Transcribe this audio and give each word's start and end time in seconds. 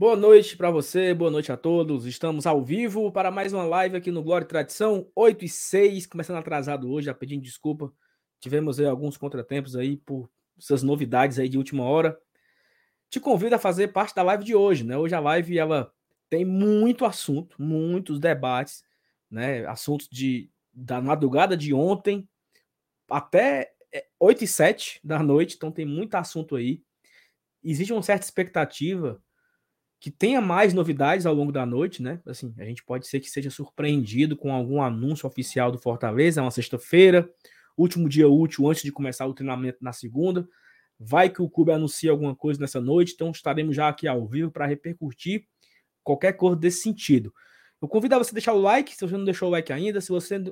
Boa 0.00 0.14
noite 0.14 0.56
para 0.56 0.70
você, 0.70 1.12
boa 1.12 1.28
noite 1.28 1.50
a 1.50 1.56
todos. 1.56 2.06
Estamos 2.06 2.46
ao 2.46 2.64
vivo 2.64 3.10
para 3.10 3.32
mais 3.32 3.52
uma 3.52 3.64
live 3.64 3.96
aqui 3.96 4.12
no 4.12 4.22
Glória 4.22 4.44
e 4.44 4.48
Tradição, 4.48 5.10
8 5.12 5.44
e 5.44 5.48
6, 5.48 6.06
começando 6.06 6.36
atrasado 6.36 6.88
hoje, 6.88 7.06
já 7.06 7.14
pedindo 7.14 7.42
desculpa. 7.42 7.92
Tivemos 8.38 8.78
aí 8.78 8.86
alguns 8.86 9.16
contratempos 9.16 9.74
aí 9.74 9.96
por 9.96 10.30
essas 10.56 10.84
novidades 10.84 11.36
aí 11.40 11.48
de 11.48 11.58
última 11.58 11.82
hora. 11.82 12.16
Te 13.10 13.18
convido 13.18 13.56
a 13.56 13.58
fazer 13.58 13.88
parte 13.88 14.14
da 14.14 14.22
live 14.22 14.44
de 14.44 14.54
hoje, 14.54 14.84
né? 14.84 14.96
Hoje 14.96 15.16
a 15.16 15.20
live 15.20 15.58
ela 15.58 15.92
tem 16.30 16.44
muito 16.44 17.04
assunto, 17.04 17.60
muitos 17.60 18.20
debates, 18.20 18.84
né? 19.28 19.66
Assuntos 19.66 20.08
de 20.08 20.48
da 20.72 21.02
madrugada 21.02 21.56
de 21.56 21.74
ontem 21.74 22.28
até 23.10 23.72
8 24.20 24.42
é, 24.42 24.44
e 24.44 24.46
7 24.46 25.00
da 25.02 25.18
noite, 25.20 25.56
então 25.56 25.72
tem 25.72 25.84
muito 25.84 26.14
assunto 26.14 26.54
aí. 26.54 26.84
Existe 27.64 27.92
uma 27.92 28.00
certa 28.00 28.24
expectativa 28.24 29.20
que 30.00 30.10
tenha 30.10 30.40
mais 30.40 30.72
novidades 30.72 31.26
ao 31.26 31.34
longo 31.34 31.50
da 31.50 31.66
noite, 31.66 32.02
né? 32.02 32.20
Assim, 32.26 32.54
a 32.58 32.64
gente 32.64 32.84
pode 32.84 33.06
ser 33.06 33.20
que 33.20 33.28
seja 33.28 33.50
surpreendido 33.50 34.36
com 34.36 34.52
algum 34.52 34.80
anúncio 34.80 35.26
oficial 35.26 35.72
do 35.72 35.78
Fortaleza, 35.78 36.40
é 36.40 36.42
uma 36.42 36.50
sexta-feira, 36.50 37.28
último 37.76 38.08
dia 38.08 38.28
útil 38.28 38.68
antes 38.68 38.82
de 38.82 38.92
começar 38.92 39.26
o 39.26 39.34
treinamento 39.34 39.78
na 39.80 39.92
segunda. 39.92 40.48
Vai 40.98 41.30
que 41.30 41.42
o 41.42 41.48
clube 41.48 41.72
anuncia 41.72 42.10
alguma 42.10 42.34
coisa 42.34 42.60
nessa 42.60 42.80
noite, 42.80 43.12
então 43.14 43.30
estaremos 43.30 43.74
já 43.74 43.88
aqui 43.88 44.06
ao 44.06 44.26
vivo 44.26 44.50
para 44.50 44.66
repercutir 44.66 45.46
qualquer 46.02 46.32
coisa 46.32 46.56
desse 46.56 46.82
sentido. 46.82 47.32
Eu 47.80 47.86
convido 47.86 48.14
a 48.14 48.18
você 48.18 48.32
deixar 48.32 48.52
o 48.52 48.60
like, 48.60 48.94
se 48.94 49.00
você 49.00 49.16
não 49.16 49.24
deixou 49.24 49.48
o 49.48 49.50
like 49.52 49.72
ainda, 49.72 50.00
se 50.00 50.08
você 50.08 50.42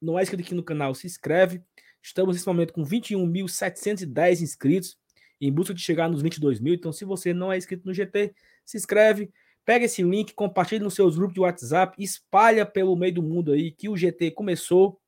não 0.00 0.18
é 0.18 0.22
inscrito 0.22 0.42
aqui 0.42 0.54
no 0.54 0.64
canal, 0.64 0.94
se 0.94 1.06
inscreve. 1.06 1.62
Estamos 2.02 2.34
nesse 2.34 2.46
momento 2.46 2.72
com 2.72 2.84
21.710 2.84 4.40
inscritos, 4.40 4.96
em 5.40 5.52
busca 5.52 5.72
de 5.72 5.80
chegar 5.80 6.08
nos 6.08 6.22
22 6.22 6.58
mil. 6.58 6.74
Então, 6.74 6.92
se 6.92 7.04
você 7.04 7.32
não 7.32 7.52
é 7.52 7.56
inscrito 7.56 7.86
no 7.86 7.94
GT, 7.94 8.34
se 8.72 8.78
inscreve, 8.78 9.32
pega 9.64 9.84
esse 9.84 10.02
link, 10.02 10.34
compartilha 10.34 10.82
nos 10.82 10.94
seus 10.94 11.16
grupos 11.16 11.34
de 11.34 11.40
WhatsApp, 11.40 12.02
espalha 12.02 12.66
pelo 12.66 12.96
meio 12.96 13.14
do 13.14 13.22
mundo 13.22 13.52
aí 13.52 13.70
que 13.70 13.88
o 13.88 13.96
GT 13.96 14.32
começou 14.32 15.00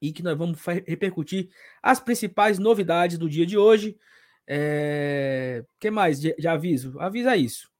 e 0.00 0.12
que 0.12 0.22
nós 0.22 0.36
vamos 0.36 0.60
repercutir 0.86 1.48
as 1.82 1.98
principais 1.98 2.58
novidades 2.58 3.18
do 3.18 3.28
dia 3.28 3.46
de 3.46 3.56
hoje. 3.56 3.96
É... 4.46 5.64
que 5.78 5.90
mais 5.90 6.20
de, 6.20 6.34
de 6.36 6.48
aviso? 6.48 6.98
Avisa 6.98 7.36
isso. 7.36 7.70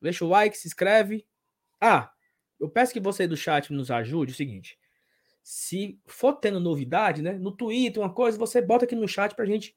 Deixa 0.00 0.24
o 0.24 0.28
like, 0.28 0.56
se 0.56 0.68
inscreve. 0.68 1.26
Ah, 1.80 2.10
eu 2.58 2.68
peço 2.68 2.92
que 2.92 3.00
você 3.00 3.26
do 3.26 3.36
chat 3.36 3.72
nos 3.72 3.90
ajude. 3.90 4.32
É 4.32 4.34
o 4.34 4.36
seguinte: 4.36 4.78
se 5.42 5.98
for 6.06 6.34
tendo 6.34 6.60
novidade, 6.60 7.22
né, 7.22 7.32
no 7.32 7.52
Twitter, 7.52 8.02
uma 8.02 8.12
coisa, 8.12 8.38
você 8.38 8.60
bota 8.60 8.84
aqui 8.84 8.94
no 8.94 9.08
chat 9.08 9.34
para 9.34 9.46
gente 9.46 9.74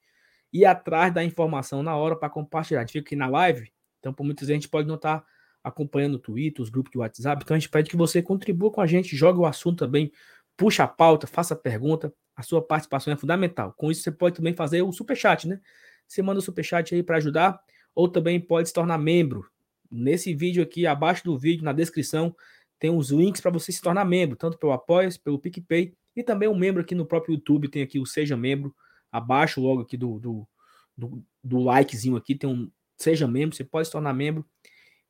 ir 0.52 0.64
atrás 0.66 1.12
da 1.14 1.24
informação 1.24 1.82
na 1.82 1.96
hora 1.96 2.16
para 2.16 2.28
compartilhar. 2.28 2.80
A 2.80 2.82
gente 2.82 2.92
fica 2.92 3.08
aqui 3.08 3.16
na 3.16 3.28
live, 3.28 3.71
então, 4.02 4.12
por 4.12 4.24
muitas 4.24 4.48
vezes, 4.48 4.58
a 4.58 4.60
gente 4.60 4.68
pode 4.68 4.88
não 4.88 4.96
estar 4.96 5.24
acompanhando 5.62 6.16
o 6.16 6.18
Twitter, 6.18 6.60
os 6.60 6.68
grupos 6.68 6.90
de 6.90 6.98
WhatsApp. 6.98 7.40
Então, 7.44 7.54
a 7.54 7.58
gente 7.58 7.70
pede 7.70 7.88
que 7.88 7.96
você 7.96 8.20
contribua 8.20 8.72
com 8.72 8.80
a 8.80 8.86
gente, 8.86 9.16
jogue 9.16 9.38
o 9.38 9.46
assunto 9.46 9.78
também, 9.78 10.10
puxa 10.56 10.82
a 10.82 10.88
pauta, 10.88 11.28
faça 11.28 11.54
a 11.54 11.56
pergunta. 11.56 12.12
A 12.34 12.42
sua 12.42 12.60
participação 12.60 13.12
é 13.12 13.16
fundamental. 13.16 13.72
Com 13.76 13.92
isso, 13.92 14.02
você 14.02 14.10
pode 14.10 14.34
também 14.34 14.54
fazer 14.54 14.82
o 14.82 14.90
superchat, 14.90 15.46
né? 15.46 15.60
Você 16.08 16.20
manda 16.20 16.40
o 16.40 16.42
superchat 16.42 16.92
aí 16.92 17.02
para 17.02 17.18
ajudar, 17.18 17.60
ou 17.94 18.08
também 18.08 18.40
pode 18.40 18.68
se 18.68 18.74
tornar 18.74 18.98
membro. 18.98 19.48
Nesse 19.88 20.34
vídeo 20.34 20.64
aqui, 20.64 20.84
abaixo 20.84 21.22
do 21.22 21.38
vídeo, 21.38 21.64
na 21.64 21.72
descrição, 21.72 22.34
tem 22.80 22.90
os 22.90 23.10
links 23.10 23.40
para 23.40 23.52
você 23.52 23.70
se 23.70 23.80
tornar 23.80 24.04
membro, 24.04 24.36
tanto 24.36 24.58
pelo 24.58 24.72
apoia 24.72 25.08
pelo 25.22 25.38
PicPay, 25.38 25.94
e 26.16 26.24
também 26.24 26.48
um 26.48 26.58
membro 26.58 26.82
aqui 26.82 26.96
no 26.96 27.06
próprio 27.06 27.34
YouTube, 27.34 27.68
tem 27.68 27.82
aqui 27.82 28.00
o 28.00 28.06
Seja 28.06 28.36
Membro, 28.36 28.74
abaixo 29.12 29.60
logo 29.60 29.82
aqui 29.82 29.96
do, 29.96 30.18
do, 30.18 30.48
do, 30.96 31.24
do 31.44 31.58
likezinho 31.60 32.16
aqui, 32.16 32.34
tem 32.34 32.50
um 32.50 32.68
seja 33.02 33.26
membro, 33.26 33.56
você 33.56 33.64
pode 33.64 33.86
se 33.86 33.92
tornar 33.92 34.12
membro 34.12 34.44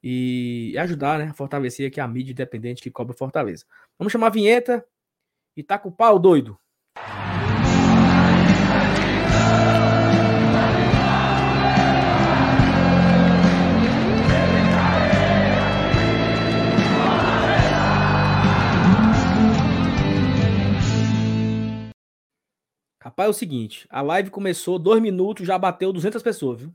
e 0.02 0.74
ajudar, 0.78 1.18
né, 1.18 1.26
a 1.26 1.34
fortalecer 1.34 1.88
aqui 1.88 2.00
a 2.00 2.08
mídia 2.08 2.32
independente 2.32 2.82
que 2.82 2.90
cobra 2.90 3.14
Fortaleza. 3.14 3.64
Vamos 3.98 4.12
chamar 4.12 4.28
a 4.28 4.30
vinheta 4.30 4.84
e 5.56 5.62
tá 5.62 5.78
com 5.78 5.90
o 5.90 5.92
pau 5.92 6.18
doido. 6.18 6.58
Rapaz, 23.00 23.26
é 23.26 23.30
o 23.30 23.32
seguinte, 23.34 23.86
a 23.90 24.00
live 24.00 24.30
começou 24.30 24.78
dois 24.78 25.02
minutos, 25.02 25.46
já 25.46 25.58
bateu 25.58 25.92
200 25.92 26.22
pessoas, 26.22 26.60
viu? 26.60 26.72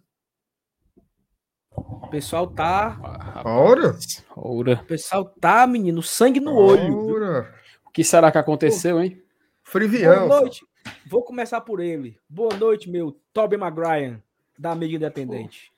O 1.78 2.08
pessoal 2.10 2.48
tá. 2.48 3.00
Ora? 3.46 3.96
Ora. 4.36 4.74
O 4.74 4.86
pessoal 4.86 5.26
tá, 5.26 5.68
menino, 5.68 6.02
sangue 6.02 6.40
no 6.40 6.56
olho. 6.56 7.14
Ora. 7.14 7.54
O 7.86 7.92
que 7.92 8.04
será 8.04 8.32
que 8.32 8.38
aconteceu, 8.38 9.02
hein? 9.02 9.22
Frivião. 9.64 10.28
Boa 10.28 10.42
noite. 10.42 10.66
Vou 11.06 11.24
começar 11.24 11.62
por 11.62 11.80
ele. 11.80 12.18
Boa 12.28 12.56
noite, 12.56 12.90
meu 12.90 13.20
Toby 13.34 13.58
Maguire, 13.58 14.24
da 14.58 14.74
mídia 14.74 14.98
independente. 14.98 15.72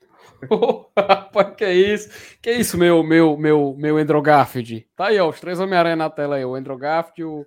Oh, 0.50 0.86
rapaz, 0.96 1.54
que 1.56 1.64
é 1.64 1.74
isso? 1.74 2.38
Que 2.42 2.50
é 2.50 2.52
isso, 2.54 2.76
meu, 2.76 3.02
meu, 3.02 3.38
meu, 3.38 3.74
meu 3.76 3.96
Andrew 3.96 4.20
Garfield? 4.20 4.86
Tá 4.94 5.06
aí, 5.06 5.18
ó, 5.18 5.28
os 5.28 5.40
três 5.40 5.58
Homem-Aranha 5.58 5.96
na 5.96 6.10
tela 6.10 6.36
aí, 6.36 6.44
o 6.44 6.54
Andrew 6.54 6.76
Garfield, 6.76 7.24
o 7.24 7.46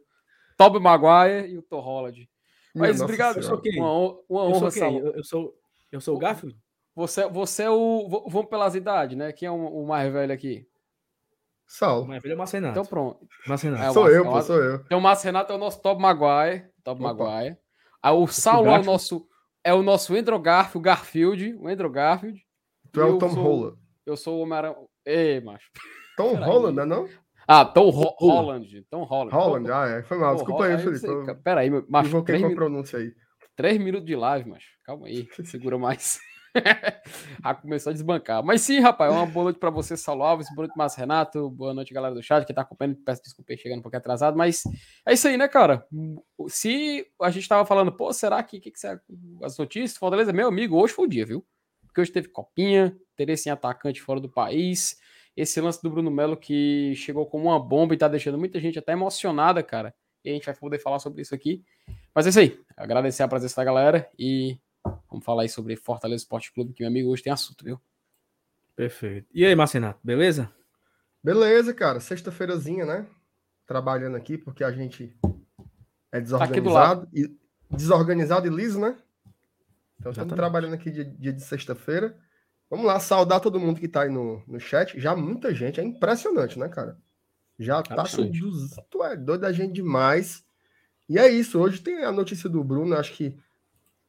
Toby 0.58 0.80
Maguire 0.80 1.52
e 1.52 1.58
o 1.58 1.62
Thor 1.62 1.84
Holland. 1.84 2.28
Mas 2.74 3.00
obrigado, 3.00 3.38
eu 3.38 3.44
sou 3.44 3.62
quem? 3.62 3.80
Uma, 3.80 4.18
uma 4.28 4.44
honra, 4.44 4.66
eu 4.66 4.72
sou, 4.72 4.72
quem? 4.72 4.97
Eu, 4.97 5.14
eu 5.14 5.24
sou 5.24 5.56
eu 5.94 6.02
sou 6.02 6.16
o 6.16 6.20
Garfield? 6.20 6.58
Você, 6.96 7.28
você 7.28 7.64
é 7.64 7.70
o. 7.70 8.08
Vamos 8.28 8.50
pelas 8.50 8.76
idades, 8.76 9.18
né? 9.18 9.31
Quem 9.31 9.48
é 9.48 9.52
o, 9.52 9.56
o 9.56 9.88
mais 9.88 10.12
velho 10.12 10.31
aqui? 10.31 10.68
Saulo. 11.66 12.04
O 12.04 12.08
mais 12.08 12.22
velho 12.22 12.34
é 12.34 12.36
o 12.36 12.38
Márcio 12.38 12.58
Renato. 12.58 12.80
Então 12.80 12.86
pronto. 12.86 13.28
Márcio 13.48 13.72
Renato. 13.72 13.90
É, 13.90 13.94
sou 13.94 14.09
eu, 14.09 14.24
pô, 14.24 14.42
sou 14.42 14.58
eu. 14.58 14.76
Então 14.76 15.00
o 15.00 15.02
Márcio 15.02 15.26
Renato 15.26 15.53
é 15.53 15.56
o 15.56 15.59
nosso 15.59 15.82
Top 15.82 16.00
Maguire. 16.00 16.68
Top 16.84 17.03
Opa. 17.03 17.14
Maguire. 17.14 17.58
Aí 18.02 18.14
o 18.14 18.28
Saulo 18.28 18.70
é 18.70 18.80
o 18.80 18.84
nosso. 18.84 19.28
É 19.66 19.74
o 19.74 19.82
nosso 19.82 20.14
Andrew 20.14 20.40
Garfield, 20.40 20.78
o 20.78 20.82
Garfield, 20.82 21.56
o 21.56 21.68
Andrew 21.68 21.90
Garfield. 21.90 22.46
Tu 22.92 23.02
é 23.02 23.06
o 23.06 23.18
Tom 23.18 23.30
sou, 23.30 23.44
Holland. 23.44 23.78
Eu 24.06 24.18
sou 24.18 24.38
o 24.38 24.42
Homem-Aranha. 24.42 24.76
Ei, 25.06 25.40
macho. 25.40 25.72
Tom 26.18 26.36
Holland, 26.36 26.76
não 26.76 26.84
é 26.84 26.86
não? 26.86 27.09
Ah, 27.48 27.66
Tom 27.66 27.90
Ho 27.90 28.16
Holland. 28.20 28.86
Tom 28.90 29.03
Holland. 29.03 29.34
Holland, 29.34 29.72
ah, 29.72 29.88
é. 29.88 30.03
Foi 30.03 30.18
mal. 30.18 30.36
Desculpa 30.36 30.66
aí, 30.66 30.78
Felipe. 30.78 31.36
Peraí, 31.44 31.70
macho. 31.90 32.09
Invoquei 32.09 32.40
com 32.40 32.48
a 32.48 32.56
pronúncia 32.56 33.00
aí. 33.00 33.14
Três 33.56 33.78
minutos 33.78 34.06
de 34.06 34.16
live, 34.16 34.50
macho. 34.50 34.68
Calma 34.84 35.08
aí. 35.08 35.28
Segura 35.46 35.78
mais. 35.78 36.20
Já 37.44 37.53
começou 37.56 37.90
a 37.90 37.94
desbancar. 37.94 38.44
Mas 38.44 38.62
sim, 38.62 38.80
rapaz, 38.80 39.12
uma 39.12 39.25
boa 39.25 39.46
noite 39.46 39.59
para 39.59 39.69
você, 39.69 39.97
Saulo 39.97 40.24
Alves, 40.24 40.47
boa 40.53 40.68
noite, 40.68 40.78
Márcio 40.78 41.00
Renato, 41.00 41.50
boa 41.50 41.74
noite, 41.74 41.94
galera 41.94 42.14
do 42.14 42.22
chat 42.22 42.46
que 42.46 42.53
tá 42.53 42.62
acompanhando. 42.62 42.97
Peço 43.03 43.24
desculpa 43.24 43.56
chegando 43.58 43.80
um 43.80 43.81
pouquinho 43.81 44.00
atrasado, 44.00 44.38
mas 44.38 44.64
é 45.06 45.14
isso 45.14 45.28
aí, 45.28 45.38
né, 45.38 45.47
cara? 45.47 45.86
Se 46.47 47.06
a 47.22 47.30
gente 47.30 47.47
tava 47.47 47.66
falando, 47.66 47.91
pô, 47.91 48.14
será 48.14 48.41
que, 48.44 48.59
que, 48.59 48.72
que 48.72 48.80
você, 48.80 49.00
as 49.41 49.58
notícias? 49.58 49.97
Fortaleza, 49.97 50.31
meu 50.31 50.47
amigo, 50.47 50.78
hoje 50.78 50.94
foi 50.94 51.06
o 51.06 51.09
dia, 51.09 51.25
viu? 51.25 51.46
Porque 51.86 52.02
hoje 52.02 52.12
teve 52.12 52.28
copinha, 52.30 52.96
interesse 53.14 53.50
em 53.50 53.52
atacante 53.52 54.02
fora 54.02 54.20
do 54.20 54.30
país. 54.30 54.97
Esse 55.35 55.59
lance 55.59 55.81
do 55.81 55.90
Bruno 55.90 56.12
Melo 56.12 56.38
que 56.38 56.94
chegou 56.96 57.25
como 57.25 57.46
uma 57.46 57.59
bomba 57.59 57.94
e 57.94 57.97
tá 57.97 58.08
deixando 58.08 58.38
muita 58.38 58.59
gente 58.59 58.78
até 58.78 58.94
emocionada, 58.94 59.64
cara. 59.64 59.94
E 60.24 60.30
a 60.30 60.34
gente 60.34 60.46
vai 60.46 60.56
poder 60.56 60.80
falar 60.80 61.00
sobre 61.00 61.22
isso 61.22 61.34
aqui. 61.34 61.64
Mas 62.14 62.25
é 62.25 62.30
isso 62.30 62.40
aí. 62.40 62.59
Agradecer 62.78 63.24
a 63.24 63.28
presença 63.28 63.56
da 63.58 63.64
galera 63.64 64.09
e 64.18 64.58
Vamos 65.10 65.24
falar 65.24 65.44
aí 65.44 65.50
sobre 65.50 65.76
Fortaleza 65.76 66.24
Esporte 66.24 66.52
Clube, 66.52 66.74
que 66.74 66.82
meu 66.82 66.90
amigo 66.90 67.10
hoje 67.10 67.24
tem 67.24 67.32
assunto, 67.32 67.64
viu? 67.64 67.80
Perfeito. 68.76 69.28
E 69.34 69.46
aí, 69.46 69.56
Marcenato, 69.56 70.00
beleza? 70.04 70.52
Beleza, 71.24 71.74
cara. 71.74 72.00
Sexta-feirazinha, 72.00 72.86
né? 72.86 73.08
Trabalhando 73.66 74.18
aqui, 74.18 74.38
porque 74.38 74.64
a 74.64 74.72
gente 74.72 75.16
é 76.12 76.20
desorganizado. 76.20 77.06
Tá 77.06 77.12
e, 77.14 77.38
desorganizado 77.70 78.48
e 78.48 78.50
liso, 78.50 78.80
né? 78.80 78.98
Então 80.00 80.12
estamos 80.12 80.34
trabalhando 80.34 80.74
aqui 80.74 80.92
dia, 80.92 81.06
dia 81.06 81.32
de 81.32 81.42
sexta-feira. 81.42 82.18
Vamos 82.70 82.86
lá, 82.86 83.00
saudar 83.00 83.40
todo 83.40 83.60
mundo 83.60 83.80
que 83.80 83.88
tá 83.88 84.02
aí 84.02 84.10
no, 84.10 84.44
no 84.48 84.59
chat. 84.59 85.00
Já 85.00 85.16
muita 85.16 85.53
gente, 85.53 85.79
é 85.79 85.84
impressionante, 85.84 86.59
né, 86.59 86.68
cara? 86.68 86.97
Já 87.58 87.82
tá 87.82 88.03
com 88.03 88.84
Tu 88.90 89.03
é 89.03 89.16
doido 89.16 89.41
da 89.41 89.52
gente 89.52 89.74
demais. 89.74 90.44
E 91.08 91.18
é 91.18 91.29
isso, 91.29 91.59
hoje 91.59 91.82
tem 91.82 92.03
a 92.03 92.12
notícia 92.12 92.50
do 92.50 92.64
Bruno, 92.64 92.96
acho 92.96 93.14
que 93.14 93.38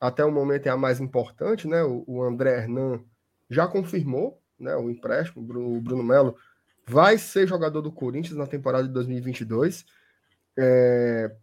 até 0.06 0.24
o 0.24 0.30
momento 0.30 0.66
é 0.66 0.70
a 0.70 0.76
mais 0.76 1.00
importante, 1.00 1.66
né? 1.66 1.82
O, 1.82 2.04
o 2.06 2.22
André 2.22 2.58
Hernan 2.58 3.02
já 3.48 3.66
confirmou 3.66 4.38
né, 4.58 4.76
o 4.76 4.90
empréstimo, 4.90 5.42
o 5.42 5.80
Bruno 5.80 6.02
Melo 6.02 6.36
vai 6.86 7.16
ser 7.16 7.46
jogador 7.46 7.80
do 7.80 7.90
Corinthians 7.90 8.36
na 8.36 8.46
temporada 8.46 8.86
de 8.86 8.92
2022. 8.92 9.86
É, 10.58 11.34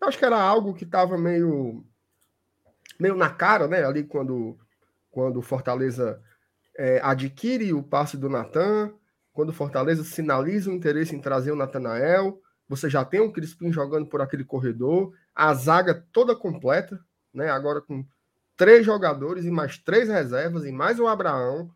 acho 0.00 0.18
que 0.18 0.24
era 0.24 0.40
algo 0.40 0.72
que 0.72 0.84
estava 0.84 1.18
meio, 1.18 1.84
meio 2.98 3.16
na 3.16 3.28
cara, 3.28 3.66
né? 3.66 3.84
Ali 3.84 4.04
quando, 4.04 4.56
quando 5.10 5.38
o 5.38 5.42
Fortaleza 5.42 6.22
é, 6.78 7.00
adquire 7.02 7.72
o 7.72 7.82
passe 7.82 8.16
do 8.16 8.28
Natan, 8.28 8.92
quando 9.32 9.48
o 9.48 9.54
Fortaleza 9.54 10.04
sinaliza 10.04 10.70
o 10.70 10.74
interesse 10.74 11.14
em 11.16 11.20
trazer 11.20 11.50
o 11.50 11.56
Natanael, 11.56 12.40
você 12.68 12.88
já 12.88 13.04
tem 13.04 13.18
o 13.18 13.32
Crispim 13.32 13.72
jogando 13.72 14.06
por 14.06 14.20
aquele 14.20 14.44
corredor, 14.44 15.12
a 15.34 15.52
zaga 15.54 16.06
toda 16.12 16.36
completa, 16.36 17.00
né? 17.36 17.50
Agora 17.50 17.80
com 17.82 18.04
três 18.56 18.84
jogadores 18.84 19.44
e 19.44 19.50
mais 19.50 19.76
três 19.76 20.08
reservas 20.08 20.64
e 20.64 20.72
mais 20.72 20.98
o 20.98 21.06
Abraão. 21.06 21.70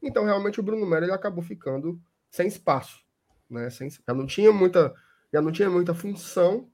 Então, 0.00 0.24
realmente, 0.24 0.60
o 0.60 0.62
Bruno 0.62 0.86
Melo 0.86 1.04
ele 1.04 1.12
acabou 1.12 1.42
ficando 1.42 2.00
sem 2.30 2.46
espaço. 2.46 3.04
Né? 3.50 3.68
Sem, 3.68 3.90
já, 3.90 4.14
não 4.14 4.24
tinha 4.24 4.52
muita, 4.52 4.94
já 5.32 5.42
não 5.42 5.50
tinha 5.50 5.68
muita 5.68 5.92
função 5.92 6.68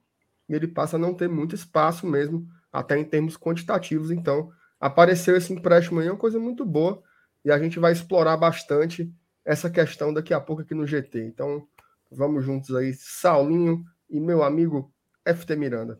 e 0.48 0.54
ele 0.54 0.68
passa 0.68 0.96
a 0.96 0.98
não 0.98 1.14
ter 1.14 1.28
muito 1.28 1.54
espaço 1.54 2.06
mesmo, 2.06 2.46
até 2.70 2.98
em 2.98 3.04
termos 3.04 3.36
quantitativos. 3.36 4.10
Então, 4.10 4.52
apareceu 4.78 5.34
esse 5.36 5.52
empréstimo 5.52 5.98
aí, 5.98 6.06
é 6.06 6.10
uma 6.12 6.18
coisa 6.18 6.38
muito 6.38 6.64
boa 6.64 7.02
e 7.44 7.50
a 7.50 7.58
gente 7.58 7.78
vai 7.78 7.92
explorar 7.92 8.36
bastante 8.36 9.10
essa 9.44 9.70
questão 9.70 10.12
daqui 10.12 10.34
a 10.34 10.40
pouco 10.40 10.62
aqui 10.62 10.74
no 10.74 10.86
GT. 10.86 11.24
Então, 11.24 11.66
vamos 12.10 12.44
juntos 12.44 12.74
aí, 12.74 12.92
Saulinho 12.92 13.84
e 14.10 14.20
meu 14.20 14.42
amigo 14.42 14.92
FT 15.24 15.56
Miranda. 15.56 15.98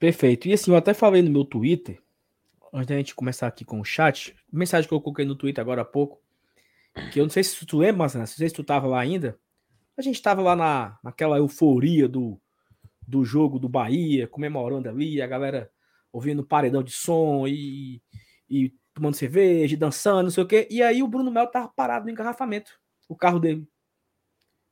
Perfeito. 0.00 0.48
E 0.48 0.54
assim, 0.54 0.70
eu 0.70 0.76
até 0.78 0.94
falei 0.94 1.20
no 1.20 1.30
meu 1.30 1.44
Twitter, 1.44 2.02
antes 2.72 2.88
da 2.88 2.96
gente 2.96 3.14
começar 3.14 3.46
aqui 3.46 3.66
com 3.66 3.78
o 3.78 3.84
chat, 3.84 4.34
mensagem 4.50 4.88
que 4.88 4.94
eu 4.94 5.00
coloquei 5.00 5.26
no 5.26 5.36
Twitter 5.36 5.60
agora 5.60 5.82
há 5.82 5.84
pouco, 5.84 6.22
que 7.12 7.20
eu 7.20 7.24
não 7.24 7.30
sei 7.30 7.44
se 7.44 7.66
tu 7.66 7.76
lembra, 7.76 7.98
mas 7.98 8.14
não 8.14 8.26
sei 8.26 8.48
se 8.48 8.54
tu 8.54 8.64
tava 8.64 8.86
lá 8.86 8.98
ainda. 8.98 9.38
A 9.98 10.00
gente 10.00 10.20
tava 10.22 10.40
lá 10.40 10.56
na, 10.56 10.98
naquela 11.04 11.36
euforia 11.36 12.08
do, 12.08 12.40
do 13.06 13.26
jogo 13.26 13.58
do 13.58 13.68
Bahia, 13.68 14.26
comemorando 14.26 14.88
ali, 14.88 15.20
a 15.20 15.26
galera 15.26 15.70
ouvindo 16.10 16.46
paredão 16.46 16.82
de 16.82 16.92
som 16.92 17.46
e, 17.46 18.02
e 18.48 18.74
tomando 18.94 19.14
cerveja, 19.14 19.76
dançando, 19.76 20.24
não 20.24 20.30
sei 20.30 20.42
o 20.42 20.46
quê. 20.46 20.66
E 20.70 20.82
aí 20.82 21.02
o 21.02 21.08
Bruno 21.08 21.30
Melo 21.30 21.50
tava 21.50 21.68
parado 21.68 22.06
no 22.06 22.10
engarrafamento, 22.10 22.72
o 23.06 23.14
carro 23.14 23.38
dele. 23.38 23.68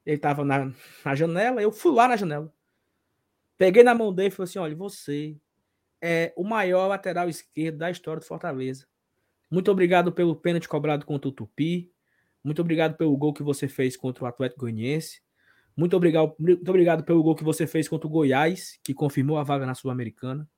Ele 0.06 0.16
tava 0.16 0.42
na, 0.42 0.72
na 1.04 1.14
janela, 1.14 1.60
eu 1.60 1.70
fui 1.70 1.92
lá 1.92 2.08
na 2.08 2.16
janela. 2.16 2.50
Peguei 3.58 3.82
na 3.82 3.94
mão 3.94 4.14
dele 4.14 4.28
e 4.28 4.30
falei 4.30 4.48
assim: 4.48 4.58
olha, 4.60 4.76
você 4.76 5.36
é 6.00 6.32
o 6.36 6.44
maior 6.44 6.86
lateral 6.86 7.28
esquerdo 7.28 7.78
da 7.78 7.90
história 7.90 8.20
do 8.20 8.26
Fortaleza. 8.26 8.86
Muito 9.50 9.70
obrigado 9.70 10.12
pelo 10.12 10.36
pênalti 10.36 10.68
cobrado 10.68 11.04
contra 11.04 11.28
o 11.28 11.32
Tupi. 11.32 11.92
Muito 12.44 12.62
obrigado 12.62 12.96
pelo 12.96 13.16
gol 13.16 13.34
que 13.34 13.42
você 13.42 13.66
fez 13.66 13.96
contra 13.96 14.24
o 14.24 14.26
Atlético 14.26 14.60
Goianiense. 14.60 15.20
Muito 15.76 15.96
obrigado, 15.96 16.34
muito 16.38 16.68
obrigado 16.68 17.04
pelo 17.04 17.22
gol 17.22 17.34
que 17.34 17.44
você 17.44 17.66
fez 17.66 17.88
contra 17.88 18.06
o 18.06 18.10
Goiás, 18.10 18.78
que 18.82 18.94
confirmou 18.94 19.38
a 19.38 19.42
vaga 19.42 19.66
na 19.66 19.74
Sul-Americana. 19.74 20.48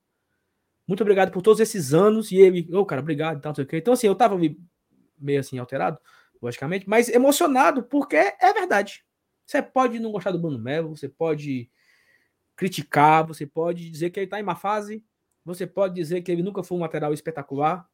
Muito 0.87 1.03
obrigado 1.03 1.31
por 1.31 1.43
todos 1.43 1.61
esses 1.61 1.95
anos. 1.95 2.33
E 2.33 2.37
ele, 2.37 2.69
ô, 2.73 2.81
oh, 2.81 2.87
cara, 2.87 3.01
obrigado 3.01 3.39
e 3.39 3.41
tal, 3.41 3.51
não 3.51 3.55
sei 3.55 3.65
o 3.65 3.67
quê. 3.67 3.77
Então, 3.79 3.95
assim, 3.95 4.07
eu 4.07 4.15
tava 4.15 4.37
meio 5.19 5.41
assim 5.41 5.59
alterado, 5.59 5.99
logicamente, 6.41 6.89
mas 6.89 7.09
emocionado, 7.09 7.83
porque 7.83 8.17
é 8.17 8.53
verdade. 8.53 9.05
Você 9.47 9.63
pode 9.63 9.99
não 9.99 10.13
gostar 10.13 10.33
do 10.33 10.39
Bruno 10.39 10.59
Melo, 10.59 10.97
você 10.97 11.09
pode 11.09 11.71
criticar, 12.61 13.27
você 13.27 13.47
pode 13.47 13.89
dizer 13.89 14.11
que 14.11 14.21
ele 14.21 14.27
tá 14.27 14.39
em 14.39 14.43
má 14.43 14.55
fase, 14.55 15.03
você 15.43 15.67
pode 15.67 15.95
dizer 15.95 16.21
que 16.21 16.31
ele 16.31 16.43
nunca 16.43 16.63
foi 16.63 16.77
um 16.77 16.83
lateral 16.83 17.15
espetacular, 17.15 17.89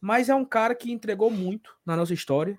mas 0.00 0.30
é 0.30 0.34
um 0.34 0.42
cara 0.42 0.74
que 0.74 0.90
entregou 0.90 1.30
muito 1.30 1.76
na 1.84 1.94
nossa 1.94 2.14
história. 2.14 2.58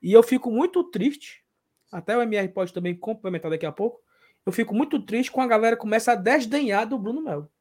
E 0.00 0.10
eu 0.10 0.22
fico 0.22 0.50
muito 0.50 0.82
triste, 0.84 1.44
até 1.92 2.16
o 2.16 2.22
MR 2.22 2.48
pode 2.48 2.72
também 2.72 2.96
complementar 2.96 3.50
daqui 3.50 3.66
a 3.66 3.72
pouco. 3.72 4.00
Eu 4.46 4.50
fico 4.50 4.74
muito 4.74 4.98
triste 5.02 5.30
quando 5.30 5.44
a 5.44 5.50
galera 5.50 5.76
começa 5.76 6.12
a 6.12 6.14
desdenhar 6.14 6.88
do 6.88 6.98
Bruno 6.98 7.20
Melo. 7.20 7.52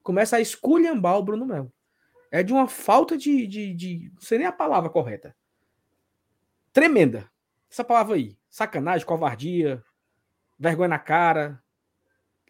Começa 0.00 0.36
a 0.36 0.40
esculhambar 0.40 1.18
o 1.18 1.24
Bruno 1.24 1.44
Melo. 1.44 1.72
É 2.30 2.40
de 2.40 2.52
uma 2.52 2.68
falta 2.68 3.18
de, 3.18 3.48
de, 3.48 3.74
de. 3.74 4.12
Não 4.14 4.20
sei 4.20 4.38
nem 4.38 4.46
a 4.46 4.52
palavra 4.52 4.90
correta. 4.90 5.34
Tremenda. 6.72 7.28
Essa 7.68 7.82
palavra 7.82 8.14
aí 8.14 8.38
sacanagem, 8.48 9.04
covardia, 9.04 9.82
vergonha 10.56 10.88
na 10.88 11.00
cara, 11.00 11.60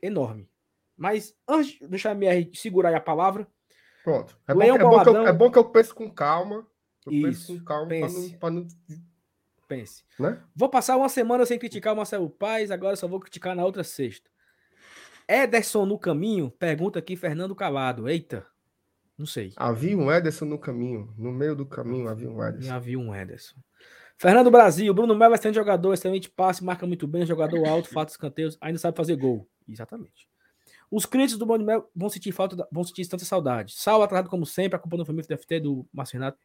enorme. 0.07 0.49
Mas 0.97 1.35
antes 1.47 1.79
de 1.79 1.87
deixar 1.87 2.11
a 2.11 2.15
MR 2.15 2.51
segurar 2.55 2.89
aí 2.91 2.95
a 2.95 3.01
palavra. 3.01 3.47
Pronto. 4.03 4.39
É 4.47 4.55
bom, 4.55 4.63
é, 4.63 4.79
bom 4.79 5.03
que 5.03 5.09
eu, 5.09 5.27
é 5.27 5.33
bom 5.33 5.51
que 5.51 5.59
eu 5.59 5.65
pense 5.65 5.93
com 5.93 6.11
calma. 6.11 6.67
Eu 7.05 7.13
Isso. 7.13 7.59
com 7.59 7.65
calma 7.65 7.93
não, 8.41 8.51
não... 8.51 8.67
Pense. 9.69 10.05
Né? 10.19 10.41
Vou 10.55 10.69
passar 10.69 10.97
uma 10.97 11.09
semana 11.09 11.45
sem 11.45 11.59
criticar 11.59 11.93
o 11.93 11.97
Marcelo 11.97 12.31
Paz, 12.31 12.71
agora 12.71 12.95
só 12.95 13.09
vou 13.09 13.19
criticar 13.19 13.55
na 13.55 13.65
outra 13.65 13.83
sexta. 13.83 14.31
Ederson 15.29 15.85
no 15.85 15.99
caminho? 15.99 16.51
Pergunta 16.53 17.01
aqui 17.01 17.17
Fernando 17.17 17.55
Calado. 17.55 18.09
Eita, 18.09 18.47
não 19.19 19.27
sei. 19.27 19.53
Havia 19.57 19.99
um 19.99 20.11
Ederson 20.11 20.45
no 20.45 20.59
caminho. 20.59 21.13
No 21.19 21.33
meio 21.33 21.57
do 21.57 21.67
caminho 21.67 22.09
havia 22.09 22.31
um 22.31 22.45
Ederson. 22.45 22.73
Havia 22.73 22.99
um 22.99 23.15
Ederson. 23.15 23.57
Fernando 24.19 24.51
Brasil, 24.51 24.93
Bruno 24.95 25.15
Melo 25.15 25.35
é 25.35 25.37
excelente 25.37 25.57
jogador, 25.57 25.93
excelente 25.93 26.31
passe, 26.31 26.65
marca 26.65 26.87
muito 26.87 27.07
bem, 27.07 27.27
jogador 27.27 27.67
alto, 27.69 27.91
fato 27.91 28.09
escanteios, 28.09 28.57
ainda 28.61 28.79
sabe 28.79 28.97
fazer 28.97 29.15
gol. 29.17 29.47
Exatamente. 29.69 30.27
Os 30.91 31.05
críticos 31.05 31.39
do 31.39 31.45
Bruno 31.45 31.65
Melo 31.65 31.89
vão 31.95 32.09
sentir 32.09 32.33
falta, 32.33 32.67
vão 32.73 32.83
sentir 32.83 33.07
tanta 33.07 33.25
saudade. 33.25 33.75
Sal 33.75 34.03
atrasado 34.03 34.31
como 34.31 34.47
sempre, 34.47 34.77
a 34.77 34.79
culpa 34.79 34.97
do 34.97 35.05
família 35.05 35.27
do 35.29 35.37
FT 35.37 35.61
do 35.61 35.87
Márcio 35.93 36.15
Renato. 36.15 36.39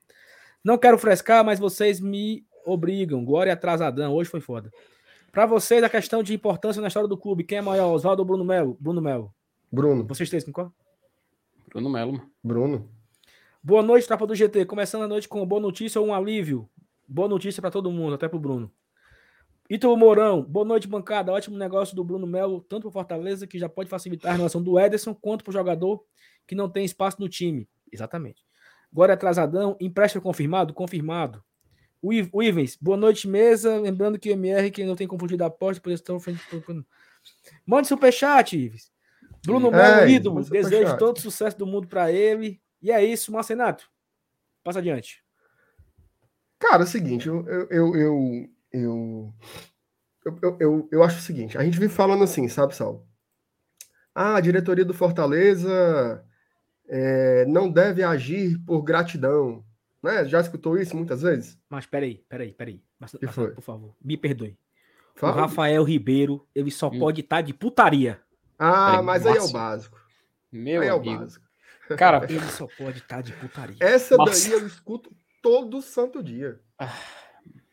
Não 0.63 0.77
quero 0.77 0.97
frescar, 0.97 1.45
mas 1.45 1.59
vocês 1.59 1.99
me 1.99 2.45
obrigam. 2.65 3.23
Glória 3.23 3.53
atrasadão, 3.53 4.13
hoje 4.13 4.29
foi 4.29 4.41
foda. 4.41 4.71
Para 5.31 5.45
vocês, 5.45 5.81
a 5.81 5.89
questão 5.89 6.21
de 6.21 6.33
importância 6.33 6.81
na 6.81 6.89
história 6.89 7.07
do 7.07 7.17
clube, 7.17 7.45
quem 7.45 7.59
é 7.59 7.61
maior, 7.61 7.93
Oswaldo 7.93 8.21
ou 8.21 8.25
Bruno 8.25 8.43
Melo? 8.43 8.75
Bruno 8.79 9.01
Melo. 9.01 9.33
Bruno. 9.71 10.05
Vocês 10.05 10.29
três 10.29 10.43
concordam? 10.43 10.73
Bruno 11.69 11.89
Melo. 11.89 12.21
Bruno. 12.43 12.89
Boa 13.63 13.81
noite, 13.81 14.07
tropa 14.07 14.27
do 14.27 14.35
GT. 14.35 14.65
Começando 14.65 15.03
a 15.03 15.07
noite 15.07 15.29
com 15.29 15.37
uma 15.39 15.45
boa 15.45 15.61
notícia 15.61 16.01
ou 16.01 16.07
um 16.07 16.13
alívio. 16.13 16.69
Boa 17.13 17.27
notícia 17.27 17.61
para 17.61 17.69
todo 17.69 17.91
mundo, 17.91 18.13
até 18.13 18.25
para 18.25 18.37
o 18.37 18.39
Bruno. 18.39 18.71
Ítalo 19.69 19.97
Mourão, 19.97 20.41
boa 20.41 20.65
noite, 20.65 20.87
bancada. 20.87 21.33
Ótimo 21.33 21.57
negócio 21.57 21.93
do 21.93 22.05
Bruno 22.05 22.25
Melo, 22.25 22.61
tanto 22.61 22.83
para 22.83 22.91
Fortaleza, 22.91 23.45
que 23.45 23.59
já 23.59 23.67
pode 23.67 23.89
facilitar 23.89 24.31
a 24.31 24.37
relação 24.37 24.63
do 24.63 24.79
Ederson, 24.79 25.13
quanto 25.13 25.43
para 25.43 25.49
o 25.49 25.53
jogador 25.53 26.05
que 26.47 26.55
não 26.55 26.69
tem 26.69 26.85
espaço 26.85 27.19
no 27.19 27.27
time. 27.27 27.67
Exatamente. 27.91 28.45
Agora 28.89 29.11
é 29.11 29.15
atrasadão, 29.15 29.75
empréstimo 29.81 30.21
confirmado? 30.21 30.73
Confirmado. 30.73 31.43
O, 32.01 32.13
Iv, 32.13 32.29
o 32.31 32.41
Ivens, 32.41 32.77
boa 32.79 32.95
noite, 32.95 33.27
mesa. 33.27 33.77
Lembrando 33.77 34.17
que 34.17 34.29
o 34.29 34.31
MR, 34.31 34.71
que 34.71 34.85
não 34.85 34.95
tem 34.95 35.05
confundido 35.05 35.43
a 35.43 35.47
aposta, 35.47 35.81
pois 35.83 35.95
estão 35.95 36.17
frente. 36.17 36.39
Mande 37.65 37.89
superchat, 37.89 38.57
Ives. 38.57 38.89
Bruno 39.45 39.69
Melo, 39.69 40.07
ídolo. 40.07 40.43
Desejo 40.45 40.97
todo 40.97 41.19
sucesso 41.19 41.57
do 41.57 41.67
mundo 41.67 41.89
para 41.89 42.09
ele. 42.09 42.61
E 42.81 42.89
é 42.89 43.03
isso, 43.03 43.33
Marcenato. 43.33 43.91
Passa 44.63 44.79
adiante. 44.79 45.21
Cara, 46.61 46.83
é 46.83 46.85
o 46.85 46.87
seguinte, 46.87 47.27
eu, 47.27 47.43
eu, 47.47 47.67
eu, 47.71 47.95
eu, 48.71 49.33
eu, 50.23 50.57
eu, 50.59 50.89
eu, 50.91 51.03
acho 51.03 51.17
o 51.17 51.21
seguinte, 51.21 51.57
a 51.57 51.63
gente 51.63 51.79
vive 51.79 51.91
falando 51.91 52.23
assim, 52.23 52.47
sabe, 52.47 52.75
Sal? 52.75 53.03
Ah, 54.13 54.35
a 54.35 54.41
diretoria 54.41 54.85
do 54.85 54.93
Fortaleza 54.93 56.23
é, 56.87 57.45
não 57.47 57.67
deve 57.67 58.03
agir 58.03 58.59
por 58.59 58.83
gratidão. 58.83 59.65
Né? 60.03 60.23
Já 60.25 60.39
escutou 60.39 60.77
isso 60.77 60.95
muitas 60.95 61.23
vezes? 61.23 61.57
Mas 61.67 61.87
peraí, 61.87 62.23
peraí, 62.29 62.53
peraí. 62.53 62.83
Mas, 62.99 63.15
mas, 63.19 63.35
por 63.35 63.61
favor, 63.61 63.95
me 63.99 64.15
perdoe. 64.15 64.55
Fala. 65.15 65.33
O 65.33 65.39
Rafael 65.39 65.83
Ribeiro, 65.83 66.47
ele 66.53 66.69
só 66.69 66.89
hum. 66.89 66.99
pode 66.99 67.21
estar 67.21 67.37
tá 67.37 67.41
de 67.41 67.53
putaria. 67.55 68.21
Ah, 68.59 68.91
peraí, 68.91 69.05
mas 69.05 69.25
aí 69.25 69.37
é 69.37 69.41
o 69.41 69.49
básico. 69.49 69.99
Meu 70.51 70.81
aí 70.83 70.89
amigo. 70.89 71.09
é 71.09 71.15
o 71.15 71.19
básico. 71.19 71.45
Cara, 71.97 72.25
ele 72.29 72.45
só 72.45 72.67
pode 72.77 72.99
estar 72.99 73.17
tá 73.17 73.21
de 73.21 73.33
putaria. 73.33 73.77
Essa 73.79 74.15
Nossa. 74.15 74.49
daí 74.49 74.59
eu 74.59 74.67
escuto 74.67 75.11
todo 75.41 75.81
santo 75.81 76.21
dia. 76.21 76.59
Ah. 76.77 76.93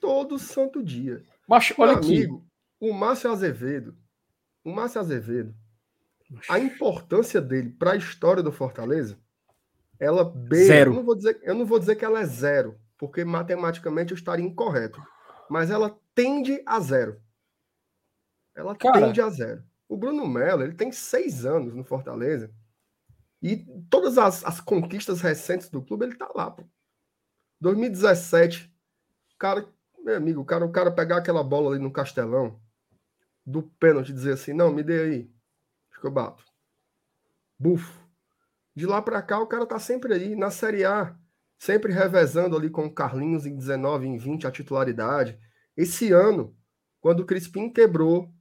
Todo 0.01 0.39
santo 0.39 0.83
dia. 0.83 1.23
Mas 1.47 1.73
olha 1.77 1.93
Meu 1.93 2.03
amigo, 2.03 2.37
aqui. 2.37 2.47
o 2.81 2.93
Márcio 2.93 3.31
Azevedo, 3.31 3.97
o 4.65 4.71
Márcio 4.71 5.01
Azevedo, 5.01 5.55
a 6.49 6.59
importância 6.59 7.41
dele 7.41 7.71
para 7.71 7.93
a 7.93 7.97
história 7.97 8.43
do 8.43 8.53
Fortaleza, 8.53 9.19
ela 9.99 10.25
beira, 10.25 10.67
zero. 10.67 10.91
Eu 10.91 10.95
não 10.97 11.05
vou 11.05 11.15
dizer, 11.17 11.41
eu 11.43 11.55
não 11.55 11.67
vou 11.67 11.79
dizer 11.79 11.97
que 11.97 12.05
ela 12.05 12.21
é 12.21 12.25
zero, 12.25 12.79
porque 12.97 13.25
matematicamente 13.25 14.13
eu 14.13 14.17
estaria 14.17 14.45
incorreto, 14.45 15.03
mas 15.49 15.71
ela 15.71 15.99
tende 16.15 16.63
a 16.67 16.79
zero. 16.81 17.21
Ela 18.55 18.77
Cara, 18.77 19.07
tende 19.07 19.21
a 19.21 19.29
zero. 19.31 19.65
O 19.89 19.97
Bruno 19.97 20.27
Melo, 20.27 20.63
ele 20.63 20.75
tem 20.75 20.93
seis 20.93 21.47
anos 21.47 21.75
no 21.75 21.83
Fortaleza 21.83 22.53
e 23.41 23.57
todas 23.89 24.19
as, 24.19 24.45
as 24.45 24.61
conquistas 24.61 25.21
recentes 25.21 25.71
do 25.71 25.81
clube 25.83 26.05
ele 26.05 26.17
tá 26.17 26.31
lá. 26.35 26.51
Pô. 26.51 26.65
2017, 27.61 28.73
cara, 29.39 29.69
meu 29.99 30.17
amigo, 30.17 30.41
o 30.41 30.45
cara, 30.45 30.65
o 30.65 30.73
cara 30.73 30.91
pegar 30.91 31.19
aquela 31.19 31.43
bola 31.43 31.71
ali 31.71 31.83
no 31.83 31.93
Castelão, 31.93 32.61
do 33.45 33.63
pênalti, 33.63 34.13
dizer 34.13 34.33
assim: 34.33 34.53
não, 34.53 34.73
me 34.73 34.83
dê 34.83 35.03
aí, 35.03 35.31
acho 35.91 36.01
que 36.01 36.07
eu 36.07 36.11
bato. 36.11 36.45
Bufo. 37.59 38.07
De 38.75 38.87
lá 38.87 39.03
para 39.03 39.21
cá, 39.21 39.41
o 39.41 39.47
cara 39.47 39.67
tá 39.67 39.79
sempre 39.79 40.15
aí, 40.15 40.37
na 40.37 40.51
Série 40.51 40.85
A, 40.85 41.17
sempre 41.59 41.93
revezando 41.93 42.57
ali 42.57 42.71
com 42.71 42.87
o 42.87 42.95
Carlinhos 42.95 43.45
em 43.45 43.57
19, 43.57 44.07
em 44.07 44.17
20 44.17 44.47
a 44.47 44.53
titularidade. 44.53 45.39
Esse 45.77 46.13
ano, 46.13 46.57
quando 47.01 47.21
o 47.21 47.27
Crispim 47.27 47.69
quebrou, 47.69 48.33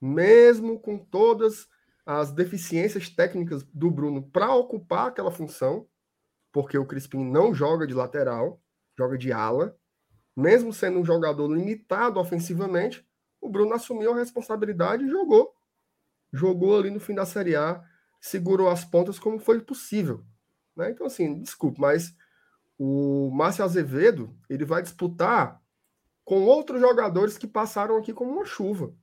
mesmo 0.00 0.78
com 0.78 0.98
todas 0.98 1.66
as 2.04 2.32
deficiências 2.32 3.08
técnicas 3.08 3.62
do 3.62 3.90
Bruno 3.90 4.28
para 4.30 4.54
ocupar 4.54 5.06
aquela 5.06 5.30
função, 5.30 5.86
porque 6.52 6.76
o 6.76 6.86
Crispim 6.86 7.24
não 7.24 7.54
joga 7.54 7.86
de 7.86 7.94
lateral, 7.94 8.60
joga 8.96 9.16
de 9.16 9.32
ala. 9.32 9.76
Mesmo 10.36 10.72
sendo 10.72 10.98
um 10.98 11.04
jogador 11.04 11.52
limitado 11.52 12.20
ofensivamente, 12.20 13.06
o 13.40 13.48
Bruno 13.48 13.74
assumiu 13.74 14.12
a 14.12 14.16
responsabilidade 14.16 15.04
e 15.04 15.10
jogou. 15.10 15.52
Jogou 16.32 16.78
ali 16.78 16.90
no 16.90 17.00
fim 17.00 17.14
da 17.14 17.26
Série 17.26 17.56
A, 17.56 17.82
segurou 18.20 18.68
as 18.68 18.84
pontas 18.84 19.18
como 19.18 19.38
foi 19.38 19.60
possível. 19.60 20.24
Né? 20.76 20.90
Então, 20.90 21.06
assim, 21.06 21.40
desculpe, 21.40 21.80
mas 21.80 22.14
o 22.78 23.30
Márcio 23.30 23.64
Azevedo 23.64 24.34
ele 24.48 24.64
vai 24.64 24.82
disputar 24.82 25.60
com 26.24 26.42
outros 26.42 26.80
jogadores 26.80 27.36
que 27.36 27.46
passaram 27.46 27.96
aqui 27.96 28.12
como 28.12 28.30
uma 28.32 28.44
chuva. 28.44 28.94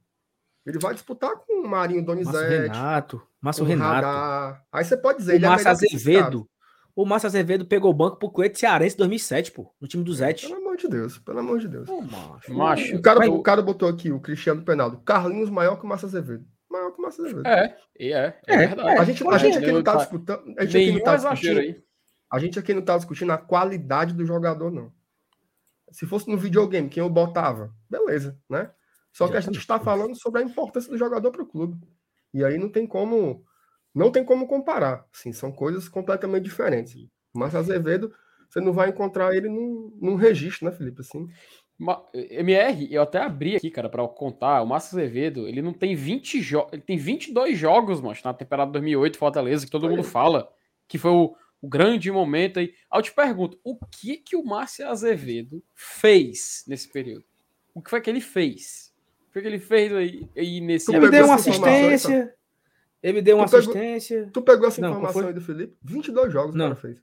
Ele 0.65 0.79
vai 0.79 0.93
disputar 0.93 1.35
com 1.35 1.63
o 1.63 1.67
Marinho 1.67 2.03
Donizete. 2.03 2.35
Márcio 2.35 2.61
Renato. 2.61 3.27
Márcio 3.41 3.65
Renato. 3.65 4.05
Radar. 4.05 4.65
Aí 4.71 4.83
você 4.83 4.97
pode 4.97 5.19
dizer. 5.19 5.33
O 5.33 5.45
é 5.45 5.49
Márcio 5.49 5.67
é 5.67 5.71
Azevedo. 5.71 6.49
O 6.99 7.05
Márcio 7.05 7.27
Azevedo 7.27 7.65
pegou 7.65 7.89
o 7.91 7.93
banco 7.93 8.17
pro 8.17 8.29
Coelho 8.29 8.57
Cearense 8.57 8.93
em 8.93 8.97
2007, 8.97 9.53
pô. 9.53 9.73
No 9.79 9.87
time 9.87 10.03
do 10.03 10.13
Zete. 10.13 10.49
Pelo 10.49 10.59
amor 10.59 10.75
de 10.75 10.89
Deus. 10.89 11.17
Pelo 11.17 11.39
amor 11.39 11.59
de 11.59 11.67
Deus. 11.69 11.87
Pô, 11.87 12.01
macho. 12.01 12.53
macho. 12.53 12.95
O, 12.97 13.01
cara, 13.01 13.31
o 13.31 13.41
cara 13.41 13.61
botou 13.61 13.87
aqui 13.87 14.11
o 14.11 14.19
Cristiano 14.19 14.65
Penaldo. 14.65 14.97
Carlinhos 14.97 15.49
maior 15.49 15.77
que 15.77 15.85
o 15.85 15.87
Márcio 15.87 16.09
Azevedo. 16.09 16.45
Maior 16.69 16.91
que 16.91 16.99
o 16.99 17.01
Márcio 17.01 17.23
Azevedo. 17.23 17.47
É, 17.47 17.77
é, 17.97 18.09
é, 18.09 18.35
é 18.47 18.57
verdade. 18.57 18.99
A 18.99 19.03
gente, 19.05 19.25
a 19.25 19.37
gente 19.37 19.57
aqui 19.59 19.71
não 19.71 19.81
tá 19.81 19.95
disputando. 19.95 20.43
A 20.57 20.65
gente 20.65 20.77
aqui 20.77 20.91
não 20.91 21.03
tá 21.05 21.15
discutindo. 21.15 21.83
A 22.29 22.39
gente 22.39 22.59
aqui 22.59 22.73
não 22.73 22.81
tá 22.81 22.97
discutindo 22.97 23.31
a 23.31 23.37
qualidade 23.37 24.13
do 24.13 24.25
jogador, 24.25 24.69
não. 24.69 24.91
Se 25.93 26.05
fosse 26.05 26.29
no 26.29 26.37
videogame, 26.37 26.89
quem 26.89 27.01
eu 27.01 27.09
botava? 27.09 27.73
Beleza, 27.89 28.37
né? 28.49 28.69
Só 29.13 29.29
que 29.29 29.37
a 29.37 29.39
gente 29.39 29.57
está 29.57 29.79
falando 29.79 30.19
sobre 30.19 30.41
a 30.41 30.43
importância 30.43 30.91
do 30.91 30.97
jogador 30.97 31.31
para 31.31 31.43
o 31.43 31.47
clube. 31.47 31.77
E 32.33 32.43
aí 32.43 32.57
não 32.57 32.67
tem 32.67 32.85
como 32.85 33.45
não 33.93 34.11
tem 34.11 34.23
como 34.23 34.47
comparar. 34.47 35.05
Assim, 35.13 35.31
são 35.31 35.51
coisas 35.51 35.87
completamente 35.87 36.43
diferentes. 36.43 37.07
Mas 37.33 37.55
Azevedo, 37.55 38.13
você 38.49 38.59
não 38.59 38.73
vai 38.73 38.89
encontrar 38.89 39.35
ele 39.35 39.47
num, 39.47 39.95
num 40.01 40.15
registro, 40.15 40.65
né, 40.65 40.71
Felipe? 40.71 41.01
Assim. 41.01 41.27
MR, 42.13 42.93
eu 42.93 43.01
até 43.01 43.19
abri 43.19 43.55
aqui, 43.55 43.69
cara, 43.69 43.87
para 43.87 44.05
contar. 44.07 44.61
O 44.61 44.65
Márcio 44.65 44.97
Azevedo, 44.97 45.47
ele 45.47 45.61
não 45.61 45.71
tem 45.71 45.95
20 45.95 46.41
jogos, 46.41 46.73
ele 46.73 46.81
tem 46.81 46.97
22 46.97 47.57
jogos, 47.57 48.01
mas 48.01 48.21
na 48.21 48.33
temporada 48.33 48.71
2008 48.71 49.17
Fortaleza, 49.17 49.65
que 49.65 49.71
todo 49.71 49.89
mundo 49.89 50.03
fala 50.03 50.51
que 50.87 50.97
foi 50.97 51.11
o, 51.11 51.35
o 51.61 51.69
grande 51.69 52.11
momento 52.11 52.59
aí. 52.59 52.73
Aí 52.91 52.99
eu 52.99 53.03
te 53.03 53.13
pergunto, 53.13 53.57
o 53.63 53.77
que 53.85 54.17
que 54.17 54.35
o 54.35 54.43
Márcio 54.43 54.89
Azevedo 54.89 55.63
fez 55.73 56.65
nesse 56.67 56.89
período? 56.89 57.23
O 57.73 57.81
que 57.81 57.89
foi 57.89 58.01
que 58.01 58.09
ele 58.09 58.21
fez? 58.21 58.93
O 59.29 59.31
que 59.31 59.39
ele 59.39 59.59
fez 59.59 59.93
aí, 59.93 60.29
aí 60.35 60.59
nesse 60.59 60.93
Ele 60.93 61.09
deu 61.09 61.25
uma 61.25 61.35
assistência. 61.35 62.33
Ele 63.01 63.13
me 63.13 63.21
deu 63.21 63.37
uma 63.37 63.47
tu 63.47 63.55
assistência. 63.55 64.17
Pegou, 64.17 64.31
tu 64.31 64.41
pegou 64.41 64.67
essa 64.67 64.81
informação 64.81 65.27
aí 65.27 65.33
do 65.33 65.41
Felipe? 65.41 65.77
22 65.81 66.33
jogos 66.33 66.55
não. 66.55 66.65
o 66.65 66.69
cara 66.69 66.81
fez. 66.81 67.01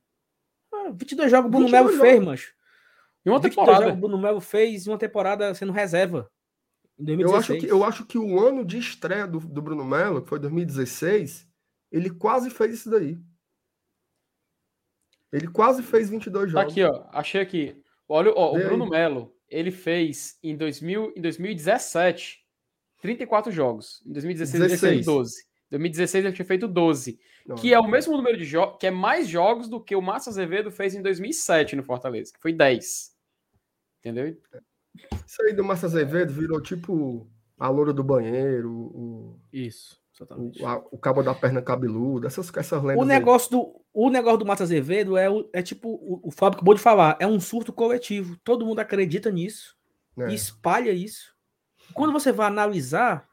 Ah, 0.73 0.91
22 0.93 1.31
jogos 1.31 1.49
o 1.49 1.51
Bruno 1.51 1.69
Melo 1.69 1.89
fez, 1.89 2.23
mancho. 2.23 2.55
Em 3.25 3.31
uma 3.31 3.41
temporada. 3.41 3.93
o 3.93 3.97
Bruno 3.97 4.19
Melo 4.19 4.41
fez 4.41 4.87
uma 4.87 4.99
temporada 4.99 5.53
sendo 5.55 5.73
reserva. 5.73 6.31
Em 6.99 7.05
2016. 7.05 7.29
Eu 7.33 7.37
acho 7.37 7.67
que, 7.67 7.73
eu 7.73 7.85
acho 7.85 8.05
que 8.07 8.19
o 8.19 8.41
ano 8.41 8.65
de 8.65 8.79
estreia 8.79 9.27
do, 9.27 9.41
do 9.41 9.63
Bruno 9.63 9.85
Melo, 9.85 10.23
que 10.23 10.29
foi 10.29 10.39
2016, 10.39 11.49
ele 11.91 12.11
quase 12.11 12.51
fez 12.51 12.75
isso 12.75 12.91
daí. 12.91 13.19
Ele 15.33 15.49
quase 15.49 15.83
fez 15.83 16.09
22 16.09 16.53
jogos. 16.53 16.67
Tá 16.67 16.71
aqui, 16.71 16.85
ó. 16.85 17.07
Achei 17.13 17.41
aqui. 17.41 17.83
Olha, 18.09 18.33
ó, 18.35 18.55
o 18.55 18.59
Bruno 18.59 18.89
Melo, 18.89 19.35
ele 19.49 19.71
fez 19.71 20.39
em, 20.43 20.57
2000, 20.57 21.15
em 21.17 21.21
2017 21.21 22.45
34 23.01 23.53
jogos. 23.53 24.03
Em 24.07 24.13
2016 24.13 24.63
16. 24.63 24.83
ele 24.83 24.95
fez 24.95 25.07
12. 25.07 25.47
Em 25.69 25.71
2016 25.71 26.25
ele 26.25 26.35
tinha 26.35 26.47
feito 26.47 26.69
12. 26.69 27.19
Não, 27.47 27.57
que 27.57 27.73
é 27.73 27.79
o 27.79 27.89
mesmo 27.89 28.17
número 28.17 28.37
de 28.37 28.45
jogos, 28.45 28.79
que 28.79 28.87
é 28.87 28.91
mais 28.91 29.29
jogos 29.29 29.69
do 29.69 29.81
que 29.81 29.97
o 29.97 30.03
Márcio 30.03 30.31
Azevedo 30.31 30.71
fez 30.71 30.95
em 30.95 31.03
2007 31.03 31.77
no 31.77 31.83
Fortaleza, 31.83 32.33
que 32.33 32.41
foi 32.41 32.53
10. 32.53 33.15
Entendeu? 34.01 34.37
Isso 35.27 35.43
aí 35.43 35.53
do 35.53 35.65
Márcio 35.65 35.87
Azevedo 35.87 36.33
virou 36.33 36.61
tipo 36.61 37.29
a 37.59 37.69
loura 37.69 37.93
do 37.93 38.05
banheiro. 38.05 38.71
O... 38.71 39.41
Isso. 39.53 40.01
Exatamente. 40.15 40.63
O, 40.63 40.67
a, 40.67 40.77
o 40.91 40.99
cabo 40.99 41.23
da 41.23 41.35
perna 41.35 41.61
cabeluda, 41.61 42.27
essas, 42.27 42.51
essas 42.57 42.83
lendas. 42.83 43.03
O 43.03 43.07
negócio, 43.07 43.51
do, 43.51 43.85
o 43.93 44.09
negócio 44.09 44.39
do 44.39 44.47
Mata 44.47 44.63
Azevedo 44.63 45.17
é, 45.17 45.29
o, 45.29 45.49
é 45.53 45.63
tipo, 45.63 45.89
o, 45.89 46.29
o 46.29 46.31
Fábio 46.31 46.57
acabou 46.57 46.75
de 46.75 46.81
falar, 46.81 47.17
é 47.21 47.27
um 47.27 47.39
surto 47.39 47.73
coletivo. 47.73 48.37
Todo 48.43 48.65
mundo 48.65 48.81
acredita 48.81 49.31
nisso 49.31 49.77
é. 50.19 50.31
e 50.31 50.35
espalha 50.35 50.91
isso. 50.91 51.35
Quando 51.93 52.13
você 52.13 52.33
vai 52.33 52.47
analisar. 52.47 53.29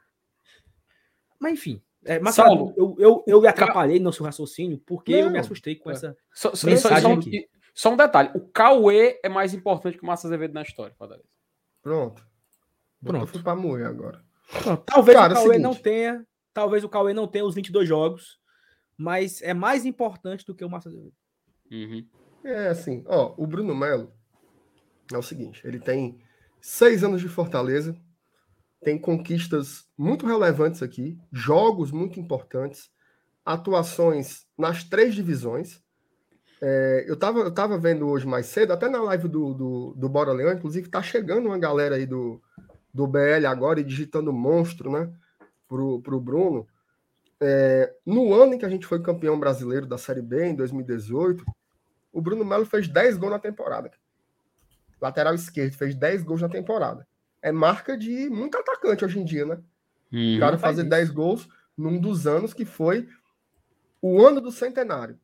Mas 1.38 1.54
enfim. 1.54 1.82
É, 2.04 2.18
mas 2.20 2.34
Saulo, 2.34 2.74
eu, 2.76 2.94
eu, 2.98 3.24
eu 3.26 3.40
me 3.40 3.48
atrapalhei 3.48 3.98
no 3.98 4.12
seu 4.12 4.24
raciocínio 4.24 4.78
porque 4.86 5.12
não, 5.12 5.20
eu 5.20 5.30
me 5.30 5.38
assustei 5.38 5.76
com 5.76 5.90
é. 5.90 5.94
essa. 5.94 6.16
Só, 6.32 6.54
só, 6.54 6.76
só, 6.76 7.00
só, 7.00 7.08
um, 7.08 7.20
só, 7.74 7.92
um 7.92 7.96
detalhe: 7.96 8.30
o 8.34 8.40
Cauê 8.48 9.20
é 9.22 9.28
mais 9.28 9.54
importante 9.54 9.96
que 9.96 10.02
o 10.02 10.06
Massa 10.06 10.26
Azevedo 10.26 10.54
na 10.54 10.62
história, 10.62 10.94
Pronto. 10.98 11.24
Pronto. 11.82 12.22
Pronto. 13.02 13.26
Fui 13.26 13.42
pra 13.42 13.54
morrer 13.54 13.86
agora. 13.86 14.22
Pronto. 14.62 14.82
Talvez 14.84 15.18
Cara, 15.18 15.32
o 15.32 15.36
Cauê 15.36 15.58
não 15.58 15.74
tenha 15.74 16.26
Talvez 16.54 16.84
o 16.84 16.88
Cauê 16.88 17.12
não 17.12 17.26
tenha 17.26 17.44
os 17.44 17.56
22 17.56 17.86
jogos, 17.86 18.38
mas 18.96 19.42
é 19.42 19.52
mais 19.52 19.84
importante 19.84 20.46
do 20.46 20.54
que 20.54 20.64
o 20.64 20.70
Márcio 20.70 20.90
Azevedo. 20.90 21.16
Uhum. 21.70 22.06
É 22.44 22.68
assim, 22.68 23.02
ó, 23.06 23.34
o 23.36 23.44
Bruno 23.44 23.74
Melo 23.74 24.12
é 25.12 25.18
o 25.18 25.22
seguinte, 25.22 25.66
ele 25.66 25.80
tem 25.80 26.16
seis 26.60 27.02
anos 27.02 27.20
de 27.20 27.28
Fortaleza, 27.28 27.96
tem 28.84 28.98
conquistas 28.98 29.86
muito 29.96 30.26
relevantes 30.26 30.82
aqui, 30.82 31.18
jogos 31.32 31.90
muito 31.90 32.20
importantes, 32.20 32.90
atuações 33.44 34.46
nas 34.56 34.84
três 34.84 35.14
divisões. 35.14 35.82
É, 36.60 37.04
eu, 37.08 37.14
estava 37.14 37.40
eu 37.40 37.52
tava 37.52 37.78
vendo 37.78 38.06
hoje 38.06 38.26
mais 38.26 38.46
cedo, 38.46 38.72
até 38.72 38.88
na 38.88 39.02
live 39.02 39.28
do, 39.28 39.54
do, 39.54 39.94
do 39.96 40.08
Bora 40.08 40.32
Leão, 40.32 40.52
inclusive 40.52 40.88
tá 40.88 41.02
chegando 41.02 41.46
uma 41.46 41.58
galera 41.58 41.96
aí 41.96 42.06
do, 42.06 42.40
do 42.92 43.06
BL 43.06 43.46
agora 43.48 43.80
e 43.80 43.84
digitando 43.84 44.32
monstro, 44.32 44.90
né? 44.90 45.12
pro, 45.68 46.00
pro 46.00 46.20
Bruno, 46.20 46.66
é, 47.40 47.92
no 48.06 48.32
ano 48.32 48.54
em 48.54 48.58
que 48.58 48.64
a 48.64 48.68
gente 48.68 48.86
foi 48.86 49.02
campeão 49.02 49.38
brasileiro 49.38 49.86
da 49.86 49.98
Série 49.98 50.22
B, 50.22 50.46
em 50.46 50.54
2018, 50.54 51.44
o 52.12 52.22
Bruno 52.22 52.44
Melo 52.44 52.64
fez 52.64 52.86
10 52.86 53.16
gols 53.16 53.32
na 53.32 53.38
temporada. 53.38 53.90
Lateral 55.00 55.34
esquerdo, 55.34 55.74
fez 55.74 55.94
10 55.94 56.22
gols 56.22 56.42
na 56.42 56.48
temporada. 56.48 57.06
É 57.44 57.52
marca 57.52 57.96
de 57.96 58.30
muito 58.30 58.56
atacante 58.56 59.04
hoje 59.04 59.20
em 59.20 59.24
dia, 59.24 59.44
né? 59.44 59.58
Hum, 60.10 60.36
o 60.36 60.40
cara 60.40 60.56
fazer 60.56 60.84
10 60.84 61.10
gols 61.10 61.46
num 61.76 62.00
dos 62.00 62.26
anos 62.26 62.54
que 62.54 62.64
foi 62.64 63.06
o 64.00 64.24
ano 64.24 64.40
do 64.40 64.50
centenário, 64.50 65.18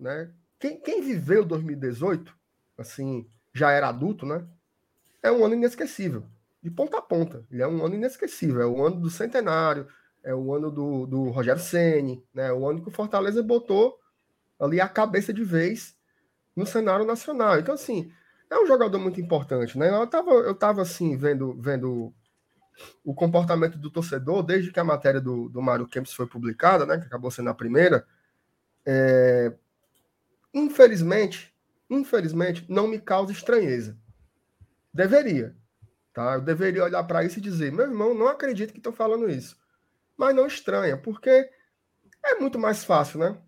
né? 0.00 0.30
Quem, 0.58 0.80
quem 0.80 1.02
viveu 1.02 1.44
2018, 1.44 2.34
assim, 2.78 3.28
já 3.52 3.70
era 3.70 3.88
adulto, 3.88 4.24
né? 4.24 4.46
É 5.22 5.30
um 5.30 5.44
ano 5.44 5.54
inesquecível 5.54 6.24
de 6.62 6.70
ponta 6.70 6.98
a 6.98 7.02
ponta. 7.02 7.44
Ele 7.50 7.62
é 7.62 7.66
um 7.66 7.84
ano 7.84 7.94
inesquecível. 7.94 8.60
É 8.60 8.66
o 8.66 8.84
ano 8.84 9.00
do 9.00 9.10
centenário, 9.10 9.86
é 10.22 10.34
o 10.34 10.54
ano 10.54 10.70
do, 10.70 11.06
do 11.06 11.28
Rogério 11.30 11.60
Ceni, 11.60 12.24
né? 12.32 12.48
É 12.48 12.52
o 12.52 12.68
ano 12.68 12.82
que 12.82 12.88
o 12.88 12.92
Fortaleza 12.92 13.42
botou 13.42 13.98
ali 14.58 14.80
a 14.80 14.88
cabeça 14.88 15.32
de 15.32 15.44
vez 15.44 15.96
no 16.56 16.66
cenário 16.66 17.04
nacional. 17.04 17.58
Então, 17.58 17.74
assim, 17.74 18.10
é 18.50 18.58
um 18.58 18.66
jogador 18.66 18.98
muito 18.98 19.20
importante, 19.20 19.78
né? 19.78 19.90
Eu 19.90 20.06
tava, 20.06 20.30
eu 20.30 20.54
tava 20.54 20.82
assim, 20.82 21.16
vendo, 21.16 21.54
vendo 21.60 22.12
o 23.04 23.14
comportamento 23.14 23.76
do 23.78 23.90
torcedor 23.90 24.42
desde 24.42 24.72
que 24.72 24.80
a 24.80 24.84
matéria 24.84 25.20
do, 25.20 25.48
do 25.48 25.60
Mário 25.60 25.86
Kempis 25.86 26.12
foi 26.12 26.26
publicada, 26.26 26.86
né? 26.86 26.98
Que 26.98 27.06
acabou 27.06 27.30
sendo 27.30 27.50
a 27.50 27.54
primeira. 27.54 28.06
É... 28.86 29.52
Infelizmente, 30.54 31.54
infelizmente, 31.90 32.64
não 32.68 32.86
me 32.86 32.98
causa 32.98 33.32
estranheza. 33.32 33.96
Deveria, 34.92 35.54
Tá? 36.18 36.34
Eu 36.34 36.40
deveria 36.40 36.82
olhar 36.82 37.04
para 37.04 37.22
isso 37.22 37.38
e 37.38 37.40
dizer: 37.40 37.70
meu 37.70 37.84
irmão, 37.84 38.12
não 38.12 38.26
acredito 38.26 38.72
que 38.72 38.78
estão 38.78 38.92
falando 38.92 39.30
isso. 39.30 39.56
Mas 40.16 40.34
não 40.34 40.48
estranha, 40.48 40.96
porque 40.96 41.48
é 42.24 42.34
muito 42.40 42.58
mais 42.58 42.82
fácil, 42.82 43.20
né? 43.20 43.40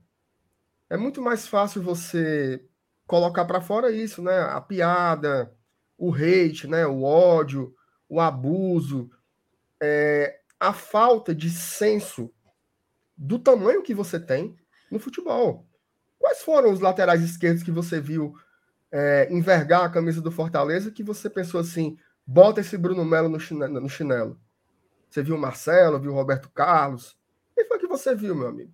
É 0.88 0.96
muito 0.96 1.20
mais 1.20 1.48
fácil 1.48 1.82
você 1.82 2.64
colocar 3.10 3.44
para 3.44 3.60
fora 3.60 3.90
isso, 3.90 4.22
né? 4.22 4.38
A 4.38 4.60
piada, 4.60 5.52
o 5.98 6.14
hate, 6.14 6.68
né? 6.68 6.86
o 6.86 7.02
ódio, 7.02 7.74
o 8.08 8.20
abuso, 8.20 9.10
é, 9.82 10.38
a 10.60 10.72
falta 10.72 11.34
de 11.34 11.50
senso 11.50 12.32
do 13.16 13.36
tamanho 13.36 13.82
que 13.82 13.92
você 13.92 14.20
tem 14.20 14.56
no 14.88 15.00
futebol. 15.00 15.66
Quais 16.20 16.40
foram 16.40 16.70
os 16.72 16.78
laterais 16.78 17.20
esquerdos 17.20 17.64
que 17.64 17.72
você 17.72 18.00
viu 18.00 18.32
é, 18.92 19.26
envergar 19.28 19.84
a 19.84 19.90
camisa 19.90 20.22
do 20.22 20.30
Fortaleza 20.30 20.92
que 20.92 21.02
você 21.02 21.28
pensou 21.28 21.60
assim, 21.60 21.98
Bota 22.24 22.60
esse 22.60 22.78
Bruno 22.78 23.04
Melo 23.04 23.28
no 23.28 23.40
chinelo, 23.40 23.80
no 23.80 23.88
chinelo. 23.88 24.40
Você 25.08 25.20
viu 25.20 25.34
o 25.34 25.38
Marcelo, 25.38 25.98
viu 25.98 26.12
o 26.12 26.14
Roberto 26.14 26.48
Carlos. 26.48 27.18
Quem 27.56 27.66
foi 27.66 27.76
que 27.76 27.88
você 27.88 28.14
viu, 28.14 28.36
meu 28.36 28.46
amigo? 28.46 28.72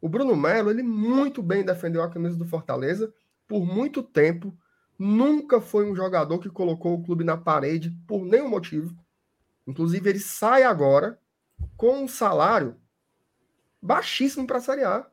O 0.00 0.08
Bruno 0.08 0.34
Melo, 0.34 0.70
ele 0.70 0.82
muito 0.82 1.42
bem 1.42 1.62
defendeu 1.62 2.02
a 2.02 2.08
camisa 2.08 2.34
do 2.34 2.46
Fortaleza 2.46 3.12
por 3.46 3.64
muito 3.64 4.02
tempo. 4.02 4.56
Nunca 4.98 5.60
foi 5.60 5.90
um 5.90 5.94
jogador 5.94 6.38
que 6.38 6.48
colocou 6.48 6.94
o 6.94 7.04
clube 7.04 7.24
na 7.24 7.36
parede 7.36 7.90
por 8.06 8.24
nenhum 8.24 8.48
motivo. 8.48 8.96
Inclusive, 9.66 10.08
ele 10.08 10.20
sai 10.20 10.62
agora 10.62 11.20
com 11.76 12.04
um 12.04 12.08
salário 12.08 12.76
baixíssimo 13.80 14.46
para 14.46 14.58
a 14.58 14.60
Série 14.60 14.84
A. 14.84 15.06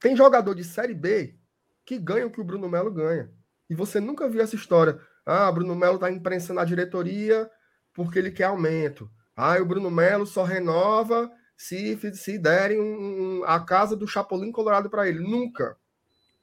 Tem 0.00 0.16
jogador 0.16 0.54
de 0.54 0.64
Série 0.64 0.94
B 0.94 1.38
que 1.84 1.98
ganha 1.98 2.26
o 2.26 2.30
que 2.30 2.40
o 2.40 2.44
Bruno 2.44 2.68
Melo 2.68 2.90
ganha. 2.90 3.30
E 3.68 3.74
você 3.74 4.00
nunca 4.00 4.28
viu 4.28 4.40
essa 4.40 4.56
história. 4.56 5.00
Ah, 5.24 5.50
Bruno 5.50 5.74
Melo 5.74 5.96
está 5.96 6.10
imprensando 6.10 6.60
a 6.60 6.64
diretoria 6.64 7.50
porque 7.92 8.18
ele 8.18 8.30
quer 8.30 8.44
aumento. 8.44 9.10
Ah, 9.34 9.60
o 9.60 9.66
Bruno 9.66 9.90
Melo 9.90 10.26
só 10.26 10.44
renova 10.44 11.30
se, 11.56 11.96
se 12.14 12.38
derem 12.38 12.80
um, 12.80 13.40
um, 13.40 13.44
a 13.44 13.60
casa 13.60 13.96
do 13.96 14.06
Chapolin 14.06 14.52
Colorado 14.52 14.90
para 14.90 15.08
ele. 15.08 15.20
Nunca. 15.20 15.76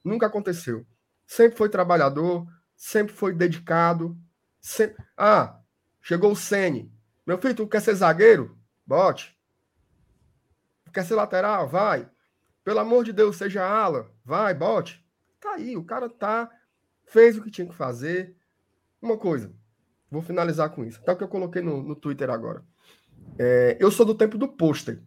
Nunca 0.04 0.26
aconteceu. 0.26 0.86
Sempre 1.26 1.56
foi 1.56 1.68
trabalhador, 1.68 2.46
sempre 2.76 3.14
foi 3.14 3.32
dedicado, 3.32 4.16
Se... 4.60 4.94
Ah, 5.16 5.58
chegou 6.00 6.32
o 6.32 6.36
Sene. 6.36 6.92
Meu 7.26 7.38
filho, 7.38 7.54
tu 7.54 7.66
quer 7.66 7.80
ser 7.80 7.94
zagueiro? 7.94 8.56
Bote. 8.86 9.34
Quer 10.94 11.04
ser 11.04 11.16
lateral? 11.16 11.68
Vai. 11.68 12.08
Pelo 12.62 12.78
amor 12.78 13.04
de 13.04 13.12
Deus, 13.12 13.36
seja 13.36 13.66
ala. 13.66 14.10
Vai, 14.24 14.54
bote. 14.54 15.04
Tá 15.40 15.54
aí, 15.54 15.76
o 15.76 15.84
cara 15.84 16.08
tá. 16.08 16.48
Fez 17.04 17.36
o 17.36 17.42
que 17.42 17.50
tinha 17.50 17.66
que 17.66 17.74
fazer. 17.74 18.36
Uma 19.02 19.18
coisa, 19.18 19.52
vou 20.10 20.22
finalizar 20.22 20.70
com 20.70 20.84
isso. 20.84 21.00
Até 21.00 21.12
o 21.12 21.16
que 21.16 21.24
eu 21.24 21.28
coloquei 21.28 21.60
no, 21.60 21.82
no 21.82 21.96
Twitter 21.96 22.30
agora. 22.30 22.64
É, 23.38 23.76
eu 23.80 23.90
sou 23.90 24.06
do 24.06 24.14
tempo 24.14 24.38
do 24.38 24.48
pôster. 24.48 25.02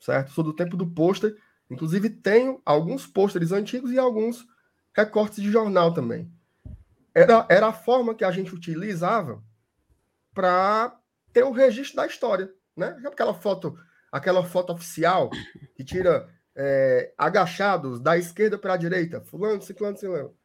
Certo? 0.00 0.32
Sou 0.32 0.42
do 0.42 0.54
tempo 0.54 0.76
do 0.76 0.86
pôster. 0.86 1.36
Inclusive, 1.72 2.10
tenho 2.10 2.60
alguns 2.64 3.06
pôsteres 3.06 3.50
antigos 3.50 3.90
e 3.90 3.98
alguns 3.98 4.46
recortes 4.94 5.42
de 5.42 5.50
jornal 5.50 5.94
também. 5.94 6.30
Era, 7.14 7.46
era 7.48 7.68
a 7.68 7.72
forma 7.72 8.14
que 8.14 8.24
a 8.24 8.30
gente 8.30 8.54
utilizava 8.54 9.42
para 10.34 10.98
ter 11.32 11.44
o 11.44 11.50
registro 11.50 11.96
da 11.96 12.06
história. 12.06 12.52
Né? 12.76 13.00
Aquela 13.04 13.34
foto 13.34 13.76
aquela 14.12 14.44
foto 14.44 14.74
oficial 14.74 15.30
que 15.74 15.82
tira 15.82 16.28
é, 16.54 17.14
agachados 17.16 17.98
da 17.98 18.18
esquerda 18.18 18.58
para 18.58 18.74
a 18.74 18.76
direita, 18.76 19.22
fulano, 19.22 19.62
ciclano, 19.62 19.96
ciclano. 19.96 20.36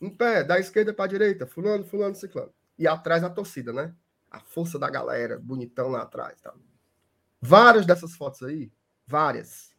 Em 0.00 0.08
pé, 0.08 0.44
da 0.44 0.60
esquerda 0.60 0.94
para 0.94 1.06
a 1.06 1.08
direita, 1.08 1.46
fulano, 1.46 1.84
fulano, 1.84 2.14
ciclano. 2.14 2.52
E 2.78 2.86
atrás 2.86 3.24
a 3.24 3.30
torcida, 3.30 3.72
né? 3.72 3.92
A 4.30 4.38
força 4.38 4.78
da 4.78 4.88
galera, 4.88 5.40
bonitão 5.42 5.88
lá 5.88 6.02
atrás. 6.02 6.40
Tá? 6.40 6.54
Várias 7.40 7.84
dessas 7.84 8.14
fotos 8.14 8.42
aí, 8.42 8.70
várias. 9.06 9.74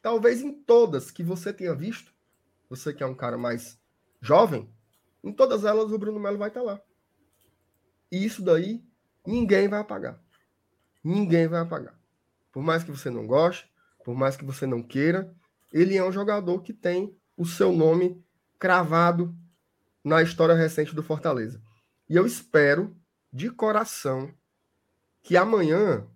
Talvez 0.00 0.42
em 0.42 0.52
todas 0.52 1.10
que 1.10 1.22
você 1.22 1.52
tenha 1.52 1.74
visto, 1.74 2.12
você 2.68 2.92
que 2.92 3.02
é 3.02 3.06
um 3.06 3.14
cara 3.14 3.36
mais 3.36 3.80
jovem, 4.20 4.72
em 5.22 5.32
todas 5.32 5.64
elas 5.64 5.90
o 5.90 5.98
Bruno 5.98 6.20
Melo 6.20 6.38
vai 6.38 6.48
estar 6.48 6.60
tá 6.60 6.66
lá. 6.66 6.80
E 8.10 8.24
isso 8.24 8.42
daí 8.42 8.84
ninguém 9.26 9.68
vai 9.68 9.80
apagar. 9.80 10.22
Ninguém 11.02 11.46
vai 11.48 11.60
apagar. 11.60 11.98
Por 12.52 12.62
mais 12.62 12.82
que 12.82 12.90
você 12.90 13.10
não 13.10 13.26
goste, 13.26 13.70
por 14.04 14.14
mais 14.14 14.36
que 14.36 14.44
você 14.44 14.66
não 14.66 14.82
queira, 14.82 15.34
ele 15.72 15.96
é 15.96 16.04
um 16.04 16.12
jogador 16.12 16.62
que 16.62 16.72
tem 16.72 17.16
o 17.36 17.44
seu 17.44 17.72
nome 17.72 18.24
cravado 18.58 19.34
na 20.02 20.22
história 20.22 20.54
recente 20.54 20.94
do 20.94 21.02
Fortaleza. 21.02 21.62
E 22.08 22.16
eu 22.16 22.26
espero 22.26 22.96
de 23.32 23.50
coração 23.50 24.32
que 25.22 25.36
amanhã 25.36 26.06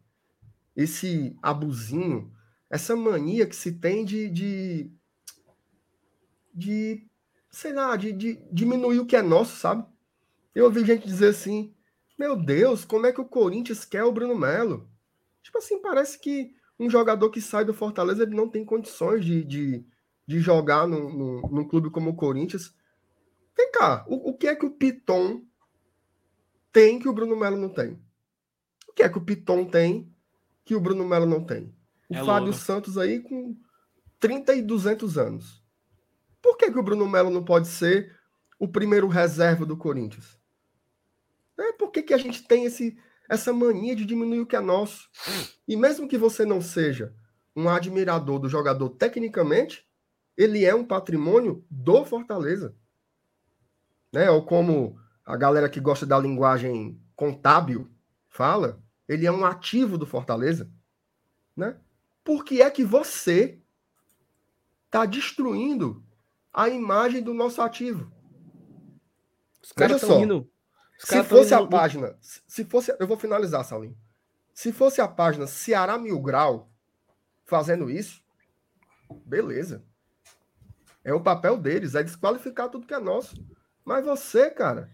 esse 0.75 1.37
abusinho, 1.43 2.33
essa 2.73 2.97
mania 2.97 3.47
que 3.47 3.55
se 3.55 3.71
tem 3.71 4.03
de, 4.03 4.31
de, 4.31 4.91
de 6.55 7.07
sei 7.51 7.71
lá, 7.75 7.95
de, 7.97 8.15
de 8.15 8.43
diminuir 8.51 8.99
o 8.99 9.05
que 9.05 9.15
é 9.15 9.21
nosso, 9.21 9.59
sabe? 9.59 9.85
Eu 10.55 10.65
ouvi 10.65 10.83
gente 10.83 11.07
dizer 11.07 11.29
assim: 11.29 11.75
Meu 12.19 12.35
Deus, 12.35 12.83
como 12.83 13.05
é 13.05 13.13
que 13.13 13.21
o 13.21 13.29
Corinthians 13.29 13.85
quer 13.85 14.05
o 14.05 14.11
Bruno 14.11 14.35
Melo? 14.35 14.89
Tipo 15.43 15.59
assim, 15.59 15.83
parece 15.83 16.19
que 16.19 16.55
um 16.81 16.89
jogador 16.89 17.29
que 17.29 17.43
sai 17.43 17.63
do 17.63 17.75
Fortaleza 17.75 18.23
ele 18.23 18.35
não 18.35 18.49
tem 18.49 18.65
condições 18.65 19.23
de, 19.23 19.45
de, 19.45 19.85
de 20.27 20.41
jogar 20.41 20.89
num, 20.89 21.13
num, 21.13 21.41
num 21.49 21.69
clube 21.69 21.91
como 21.91 22.09
o 22.09 22.17
Corinthians. 22.17 22.75
Vem 23.55 23.71
cá, 23.71 24.03
o, 24.09 24.31
o 24.31 24.35
que 24.35 24.47
é 24.49 24.57
que 24.57 24.65
o 24.65 24.71
Piton 24.71 25.45
tem 26.73 26.99
que 26.99 27.07
o 27.07 27.13
Bruno 27.13 27.37
Melo 27.37 27.59
não 27.59 27.69
tem? 27.69 28.01
O 28.89 28.95
que 28.95 29.03
é 29.03 29.11
que 29.11 29.19
o 29.19 29.25
Piton 29.25 29.67
tem 29.67 30.11
que 30.65 30.75
o 30.75 30.81
Bruno 30.81 31.05
Melo 31.07 31.27
não 31.27 31.45
tem? 31.45 31.71
O 32.13 32.17
é 32.17 32.25
Fábio 32.25 32.53
Santos 32.53 32.99
aí 32.99 33.21
com 33.21 33.57
30 34.21 34.55
e 34.55 34.63
200 34.63 35.19
anos. 35.19 35.63
Por 36.41 36.57
que, 36.57 36.71
que 36.71 36.79
o 36.79 36.83
Bruno 36.83 37.09
Melo 37.09 37.31
não 37.31 37.45
pode 37.45 37.69
ser 37.69 38.15
o 38.59 38.69
primeiro 38.69 39.09
reserva 39.09 39.65
do 39.65 39.77
Corinthians? 39.77 40.39
É, 41.59 41.73
por 41.73 41.91
que, 41.91 42.03
que 42.03 42.15
a 42.15 42.19
gente 42.19 42.47
tem 42.47 42.65
esse, 42.65 42.97
essa 43.29 43.53
mania 43.53 43.97
de 43.97 44.05
diminuir 44.05 44.41
o 44.41 44.47
que 44.47 44.57
é 44.57 44.61
nosso. 44.61 45.09
E 45.67 45.75
mesmo 45.75 46.07
que 46.07 46.19
você 46.19 46.45
não 46.45 46.61
seja 46.61 47.15
um 47.57 47.69
admirador 47.69 48.39
do 48.39 48.49
jogador 48.49 48.91
tecnicamente, 48.91 49.89
ele 50.37 50.65
é 50.65 50.75
um 50.75 50.85
patrimônio 50.85 51.65
do 51.71 52.05
Fortaleza. 52.05 52.75
Né? 54.13 54.31
Ou 54.31 54.45
como 54.45 54.99
a 55.25 55.35
galera 55.37 55.69
que 55.69 55.81
gosta 55.81 56.05
da 56.05 56.19
linguagem 56.19 57.01
contábil 57.17 57.91
fala, 58.29 58.83
ele 59.09 59.27
é 59.27 59.33
um 59.33 59.45
ativo 59.45 59.97
do 59.97 60.07
Fortaleza. 60.07 60.71
Né? 61.57 61.77
Por 62.25 62.45
que 62.45 62.63
é 62.63 62.71
que 62.71 62.85
você 62.85 63.61
está 64.87 65.05
destruindo 65.05 66.05
a 66.53 66.69
imagem 66.69 67.23
do 67.23 67.35
nosso 67.35 67.61
ativo? 67.61 68.13
Os 69.63 69.73
caras 69.73 70.03
estão 70.03 70.23
indo 70.23 70.53
se 71.05 71.23
fosse 71.25 71.53
a 71.53 71.67
página, 71.67 72.17
se 72.21 72.65
fosse, 72.65 72.95
eu 72.99 73.07
vou 73.09 73.17
finalizar, 73.17 73.65
Salim. 73.65 73.97
Se 74.55 74.73
fosse 74.73 75.01
a 75.01 75.09
página 75.09 75.47
Ceará 75.49 75.99
Mil 75.99 76.21
Grau 76.21 76.71
fazendo 77.45 77.91
isso, 77.91 78.23
beleza. 79.27 79.85
É 81.03 81.13
o 81.13 81.21
papel 81.21 81.57
deles, 81.57 81.97
é 81.97 82.05
desqualificar 82.05 82.69
tudo 82.69 82.87
que 82.87 82.95
é 82.95 83.01
nosso. 83.01 83.35
Mas 83.85 84.05
você, 84.05 84.49
cara, 84.49 84.91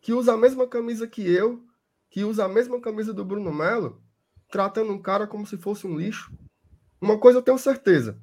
que 0.00 0.12
usa 0.12 0.34
a 0.34 0.36
mesma 0.36 0.68
camisa 0.68 1.08
que 1.08 1.28
eu, 1.28 1.64
que 2.08 2.22
usa 2.22 2.44
a 2.44 2.48
mesma 2.48 2.80
camisa 2.80 3.12
do 3.12 3.24
Bruno 3.24 3.52
Melo, 3.52 4.00
tratando 4.48 4.92
um 4.92 5.02
cara 5.02 5.26
como 5.26 5.44
se 5.44 5.56
fosse 5.56 5.86
um 5.86 5.96
lixo. 5.96 6.32
Uma 7.02 7.18
coisa 7.18 7.40
eu 7.40 7.42
tenho 7.42 7.58
certeza: 7.58 8.16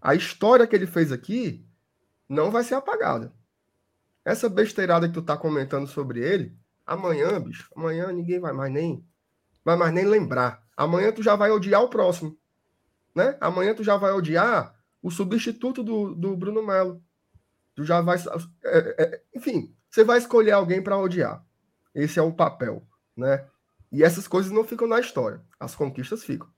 a 0.00 0.14
história 0.14 0.66
que 0.66 0.74
ele 0.74 0.86
fez 0.86 1.12
aqui 1.12 1.68
não 2.26 2.50
vai 2.50 2.64
ser 2.64 2.74
apagada. 2.74 3.30
Essa 4.24 4.48
besteirada 4.48 5.06
que 5.06 5.12
tu 5.12 5.20
tá 5.20 5.36
comentando 5.36 5.86
sobre 5.86 6.20
ele, 6.20 6.56
amanhã, 6.86 7.38
bicho, 7.38 7.70
amanhã 7.76 8.10
ninguém 8.10 8.40
vai 8.40 8.54
mais 8.54 8.72
nem 8.72 9.06
vai 9.62 9.76
mais 9.76 9.92
nem 9.92 10.06
lembrar. 10.06 10.64
Amanhã 10.74 11.12
tu 11.12 11.22
já 11.22 11.36
vai 11.36 11.50
odiar 11.50 11.82
o 11.82 11.90
próximo, 11.90 12.36
né? 13.14 13.36
Amanhã 13.38 13.74
tu 13.74 13.84
já 13.84 13.98
vai 13.98 14.12
odiar 14.12 14.74
o 15.02 15.10
substituto 15.10 15.84
do, 15.84 16.14
do 16.14 16.34
Bruno 16.34 16.66
Melo. 16.66 17.02
Tu 17.74 17.84
já 17.84 18.00
vai, 18.00 18.16
é, 18.64 19.02
é, 19.02 19.22
enfim, 19.34 19.76
você 19.90 20.02
vai 20.02 20.16
escolher 20.16 20.52
alguém 20.52 20.82
para 20.82 20.96
odiar. 20.96 21.44
Esse 21.94 22.18
é 22.18 22.22
o 22.22 22.32
papel, 22.32 22.86
né? 23.14 23.46
E 23.92 24.02
essas 24.02 24.26
coisas 24.26 24.50
não 24.50 24.64
ficam 24.64 24.88
na 24.88 25.00
história, 25.00 25.44
as 25.60 25.74
conquistas 25.74 26.24
ficam. 26.24 26.48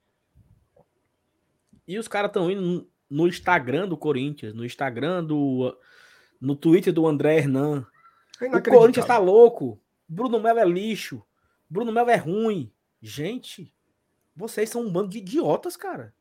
E 1.89 1.99
os 1.99 2.07
caras 2.07 2.29
estão 2.29 2.51
indo 2.51 2.87
no 3.09 3.27
Instagram 3.27 3.89
do 3.89 3.97
Corinthians, 3.97 4.53
no 4.53 4.65
Instagram 4.65 5.25
do 5.25 5.75
no 6.39 6.55
Twitter 6.55 6.93
do 6.93 7.07
André 7.07 7.39
Hernan. 7.39 7.87
É 8.41 8.57
o 8.57 8.63
Corinthians 8.63 9.07
tá 9.07 9.17
louco. 9.17 9.81
Bruno 10.07 10.39
Melo 10.39 10.59
é 10.59 10.65
lixo. 10.67 11.23
Bruno 11.69 11.91
Melo 11.91 12.11
é 12.11 12.17
ruim. 12.17 12.71
Gente, 13.01 13.73
vocês 14.37 14.69
são 14.69 14.83
um 14.83 14.93
bando 14.93 15.09
de 15.09 15.19
idiotas, 15.19 15.77
cara. 15.77 16.15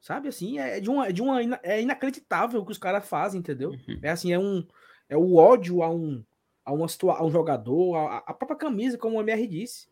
Sabe 0.00 0.28
assim, 0.28 0.58
é 0.58 0.78
de 0.78 0.88
uma, 0.88 1.08
é 1.08 1.12
de 1.12 1.22
uma 1.22 1.40
é 1.62 1.82
inacreditável 1.82 2.60
o 2.60 2.64
que 2.64 2.70
os 2.70 2.78
caras 2.78 3.08
fazem, 3.08 3.40
entendeu? 3.40 3.70
Uhum. 3.70 3.98
É 4.02 4.10
assim, 4.10 4.32
é 4.32 4.38
um 4.38 4.64
é 5.08 5.16
o 5.16 5.34
ódio 5.34 5.82
a 5.82 5.90
um 5.90 6.22
a, 6.64 6.72
uma 6.72 6.86
a 6.86 7.24
um 7.24 7.30
jogador, 7.30 7.96
a, 7.96 8.18
a 8.18 8.34
própria 8.34 8.58
camisa, 8.58 8.98
como 8.98 9.16
o 9.16 9.20
MR 9.20 9.46
disse. 9.46 9.88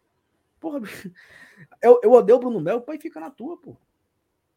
Porra, 0.61 0.81
eu, 1.83 1.99
eu 2.03 2.13
odeio 2.13 2.37
o 2.37 2.41
Bruno 2.41 2.61
Melo, 2.61 2.83
pai 2.83 2.99
fica 2.99 3.19
na 3.19 3.31
tua, 3.31 3.57
pô. 3.57 3.77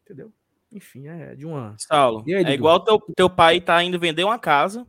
Entendeu? 0.09 0.33
Enfim, 0.71 1.07
é 1.07 1.35
de 1.35 1.45
uma. 1.45 1.75
Saulo, 1.77 2.23
aí, 2.27 2.33
é 2.33 2.51
igual 2.51 2.79
teu, 2.79 2.99
teu 3.15 3.29
pai 3.29 3.61
tá 3.61 3.83
indo 3.83 3.99
vender 3.99 4.23
uma 4.23 4.39
casa. 4.39 4.87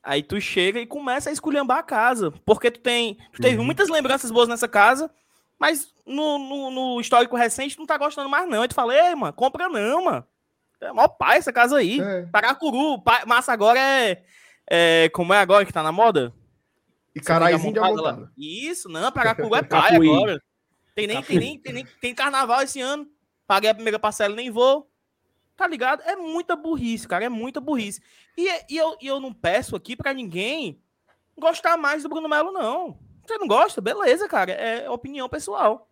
Aí 0.00 0.22
tu 0.22 0.40
chega 0.40 0.80
e 0.80 0.86
começa 0.86 1.28
a 1.28 1.32
esculhambar 1.32 1.78
a 1.78 1.82
casa. 1.82 2.30
Porque 2.44 2.70
tu 2.70 2.78
tem. 2.78 3.18
Tu 3.32 3.42
teve 3.42 3.58
uhum. 3.58 3.64
muitas 3.64 3.88
lembranças 3.88 4.30
boas 4.30 4.48
nessa 4.48 4.68
casa, 4.68 5.10
mas 5.58 5.92
no, 6.06 6.38
no, 6.38 6.70
no, 6.70 7.00
histórico 7.00 7.36
recente 7.36 7.74
tu 7.74 7.80
não 7.80 7.86
tá 7.86 7.98
gostando 7.98 8.28
mais, 8.28 8.48
não. 8.48 8.62
Aí 8.62 8.68
tu 8.68 8.74
fala, 8.74 8.94
ei, 8.94 9.14
mano, 9.16 9.32
compra 9.32 9.68
não, 9.68 10.04
mano. 10.04 10.24
É 10.80 10.92
mó 10.92 11.08
pai 11.08 11.38
essa 11.38 11.52
casa 11.52 11.76
aí. 11.76 12.00
É. 12.00 12.22
Paracuru, 12.26 13.02
pai, 13.02 13.24
massa 13.26 13.52
agora 13.52 13.80
é, 13.80 14.22
é. 14.68 15.08
Como 15.12 15.34
é 15.34 15.38
agora 15.40 15.66
que 15.66 15.72
tá 15.72 15.82
na 15.82 15.90
moda? 15.90 16.32
E 17.12 17.20
caraizinho 17.20 17.72
de 17.72 17.78
amontada. 17.80 18.30
Isso, 18.38 18.88
não, 18.88 19.10
Paracuru 19.10 19.56
é 19.56 19.62
pai 19.66 19.96
agora. 19.96 20.40
Tem 20.94 21.08
nem, 21.08 21.22
tem, 21.22 21.38
nem, 21.38 21.58
tem 21.58 21.72
nem 21.72 21.86
tem 22.00 22.14
carnaval 22.14 22.62
esse 22.62 22.80
ano 22.80 23.06
paguei 23.50 23.68
a 23.68 23.74
primeira 23.74 23.98
parcela 23.98 24.32
nem 24.32 24.48
vou. 24.48 24.88
Tá 25.56 25.66
ligado? 25.66 26.02
É 26.02 26.14
muita 26.14 26.54
burrice, 26.54 27.08
cara. 27.08 27.24
É 27.24 27.28
muita 27.28 27.60
burrice. 27.60 28.00
E, 28.38 28.48
e, 28.68 28.76
eu, 28.76 28.96
e 29.00 29.08
eu 29.08 29.18
não 29.18 29.32
peço 29.32 29.74
aqui 29.74 29.96
para 29.96 30.14
ninguém 30.14 30.80
gostar 31.36 31.76
mais 31.76 32.04
do 32.04 32.08
Bruno 32.08 32.28
Melo, 32.28 32.52
não. 32.52 32.96
Você 33.26 33.36
não 33.38 33.48
gosta? 33.48 33.80
Beleza, 33.80 34.28
cara. 34.28 34.52
É 34.52 34.88
opinião 34.88 35.28
pessoal. 35.28 35.90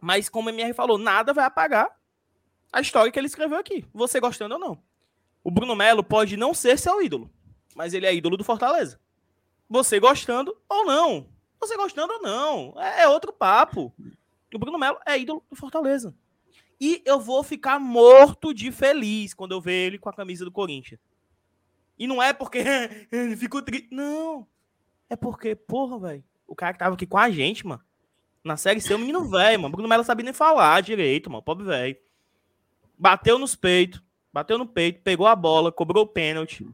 Mas 0.00 0.28
como 0.28 0.48
o 0.48 0.52
MR 0.52 0.72
falou, 0.72 0.96
nada 0.96 1.32
vai 1.32 1.44
apagar 1.44 1.90
a 2.72 2.80
história 2.80 3.10
que 3.10 3.18
ele 3.18 3.26
escreveu 3.26 3.58
aqui. 3.58 3.84
Você 3.92 4.20
gostando 4.20 4.54
ou 4.54 4.60
não. 4.60 4.80
O 5.42 5.50
Bruno 5.50 5.74
Melo 5.74 6.04
pode 6.04 6.36
não 6.36 6.54
ser 6.54 6.78
seu 6.78 7.02
ídolo, 7.02 7.28
mas 7.74 7.92
ele 7.92 8.06
é 8.06 8.14
ídolo 8.14 8.36
do 8.36 8.44
Fortaleza. 8.44 9.00
Você 9.68 9.98
gostando 9.98 10.56
ou 10.68 10.86
não. 10.86 11.26
Você 11.58 11.76
gostando 11.76 12.12
ou 12.12 12.22
não. 12.22 12.74
É, 12.76 13.02
é 13.02 13.08
outro 13.08 13.32
papo. 13.32 13.92
O 14.54 14.58
Bruno 14.60 14.78
Melo 14.78 15.00
é 15.04 15.18
ídolo 15.18 15.44
do 15.50 15.56
Fortaleza. 15.56 16.14
E 16.80 17.02
eu 17.04 17.20
vou 17.20 17.42
ficar 17.42 17.78
morto 17.78 18.52
de 18.52 18.70
feliz 18.72 19.34
quando 19.34 19.52
eu 19.52 19.60
ver 19.60 19.86
ele 19.86 19.98
com 19.98 20.08
a 20.08 20.12
camisa 20.12 20.44
do 20.44 20.50
Corinthians. 20.50 21.00
E 21.98 22.06
não 22.06 22.22
é 22.22 22.32
porque 22.32 22.58
ele 23.10 23.36
ficou 23.36 23.62
triste. 23.62 23.88
Não. 23.90 24.46
É 25.08 25.16
porque, 25.16 25.54
porra, 25.54 25.98
velho, 25.98 26.24
o 26.46 26.54
cara 26.54 26.72
que 26.72 26.78
tava 26.78 26.94
aqui 26.94 27.06
com 27.06 27.18
a 27.18 27.30
gente, 27.30 27.66
mano, 27.66 27.82
na 28.42 28.56
série 28.56 28.80
C, 28.80 28.92
o 28.94 28.98
menino 28.98 29.24
velho, 29.28 29.60
mano. 29.60 29.72
Bruno 29.72 29.88
Melo 29.88 30.04
sabia 30.04 30.24
nem 30.24 30.32
falar 30.32 30.82
direito, 30.82 31.30
mano. 31.30 31.42
Pobre 31.42 31.64
velho. 31.64 31.96
Bateu 32.98 33.38
nos 33.38 33.56
peitos, 33.56 34.02
bateu 34.32 34.58
no 34.58 34.66
peito, 34.66 35.02
pegou 35.02 35.26
a 35.26 35.34
bola, 35.34 35.72
cobrou 35.72 36.04
o 36.04 36.06
pênalti. 36.06 36.66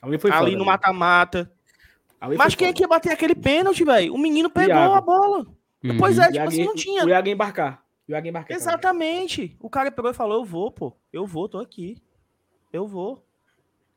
Ali, 0.00 0.18
foi 0.18 0.30
ali 0.30 0.56
no 0.56 0.64
mata-mata. 0.64 1.50
Mas 2.36 2.54
quem 2.54 2.68
é 2.68 2.72
que 2.72 2.82
ia 2.82 2.88
bater 2.88 3.12
aquele 3.12 3.34
pênalti, 3.34 3.84
velho? 3.84 4.14
O 4.14 4.18
menino 4.18 4.50
pegou 4.50 4.74
Iago. 4.74 4.94
a 4.94 5.00
bola. 5.00 5.46
Uhum. 5.82 5.96
Pois 5.98 6.18
é, 6.18 6.30
tipo 6.32 6.48
assim, 6.48 6.64
não 6.64 6.74
tinha. 6.74 7.04
O 7.04 7.08
Iago 7.08 7.28
embarcar. 7.28 7.83
O 8.08 8.12
Iago 8.12 8.26
embarcar. 8.26 8.56
Exatamente. 8.56 9.56
O 9.60 9.70
cara 9.70 9.90
pegou 9.90 10.10
e 10.10 10.14
falou: 10.14 10.38
Eu 10.38 10.44
vou, 10.44 10.70
pô. 10.70 10.96
Eu 11.12 11.26
vou, 11.26 11.48
tô 11.48 11.58
aqui. 11.58 11.96
Eu 12.72 12.86
vou. 12.86 13.24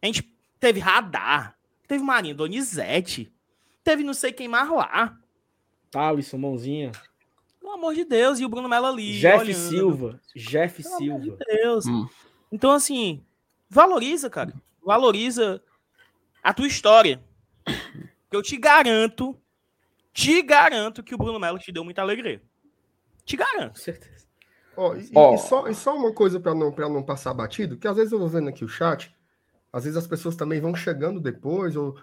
A 0.01 0.05
gente 0.05 0.23
teve 0.59 0.79
radar. 0.79 1.57
Teve 1.87 2.03
Marinho 2.03 2.35
Donizete. 2.35 3.31
Teve 3.83 4.03
não 4.03 4.13
sei 4.13 4.31
quem 4.31 4.47
mais 4.47 4.69
lá. 4.69 5.17
Thalisson, 5.89 6.37
mãozinha. 6.37 6.91
Pelo 7.59 7.73
amor 7.73 7.95
de 7.95 8.05
Deus, 8.05 8.39
e 8.39 8.45
o 8.45 8.49
Bruno 8.49 8.69
Mello 8.69 8.85
ali. 8.85 9.19
Jeff 9.19 9.39
olhando. 9.39 9.69
Silva. 9.69 10.21
Jeff 10.35 10.83
Pelo 10.83 10.97
Silva. 10.97 11.15
Amor 11.15 11.37
de 11.37 11.45
Deus. 11.45 11.85
Hum. 11.85 12.07
Então, 12.51 12.71
assim, 12.71 13.25
valoriza, 13.69 14.29
cara. 14.29 14.53
Valoriza 14.85 15.61
a 16.43 16.53
tua 16.53 16.67
história. 16.67 17.21
Eu 18.31 18.41
te 18.41 18.57
garanto, 18.57 19.37
te 20.13 20.41
garanto 20.41 21.03
que 21.03 21.15
o 21.15 21.17
Bruno 21.17 21.39
Melo 21.39 21.59
te 21.59 21.71
deu 21.71 21.83
muita 21.83 22.01
alegria. 22.01 22.41
Te 23.27 23.35
garanto. 23.35 23.73
Com 23.73 23.79
certeza. 23.79 24.25
Oh, 24.77 24.95
e, 24.95 25.11
oh. 25.13 25.35
e, 25.35 25.37
só, 25.37 25.67
e 25.67 25.75
só 25.75 25.95
uma 25.95 26.13
coisa 26.13 26.39
para 26.39 26.55
não, 26.55 26.71
não 26.71 27.03
passar 27.03 27.33
batido, 27.33 27.77
que 27.77 27.87
às 27.87 27.97
vezes 27.97 28.13
eu 28.13 28.19
vou 28.19 28.29
vendo 28.29 28.47
aqui 28.47 28.63
o 28.63 28.69
chat, 28.69 29.13
às 29.71 29.83
vezes 29.83 29.97
as 29.97 30.07
pessoas 30.07 30.35
também 30.35 30.61
vão 30.61 30.73
chegando 30.73 31.19
depois, 31.19 31.75
ou 31.75 31.93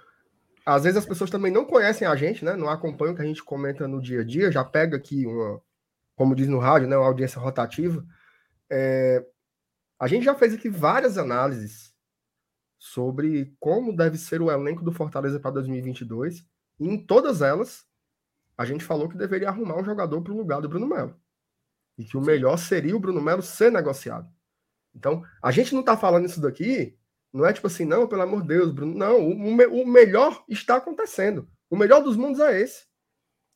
às 0.66 0.84
vezes 0.84 0.98
as 0.98 1.06
pessoas 1.06 1.30
também 1.30 1.50
não 1.50 1.64
conhecem 1.64 2.06
a 2.06 2.14
gente, 2.14 2.44
né? 2.44 2.54
Não 2.56 2.68
acompanham 2.68 3.14
o 3.14 3.16
que 3.16 3.22
a 3.22 3.26
gente 3.26 3.42
comenta 3.42 3.88
no 3.88 4.02
dia 4.02 4.20
a 4.20 4.24
dia, 4.24 4.52
já 4.52 4.62
pega 4.62 4.98
aqui 4.98 5.26
uma, 5.26 5.62
como 6.14 6.34
diz 6.34 6.46
no 6.46 6.58
rádio, 6.58 6.88
né? 6.88 6.96
Uma 6.96 7.06
audiência 7.06 7.40
rotativa. 7.40 8.04
É, 8.70 9.24
a 9.98 10.06
gente 10.06 10.24
já 10.24 10.34
fez 10.34 10.52
aqui 10.52 10.68
várias 10.68 11.16
análises 11.16 11.94
sobre 12.78 13.54
como 13.58 13.96
deve 13.96 14.18
ser 14.18 14.42
o 14.42 14.50
elenco 14.50 14.84
do 14.84 14.92
Fortaleza 14.92 15.40
para 15.40 15.52
2022. 15.52 16.44
E 16.80 16.86
em 16.86 16.98
todas 16.98 17.40
elas, 17.40 17.86
a 18.56 18.64
gente 18.64 18.84
falou 18.84 19.08
que 19.08 19.16
deveria 19.16 19.48
arrumar 19.48 19.78
um 19.80 19.84
jogador 19.84 20.20
para 20.22 20.32
o 20.32 20.36
lugar 20.36 20.60
do 20.60 20.68
Bruno 20.68 20.86
Melo. 20.86 21.18
E 21.98 22.04
que 22.04 22.16
o 22.16 22.20
melhor 22.20 22.56
seria 22.56 22.96
o 22.96 23.00
Bruno 23.00 23.20
Melo 23.20 23.42
ser 23.42 23.70
negociado. 23.70 24.28
Então, 24.94 25.24
a 25.42 25.50
gente 25.50 25.72
não 25.72 25.80
está 25.80 25.96
falando 25.96 26.26
isso 26.26 26.40
daqui 26.40 26.96
não 27.34 27.44
é 27.44 27.52
tipo 27.52 27.66
assim, 27.66 27.84
não, 27.84 28.06
pelo 28.06 28.22
amor 28.22 28.42
de 28.42 28.48
Deus, 28.48 28.70
Bruno. 28.70 28.94
Não, 28.94 29.18
o, 29.18 29.82
o 29.82 29.86
melhor 29.86 30.44
está 30.48 30.76
acontecendo. 30.76 31.48
O 31.68 31.76
melhor 31.76 32.00
dos 32.00 32.16
mundos 32.16 32.38
é 32.38 32.60
esse. 32.60 32.86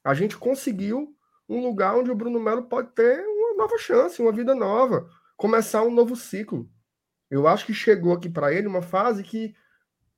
A 0.03 0.15
gente 0.15 0.37
conseguiu 0.37 1.17
um 1.49 1.63
lugar 1.63 1.95
onde 1.95 2.11
o 2.11 2.15
Bruno 2.15 2.41
Melo 2.41 2.65
pode 2.65 2.91
ter 2.91 3.25
uma 3.25 3.55
nova 3.55 3.79
chance, 3.79 4.21
uma 4.21 4.33
vida 4.33 4.53
nova, 4.53 5.09
começar 5.37 5.85
um 5.85 5.95
novo 5.95 6.17
ciclo. 6.17 6.69
Eu 7.31 7.47
acho 7.47 7.65
que 7.67 7.73
chegou 7.73 8.13
aqui 8.13 8.29
para 8.29 8.53
ele 8.53 8.67
uma 8.67 8.83
fase 8.83 9.23
que, 9.23 9.55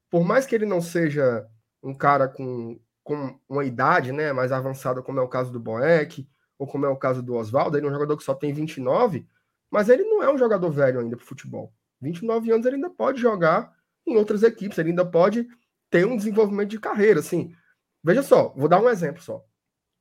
por 0.09 0.25
mais 0.25 0.47
que 0.47 0.55
ele 0.55 0.65
não 0.65 0.81
seja 0.81 1.47
um 1.83 1.93
cara 1.93 2.27
com, 2.29 2.81
com 3.11 3.37
uma 3.49 3.65
idade 3.65 4.13
né, 4.13 4.33
mais 4.33 4.53
avançada, 4.53 5.03
como 5.03 5.19
é 5.19 5.23
o 5.23 5.27
caso 5.27 5.51
do 5.51 5.59
Boeck, 5.59 6.29
ou 6.57 6.65
como 6.65 6.87
é 6.87 6.89
o 6.89 6.97
caso 6.97 7.21
do 7.21 7.35
Oswaldo, 7.35 7.77
ele 7.77 7.85
é 7.85 7.89
um 7.89 7.93
jogador 7.93 8.17
que 8.17 8.23
só 8.23 8.33
tem 8.33 8.53
29, 8.53 9.27
mas 9.69 9.89
ele 9.89 10.05
não 10.05 10.23
é 10.23 10.33
um 10.33 10.39
jogador 10.39 10.71
velho 10.71 11.01
ainda 11.01 11.17
para 11.17 11.27
futebol. 11.27 11.75
29 12.01 12.53
anos 12.53 12.65
ele 12.65 12.77
ainda 12.77 12.89
pode 12.89 13.21
jogar 13.21 13.77
em 14.07 14.17
outras 14.17 14.45
equipes, 14.45 14.79
ele 14.79 14.91
ainda 14.91 15.05
pode 15.05 15.49
ter 15.91 16.07
um 16.07 16.17
desenvolvimento 16.17 16.71
de 16.71 16.79
carreira, 16.79 17.19
assim. 17.19 17.53
Veja 18.01 18.23
só, 18.23 18.51
vou 18.51 18.69
dar 18.69 18.81
um 18.81 18.89
exemplo 18.89 19.21
só. 19.21 19.45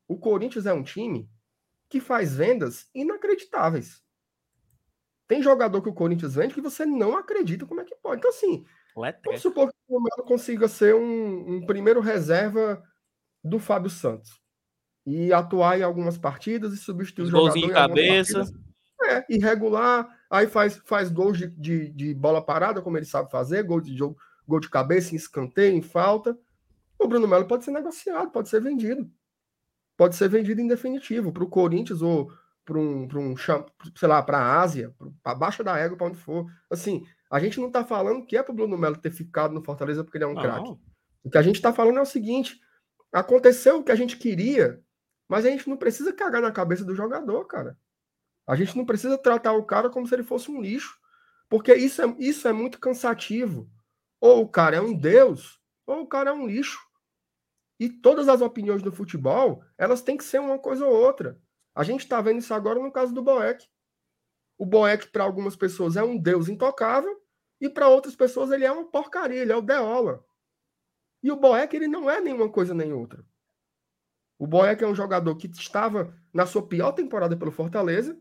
O 0.07 0.15
Corinthians 0.15 0.67
é 0.67 0.73
um 0.73 0.83
time 0.83 1.27
que 1.89 1.99
faz 1.99 2.35
vendas 2.35 2.91
inacreditáveis. 2.93 4.03
Tem 5.27 5.41
jogador 5.41 5.81
que 5.81 5.89
o 5.89 5.93
Corinthians 5.95 6.35
vende 6.35 6.53
que 6.53 6.61
você 6.61 6.85
não 6.85 7.17
acredita 7.17 7.65
como 7.65 7.81
é 7.81 7.85
que 7.85 7.95
pode. 7.95 8.19
Então, 8.19 8.29
assim, 8.29 8.63
vamos 9.25 9.41
supor 9.41 9.67
que 9.67 9.75
o 9.87 9.99
Melo 9.99 10.27
consiga 10.27 10.67
ser 10.67 10.93
um, 10.93 11.55
um 11.55 11.65
primeiro 11.65 12.01
reserva 12.01 12.83
do 13.43 13.59
Fábio 13.59 13.89
Santos 13.89 14.39
e 15.05 15.33
atuar 15.33 15.79
em 15.79 15.83
algumas 15.83 16.17
partidas 16.17 16.73
e 16.73 16.77
substituir 16.77 17.25
o 17.25 17.27
jogador. 17.27 17.51
Golzinho 17.51 17.73
cabeça. 17.73 18.43
É, 19.01 19.25
irregular, 19.29 20.07
aí 20.29 20.45
faz, 20.45 20.77
faz 20.85 21.09
gols 21.09 21.37
de, 21.37 21.47
de, 21.47 21.89
de, 21.89 22.13
bola 22.13 22.45
parada, 22.45 22.81
como 22.81 22.97
ele 22.97 23.05
sabe 23.05 23.31
fazer, 23.31 23.63
gol 23.63 23.79
de 23.79 23.95
jogo, 23.95 24.17
gol 24.45 24.59
de 24.59 24.69
cabeça, 24.69 25.13
em 25.13 25.17
escanteio, 25.17 25.73
em 25.73 25.81
falta. 25.81 26.37
O 26.99 27.07
Bruno 27.07 27.27
Melo 27.27 27.47
pode 27.47 27.63
ser 27.63 27.71
negociado, 27.71 28.29
pode 28.29 28.49
ser 28.49 28.61
vendido. 28.61 29.09
Pode 29.95 30.15
ser 30.15 30.27
vendido 30.27 30.61
em 30.61 30.67
definitivo 30.67 31.31
para 31.31 31.43
o 31.43 31.49
Corinthians 31.49 32.01
ou 32.01 32.31
para 32.65 32.77
um, 32.77 33.07
um, 33.15 33.35
sei 33.37 34.07
lá, 34.07 34.21
para 34.21 34.37
a 34.37 34.61
Ásia, 34.61 34.93
para 35.23 35.33
baixo 35.33 35.63
da 35.63 35.77
égua, 35.77 35.97
para 35.97 36.07
onde 36.07 36.17
for. 36.17 36.45
Assim, 36.69 37.05
a 37.31 37.39
gente 37.39 37.59
não 37.59 37.67
está 37.67 37.83
falando 37.85 38.25
que 38.25 38.37
é 38.37 38.43
para 38.43 38.51
o 38.51 38.55
Bruno 38.55 38.77
Melo 38.77 38.97
ter 38.97 39.11
ficado 39.11 39.53
no 39.53 39.63
Fortaleza 39.63 40.03
porque 40.03 40.17
ele 40.17 40.25
é 40.25 40.27
um 40.27 40.35
craque. 40.35 40.77
O 41.23 41.29
que 41.29 41.37
a 41.37 41.41
gente 41.41 41.55
está 41.55 41.73
falando 41.73 41.97
é 41.97 42.01
o 42.01 42.05
seguinte: 42.05 42.59
aconteceu 43.11 43.79
o 43.79 43.83
que 43.83 43.91
a 43.91 43.95
gente 43.95 44.17
queria, 44.17 44.83
mas 45.27 45.45
a 45.45 45.49
gente 45.49 45.69
não 45.69 45.77
precisa 45.77 46.13
cagar 46.13 46.41
na 46.41 46.51
cabeça 46.51 46.83
do 46.83 46.95
jogador, 46.95 47.45
cara. 47.45 47.77
A 48.47 48.55
gente 48.55 48.75
não 48.75 48.85
precisa 48.85 49.17
tratar 49.17 49.53
o 49.53 49.63
cara 49.63 49.89
como 49.89 50.07
se 50.07 50.15
ele 50.15 50.23
fosse 50.23 50.49
um 50.49 50.61
lixo, 50.61 50.97
porque 51.47 51.73
isso 51.73 52.01
é, 52.01 52.15
isso 52.17 52.47
é 52.47 52.53
muito 52.53 52.79
cansativo. 52.79 53.69
Ou 54.19 54.41
o 54.41 54.49
cara 54.49 54.77
é 54.77 54.81
um 54.81 54.93
deus, 54.93 55.59
ou 55.85 56.01
o 56.01 56.07
cara 56.07 56.31
é 56.31 56.33
um 56.33 56.47
lixo. 56.47 56.79
E 57.79 57.89
todas 57.89 58.27
as 58.27 58.41
opiniões 58.41 58.81
do 58.81 58.91
futebol, 58.91 59.63
elas 59.77 60.01
têm 60.01 60.17
que 60.17 60.23
ser 60.23 60.39
uma 60.39 60.59
coisa 60.59 60.85
ou 60.85 60.93
outra. 60.93 61.39
A 61.73 61.83
gente 61.83 62.01
está 62.01 62.19
vendo 62.19 62.39
isso 62.39 62.53
agora 62.53 62.79
no 62.79 62.91
caso 62.91 63.13
do 63.13 63.23
Boeck. 63.23 63.65
O 64.57 64.65
Boeck, 64.65 65.07
para 65.07 65.23
algumas 65.23 65.55
pessoas, 65.55 65.95
é 65.95 66.03
um 66.03 66.17
deus 66.17 66.49
intocável, 66.49 67.15
e 67.61 67.69
para 67.69 67.87
outras 67.87 68.15
pessoas 68.15 68.51
ele 68.51 68.65
é 68.65 68.71
uma 68.71 68.85
porcaria, 68.85 69.41
ele 69.41 69.51
é 69.51 69.55
o 69.55 69.61
Deola. 69.61 70.23
E 71.21 71.31
o 71.31 71.35
Boeck, 71.35 71.75
ele 71.75 71.87
não 71.87 72.09
é 72.09 72.21
nenhuma 72.21 72.49
coisa 72.49 72.73
nem 72.73 72.93
outra. 72.93 73.25
O 74.37 74.47
Boeck 74.47 74.83
é 74.83 74.87
um 74.87 74.95
jogador 74.95 75.35
que 75.35 75.47
estava 75.47 76.15
na 76.33 76.45
sua 76.45 76.65
pior 76.65 76.93
temporada 76.93 77.35
pelo 77.35 77.51
Fortaleza, 77.51 78.17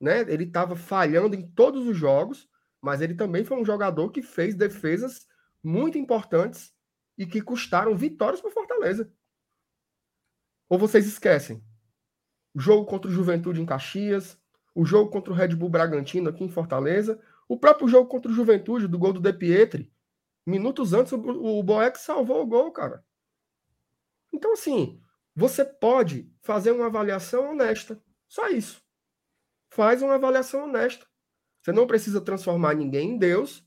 né? 0.00 0.20
Ele 0.20 0.44
estava 0.44 0.76
falhando 0.76 1.34
em 1.34 1.50
todos 1.50 1.86
os 1.86 1.96
jogos, 1.96 2.48
mas 2.80 3.00
ele 3.00 3.14
também 3.14 3.44
foi 3.44 3.58
um 3.60 3.64
jogador 3.64 4.10
que 4.10 4.22
fez 4.22 4.54
defesas 4.54 5.26
muito 5.62 5.96
importantes 5.96 6.72
e 7.16 7.26
que 7.26 7.40
custaram 7.40 7.96
vitórias 7.96 8.40
para 8.40 8.50
Fortaleza. 8.50 9.10
Ou 10.68 10.78
vocês 10.78 11.06
esquecem? 11.06 11.64
O 12.54 12.60
jogo 12.60 12.84
contra 12.84 13.10
o 13.10 13.14
Juventude 13.14 13.60
em 13.60 13.66
Caxias, 13.66 14.38
o 14.74 14.84
jogo 14.84 15.10
contra 15.10 15.32
o 15.32 15.36
Red 15.36 15.56
Bull 15.56 15.70
Bragantino 15.70 16.28
aqui 16.28 16.44
em 16.44 16.48
Fortaleza, 16.48 17.20
o 17.48 17.58
próprio 17.58 17.88
jogo 17.88 18.08
contra 18.08 18.30
o 18.30 18.34
Juventude, 18.34 18.86
do 18.86 18.98
gol 18.98 19.12
do 19.12 19.20
De 19.20 19.32
Pietri. 19.32 19.90
Minutos 20.48 20.94
antes, 20.94 21.12
o, 21.12 21.18
o 21.18 21.62
Boeck 21.62 21.98
salvou 21.98 22.42
o 22.42 22.46
gol, 22.46 22.72
cara. 22.72 23.04
Então, 24.32 24.54
assim, 24.54 24.98
você 25.34 25.64
pode 25.64 26.32
fazer 26.42 26.72
uma 26.72 26.86
avaliação 26.86 27.50
honesta. 27.50 28.02
Só 28.26 28.48
isso 28.48 28.82
faz 29.70 30.02
uma 30.02 30.14
avaliação 30.14 30.64
honesta. 30.64 31.06
Você 31.62 31.70
não 31.70 31.86
precisa 31.86 32.20
transformar 32.20 32.74
ninguém 32.74 33.10
em 33.10 33.18
Deus, 33.18 33.62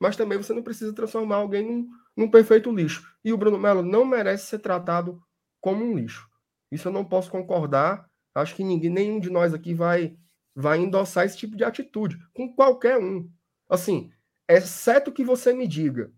mas 0.00 0.16
também 0.16 0.36
você 0.36 0.52
não 0.52 0.62
precisa 0.62 0.92
transformar 0.92 1.36
alguém 1.36 1.64
num, 1.64 1.88
num 2.16 2.30
perfeito 2.30 2.72
lixo. 2.72 3.08
E 3.24 3.32
o 3.32 3.38
Bruno 3.38 3.58
Melo 3.58 3.82
não 3.82 4.04
merece 4.04 4.46
ser 4.46 4.58
tratado 4.58 5.22
como 5.60 5.84
um 5.84 5.96
lixo. 5.96 6.28
Isso 6.70 6.88
eu 6.88 6.92
não 6.92 7.04
posso 7.04 7.30
concordar. 7.30 8.10
Acho 8.34 8.56
que 8.56 8.64
ninguém, 8.64 8.90
nenhum 8.90 9.20
de 9.20 9.30
nós 9.30 9.54
aqui 9.54 9.72
vai, 9.72 10.18
vai 10.54 10.78
endossar 10.78 11.24
esse 11.24 11.36
tipo 11.36 11.56
de 11.56 11.62
atitude 11.62 12.18
com 12.34 12.52
qualquer 12.52 12.98
um. 12.98 13.30
Assim, 13.68 14.10
exceto 14.48 15.12
que 15.12 15.24
você 15.24 15.52
me 15.52 15.68
diga 15.68 16.12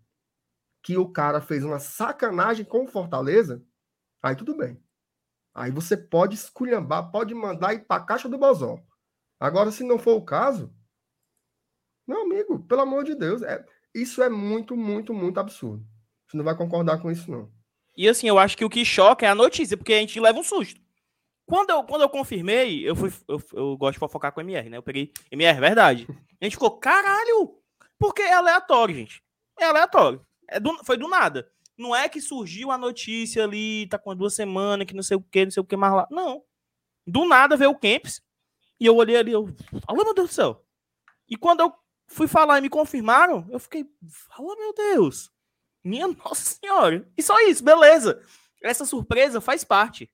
que 0.87 0.97
o 0.97 1.09
cara 1.09 1.41
fez 1.41 1.65
uma 1.65 1.79
sacanagem 1.79 2.63
com 2.63 2.85
o 2.85 2.87
Fortaleza, 2.87 3.61
aí 4.23 4.37
tudo 4.37 4.55
bem. 4.55 4.81
Aí 5.53 5.69
você 5.69 5.97
pode 5.97 6.35
esculhambar, 6.35 7.11
pode 7.11 7.35
mandar 7.35 7.73
ir 7.73 7.83
para 7.83 8.01
a 8.01 8.05
caixa 8.05 8.29
do 8.29 8.37
Bozó. 8.37 8.79
Agora, 9.37 9.69
se 9.69 9.83
não 9.83 9.99
for 9.99 10.15
o 10.15 10.23
caso, 10.23 10.73
meu 12.07 12.21
amigo, 12.21 12.63
pelo 12.63 12.79
amor 12.79 13.03
de 13.03 13.15
Deus, 13.15 13.41
é, 13.41 13.65
isso 13.93 14.23
é 14.23 14.29
muito, 14.29 14.77
muito, 14.77 15.13
muito 15.13 15.41
absurdo. 15.41 15.85
Você 16.25 16.37
não 16.37 16.45
vai 16.45 16.55
concordar 16.55 17.01
com 17.01 17.11
isso, 17.11 17.29
não. 17.29 17.51
E 17.97 18.07
assim, 18.07 18.29
eu 18.29 18.39
acho 18.39 18.55
que 18.55 18.63
o 18.63 18.69
que 18.69 18.85
choca 18.85 19.25
é 19.25 19.29
a 19.29 19.35
notícia, 19.35 19.75
porque 19.75 19.91
a 19.91 19.99
gente 19.99 20.21
leva 20.21 20.39
um 20.39 20.43
susto. 20.43 20.79
Quando 21.45 21.69
eu, 21.69 21.83
quando 21.83 22.03
eu 22.03 22.09
confirmei, 22.09 22.87
eu 22.87 22.95
fui. 22.95 23.11
Eu, 23.27 23.43
eu 23.51 23.77
gosto 23.77 23.95
de 23.95 23.99
fofocar 23.99 24.31
com 24.31 24.39
MR, 24.39 24.69
né? 24.69 24.77
Eu 24.77 24.83
peguei 24.83 25.11
MR, 25.29 25.59
verdade. 25.59 26.07
A 26.39 26.45
gente 26.45 26.53
ficou, 26.53 26.79
caralho! 26.79 27.61
Porque 27.99 28.21
é 28.21 28.31
aleatório, 28.31 28.95
gente. 28.95 29.21
É 29.59 29.65
aleatório. 29.65 30.25
É 30.47 30.59
do, 30.59 30.73
foi 30.83 30.97
do 30.97 31.07
nada. 31.07 31.49
Não 31.77 31.95
é 31.95 32.09
que 32.09 32.19
surgiu 32.19 32.71
a 32.71 32.77
notícia 32.77 33.43
ali, 33.43 33.87
tá 33.87 33.99
com 33.99 34.15
duas 34.15 34.33
semanas, 34.33 34.87
que 34.87 34.95
não 34.95 35.03
sei 35.03 35.15
o 35.17 35.21
que, 35.21 35.45
não 35.45 35.51
sei 35.51 35.61
o 35.61 35.65
que 35.65 35.77
mais 35.77 35.93
lá. 35.93 36.07
Não. 36.09 36.43
Do 37.05 37.25
nada 37.25 37.55
veio 37.55 37.71
o 37.71 37.77
Kempis, 37.77 38.21
e 38.79 38.85
eu 38.85 38.95
olhei 38.95 39.15
ali, 39.15 39.31
eu, 39.31 39.47
fala, 39.85 40.03
meu 40.03 40.13
Deus 40.13 40.29
do 40.29 40.33
céu. 40.33 40.63
E 41.29 41.35
quando 41.35 41.61
eu 41.61 41.73
fui 42.07 42.27
falar 42.27 42.57
e 42.57 42.61
me 42.61 42.69
confirmaram, 42.69 43.45
eu 43.49 43.59
fiquei, 43.59 43.85
fala, 44.29 44.55
meu 44.55 44.73
Deus. 44.73 45.31
Minha 45.83 46.07
Nossa 46.25 46.57
Senhora. 46.59 47.07
E 47.17 47.23
só 47.23 47.39
isso, 47.47 47.63
beleza. 47.63 48.21
essa 48.61 48.85
surpresa 48.85 49.39
faz 49.39 49.63
parte. 49.63 50.09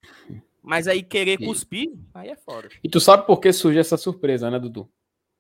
Mas 0.62 0.88
aí 0.88 1.04
querer 1.04 1.38
cuspir, 1.38 1.92
aí 2.14 2.30
é 2.30 2.36
foda. 2.38 2.70
E 2.82 2.90
tu 2.90 3.00
sabe 3.00 3.26
por 3.26 3.40
que 3.40 3.52
surge 3.52 3.80
essa 3.80 3.98
surpresa, 3.98 4.50
né, 4.50 4.58
Dudu? 4.58 4.90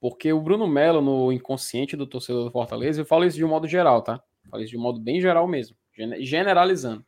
Porque 0.02 0.34
o 0.34 0.42
Bruno 0.42 0.68
Melo, 0.68 1.02
no 1.02 1.32
inconsciente 1.32 1.96
do 1.96 2.06
torcedor 2.06 2.44
do 2.44 2.52
Fortaleza, 2.52 3.00
eu 3.02 3.06
falo 3.06 3.24
isso 3.24 3.38
de 3.38 3.46
um 3.46 3.48
modo 3.48 3.66
geral, 3.66 4.02
tá? 4.02 4.22
Eu 4.44 4.50
falo 4.50 4.64
isso 4.64 4.72
de 4.72 4.78
modo 4.78 5.00
bem 5.00 5.20
geral 5.22 5.48
mesmo, 5.48 5.76
generalizando. 6.20 7.06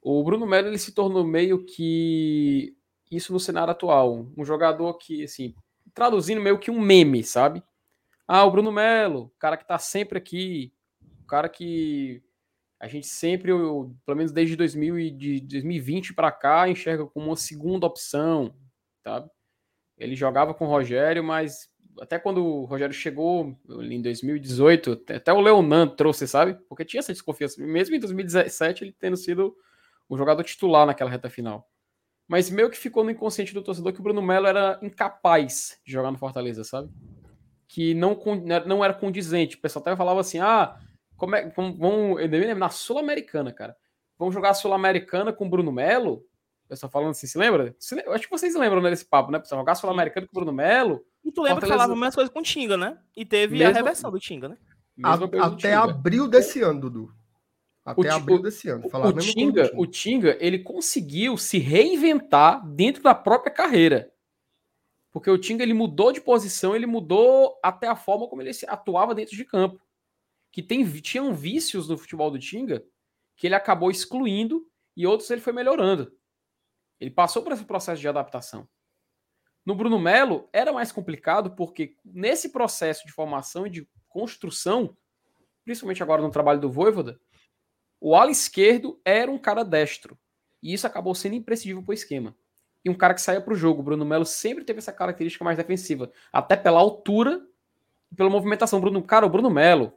O 0.00 0.22
Bruno 0.24 0.46
Melo 0.46 0.68
ele 0.68 0.78
se 0.78 0.92
tornou 0.92 1.24
meio 1.24 1.64
que 1.64 2.76
isso 3.10 3.32
no 3.32 3.38
cenário 3.38 3.70
atual, 3.70 4.26
um 4.36 4.44
jogador 4.44 4.94
que, 4.94 5.22
assim, 5.24 5.54
traduzindo 5.94 6.40
meio 6.40 6.58
que 6.58 6.70
um 6.70 6.80
meme, 6.80 7.22
sabe? 7.22 7.62
Ah, 8.26 8.44
o 8.44 8.50
Bruno 8.50 8.72
Melo, 8.72 9.32
cara 9.38 9.56
que 9.56 9.66
tá 9.66 9.78
sempre 9.78 10.18
aqui, 10.18 10.72
o 11.22 11.26
cara 11.26 11.48
que 11.48 12.22
a 12.80 12.88
gente 12.88 13.06
sempre, 13.06 13.52
pelo 13.52 14.16
menos 14.16 14.32
desde 14.32 14.56
2000 14.56 14.98
e 14.98 15.10
de 15.10 15.40
2020 15.40 16.14
para 16.14 16.32
cá, 16.32 16.68
enxerga 16.68 17.06
como 17.06 17.26
uma 17.26 17.36
segunda 17.36 17.86
opção, 17.86 18.54
sabe? 19.04 19.30
Ele 19.96 20.16
jogava 20.16 20.52
com 20.52 20.64
o 20.64 20.68
Rogério, 20.68 21.22
mas 21.22 21.70
até 22.00 22.18
quando 22.18 22.44
o 22.44 22.64
Rogério 22.64 22.94
chegou 22.94 23.56
em 23.68 24.00
2018, 24.00 25.02
até 25.08 25.32
o 25.32 25.40
Leonan 25.40 25.88
trouxe, 25.88 26.26
sabe? 26.26 26.54
Porque 26.68 26.84
tinha 26.84 27.00
essa 27.00 27.12
desconfiança, 27.12 27.62
mesmo 27.62 27.94
em 27.94 28.00
2017 28.00 28.84
ele 28.84 28.96
tendo 28.98 29.16
sido 29.16 29.54
o 30.08 30.16
jogador 30.16 30.42
titular 30.44 30.86
naquela 30.86 31.10
reta 31.10 31.28
final. 31.30 31.68
Mas 32.26 32.50
meio 32.50 32.70
que 32.70 32.78
ficou 32.78 33.04
no 33.04 33.10
inconsciente 33.10 33.52
do 33.52 33.62
torcedor 33.62 33.92
que 33.92 34.00
o 34.00 34.02
Bruno 34.02 34.22
Melo 34.22 34.46
era 34.46 34.78
incapaz 34.82 35.78
de 35.84 35.92
jogar 35.92 36.10
no 36.10 36.18
Fortaleza, 36.18 36.64
sabe? 36.64 36.90
Que 37.68 37.94
não, 37.94 38.18
não 38.66 38.84
era 38.84 38.94
condizente. 38.94 39.56
O 39.56 39.60
pessoal 39.60 39.82
até 39.82 39.96
falava 39.96 40.20
assim: 40.20 40.38
ah, 40.38 40.78
como 41.16 41.36
é, 41.36 41.48
vamos, 41.50 41.78
vamos 41.78 42.58
na 42.58 42.70
Sul-Americana, 42.70 43.52
cara. 43.52 43.76
Vamos 44.18 44.34
jogar 44.34 44.50
a 44.50 44.54
Sul-Americana 44.54 45.32
com 45.32 45.46
o 45.46 45.50
Bruno 45.50 45.72
Melo? 45.72 46.24
O 46.64 46.68
pessoal 46.68 46.90
falando 46.90 47.10
assim, 47.10 47.26
se 47.26 47.36
lembra? 47.36 47.74
Eu 48.04 48.12
acho 48.12 48.24
que 48.24 48.30
vocês 48.30 48.54
lembram 48.54 48.80
né, 48.80 48.88
desse 48.88 49.04
papo, 49.04 49.30
né? 49.30 49.38
Pessoal, 49.38 49.60
jogar 49.60 49.74
Sul-Americana 49.74 50.26
com 50.26 50.32
o 50.32 50.40
Bruno 50.40 50.52
Melo 50.52 51.04
e 51.24 51.30
tu 51.30 51.42
lembra 51.42 51.60
Fortaleza... 51.60 51.60
que 51.60 51.68
falava 51.68 51.92
a 51.92 51.96
mesma 51.96 52.12
coisa 52.12 52.30
com 52.30 52.40
o 52.40 52.42
Tinga, 52.42 52.76
né? 52.76 52.98
E 53.16 53.24
teve 53.24 53.58
Mesmo... 53.58 53.70
a 53.70 53.74
reversão 53.74 54.10
do 54.10 54.18
Tinga, 54.18 54.48
né? 54.48 54.58
A, 55.02 55.14
até 55.46 55.74
abril 55.74 56.28
desse 56.28 56.60
ano, 56.60 56.80
Dudu. 56.80 57.14
Até 57.84 58.12
o, 58.12 58.14
abril 58.14 58.40
desse 58.40 58.68
ano. 58.68 58.84
O, 58.84 59.08
o, 59.08 59.12
Tinga, 59.12 59.72
o 59.74 59.86
Tinga, 59.86 60.36
ele 60.40 60.58
conseguiu 60.60 61.36
se 61.36 61.58
reinventar 61.58 62.66
dentro 62.68 63.02
da 63.02 63.14
própria 63.14 63.52
carreira. 63.52 64.12
Porque 65.10 65.30
o 65.30 65.38
Tinga 65.38 65.62
ele 65.62 65.74
mudou 65.74 66.12
de 66.12 66.20
posição, 66.20 66.74
ele 66.74 66.86
mudou 66.86 67.58
até 67.62 67.88
a 67.88 67.96
forma 67.96 68.28
como 68.28 68.40
ele 68.40 68.50
atuava 68.68 69.14
dentro 69.14 69.36
de 69.36 69.44
campo. 69.44 69.80
Que 70.50 70.62
tem, 70.62 70.84
tinham 71.00 71.34
vícios 71.34 71.88
no 71.88 71.98
futebol 71.98 72.30
do 72.30 72.38
Tinga 72.38 72.84
que 73.36 73.46
ele 73.46 73.54
acabou 73.54 73.90
excluindo 73.90 74.64
e 74.96 75.06
outros 75.06 75.30
ele 75.30 75.40
foi 75.40 75.52
melhorando. 75.52 76.12
Ele 77.00 77.10
passou 77.10 77.42
por 77.42 77.52
esse 77.52 77.64
processo 77.64 78.00
de 78.00 78.08
adaptação. 78.08 78.68
No 79.64 79.74
Bruno 79.74 79.98
Melo 79.98 80.48
era 80.52 80.72
mais 80.72 80.90
complicado 80.90 81.52
porque 81.52 81.96
nesse 82.04 82.50
processo 82.50 83.06
de 83.06 83.12
formação 83.12 83.66
e 83.66 83.70
de 83.70 83.88
construção, 84.08 84.96
principalmente 85.64 86.02
agora 86.02 86.22
no 86.22 86.30
trabalho 86.30 86.60
do 86.60 86.70
Voivoda, 86.70 87.20
o 88.00 88.16
ala 88.16 88.30
esquerdo 88.30 89.00
era 89.04 89.30
um 89.30 89.38
cara 89.38 89.64
destro. 89.64 90.18
E 90.62 90.72
isso 90.72 90.86
acabou 90.86 91.14
sendo 91.14 91.36
imprescindível 91.36 91.82
para 91.82 91.92
o 91.92 91.94
esquema. 91.94 92.34
E 92.84 92.90
um 92.90 92.94
cara 92.94 93.14
que 93.14 93.20
saía 93.20 93.40
para 93.40 93.52
o 93.52 93.56
jogo. 93.56 93.80
O 93.80 93.84
Bruno 93.84 94.04
Melo 94.04 94.24
sempre 94.24 94.64
teve 94.64 94.80
essa 94.80 94.92
característica 94.92 95.44
mais 95.44 95.56
defensiva. 95.56 96.10
Até 96.32 96.56
pela 96.56 96.80
altura 96.80 97.40
e 98.10 98.14
pela 98.16 98.28
movimentação. 98.28 98.80
Bruno, 98.80 99.02
cara, 99.02 99.24
o 99.24 99.30
Bruno 99.30 99.50
Melo. 99.50 99.92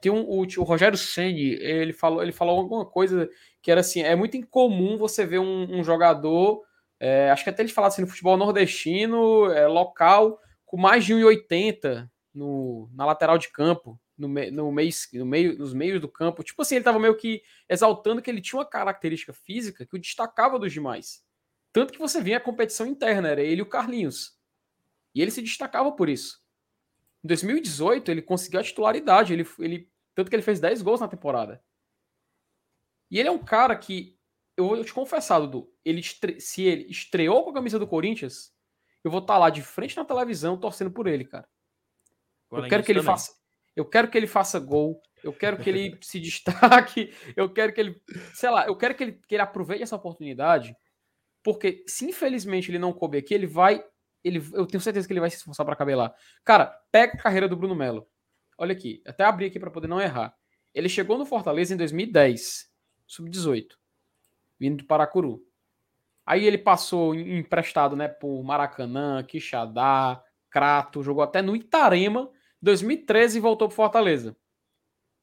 Tem 0.00 0.12
um, 0.12 0.22
o, 0.22 0.42
o 0.42 0.62
Rogério 0.62 0.98
Senni, 0.98 1.54
ele 1.54 1.94
falou, 1.94 2.22
ele 2.22 2.32
falou 2.32 2.58
alguma 2.58 2.84
coisa 2.84 3.30
que 3.62 3.70
era 3.70 3.80
assim: 3.80 4.02
é 4.02 4.14
muito 4.14 4.36
incomum 4.36 4.98
você 4.98 5.24
ver 5.24 5.38
um, 5.38 5.78
um 5.78 5.82
jogador 5.82 6.62
é, 6.98 7.30
acho 7.30 7.44
que 7.44 7.50
até 7.50 7.62
ele 7.62 7.72
falasse 7.72 7.96
assim, 7.96 8.02
no 8.02 8.08
futebol 8.08 8.36
nordestino, 8.36 9.50
é, 9.50 9.66
local, 9.66 10.40
com 10.64 10.76
mais 10.76 11.04
de 11.04 11.14
1,80 11.14 12.08
no, 12.34 12.90
na 12.94 13.04
lateral 13.04 13.38
de 13.38 13.50
campo, 13.50 14.00
no, 14.16 14.28
me, 14.28 14.50
no, 14.50 14.72
meio, 14.72 14.90
no 15.14 15.26
meio, 15.26 15.58
nos 15.58 15.74
meios 15.74 16.00
do 16.00 16.08
campo. 16.08 16.42
Tipo 16.42 16.62
assim, 16.62 16.76
ele 16.76 16.82
estava 16.82 16.98
meio 16.98 17.16
que 17.16 17.42
exaltando 17.68 18.22
que 18.22 18.30
ele 18.30 18.40
tinha 18.40 18.58
uma 18.58 18.68
característica 18.68 19.32
física 19.32 19.84
que 19.84 19.96
o 19.96 19.98
destacava 19.98 20.58
dos 20.58 20.72
demais. 20.72 21.22
Tanto 21.72 21.92
que 21.92 21.98
você 21.98 22.22
via 22.22 22.38
a 22.38 22.40
competição 22.40 22.86
interna, 22.86 23.28
era 23.28 23.42
ele 23.42 23.60
e 23.60 23.62
o 23.62 23.68
Carlinhos. 23.68 24.38
E 25.14 25.20
ele 25.20 25.30
se 25.30 25.42
destacava 25.42 25.92
por 25.92 26.08
isso. 26.08 26.42
Em 27.22 27.28
2018, 27.28 28.10
ele 28.10 28.22
conseguiu 28.22 28.60
a 28.60 28.62
titularidade, 28.62 29.32
ele, 29.32 29.46
ele, 29.58 29.90
tanto 30.14 30.30
que 30.30 30.36
ele 30.36 30.42
fez 30.42 30.60
10 30.60 30.80
gols 30.80 31.00
na 31.00 31.08
temporada. 31.08 31.62
E 33.10 33.18
ele 33.18 33.28
é 33.28 33.32
um 33.32 33.42
cara 33.42 33.76
que 33.76 34.15
eu 34.56 34.66
vou 34.66 34.84
te 34.84 34.92
confessar, 34.92 35.38
Dudu, 35.38 35.70
ele 35.84 36.00
estre... 36.00 36.40
se 36.40 36.62
ele 36.62 36.90
estreou 36.90 37.44
com 37.44 37.50
a 37.50 37.54
camisa 37.54 37.78
do 37.78 37.86
Corinthians, 37.86 38.52
eu 39.04 39.10
vou 39.10 39.20
estar 39.20 39.34
tá 39.34 39.38
lá 39.38 39.50
de 39.50 39.62
frente 39.62 39.96
na 39.96 40.04
televisão 40.04 40.58
torcendo 40.58 40.90
por 40.90 41.06
ele, 41.06 41.24
cara. 41.24 41.46
eu 42.50 42.66
quero 42.66 42.82
que 42.82 42.92
ele 42.92 43.00
também. 43.00 43.12
faça, 43.12 43.32
eu 43.74 43.84
quero 43.84 44.10
que 44.10 44.16
ele 44.16 44.26
faça 44.26 44.58
gol, 44.58 45.00
eu 45.22 45.32
quero 45.32 45.58
que 45.58 45.68
ele 45.68 45.98
se 46.00 46.18
destaque, 46.18 47.14
eu 47.36 47.52
quero 47.52 47.72
que 47.72 47.80
ele, 47.80 48.02
sei 48.34 48.50
lá, 48.50 48.66
eu 48.66 48.76
quero 48.76 48.94
que 48.94 49.04
ele, 49.04 49.12
que 49.12 49.34
ele 49.34 49.42
aproveite 49.42 49.82
essa 49.82 49.96
oportunidade, 49.96 50.74
porque 51.42 51.84
se 51.86 52.06
infelizmente 52.06 52.70
ele 52.70 52.78
não 52.78 52.92
couber 52.92 53.22
aqui, 53.22 53.34
ele 53.34 53.46
vai, 53.46 53.84
ele, 54.24 54.42
eu 54.54 54.66
tenho 54.66 54.80
certeza 54.80 55.06
que 55.06 55.12
ele 55.12 55.20
vai 55.20 55.30
se 55.30 55.36
esforçar 55.36 55.66
para 55.66 55.76
caber 55.76 55.96
lá. 55.96 56.14
Cara, 56.42 56.66
pega 56.90 57.12
a 57.12 57.22
carreira 57.22 57.46
do 57.46 57.56
Bruno 57.56 57.74
Melo. 57.74 58.08
Olha 58.58 58.72
aqui, 58.72 59.02
até 59.06 59.22
abri 59.22 59.46
aqui 59.46 59.60
para 59.60 59.70
poder 59.70 59.86
não 59.86 60.00
errar. 60.00 60.34
Ele 60.74 60.88
chegou 60.88 61.18
no 61.18 61.26
Fortaleza 61.26 61.74
em 61.74 61.76
2010, 61.76 62.70
sub-18 63.06 63.76
vindo 64.58 64.78
de 64.78 64.84
Paracuru. 64.84 65.42
Aí 66.24 66.44
ele 66.44 66.58
passou 66.58 67.14
emprestado, 67.14 67.94
né, 67.94 68.08
por 68.08 68.42
Maracanã, 68.42 69.22
Quixadá, 69.22 70.22
Crato, 70.50 71.02
jogou 71.02 71.22
até 71.22 71.40
no 71.40 71.54
Itarema, 71.54 72.30
2013 72.60 73.38
e 73.38 73.40
voltou 73.40 73.68
para 73.68 73.76
Fortaleza. 73.76 74.36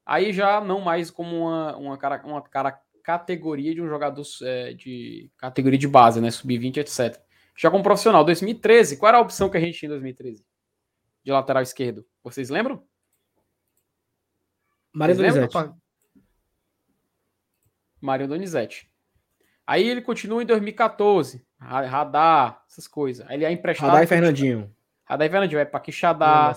Aí 0.05 0.31
já 0.31 0.61
não 0.61 0.79
mais 0.79 1.11
como 1.11 1.47
uma, 1.47 1.75
uma, 1.75 1.97
cara, 1.97 2.21
uma 2.25 2.41
cara, 2.41 2.79
categoria 3.03 3.73
de 3.73 3.81
um 3.81 3.87
jogador 3.87 4.23
é, 4.43 4.73
de 4.73 5.29
categoria 5.37 5.77
de 5.77 5.87
base, 5.87 6.21
né, 6.21 6.31
sub-20, 6.31 6.77
etc. 6.77 7.21
Já 7.55 7.69
como 7.69 7.83
profissional, 7.83 8.23
2013, 8.23 8.97
qual 8.97 9.09
era 9.09 9.17
a 9.17 9.21
opção 9.21 9.49
que 9.49 9.57
a 9.57 9.59
gente 9.59 9.77
tinha 9.77 9.87
em 9.87 9.91
2013? 9.91 10.45
De 11.23 11.31
lateral 11.31 11.61
esquerdo. 11.61 12.05
Vocês 12.23 12.49
lembram? 12.49 12.85
Mário 14.93 15.15
Donizete. 15.15 15.57
Mário 17.99 18.27
Donizete. 18.27 18.92
Aí 19.65 19.87
ele 19.87 20.01
continua 20.01 20.43
em 20.43 20.45
2014. 20.45 21.45
Radar, 21.59 22.63
essas 22.69 22.87
coisas. 22.87 23.25
Aí 23.27 23.37
ele 23.37 23.45
é 23.45 23.51
emprestado. 23.51 23.89
Radar 23.89 24.03
e 24.03 24.07
Fernandinho. 24.07 24.75
Radar 25.05 25.27
e 25.27 25.29
Fernandinho. 25.29 25.59
Vai 25.59 25.65
para 25.65 25.79
Quixadá. 25.79 26.53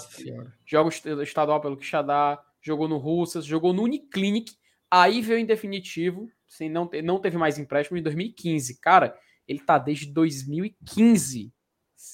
Joga 0.65 0.91
o 0.91 1.23
estadual 1.23 1.61
pelo 1.61 1.77
Quixadá. 1.77 2.43
Jogou 2.61 2.89
no 2.89 2.99
Russas. 2.99 3.45
Jogou 3.45 3.73
no 3.73 3.83
Uniclinic. 3.83 4.53
Aí 4.91 5.23
veio 5.23 5.39
em 5.39 5.47
definitivo. 5.47 6.29
Sem 6.49 6.69
não, 6.69 6.87
ter, 6.87 7.03
não 7.03 7.21
teve 7.21 7.37
mais 7.37 7.59
empréstimo 7.59 7.97
em 7.97 8.03
2015. 8.03 8.81
Cara, 8.81 9.17
ele 9.47 9.61
tá 9.61 9.79
desde 9.79 10.07
2015. 10.13 11.53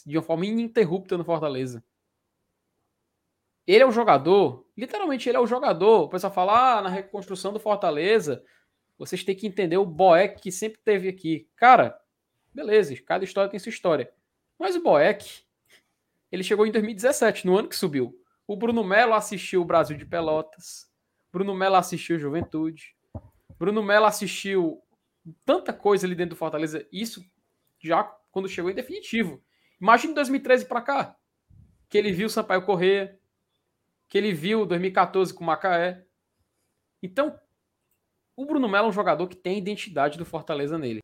De 0.07 0.17
uma 0.17 0.23
forma 0.23 0.45
ininterrupta 0.45 1.17
no 1.17 1.25
Fortaleza. 1.25 1.83
Ele 3.67 3.83
é 3.83 3.87
o 3.87 3.93
jogador. 3.93 4.67
Literalmente, 4.77 5.29
ele 5.29 5.39
é 5.39 5.41
o 5.41 5.47
jogador. 5.47 6.03
O 6.03 6.09
pessoal 6.09 6.33
fala, 6.33 6.79
ah, 6.79 6.83
na 6.83 6.89
reconstrução 6.91 7.53
do 7.53 7.61
Fortaleza 7.61 8.43
vocês 8.99 9.25
têm 9.25 9.35
que 9.35 9.47
entender 9.47 9.77
o 9.77 9.87
Boeck 9.87 10.41
que 10.41 10.53
sempre 10.53 10.81
teve 10.85 11.09
aqui. 11.09 11.49
Cara, 11.57 11.99
beleza, 12.55 12.95
cada 13.03 13.25
história 13.25 13.51
tem 13.51 13.59
sua 13.59 13.71
história. 13.71 14.13
Mas 14.59 14.77
o 14.77 14.83
Boeck, 14.83 15.45
ele 16.31 16.45
chegou 16.45 16.67
em 16.67 16.73
2017, 16.73 17.47
no 17.47 17.59
ano 17.59 17.69
que 17.69 17.77
subiu. 17.77 18.15
O 18.47 18.57
Bruno 18.57 18.85
Melo 18.85 19.15
assistiu 19.15 19.63
o 19.63 19.65
Brasil 19.65 19.97
de 19.97 20.07
Pelotas. 20.07 20.91
Bruno 21.33 21.55
Melo 21.55 21.77
assistiu 21.77 22.19
Juventude. 22.19 22.95
Bruno 23.59 23.83
Melo 23.83 24.07
assistiu 24.07 24.83
tanta 25.45 25.73
coisa 25.73 26.07
ali 26.07 26.15
dentro 26.15 26.35
do 26.35 26.39
Fortaleza. 26.39 26.87
Isso 26.93 27.25
já 27.81 28.05
quando 28.31 28.49
chegou 28.49 28.71
em 28.71 28.75
definitivo. 28.75 29.43
Imagina 29.81 30.15
2013 30.15 30.67
para 30.67 30.83
cá. 30.83 31.17
Que 31.89 31.99
ele 31.99 32.13
viu 32.13 32.27
o 32.27 32.31
Sampaio 32.31 32.65
Corrêa. 32.65 33.19
Que 34.09 34.19
ele 34.19 34.33
viu 34.33 34.67
2014 34.67 35.33
com 35.33 35.43
o 35.43 35.47
Macaé. 35.47 36.05
Então, 37.03 37.39
o 38.43 38.47
Bruno 38.47 38.69
Melo 38.69 38.87
é 38.87 38.89
um 38.91 38.93
jogador 38.93 39.27
que 39.29 39.37
tem 39.37 39.55
a 39.55 39.59
identidade 39.59 40.19
do 40.19 40.25
Fortaleza 40.25 40.79
nele. 40.79 41.01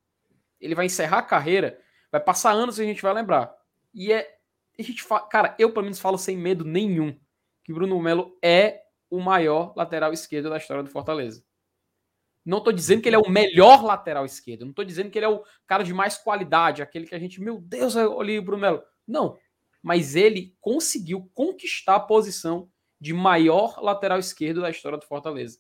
Ele 0.61 0.75
vai 0.75 0.87
encerrar 0.87 1.19
a 1.19 1.23
carreira, 1.23 1.81
vai 2.11 2.21
passar 2.21 2.53
anos 2.53 2.79
e 2.79 2.83
a 2.83 2.85
gente 2.85 3.03
vai 3.03 3.15
lembrar. 3.15 3.55
E 3.95 4.13
é. 4.13 4.37
A 4.79 4.83
gente 4.83 5.03
fala, 5.03 5.27
cara, 5.27 5.57
eu 5.59 5.73
pelo 5.73 5.85
menos 5.85 5.99
falo 5.99 6.17
sem 6.17 6.37
medo 6.37 6.65
nenhum 6.65 7.19
que 7.65 7.73
Bruno 7.73 8.01
Melo 8.01 8.39
é 8.41 8.83
o 9.11 9.21
maior 9.21 9.75
lateral 9.77 10.13
esquerdo 10.13 10.51
da 10.51 10.57
história 10.57 10.85
do 10.85 10.91
Fortaleza. 10.91 11.45
Não 12.45 12.59
estou 12.59 12.73
dizendo 12.73 13.03
que 13.03 13.09
ele 13.09 13.17
é 13.17 13.19
o 13.19 13.29
melhor 13.29 13.85
lateral 13.85 14.25
esquerdo. 14.25 14.63
Não 14.63 14.71
estou 14.71 14.85
dizendo 14.85 15.11
que 15.11 15.19
ele 15.19 15.27
é 15.27 15.29
o 15.29 15.43
cara 15.67 15.83
de 15.83 15.93
mais 15.93 16.17
qualidade, 16.17 16.81
aquele 16.81 17.07
que 17.07 17.15
a 17.15 17.19
gente, 17.19 17.41
meu 17.41 17.61
Deus, 17.61 17.97
olha 17.97 18.39
o 18.39 18.43
Bruno 18.43 18.63
Melo. 18.63 18.83
Não. 19.07 19.37
Mas 19.83 20.15
ele 20.15 20.57
conseguiu 20.61 21.31
conquistar 21.35 21.97
a 21.97 22.01
posição 22.01 22.71
de 23.01 23.13
maior 23.13 23.83
lateral 23.83 24.19
esquerdo 24.19 24.61
da 24.61 24.71
história 24.71 24.97
do 24.97 25.05
Fortaleza. 25.05 25.59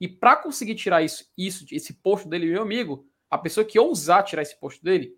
E 0.00 0.08
para 0.08 0.36
conseguir 0.36 0.74
tirar 0.74 1.02
isso, 1.02 1.30
isso, 1.36 1.66
esse 1.70 1.92
posto 1.92 2.28
dele, 2.28 2.46
meu 2.46 2.62
amigo, 2.62 3.06
a 3.28 3.36
pessoa 3.36 3.64
que 3.64 3.78
ousar 3.78 4.24
tirar 4.24 4.42
esse 4.42 4.58
posto 4.58 4.82
dele 4.82 5.14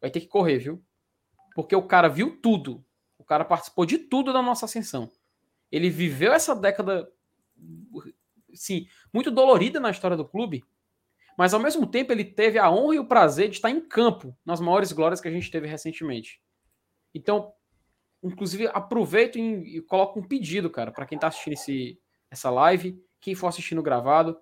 vai 0.00 0.10
ter 0.10 0.20
que 0.20 0.26
correr, 0.26 0.58
viu? 0.58 0.84
Porque 1.54 1.74
o 1.74 1.86
cara 1.86 2.08
viu 2.08 2.38
tudo. 2.40 2.84
O 3.18 3.24
cara 3.24 3.44
participou 3.44 3.86
de 3.86 3.98
tudo 3.98 4.32
da 4.32 4.42
nossa 4.42 4.66
ascensão. 4.66 5.10
Ele 5.70 5.88
viveu 5.88 6.32
essa 6.32 6.54
década, 6.54 7.10
sim, 8.52 8.86
muito 9.12 9.30
dolorida 9.30 9.80
na 9.80 9.90
história 9.90 10.16
do 10.16 10.28
clube, 10.28 10.62
mas 11.38 11.54
ao 11.54 11.60
mesmo 11.60 11.86
tempo 11.86 12.12
ele 12.12 12.24
teve 12.24 12.58
a 12.58 12.70
honra 12.70 12.96
e 12.96 12.98
o 12.98 13.06
prazer 13.06 13.48
de 13.48 13.56
estar 13.56 13.70
em 13.70 13.80
campo 13.80 14.36
nas 14.44 14.60
maiores 14.60 14.92
glórias 14.92 15.20
que 15.20 15.28
a 15.28 15.30
gente 15.30 15.50
teve 15.50 15.66
recentemente. 15.66 16.42
Então, 17.14 17.54
inclusive, 18.22 18.66
aproveito 18.68 19.38
e, 19.38 19.80
coloco 19.82 20.20
um 20.20 20.22
pedido, 20.22 20.68
cara, 20.68 20.92
para 20.92 21.06
quem 21.06 21.16
está 21.16 21.28
assistindo 21.28 21.54
esse, 21.54 21.98
essa 22.30 22.50
live, 22.50 23.02
quem 23.22 23.34
for 23.34 23.46
assistindo 23.46 23.82
gravado, 23.82 24.36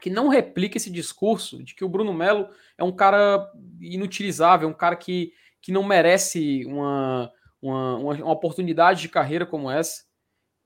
que 0.00 0.10
não 0.10 0.26
replique 0.26 0.78
esse 0.78 0.90
discurso 0.90 1.62
de 1.62 1.76
que 1.76 1.84
o 1.84 1.88
Bruno 1.88 2.12
Melo 2.12 2.48
é 2.76 2.82
um 2.82 2.90
cara 2.90 3.48
inutilizável, 3.80 4.68
um 4.68 4.74
cara 4.74 4.96
que, 4.96 5.32
que 5.60 5.70
não 5.70 5.84
merece 5.84 6.64
uma, 6.66 7.30
uma, 7.60 7.96
uma, 7.98 8.30
oportunidade 8.32 9.02
de 9.02 9.08
carreira 9.08 9.46
como 9.46 9.70
essa, 9.70 10.04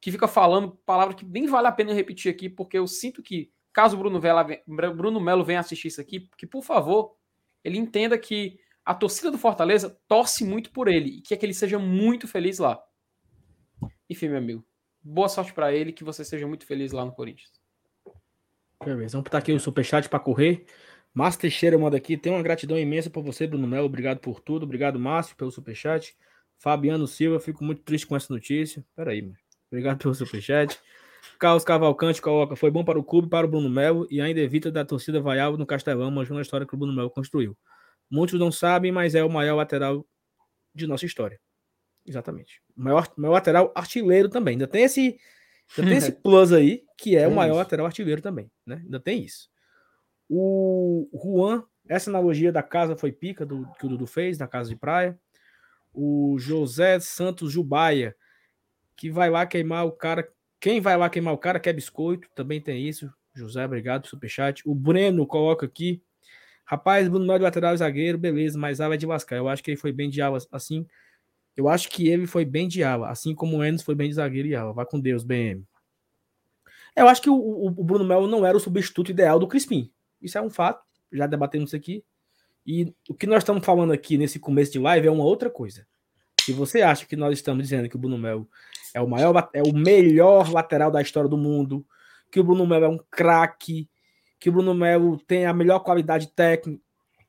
que 0.01 0.11
fica 0.11 0.27
falando 0.27 0.79
palavras 0.87 1.17
que 1.17 1.27
nem 1.27 1.47
vale 1.47 1.67
a 1.67 1.73
pena 1.73 1.93
repetir 1.93 2.33
aqui, 2.33 2.49
porque 2.49 2.79
eu 2.79 2.87
sinto 2.87 3.23
que, 3.23 3.53
caso 3.75 3.97
o 3.97 3.99
Bruno, 3.99 4.21
Bruno 4.97 5.21
Melo 5.21 5.45
venha 5.45 5.61
assistir 5.61 5.89
isso 5.89 6.01
aqui, 6.01 6.31
que, 6.39 6.47
por 6.47 6.63
favor, 6.63 7.17
ele 7.63 7.77
entenda 7.77 8.17
que 8.17 8.59
a 8.85 8.95
torcida 8.95 9.31
do 9.31 9.37
Fortaleza 9.37 10.01
torce 10.09 10.45
muito 10.45 10.71
por 10.71 10.89
ele 10.89 11.19
e 11.19 11.21
quer 11.21 11.37
que 11.37 11.45
ele 11.45 11.53
seja 11.53 11.79
muito 11.79 12.27
feliz 12.27 12.59
lá. 12.59 12.81
Enfim, 14.09 14.29
meu 14.29 14.39
amigo, 14.39 14.66
boa 15.07 15.29
sorte 15.29 15.53
para 15.53 15.73
ele, 15.73 15.93
que 15.93 16.03
você 16.03 16.25
seja 16.25 16.47
muito 16.47 16.67
feliz 16.67 16.93
lá 16.93 17.05
no 17.05 17.13
Corinthians. 17.13 17.51
Beleza, 18.85 19.13
vamos 19.13 19.25
botar 19.25 19.39
aqui 19.39 19.53
o 19.53 19.61
superchat 19.61 20.09
para 20.09 20.19
correr. 20.19 20.67
Márcio 21.15 21.41
Teixeira 21.43 21.79
manda 21.79 21.97
aqui. 21.97 22.17
Tem 22.17 22.33
uma 22.33 22.43
gratidão 22.43 22.79
imensa 22.79 23.09
por 23.09 23.23
você, 23.23 23.47
Bruno 23.47 23.67
Melo. 23.67 23.87
Obrigado 23.87 24.19
por 24.19 24.41
tudo. 24.41 24.65
Obrigado, 24.65 24.99
Márcio, 24.99 25.37
pelo 25.37 25.51
superchat. 25.51 26.15
Fabiano 26.59 27.07
Silva, 27.07 27.39
fico 27.41 27.65
muito 27.65 27.83
triste 27.83 28.07
com 28.07 28.17
essa 28.17 28.33
notícia. 28.33 28.85
Peraí, 28.95 29.23
mano. 29.23 29.37
Obrigado 29.71 29.99
pelo 29.99 30.15
superchat. 30.15 30.79
Carlos 31.39 31.65
Cavalcante 31.65 32.21
coloca: 32.21 32.57
foi 32.57 32.71
bom 32.71 32.85
para 32.85 32.99
o 32.99 33.05
clube, 33.05 33.29
para 33.29 33.47
o 33.47 33.51
Bruno 33.51 33.71
Melo 33.71 34.07
e 34.11 34.21
ainda 34.21 34.41
evita 34.41 34.71
da 34.71 34.85
torcida 34.85 35.21
vaial 35.21 35.57
no 35.57 35.67
Castelão, 35.67 36.11
manjando 36.11 36.39
a 36.39 36.43
história 36.43 36.67
que 36.67 36.75
o 36.75 36.79
Bruno 36.79 36.95
Melo 36.95 37.11
construiu. 37.11 37.57
Muitos 38.11 38.39
não 38.39 38.53
sabem, 38.53 38.93
mas 38.93 39.15
é 39.15 39.25
o 39.25 39.31
maior 39.31 39.57
lateral 39.57 40.07
de 40.75 40.87
nossa 40.87 41.07
história. 41.07 41.41
Exatamente. 42.07 42.63
O 42.77 42.83
maior, 42.83 43.11
maior 43.17 43.33
lateral 43.33 43.73
artilheiro 43.75 44.29
também. 44.29 44.53
Ainda 44.53 44.67
tem 44.67 44.85
esse, 44.85 45.19
ainda 45.77 45.91
tem 45.91 45.99
esse 45.99 46.13
plus 46.23 46.53
aí, 46.53 46.85
que 46.97 47.17
é, 47.17 47.23
é 47.23 47.29
o 47.29 47.35
maior 47.35 47.53
isso. 47.53 47.59
lateral 47.59 47.87
artilheiro 47.87 48.23
também. 48.23 48.51
Né? 48.65 48.81
Ainda 48.85 49.01
tem 49.01 49.25
isso. 49.25 49.49
O 50.29 51.09
Juan, 51.13 51.65
essa 51.89 52.11
analogia 52.11 52.53
da 52.53 52.63
casa 52.63 52.97
foi 52.97 53.13
pica 53.13 53.47
do, 53.47 53.67
que 53.79 53.87
o 53.87 53.89
Dudu 53.89 54.07
fez, 54.07 54.39
da 54.39 54.47
casa 54.47 54.69
de 54.69 54.77
praia. 54.77 55.19
O 55.93 56.37
José 56.39 56.99
Santos 57.01 57.53
Jubaia, 57.53 58.15
que 58.97 59.11
vai 59.11 59.31
lá 59.31 59.47
queimar 59.47 59.87
o 59.87 59.93
cara. 59.93 60.29
Quem 60.61 60.81
vai 60.81 60.97
lá 60.97 61.09
queimar 61.09 61.35
o 61.35 61.39
cara 61.39 61.61
quer 61.61 61.73
biscoito, 61.73 62.29
também 62.35 62.61
tem 62.61 62.87
isso. 62.87 63.13
José, 63.35 63.65
obrigado, 63.65 64.07
superchat. 64.07 64.63
O 64.67 64.75
Breno 64.75 65.27
coloca 65.27 65.67
aqui. 65.67 66.03
Rapaz, 66.65 67.09
Bruno 67.09 67.27
Melo 67.27 67.45
lateral 67.45 67.75
e 67.75 67.77
zagueiro, 67.77 68.19
beleza, 68.19 68.59
mas 68.59 68.81
ala 68.81 68.95
é 68.95 68.99
de 68.99 69.07
lascar. 69.07 69.37
Eu 69.37 69.49
acho 69.49 69.63
que 69.63 69.71
ele 69.71 69.79
foi 69.79 69.93
bem 69.93 70.11
de 70.11 70.21
ala, 70.21 70.39
assim. 70.51 70.87
Eu 71.57 71.69
acho 71.69 71.89
que 71.89 72.09
ele 72.09 72.27
foi 72.27 72.45
bem 72.45 72.69
de 72.69 72.85
ala, 72.85 73.09
assim 73.09 73.35
como 73.35 73.57
o 73.57 73.65
Enes 73.65 73.83
foi 73.83 73.95
bem 73.95 74.09
de 74.09 74.15
zagueiro 74.15 74.47
e 74.47 74.55
ala. 74.55 74.73
Vai 74.73 74.85
com 74.85 75.01
Deus, 75.01 75.25
BM. 75.25 75.65
Eu 76.95 77.09
acho 77.09 77.23
que 77.23 77.31
o, 77.31 77.35
o, 77.35 77.67
o 77.69 77.85
Bruno 77.85 78.05
Melo 78.05 78.27
não 78.27 78.45
era 78.45 78.57
o 78.57 78.61
substituto 78.61 79.11
ideal 79.11 79.39
do 79.39 79.49
Crispim. 79.49 79.91
Isso 80.21 80.37
é 80.37 80.43
um 80.43 80.51
fato. 80.51 80.85
Já 81.13 81.27
debatemos 81.27 81.71
isso 81.71 81.77
aqui. 81.77 82.05
E 82.67 82.93
o 83.09 83.15
que 83.15 83.27
nós 83.27 83.39
estamos 83.39 83.65
falando 83.65 83.93
aqui 83.93 84.19
nesse 84.19 84.39
começo 84.39 84.73
de 84.73 84.79
live 84.79 85.07
é 85.07 85.11
uma 85.11 85.25
outra 85.25 85.49
coisa. 85.49 85.87
Se 86.41 86.53
você 86.53 86.83
acha 86.83 87.07
que 87.07 87.17
nós 87.17 87.39
estamos 87.39 87.63
dizendo 87.63 87.89
que 87.89 87.97
o 87.97 87.99
Bruno 87.99 88.19
Melo 88.19 88.49
é 88.93 89.01
o 89.01 89.09
maior, 89.09 89.49
é 89.53 89.63
o 89.63 89.73
melhor 89.73 90.51
lateral 90.51 90.91
da 90.91 91.01
história 91.01 91.29
do 91.29 91.39
mundo, 91.39 91.87
que 92.31 92.41
o 92.41 92.45
Bruno 92.45 92.67
Melo 92.67 92.85
é 92.85 92.89
um 92.89 93.01
craque, 93.11 93.89
que 94.39 94.49
o 94.49 94.53
Bruno 94.53 94.75
Melo 94.75 95.19
tem 95.27 95.47
a 95.47 95.53
melhor 95.53 95.81
qualidade 95.81 96.29
técnica, 96.29 96.83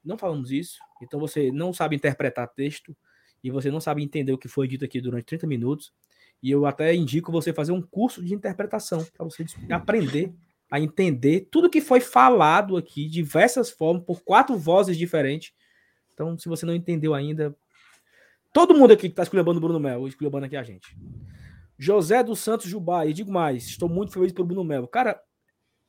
não 0.04 0.18
falamos 0.18 0.52
isso. 0.52 0.78
Então 1.02 1.20
você 1.20 1.52
não 1.52 1.72
sabe 1.72 1.96
interpretar 1.96 2.48
texto 2.48 2.96
e 3.44 3.52
você 3.52 3.70
não 3.72 3.80
sabe 3.80 4.04
entender 4.04 4.32
o 4.32 4.38
que 4.38 4.48
foi 4.48 4.68
dito 4.68 4.86
aqui 4.86 5.00
durante 5.00 5.26
30 5.26 5.48
minutos. 5.48 5.94
E 6.42 6.52
eu 6.52 6.66
até 6.66 6.94
indico 6.94 7.32
você 7.32 7.52
fazer 7.52 7.72
um 7.72 7.82
curso 7.82 8.24
de 8.24 8.34
interpretação 8.34 9.06
para 9.16 9.26
você 9.26 9.46
aprender 9.70 10.34
a 10.70 10.80
entender 10.80 11.48
tudo 11.50 11.70
que 11.70 11.82
foi 11.82 12.00
falado 12.00 12.78
aqui, 12.78 13.08
diversas 13.08 13.70
formas, 13.70 14.04
por 14.04 14.22
quatro 14.22 14.58
vozes 14.58 14.98
diferentes. 14.98 15.54
Então, 16.14 16.38
se 16.38 16.50
você 16.50 16.66
não 16.66 16.76
entendeu 16.76 17.14
ainda, 17.14 17.56
Todo 18.58 18.74
mundo 18.74 18.92
aqui 18.92 19.02
que 19.02 19.08
está 19.10 19.22
esculhambando 19.22 19.60
o 19.60 19.62
Bruno 19.62 19.80
Melo, 19.80 20.08
esculhambando 20.08 20.48
aqui 20.48 20.58
a 20.58 20.64
gente. 20.64 20.98
José 21.78 22.24
dos 22.24 22.40
Santos 22.40 22.68
Jubá, 22.68 23.06
e 23.06 23.14
digo 23.14 23.32
mais, 23.32 23.66
estou 23.66 23.88
muito 23.88 24.12
feliz 24.12 24.32
pelo 24.32 24.48
Bruno 24.48 24.64
Melo. 24.64 24.88
Cara, 24.88 25.22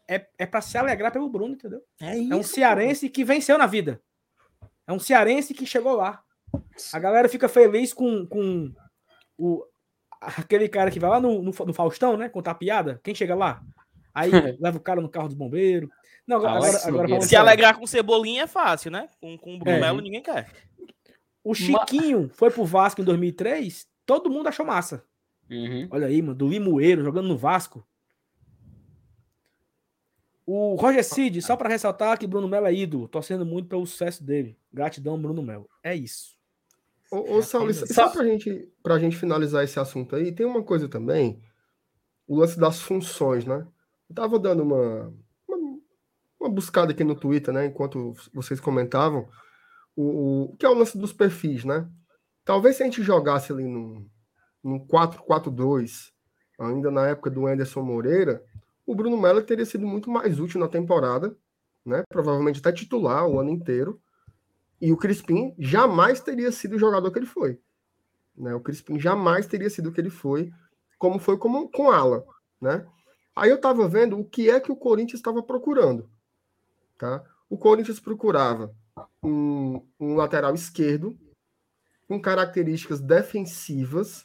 é, 0.07 0.27
é 0.37 0.45
para 0.45 0.61
se 0.61 0.77
alegrar 0.77 1.11
pelo 1.11 1.31
Bruno, 1.31 1.55
entendeu? 1.55 1.81
É, 1.99 2.19
isso, 2.19 2.31
é 2.31 2.37
um 2.37 2.43
cearense 2.43 3.09
que 3.09 3.25
venceu 3.25 3.57
na 3.57 3.67
vida. 3.67 4.03
É 4.87 4.93
um 4.93 4.99
cearense 4.99 5.55
que 5.55 5.65
chegou 5.65 5.95
lá. 5.95 6.23
A 6.93 6.99
galera 6.99 7.29
fica 7.29 7.49
feliz 7.49 7.93
com, 7.93 8.27
com 8.27 8.73
o, 9.37 9.65
aquele 10.21 10.69
cara 10.69 10.91
que 10.91 11.01
vai 11.01 11.11
lá 11.11 11.21
no, 11.21 11.43
no, 11.43 11.53
no 11.53 11.75
Faustão, 11.75 12.17
né? 12.17 12.29
Contar 12.29 12.55
piada. 12.55 13.01
Quem 13.03 13.15
chega 13.15 13.35
lá? 13.35 13.63
Aí 14.15 14.31
leva 14.61 14.79
o 14.79 14.83
cara 14.83 15.01
no 15.01 15.09
carro 15.09 15.29
dos 15.29 15.37
bombeiros. 15.37 15.89
Não, 16.27 16.37
agora, 16.37 16.77
agora, 16.85 17.05
agora 17.05 17.21
Se 17.23 17.35
alegrar 17.35 17.79
com 17.79 17.87
Cebolinha 17.87 18.43
é 18.43 18.47
fácil, 18.47 18.91
né? 18.91 19.09
Com, 19.21 19.39
com 19.39 19.57
o 19.57 19.59
Bruno 19.59 19.77
é. 19.77 19.81
Melo 19.81 20.01
ninguém 20.01 20.23
quer. 20.23 20.51
O 21.43 21.55
Chiquinho 21.55 22.23
Ma... 22.23 22.29
foi 22.35 22.51
pro 22.51 22.65
Vasco 22.65 23.01
em 23.01 23.05
2003, 23.05 23.89
todo 24.05 24.31
mundo 24.31 24.49
achou 24.49 24.67
massa. 24.67 25.05
Uhum. 25.51 25.89
Olha 25.91 26.07
aí, 26.07 26.21
mano, 26.21 26.35
do 26.35 26.49
Limoeiro 26.49 27.03
jogando 27.03 27.29
no 27.29 27.39
Vasco. 27.39 27.87
O 30.45 30.77
Roger 30.77 31.05
Cid, 31.05 31.43
só 31.43 31.57
para 31.57 31.69
ressaltar 31.69 32.19
que 32.19 32.27
Bruno 32.27 32.49
Melo 32.49 32.67
é 32.67 32.75
ídolo, 32.75 33.09
torcendo 33.09 33.45
muito 33.45 33.69
pelo 33.69 33.87
sucesso 33.87 34.25
dele. 34.25 34.59
Gratidão, 34.73 35.21
Bruno 35.21 35.43
Melo. 35.43 35.69
É 35.83 35.95
isso. 35.95 36.38
Ô, 37.11 37.37
ô 37.37 37.43
Saulo, 37.43 37.73
só 37.73 38.09
pra 38.11 38.25
gente, 38.25 38.71
pra 38.83 38.99
gente 38.99 39.17
finalizar 39.17 39.65
esse 39.65 39.79
assunto 39.81 40.15
aí, 40.15 40.33
tem 40.33 40.45
uma 40.45 40.63
coisa 40.63 40.89
também, 40.89 41.43
o 42.27 42.37
lance 42.37 42.59
das 42.59 42.81
funções, 42.81 43.45
né? 43.45 43.67
Eu 44.09 44.15
tava 44.15 44.39
dando 44.39 44.63
uma, 44.63 45.13
uma, 45.49 45.79
uma 46.39 46.51
buscada 46.51 46.93
aqui 46.93 47.03
no 47.05 47.15
Twitter, 47.15 47.53
né, 47.53 47.67
enquanto 47.67 48.15
vocês 48.33 48.61
comentavam, 48.61 49.29
o, 49.97 50.45
o 50.53 50.57
que 50.57 50.67
é 50.67 50.69
o 50.69 50.75
lance 50.75 50.97
dos 50.99 51.13
perfis, 51.13 51.65
né? 51.65 51.89
Talvez 52.45 52.77
se 52.77 52.83
a 52.83 52.87
gente 52.87 53.03
jogasse 53.03 53.53
ali 53.53 53.65
no, 53.65 54.07
no 54.63 54.87
4-4-2, 54.87 56.13
ainda 56.59 56.91
na 56.91 57.09
época 57.09 57.31
do 57.31 57.47
Anderson 57.47 57.83
Moreira, 57.83 58.43
o 58.87 58.95
Bruno 58.95 59.21
Melo 59.21 59.43
teria 59.43 59.67
sido 59.67 59.87
muito 59.87 60.11
mais 60.11 60.41
útil 60.41 60.61
na 60.61 60.69
temporada, 60.69 61.37
né? 61.85 62.03
Provavelmente 62.09 62.61
até 62.61 62.73
titular 62.73 63.27
o 63.27 63.39
ano 63.39 63.51
inteiro. 63.51 64.01
E 64.81 64.93
o 64.93 64.97
Crispim 64.97 65.55
jamais 65.59 66.21
teria 66.21 66.53
sido 66.53 66.77
o 66.77 66.79
jogador 66.79 67.11
que 67.11 67.19
ele 67.19 67.27
foi. 67.27 67.61
Né? 68.37 68.55
O 68.55 68.61
Crispim 68.61 68.99
jamais 68.99 69.47
teria 69.47 69.69
sido 69.69 69.89
o 69.89 69.93
que 69.93 70.01
ele 70.01 70.11
foi, 70.11 70.53
como 70.99 71.19
foi 71.19 71.37
como, 71.37 71.69
com 71.71 71.91
ala, 71.91 72.25
né? 72.61 72.87
Aí 73.35 73.51
eu 73.51 73.57
estava 73.57 73.89
vendo 73.89 74.19
o 74.19 74.25
que 74.25 74.51
é 74.51 74.59
que 74.59 74.73
o 74.73 74.77
Corinthians 74.77 75.21
estava 75.21 75.43
procurando, 75.43 76.11
tá? 76.99 77.25
O 77.49 77.57
Corinthians 77.57 78.01
procurava 78.01 78.75
um, 79.23 79.87
um 79.99 80.17
lateral 80.17 80.55
esquerdo 80.55 81.17
com 82.09 82.21
características 82.21 83.01
defensivas 83.01 84.25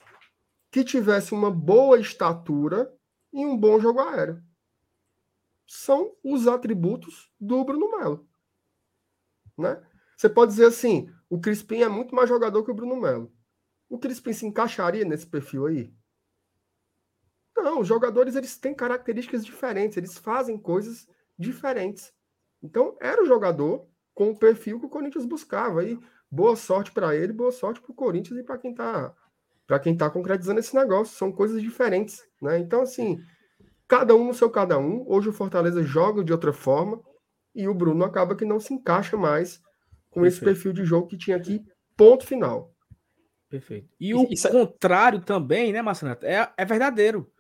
que 0.71 0.83
tivesse 0.83 1.33
uma 1.33 1.51
boa 1.51 1.99
estatura 1.99 2.91
e 3.31 3.45
um 3.45 3.55
bom 3.55 3.79
jogo 3.79 3.99
aéreo. 3.99 4.43
São 5.67 6.15
os 6.23 6.47
atributos 6.47 7.31
do 7.39 7.63
Bruno 7.63 7.91
Melo. 7.91 8.27
Né? 9.57 9.81
Você 10.23 10.29
pode 10.29 10.51
dizer 10.51 10.67
assim: 10.67 11.09
o 11.29 11.37
Crispim 11.37 11.81
é 11.81 11.89
muito 11.89 12.15
mais 12.15 12.29
jogador 12.29 12.63
que 12.63 12.71
o 12.71 12.73
Bruno 12.73 12.95
Melo. 12.95 13.29
O 13.89 13.99
Crispim 13.99 14.31
se 14.31 14.45
encaixaria 14.45 15.03
nesse 15.03 15.27
perfil 15.27 15.65
aí? 15.65 15.93
Não, 17.57 17.81
os 17.81 17.87
jogadores 17.89 18.37
eles 18.37 18.57
têm 18.57 18.73
características 18.73 19.45
diferentes, 19.45 19.97
eles 19.97 20.17
fazem 20.17 20.57
coisas 20.57 21.09
diferentes. 21.37 22.13
Então, 22.61 22.95
era 23.01 23.21
o 23.21 23.25
jogador 23.25 23.85
com 24.13 24.29
o 24.29 24.39
perfil 24.39 24.79
que 24.79 24.85
o 24.85 24.89
Corinthians 24.89 25.25
buscava. 25.25 25.83
E 25.83 25.99
boa 26.31 26.55
sorte 26.55 26.93
para 26.93 27.13
ele, 27.13 27.33
boa 27.33 27.51
sorte 27.51 27.81
para 27.81 27.91
o 27.91 27.95
Corinthians 27.95 28.39
e 28.39 28.43
para 28.43 28.57
quem 28.57 28.71
está 28.71 29.13
para 29.67 29.79
quem 29.79 29.91
está 29.91 30.09
concretizando 30.09 30.61
esse 30.61 30.73
negócio. 30.73 31.17
São 31.17 31.33
coisas 31.33 31.61
diferentes, 31.61 32.25
né? 32.41 32.57
Então, 32.59 32.83
assim, 32.83 33.21
cada 33.89 34.15
um 34.15 34.27
no 34.27 34.33
seu 34.33 34.49
cada 34.49 34.79
um. 34.79 35.03
Hoje 35.05 35.27
o 35.27 35.33
Fortaleza 35.33 35.83
joga 35.83 36.23
de 36.23 36.31
outra 36.31 36.53
forma 36.53 37.01
e 37.53 37.67
o 37.67 37.73
Bruno 37.73 38.05
acaba 38.05 38.37
que 38.37 38.45
não 38.45 38.61
se 38.61 38.73
encaixa 38.73 39.17
mais 39.17 39.61
com 40.13 40.21
Perfeito. 40.21 40.27
esse 40.27 40.45
perfil 40.45 40.73
de 40.73 40.85
jogo 40.85 41.07
que 41.07 41.17
tinha 41.17 41.35
aqui, 41.35 41.63
ponto 41.97 42.25
final. 42.25 42.71
Perfeito. 43.49 43.89
E 43.99 44.13
o 44.13 44.27
Isso... 44.29 44.47
É 44.47 44.51
contrário 44.51 45.19
também, 45.19 45.73
né, 45.73 45.81
Marcelo? 45.81 46.15
É, 46.21 46.51
é 46.55 46.65
verdadeiro. 46.65 47.31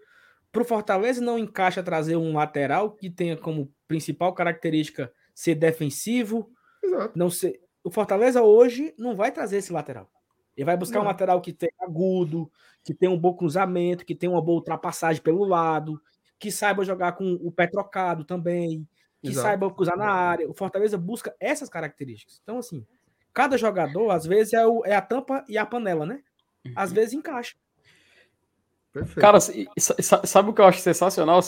Para 0.51 0.61
o 0.61 0.65
Fortaleza 0.65 1.21
não 1.21 1.37
encaixa 1.37 1.81
trazer 1.81 2.15
um 2.15 2.33
lateral 2.33 2.91
que 2.91 3.09
tenha 3.09 3.37
como 3.37 3.71
principal 3.87 4.33
característica 4.33 5.11
ser 5.33 5.55
defensivo, 5.55 6.51
Exato. 6.83 7.17
não 7.17 7.29
ser. 7.29 7.59
O 7.83 7.91
Fortaleza 7.91 8.41
hoje 8.41 8.93
não 8.97 9.15
vai 9.15 9.31
trazer 9.31 9.57
esse 9.57 9.73
lateral. 9.73 10.09
Ele 10.55 10.65
vai 10.65 10.77
buscar 10.77 10.99
um 10.99 11.03
Não. 11.03 11.09
lateral 11.09 11.41
que 11.41 11.51
tem 11.51 11.71
agudo, 11.79 12.51
que 12.83 12.93
tem 12.93 13.09
um 13.09 13.17
bom 13.17 13.33
cruzamento, 13.33 14.05
que 14.05 14.13
tem 14.15 14.29
uma 14.29 14.41
boa 14.41 14.59
ultrapassagem 14.59 15.21
pelo 15.21 15.43
lado, 15.43 15.99
que 16.39 16.51
saiba 16.51 16.85
jogar 16.85 17.13
com 17.13 17.33
o 17.41 17.51
pé 17.51 17.65
trocado 17.65 18.23
também, 18.23 18.87
que 19.23 19.29
Exato. 19.29 19.47
saiba 19.47 19.73
cruzar 19.73 19.97
na 19.97 20.11
área. 20.11 20.49
O 20.49 20.53
Fortaleza 20.53 20.97
busca 20.97 21.33
essas 21.39 21.69
características. 21.69 22.39
Então, 22.43 22.57
assim, 22.57 22.85
cada 23.33 23.57
jogador, 23.57 24.09
às 24.11 24.25
vezes, 24.25 24.53
é, 24.53 24.67
o- 24.67 24.83
é 24.85 24.93
a 24.95 25.01
tampa 25.01 25.43
e 25.47 25.57
a 25.57 25.65
panela, 25.65 26.05
né? 26.05 26.21
Às 26.75 26.91
vezes 26.91 27.13
encaixa. 27.13 27.55
Perfeito. 28.91 29.19
Cara, 29.21 29.39
sa- 29.39 29.53
sa- 29.99 30.25
sabe 30.25 30.49
o 30.49 30.53
que 30.53 30.61
eu 30.61 30.65
acho 30.65 30.79
sensacional? 30.79 31.39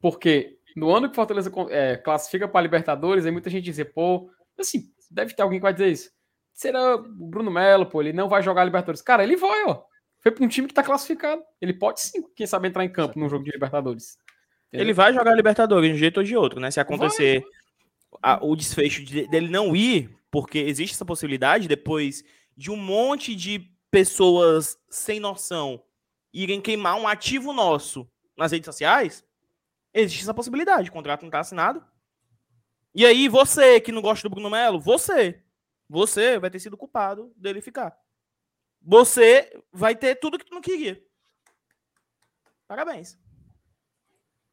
Porque 0.00 0.58
no 0.76 0.90
ano 0.94 1.06
que 1.08 1.12
o 1.12 1.16
Fortaleza 1.16 1.50
é, 1.70 1.96
classifica 1.96 2.46
para 2.48 2.60
Libertadores, 2.60 3.24
aí 3.24 3.30
muita 3.32 3.48
gente 3.48 3.64
diz, 3.70 3.82
pô, 3.94 4.30
assim, 4.58 4.90
deve 5.10 5.34
ter 5.34 5.42
alguém 5.42 5.58
que 5.58 5.62
vai 5.62 5.72
dizer 5.72 5.88
isso. 5.90 6.10
Será 6.52 6.96
o 6.96 7.02
Bruno 7.02 7.50
Melo, 7.50 7.86
pô, 7.86 8.02
ele 8.02 8.12
não 8.12 8.28
vai 8.28 8.42
jogar 8.42 8.64
Libertadores. 8.64 9.00
Cara, 9.00 9.22
ele 9.22 9.36
vai, 9.36 9.64
ó. 9.64 9.82
Foi 10.20 10.30
para 10.30 10.44
um 10.44 10.48
time 10.48 10.68
que 10.68 10.74
tá 10.74 10.82
classificado. 10.82 11.42
Ele 11.60 11.72
pode 11.72 12.00
sim, 12.00 12.22
quem 12.36 12.46
sabe, 12.46 12.68
entrar 12.68 12.84
em 12.84 12.92
campo 12.92 13.18
num 13.18 13.28
jogo 13.28 13.44
de 13.44 13.50
Libertadores. 13.50 14.18
Ele 14.72 14.92
vai 14.94 15.12
jogar 15.12 15.34
Libertadores 15.34 15.90
de 15.90 15.94
um 15.94 15.98
jeito 15.98 16.18
ou 16.18 16.24
de 16.24 16.36
outro, 16.36 16.58
né? 16.60 16.70
Se 16.70 16.80
acontecer 16.80 17.44
a- 18.22 18.38
o 18.42 18.56
desfecho 18.56 19.04
de- 19.04 19.26
dele 19.28 19.48
não 19.48 19.74
ir, 19.76 20.10
porque 20.30 20.58
existe 20.58 20.94
essa 20.94 21.04
possibilidade 21.04 21.68
depois 21.68 22.24
de 22.56 22.70
um 22.70 22.76
monte 22.76 23.34
de 23.34 23.70
pessoas 23.90 24.78
sem 24.88 25.20
noção 25.20 25.82
irem 26.32 26.60
queimar 26.60 26.96
um 26.98 27.06
ativo 27.06 27.52
nosso 27.52 28.08
nas 28.36 28.50
redes 28.52 28.64
sociais, 28.66 29.22
existe 29.92 30.22
essa 30.22 30.32
possibilidade. 30.32 30.88
O 30.88 30.92
contrato 30.92 31.22
não 31.22 31.30
tá 31.30 31.40
assinado. 31.40 31.84
E 32.94 33.04
aí, 33.04 33.28
você 33.28 33.80
que 33.80 33.92
não 33.92 34.00
gosta 34.02 34.26
do 34.28 34.32
Bruno 34.34 34.48
Melo, 34.50 34.80
você, 34.80 35.42
você 35.88 36.38
vai 36.38 36.50
ter 36.50 36.60
sido 36.60 36.76
culpado 36.76 37.32
dele 37.36 37.60
ficar. 37.60 37.94
Você 38.80 39.52
vai 39.70 39.94
ter 39.94 40.14
tudo 40.16 40.38
que 40.38 40.44
tu 40.46 40.54
não 40.54 40.60
queria. 40.62 41.02
Parabéns. 42.66 43.18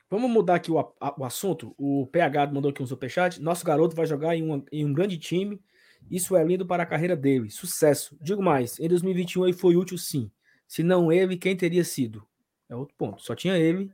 Vamos 0.10 0.30
mudar 0.32 0.56
aqui 0.56 0.72
o, 0.72 0.80
a- 0.80 1.16
o 1.18 1.24
assunto. 1.24 1.74
O 1.78 2.08
PH 2.08 2.48
mandou 2.48 2.72
aqui 2.72 2.82
um 2.82 2.88
superchat. 2.88 3.42
Nosso 3.42 3.64
garoto 3.66 3.96
vai 3.96 4.06
jogar 4.06 4.36
em, 4.36 4.44
uma- 4.44 4.64
em 4.72 4.86
um 4.86 4.94
grande 4.94 5.18
time. 5.18 5.62
Isso 6.10 6.36
é 6.36 6.44
lindo 6.44 6.66
para 6.66 6.84
a 6.84 6.86
carreira 6.86 7.16
dele. 7.16 7.50
Sucesso. 7.50 8.18
Digo 8.22 8.42
mais, 8.42 8.80
em 8.80 8.88
2021 8.88 9.44
ele 9.46 9.54
foi 9.54 9.76
útil 9.76 9.98
sim. 9.98 10.32
Se 10.68 10.82
não 10.84 11.12
ele, 11.12 11.38
quem 11.38 11.56
teria 11.56 11.84
sido? 11.84 12.26
É 12.68 12.76
outro 12.76 12.96
ponto. 12.98 13.22
Só 13.22 13.36
tinha 13.36 13.58
ele. 13.58 13.92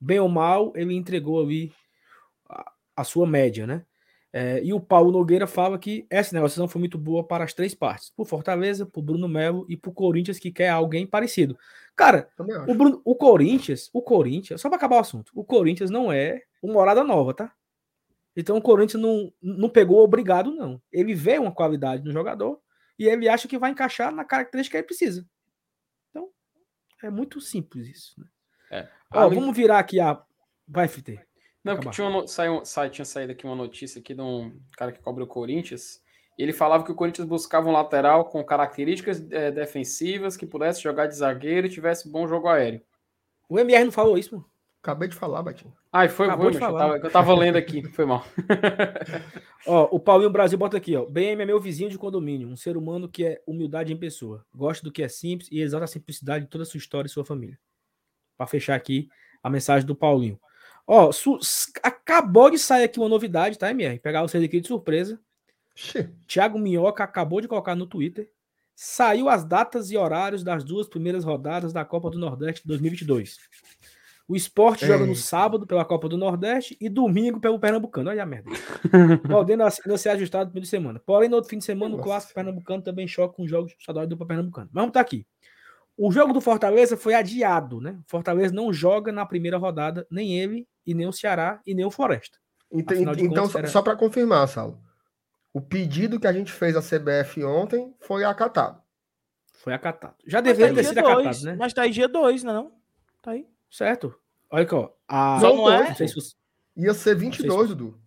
Bem 0.00 0.18
ou 0.20 0.28
mal, 0.28 0.72
ele 0.74 0.94
entregou 0.94 1.40
ali 1.42 1.72
a, 2.48 2.72
a 2.96 3.04
sua 3.04 3.26
média, 3.26 3.66
né? 3.66 3.84
É, 4.34 4.64
e 4.64 4.72
o 4.72 4.80
Paulo 4.80 5.10
Nogueira 5.12 5.46
fala 5.46 5.78
que 5.78 6.06
essa 6.08 6.34
negociação 6.34 6.66
foi 6.66 6.78
muito 6.78 6.96
boa 6.96 7.22
para 7.22 7.44
as 7.44 7.52
três 7.52 7.74
partes. 7.74 8.10
Por 8.16 8.26
Fortaleza, 8.26 8.86
por 8.86 9.02
Bruno 9.02 9.28
Melo 9.28 9.66
e 9.68 9.76
por 9.76 9.92
Corinthians, 9.92 10.38
que 10.38 10.50
quer 10.50 10.70
alguém 10.70 11.06
parecido. 11.06 11.58
Cara, 11.94 12.30
o, 12.72 12.74
Bruno- 12.74 13.02
o 13.04 13.14
Corinthians, 13.14 13.90
o 13.92 14.00
Corinthians, 14.00 14.60
só 14.60 14.68
para 14.70 14.76
acabar 14.78 14.96
o 14.96 15.00
assunto, 15.00 15.30
o 15.34 15.44
Corinthians 15.44 15.90
não 15.90 16.10
é 16.10 16.42
uma 16.62 16.72
morada 16.72 17.04
nova, 17.04 17.34
tá? 17.34 17.52
Então 18.34 18.56
o 18.56 18.62
Corinthians 18.62 19.02
não, 19.02 19.30
não 19.42 19.68
pegou 19.68 20.02
obrigado, 20.02 20.50
não. 20.54 20.80
Ele 20.90 21.14
vê 21.14 21.38
uma 21.38 21.52
qualidade 21.52 22.02
no 22.02 22.10
jogador 22.10 22.58
e 22.98 23.06
ele 23.06 23.28
acha 23.28 23.46
que 23.46 23.58
vai 23.58 23.70
encaixar 23.70 24.10
na 24.10 24.24
característica 24.24 24.72
que 24.72 24.80
ele 24.80 24.86
precisa. 24.86 25.26
Então, 26.08 26.30
é 27.02 27.10
muito 27.10 27.38
simples 27.38 27.86
isso. 27.86 28.14
Né? 28.18 28.26
É. 28.70 28.88
Ó, 29.12 29.26
Ali- 29.26 29.34
vamos 29.34 29.54
virar 29.54 29.78
aqui 29.78 30.00
a. 30.00 30.22
Vai, 30.66 30.88
FT. 30.88 31.20
Não, 31.64 31.74
porque 31.76 31.90
tinha, 31.90 32.06
uma 32.08 32.26
saiu, 32.26 32.64
sai- 32.64 32.90
tinha 32.90 33.04
saído 33.04 33.32
aqui 33.32 33.46
uma 33.46 33.54
notícia 33.54 34.00
aqui 34.00 34.14
de 34.14 34.20
um 34.20 34.58
cara 34.76 34.90
que 34.92 35.00
cobre 35.00 35.22
o 35.22 35.26
Corinthians. 35.28 36.00
e 36.38 36.42
Ele 36.42 36.52
falava 36.52 36.84
que 36.84 36.90
o 36.90 36.94
Corinthians 36.94 37.26
buscava 37.28 37.68
um 37.68 37.72
lateral 37.72 38.24
com 38.24 38.42
características 38.44 39.24
eh, 39.30 39.50
defensivas, 39.52 40.36
que 40.36 40.44
pudesse 40.46 40.82
jogar 40.82 41.06
de 41.06 41.14
zagueiro 41.16 41.66
e 41.66 41.70
tivesse 41.70 42.10
bom 42.10 42.26
jogo 42.26 42.48
aéreo. 42.48 42.82
O 43.48 43.58
MR 43.58 43.84
não 43.84 43.92
falou 43.92 44.18
isso, 44.18 44.34
mano. 44.34 44.46
Acabei 44.82 45.08
de 45.08 45.14
falar, 45.14 45.40
Batinho. 45.44 45.72
Ai, 45.92 46.08
foi, 46.08 46.26
Acabou 46.26 46.46
mas 46.46 46.54
eu, 46.56 46.60
falar. 46.60 46.78
tava, 46.80 46.96
eu 47.06 47.10
tava 47.12 47.34
lendo 47.36 47.56
aqui, 47.56 47.84
foi 47.90 48.04
mal. 48.04 48.24
Ó, 49.64 49.88
o 49.92 50.00
Paulinho 50.00 50.30
Brasil 50.30 50.58
bota 50.58 50.76
aqui, 50.76 50.96
ó. 50.96 51.04
BM 51.04 51.40
é 51.42 51.46
meu 51.46 51.60
vizinho 51.60 51.88
de 51.90 51.96
condomínio, 51.98 52.48
um 52.48 52.56
ser 52.56 52.76
humano 52.76 53.08
que 53.08 53.24
é 53.24 53.40
humildade 53.46 53.92
em 53.92 53.96
pessoa. 53.96 54.44
Gosta 54.52 54.82
do 54.82 54.90
que 54.90 55.02
é 55.02 55.08
simples 55.08 55.48
e 55.52 55.60
exalta 55.60 55.84
a 55.84 55.88
simplicidade 55.88 56.46
de 56.46 56.50
toda 56.50 56.62
a 56.62 56.66
sua 56.66 56.78
história 56.78 57.06
e 57.06 57.10
sua 57.10 57.24
família. 57.24 57.56
Para 58.36 58.46
fechar 58.48 58.74
aqui 58.74 59.08
a 59.40 59.48
mensagem 59.48 59.86
do 59.86 59.94
Paulinho. 59.94 60.40
Ó, 60.86 61.10
acabou 61.82 62.50
de 62.50 62.58
sair 62.58 62.84
aqui 62.84 62.98
uma 62.98 63.08
novidade, 63.08 63.58
tá, 63.58 63.70
MR? 63.70 63.98
Pegar 63.98 64.22
vocês 64.22 64.42
aqui 64.42 64.60
de 64.60 64.68
surpresa. 64.68 65.20
Xê, 65.74 66.10
Thiago 66.26 66.58
Minhoca 66.58 67.02
acabou 67.04 67.40
de 67.40 67.48
colocar 67.48 67.74
no 67.74 67.86
Twitter. 67.86 68.28
Saiu 68.74 69.28
as 69.28 69.44
datas 69.44 69.90
e 69.90 69.96
horários 69.96 70.42
das 70.42 70.64
duas 70.64 70.88
primeiras 70.88 71.24
rodadas 71.24 71.72
da 71.72 71.84
Copa 71.84 72.10
do 72.10 72.18
Nordeste 72.18 72.66
2022. 72.66 73.38
O 74.26 74.36
esporte 74.36 74.86
joga 74.86 75.04
no 75.04 75.14
sábado 75.14 75.66
pela 75.66 75.84
Copa 75.84 76.08
do 76.08 76.16
Nordeste 76.16 76.76
e 76.80 76.88
domingo 76.88 77.40
pelo 77.40 77.58
Pernambucano. 77.58 78.08
Olha 78.10 78.22
a 78.22 78.26
merda. 78.26 78.50
Podendo 79.28 79.62
ainda 79.62 79.98
ser 79.98 80.10
ajustado 80.10 80.46
no 80.46 80.52
fim 80.54 80.60
de 80.60 80.68
semana. 80.68 81.00
Porém, 81.04 81.28
no 81.28 81.36
outro 81.36 81.50
fim 81.50 81.58
de 81.58 81.64
semana, 81.64 81.94
o 81.94 81.98
Nossa 81.98 82.08
clássico 82.08 82.32
Senhora. 82.32 82.46
pernambucano 82.46 82.82
também 82.82 83.06
choca 83.06 83.34
com 83.34 83.42
os 83.42 83.50
jogos 83.50 83.74
estaduais 83.78 84.08
do 84.08 84.16
Pernambucano. 84.16 84.68
Mas 84.72 84.80
vamos 84.80 84.90
estar 84.90 85.00
aqui. 85.00 85.26
O 85.96 86.10
jogo 86.10 86.32
do 86.32 86.40
Fortaleza 86.40 86.96
foi 86.96 87.14
adiado, 87.14 87.80
né? 87.80 87.98
O 88.06 88.10
Fortaleza 88.10 88.54
não 88.54 88.72
joga 88.72 89.12
na 89.12 89.26
primeira 89.26 89.58
rodada, 89.58 90.06
nem 90.10 90.38
ele, 90.38 90.66
e 90.86 90.94
nem 90.94 91.06
o 91.06 91.12
Ceará, 91.12 91.60
e 91.66 91.74
nem 91.74 91.84
o 91.84 91.90
Floresta. 91.90 92.38
Ent- 92.70 92.90
Afinal 92.90 93.14
de 93.14 93.24
então, 93.24 93.34
contas, 93.44 93.52
só- 93.52 93.58
era- 93.58 93.68
só 93.68 93.82
para 93.82 93.96
confirmar, 93.96 94.48
Saulo. 94.48 94.80
O 95.52 95.60
pedido 95.60 96.18
que 96.18 96.26
a 96.26 96.32
gente 96.32 96.50
fez 96.50 96.74
à 96.74 96.80
CBF 96.80 97.44
ontem 97.44 97.94
foi 98.00 98.24
acatado. 98.24 98.80
Foi 99.52 99.74
acatado. 99.74 100.16
Já 100.26 100.38
tá 100.38 100.42
deveria 100.42 100.70
aí 100.70 100.74
ter 100.74 100.84
sido 100.84 100.98
acatado, 100.98 101.22
dois, 101.22 101.42
né? 101.42 101.56
Mas 101.58 101.72
tá 101.72 101.82
aí 101.82 101.90
dia 101.90 102.08
2, 102.08 102.42
né? 102.42 102.52
Não? 102.52 102.72
Tá 103.20 103.32
aí. 103.32 103.46
Certo. 103.70 104.18
Olha 104.50 104.62
aqui, 104.64 104.74
ó. 104.74 104.90
A... 105.06 105.38
Só 105.40 105.48
Não, 105.50 105.56
não 105.56 105.72
é? 105.72 105.88
Não 105.90 105.94
sei 105.94 106.08
se 106.08 106.14
você... 106.14 106.34
Ia 106.76 106.94
ser 106.94 107.14
22, 107.14 107.68
Dudu. 107.68 108.00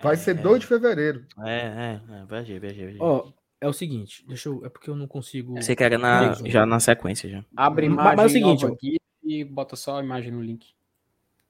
Vai 0.00 0.16
ser 0.16 0.34
2 0.34 0.60
de 0.60 0.66
fevereiro. 0.66 1.26
É, 1.44 1.50
é, 1.60 2.00
é. 2.20 2.24
Viajei, 2.26 2.58
viajei, 2.60 2.84
viajei. 2.84 3.00
Ó, 3.02 3.30
é 3.60 3.68
o 3.68 3.72
seguinte, 3.72 4.24
deixa 4.26 4.48
eu... 4.48 4.64
É 4.64 4.68
porque 4.68 4.88
eu 4.88 4.94
não 4.94 5.08
consigo... 5.08 5.56
Você 5.60 5.74
quer 5.74 5.98
na, 5.98 6.32
já 6.46 6.64
na 6.64 6.78
sequência 6.78 7.28
já. 7.28 7.44
Abre 7.56 7.86
imagem 7.86 8.16
mas 8.16 8.20
é 8.20 8.26
o 8.26 8.28
seguinte, 8.30 8.64
aqui 8.66 8.96
e 9.24 9.44
bota 9.44 9.74
só 9.74 9.98
a 9.98 10.02
imagem 10.02 10.30
no 10.30 10.40
link 10.40 10.74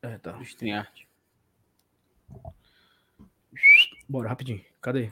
É, 0.02 0.16
tá. 0.18 0.32
do 0.32 0.42
StreamYard. 0.42 1.08
Bora, 4.08 4.28
rapidinho. 4.28 4.64
Cadê? 4.80 5.10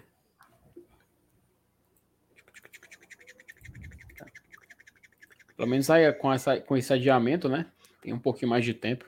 Pelo 5.56 5.68
menos 5.68 5.88
aí 5.88 6.12
com, 6.12 6.32
essa, 6.32 6.60
com 6.60 6.76
esse 6.76 6.92
adiamento, 6.92 7.48
né? 7.48 7.66
Tem 8.02 8.12
um 8.12 8.18
pouquinho 8.18 8.50
mais 8.50 8.64
de 8.64 8.74
tempo. 8.74 9.04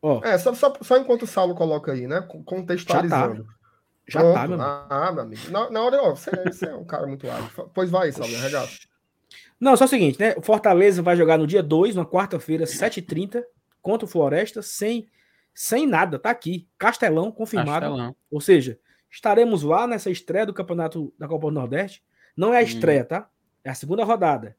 Ó, 0.00 0.20
É, 0.24 0.36
só, 0.36 0.52
só, 0.54 0.74
só 0.82 0.98
enquanto 0.98 1.22
o 1.22 1.26
Saulo 1.26 1.54
coloca 1.54 1.92
aí, 1.92 2.06
né? 2.06 2.20
con- 2.22 2.42
Contextualizando. 2.42 3.46
já 4.06 4.20
Pronto. 4.20 4.34
tá, 4.34 4.48
meu 4.48 4.60
amigo. 4.60 4.86
Ah, 4.90 5.12
meu 5.12 5.22
amigo. 5.22 5.50
Na, 5.50 5.70
na 5.70 5.80
hora, 5.82 6.02
ó, 6.02 6.10
você, 6.14 6.30
você 6.44 6.66
é 6.66 6.74
um 6.74 6.84
cara 6.84 7.06
muito 7.06 7.28
hábil. 7.30 7.68
Pois 7.72 7.88
vai, 7.90 8.12
Saulo, 8.12 8.34
arregaça. 8.36 8.80
Não, 9.58 9.76
só 9.76 9.84
o 9.84 9.88
seguinte, 9.88 10.18
né? 10.20 10.34
O 10.36 10.42
Fortaleza 10.42 11.00
vai 11.02 11.16
jogar 11.16 11.38
no 11.38 11.46
dia 11.46 11.62
2, 11.62 11.94
na 11.94 12.04
quarta-feira, 12.04 12.64
7h30, 12.66 13.42
contra 13.82 14.06
o 14.06 14.08
Floresta, 14.08 14.62
sem, 14.62 15.08
sem 15.52 15.86
nada, 15.86 16.18
tá 16.18 16.30
aqui. 16.30 16.68
Castelão, 16.78 17.30
confirmado. 17.30 17.86
Castelão. 17.86 18.16
Ou 18.30 18.40
seja, 18.40 18.78
estaremos 19.10 19.62
lá 19.62 19.86
nessa 19.86 20.10
estreia 20.10 20.46
do 20.46 20.54
campeonato 20.54 21.12
da 21.18 21.28
Copa 21.28 21.48
do 21.48 21.52
Nordeste. 21.52 22.02
Não 22.36 22.54
é 22.54 22.58
a 22.58 22.62
Hum. 22.62 22.64
estreia, 22.64 23.04
tá? 23.04 23.28
É 23.62 23.70
a 23.70 23.74
segunda 23.74 24.04
rodada. 24.04 24.56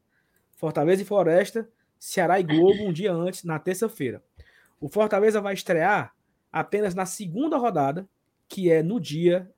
Fortaleza 0.56 1.02
e 1.02 1.04
Floresta, 1.04 1.68
Ceará 1.98 2.38
e 2.38 2.42
Globo 2.44 2.84
um 2.84 2.92
dia 2.92 3.12
antes, 3.12 3.42
na 3.44 3.58
terça-feira. 3.58 4.22
O 4.80 4.88
Fortaleza 4.88 5.40
vai 5.40 5.54
estrear 5.54 6.14
apenas 6.52 6.94
na 6.94 7.04
segunda 7.06 7.56
rodada, 7.56 8.08
que 8.48 8.70
é 8.70 8.82
no 8.82 9.00
dia 9.00 9.50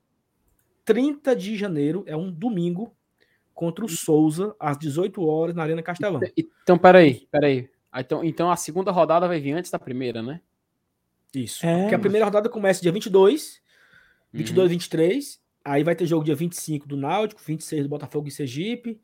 30 0.85 1.35
de 1.35 1.55
janeiro, 1.57 2.03
é 2.07 2.15
um 2.15 2.31
domingo, 2.31 2.95
contra 3.53 3.83
o 3.83 3.89
Souza, 3.89 4.55
às 4.59 4.77
18 4.77 5.25
horas, 5.25 5.55
na 5.55 5.63
Arena 5.63 5.81
Castelão. 5.83 6.19
Então, 6.63 6.77
peraí, 6.77 7.27
peraí. 7.31 7.69
Então, 7.99 8.23
então 8.23 8.51
a 8.51 8.55
segunda 8.55 8.91
rodada 8.91 9.27
vai 9.27 9.39
vir 9.39 9.53
antes 9.53 9.71
da 9.71 9.79
primeira, 9.79 10.21
né? 10.21 10.41
Isso. 11.33 11.65
É, 11.65 11.81
Porque 11.81 11.95
a 11.95 11.99
primeira 11.99 12.25
rodada 12.25 12.49
começa 12.49 12.81
dia 12.81 12.91
22, 12.91 13.61
Uhum. 14.33 14.39
22, 14.39 14.69
23. 14.71 15.41
Aí 15.63 15.83
vai 15.83 15.95
ter 15.95 16.05
jogo 16.05 16.23
dia 16.23 16.35
25 16.35 16.87
do 16.87 16.95
Náutico, 16.97 17.41
26 17.45 17.83
do 17.83 17.89
Botafogo 17.89 18.27
e 18.27 18.31
Sergipe. 18.31 19.01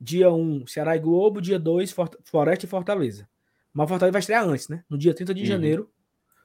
Dia 0.00 0.30
1, 0.30 0.66
Ceará 0.66 0.96
e 0.96 0.98
Globo. 0.98 1.40
Dia 1.40 1.58
2, 1.58 1.90
Fort- 1.92 2.16
Floresta 2.24 2.64
e 2.64 2.68
Fortaleza. 2.68 3.28
Mas 3.72 3.84
o 3.84 3.88
Fortaleza 3.88 4.12
vai 4.12 4.20
estrear 4.20 4.44
antes, 4.48 4.68
né? 4.68 4.84
No 4.88 4.96
dia 4.96 5.12
30 5.14 5.34
de 5.34 5.40
Uhum. 5.42 5.46
janeiro. 5.46 5.90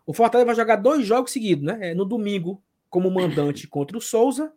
O 0.06 0.14
Fortaleza 0.14 0.46
vai 0.46 0.56
jogar 0.56 0.76
dois 0.78 1.06
jogos 1.06 1.32
seguidos, 1.32 1.64
né? 1.64 1.92
É 1.92 1.96
no 1.96 2.04
domingo, 2.04 2.62
como 2.90 3.10
mandante 3.10 3.68
contra 3.68 3.98
o 3.98 4.02
Souza. 4.02 4.52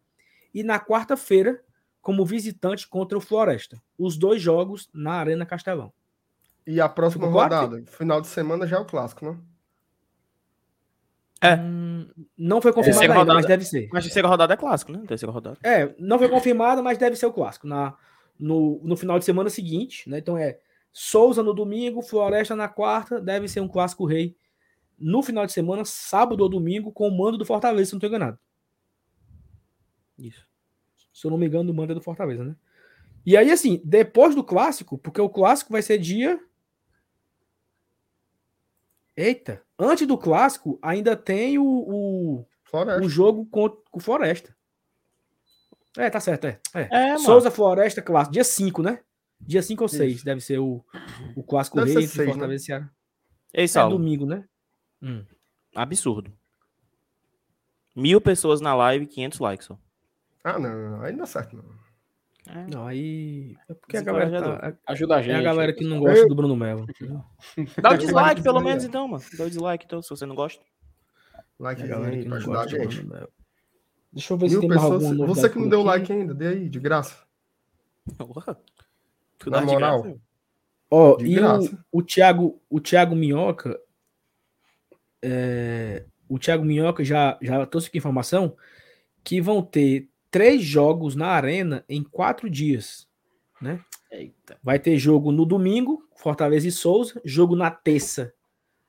E 0.52 0.62
na 0.64 0.80
quarta-feira, 0.80 1.62
como 2.00 2.24
visitante 2.24 2.88
contra 2.88 3.16
o 3.16 3.20
Floresta. 3.20 3.80
Os 3.98 4.16
dois 4.16 4.40
jogos 4.42 4.88
na 4.92 5.12
Arena 5.12 5.46
Castelão. 5.46 5.92
E 6.66 6.80
a 6.80 6.88
próxima 6.88 7.26
Ficou 7.26 7.42
rodada, 7.42 7.82
final 7.86 8.20
de 8.20 8.26
semana 8.26 8.66
já 8.66 8.76
é 8.76 8.80
o 8.80 8.84
clássico, 8.84 9.24
né? 9.24 9.38
É. 11.40 11.54
Hum, 11.54 12.08
não 12.36 12.60
foi 12.60 12.72
confirmado 12.72 12.98
Terceira 12.98 13.12
ainda, 13.12 13.20
rodada. 13.20 13.34
mas 13.38 13.46
deve 13.46 13.64
ser. 13.64 13.88
Mas 13.92 14.04
terceira 14.04 14.26
rodada 14.26 14.54
é 14.54 14.56
clássico, 14.56 14.90
né? 14.90 15.02
Terceira 15.06 15.32
rodada. 15.32 15.58
É, 15.62 15.94
não 15.98 16.18
foi 16.18 16.28
confirmado, 16.28 16.82
mas 16.82 16.98
deve 16.98 17.14
ser 17.14 17.26
o 17.26 17.32
clássico. 17.32 17.66
Na, 17.66 17.94
no, 18.38 18.80
no 18.82 18.96
final 18.96 19.18
de 19.18 19.24
semana 19.24 19.48
seguinte, 19.50 20.08
né? 20.08 20.18
Então 20.18 20.36
é 20.36 20.58
Souza 20.92 21.42
no 21.42 21.52
domingo, 21.52 22.00
Floresta 22.02 22.56
na 22.56 22.68
quarta, 22.68 23.20
deve 23.20 23.48
ser 23.48 23.60
um 23.60 23.68
clássico 23.68 24.06
rei. 24.06 24.34
No 24.98 25.22
final 25.22 25.44
de 25.44 25.52
semana, 25.52 25.84
sábado 25.84 26.40
ou 26.40 26.48
domingo, 26.48 26.90
com 26.90 27.06
o 27.06 27.16
mando 27.16 27.36
do 27.36 27.44
Fortaleza, 27.44 27.90
se 27.90 27.92
não 27.92 27.98
estou 27.98 28.08
enganado. 28.08 28.38
Isso. 30.18 30.46
Se 31.12 31.26
eu 31.26 31.30
não 31.30 31.36
me 31.36 31.46
engano, 31.46 31.70
o 31.70 31.74
mando 31.74 31.92
é 31.92 31.94
do 31.94 32.00
Fortaleza, 32.00 32.42
né? 32.42 32.56
E 33.26 33.36
aí, 33.36 33.50
assim, 33.50 33.80
depois 33.84 34.34
do 34.34 34.42
clássico, 34.42 34.96
porque 34.96 35.20
o 35.20 35.28
clássico 35.28 35.70
vai 35.70 35.82
ser 35.82 35.98
dia. 35.98 36.40
Eita, 39.16 39.62
antes 39.78 40.06
do 40.06 40.18
clássico, 40.18 40.78
ainda 40.82 41.16
tem 41.16 41.58
o, 41.58 41.64
o, 41.64 42.46
o 43.02 43.08
jogo 43.08 43.46
com, 43.46 43.68
com 43.68 43.98
o 43.98 44.02
Floresta. 44.02 44.54
É, 45.96 46.10
tá 46.10 46.20
certo, 46.20 46.46
é. 46.46 46.60
é. 46.74 46.88
É. 46.90 47.18
Souza 47.18 47.50
Floresta 47.50 48.02
clássico, 48.02 48.34
dia 48.34 48.44
5, 48.44 48.82
né? 48.82 49.00
Dia 49.40 49.62
5 49.62 49.82
ou 49.82 49.88
6 49.88 50.16
Isso. 50.16 50.24
deve 50.24 50.40
ser 50.40 50.58
o, 50.58 50.84
o 51.34 51.42
clássico 51.42 51.76
Deve 51.78 51.92
rei 51.92 52.04
entre 52.04 52.16
seis, 52.16 52.28
Fortaleza 52.28 52.62
e 52.62 52.66
Ceará. 52.66 52.90
Ei, 53.52 53.64
É 53.64 53.88
domingo, 53.88 54.26
né? 54.26 54.44
Hum. 55.02 55.24
absurdo. 55.74 56.32
Mil 57.94 58.20
pessoas 58.20 58.60
na 58.60 58.74
live, 58.74 59.06
500 59.06 59.38
likes, 59.38 59.70
ó. 59.70 59.78
Ah, 60.44 60.58
não, 60.58 60.74
não, 60.74 61.02
aí 61.02 61.12
não 61.12 61.20
dá 61.20 61.26
certo, 61.26 61.56
não. 61.56 61.64
É. 62.48 62.66
Não, 62.68 62.86
aí. 62.86 63.56
É 63.68 63.74
porque 63.74 63.96
a 63.96 64.02
galera, 64.02 64.58
tá, 64.72 64.78
Ajuda 64.86 65.16
a 65.16 65.22
gente. 65.22 65.32
é 65.32 65.36
a 65.36 65.42
galera 65.42 65.72
que 65.72 65.84
não 65.84 65.98
gosta 65.98 66.26
do 66.26 66.34
Bruno 66.34 66.54
Melo. 66.56 66.86
Dá 67.82 67.90
o 67.90 67.96
dislike, 67.98 68.42
pelo 68.42 68.60
menos, 68.60 68.84
então, 68.84 69.08
mano. 69.08 69.24
Dá 69.36 69.44
o 69.44 69.48
dislike, 69.50 69.84
então, 69.84 70.00
se 70.00 70.10
você 70.10 70.24
não 70.26 70.34
gosta. 70.36 70.62
É 71.34 71.38
a 71.38 71.42
Likezinho 71.58 71.90
galera 71.94 72.14
aí 72.14 72.22
que 72.22 72.28
pra 72.28 72.36
ajudar 72.38 72.60
a 72.60 72.66
gente. 72.68 73.02
Bruno. 73.02 73.28
Deixa 74.12 74.32
eu 74.32 74.38
ver 74.38 74.48
se 74.48 74.52
Mil 74.52 74.60
tem 74.60 74.68
mais 74.68 74.80
pessoas. 74.82 75.04
alguma 75.04 75.26
Você 75.26 75.48
que 75.50 75.58
não 75.58 75.68
deu 75.68 75.80
aqui. 75.80 75.88
like 75.88 76.12
ainda, 76.12 76.34
dê 76.34 76.46
aí, 76.48 76.68
de 76.68 76.78
graça. 76.80 77.16
Na 79.46 79.60
moral. 79.60 80.18
Ó, 80.90 81.16
De 81.16 81.26
e 81.26 81.34
graça. 81.34 81.78
o, 81.92 81.98
o 81.98 82.02
Thiago, 82.02 82.62
o 82.70 82.80
Thiago 82.80 83.16
Minhoca, 83.16 83.78
é, 85.20 86.04
o 86.28 86.38
Thiago 86.38 86.64
Minhoca 86.64 87.04
já, 87.04 87.36
já 87.42 87.66
trouxe 87.66 87.88
aqui 87.88 87.98
informação 87.98 88.56
que 89.24 89.40
vão 89.40 89.60
ter 89.62 90.08
três 90.30 90.62
jogos 90.62 91.14
na 91.14 91.28
arena 91.28 91.84
em 91.88 92.02
quatro 92.02 92.48
dias, 92.48 93.08
né? 93.60 93.82
Eita. 94.10 94.58
Vai 94.62 94.78
ter 94.78 94.98
jogo 94.98 95.32
no 95.32 95.44
domingo, 95.44 96.08
Fortaleza 96.16 96.68
e 96.68 96.72
Souza, 96.72 97.20
jogo 97.24 97.56
na 97.56 97.70
terça, 97.70 98.32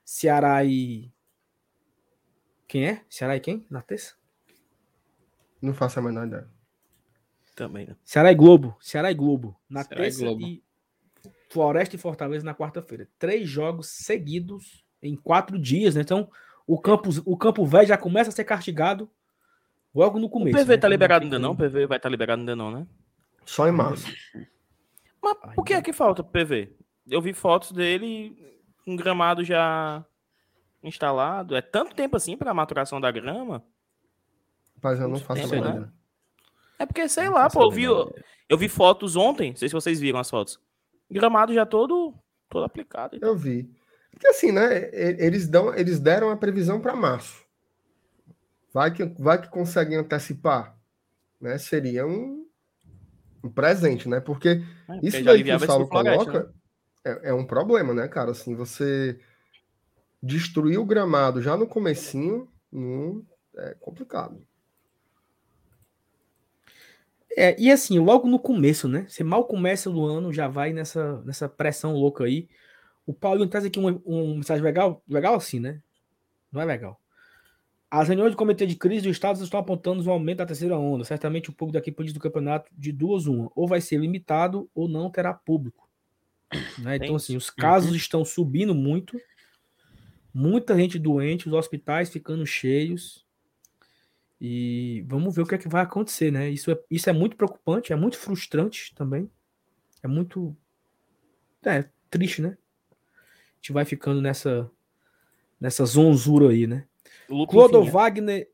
Ceará 0.04 0.64
e 0.64 1.10
quem 2.68 2.86
é? 2.86 3.02
Ceará 3.08 3.34
e 3.34 3.40
quem? 3.40 3.66
Na 3.70 3.80
terça? 3.80 4.14
Não 5.60 5.72
faço 5.72 5.98
a 5.98 6.02
menor 6.02 6.26
ideia. 6.26 6.48
Também, 7.56 7.86
né? 7.86 7.96
Ceará 8.04 8.30
e 8.30 8.34
Globo, 8.34 8.76
Ceará 8.78 9.10
e 9.10 9.14
Globo 9.14 9.58
na 9.68 9.82
Ceará 9.82 10.02
e 10.02 10.04
terça 10.04 10.24
Globo. 10.24 10.46
e 10.46 10.62
Floresta 11.50 11.96
e 11.96 11.98
Fortaleza 11.98 12.44
na 12.44 12.54
quarta-feira. 12.54 13.08
Três 13.18 13.48
jogos 13.48 13.88
seguidos 13.88 14.84
em 15.02 15.16
quatro 15.16 15.58
dias, 15.58 15.94
né? 15.94 16.02
Então, 16.02 16.30
o 16.66 16.78
campo, 16.78 17.08
o 17.24 17.36
campo 17.36 17.64
velho 17.64 17.88
já 17.88 17.96
começa 17.96 18.28
a 18.28 18.32
ser 18.32 18.44
castigado 18.44 19.10
logo 19.98 20.18
no 20.18 20.26
O 20.26 20.30
começo. 20.30 20.56
PV 20.56 20.74
né? 20.74 20.78
tá 20.78 20.88
liberado 20.88 21.24
ainda 21.24 21.38
não? 21.38 21.52
O. 21.52 21.56
PV 21.56 21.86
vai 21.86 21.98
estar 21.98 22.08
liberado 22.08 22.40
ainda 22.40 22.54
não, 22.54 22.70
né? 22.70 22.86
Só 23.44 23.66
em 23.66 23.72
março. 23.72 24.06
Mas 25.20 25.36
por 25.54 25.64
que 25.64 25.74
é 25.74 25.82
que 25.82 25.92
falta 25.92 26.22
pro 26.22 26.32
PV? 26.32 26.72
Eu 27.10 27.20
vi 27.20 27.32
fotos 27.32 27.72
dele 27.72 28.36
com 28.84 28.94
gramado 28.94 29.42
já 29.42 30.04
instalado. 30.82 31.56
É 31.56 31.60
tanto 31.60 31.96
tempo 31.96 32.16
assim 32.16 32.36
pra 32.36 32.54
maturação 32.54 33.00
da 33.00 33.10
grama? 33.10 33.64
Mas 34.80 35.00
eu 35.00 35.08
não 35.08 35.18
faço 35.18 35.40
a 35.40 35.44
tempo, 35.44 35.54
menor 35.54 35.64
né? 35.64 35.76
ideia. 35.76 35.92
É 36.78 36.86
porque, 36.86 37.08
sei 37.08 37.24
Não 37.24 37.32
lá, 37.32 37.50
pô, 37.50 37.64
eu 37.64 37.70
vi, 37.72 37.84
eu 37.84 38.56
vi 38.56 38.68
fotos 38.68 39.16
ontem, 39.16 39.50
não 39.50 39.56
sei 39.56 39.68
se 39.68 39.74
vocês 39.74 39.98
viram 39.98 40.20
as 40.20 40.30
fotos. 40.30 40.60
Gramado 41.10 41.52
já 41.52 41.66
todo, 41.66 42.14
todo 42.48 42.64
aplicado. 42.64 43.18
Eu 43.20 43.36
vi. 43.36 43.68
Porque 44.12 44.28
assim, 44.28 44.52
né? 44.52 44.88
Eles, 44.92 45.48
dão, 45.48 45.74
eles 45.74 45.98
deram 45.98 46.30
a 46.30 46.36
previsão 46.36 46.80
para 46.80 46.94
março. 46.94 47.47
Vai 48.78 48.92
que, 48.92 49.04
vai 49.04 49.42
que 49.42 49.48
conseguem 49.48 49.98
antecipar. 49.98 50.78
Né? 51.40 51.58
Seria 51.58 52.06
um, 52.06 52.46
um 53.42 53.50
presente, 53.50 54.08
né? 54.08 54.20
Porque 54.20 54.50
É, 54.50 54.62
porque 54.86 55.06
isso 55.08 55.18
já 55.18 55.32
daí 55.32 55.42
que 55.42 55.52
o 55.52 55.58
Saulo 55.58 55.88
coloca 55.88 56.44
né? 56.44 56.50
é, 57.04 57.30
é 57.30 57.34
um 57.34 57.44
problema, 57.44 57.92
né, 57.92 58.06
cara? 58.06 58.30
Assim, 58.30 58.54
você 58.54 59.18
destruir 60.22 60.78
o 60.78 60.84
gramado 60.84 61.42
já 61.42 61.56
no 61.56 61.66
comecinho 61.66 62.48
não, 62.70 63.26
é 63.56 63.74
complicado. 63.80 64.46
É, 67.36 67.60
e 67.60 67.72
assim, 67.72 67.98
logo 67.98 68.28
no 68.28 68.38
começo, 68.38 68.86
né? 68.86 69.06
Você 69.08 69.24
mal 69.24 69.44
começa 69.44 69.90
do 69.90 70.04
ano, 70.04 70.32
já 70.32 70.46
vai 70.46 70.72
nessa, 70.72 71.20
nessa 71.22 71.48
pressão 71.48 71.94
louca 71.94 72.22
aí. 72.22 72.48
O 73.04 73.12
Paulinho 73.12 73.48
traz 73.48 73.64
aqui 73.64 73.80
um, 73.80 74.00
um 74.06 74.36
mensagem 74.36 74.62
legal, 74.62 75.02
legal 75.08 75.34
assim, 75.34 75.58
né? 75.58 75.82
Não 76.52 76.60
é 76.60 76.64
legal. 76.64 77.00
As 77.90 78.08
reuniões 78.08 78.32
do 78.32 78.36
Comitê 78.36 78.66
de 78.66 78.76
Crise 78.76 79.02
do 79.02 79.10
Estado 79.10 79.42
estão 79.42 79.58
apontando 79.58 80.06
um 80.06 80.12
aumento 80.12 80.38
da 80.38 80.46
terceira 80.46 80.76
onda. 80.76 81.04
Certamente 81.04 81.48
o 81.48 81.52
público 81.54 81.78
daqui 81.78 81.90
pode 81.90 82.12
do 82.12 82.20
campeonato 82.20 82.70
de 82.76 82.92
duas 82.92 83.26
uma. 83.26 83.50
Ou 83.54 83.66
vai 83.66 83.80
ser 83.80 83.98
limitado 83.98 84.70
ou 84.74 84.86
não 84.86 85.10
terá 85.10 85.32
público. 85.32 85.88
Né? 86.78 86.96
Então, 86.96 87.16
assim, 87.16 87.36
os 87.36 87.50
casos 87.50 87.94
estão 87.94 88.24
subindo 88.24 88.74
muito. 88.74 89.18
Muita 90.32 90.76
gente 90.76 90.98
doente, 90.98 91.48
os 91.48 91.52
hospitais 91.54 92.10
ficando 92.10 92.46
cheios. 92.46 93.26
E 94.40 95.04
vamos 95.08 95.34
ver 95.34 95.42
o 95.42 95.46
que 95.46 95.54
é 95.54 95.58
que 95.58 95.68
vai 95.68 95.82
acontecer, 95.82 96.30
né? 96.30 96.48
Isso 96.48 96.70
é, 96.70 96.78
isso 96.90 97.10
é 97.10 97.12
muito 97.12 97.36
preocupante, 97.36 97.92
é 97.92 97.96
muito 97.96 98.16
frustrante 98.16 98.94
também. 98.94 99.28
É 100.02 100.06
muito 100.06 100.56
é, 101.64 101.88
triste, 102.08 102.40
né? 102.40 102.56
A 102.92 103.56
gente 103.56 103.72
vai 103.72 103.84
ficando 103.84 104.20
nessa 104.20 104.70
nessa 105.60 105.84
zonzura 105.84 106.50
aí, 106.50 106.66
né? 106.66 106.86
Clodo. 107.46 107.84
Wagner, 107.84 108.48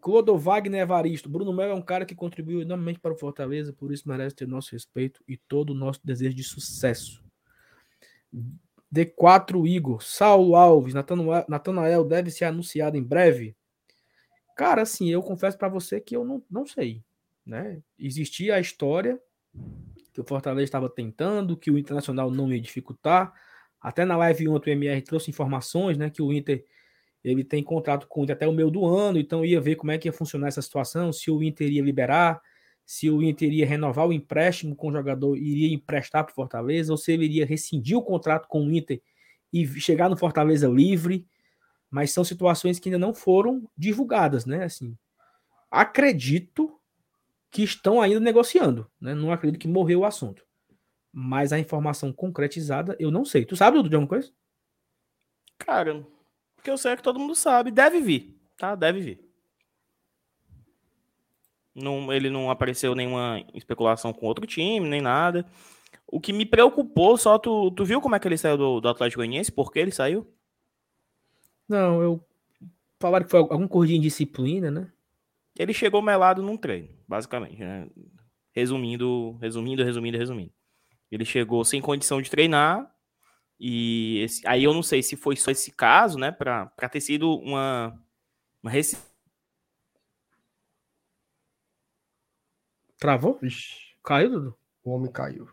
Clodo 0.00 0.36
Wagner 0.36 0.82
Evaristo. 0.82 1.28
Bruno 1.28 1.52
Melo 1.52 1.72
é 1.72 1.74
um 1.74 1.82
cara 1.82 2.04
que 2.04 2.14
contribuiu 2.14 2.62
enormemente 2.62 3.00
para 3.00 3.12
o 3.12 3.18
Fortaleza, 3.18 3.72
por 3.72 3.92
isso 3.92 4.08
merece 4.08 4.36
ter 4.36 4.48
nosso 4.48 4.72
respeito 4.72 5.22
e 5.28 5.36
todo 5.36 5.70
o 5.70 5.74
nosso 5.74 6.00
desejo 6.04 6.34
de 6.34 6.44
sucesso. 6.44 7.22
D4 8.92 9.66
Igor, 9.66 10.02
Saulo 10.02 10.54
Alves, 10.54 10.94
Natanael 10.94 11.44
Natanael 11.48 12.04
deve 12.04 12.30
ser 12.30 12.44
anunciado 12.44 12.96
em 12.96 13.02
breve. 13.02 13.56
Cara, 14.56 14.82
assim, 14.82 15.08
eu 15.08 15.22
confesso 15.22 15.56
para 15.56 15.68
você 15.68 16.00
que 16.00 16.14
eu 16.14 16.24
não, 16.24 16.42
não 16.50 16.66
sei, 16.66 17.02
né? 17.44 17.80
Existia 17.98 18.56
a 18.56 18.60
história 18.60 19.18
que 20.12 20.20
o 20.20 20.24
Fortaleza 20.24 20.64
estava 20.64 20.90
tentando, 20.90 21.56
que 21.56 21.70
o 21.70 21.78
Internacional 21.78 22.30
não 22.30 22.52
ia 22.52 22.60
dificultar. 22.60 23.32
Até 23.80 24.04
na 24.04 24.16
live 24.16 24.48
ontem 24.48 24.70
o 24.70 24.74
MR 24.74 25.00
trouxe 25.02 25.30
informações, 25.30 25.96
né, 25.96 26.10
que 26.10 26.22
o 26.22 26.32
Inter 26.32 26.64
ele 27.24 27.44
tem 27.44 27.62
contrato 27.62 28.06
com 28.08 28.20
o 28.20 28.24
Inter 28.24 28.36
até 28.36 28.48
o 28.48 28.52
meio 28.52 28.70
do 28.70 28.84
ano, 28.84 29.18
então 29.18 29.44
ia 29.44 29.60
ver 29.60 29.76
como 29.76 29.92
é 29.92 29.98
que 29.98 30.08
ia 30.08 30.12
funcionar 30.12 30.48
essa 30.48 30.62
situação, 30.62 31.12
se 31.12 31.30
o 31.30 31.42
Inter 31.42 31.66
iria 31.68 31.82
liberar, 31.82 32.40
se 32.84 33.08
o 33.08 33.22
Inter 33.22 33.48
iria 33.48 33.66
renovar 33.66 34.06
o 34.06 34.12
empréstimo 34.12 34.74
com 34.74 34.88
o 34.88 34.92
jogador, 34.92 35.36
iria 35.36 35.72
emprestar 35.72 36.24
para 36.24 36.32
o 36.32 36.34
Fortaleza, 36.34 36.92
ou 36.92 36.96
se 36.96 37.12
ele 37.12 37.24
iria 37.24 37.46
rescindir 37.46 37.96
o 37.96 38.02
contrato 38.02 38.48
com 38.48 38.66
o 38.66 38.72
Inter 38.72 39.00
e 39.52 39.66
chegar 39.80 40.08
no 40.08 40.16
Fortaleza 40.16 40.66
livre, 40.68 41.26
mas 41.90 42.10
são 42.10 42.24
situações 42.24 42.78
que 42.78 42.88
ainda 42.88 42.98
não 42.98 43.14
foram 43.14 43.68
divulgadas, 43.76 44.46
né? 44.46 44.64
Assim, 44.64 44.96
acredito 45.70 46.78
que 47.50 47.62
estão 47.62 48.00
ainda 48.00 48.18
negociando, 48.18 48.90
né? 49.00 49.14
Não 49.14 49.30
acredito 49.30 49.60
que 49.60 49.68
morreu 49.68 50.00
o 50.00 50.04
assunto. 50.04 50.44
Mas 51.12 51.52
a 51.52 51.58
informação 51.58 52.10
concretizada, 52.10 52.96
eu 52.98 53.10
não 53.10 53.24
sei. 53.26 53.44
Tu 53.44 53.54
sabe, 53.54 53.76
Dudu, 53.76 53.90
de 53.90 53.94
alguma 53.94 54.08
coisa? 54.08 54.32
Cara, 55.58 56.04
porque 56.62 56.70
eu 56.70 56.78
sei 56.78 56.94
que 56.94 57.02
todo 57.02 57.18
mundo 57.18 57.34
sabe. 57.34 57.72
Deve 57.72 58.00
vir, 58.00 58.40
tá? 58.56 58.76
Deve 58.76 59.00
vir. 59.00 59.20
Não, 61.74 62.12
ele 62.12 62.30
não 62.30 62.52
apareceu 62.52 62.94
nenhuma 62.94 63.44
especulação 63.52 64.12
com 64.12 64.26
outro 64.26 64.46
time, 64.46 64.88
nem 64.88 65.00
nada. 65.00 65.44
O 66.06 66.20
que 66.20 66.32
me 66.32 66.46
preocupou, 66.46 67.16
só 67.16 67.36
tu, 67.36 67.72
tu 67.72 67.84
viu 67.84 68.00
como 68.00 68.14
é 68.14 68.20
que 68.20 68.28
ele 68.28 68.38
saiu 68.38 68.56
do, 68.56 68.80
do 68.80 68.88
Atlético 68.88 69.18
Goianiense? 69.18 69.50
Por 69.50 69.72
que 69.72 69.80
ele 69.80 69.90
saiu? 69.90 70.32
Não, 71.68 72.00
eu. 72.00 72.24
Falaram 73.00 73.24
que 73.24 73.30
foi 73.32 73.40
algum 73.40 73.66
corridinho 73.66 74.00
de 74.00 74.06
disciplina, 74.06 74.70
né? 74.70 74.92
Ele 75.58 75.74
chegou 75.74 76.00
melado 76.00 76.42
num 76.42 76.56
treino, 76.56 76.90
basicamente, 77.08 77.58
né? 77.58 77.88
Resumindo, 78.52 79.36
resumindo, 79.40 79.82
resumindo, 79.82 80.16
resumindo. 80.16 80.52
Ele 81.10 81.24
chegou 81.24 81.64
sem 81.64 81.80
condição 81.80 82.22
de 82.22 82.30
treinar. 82.30 82.91
E 83.64 84.18
esse- 84.24 84.44
aí 84.44 84.64
eu 84.64 84.74
não 84.74 84.82
sei 84.82 85.04
se 85.04 85.14
foi 85.14 85.36
só 85.36 85.48
esse 85.52 85.70
caso, 85.70 86.18
né? 86.18 86.32
Pra, 86.32 86.66
pra 86.66 86.88
ter 86.88 87.00
sido 87.00 87.32
uma, 87.38 87.96
uma 88.60 88.68
reci- 88.72 88.96
Travou? 92.98 93.38
Ixi, 93.40 93.96
Caiu, 94.02 94.30
Dudu? 94.30 94.58
o 94.84 94.90
homem 94.90 95.10
caiu. 95.12 95.48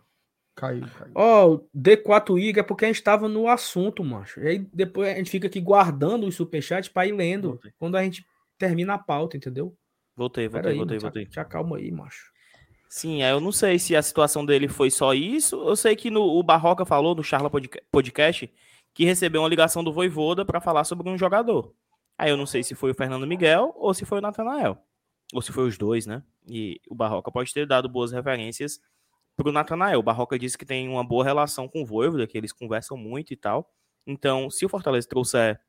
Caiu, 0.55 0.87
caiu. 0.97 1.11
Ó, 1.13 1.45
oh, 1.53 1.69
D4 1.73 2.37
Iga 2.39 2.61
é 2.61 2.63
porque 2.63 2.83
a 2.85 2.87
gente 2.87 3.03
tava 3.03 3.27
no 3.29 3.47
assunto, 3.47 4.03
macho. 4.03 4.39
E 4.41 4.47
aí 4.47 4.59
depois 4.73 5.07
a 5.09 5.15
gente 5.15 5.29
fica 5.29 5.45
aqui 5.45 5.61
guardando 5.61 6.25
os 6.25 6.33
superchats 6.35 6.89
pra 6.89 7.05
ir 7.05 7.11
lendo 7.11 7.49
voltei. 7.49 7.71
quando 7.77 7.95
a 7.95 8.03
gente 8.03 8.25
termina 8.57 8.95
a 8.95 8.97
pauta, 8.97 9.37
entendeu? 9.37 9.77
Voltei, 10.15 10.47
voltei, 10.47 10.71
aí, 10.71 10.77
voltei, 10.77 10.97
voltei. 10.97 11.25
Te 11.27 11.39
acalma 11.39 11.77
aí, 11.77 11.91
macho. 11.91 12.31
Sim, 12.89 13.21
eu 13.21 13.39
não 13.39 13.51
sei 13.51 13.77
se 13.77 13.95
a 13.95 14.01
situação 14.01 14.43
dele 14.43 14.67
foi 14.67 14.89
só 14.89 15.13
isso. 15.13 15.55
Eu 15.61 15.75
sei 15.75 15.95
que 15.95 16.09
no, 16.09 16.23
o 16.23 16.41
Barroca 16.41 16.83
falou 16.85 17.13
no 17.13 17.23
Charla 17.23 17.49
Podcast 17.91 18.51
que 18.95 19.05
recebeu 19.05 19.41
uma 19.43 19.47
ligação 19.47 19.83
do 19.83 19.93
Voivoda 19.93 20.43
para 20.43 20.59
falar 20.59 20.83
sobre 20.83 21.07
um 21.07 21.17
jogador. 21.17 21.71
Aí 22.17 22.31
eu 22.31 22.35
não 22.35 22.47
sei 22.47 22.63
se 22.63 22.73
foi 22.73 22.91
o 22.91 22.95
Fernando 22.95 23.27
Miguel 23.27 23.73
ou 23.77 23.93
se 23.93 24.05
foi 24.05 24.17
o 24.17 24.21
Natanael. 24.21 24.83
Ou 25.31 25.41
se 25.41 25.51
foi 25.51 25.67
os 25.67 25.77
dois, 25.77 26.07
né? 26.07 26.23
E 26.47 26.81
o 26.89 26.95
Barroca 26.95 27.31
pode 27.31 27.53
ter 27.53 27.67
dado 27.67 27.87
boas 27.87 28.11
referências 28.11 28.81
pro 29.37 29.51
Natanael. 29.51 29.99
O 29.99 30.03
Barroca 30.03 30.37
disse 30.39 30.57
que 30.57 30.65
tem 30.65 30.89
uma 30.89 31.03
boa 31.03 31.23
relação 31.23 31.67
com 31.67 31.83
o 31.83 31.85
Voivoda, 31.85 32.25
que 32.25 32.37
eles 32.37 32.51
conversam 32.51 32.97
muito 32.97 33.31
e 33.31 33.37
tal. 33.37 33.71
Então, 34.05 34.49
se 34.49 34.65
o 34.65 34.69
Fortaleza 34.69 35.07
trouxer 35.07 35.61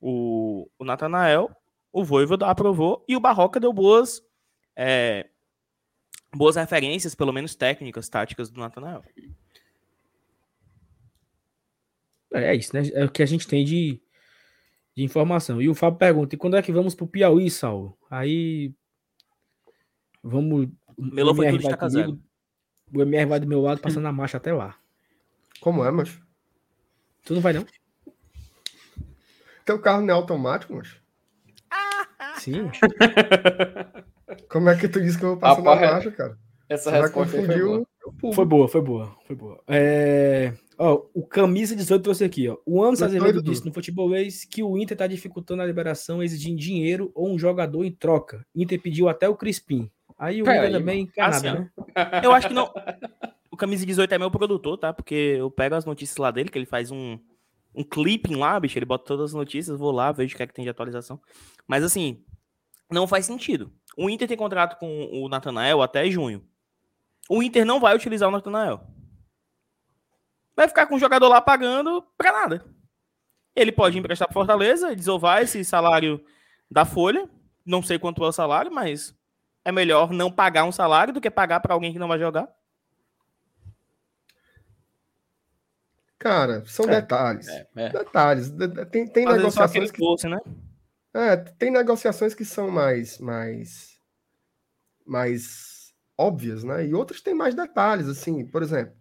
o, 0.00 0.70
o 0.78 0.84
Natanael, 0.84 1.50
o 1.92 2.04
Voivoda 2.04 2.46
aprovou 2.46 3.04
e 3.08 3.16
o 3.16 3.20
Barroca 3.20 3.58
deu 3.58 3.72
boas 3.72 4.22
é, 4.76 5.28
boas 6.34 6.56
referências, 6.56 7.14
pelo 7.14 7.32
menos 7.32 7.54
técnicas, 7.54 8.08
táticas 8.08 8.50
do 8.50 8.60
Natanael. 8.60 9.02
É, 12.32 12.44
é 12.44 12.56
isso, 12.56 12.74
né? 12.74 12.82
É 12.92 13.04
o 13.04 13.10
que 13.10 13.22
a 13.22 13.26
gente 13.26 13.46
tem 13.46 13.64
de, 13.64 14.00
de 14.96 15.02
informação. 15.02 15.60
E 15.60 15.68
o 15.68 15.74
Fábio 15.74 15.98
pergunta: 15.98 16.34
e 16.34 16.38
quando 16.38 16.56
é 16.56 16.62
que 16.62 16.72
vamos 16.72 16.94
pro 16.94 17.06
Piauí, 17.06 17.50
Saulo? 17.50 17.96
Aí. 18.10 18.72
Vamos. 20.22 20.68
Melô 20.96 21.34
foi 21.34 21.50
tudo 21.50 21.62
estaca 21.62 21.88
zero. 21.88 22.20
O 22.92 23.02
MR 23.02 23.26
vai 23.26 23.40
do 23.40 23.46
meu 23.46 23.60
lado 23.60 23.80
passando 23.80 24.06
a 24.08 24.12
marcha 24.12 24.38
até 24.38 24.52
lá. 24.52 24.76
Como 25.60 25.84
é, 25.84 25.90
macho? 25.90 26.26
Tu 27.24 27.34
não 27.34 27.40
vai, 27.40 27.52
não? 27.52 27.66
Teu 29.64 29.78
carro 29.80 30.00
não 30.00 30.14
é 30.14 30.16
automático, 30.16 30.74
macho? 30.74 31.02
Sim. 32.38 32.70
Como 34.48 34.68
é 34.68 34.76
que 34.76 34.88
tu 34.88 35.00
disse 35.00 35.18
que 35.18 35.24
eu 35.24 35.30
vou 35.30 35.38
passar 35.38 35.62
na 35.62 35.74
marcha, 35.74 36.10
cara? 36.10 36.38
Essa 36.68 36.90
Você 36.90 37.00
resposta 37.00 37.36
foi 37.36 37.46
boa. 37.46 37.86
foi 38.34 38.44
boa, 38.44 38.68
foi 38.68 38.80
boa, 38.82 39.16
foi 39.26 39.36
boa. 39.36 39.60
É... 39.66 40.52
Ó, 40.78 41.02
o 41.14 41.26
Camisa 41.26 41.74
18 41.74 42.02
trouxe 42.02 42.24
aqui, 42.24 42.48
ó. 42.48 42.56
O 42.64 42.84
Anderson 42.84 43.06
Azevedo 43.06 43.42
disse 43.42 43.64
no 43.64 43.72
futebolês 43.72 44.44
que 44.44 44.62
o 44.62 44.78
Inter 44.78 44.96
tá 44.96 45.06
dificultando 45.06 45.62
a 45.62 45.66
liberação, 45.66 46.22
exigindo 46.22 46.58
dinheiro 46.58 47.10
ou 47.14 47.32
um 47.32 47.38
jogador 47.38 47.84
em 47.84 47.90
troca. 47.90 48.46
Inter 48.54 48.80
pediu 48.80 49.08
até 49.08 49.28
o 49.28 49.34
Crispim. 49.34 49.90
Aí 50.18 50.42
o 50.42 50.44
Pera 50.44 50.58
Inter 50.58 50.68
aí, 50.68 50.72
também 50.80 51.00
encanado, 51.02 51.36
assim, 51.36 51.58
né? 51.58 51.70
Eu 52.22 52.32
acho 52.32 52.48
que 52.48 52.54
não. 52.54 52.70
O 53.50 53.56
Camisa 53.56 53.84
18 53.84 54.14
é 54.14 54.18
meu 54.18 54.30
produtor, 54.30 54.78
tá? 54.78 54.92
Porque 54.92 55.36
eu 55.38 55.50
pego 55.50 55.74
as 55.74 55.84
notícias 55.84 56.16
lá 56.18 56.30
dele, 56.30 56.48
que 56.48 56.58
ele 56.58 56.66
faz 56.66 56.90
um, 56.90 57.18
um 57.78 57.84
clipping 57.84 58.34
lá, 58.34 58.58
bicho. 58.58 58.76
Ele 58.76 58.84
bota 58.84 59.04
todas 59.04 59.30
as 59.30 59.34
notícias, 59.34 59.78
vou 59.78 59.92
lá, 59.92 60.10
vejo 60.10 60.34
o 60.34 60.36
que 60.36 60.42
é 60.42 60.46
que 60.46 60.52
tem 60.52 60.64
de 60.64 60.70
atualização. 60.70 61.20
Mas 61.66 61.84
assim, 61.84 62.24
não 62.90 63.06
faz 63.06 63.24
sentido. 63.24 63.72
O 63.96 64.10
Inter 64.10 64.26
tem 64.26 64.36
contrato 64.36 64.78
com 64.78 65.08
o 65.12 65.28
Natanael 65.28 65.80
até 65.80 66.10
junho. 66.10 66.44
O 67.28 67.42
Inter 67.42 67.64
não 67.64 67.78
vai 67.78 67.94
utilizar 67.94 68.28
o 68.28 68.32
Natanael. 68.32 68.80
Vai 70.56 70.66
ficar 70.66 70.86
com 70.86 70.96
o 70.96 70.98
jogador 70.98 71.28
lá 71.28 71.40
pagando 71.40 72.02
pra 72.16 72.32
nada. 72.32 72.64
Ele 73.54 73.70
pode 73.70 73.96
emprestar 73.96 74.26
para 74.26 74.34
Fortaleza, 74.34 74.94
desovar 74.94 75.42
esse 75.42 75.64
salário 75.64 76.24
da 76.70 76.84
folha. 76.84 77.28
Não 77.64 77.82
sei 77.82 77.98
quanto 77.98 78.24
é 78.24 78.28
o 78.28 78.32
salário, 78.32 78.72
mas 78.72 79.16
é 79.64 79.70
melhor 79.70 80.10
não 80.10 80.32
pagar 80.32 80.64
um 80.64 80.72
salário 80.72 81.12
do 81.12 81.20
que 81.20 81.30
pagar 81.30 81.60
para 81.60 81.74
alguém 81.74 81.92
que 81.92 81.98
não 81.98 82.08
vai 82.08 82.18
jogar. 82.18 82.48
Cara, 86.18 86.64
são 86.66 86.84
é, 86.86 87.00
detalhes. 87.00 87.48
É, 87.48 87.66
é. 87.76 87.88
Detalhes. 87.90 88.52
Tem, 88.90 89.06
tem 89.06 89.24
negociações 89.24 89.90
que... 89.90 89.98
Fosse, 89.98 90.28
né? 90.28 90.38
É, 91.14 91.36
tem 91.36 91.70
negociações 91.70 92.34
que 92.34 92.44
são 92.44 92.70
mais, 92.70 93.18
mais, 93.18 93.98
mais 95.06 95.94
óbvias, 96.16 96.64
né? 96.64 96.86
E 96.86 96.94
outras 96.94 97.20
têm 97.20 97.34
mais 97.34 97.54
detalhes, 97.54 98.08
assim. 98.08 98.44
Por 98.46 98.62
exemplo, 98.62 98.94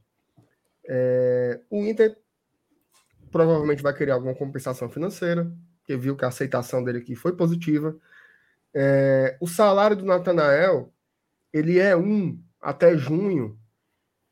é, 0.88 1.60
o 1.70 1.84
Inter 1.84 2.18
provavelmente 3.32 3.84
vai 3.84 3.94
querer 3.94 4.12
alguma 4.12 4.36
compensação 4.36 4.90
financeira, 4.90 5.52
que 5.84 5.98
viu 5.98 6.16
que 6.16 6.26
a 6.26 6.30
aceitação 6.30 6.84
dele 6.84 7.00
aqui 7.00 7.16
foi 7.16 7.36
positiva. 7.36 7.96
É, 8.74 9.38
o 9.42 9.48
salário 9.48 9.98
do 9.98 10.06
Natanael, 10.06 10.94
ele 11.52 11.80
é 11.80 11.96
um 11.96 12.40
até 12.62 12.96
junho. 12.98 13.60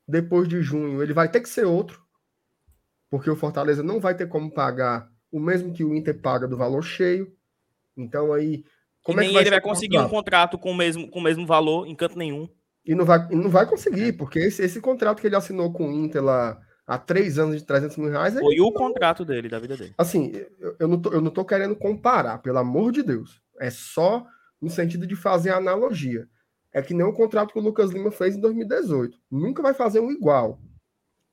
Depois 0.08 0.48
de 0.48 0.62
junho, 0.62 1.02
ele 1.02 1.12
vai 1.12 1.28
ter 1.28 1.40
que 1.40 1.48
ser 1.48 1.64
outro, 1.64 2.05
porque 3.10 3.30
o 3.30 3.36
Fortaleza 3.36 3.82
não 3.82 4.00
vai 4.00 4.14
ter 4.14 4.28
como 4.28 4.52
pagar 4.52 5.08
o 5.30 5.40
mesmo 5.40 5.72
que 5.72 5.84
o 5.84 5.94
Inter 5.94 6.20
paga 6.20 6.46
do 6.46 6.56
valor 6.56 6.82
cheio. 6.82 7.32
Então 7.96 8.32
aí. 8.32 8.64
Como 9.02 9.20
e 9.20 9.24
é 9.24 9.26
nem 9.26 9.36
é 9.36 9.40
ele 9.40 9.50
vai 9.50 9.60
conseguir 9.60 9.98
um 9.98 10.08
contrato 10.08 10.58
com 10.58 10.70
o, 10.70 10.74
mesmo, 10.74 11.08
com 11.08 11.20
o 11.20 11.22
mesmo 11.22 11.46
valor 11.46 11.86
em 11.86 11.94
canto 11.94 12.18
nenhum. 12.18 12.48
E 12.84 12.94
não 12.94 13.04
vai, 13.04 13.28
não 13.30 13.50
vai 13.50 13.66
conseguir, 13.66 14.12
porque 14.12 14.38
esse, 14.38 14.62
esse 14.62 14.80
contrato 14.80 15.20
que 15.20 15.26
ele 15.26 15.36
assinou 15.36 15.72
com 15.72 15.88
o 15.88 15.92
Inter 15.92 16.22
lá 16.22 16.60
há 16.86 16.96
três 16.96 17.38
anos 17.38 17.56
de 17.56 17.64
300 17.64 17.96
mil 17.96 18.10
reais. 18.10 18.34
Foi 18.34 18.60
o 18.60 18.72
contrato 18.72 19.24
dele, 19.24 19.48
da 19.48 19.58
vida 19.58 19.76
dele. 19.76 19.94
Assim, 19.98 20.32
eu, 20.58 20.76
eu, 20.78 20.88
não 20.88 21.00
tô, 21.00 21.12
eu 21.12 21.20
não 21.20 21.30
tô 21.30 21.44
querendo 21.44 21.74
comparar, 21.74 22.38
pelo 22.38 22.58
amor 22.58 22.92
de 22.92 23.02
Deus. 23.02 23.40
É 23.60 23.70
só 23.70 24.24
no 24.60 24.70
sentido 24.70 25.06
de 25.06 25.16
fazer 25.16 25.50
a 25.50 25.56
analogia. 25.56 26.28
É 26.72 26.82
que 26.82 26.94
nem 26.94 27.06
o 27.06 27.12
contrato 27.12 27.52
que 27.52 27.58
o 27.58 27.62
Lucas 27.62 27.90
Lima 27.90 28.10
fez 28.10 28.36
em 28.36 28.40
2018. 28.40 29.18
Nunca 29.30 29.62
vai 29.62 29.74
fazer 29.74 29.98
um 29.98 30.10
igual. 30.10 30.60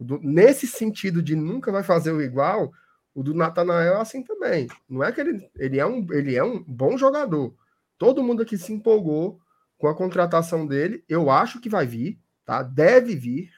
Do, 0.03 0.19
nesse 0.21 0.67
sentido 0.67 1.21
de 1.21 1.35
nunca 1.35 1.71
vai 1.71 1.83
fazer 1.83 2.11
o 2.11 2.21
igual, 2.21 2.71
o 3.13 3.23
do 3.23 3.33
Natanael 3.33 3.95
é 3.95 4.01
assim 4.01 4.23
também. 4.23 4.67
Não 4.89 5.03
é 5.03 5.11
que 5.11 5.21
ele, 5.21 5.49
ele, 5.55 5.79
é 5.79 5.85
um, 5.85 6.05
ele 6.11 6.35
é 6.35 6.43
um 6.43 6.63
bom 6.63 6.97
jogador. 6.97 7.55
Todo 7.97 8.23
mundo 8.23 8.41
aqui 8.41 8.57
se 8.57 8.73
empolgou 8.73 9.39
com 9.77 9.87
a 9.87 9.95
contratação 9.95 10.65
dele. 10.65 11.03
Eu 11.07 11.29
acho 11.29 11.61
que 11.61 11.69
vai 11.69 11.85
vir, 11.85 12.19
tá? 12.45 12.63
Deve 12.63 13.15
vir. 13.15 13.51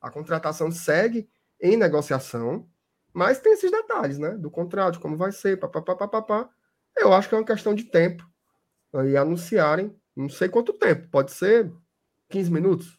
A 0.00 0.10
contratação 0.10 0.70
segue 0.70 1.28
em 1.60 1.76
negociação, 1.76 2.68
mas 3.12 3.40
tem 3.40 3.52
esses 3.52 3.70
detalhes, 3.70 4.18
né? 4.18 4.30
Do 4.30 4.50
contrato, 4.50 5.00
como 5.00 5.16
vai 5.16 5.32
ser, 5.32 5.58
papapá, 5.58 5.94
papapá. 5.94 6.48
Eu 6.96 7.12
acho 7.12 7.28
que 7.28 7.34
é 7.34 7.38
uma 7.38 7.44
questão 7.44 7.74
de 7.74 7.84
tempo 7.84 8.28
e 9.06 9.16
anunciarem, 9.16 9.94
não 10.14 10.28
sei 10.28 10.48
quanto 10.48 10.72
tempo, 10.72 11.08
pode 11.08 11.32
ser 11.32 11.72
15 12.28 12.52
minutos, 12.52 12.98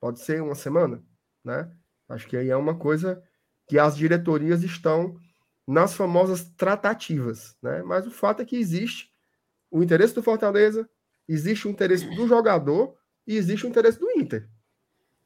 pode 0.00 0.20
ser 0.20 0.42
uma 0.42 0.54
semana, 0.54 1.02
né? 1.44 1.70
Acho 2.08 2.26
que 2.26 2.36
aí 2.36 2.50
é 2.50 2.56
uma 2.56 2.76
coisa 2.76 3.22
que 3.68 3.78
as 3.78 3.96
diretorias 3.96 4.62
estão 4.62 5.16
nas 5.66 5.94
famosas 5.94 6.44
tratativas, 6.56 7.56
né? 7.60 7.82
Mas 7.82 8.06
o 8.06 8.10
fato 8.10 8.42
é 8.42 8.44
que 8.44 8.56
existe 8.56 9.12
o 9.70 9.82
interesse 9.82 10.14
do 10.14 10.22
Fortaleza, 10.22 10.88
existe 11.28 11.66
o 11.66 11.70
interesse 11.70 12.08
do 12.14 12.28
jogador 12.28 12.96
e 13.26 13.36
existe 13.36 13.66
o 13.66 13.68
interesse 13.68 13.98
do 13.98 14.10
Inter. 14.12 14.48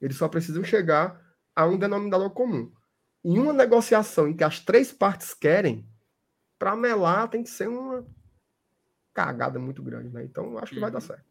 Eles 0.01 0.17
só 0.17 0.29
precisam 0.29 0.65
chegar 0.65 1.21
a 1.55 1.67
um 1.67 1.79
denominador 1.79 2.31
comum. 2.31 2.73
Em 3.23 3.39
uma 3.39 3.53
negociação 3.53 4.27
em 4.27 4.35
que 4.35 4.43
as 4.43 4.61
três 4.61 4.91
partes 4.91 5.35
querem, 5.35 5.87
para 6.59 6.75
melar 6.75 7.29
tem 7.29 7.43
que 7.43 7.51
ser 7.51 7.69
uma 7.69 8.07
cagada 9.13 9.59
muito 9.59 9.83
grande, 9.83 10.09
né? 10.09 10.25
Então 10.25 10.57
acho 10.57 10.73
que 10.73 10.81
vai 10.81 10.91
dar 10.91 10.99
uhum. 10.99 11.07
certo. 11.07 11.30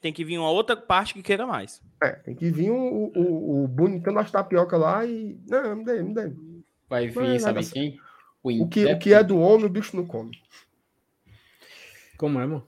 Tem 0.00 0.12
que 0.12 0.24
vir 0.24 0.38
uma 0.38 0.50
outra 0.50 0.76
parte 0.76 1.12
que 1.12 1.22
queira 1.22 1.46
mais. 1.46 1.82
É, 2.02 2.10
tem 2.12 2.34
que 2.34 2.50
vir 2.50 2.70
o, 2.70 3.12
o, 3.14 3.64
o 3.64 3.68
bonitão 3.68 4.14
das 4.14 4.30
tapioca 4.30 4.76
lá 4.76 5.04
e. 5.04 5.38
Não, 5.46 5.76
me 5.76 5.84
dê, 5.84 6.02
me 6.02 6.14
dê. 6.14 6.32
Vai 6.88 7.08
vir, 7.08 7.14
vai, 7.14 7.38
sabe 7.38 7.62
vai 7.62 7.70
quem? 7.70 8.00
O, 8.42 8.64
o, 8.64 8.68
que, 8.68 8.86
o 8.86 8.98
que 8.98 9.12
é 9.12 9.22
do 9.22 9.38
homem, 9.38 9.66
o 9.66 9.70
bicho 9.70 9.94
não 9.94 10.06
come. 10.06 10.40
Como 12.16 12.40
é, 12.40 12.46
mano? 12.46 12.66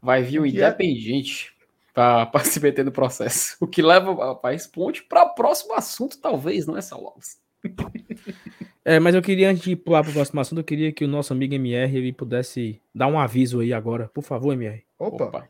Vai 0.00 0.22
vir 0.22 0.40
o, 0.40 0.42
o 0.42 0.46
é 0.46 0.48
independente 0.48 1.54
é... 1.94 2.24
para 2.26 2.44
se 2.44 2.58
meter 2.58 2.84
no 2.84 2.90
processo. 2.90 3.56
O 3.60 3.66
que 3.66 3.80
leva 3.80 4.38
esse 4.52 4.68
ponte 4.68 5.04
para 5.04 5.22
o 5.22 5.34
próximo 5.34 5.74
assunto, 5.74 6.18
talvez, 6.18 6.66
não 6.66 6.76
é, 6.76 6.80
Salves? 6.82 7.40
É, 8.84 8.98
mas 8.98 9.14
eu 9.14 9.22
queria, 9.22 9.48
antes 9.48 9.62
de 9.62 9.76
pular 9.76 10.02
para 10.02 10.10
o 10.10 10.14
próximo 10.14 10.40
assunto, 10.40 10.58
eu 10.58 10.64
queria 10.64 10.92
que 10.92 11.04
o 11.04 11.08
nosso 11.08 11.32
amigo 11.32 11.54
MR 11.54 11.96
ele 11.96 12.12
pudesse 12.12 12.80
dar 12.92 13.06
um 13.06 13.16
aviso 13.16 13.60
aí 13.60 13.72
agora. 13.72 14.08
Por 14.08 14.24
favor, 14.24 14.52
MR. 14.54 14.82
Opa. 14.98 15.24
Opa. 15.26 15.48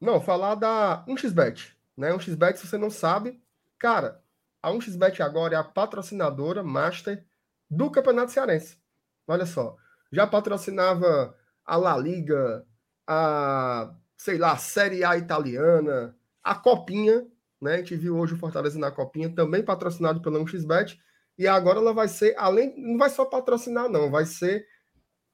Não, 0.00 0.20
falar 0.20 0.54
da 0.54 1.04
1xBet. 1.08 1.74
Né? 1.96 2.12
1xBet, 2.12 2.56
se 2.56 2.66
você 2.66 2.76
não 2.76 2.90
sabe, 2.90 3.42
cara, 3.78 4.22
a 4.62 4.70
1xBet 4.70 5.20
agora 5.20 5.54
é 5.54 5.58
a 5.58 5.64
patrocinadora 5.64 6.62
master 6.62 7.24
do 7.70 7.90
Campeonato 7.90 8.32
Cearense. 8.32 8.78
Olha 9.26 9.46
só, 9.46 9.76
já 10.12 10.26
patrocinava 10.26 11.36
a 11.64 11.76
La 11.76 11.96
Liga, 11.96 12.64
a, 13.06 13.94
sei 14.16 14.38
lá, 14.38 14.52
a 14.52 14.56
Série 14.56 15.04
A 15.04 15.16
italiana, 15.16 16.16
a 16.42 16.54
Copinha, 16.54 17.26
né? 17.60 17.74
A 17.74 17.76
gente 17.78 17.96
viu 17.96 18.16
hoje 18.16 18.34
o 18.34 18.38
Fortaleza 18.38 18.78
na 18.78 18.90
Copinha, 18.90 19.34
também 19.34 19.64
patrocinado 19.64 20.20
pela 20.20 20.38
1xBet, 20.38 20.98
e 21.38 21.46
agora 21.46 21.78
ela 21.78 21.92
vai 21.92 22.08
ser, 22.08 22.34
além, 22.38 22.74
não 22.76 22.98
vai 22.98 23.10
só 23.10 23.24
patrocinar, 23.24 23.88
não, 23.88 24.10
vai 24.10 24.24
ser 24.24 24.66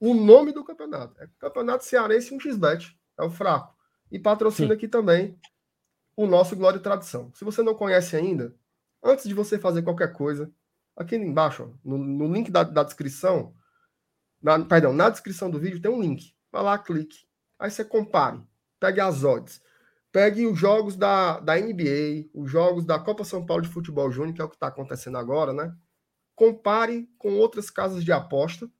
o 0.00 0.14
nome 0.14 0.52
do 0.52 0.64
campeonato. 0.64 1.20
É 1.22 1.28
Campeonato 1.38 1.84
Cearense 1.84 2.34
1xBet, 2.34 2.94
é 3.18 3.22
o 3.22 3.30
fraco. 3.30 3.74
E 4.12 4.18
patrocina 4.18 4.74
aqui 4.74 4.86
também 4.86 5.40
o 6.14 6.26
nosso 6.26 6.54
Glória 6.54 6.76
e 6.76 6.82
Tradição. 6.82 7.32
Se 7.34 7.46
você 7.46 7.62
não 7.62 7.74
conhece 7.74 8.14
ainda, 8.14 8.54
antes 9.02 9.26
de 9.26 9.32
você 9.32 9.58
fazer 9.58 9.80
qualquer 9.80 10.12
coisa, 10.12 10.52
aqui 10.94 11.16
embaixo, 11.16 11.62
ó, 11.64 11.78
no, 11.82 11.96
no, 11.96 12.30
link 12.30 12.50
da, 12.50 12.62
da 12.62 12.82
descrição, 12.82 13.54
na, 14.42 14.62
perdão, 14.62 14.92
na 14.92 15.08
descrição 15.08 15.50
do 15.50 15.58
vídeo 15.58 15.80
tem 15.80 15.90
um 15.90 16.02
link. 16.02 16.34
Vai 16.52 16.62
lá, 16.62 16.78
clique. 16.78 17.24
Aí 17.58 17.70
você 17.70 17.82
compare. 17.82 18.38
Pegue 18.78 19.00
as 19.00 19.24
odds. 19.24 19.62
Pegue 20.12 20.46
os 20.46 20.58
jogos 20.58 20.94
da, 20.94 21.40
da 21.40 21.56
NBA, 21.56 22.28
os 22.34 22.50
jogos 22.50 22.84
da 22.84 22.98
Copa 22.98 23.24
São 23.24 23.46
Paulo 23.46 23.62
de 23.62 23.70
Futebol 23.70 24.12
Júnior, 24.12 24.34
que 24.34 24.42
é 24.42 24.44
o 24.44 24.48
que 24.48 24.56
está 24.56 24.66
acontecendo 24.66 25.16
agora, 25.16 25.54
né? 25.54 25.74
Compare 26.34 27.08
com 27.16 27.32
outras 27.38 27.70
casas 27.70 28.04
de 28.04 28.12
aposta. 28.12 28.70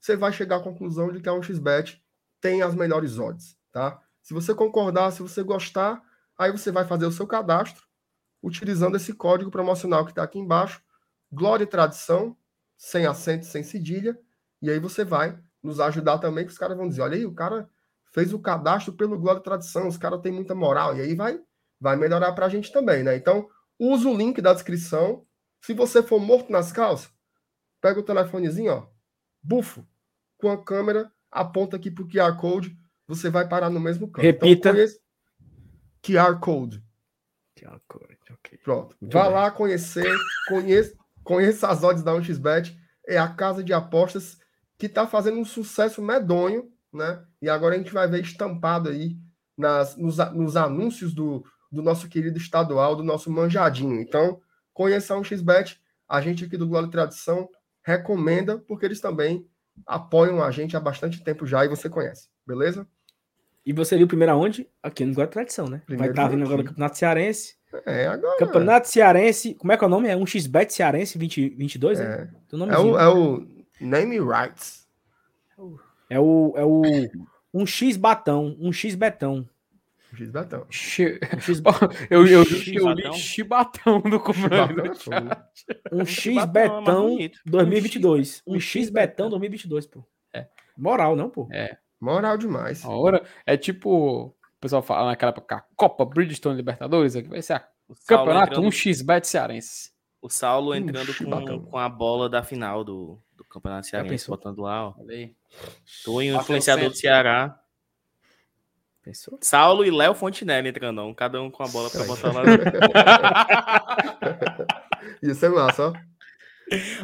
Você 0.00 0.16
vai 0.16 0.32
chegar 0.32 0.58
à 0.58 0.62
conclusão 0.62 1.10
de 1.10 1.20
que 1.20 1.28
a 1.28 1.32
1xBet 1.32 2.00
tem 2.40 2.62
as 2.62 2.72
melhores 2.72 3.18
odds, 3.18 3.58
tá? 3.72 4.00
Se 4.26 4.34
você 4.34 4.52
concordar, 4.52 5.12
se 5.12 5.22
você 5.22 5.40
gostar, 5.40 6.02
aí 6.36 6.50
você 6.50 6.72
vai 6.72 6.84
fazer 6.84 7.06
o 7.06 7.12
seu 7.12 7.28
cadastro 7.28 7.86
utilizando 8.42 8.96
esse 8.96 9.12
código 9.12 9.52
promocional 9.52 10.04
que 10.04 10.10
está 10.10 10.24
aqui 10.24 10.36
embaixo, 10.36 10.82
Glória 11.30 11.62
e 11.62 11.66
Tradição, 11.66 12.36
sem 12.76 13.06
acento, 13.06 13.46
sem 13.46 13.62
cedilha, 13.62 14.18
e 14.60 14.68
aí 14.68 14.80
você 14.80 15.04
vai 15.04 15.40
nos 15.62 15.78
ajudar 15.78 16.18
também, 16.18 16.44
que 16.44 16.50
os 16.50 16.58
caras 16.58 16.76
vão 16.76 16.88
dizer, 16.88 17.02
olha 17.02 17.14
aí, 17.14 17.24
o 17.24 17.32
cara 17.32 17.70
fez 18.12 18.32
o 18.32 18.40
cadastro 18.40 18.94
pelo 18.94 19.16
Glória 19.16 19.38
e 19.38 19.44
Tradição, 19.44 19.86
os 19.86 19.96
caras 19.96 20.20
têm 20.20 20.32
muita 20.32 20.56
moral, 20.56 20.96
e 20.96 21.02
aí 21.02 21.14
vai, 21.14 21.40
vai 21.80 21.94
melhorar 21.94 22.32
para 22.32 22.46
a 22.46 22.48
gente 22.48 22.72
também, 22.72 23.04
né? 23.04 23.14
Então, 23.16 23.48
usa 23.78 24.08
o 24.08 24.16
link 24.16 24.42
da 24.42 24.52
descrição. 24.52 25.24
Se 25.60 25.72
você 25.72 26.02
for 26.02 26.18
morto 26.18 26.50
nas 26.50 26.72
calças, 26.72 27.12
pega 27.80 28.00
o 28.00 28.04
telefonezinho, 28.04 28.72
ó, 28.72 28.88
bufo, 29.40 29.86
com 30.36 30.50
a 30.50 30.60
câmera, 30.60 31.12
aponta 31.30 31.76
aqui 31.76 31.92
para 31.92 32.02
o 32.02 32.08
QR 32.08 32.36
Code, 32.40 32.76
você 33.06 33.30
vai 33.30 33.48
parar 33.48 33.70
no 33.70 33.80
mesmo 33.80 34.08
canto. 34.08 34.26
Então, 34.26 34.48
Repita. 34.48 34.68
Então, 34.68 34.74
conheça... 34.74 34.98
QR 36.02 36.40
Code. 36.40 36.84
QR 37.58 37.80
Code, 37.88 38.18
ok. 38.30 38.58
Pronto. 38.62 38.96
Muito 39.00 39.12
Vá 39.12 39.24
bem. 39.24 39.32
lá 39.32 39.50
conhecer, 39.50 40.12
conheça, 40.48 40.94
conheça 41.24 41.68
as 41.68 41.82
odds 41.82 42.02
da 42.02 42.12
1xBet. 42.12 42.76
É 43.06 43.18
a 43.18 43.28
casa 43.28 43.62
de 43.62 43.72
apostas 43.72 44.38
que 44.78 44.86
está 44.86 45.06
fazendo 45.06 45.38
um 45.38 45.44
sucesso 45.44 46.02
medonho 46.02 46.70
né? 46.96 47.22
E 47.40 47.48
agora 47.48 47.74
a 47.74 47.78
gente 47.78 47.92
vai 47.92 48.08
ver 48.08 48.22
estampado 48.22 48.88
aí 48.88 49.16
nas, 49.56 49.96
nos, 49.96 50.16
nos 50.32 50.56
anúncios 50.56 51.14
do, 51.14 51.44
do 51.70 51.82
nosso 51.82 52.08
querido 52.08 52.38
estadual, 52.38 52.96
do 52.96 53.04
nosso 53.04 53.30
manjadinho. 53.30 54.00
Então, 54.00 54.40
conheça 54.72 55.16
um 55.16 55.22
XBET, 55.22 55.80
a 56.08 56.20
gente 56.20 56.44
aqui 56.44 56.56
do 56.56 56.66
Glória 56.66 56.86
e 56.86 56.90
Tradição 56.90 57.48
recomenda, 57.84 58.58
porque 58.58 58.86
eles 58.86 59.00
também 59.00 59.46
apoiam 59.86 60.42
a 60.42 60.50
gente 60.50 60.76
há 60.76 60.80
bastante 60.80 61.22
tempo 61.22 61.46
já 61.46 61.64
e 61.64 61.68
você 61.68 61.88
conhece, 61.88 62.28
beleza? 62.46 62.86
E 63.66 63.72
você 63.72 63.96
viu 63.96 64.06
primeiro 64.06 64.32
aonde? 64.32 64.68
Aqui 64.80 65.04
no 65.04 65.20
e 65.20 65.26
Tradição, 65.26 65.66
né? 65.66 65.82
Primeiro 65.84 66.14
vai 66.14 66.24
estar 66.24 66.28
vindo 66.28 66.44
agora 66.44 66.62
o 66.62 66.64
Campeonato 66.64 66.96
Cearense. 66.96 67.56
É, 67.84 68.06
agora. 68.06 68.38
Campeonato 68.38 68.88
Cearense, 68.88 69.54
como 69.54 69.72
é 69.72 69.76
que 69.76 69.82
é 69.82 69.86
o 69.88 69.90
nome? 69.90 70.08
É 70.08 70.16
um 70.16 70.24
XBET 70.24 70.72
Cearense 70.72 71.18
2022, 71.18 71.98
é. 71.98 72.04
né? 72.04 72.30
É 72.70 72.78
o, 72.78 72.96
é 72.96 73.08
o 73.08 73.44
Name 73.80 74.20
Rights. 74.20 74.86
É 76.08 76.20
o, 76.20 76.54
é 76.56 76.64
o 76.64 76.82
um 77.52 77.66
X 77.66 77.96
batão, 77.96 78.56
um 78.60 78.72
X 78.72 78.94
betão. 78.94 79.48
X 80.14 80.30
betão. 80.30 80.66
X... 80.70 81.18
eu, 82.08 82.24
eu, 82.24 82.44
X 82.44 82.68
eu 82.68 82.92
li 82.92 83.12
chibatão 83.14 84.00
no 84.00 84.20
comando. 84.20 84.82
Um 85.90 86.06
X 86.06 86.44
betão 86.46 87.18
2022. 87.44 88.42
Um 88.46 88.60
X 88.60 88.90
betão 88.90 89.28
2022, 89.28 89.86
pô. 89.88 90.04
É. 90.32 90.46
Moral, 90.78 91.16
não, 91.16 91.28
pô. 91.28 91.48
É. 91.50 91.76
Moral 92.00 92.36
demais. 92.36 92.84
A 92.84 92.90
hora 92.90 93.24
é 93.44 93.56
tipo, 93.56 94.26
o 94.26 94.34
pessoal 94.60 94.82
fala 94.82 95.06
naquela 95.06 95.30
época, 95.30 95.56
a 95.56 95.64
Copa 95.74 96.04
Bridgestone 96.04 96.56
Libertadores, 96.56 97.16
aqui 97.16 97.28
vai 97.28 97.42
ser 97.42 97.54
a 97.54 97.68
campeonato 98.06 98.52
entrando... 98.52 98.66
um 98.66 98.70
X 98.70 99.02
bet 99.02 99.26
cearense. 99.26 99.90
O 100.20 100.28
Saulo 100.28 100.74
entrando 100.74 101.14
com, 101.14 101.64
com 101.66 101.78
a 101.78 101.88
bola 101.88 102.28
da 102.28 102.42
final 102.42 102.82
do, 102.82 103.20
do 103.36 103.44
Campeonato 103.44 103.86
Cearense, 103.86 104.28
botando 104.28 104.60
lá, 104.60 104.88
ó. 104.88 104.94
Tô 106.04 106.20
em 106.20 106.32
um 106.32 106.40
influenciador 106.40 106.88
do 106.88 106.96
Ceará. 106.96 107.56
Pensou? 109.04 109.38
Saulo 109.40 109.84
e 109.84 109.90
Léo 109.90 110.14
Fontenelle 110.14 110.68
entrando, 110.68 111.00
um, 111.02 111.14
cada 111.14 111.40
um 111.40 111.48
com 111.48 111.62
a 111.62 111.68
bola 111.68 111.88
para 111.88 112.04
botar 112.04 112.32
lá. 112.32 112.42
Isso 115.22 115.46
é 115.46 115.48
massa, 115.48 115.90
ó. 115.90 115.92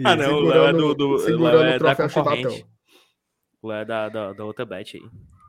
ah, 0.02 0.16
não, 0.16 0.38
o 0.38 0.40
Léo 0.40 0.66
é 0.66 0.72
do, 0.72 0.94
do 0.94 1.16
Léo 1.16 1.62
é 1.62 1.78
da 1.78 1.94
concorrente. 1.94 2.62
O 2.62 2.66
É 3.70 3.84
da, 3.84 4.08
da, 4.08 4.32
da 4.32 4.44
outra 4.44 4.64
bet 4.64 4.96
aí. 4.96 5.02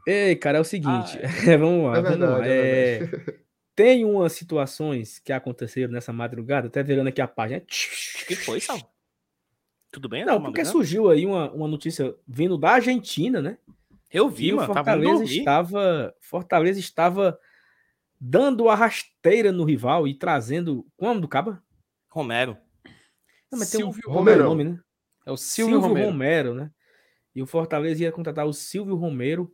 Ei, 0.05 0.35
cara, 0.35 0.57
é 0.57 0.61
o 0.61 0.65
seguinte. 0.65 1.17
Ah, 1.23 1.49
é. 1.51 1.57
vamos 1.57 1.85
lá, 1.85 1.97
é 1.97 2.01
verdade, 2.01 2.19
vamos 2.19 2.39
lá. 2.39 2.47
É... 2.47 3.03
É 3.03 3.43
tem 3.75 4.05
umas 4.05 4.33
situações 4.33 5.19
que 5.19 5.33
aconteceram 5.33 5.91
nessa 5.91 6.13
madrugada, 6.13 6.67
até 6.67 6.83
virando 6.83 7.07
aqui 7.07 7.21
a 7.21 7.27
página. 7.27 7.59
O 7.59 8.25
que 8.27 8.35
foi, 8.35 8.59
Sal? 8.59 8.79
Tudo 9.91 10.09
bem? 10.09 10.25
Não, 10.25 10.41
porque 10.41 10.65
surgiu 10.65 11.09
aí 11.09 11.25
uma, 11.25 11.51
uma 11.51 11.67
notícia 11.67 12.15
vindo 12.27 12.57
da 12.57 12.71
Argentina, 12.71 13.41
né? 13.41 13.57
Eu 14.11 14.29
vi, 14.29 14.51
mano. 14.51 14.73
Fortaleza 14.73 15.23
estava, 15.23 16.15
Fortaleza 16.19 16.79
estava 16.79 17.39
dando 18.19 18.69
a 18.69 18.75
rasteira 18.75 19.51
no 19.51 19.63
rival 19.63 20.07
e 20.07 20.13
trazendo. 20.13 20.85
Qual 20.95 21.09
é 21.09 21.11
o 21.11 21.13
nome 21.15 21.21
do 21.21 21.27
Caba? 21.27 21.61
Romero. 22.09 22.57
Não, 23.51 23.59
mas 23.59 23.69
Silvio 23.69 24.01
tem 24.01 24.11
um 24.11 24.15
Romero. 24.15 24.43
Nome, 24.43 24.63
né? 24.63 24.79
É 25.25 25.31
o 25.31 25.37
Silvio, 25.37 25.73
Silvio 25.73 25.89
Romero. 25.89 26.11
Romero, 26.11 26.53
né? 26.53 26.71
E 27.35 27.41
o 27.41 27.47
Fortaleza 27.47 28.03
ia 28.03 28.11
contratar 28.11 28.45
o 28.45 28.53
Silvio 28.53 28.95
Romero 28.95 29.53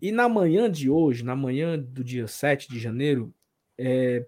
e 0.00 0.10
na 0.10 0.28
manhã 0.28 0.70
de 0.70 0.88
hoje, 0.88 1.22
na 1.22 1.36
manhã 1.36 1.78
do 1.78 2.02
dia 2.02 2.26
7 2.26 2.68
de 2.70 2.78
janeiro, 2.78 3.34
é, 3.78 4.26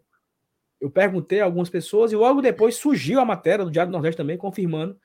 eu 0.81 0.91
perguntei 0.91 1.41
a 1.41 1.45
algumas 1.45 1.71
pessoas 1.71 2.13
e 2.13 2.17
logo 2.17 2.43
depois 2.43 2.77
surgiu 2.77 3.21
a 3.21 3.25
matéria 3.25 3.65
do 3.65 3.71
Diário 3.71 3.91
do 3.91 3.95
Nordeste 3.95 4.19
também, 4.19 4.37
confirmando 4.37 4.99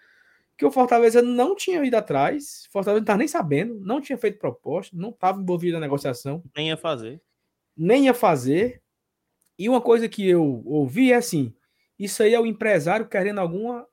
que 0.58 0.66
o 0.66 0.72
Fortaleza 0.72 1.22
não 1.22 1.56
tinha 1.56 1.84
ido 1.86 1.95
atrás, 1.95 2.68
Fortaleza 2.72 3.00
não 3.00 3.04
estava 3.04 3.20
nem 3.20 3.28
sabendo, 3.28 3.80
não 3.80 4.02
tinha 4.02 4.18
feito 4.18 4.39
proposta, 4.39 4.98
não 4.98 5.10
estava 5.10 5.39
envolvido 5.39 5.76
na 5.76 5.82
negociação. 5.82 6.43
Nem 6.56 6.70
ia 6.70 6.78
fazer. 6.78 7.22
Nem 7.76 8.06
ia 8.06 8.14
fazer. 8.14 8.82
E 9.58 9.70
uma 9.70 9.80
coisa 9.80 10.10
que 10.10 10.28
eu 10.28 10.64
ouvi 10.66 11.14
é 11.14 11.16
assim: 11.16 11.54
isso 11.98 12.24
aí 12.24 12.34
é 12.34 12.39
o 12.39 12.45
empresário 12.45 13.08
querendo 13.08 13.39
alguma 13.39 13.88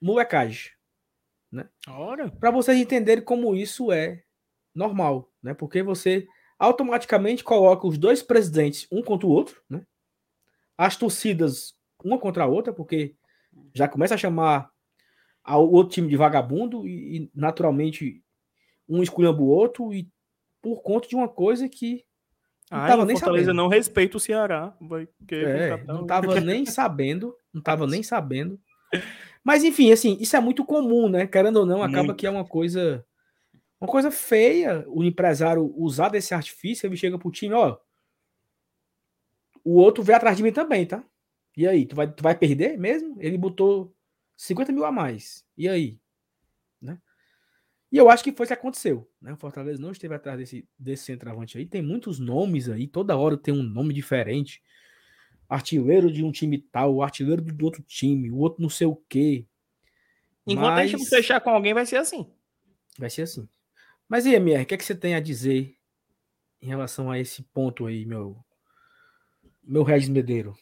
molecagem. 0.00 0.70
Né? 1.50 1.68
Para 2.40 2.50
vocês 2.50 2.78
entenderem 2.78 3.24
como 3.24 3.54
isso 3.54 3.92
é 3.92 4.22
normal, 4.74 5.30
né? 5.42 5.54
Porque 5.54 5.82
você 5.82 6.26
automaticamente 6.58 7.44
coloca 7.44 7.86
os 7.86 7.98
dois 7.98 8.22
presidentes 8.22 8.86
um 8.90 9.02
contra 9.02 9.26
o 9.26 9.30
outro, 9.30 9.62
né? 9.68 9.86
As 10.76 10.96
torcidas 10.96 11.74
uma 12.04 12.18
contra 12.18 12.44
a 12.44 12.46
outra, 12.46 12.72
porque 12.72 13.16
já 13.74 13.88
começa 13.88 14.14
a 14.14 14.18
chamar 14.18 14.70
o 15.46 15.72
outro 15.72 15.94
time 15.94 16.08
de 16.08 16.16
vagabundo 16.16 16.86
e, 16.86 17.16
e 17.16 17.30
naturalmente 17.34 18.22
um 18.88 19.02
escolhendo 19.02 19.42
o 19.42 19.48
outro 19.48 19.92
e 19.92 20.08
por 20.60 20.82
conta 20.82 21.08
de 21.08 21.14
uma 21.14 21.28
coisa 21.28 21.68
que 21.68 22.04
não 22.70 22.80
Ai, 22.80 22.90
tava 22.90 23.04
nem 23.04 23.16
Fortaleza 23.16 23.44
sabendo. 23.46 23.56
não 23.56 23.68
respeita 23.68 24.16
o 24.16 24.20
Ceará. 24.20 24.76
Vai 24.80 25.08
é, 25.30 25.84
não 25.84 26.04
tava 26.04 26.40
nem 26.40 26.66
sabendo, 26.66 27.34
não 27.52 27.62
tava 27.62 27.86
nem 27.86 28.02
sabendo. 28.02 28.60
Mas 29.46 29.62
enfim, 29.62 29.92
assim, 29.92 30.16
isso 30.18 30.34
é 30.34 30.40
muito 30.40 30.64
comum, 30.64 31.08
né? 31.08 31.24
Querendo 31.24 31.58
ou 31.58 31.64
não, 31.66 31.80
acaba 31.80 32.06
muito. 32.06 32.16
que 32.16 32.26
é 32.26 32.30
uma 32.30 32.44
coisa 32.44 33.06
uma 33.80 33.88
coisa 33.88 34.10
feia 34.10 34.84
o 34.88 35.04
empresário 35.04 35.72
usar 35.76 36.08
desse 36.08 36.34
artifício, 36.34 36.84
ele 36.84 36.96
chega 36.96 37.16
pro 37.16 37.30
time, 37.30 37.54
ó. 37.54 37.78
O 39.62 39.74
outro 39.74 40.02
vem 40.02 40.16
atrás 40.16 40.36
de 40.36 40.42
mim 40.42 40.50
também, 40.50 40.84
tá? 40.84 41.04
E 41.56 41.64
aí, 41.64 41.86
tu 41.86 41.94
vai, 41.94 42.12
tu 42.12 42.24
vai 42.24 42.36
perder 42.36 42.76
mesmo? 42.76 43.16
Ele 43.20 43.38
botou 43.38 43.94
50 44.36 44.72
mil 44.72 44.84
a 44.84 44.90
mais. 44.90 45.44
E 45.56 45.68
aí? 45.68 46.00
Né? 46.82 46.98
E 47.92 47.98
eu 47.98 48.10
acho 48.10 48.24
que 48.24 48.32
foi 48.32 48.44
isso 48.44 48.52
que 48.52 48.58
aconteceu. 48.58 49.08
Né? 49.22 49.32
O 49.32 49.36
Fortaleza 49.36 49.80
não 49.80 49.92
esteve 49.92 50.14
atrás 50.16 50.38
desse, 50.38 50.68
desse 50.76 51.04
centroavante 51.04 51.56
aí. 51.56 51.66
Tem 51.66 51.82
muitos 51.82 52.18
nomes 52.18 52.68
aí, 52.68 52.88
toda 52.88 53.16
hora 53.16 53.36
tem 53.36 53.54
um 53.54 53.62
nome 53.62 53.94
diferente. 53.94 54.60
Artilheiro 55.48 56.10
de 56.10 56.24
um 56.24 56.32
time 56.32 56.58
tal, 56.58 57.02
artilheiro 57.02 57.40
do 57.42 57.64
outro 57.64 57.82
time, 57.82 58.30
o 58.30 58.38
outro 58.38 58.62
não 58.62 58.68
sei 58.68 58.86
o 58.86 58.96
quê. 59.08 59.46
Enquanto 60.46 60.74
Mas... 60.74 60.80
a 60.80 60.86
gente 60.86 61.00
não 61.00 61.06
fechar 61.06 61.40
com 61.40 61.50
alguém, 61.50 61.74
vai 61.74 61.86
ser 61.86 61.96
assim. 61.96 62.30
Vai 62.98 63.10
ser 63.10 63.22
assim. 63.22 63.48
Mas 64.08 64.24
e 64.26 64.34
MR, 64.34 64.62
o 64.62 64.66
que, 64.66 64.74
é 64.74 64.76
que 64.76 64.84
você 64.84 64.94
tem 64.94 65.14
a 65.14 65.20
dizer 65.20 65.76
em 66.62 66.66
relação 66.66 67.10
a 67.10 67.18
esse 67.18 67.42
ponto 67.42 67.86
aí, 67.86 68.06
meu, 68.06 68.36
meu 69.62 69.82
Regis 69.82 70.08
Medeiro? 70.08 70.56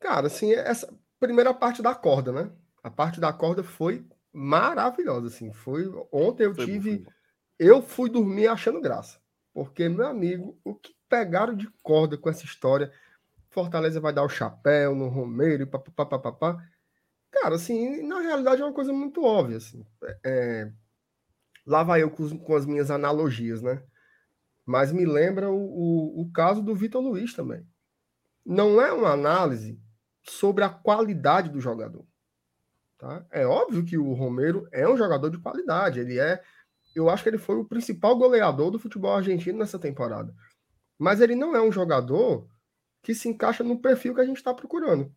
Cara, 0.00 0.28
assim, 0.28 0.52
essa 0.52 0.92
primeira 1.18 1.52
parte 1.52 1.82
da 1.82 1.94
corda, 1.94 2.32
né? 2.32 2.50
A 2.82 2.90
parte 2.90 3.20
da 3.20 3.32
corda 3.32 3.62
foi 3.62 4.04
maravilhosa, 4.32 5.26
assim. 5.26 5.52
Foi 5.52 5.84
ontem 6.10 6.44
eu 6.44 6.54
foi 6.54 6.64
tive, 6.64 6.98
bom, 6.98 7.10
eu 7.58 7.82
fui 7.82 8.08
dormir 8.08 8.46
achando 8.46 8.80
graça, 8.80 9.20
porque 9.52 9.88
meu 9.88 10.06
amigo, 10.06 10.58
o 10.64 10.74
que 10.74 10.94
pegaram 11.08 11.54
de 11.54 11.68
corda 11.82 12.16
com 12.16 12.30
essa 12.30 12.44
história? 12.44 12.90
Fortaleza 13.50 14.00
vai 14.00 14.12
dar 14.12 14.24
o 14.24 14.28
chapéu 14.28 14.94
no 14.94 15.08
Romeiro 15.08 15.62
e 15.62 15.66
papapá. 15.66 16.56
Cara, 17.30 17.54
assim, 17.54 18.02
na 18.06 18.20
realidade 18.20 18.62
é 18.62 18.64
uma 18.64 18.74
coisa 18.74 18.92
muito 18.92 19.22
óbvia, 19.22 19.58
assim. 19.58 19.84
É, 20.24 20.70
Lá 21.66 21.82
vai 21.82 22.02
eu 22.02 22.10
com, 22.10 22.38
com 22.38 22.56
as 22.56 22.66
minhas 22.66 22.90
analogias, 22.90 23.62
né? 23.62 23.82
Mas 24.66 24.92
me 24.92 25.04
lembra 25.04 25.50
o, 25.50 25.56
o, 25.56 26.22
o 26.22 26.32
caso 26.32 26.62
do 26.62 26.74
Vitor 26.74 27.02
Luiz 27.02 27.34
também. 27.34 27.64
não 28.44 28.80
é 28.80 28.92
uma 28.92 29.10
análise 29.10 29.80
sobre 30.22 30.64
a 30.64 30.68
qualidade 30.68 31.48
do 31.48 31.60
jogador. 31.60 32.04
Tá? 32.98 33.24
É 33.30 33.46
óbvio 33.46 33.84
que 33.84 33.96
o 33.96 34.12
Romero 34.12 34.68
é 34.72 34.88
um 34.88 34.96
jogador 34.96 35.30
de 35.30 35.38
qualidade. 35.38 36.00
Ele 36.00 36.18
é. 36.18 36.42
Eu 36.94 37.08
acho 37.08 37.22
que 37.22 37.28
ele 37.28 37.38
foi 37.38 37.56
o 37.56 37.64
principal 37.64 38.16
goleador 38.16 38.70
do 38.70 38.78
futebol 38.78 39.14
argentino 39.14 39.58
nessa 39.58 39.78
temporada. 39.78 40.34
Mas 40.98 41.20
ele 41.20 41.34
não 41.34 41.54
é 41.54 41.62
um 41.62 41.72
jogador 41.72 42.48
que 43.02 43.14
se 43.14 43.28
encaixa 43.28 43.64
no 43.64 43.78
perfil 43.78 44.14
que 44.14 44.20
a 44.20 44.24
gente 44.24 44.36
está 44.36 44.52
procurando. 44.52 45.12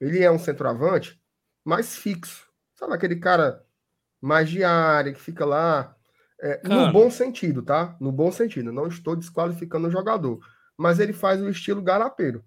Ele 0.00 0.22
é 0.22 0.30
um 0.30 0.38
centroavante 0.38 1.20
mais 1.64 1.96
fixo. 1.96 2.48
Sabe 2.74 2.94
aquele 2.94 3.16
cara 3.16 3.64
mais 4.20 4.48
de 4.48 4.64
área, 4.64 5.12
que 5.12 5.20
fica 5.20 5.44
lá. 5.44 5.96
É, 6.40 6.60
no 6.66 6.90
bom 6.92 7.08
sentido, 7.08 7.62
tá? 7.62 7.96
No 8.00 8.10
bom 8.10 8.32
sentido. 8.32 8.72
Não 8.72 8.88
estou 8.88 9.14
desqualificando 9.14 9.86
o 9.86 9.90
jogador. 9.90 10.40
Mas 10.76 10.98
ele 10.98 11.12
faz 11.12 11.40
o 11.40 11.48
estilo 11.48 11.82
garapeiro. 11.82 12.44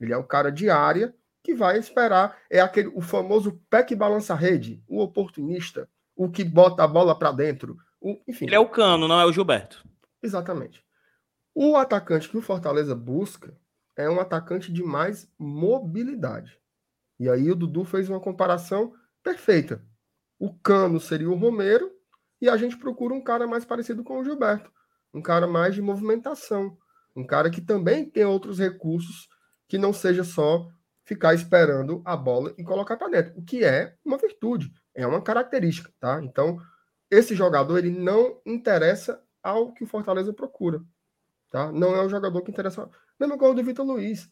Ele 0.00 0.12
é 0.12 0.16
um 0.16 0.26
cara 0.26 0.50
de 0.50 0.70
área 0.70 1.14
que 1.42 1.54
vai 1.54 1.78
esperar. 1.78 2.38
É 2.50 2.60
aquele 2.60 2.88
o 2.88 3.00
famoso 3.00 3.60
pé 3.68 3.82
que 3.82 3.94
balança 3.94 4.32
a 4.32 4.36
rede, 4.36 4.82
o 4.88 5.00
oportunista, 5.00 5.88
o 6.16 6.30
que 6.30 6.44
bota 6.44 6.84
a 6.84 6.88
bola 6.88 7.18
para 7.18 7.32
dentro. 7.32 7.76
O, 8.00 8.18
enfim. 8.26 8.46
Ele 8.46 8.54
é 8.54 8.60
o 8.60 8.68
cano, 8.68 9.06
não 9.08 9.20
é 9.20 9.26
o 9.26 9.32
Gilberto. 9.32 9.84
Exatamente. 10.22 10.82
O 11.54 11.76
atacante 11.76 12.28
que 12.28 12.36
o 12.36 12.42
Fortaleza 12.42 12.94
busca 12.94 13.54
é 13.98 14.08
um 14.08 14.20
atacante 14.20 14.72
de 14.72 14.82
mais 14.82 15.28
mobilidade. 15.36 16.56
E 17.18 17.28
aí 17.28 17.50
o 17.50 17.56
Dudu 17.56 17.84
fez 17.84 18.08
uma 18.08 18.20
comparação 18.20 18.94
perfeita. 19.22 19.84
O 20.38 20.54
Cano 20.54 21.00
seria 21.00 21.28
o 21.28 21.34
Romero 21.34 21.90
e 22.40 22.48
a 22.48 22.56
gente 22.56 22.78
procura 22.78 23.12
um 23.12 23.20
cara 23.20 23.46
mais 23.46 23.64
parecido 23.64 24.04
com 24.04 24.20
o 24.20 24.24
Gilberto, 24.24 24.70
um 25.12 25.20
cara 25.20 25.48
mais 25.48 25.74
de 25.74 25.82
movimentação, 25.82 26.78
um 27.14 27.26
cara 27.26 27.50
que 27.50 27.60
também 27.60 28.08
tem 28.08 28.24
outros 28.24 28.60
recursos 28.60 29.28
que 29.66 29.76
não 29.76 29.92
seja 29.92 30.22
só 30.22 30.70
ficar 31.04 31.34
esperando 31.34 32.00
a 32.04 32.16
bola 32.16 32.54
e 32.56 32.62
colocar 32.62 32.96
para 32.96 33.08
dentro, 33.08 33.32
o 33.36 33.44
que 33.44 33.64
é 33.64 33.96
uma 34.04 34.16
virtude, 34.16 34.72
é 34.94 35.04
uma 35.06 35.20
característica, 35.20 35.92
tá? 35.98 36.20
Então, 36.22 36.58
esse 37.10 37.34
jogador 37.34 37.78
ele 37.78 37.90
não 37.90 38.40
interessa 38.46 39.20
ao 39.42 39.72
que 39.72 39.82
o 39.82 39.86
Fortaleza 39.86 40.32
procura, 40.32 40.80
tá? 41.50 41.72
Não 41.72 41.94
é 41.94 42.04
um 42.04 42.08
jogador 42.08 42.42
que 42.42 42.50
interessa, 42.50 42.88
mesmo 43.18 43.34
o 43.34 43.54
do 43.54 43.64
Vitor 43.64 43.86
Luiz. 43.86 44.30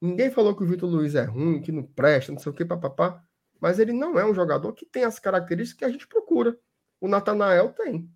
Ninguém 0.00 0.30
falou 0.30 0.56
que 0.56 0.64
o 0.64 0.66
Vitor 0.66 0.90
Luiz 0.90 1.14
é 1.14 1.24
ruim, 1.24 1.60
que 1.60 1.70
não 1.70 1.84
presta, 1.84 2.32
não 2.32 2.38
sei 2.38 2.50
o 2.50 2.54
que, 2.54 2.64
papapá, 2.64 3.24
mas 3.60 3.78
ele 3.78 3.92
não 3.92 4.18
é 4.18 4.24
um 4.24 4.34
jogador 4.34 4.72
que 4.72 4.84
tem 4.84 5.04
as 5.04 5.18
características 5.20 5.78
que 5.78 5.84
a 5.84 5.88
gente 5.88 6.08
procura. 6.08 6.58
O 7.00 7.06
Natanael 7.06 7.72
tem. 7.72 8.10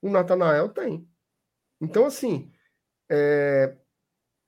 O 0.00 0.08
Natanael 0.08 0.70
tem. 0.70 1.06
Então, 1.80 2.06
assim, 2.06 2.50
é... 3.10 3.76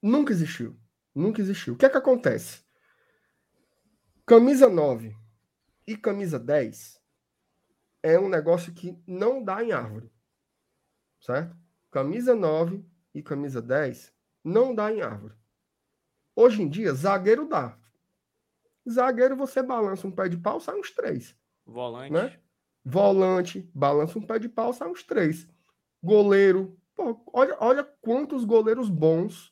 nunca 0.03 0.33
existiu. 0.33 0.79
Nunca 1.15 1.41
existiu. 1.41 1.75
O 1.75 1.77
que 1.77 1.85
é 1.85 1.91
que 1.91 1.97
acontece? 1.97 2.65
Camisa 4.25 4.69
9 4.69 5.15
e 5.87 5.97
camisa 5.97 6.39
10 6.39 7.01
é 8.03 8.19
um 8.19 8.29
negócio 8.29 8.73
que 8.73 8.99
não 9.07 9.43
dá 9.43 9.63
em 9.63 9.73
árvore. 9.73 10.11
Certo? 11.21 11.57
Camisa 11.97 12.35
9 12.35 12.85
e 13.15 13.23
camisa 13.23 13.63
10 13.63 14.13
não 14.45 14.75
dá 14.75 14.93
em 14.93 15.01
árvore. 15.01 15.33
Hoje 16.35 16.61
em 16.61 16.69
dia, 16.69 16.93
zagueiro 16.93 17.49
dá. 17.49 17.75
Zagueiro, 18.87 19.35
você 19.35 19.63
balança 19.63 20.07
um 20.07 20.11
pé 20.11 20.29
de 20.29 20.37
pau, 20.37 20.61
sai 20.61 20.79
uns 20.79 20.91
três. 20.91 21.35
Volante. 21.65 22.13
Né? 22.13 22.39
Volante, 22.85 23.71
balança 23.75 24.19
um 24.19 24.27
pé 24.27 24.39
de 24.39 24.47
pau, 24.47 24.75
sai 24.75 24.91
uns 24.91 25.03
três. 25.05 25.49
Goleiro. 26.03 26.79
Pô, 26.95 27.19
olha, 27.33 27.57
olha 27.61 27.83
quantos 28.03 28.45
goleiros 28.45 28.91
bons 28.91 29.51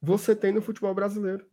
você 0.00 0.36
tem 0.36 0.52
no 0.52 0.62
futebol 0.62 0.94
brasileiro. 0.94 1.50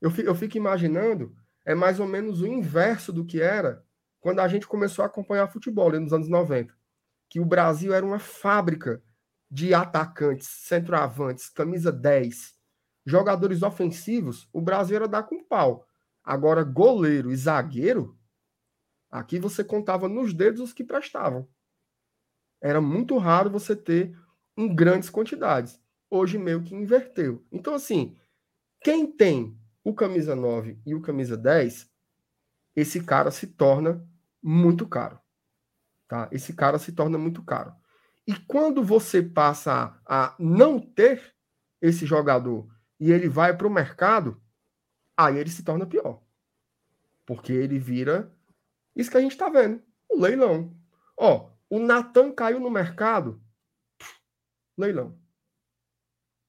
Eu 0.00 0.10
fico, 0.10 0.28
eu 0.28 0.34
fico 0.34 0.56
imaginando, 0.56 1.32
é 1.64 1.76
mais 1.76 2.00
ou 2.00 2.08
menos 2.08 2.40
o 2.40 2.46
inverso 2.48 3.12
do 3.12 3.24
que 3.24 3.40
era 3.40 3.86
quando 4.18 4.40
a 4.40 4.48
gente 4.48 4.66
começou 4.66 5.04
a 5.04 5.06
acompanhar 5.06 5.46
futebol 5.46 5.90
ali 5.90 6.00
nos 6.00 6.12
anos 6.12 6.28
90. 6.28 6.76
Que 7.28 7.38
o 7.38 7.46
Brasil 7.46 7.94
era 7.94 8.04
uma 8.04 8.18
fábrica 8.18 9.00
de 9.54 9.72
atacantes, 9.72 10.48
centroavantes, 10.48 11.48
camisa 11.48 11.92
10, 11.92 12.58
jogadores 13.06 13.62
ofensivos, 13.62 14.48
o 14.52 14.60
Brasil 14.60 14.96
era 14.96 15.06
dar 15.06 15.22
com 15.22 15.44
pau. 15.44 15.86
Agora, 16.24 16.64
goleiro 16.64 17.30
e 17.30 17.36
zagueiro, 17.36 18.18
aqui 19.08 19.38
você 19.38 19.62
contava 19.62 20.08
nos 20.08 20.34
dedos 20.34 20.60
os 20.60 20.72
que 20.72 20.82
prestavam. 20.82 21.48
Era 22.60 22.80
muito 22.80 23.16
raro 23.16 23.48
você 23.48 23.76
ter 23.76 24.18
em 24.56 24.74
grandes 24.74 25.08
quantidades 25.08 25.80
hoje 26.10 26.36
meio 26.36 26.60
que 26.64 26.74
inverteu. 26.74 27.46
Então, 27.52 27.74
assim, 27.74 28.16
quem 28.82 29.06
tem 29.06 29.56
o 29.84 29.94
camisa 29.94 30.34
9 30.34 30.80
e 30.84 30.96
o 30.96 31.00
camisa 31.00 31.36
10, 31.36 31.88
esse 32.74 33.04
cara 33.04 33.30
se 33.30 33.46
torna 33.46 34.04
muito 34.42 34.84
caro. 34.88 35.20
Tá? 36.08 36.28
Esse 36.32 36.52
cara 36.52 36.76
se 36.76 36.90
torna 36.90 37.16
muito 37.16 37.40
caro. 37.40 37.72
E 38.26 38.34
quando 38.34 38.82
você 38.82 39.22
passa 39.22 40.00
a 40.06 40.34
não 40.38 40.80
ter 40.80 41.34
esse 41.80 42.06
jogador 42.06 42.66
e 42.98 43.12
ele 43.12 43.28
vai 43.28 43.56
para 43.56 43.66
o 43.66 43.70
mercado, 43.70 44.40
aí 45.16 45.36
ele 45.36 45.50
se 45.50 45.62
torna 45.62 45.86
pior. 45.86 46.22
Porque 47.26 47.52
ele 47.52 47.78
vira 47.78 48.32
isso 48.96 49.10
que 49.10 49.16
a 49.16 49.20
gente 49.20 49.32
está 49.32 49.48
vendo, 49.48 49.82
o 50.08 50.18
leilão. 50.18 50.74
Ó, 51.16 51.50
o 51.68 51.78
Natan 51.78 52.32
caiu 52.32 52.60
no 52.60 52.70
mercado, 52.70 53.42
leilão. 54.76 55.18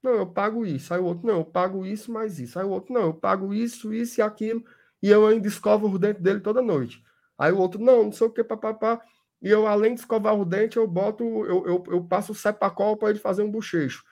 Não, 0.05 0.13
eu 0.13 0.28
pago 0.28 0.65
isso. 0.65 0.93
Aí 0.93 0.99
o 0.99 1.05
outro, 1.05 1.26
não, 1.26 1.39
eu 1.39 1.45
pago 1.45 1.84
isso 1.84 2.11
mais 2.11 2.39
isso. 2.39 2.59
Aí 2.59 2.65
o 2.65 2.69
outro, 2.69 2.93
não, 2.93 3.01
eu 3.01 3.13
pago 3.13 3.53
isso, 3.53 3.91
isso 3.91 4.19
e 4.19 4.21
aquilo. 4.21 4.63
E 5.01 5.09
eu 5.09 5.26
ainda 5.26 5.47
escovo 5.47 5.88
o 5.88 5.97
dente 5.97 6.21
dele 6.21 6.41
toda 6.41 6.61
noite. 6.61 7.03
Aí 7.38 7.51
o 7.51 7.57
outro, 7.57 7.82
não, 7.82 8.03
não 8.03 8.11
sei 8.11 8.28
o 8.28 8.32
que, 8.32 8.43
papapá. 8.43 9.03
E 9.41 9.49
eu, 9.49 9.67
além 9.67 9.93
de 9.93 9.99
escovar 9.99 10.36
o 10.36 10.45
dente, 10.45 10.77
eu 10.77 10.88
boto, 10.88 11.23
eu, 11.23 11.67
eu, 11.67 11.83
eu 11.88 12.03
passo 12.03 12.31
o 12.31 12.36
sepacol 12.36 12.97
para 12.97 13.09
ele 13.09 13.19
fazer 13.19 13.43
um 13.43 13.51
bochecho. 13.51 14.03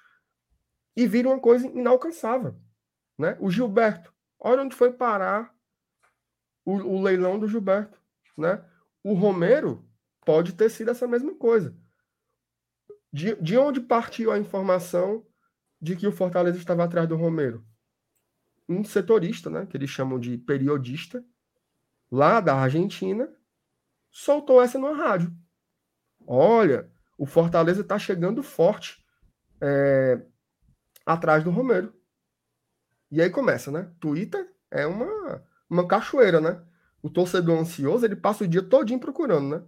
E 0.96 1.08
vira 1.08 1.28
uma 1.28 1.40
coisa 1.40 1.66
inalcançável. 1.68 2.56
Né? 3.18 3.38
O 3.40 3.50
Gilberto. 3.50 4.14
Olha 4.40 4.64
onde 4.64 4.76
foi 4.76 4.92
parar 4.92 5.56
o, 6.66 6.74
o 6.74 7.02
leilão 7.02 7.40
do 7.40 7.48
Gilberto. 7.48 8.00
Né? 8.38 8.64
O 9.04 9.14
Romero 9.14 9.88
pode 10.26 10.54
ter 10.54 10.70
sido 10.70 10.92
essa 10.92 11.08
mesma 11.08 11.34
coisa. 11.36 11.76
De, 13.12 13.36
de 13.36 13.58
onde 13.58 13.80
partiu 13.80 14.32
a 14.32 14.40
informação 14.40 15.26
de 15.80 15.96
que 15.96 16.08
o 16.08 16.12
Fortaleza 16.12 16.58
estava 16.58 16.84
atrás 16.84 17.08
do 17.08 17.16
Romero? 17.16 17.66
Um 18.68 18.84
setorista, 18.84 19.50
né, 19.50 19.66
que 19.66 19.76
eles 19.76 19.90
chamam 19.90 20.18
de 20.18 20.38
periodista, 20.38 21.24
lá 22.10 22.40
da 22.40 22.56
Argentina, 22.56 23.30
soltou 24.14 24.62
essa 24.62 24.78
no 24.78 24.94
rádio. 24.94 25.36
Olha, 26.26 26.90
o 27.18 27.26
Fortaleza 27.26 27.82
está 27.82 27.98
chegando 27.98 28.44
forte 28.44 29.04
é, 29.60 30.22
atrás 31.06 31.44
do 31.44 31.50
Romero. 31.50 31.92
E 33.12 33.22
aí 33.22 33.30
começa, 33.30 33.72
né? 33.72 33.92
Twitter 34.00 34.54
é 34.72 34.86
uma, 34.86 35.44
uma 35.70 35.88
cachoeira, 35.88 36.40
né? 36.40 36.64
O 37.02 37.10
torcedor 37.10 37.60
ansioso, 37.60 38.06
ele 38.06 38.16
passa 38.16 38.44
o 38.44 38.48
dia 38.48 38.62
todinho 38.62 39.00
procurando, 39.00 39.58
né? 39.58 39.64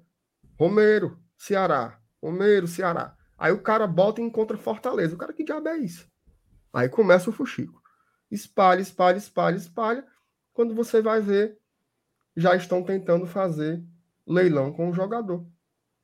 Romero, 0.58 1.20
Ceará. 1.38 2.00
Romero, 2.22 2.68
Ceará. 2.68 3.18
Aí 3.38 3.52
o 3.52 3.62
cara 3.62 3.86
bota 3.86 4.22
e 4.22 4.24
encontra 4.24 4.58
Fortaleza. 4.58 5.16
O 5.16 5.18
cara, 5.18 5.34
que 5.34 5.44
diabo 5.44 5.68
é 5.68 5.78
isso? 5.78 6.10
Aí 6.72 6.88
começa 6.88 7.30
o 7.30 7.34
fuxico. 7.34 7.82
Espalha, 8.32 8.82
espalha, 8.82 9.18
espalha, 9.18 9.56
espalha. 9.56 10.06
Quando 10.54 10.74
você 10.74 11.02
vai 11.02 11.20
ver, 11.22 11.60
já 12.36 12.56
estão 12.56 12.84
tentando 12.84 13.26
fazer 13.26 13.84
leilão 14.26 14.72
com 14.72 14.90
o 14.90 14.94
jogador. 14.94 15.46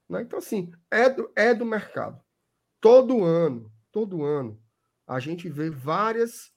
Né? 0.07 0.21
Então, 0.21 0.39
assim, 0.39 0.71
é 0.89 1.09
do, 1.09 1.31
é 1.35 1.53
do 1.53 1.65
mercado. 1.65 2.21
Todo 2.79 3.23
ano, 3.23 3.71
todo 3.91 4.23
ano, 4.23 4.61
a 5.07 5.19
gente 5.19 5.49
vê 5.49 5.69
várias 5.69 6.51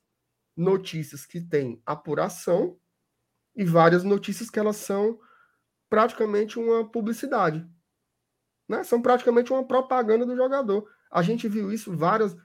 notícias 0.56 1.26
que 1.26 1.40
têm 1.40 1.82
apuração 1.84 2.78
e 3.54 3.64
várias 3.64 4.04
notícias 4.04 4.50
que 4.50 4.58
elas 4.58 4.76
são 4.76 5.18
praticamente 5.88 6.58
uma 6.58 6.88
publicidade. 6.88 7.66
Né? 8.68 8.82
São 8.82 9.00
praticamente 9.00 9.52
uma 9.52 9.66
propaganda 9.66 10.24
do 10.26 10.36
jogador. 10.36 10.88
A 11.10 11.22
gente 11.22 11.48
viu 11.48 11.72
isso 11.72 11.96
várias. 11.96 12.36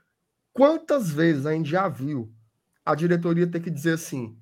Quantas 0.54 1.10
vezes 1.12 1.46
a 1.46 1.54
gente 1.54 1.70
já 1.70 1.88
viu 1.88 2.32
a 2.86 2.94
diretoria 2.94 3.50
ter 3.50 3.62
que 3.62 3.72
dizer 3.72 3.94
assim: 3.94 4.38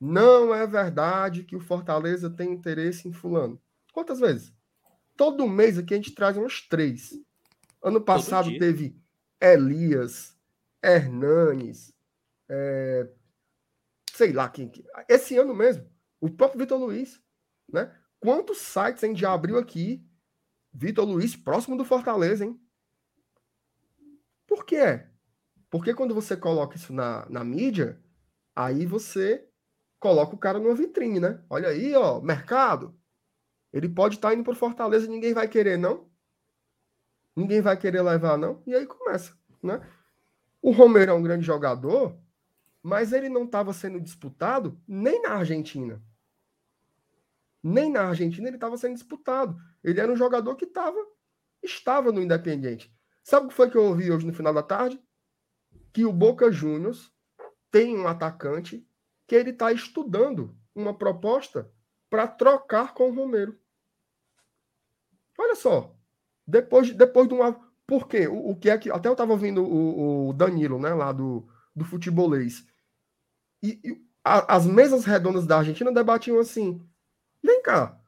não 0.00 0.54
é 0.54 0.66
verdade 0.66 1.44
que 1.44 1.54
o 1.54 1.60
Fortaleza 1.60 2.30
tem 2.30 2.52
interesse 2.52 3.06
em 3.06 3.12
Fulano? 3.12 3.60
Quantas 4.00 4.18
vezes? 4.18 4.54
Todo 5.14 5.46
mês 5.46 5.76
aqui 5.76 5.92
a 5.92 5.96
gente 5.98 6.14
traz 6.14 6.34
umas 6.34 6.62
três. 6.62 7.12
Ano 7.82 8.00
passado 8.00 8.48
teve 8.58 8.98
Elias, 9.38 10.34
Hernanes, 10.82 11.94
é... 12.48 13.06
sei 14.10 14.32
lá 14.32 14.48
quem. 14.48 14.72
Esse 15.06 15.36
ano 15.36 15.54
mesmo, 15.54 15.86
o 16.18 16.30
próprio 16.30 16.60
Vitor 16.60 16.80
Luiz. 16.80 17.20
Né? 17.70 17.94
Quantos 18.18 18.56
sites 18.56 19.04
a 19.04 19.06
gente 19.06 19.20
já 19.20 19.34
abriu 19.34 19.58
aqui 19.58 20.02
Vitor 20.72 21.04
Luiz 21.04 21.36
próximo 21.36 21.76
do 21.76 21.84
Fortaleza, 21.84 22.46
hein? 22.46 22.58
Por 24.46 24.64
quê? 24.64 25.04
Porque 25.68 25.92
quando 25.92 26.14
você 26.14 26.38
coloca 26.38 26.74
isso 26.74 26.90
na, 26.94 27.28
na 27.28 27.44
mídia, 27.44 28.02
aí 28.56 28.86
você 28.86 29.46
coloca 29.98 30.34
o 30.34 30.38
cara 30.38 30.58
numa 30.58 30.74
vitrine, 30.74 31.20
né? 31.20 31.44
Olha 31.50 31.68
aí, 31.68 31.94
ó, 31.94 32.18
mercado. 32.22 32.98
Ele 33.72 33.88
pode 33.88 34.16
estar 34.16 34.28
tá 34.28 34.34
indo 34.34 34.44
para 34.44 34.54
Fortaleza 34.54 35.06
e 35.06 35.08
ninguém 35.08 35.32
vai 35.32 35.48
querer, 35.48 35.78
não. 35.78 36.08
Ninguém 37.34 37.60
vai 37.60 37.76
querer 37.76 38.02
levar, 38.02 38.36
não. 38.36 38.62
E 38.66 38.74
aí 38.74 38.86
começa, 38.86 39.36
né? 39.62 39.80
O 40.60 40.72
Romero 40.72 41.12
é 41.12 41.14
um 41.14 41.22
grande 41.22 41.44
jogador, 41.44 42.18
mas 42.82 43.12
ele 43.12 43.28
não 43.28 43.44
estava 43.44 43.72
sendo 43.72 44.00
disputado 44.00 44.78
nem 44.86 45.22
na 45.22 45.30
Argentina. 45.30 46.02
Nem 47.62 47.90
na 47.90 48.08
Argentina 48.08 48.48
ele 48.48 48.56
estava 48.56 48.76
sendo 48.76 48.94
disputado. 48.94 49.56
Ele 49.82 50.00
era 50.00 50.10
um 50.10 50.16
jogador 50.16 50.56
que 50.56 50.66
tava, 50.66 50.98
estava 51.62 52.10
no 52.10 52.22
Independiente. 52.22 52.92
Sabe 53.22 53.46
o 53.46 53.48
que 53.48 53.54
foi 53.54 53.70
que 53.70 53.76
eu 53.76 53.84
ouvi 53.84 54.10
hoje 54.10 54.26
no 54.26 54.32
final 54.32 54.52
da 54.52 54.62
tarde? 54.62 55.00
Que 55.92 56.04
o 56.04 56.12
Boca 56.12 56.50
Juniors 56.50 57.12
tem 57.70 57.96
um 57.96 58.08
atacante 58.08 58.86
que 59.26 59.34
ele 59.34 59.50
está 59.50 59.72
estudando 59.72 60.56
uma 60.74 60.96
proposta 60.96 61.70
para 62.10 62.26
trocar 62.26 62.92
com 62.92 63.08
o 63.08 63.14
Romero. 63.14 63.56
Olha 65.38 65.54
só. 65.54 65.94
Depois, 66.46 66.92
depois 66.92 67.28
de 67.28 67.34
uma. 67.34 67.52
Por 67.86 68.08
quê? 68.08 68.26
O, 68.26 68.50
o 68.50 68.56
que 68.56 68.68
é 68.68 68.76
que. 68.76 68.90
Até 68.90 69.08
eu 69.08 69.12
estava 69.12 69.32
ouvindo 69.32 69.62
o, 69.62 70.28
o, 70.28 70.32
Danilo, 70.32 70.78
né, 70.78 70.92
lá 70.92 71.12
do, 71.12 71.48
do 71.74 71.84
futebolês. 71.84 72.66
E, 73.62 73.80
e 73.84 74.04
a, 74.24 74.56
as 74.56 74.66
mesas 74.66 75.04
redondas 75.04 75.46
da 75.46 75.58
Argentina 75.58 75.92
debatiam 75.92 76.38
assim: 76.38 76.84
vem 77.42 77.62
cá, 77.62 77.98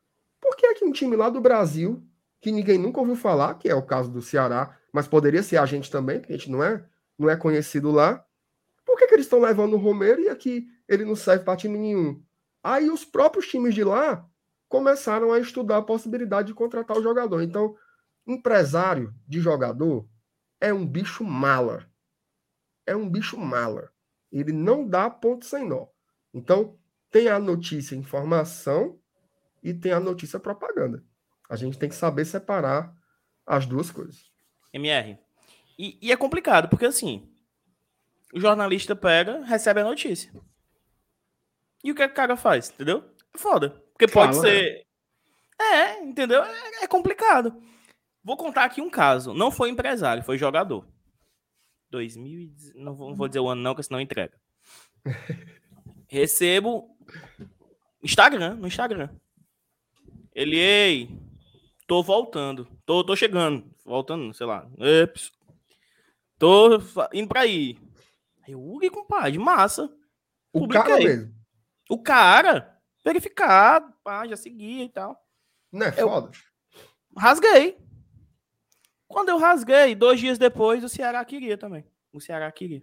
por 0.40 0.56
que 0.56 0.66
é 0.66 0.74
que 0.74 0.84
um 0.84 0.92
time 0.92 1.16
lá 1.16 1.30
do 1.30 1.40
Brasil, 1.40 2.02
que 2.40 2.50
ninguém 2.50 2.76
nunca 2.76 3.00
ouviu 3.00 3.16
falar, 3.16 3.54
que 3.54 3.68
é 3.68 3.74
o 3.74 3.86
caso 3.86 4.10
do 4.10 4.20
Ceará, 4.20 4.76
mas 4.92 5.06
poderia 5.06 5.42
ser 5.42 5.56
a 5.56 5.64
gente 5.64 5.90
também, 5.90 6.18
porque 6.18 6.32
a 6.32 6.36
gente 6.36 6.50
não 6.50 6.62
é, 6.62 6.84
não 7.16 7.30
é 7.30 7.36
conhecido 7.36 7.90
lá, 7.90 8.24
por 8.84 8.98
que, 8.98 9.06
que 9.06 9.14
eles 9.14 9.26
estão 9.26 9.40
levando 9.40 9.74
o 9.74 9.78
Romero 9.78 10.20
e 10.20 10.28
aqui 10.28 10.66
ele 10.88 11.04
não 11.04 11.14
serve 11.14 11.44
para 11.44 11.56
time 11.56 11.78
nenhum? 11.78 12.22
Aí 12.62 12.90
os 12.90 13.04
próprios 13.04 13.48
times 13.48 13.74
de 13.74 13.82
lá 13.82 14.28
começaram 14.68 15.32
a 15.32 15.38
estudar 15.38 15.78
a 15.78 15.82
possibilidade 15.82 16.48
de 16.48 16.54
contratar 16.54 16.96
o 16.96 17.02
jogador. 17.02 17.42
Então, 17.42 17.76
empresário 18.26 19.14
de 19.26 19.40
jogador 19.40 20.08
é 20.60 20.72
um 20.72 20.86
bicho 20.86 21.24
mala. 21.24 21.90
É 22.86 22.94
um 22.96 23.08
bicho 23.08 23.36
mala. 23.36 23.90
Ele 24.30 24.52
não 24.52 24.88
dá 24.88 25.10
ponto 25.10 25.44
sem 25.44 25.68
nó. 25.68 25.86
Então, 26.32 26.78
tem 27.10 27.28
a 27.28 27.38
notícia 27.38 27.96
informação 27.96 28.98
e 29.62 29.74
tem 29.74 29.92
a 29.92 30.00
notícia 30.00 30.40
propaganda. 30.40 31.04
A 31.50 31.56
gente 31.56 31.78
tem 31.78 31.88
que 31.88 31.94
saber 31.94 32.24
separar 32.24 32.94
as 33.46 33.66
duas 33.66 33.90
coisas. 33.90 34.32
MR. 34.72 35.18
E, 35.78 35.98
e 36.00 36.12
é 36.12 36.16
complicado, 36.16 36.68
porque 36.68 36.86
assim, 36.86 37.28
o 38.32 38.40
jornalista 38.40 38.96
pega, 38.96 39.44
recebe 39.44 39.80
a 39.80 39.84
notícia. 39.84 40.32
E 41.82 41.90
o 41.90 41.94
que, 41.94 42.02
é 42.02 42.06
que 42.06 42.12
o 42.12 42.16
cara 42.16 42.36
faz, 42.36 42.70
entendeu? 42.70 43.04
É 43.34 43.38
foda. 43.38 43.70
Porque 43.92 44.06
pode 44.06 44.34
Fala, 44.34 44.48
ser. 44.48 44.86
Né? 45.58 45.64
É, 45.64 46.02
entendeu? 46.02 46.42
É, 46.42 46.84
é, 46.84 46.86
complicado. 46.86 47.62
Vou 48.22 48.36
contar 48.36 48.64
aqui 48.64 48.80
um 48.80 48.90
caso. 48.90 49.34
Não 49.34 49.50
foi 49.50 49.70
empresário, 49.70 50.22
foi 50.22 50.38
jogador. 50.38 50.86
2000. 51.90 52.52
Não 52.76 52.94
vou, 52.94 53.10
não 53.10 53.16
vou 53.16 53.28
dizer 53.28 53.40
o 53.40 53.48
ano, 53.48 53.62
não, 53.62 53.74
que 53.74 53.82
senão 53.82 54.00
entrega. 54.00 54.34
Recebo 56.08 56.96
Instagram, 58.02 58.54
no 58.56 58.66
Instagram. 58.66 59.08
Ele, 60.34 60.58
ei, 60.58 61.08
tô 61.86 62.02
voltando. 62.02 62.66
Tô, 62.86 63.04
tô 63.04 63.14
chegando. 63.14 63.64
Voltando, 63.84 64.32
sei 64.34 64.46
lá. 64.46 64.66
Eps. 64.78 65.32
Tô 66.38 66.80
indo 67.12 67.28
pra 67.28 67.42
aí. 67.42 67.78
Aí, 68.46 68.54
Ui, 68.54 68.90
compadre, 68.90 69.38
massa. 69.38 69.84
O 70.52 70.60
Publiquei. 70.60 70.82
cara 70.82 70.98
mesmo. 70.98 71.41
O 71.92 71.98
cara, 71.98 72.80
verificado, 73.04 73.92
pá, 74.02 74.26
já 74.26 74.34
seguia 74.34 74.82
e 74.82 74.88
tal. 74.88 75.14
Não 75.70 75.88
é 75.88 75.92
foda? 75.92 76.30
rasguei. 77.14 77.76
Quando 79.06 79.28
eu 79.28 79.36
rasguei, 79.36 79.94
dois 79.94 80.18
dias 80.18 80.38
depois, 80.38 80.82
o 80.82 80.88
Ceará 80.88 81.22
queria 81.22 81.58
também. 81.58 81.84
O 82.10 82.18
Ceará 82.18 82.50
queria. 82.50 82.82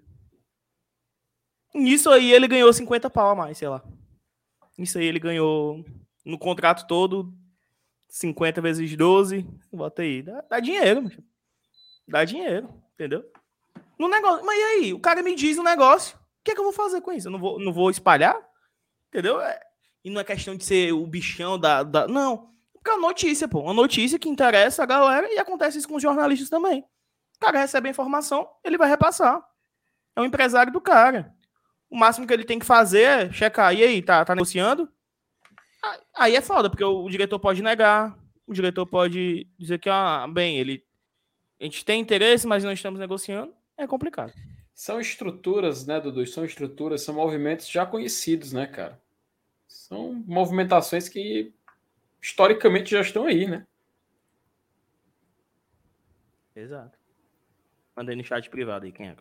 Nisso 1.74 2.12
aí 2.12 2.32
ele 2.32 2.48
ganhou 2.48 2.72
50 2.72 3.10
pau 3.10 3.32
a 3.32 3.36
mais, 3.36 3.58
sei 3.58 3.68
lá. 3.68 3.84
Isso 4.78 5.00
aí 5.00 5.06
ele 5.06 5.18
ganhou 5.18 5.84
no 6.24 6.38
contrato 6.38 6.86
todo 6.86 7.34
50 8.10 8.62
vezes 8.62 8.96
12. 8.96 9.44
Bota 9.74 10.04
aí. 10.04 10.22
Dá, 10.22 10.46
dá 10.48 10.60
dinheiro, 10.60 11.10
Dá 12.08 12.24
dinheiro, 12.24 12.72
entendeu? 12.94 13.26
No 13.98 14.08
negócio. 14.08 14.46
Mas 14.46 14.56
e 14.56 14.64
aí? 14.64 14.94
O 14.94 15.00
cara 15.00 15.24
me 15.24 15.34
diz 15.34 15.58
um 15.58 15.64
negócio. 15.64 16.16
O 16.16 16.44
que, 16.44 16.52
é 16.52 16.54
que 16.54 16.60
eu 16.60 16.66
vou 16.66 16.74
fazer 16.74 17.02
com 17.02 17.12
isso? 17.12 17.28
Eu 17.28 17.32
não 17.32 17.40
vou, 17.40 17.60
não 17.60 17.74
vou 17.74 17.90
espalhar? 17.90 18.49
Entendeu? 19.10 19.42
É, 19.42 19.60
e 20.04 20.10
não 20.10 20.22
é 20.22 20.24
questão 20.24 20.56
de 20.56 20.64
ser 20.64 20.94
o 20.94 21.06
bichão 21.06 21.60
da. 21.60 21.84
da 21.84 22.08
não. 22.08 22.50
Porque 22.74 22.90
é 22.90 22.94
uma 22.94 23.08
notícia, 23.08 23.48
pô. 23.48 23.62
Uma 23.62 23.74
notícia 23.74 24.18
que 24.18 24.30
interessa 24.30 24.84
a 24.84 24.86
galera 24.86 25.32
e 25.34 25.38
acontece 25.38 25.78
isso 25.78 25.88
com 25.88 25.96
os 25.96 26.02
jornalistas 26.02 26.50
também. 26.50 26.82
O 27.36 27.40
cara 27.40 27.60
recebe 27.60 27.88
a 27.88 27.92
informação, 27.92 28.50
ele 28.64 28.78
vai 28.78 28.88
repassar. 28.88 29.42
É 30.16 30.22
o 30.22 30.26
empresário 30.26 30.72
do 30.72 30.82
cara. 30.82 31.34
O 31.90 31.98
máximo 31.98 32.28
que 32.28 32.34
ele 32.34 32.46
tem 32.46 32.60
que 32.60 32.66
fazer 32.66 33.02
é 33.02 33.32
checar. 33.32 33.74
E 33.74 33.84
aí, 33.84 34.02
tá, 34.02 34.24
tá 34.24 34.36
negociando? 34.36 34.90
Aí 36.16 36.36
é 36.36 36.42
foda, 36.42 36.70
porque 36.70 36.84
o 36.84 37.10
diretor 37.10 37.40
pode 37.40 37.64
negar. 37.64 38.18
O 38.46 38.54
diretor 38.54 38.86
pode 38.86 39.48
dizer 39.58 39.80
que, 39.80 39.90
ah, 39.90 40.28
bem, 40.28 40.58
ele. 40.58 40.84
A 41.60 41.64
gente 41.64 41.84
tem 41.84 42.00
interesse, 42.00 42.48
mas 42.48 42.64
não 42.64 42.72
estamos 42.72 43.00
negociando. 43.00 43.54
É 43.78 43.88
complicado. 43.88 44.34
São 44.80 44.98
estruturas, 44.98 45.86
né, 45.86 46.00
Dudu? 46.00 46.26
São 46.26 46.46
estruturas, 46.46 47.02
são 47.02 47.14
movimentos 47.14 47.68
já 47.68 47.86
conhecidos, 47.86 48.54
né, 48.54 48.66
cara? 48.66 48.98
São 49.68 50.14
movimentações 50.26 51.10
que 51.10 51.54
historicamente 52.22 52.92
já 52.92 53.02
estão 53.02 53.26
aí, 53.26 53.46
né? 53.46 53.68
Exato. 56.56 56.98
Mandei 57.94 58.16
no 58.16 58.24
chat 58.24 58.50
privado 58.50 58.86
aí, 58.86 58.94
quem 58.94 59.10
é? 59.10 59.18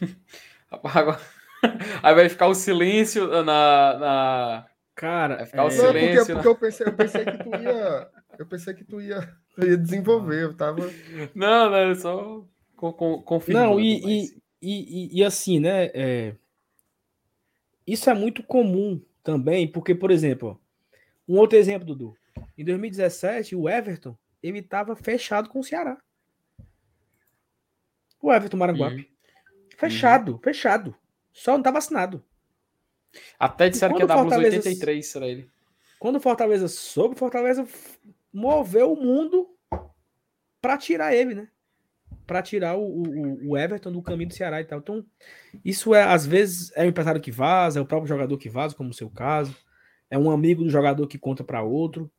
Agora... 0.70 1.20
Aí 2.00 2.14
vai 2.14 2.28
ficar 2.28 2.46
o 2.46 2.54
silêncio 2.54 3.26
na. 3.42 3.98
na... 3.98 4.66
Cara, 4.94 5.36
vai 5.38 5.46
ficar 5.46 5.62
é... 5.62 5.66
o 5.66 5.70
silêncio. 5.70 6.34
Não, 6.36 6.42
porque, 6.42 6.48
porque 6.48 6.48
eu, 6.48 6.56
pensei, 6.56 6.86
eu 6.86 6.92
pensei 6.92 7.24
que 7.24 7.38
tu 7.42 7.56
ia. 7.56 8.10
Eu 8.38 8.46
pensei 8.46 8.74
que 8.74 8.84
tu 8.84 9.00
ia, 9.00 9.36
tu 9.52 9.66
ia 9.66 9.76
desenvolver. 9.76 10.44
Eu 10.44 10.54
tava. 10.54 10.88
Não, 11.34 11.70
não, 11.70 11.94
só 11.96 12.46
confirmando. 12.76 13.70
Não, 13.70 13.80
e, 13.80 14.00
mas... 14.02 14.42
e, 14.62 15.10
e, 15.14 15.20
e, 15.20 15.24
assim, 15.24 15.58
né? 15.58 15.90
É... 15.94 16.34
Isso 17.86 18.10
é 18.10 18.14
muito 18.14 18.42
comum 18.42 19.00
também, 19.22 19.66
porque, 19.66 19.94
por 19.94 20.10
exemplo, 20.10 20.60
um 21.28 21.38
outro 21.38 21.58
exemplo, 21.58 21.86
Dudu. 21.86 22.16
Em 22.56 22.64
2017, 22.64 23.56
o 23.56 23.68
Everton, 23.68 24.16
ele 24.42 24.58
estava 24.58 24.94
fechado 24.94 25.48
com 25.48 25.60
o 25.60 25.64
Ceará. 25.64 25.98
O 28.20 28.32
Everton 28.32 28.56
Maranguape. 28.56 28.96
Uhum. 28.96 29.06
Fechado, 29.76 30.32
uhum. 30.32 30.38
fechado. 30.38 30.96
Só 31.32 31.52
não 31.52 31.58
estava 31.58 31.78
assinado. 31.78 32.24
Até 33.38 33.68
disseram 33.68 33.94
que 33.94 34.02
ia 34.02 34.06
dar 34.06 34.18
Fortaleza, 34.18 34.56
83 34.56 35.06
será 35.06 35.26
ele. 35.26 35.48
Quando 35.98 36.16
o 36.16 36.20
Fortaleza 36.20 36.68
soube, 36.68 37.14
o 37.14 37.18
Fortaleza 37.18 37.66
moveu 38.32 38.92
o 38.92 38.96
mundo 38.96 39.48
para 40.60 40.76
tirar 40.76 41.14
ele, 41.14 41.34
né? 41.34 41.48
Para 42.26 42.42
tirar 42.42 42.76
o, 42.76 42.82
o, 42.82 43.50
o, 43.50 43.56
Everton 43.56 43.92
do 43.92 44.02
caminho 44.02 44.28
do 44.28 44.34
Ceará 44.34 44.60
e 44.60 44.64
tal. 44.64 44.80
Então, 44.80 45.04
isso 45.64 45.94
é, 45.94 46.02
às 46.02 46.26
vezes, 46.26 46.72
é 46.74 46.84
o 46.84 46.88
empresário 46.88 47.20
que 47.20 47.30
vaza, 47.30 47.78
é 47.78 47.82
o 47.82 47.86
próprio 47.86 48.08
jogador 48.08 48.36
que 48.36 48.48
vaza, 48.48 48.74
como 48.74 48.88
no 48.88 48.94
seu 48.94 49.08
caso. 49.08 49.54
É 50.10 50.18
um 50.18 50.30
amigo 50.30 50.64
do 50.64 50.70
jogador 50.70 51.06
que 51.06 51.18
conta 51.18 51.44
para 51.44 51.62
outro. 51.62 52.10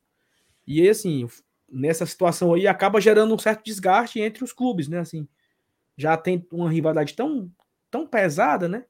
E 0.66 0.82
aí, 0.82 0.90
assim, 0.90 1.28
nessa 1.70 2.06
situação 2.06 2.54
aí, 2.54 2.68
acaba 2.68 3.02
gerando 3.02 3.34
um 3.34 3.40
certo 3.40 3.64
desgaste 3.64 4.20
entre 4.20 4.44
os 4.44 4.54
clubes, 4.54 4.88
né? 4.88 5.00
Assim, 5.00 5.28
já 5.98 6.16
tem 6.16 6.46
uma 6.52 6.70
rivalidade 6.70 7.14
tão, 7.14 7.52
tão 7.90 8.08
pesada, 8.08 8.68
né? 8.68 8.86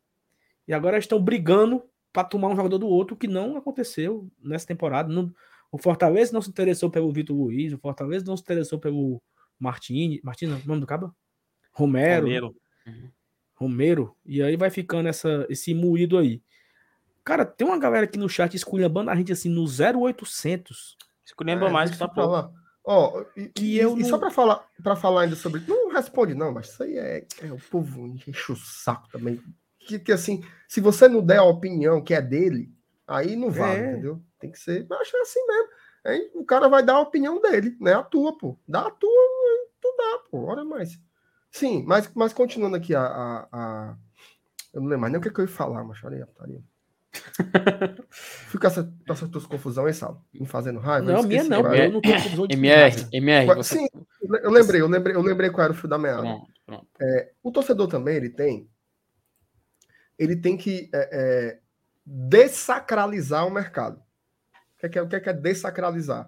E 0.67 0.73
agora 0.73 0.97
estão 0.97 1.21
brigando 1.21 1.83
para 2.11 2.27
tomar 2.27 2.49
um 2.49 2.55
jogador 2.55 2.77
do 2.77 2.87
outro, 2.87 3.15
que 3.15 3.27
não 3.27 3.57
aconteceu 3.57 4.29
nessa 4.43 4.67
temporada. 4.67 5.11
Não, 5.11 5.33
o 5.71 5.77
Fortaleza 5.77 6.33
não 6.33 6.41
se 6.41 6.49
interessou 6.49 6.89
pelo 6.89 7.11
Vitor 7.11 7.35
Luiz, 7.35 7.73
o 7.73 7.77
Fortaleza 7.77 8.25
não 8.25 8.35
se 8.35 8.43
interessou 8.43 8.79
pelo 8.79 9.21
Martins, 9.59 10.19
Martins, 10.23 10.49
não, 10.49 10.61
nome 10.65 10.81
do 10.81 10.87
cabo? 10.87 11.15
Romero. 11.71 12.25
Romero. 12.25 12.55
Uhum. 12.85 13.11
Romero. 13.55 14.15
E 14.25 14.41
aí 14.41 14.55
vai 14.55 14.69
ficando 14.69 15.09
essa, 15.09 15.45
esse 15.49 15.73
moído 15.73 16.17
aí. 16.17 16.41
Cara, 17.23 17.45
tem 17.45 17.67
uma 17.67 17.77
galera 17.77 18.05
aqui 18.05 18.17
no 18.17 18.29
chat 18.29 18.53
esculhambando 18.55 19.09
a 19.09 19.15
gente 19.15 19.31
assim 19.31 19.49
no 19.49 19.65
0800. 19.65 20.97
Esculhamba 21.25 21.67
é, 21.67 21.71
mais 21.71 21.91
que 21.91 21.97
tá 21.97 22.07
falar. 22.07 22.49
Ó, 22.83 23.19
oh, 23.19 23.25
e, 23.37 23.51
e, 23.59 23.77
eu 23.77 23.97
e 23.97 24.01
não... 24.01 24.09
só 24.09 24.17
para 24.17 24.31
falar 24.31 24.65
para 24.81 24.95
falar 24.95 25.23
ainda 25.23 25.35
sobre 25.35 25.61
não 25.67 25.91
responde 25.91 26.33
não, 26.33 26.53
mas 26.53 26.69
isso 26.69 26.83
aí 26.83 26.97
é, 26.97 27.27
é 27.41 27.51
o 27.51 27.57
povo 27.57 28.07
enche 28.07 28.49
o 28.49 28.55
saco 28.55 29.09
também 29.09 29.43
que, 29.87 29.97
que, 29.97 30.11
assim, 30.11 30.43
se 30.67 30.81
você 30.81 31.07
não 31.07 31.25
der 31.25 31.37
a 31.37 31.43
opinião 31.43 32.03
que 32.03 32.13
é 32.13 32.21
dele, 32.21 32.69
aí 33.07 33.35
não 33.35 33.49
vale, 33.49 33.79
é. 33.79 33.91
entendeu? 33.91 34.21
Tem 34.37 34.51
que 34.51 34.59
ser, 34.59 34.85
eu 34.87 34.97
acho 34.97 35.17
assim 35.17 35.43
mesmo. 35.47 35.69
Aí 36.07 36.31
o 36.33 36.45
cara 36.45 36.69
vai 36.69 36.83
dar 36.83 36.93
a 36.93 37.01
opinião 37.01 37.41
dele, 37.41 37.75
né? 37.81 37.93
A 37.93 38.01
tua, 38.01 38.37
pô. 38.37 38.57
Dá 38.67 38.87
a 38.87 38.91
tua, 38.91 39.09
tu 39.81 39.95
dá, 39.97 40.19
pô. 40.31 40.45
Ora 40.45 40.63
mais. 40.63 40.99
Sim, 41.51 41.83
mas, 41.85 42.09
mas 42.15 42.33
continuando 42.33 42.77
aqui 42.77 42.95
a, 42.95 43.01
a, 43.01 43.47
a... 43.51 43.97
Eu 44.73 44.81
não 44.81 44.87
lembro 44.87 45.01
mais 45.01 45.11
nem 45.11 45.19
o 45.19 45.21
que, 45.21 45.29
é 45.29 45.31
que 45.31 45.39
eu 45.39 45.45
ia 45.45 45.51
falar, 45.51 45.83
mas 45.83 46.01
olha 46.03 46.17
aí, 46.17 46.25
putaria. 46.25 46.63
Fica 48.09 48.67
essa, 48.67 48.93
essa 49.09 49.27
tua 49.27 49.41
confusão 49.47 49.85
aí, 49.85 49.93
Sal? 49.93 50.23
Me 50.33 50.45
fazendo 50.45 50.79
raiva? 50.79 51.11
Não, 51.11 51.23
minha 51.23 51.43
não, 51.43 51.75
eu 51.75 51.91
não 51.91 52.01
tô 52.01 52.09
confusão 52.09 52.47
de 52.47 52.55
MR, 52.55 53.07
MR, 53.11 53.55
você... 53.55 53.79
Sim, 53.79 53.87
eu 54.43 54.51
lembrei, 54.51 54.81
eu 54.81 54.87
lembrei, 54.87 55.15
eu 55.15 55.21
lembrei 55.21 55.49
qual 55.49 55.65
era 55.65 55.73
o 55.73 55.75
fio 55.75 55.89
da 55.89 55.97
meada. 55.97 56.21
Pronto, 56.21 56.51
pronto. 56.65 56.87
É, 57.01 57.31
o 57.43 57.51
torcedor 57.51 57.87
também, 57.87 58.15
ele 58.15 58.29
tem 58.29 58.69
ele 60.17 60.35
tem 60.35 60.57
que 60.57 60.89
é, 60.93 61.09
é, 61.11 61.59
dessacralizar 62.05 63.45
o 63.45 63.51
mercado. 63.51 64.01
O 64.77 64.89
que 64.89 64.97
é, 64.97 65.01
é, 65.01 65.03
o 65.03 65.07
que 65.07 65.15
é, 65.15 65.19
que 65.19 65.29
é 65.29 65.33
dessacralizar? 65.33 66.27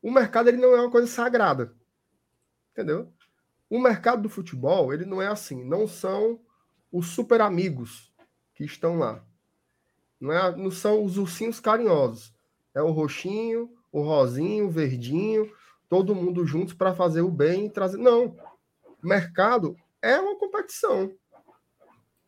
O 0.00 0.10
mercado 0.10 0.48
ele 0.48 0.56
não 0.56 0.74
é 0.74 0.80
uma 0.80 0.90
coisa 0.90 1.06
sagrada. 1.06 1.74
Entendeu? 2.72 3.12
O 3.68 3.78
mercado 3.78 4.22
do 4.22 4.30
futebol, 4.30 4.92
ele 4.92 5.04
não 5.04 5.20
é 5.20 5.26
assim. 5.26 5.64
Não 5.64 5.86
são 5.86 6.40
os 6.90 7.08
super 7.08 7.40
amigos 7.40 8.12
que 8.54 8.64
estão 8.64 8.98
lá. 8.98 9.22
Não, 10.18 10.32
é, 10.32 10.56
não 10.56 10.70
são 10.70 11.04
os 11.04 11.18
ursinhos 11.18 11.60
carinhosos. 11.60 12.34
É 12.74 12.80
o 12.80 12.90
roxinho, 12.90 13.70
o 13.92 14.00
rosinho, 14.00 14.66
o 14.66 14.70
verdinho, 14.70 15.52
todo 15.88 16.14
mundo 16.14 16.46
juntos 16.46 16.74
para 16.74 16.94
fazer 16.94 17.20
o 17.20 17.30
bem 17.30 17.66
e 17.66 17.70
trazer. 17.70 17.98
Não. 17.98 18.36
O 19.02 19.06
mercado 19.06 19.76
é 20.00 20.18
uma 20.18 20.38
competição. 20.38 21.12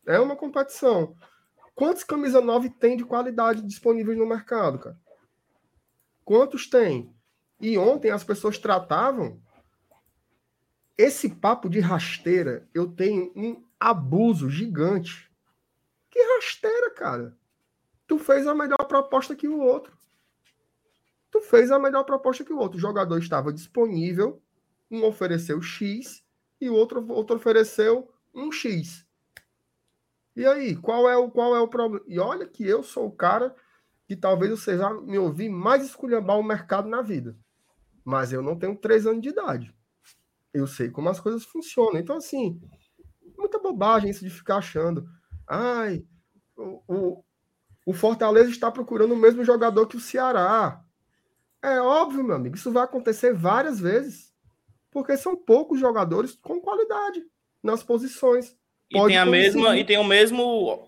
É 0.05 0.19
uma 0.19 0.35
competição. 0.35 1.15
Quantos 1.73 2.03
camisa 2.03 2.41
9 2.41 2.69
tem 2.69 2.95
de 2.95 3.03
qualidade 3.03 3.61
disponíveis 3.61 4.17
no 4.17 4.25
mercado, 4.25 4.77
cara? 4.77 4.97
Quantos 6.31 6.65
tem? 6.65 7.13
E 7.59 7.77
ontem 7.77 8.09
as 8.09 8.23
pessoas 8.23 8.57
tratavam 8.57 9.37
esse 10.97 11.27
papo 11.27 11.67
de 11.67 11.81
rasteira. 11.81 12.69
Eu 12.73 12.87
tenho 12.87 13.33
um 13.35 13.61
abuso 13.77 14.49
gigante. 14.49 15.29
Que 16.09 16.23
rasteira, 16.35 16.89
cara? 16.91 17.37
Tu 18.07 18.17
fez 18.17 18.47
a 18.47 18.55
melhor 18.55 18.85
proposta 18.87 19.35
que 19.35 19.45
o 19.45 19.59
outro. 19.59 19.91
Tu 21.29 21.41
fez 21.41 21.69
a 21.69 21.77
melhor 21.77 22.05
proposta 22.05 22.45
que 22.45 22.53
o 22.53 22.59
outro. 22.59 22.77
O 22.77 22.81
jogador 22.81 23.17
estava 23.17 23.51
disponível, 23.51 24.41
um 24.89 25.03
ofereceu 25.03 25.61
X 25.61 26.23
e 26.61 26.69
o 26.69 26.73
outro, 26.73 27.05
outro 27.11 27.35
ofereceu 27.35 28.09
um 28.33 28.53
X. 28.53 29.05
E 30.33 30.45
aí, 30.45 30.77
qual 30.77 31.09
é 31.09 31.17
o 31.17 31.29
qual 31.29 31.53
é 31.57 31.59
o 31.59 31.67
problema? 31.67 32.05
E 32.07 32.17
olha 32.17 32.47
que 32.47 32.65
eu 32.65 32.81
sou 32.81 33.07
o 33.07 33.11
cara 33.11 33.53
que 34.11 34.15
talvez 34.17 34.51
você 34.51 34.77
já 34.77 34.93
me 34.93 35.17
ouvi 35.17 35.47
mais 35.47 35.85
esculhambar 35.85 36.37
o 36.37 36.43
mercado 36.43 36.89
na 36.89 37.01
vida. 37.01 37.33
Mas 38.03 38.33
eu 38.33 38.41
não 38.41 38.59
tenho 38.59 38.75
três 38.75 39.07
anos 39.07 39.21
de 39.21 39.29
idade. 39.29 39.73
Eu 40.53 40.67
sei 40.67 40.89
como 40.89 41.07
as 41.07 41.17
coisas 41.17 41.45
funcionam. 41.45 41.97
Então, 41.97 42.17
assim, 42.17 42.59
muita 43.37 43.57
bobagem 43.57 44.09
isso 44.09 44.25
de 44.25 44.29
ficar 44.29 44.57
achando. 44.57 45.07
Ai, 45.47 46.03
o, 46.57 46.83
o, 46.89 47.23
o 47.85 47.93
Fortaleza 47.93 48.49
está 48.49 48.69
procurando 48.69 49.13
o 49.13 49.17
mesmo 49.17 49.45
jogador 49.45 49.87
que 49.87 49.95
o 49.95 50.01
Ceará. 50.01 50.83
É 51.61 51.79
óbvio, 51.79 52.21
meu 52.21 52.35
amigo, 52.35 52.57
isso 52.57 52.69
vai 52.69 52.83
acontecer 52.83 53.33
várias 53.33 53.79
vezes. 53.79 54.33
Porque 54.91 55.15
são 55.15 55.37
poucos 55.37 55.79
jogadores 55.79 56.35
com 56.35 56.59
qualidade 56.59 57.23
nas 57.63 57.81
posições. 57.81 58.57
E 58.89 59.01
tem, 59.05 59.17
a 59.17 59.25
mesma, 59.25 59.77
e 59.77 59.85
tem 59.85 59.97
o 59.97 60.03
mesmo 60.03 60.85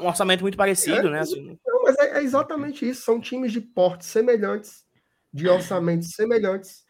um 0.00 0.06
orçamento 0.06 0.42
muito 0.42 0.56
parecido, 0.56 1.08
é, 1.08 1.10
né? 1.10 1.20
Assim. 1.20 1.58
Não, 1.66 1.82
mas 1.82 1.98
é, 1.98 2.18
é, 2.18 2.22
exatamente 2.22 2.88
isso. 2.88 3.02
São 3.02 3.20
times 3.20 3.52
de 3.52 3.60
portes 3.60 4.08
semelhantes, 4.08 4.84
de 5.32 5.48
orçamentos 5.48 6.10
semelhantes, 6.10 6.84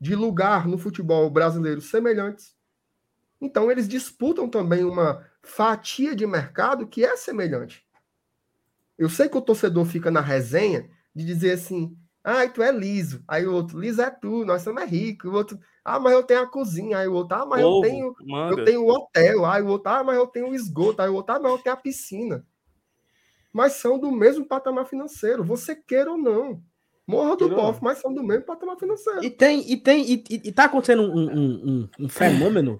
de 0.00 0.14
lugar 0.14 0.66
no 0.66 0.78
futebol 0.78 1.28
brasileiro 1.30 1.80
semelhantes. 1.80 2.56
Então, 3.40 3.70
eles 3.70 3.88
disputam 3.88 4.48
também 4.48 4.84
uma 4.84 5.24
fatia 5.42 6.14
de 6.14 6.26
mercado 6.26 6.86
que 6.86 7.04
é 7.04 7.16
semelhante. 7.16 7.84
Eu 8.96 9.08
sei 9.08 9.28
que 9.28 9.36
o 9.36 9.42
torcedor 9.42 9.84
fica 9.84 10.10
na 10.10 10.20
resenha 10.20 10.90
de 11.14 11.24
dizer 11.24 11.52
assim: 11.52 11.96
ah, 12.28 12.48
tu 12.48 12.62
é 12.62 12.70
liso. 12.70 13.24
Aí 13.26 13.46
o 13.46 13.54
outro, 13.54 13.78
liso 13.80 14.02
é 14.02 14.10
tu, 14.10 14.44
nós 14.44 14.62
somos 14.62 14.82
é 14.82 14.84
ricos. 14.84 15.30
O 15.30 15.34
outro, 15.34 15.58
ah, 15.84 15.98
mas 15.98 16.12
eu 16.12 16.22
tenho 16.22 16.42
a 16.42 16.46
cozinha. 16.46 16.98
Aí 16.98 17.08
o 17.08 17.14
outro, 17.14 17.36
ah, 17.36 17.46
mas 17.46 17.64
Ovo, 17.64 17.86
eu 17.86 17.90
tenho 17.90 18.14
eu 18.50 18.64
tenho 18.64 18.82
o 18.82 18.90
hotel. 18.90 19.46
Aí 19.46 19.62
o 19.62 19.68
outro, 19.68 19.90
ah, 19.90 20.04
mas 20.04 20.16
eu 20.16 20.26
tenho 20.26 20.50
o 20.50 20.54
esgoto. 20.54 21.00
Aí 21.00 21.08
o 21.08 21.14
outro, 21.14 21.34
ah, 21.34 21.40
mas 21.40 21.52
eu 21.52 21.58
tenho 21.58 21.74
a 21.74 21.78
piscina. 21.78 22.46
Mas 23.52 23.72
são 23.74 23.98
do 23.98 24.12
mesmo 24.12 24.46
patamar 24.46 24.86
financeiro, 24.86 25.42
você 25.42 25.74
queira 25.74 26.10
ou 26.10 26.18
não. 26.18 26.62
Morra 27.06 27.34
do 27.36 27.48
povo, 27.48 27.80
mas 27.82 27.98
são 27.98 28.12
do 28.12 28.22
mesmo 28.22 28.44
patamar 28.44 28.76
financeiro. 28.76 29.24
E 29.24 29.30
tem, 29.30 29.72
e 29.72 29.76
tem, 29.78 30.04
e, 30.12 30.24
e 30.28 30.52
tá 30.52 30.64
acontecendo 30.64 31.02
um, 31.02 31.30
um, 31.30 31.70
um, 31.70 31.88
um 32.00 32.08
fenômeno 32.08 32.78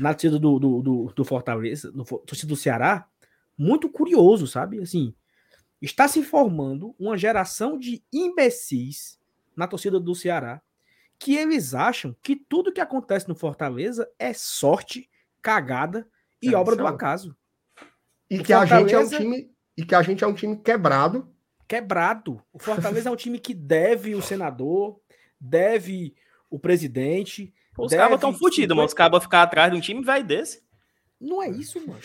na 0.00 0.14
torcida 0.14 0.38
do, 0.38 0.58
do, 0.58 0.82
do, 0.82 1.12
do 1.14 1.24
Fortaleza, 1.24 1.92
no 1.94 2.04
torcida 2.04 2.48
do 2.48 2.56
Ceará, 2.56 3.06
muito 3.56 3.90
curioso, 3.90 4.46
sabe? 4.46 4.80
Assim, 4.80 5.14
está 5.82 6.06
se 6.06 6.22
formando 6.22 6.94
uma 6.98 7.18
geração 7.18 7.78
de 7.78 8.02
imbecis 8.12 9.18
na 9.56 9.66
torcida 9.66 9.98
do 9.98 10.14
Ceará 10.14 10.62
que 11.18 11.36
eles 11.36 11.72
acham 11.72 12.16
que 12.20 12.34
tudo 12.34 12.72
que 12.72 12.80
acontece 12.80 13.28
no 13.28 13.36
Fortaleza 13.36 14.10
é 14.18 14.32
sorte, 14.32 15.08
cagada 15.40 16.08
e 16.40 16.52
é 16.52 16.56
obra 16.56 16.74
do 16.74 16.84
acaso. 16.84 17.36
E 18.28 18.40
o 18.40 18.42
que 18.42 18.52
Fortaleza... 18.52 18.74
a 18.74 18.80
gente 18.80 18.94
é 18.94 18.98
um 18.98 19.08
time 19.08 19.52
e 19.76 19.84
que 19.84 19.94
a 19.94 20.02
gente 20.02 20.24
é 20.24 20.26
um 20.26 20.34
time 20.34 20.56
quebrado. 20.56 21.32
Quebrado. 21.68 22.42
O 22.52 22.58
Fortaleza 22.58 23.08
é 23.08 23.12
um 23.12 23.16
time 23.16 23.38
que 23.38 23.54
deve 23.54 24.16
o 24.16 24.22
senador, 24.22 25.00
deve 25.40 26.14
o 26.50 26.58
presidente. 26.58 27.54
Os 27.78 27.92
cabos 27.92 28.16
estão 28.16 28.34
fodidos, 28.34 28.76
mano. 28.76 28.86
Os 28.86 28.94
cabos 28.94 29.22
ficar 29.22 29.42
atrás 29.42 29.70
de 29.70 29.78
um 29.78 29.80
time 29.80 30.02
vai 30.02 30.24
desse. 30.24 30.62
Não 31.20 31.40
é 31.40 31.48
isso, 31.48 31.78
mano. 31.86 32.00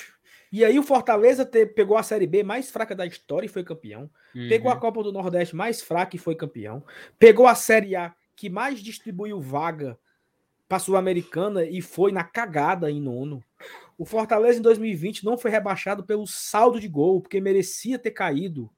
E 0.51 0.63
aí 0.63 0.79
o 0.79 0.83
Fortaleza 0.83 1.45
te, 1.45 1.65
pegou 1.65 1.97
a 1.97 2.03
Série 2.03 2.27
B 2.27 2.43
mais 2.43 2.71
fraca 2.71 2.95
da 2.95 3.05
história 3.05 3.45
e 3.45 3.49
foi 3.49 3.63
campeão. 3.63 4.09
Uhum. 4.33 4.47
Pegou 4.47 4.71
a 4.71 4.77
Copa 4.77 5.03
do 5.03 5.11
Nordeste 5.11 5.55
mais 5.55 5.81
fraca 5.81 6.15
e 6.15 6.19
foi 6.19 6.35
campeão. 6.35 6.83
Pegou 7.19 7.47
a 7.47 7.55
Série 7.55 7.95
A 7.95 8.15
que 8.35 8.49
mais 8.49 8.79
distribuiu 8.79 9.41
vaga 9.41 9.97
para 10.67 10.79
Sul-Americana 10.79 11.63
e 11.65 11.81
foi 11.81 12.11
na 12.11 12.23
cagada 12.23 12.91
em 12.91 13.01
nono. 13.01 13.43
O 13.97 14.05
Fortaleza 14.05 14.59
em 14.59 14.61
2020 14.61 15.25
não 15.25 15.37
foi 15.37 15.49
rebaixado 15.49 16.03
pelo 16.03 16.27
saldo 16.27 16.79
de 16.79 16.87
gol, 16.87 17.21
porque 17.21 17.41
merecia 17.41 17.97
ter 17.97 18.11
caído. 18.11 18.69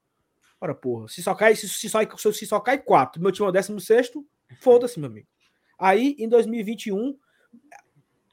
Ora, 0.62 0.74
porra, 0.74 1.08
se 1.08 1.22
só 1.22 1.36
cai, 1.36 1.56
se, 1.56 1.68
se 1.68 1.90
só, 1.90 2.00
se 2.32 2.46
só 2.46 2.60
cai 2.60 2.78
quatro, 2.78 3.22
meu 3.22 3.32
time 3.32 3.48
é 3.48 3.50
o 3.50 3.52
16, 3.52 4.12
foda-se, 4.62 5.00
meu 5.00 5.10
amigo. 5.10 5.28
Aí, 5.78 6.16
em 6.20 6.28
2021, 6.28 7.18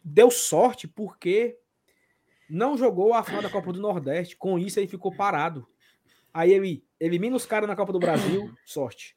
deu 0.05 0.31
sorte 0.31 0.87
porque 0.87 1.59
não 2.49 2.77
jogou 2.77 3.15
a 3.15 3.23
final 3.23 3.43
da 3.43 3.51
Copa 3.51 3.73
do 3.73 3.81
Nordeste. 3.81 4.37
Com 4.37 4.59
isso, 4.59 4.79
ele 4.79 4.87
ficou 4.87 5.15
parado. 5.15 5.67
Aí 6.33 6.53
ele 6.53 6.85
elimina 7.01 7.37
os 7.37 7.47
caras 7.47 7.69
na 7.69 7.77
Copa 7.77 7.93
do 7.93 7.99
Brasil, 7.99 8.55
sorte. 8.65 9.17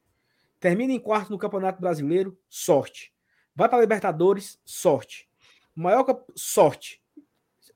Termina 0.60 0.94
em 0.94 1.00
quarto 1.00 1.30
no 1.30 1.38
Campeonato 1.38 1.80
Brasileiro, 1.80 2.38
sorte. 2.50 3.14
Vai 3.56 3.70
para 3.70 3.82
Libertadores, 3.82 4.60
sorte. 4.66 5.30
Maior 5.76 6.06
sorte. 6.36 7.02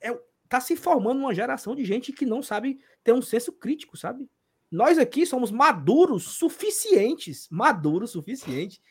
É, 0.02 0.18
tá 0.50 0.60
se 0.60 0.76
formando 0.76 1.20
uma 1.20 1.34
geração 1.34 1.76
de 1.76 1.86
gente 1.86 2.12
que 2.12 2.26
não 2.26 2.42
sabe 2.42 2.80
ter 3.04 3.14
um 3.14 3.22
senso 3.22 3.52
crítico, 3.52 3.98
sabe? 3.98 4.30
Nós 4.72 4.98
aqui 4.98 5.26
somos 5.26 5.52
maduros 5.52 6.24
suficientes, 6.24 7.48
maduros 7.50 8.12
suficientes 8.12 8.82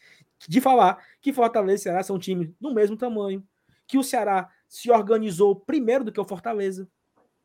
de 0.48 0.60
falar 0.60 1.05
que 1.20 1.32
Fortaleza 1.32 1.74
e 1.74 1.82
Ceará 1.84 2.02
são 2.02 2.18
times 2.18 2.51
do 2.60 2.72
mesmo 2.72 2.97
tamanho, 2.97 3.47
que 3.86 3.98
o 3.98 4.02
Ceará 4.02 4.51
se 4.72 4.90
organizou 4.90 5.54
primeiro 5.54 6.02
do 6.02 6.10
que 6.10 6.18
o 6.18 6.24
Fortaleza. 6.24 6.88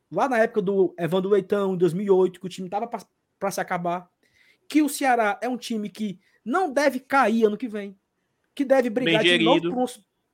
Lá 0.10 0.30
na 0.30 0.38
época 0.38 0.62
do 0.62 0.96
Evandro 0.98 1.30
Leitão, 1.30 1.74
em 1.74 1.78
2008, 1.78 2.40
que 2.40 2.46
o 2.46 2.50
time 2.50 2.70
tava 2.70 2.88
para 2.88 3.52
se 3.52 3.60
acabar. 3.60 4.10
Que 4.70 4.82
o 4.82 4.88
Ceará 4.88 5.38
é 5.42 5.50
um 5.50 5.58
time 5.58 5.90
que 5.90 6.22
não 6.44 6.72
deve 6.72 7.02
cair 7.02 7.44
ano 7.44 7.58
que 7.58 7.68
vem. 7.68 8.00
Que 8.56 8.64
deve 8.64 8.90
brigar 8.90 9.22
de 9.22 9.40
novo 9.40 9.62
por, 9.62 9.78
um, 9.78 9.86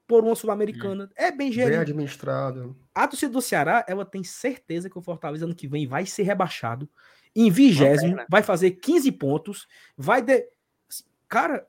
por 0.05 0.23
uma 0.23 0.35
Sul-Americana. 0.35 1.05
Hum. 1.05 1.13
É 1.15 1.31
bem 1.31 1.51
gerido. 1.51 1.71
Bem 1.71 1.79
administrado. 1.79 2.77
A 2.93 3.07
torcida 3.07 3.33
do 3.33 3.41
Ceará, 3.41 3.83
ela 3.87 4.05
tem 4.05 4.23
certeza 4.23 4.87
que 4.87 4.97
o 4.97 5.01
Fortaleza 5.01 5.45
ano 5.45 5.55
que 5.55 5.67
vem 5.67 5.87
vai 5.87 6.05
ser 6.05 6.21
rebaixado. 6.21 6.87
Em 7.35 7.49
vigésimo, 7.49 8.17
vai 8.29 8.43
fazer 8.43 8.69
15 8.69 9.11
pontos. 9.13 9.67
Vai. 9.97 10.21
De... 10.21 10.47
Cara, 11.27 11.67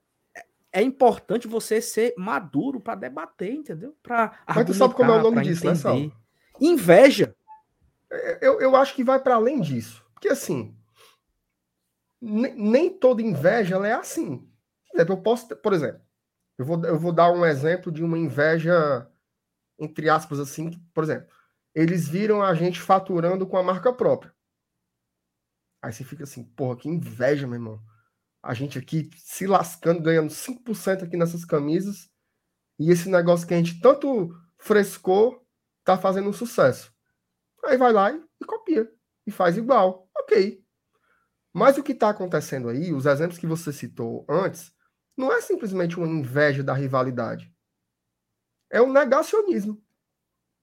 é, 0.75 0.81
é 0.81 0.83
importante 0.83 1.47
você 1.47 1.81
ser 1.81 2.15
maduro 2.19 2.81
para 2.81 2.97
debater, 2.97 3.53
entendeu? 3.53 3.97
Para 4.03 4.39
Mas 4.47 4.67
tu 4.67 4.75
sabe 4.75 4.95
como 4.95 5.13
é 5.13 5.19
o 5.19 5.23
nome 5.23 5.43
disso, 5.43 5.65
né, 5.65 5.73
entender. 5.73 6.07
né, 6.07 6.11
Sal? 6.11 6.21
Inveja. 6.61 7.35
É, 8.11 8.47
eu, 8.47 8.61
eu 8.61 8.77
acho 8.77 8.95
que 8.95 9.05
vai 9.05 9.21
para 9.21 9.37
além 9.37 9.61
disso. 9.61 10.05
Porque 10.13 10.29
assim, 10.29 10.77
nem 12.21 12.91
toda 12.91 13.23
inveja 13.23 13.77
é 13.87 13.93
assim. 13.93 14.49
Eu 14.93 15.17
posso, 15.17 15.55
por 15.57 15.73
exemplo, 15.73 16.01
eu 16.57 16.65
vou, 16.65 16.85
eu 16.85 16.99
vou 16.99 17.13
dar 17.13 17.33
um 17.33 17.45
exemplo 17.45 17.91
de 17.91 18.03
uma 18.03 18.19
inveja, 18.19 19.09
entre 19.79 20.09
aspas, 20.09 20.39
assim, 20.39 20.71
por 20.93 21.05
exemplo, 21.05 21.29
eles 21.75 22.09
viram 22.09 22.43
a 22.43 22.55
gente 22.55 22.81
faturando 22.81 23.47
com 23.47 23.57
a 23.57 23.63
marca 23.63 23.93
própria. 23.93 24.33
Aí 25.83 25.93
você 25.93 26.05
fica 26.05 26.25
assim, 26.25 26.45
porra, 26.45 26.77
que 26.77 26.89
inveja, 26.89 27.47
meu 27.47 27.57
irmão. 27.57 27.83
A 28.45 28.53
gente 28.53 28.79
aqui 28.79 29.09
se 29.17 29.47
lascando, 29.47 30.03
ganhando 30.03 30.29
5% 30.29 31.03
aqui 31.03 31.17
nessas 31.17 31.47
camisas, 31.47 32.11
e 32.79 32.91
esse 32.91 33.09
negócio 33.09 33.47
que 33.47 33.55
a 33.55 33.57
gente 33.57 33.81
tanto 33.81 34.31
frescou, 34.59 35.43
tá 35.83 35.97
fazendo 35.97 36.29
um 36.29 36.33
sucesso. 36.33 36.93
Aí 37.65 37.79
vai 37.79 37.91
lá 37.91 38.13
e, 38.13 38.23
e 38.43 38.45
copia. 38.45 38.93
E 39.27 39.31
faz 39.31 39.57
igual. 39.57 40.11
Ok. 40.15 40.63
Mas 41.55 41.79
o 41.79 41.83
que 41.83 41.93
está 41.93 42.11
acontecendo 42.11 42.69
aí, 42.69 42.93
os 42.93 43.07
exemplos 43.07 43.39
que 43.39 43.47
você 43.47 43.73
citou 43.73 44.27
antes, 44.29 44.75
não 45.17 45.33
é 45.33 45.41
simplesmente 45.41 45.97
uma 45.97 46.07
inveja 46.07 46.63
da 46.63 46.75
rivalidade. 46.75 47.51
É 48.69 48.83
um 48.83 48.93
negacionismo. 48.93 49.83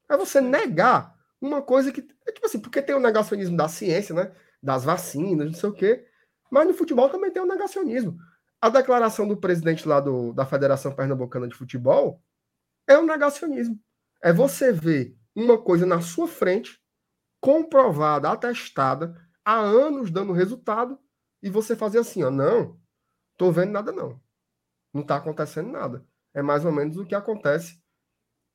É 0.08 0.16
você 0.16 0.40
negar 0.40 1.16
uma 1.42 1.64
coisa 1.64 1.92
que. 1.92 2.06
É 2.28 2.32
tipo 2.32 2.46
assim, 2.46 2.60
porque 2.60 2.82
tem 2.82 2.94
o 2.94 3.00
negacionismo 3.00 3.58
da 3.58 3.68
ciência, 3.68 4.14
né? 4.14 4.36
Das 4.62 4.84
vacinas, 4.84 5.48
não 5.48 5.54
sei 5.54 5.70
o 5.70 5.74
quê. 5.74 6.08
Mas 6.52 6.68
no 6.68 6.74
futebol 6.74 7.10
também 7.10 7.32
tem 7.32 7.42
o 7.42 7.48
negacionismo. 7.48 8.18
A 8.62 8.70
declaração 8.70 9.28
do 9.28 9.38
presidente 9.38 9.88
lá 9.88 10.00
do, 10.02 10.34
da 10.34 10.46
Federação 10.46 10.94
Pernambucana 10.94 11.48
de 11.48 11.56
Futebol 11.56 12.22
é 12.86 12.98
um 13.00 13.06
negacionismo. 13.06 13.80
É 14.22 14.32
você 14.34 14.72
ver 14.72 15.18
uma 15.34 15.58
coisa 15.58 15.86
na 15.86 16.02
sua 16.02 16.28
frente, 16.28 16.80
comprovada, 17.40 18.30
atestada, 18.30 19.16
há 19.44 19.58
anos 19.58 20.12
dando 20.12 20.34
resultado, 20.34 21.00
e 21.42 21.50
você 21.50 21.76
fazer 21.76 22.00
assim, 22.00 22.22
ó, 22.22 22.30
não, 22.30 22.80
tô 23.36 23.52
vendo 23.52 23.72
nada 23.72 23.92
não. 23.92 24.22
Não 24.94 25.02
tá 25.02 25.16
acontecendo 25.16 25.72
nada. 25.72 26.06
É 26.34 26.42
mais 26.42 26.66
ou 26.66 26.72
menos 26.72 26.98
o 26.98 27.06
que 27.06 27.16
acontece 27.16 27.82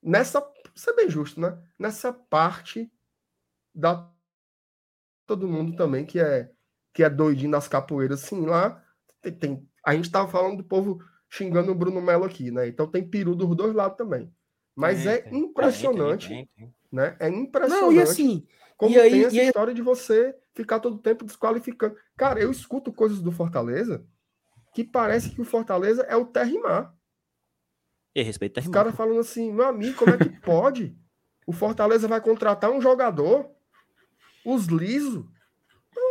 nessa, 0.03 0.47
ser 0.75 0.95
bem 0.95 1.11
justo, 1.11 1.41
né? 1.41 1.61
Nessa 1.79 2.13
parte 2.13 2.93
da 3.75 4.09
todo 5.27 5.49
mundo 5.49 5.75
também 5.75 6.07
que 6.07 6.21
é 6.21 6.53
que 6.97 7.05
é 7.05 7.11
doidinho 7.11 7.51
nas 7.51 7.69
capoeiras, 7.69 8.21
sim, 8.21 8.47
lá 8.47 8.83
tem, 9.21 9.33
tem 9.33 9.69
a 9.85 9.95
gente 9.95 10.11
tava 10.11 10.27
falando 10.29 10.57
do 10.57 10.65
povo 10.65 10.99
xingando 11.29 11.71
o 11.71 11.75
Bruno 11.75 12.01
Melo 12.01 12.25
aqui, 12.25 12.51
né? 12.51 12.67
Então 12.67 12.87
tem 12.87 13.07
peru 13.07 13.35
dos 13.35 13.55
dois 13.55 13.75
lados 13.75 13.99
também. 13.99 14.33
Mas 14.75 15.05
é, 15.05 15.19
é 15.19 15.37
impressionante, 15.37 16.29
tem, 16.31 16.49
tem, 16.57 16.75
né? 16.91 17.15
É 17.21 17.29
impressionante. 17.29 17.83
Não, 17.83 17.93
e 17.93 18.01
assim, 18.01 18.47
como 18.79 18.95
e 18.95 18.99
aí, 18.99 19.11
tem 19.11 19.25
essa 19.27 19.43
história 19.43 19.75
de 19.75 19.83
você 19.83 20.35
ficar 20.55 20.81
todo 20.81 20.97
tempo 20.97 21.27
desqualificando. 21.27 21.97
Cara, 22.17 22.41
eu 22.41 22.51
escuto 22.51 22.91
coisas 22.91 23.21
do 23.21 23.31
Fortaleza 23.31 24.07
que 24.73 24.83
parece 24.83 25.31
que 25.31 25.41
o 25.43 25.45
Fortaleza 25.45 26.01
é 26.05 26.17
o 26.17 26.25
Terrimar. 26.25 26.95
E 28.15 28.23
respeito 28.23 28.55
Terrimar. 28.55 28.71
Os 28.71 28.75
caras 28.75 28.97
falando 28.97 29.21
assim, 29.21 29.53
meu 29.53 29.67
amigo, 29.67 29.99
como 29.99 30.15
é 30.15 30.17
que 30.17 30.31
pode? 30.41 30.97
O 31.47 31.53
Fortaleza 31.53 32.09
vai 32.09 32.23
contratar 32.23 32.71
um 32.71 32.81
jogador, 32.81 33.51
os 34.47 34.65
liso. 34.65 35.31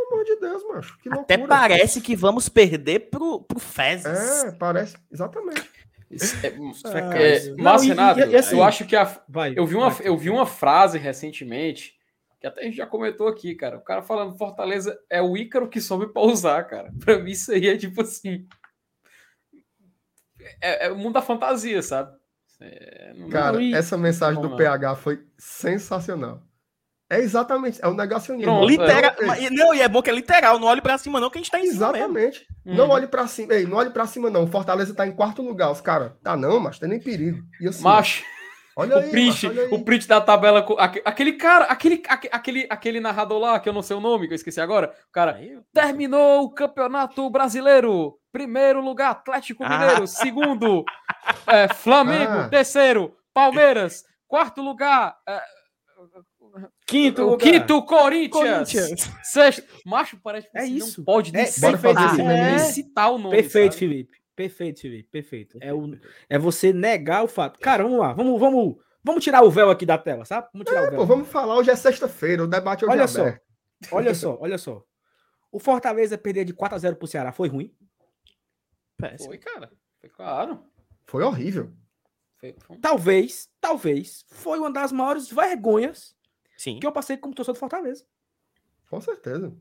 Pelo 0.05 0.21
amor 0.21 0.25
de 0.25 0.35
Deus, 0.39 0.63
macho. 0.67 0.97
Que 0.99 1.09
loucura. 1.09 1.35
Até 1.35 1.47
parece 1.47 2.01
que 2.01 2.15
vamos 2.15 2.47
perder 2.47 3.09
pro, 3.09 3.41
pro 3.41 3.59
Fezes. 3.59 4.43
É, 4.43 4.51
parece. 4.51 4.95
Exatamente. 5.11 5.69
É, 6.11 6.47
é, 6.47 7.37
é, 7.37 7.55
mas, 7.57 7.83
Renato, 7.83 8.19
e, 8.19 8.29
e 8.29 8.35
assim, 8.35 8.55
eu 8.55 8.63
acho 8.63 8.85
que 8.85 8.95
a, 8.95 9.03
vai, 9.27 9.53
eu, 9.57 9.65
vi 9.65 9.75
uma, 9.75 9.89
vai. 9.89 10.07
eu 10.07 10.17
vi 10.17 10.29
uma 10.29 10.45
frase 10.45 10.97
recentemente 10.97 11.95
que 12.39 12.47
até 12.47 12.61
a 12.61 12.63
gente 12.63 12.77
já 12.77 12.85
comentou 12.85 13.27
aqui, 13.27 13.55
cara. 13.55 13.77
O 13.77 13.81
cara 13.81 14.03
falando 14.03 14.37
Fortaleza 14.37 14.97
é 15.09 15.21
o 15.21 15.35
Ícaro 15.35 15.67
que 15.67 15.81
soube 15.81 16.13
pausar, 16.13 16.67
cara. 16.67 16.93
Pra 17.03 17.17
mim, 17.17 17.31
isso 17.31 17.51
aí 17.51 17.67
é 17.67 17.77
tipo 17.77 18.01
assim. 18.01 18.47
É, 20.61 20.85
é 20.85 20.91
o 20.91 20.95
mundo 20.95 21.13
da 21.13 21.21
fantasia, 21.23 21.81
sabe? 21.81 22.15
É, 22.61 23.13
cara, 23.31 23.61
essa 23.75 23.97
mensagem 23.97 24.41
do 24.41 24.55
PH 24.55 24.95
foi 24.95 25.25
sensacional. 25.37 26.41
É 27.09 27.19
exatamente, 27.19 27.79
é 27.83 27.87
o 27.87 27.91
um 27.91 27.93
negacionismo. 27.93 28.51
Não, 28.51 28.65
literal, 28.65 29.11
é, 29.19 29.49
não, 29.51 29.75
e 29.75 29.81
é 29.81 29.87
bom 29.87 30.01
que 30.01 30.09
é 30.09 30.13
literal, 30.13 30.57
não 30.57 30.67
olhe 30.67 30.81
para 30.81 30.97
cima 30.97 31.19
não, 31.19 31.29
que 31.29 31.37
a 31.37 31.41
gente 31.41 31.51
tá 31.51 31.59
em 31.59 31.67
cima 31.67 31.89
Exatamente. 31.89 32.47
Uhum. 32.65 32.75
Não 32.75 32.89
olhe 32.89 33.05
para 33.05 33.27
cima, 33.27 33.53
ei, 33.53 33.67
não 33.67 33.77
olhe 33.77 33.91
para 33.91 34.07
cima 34.07 34.27
não, 34.27 34.45
o 34.45 34.47
Fortaleza 34.47 34.93
tá 34.93 35.05
em 35.05 35.11
quarto 35.11 35.43
lugar, 35.43 35.71
os 35.71 35.81
caras, 35.81 36.13
tá 36.23 36.35
não, 36.35 36.59
mas 36.59 36.79
tem 36.79 36.89
nem 36.89 36.99
perigo. 36.99 37.43
E 37.61 37.67
assim, 37.67 37.83
macho, 37.83 38.23
olha 38.75 38.95
o 38.95 38.99
aí, 38.99 39.11
print, 39.11 39.27
macho, 39.27 39.49
olha 39.49 39.61
aí. 39.61 39.69
o 39.71 39.85
print 39.85 40.07
da 40.07 40.19
tabela, 40.19 40.65
aquele 41.05 41.33
cara, 41.33 41.65
aquele, 41.65 42.01
aquele, 42.09 42.67
aquele 42.71 42.99
narrador 42.99 43.37
lá, 43.37 43.59
que 43.59 43.69
eu 43.69 43.73
não 43.73 43.83
sei 43.83 43.95
o 43.95 44.01
nome, 44.01 44.25
que 44.25 44.33
eu 44.33 44.37
esqueci 44.37 44.59
agora, 44.59 44.91
o 45.07 45.11
cara, 45.11 45.39
terminou 45.71 46.45
o 46.45 46.49
Campeonato 46.49 47.29
Brasileiro, 47.29 48.17
primeiro 48.31 48.81
lugar, 48.81 49.11
Atlético 49.11 49.63
ah. 49.63 49.69
Mineiro, 49.69 50.03
ah. 50.05 50.07
segundo, 50.07 50.83
é, 51.45 51.71
Flamengo, 51.71 52.31
ah. 52.31 52.49
terceiro, 52.49 53.15
Palmeiras, 53.31 54.03
quarto 54.27 54.59
lugar... 54.63 55.15
É, 55.29 55.39
Quinto, 56.85 57.33
o 57.33 57.37
quinto 57.37 57.83
Corinthians. 57.83 58.71
Corinthians. 58.71 59.11
Sexto. 59.23 59.63
Macho, 59.85 60.17
parece 60.23 60.49
que 60.49 60.57
é 60.57 60.65
isso. 60.65 60.99
não 60.99 61.05
pode 61.05 61.35
é, 61.35 61.43
perfeito, 61.43 61.99
é, 62.21 62.59
citar 62.59 63.11
o 63.11 63.17
nome. 63.17 63.35
Perfeito, 63.35 63.73
sabe? 63.73 63.79
Felipe. 63.79 64.17
Perfeito, 64.35 64.81
Felipe. 64.81 65.09
Perfeito. 65.09 65.57
É, 65.61 65.73
o, 65.73 65.97
é 66.29 66.37
você 66.37 66.71
negar 66.71 67.23
o 67.23 67.27
fato. 67.27 67.59
Cara, 67.59 67.83
vamos 67.83 67.99
lá. 67.99 68.13
Vamos, 68.13 68.39
vamos, 68.39 68.75
vamos 69.03 69.23
tirar 69.23 69.43
o 69.43 69.51
véu 69.51 69.69
aqui 69.69 69.85
da 69.85 69.97
tela, 69.97 70.25
sabe? 70.25 70.47
Vamos 70.53 70.67
tirar 70.67 70.83
é, 70.83 70.87
o 70.87 70.91
véu. 70.91 70.99
Pô, 70.99 71.05
vamos 71.05 71.27
falar. 71.27 71.55
Hoje 71.55 71.71
é 71.71 71.75
sexta-feira. 71.75 72.43
O 72.43 72.47
debate 72.47 72.85
hoje 72.85 72.93
olha 72.93 73.03
é 73.03 73.07
só. 73.07 73.33
Olha 73.91 74.13
só, 74.15 74.37
olha 74.39 74.57
só. 74.57 74.83
O 75.51 75.59
Fortaleza 75.59 76.17
perder 76.17 76.45
de 76.45 76.53
4 76.53 76.75
a 76.75 76.79
0 76.79 76.95
pro 76.95 77.07
Ceará 77.07 77.31
foi 77.31 77.47
ruim? 77.47 77.73
Péssimo. 78.97 79.29
Foi, 79.29 79.37
cara. 79.37 79.71
Foi 79.99 80.09
claro. 80.09 80.63
Foi 81.05 81.23
horrível. 81.23 81.71
Foi, 82.37 82.55
foi... 82.59 82.77
Talvez, 82.77 83.49
talvez, 83.59 84.25
foi 84.29 84.59
uma 84.59 84.71
das 84.71 84.91
maiores 84.91 85.29
vergonhas 85.29 86.14
Sim. 86.57 86.79
que 86.79 86.87
eu 86.87 86.91
passei 86.91 87.17
como 87.17 87.33
torcedor 87.33 87.55
do 87.55 87.59
Fortaleza. 87.59 88.05
Com 88.89 89.01
certeza. 89.01 89.53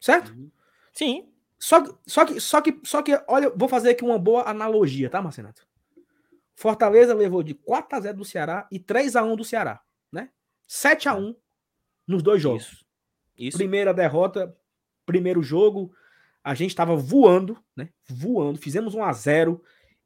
Certo? 0.00 0.32
Uhum. 0.32 0.50
Sim. 0.92 1.32
Só, 1.58 1.82
só, 2.06 2.24
que, 2.24 2.40
só, 2.40 2.60
que, 2.60 2.80
só 2.84 3.02
que, 3.02 3.18
olha, 3.26 3.50
vou 3.50 3.68
fazer 3.68 3.90
aqui 3.90 4.04
uma 4.04 4.18
boa 4.18 4.48
analogia, 4.48 5.08
tá, 5.08 5.22
Marcenato? 5.22 5.66
Fortaleza 6.54 7.14
levou 7.14 7.42
de 7.42 7.54
4 7.54 7.96
a 7.96 8.00
0 8.00 8.18
do 8.18 8.24
Ceará 8.24 8.68
e 8.70 8.78
3 8.78 9.16
a 9.16 9.24
1 9.24 9.36
do 9.36 9.44
Ceará, 9.44 9.80
né? 10.12 10.30
7 10.68 11.08
a 11.08 11.14
1 11.14 11.34
nos 12.06 12.22
dois 12.22 12.40
jogos. 12.40 12.64
Isso. 12.64 12.84
Isso. 13.36 13.58
Primeira 13.58 13.92
derrota, 13.92 14.56
primeiro 15.04 15.42
jogo, 15.42 15.92
a 16.42 16.54
gente 16.54 16.70
estava 16.70 16.94
voando, 16.94 17.58
né? 17.74 17.88
Voando, 18.08 18.58
fizemos 18.58 18.94
1 18.94 19.02
a 19.02 19.12
0. 19.12 19.62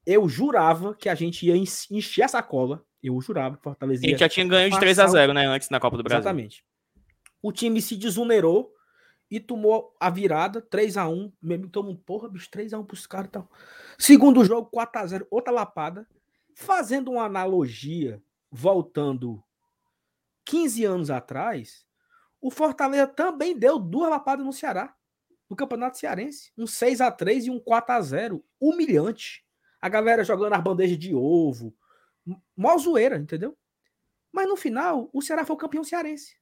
Eu 0.06 0.28
jurava 0.28 0.94
que 0.94 1.08
a 1.08 1.14
gente 1.14 1.46
ia 1.46 1.56
encher 1.56 2.22
essa 2.22 2.42
cola 2.42 2.86
eu 3.02 3.20
jurava 3.20 3.56
que 3.56 3.62
Fortaleza. 3.62 4.04
Ele 4.04 4.16
já 4.16 4.28
tinha 4.28 4.46
ganho 4.46 4.70
de 4.70 4.78
3 4.78 4.98
a 4.98 5.06
0 5.06 5.32
né? 5.32 5.46
Antes 5.46 5.70
na 5.70 5.78
Copa 5.78 5.96
do 5.96 6.02
Brasil. 6.02 6.20
Exatamente. 6.20 6.64
O 7.40 7.52
time 7.52 7.80
se 7.80 7.96
desunerou 7.96 8.74
e 9.30 9.38
tomou 9.38 9.94
a 10.00 10.10
virada 10.10 10.60
3 10.60 10.96
a 10.96 11.08
1 11.08 11.32
Mesmo 11.40 11.68
todo 11.68 11.86
mundo, 11.86 12.00
porra, 12.04 12.28
bicho, 12.28 12.50
3 12.50 12.72
a 12.72 12.78
1 12.78 12.84
pros 12.84 13.06
caras 13.06 13.28
e 13.28 13.32
tal. 13.32 13.50
Segundo 13.98 14.44
jogo, 14.44 14.68
4 14.70 15.00
a 15.00 15.06
0 15.06 15.26
outra 15.30 15.52
lapada. 15.52 16.06
Fazendo 16.54 17.12
uma 17.12 17.24
analogia, 17.24 18.20
voltando 18.50 19.42
15 20.44 20.84
anos 20.84 21.10
atrás, 21.10 21.86
o 22.40 22.50
Fortaleza 22.50 23.06
também 23.06 23.56
deu 23.56 23.78
duas 23.78 24.10
lapadas 24.10 24.44
no 24.44 24.52
Ceará, 24.52 24.92
no 25.48 25.54
Campeonato 25.54 25.98
Cearense. 25.98 26.50
Um 26.58 26.66
6 26.66 27.00
a 27.00 27.12
3 27.12 27.46
e 27.46 27.50
um 27.50 27.60
4 27.60 27.94
a 27.94 28.00
0 28.00 28.44
Humilhante. 28.60 29.44
A 29.80 29.88
galera 29.88 30.24
jogando 30.24 30.54
as 30.54 30.62
bandejas 30.62 30.98
de 30.98 31.14
ovo, 31.14 31.72
mó 32.56 32.76
zoeira, 32.76 33.16
entendeu? 33.16 33.56
Mas 34.32 34.48
no 34.48 34.56
final, 34.56 35.08
o 35.12 35.22
Ceará 35.22 35.44
foi 35.44 35.54
o 35.54 35.58
campeão 35.58 35.84
cearense. 35.84 36.36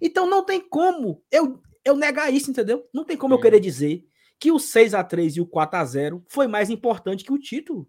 Então 0.00 0.28
não 0.28 0.44
tem 0.44 0.60
como 0.60 1.22
eu, 1.30 1.62
eu 1.84 1.96
negar 1.96 2.32
isso, 2.32 2.50
entendeu? 2.50 2.88
Não 2.92 3.04
tem 3.04 3.16
como 3.16 3.34
eu 3.34 3.40
querer 3.40 3.60
dizer 3.60 4.06
que 4.38 4.52
o 4.52 4.58
6 4.58 4.94
a 4.94 5.04
3 5.04 5.36
e 5.36 5.40
o 5.40 5.46
4 5.46 5.78
a 5.78 5.84
0 5.84 6.24
foi 6.28 6.46
mais 6.46 6.70
importante 6.70 7.24
que 7.24 7.32
o 7.32 7.38
título. 7.38 7.88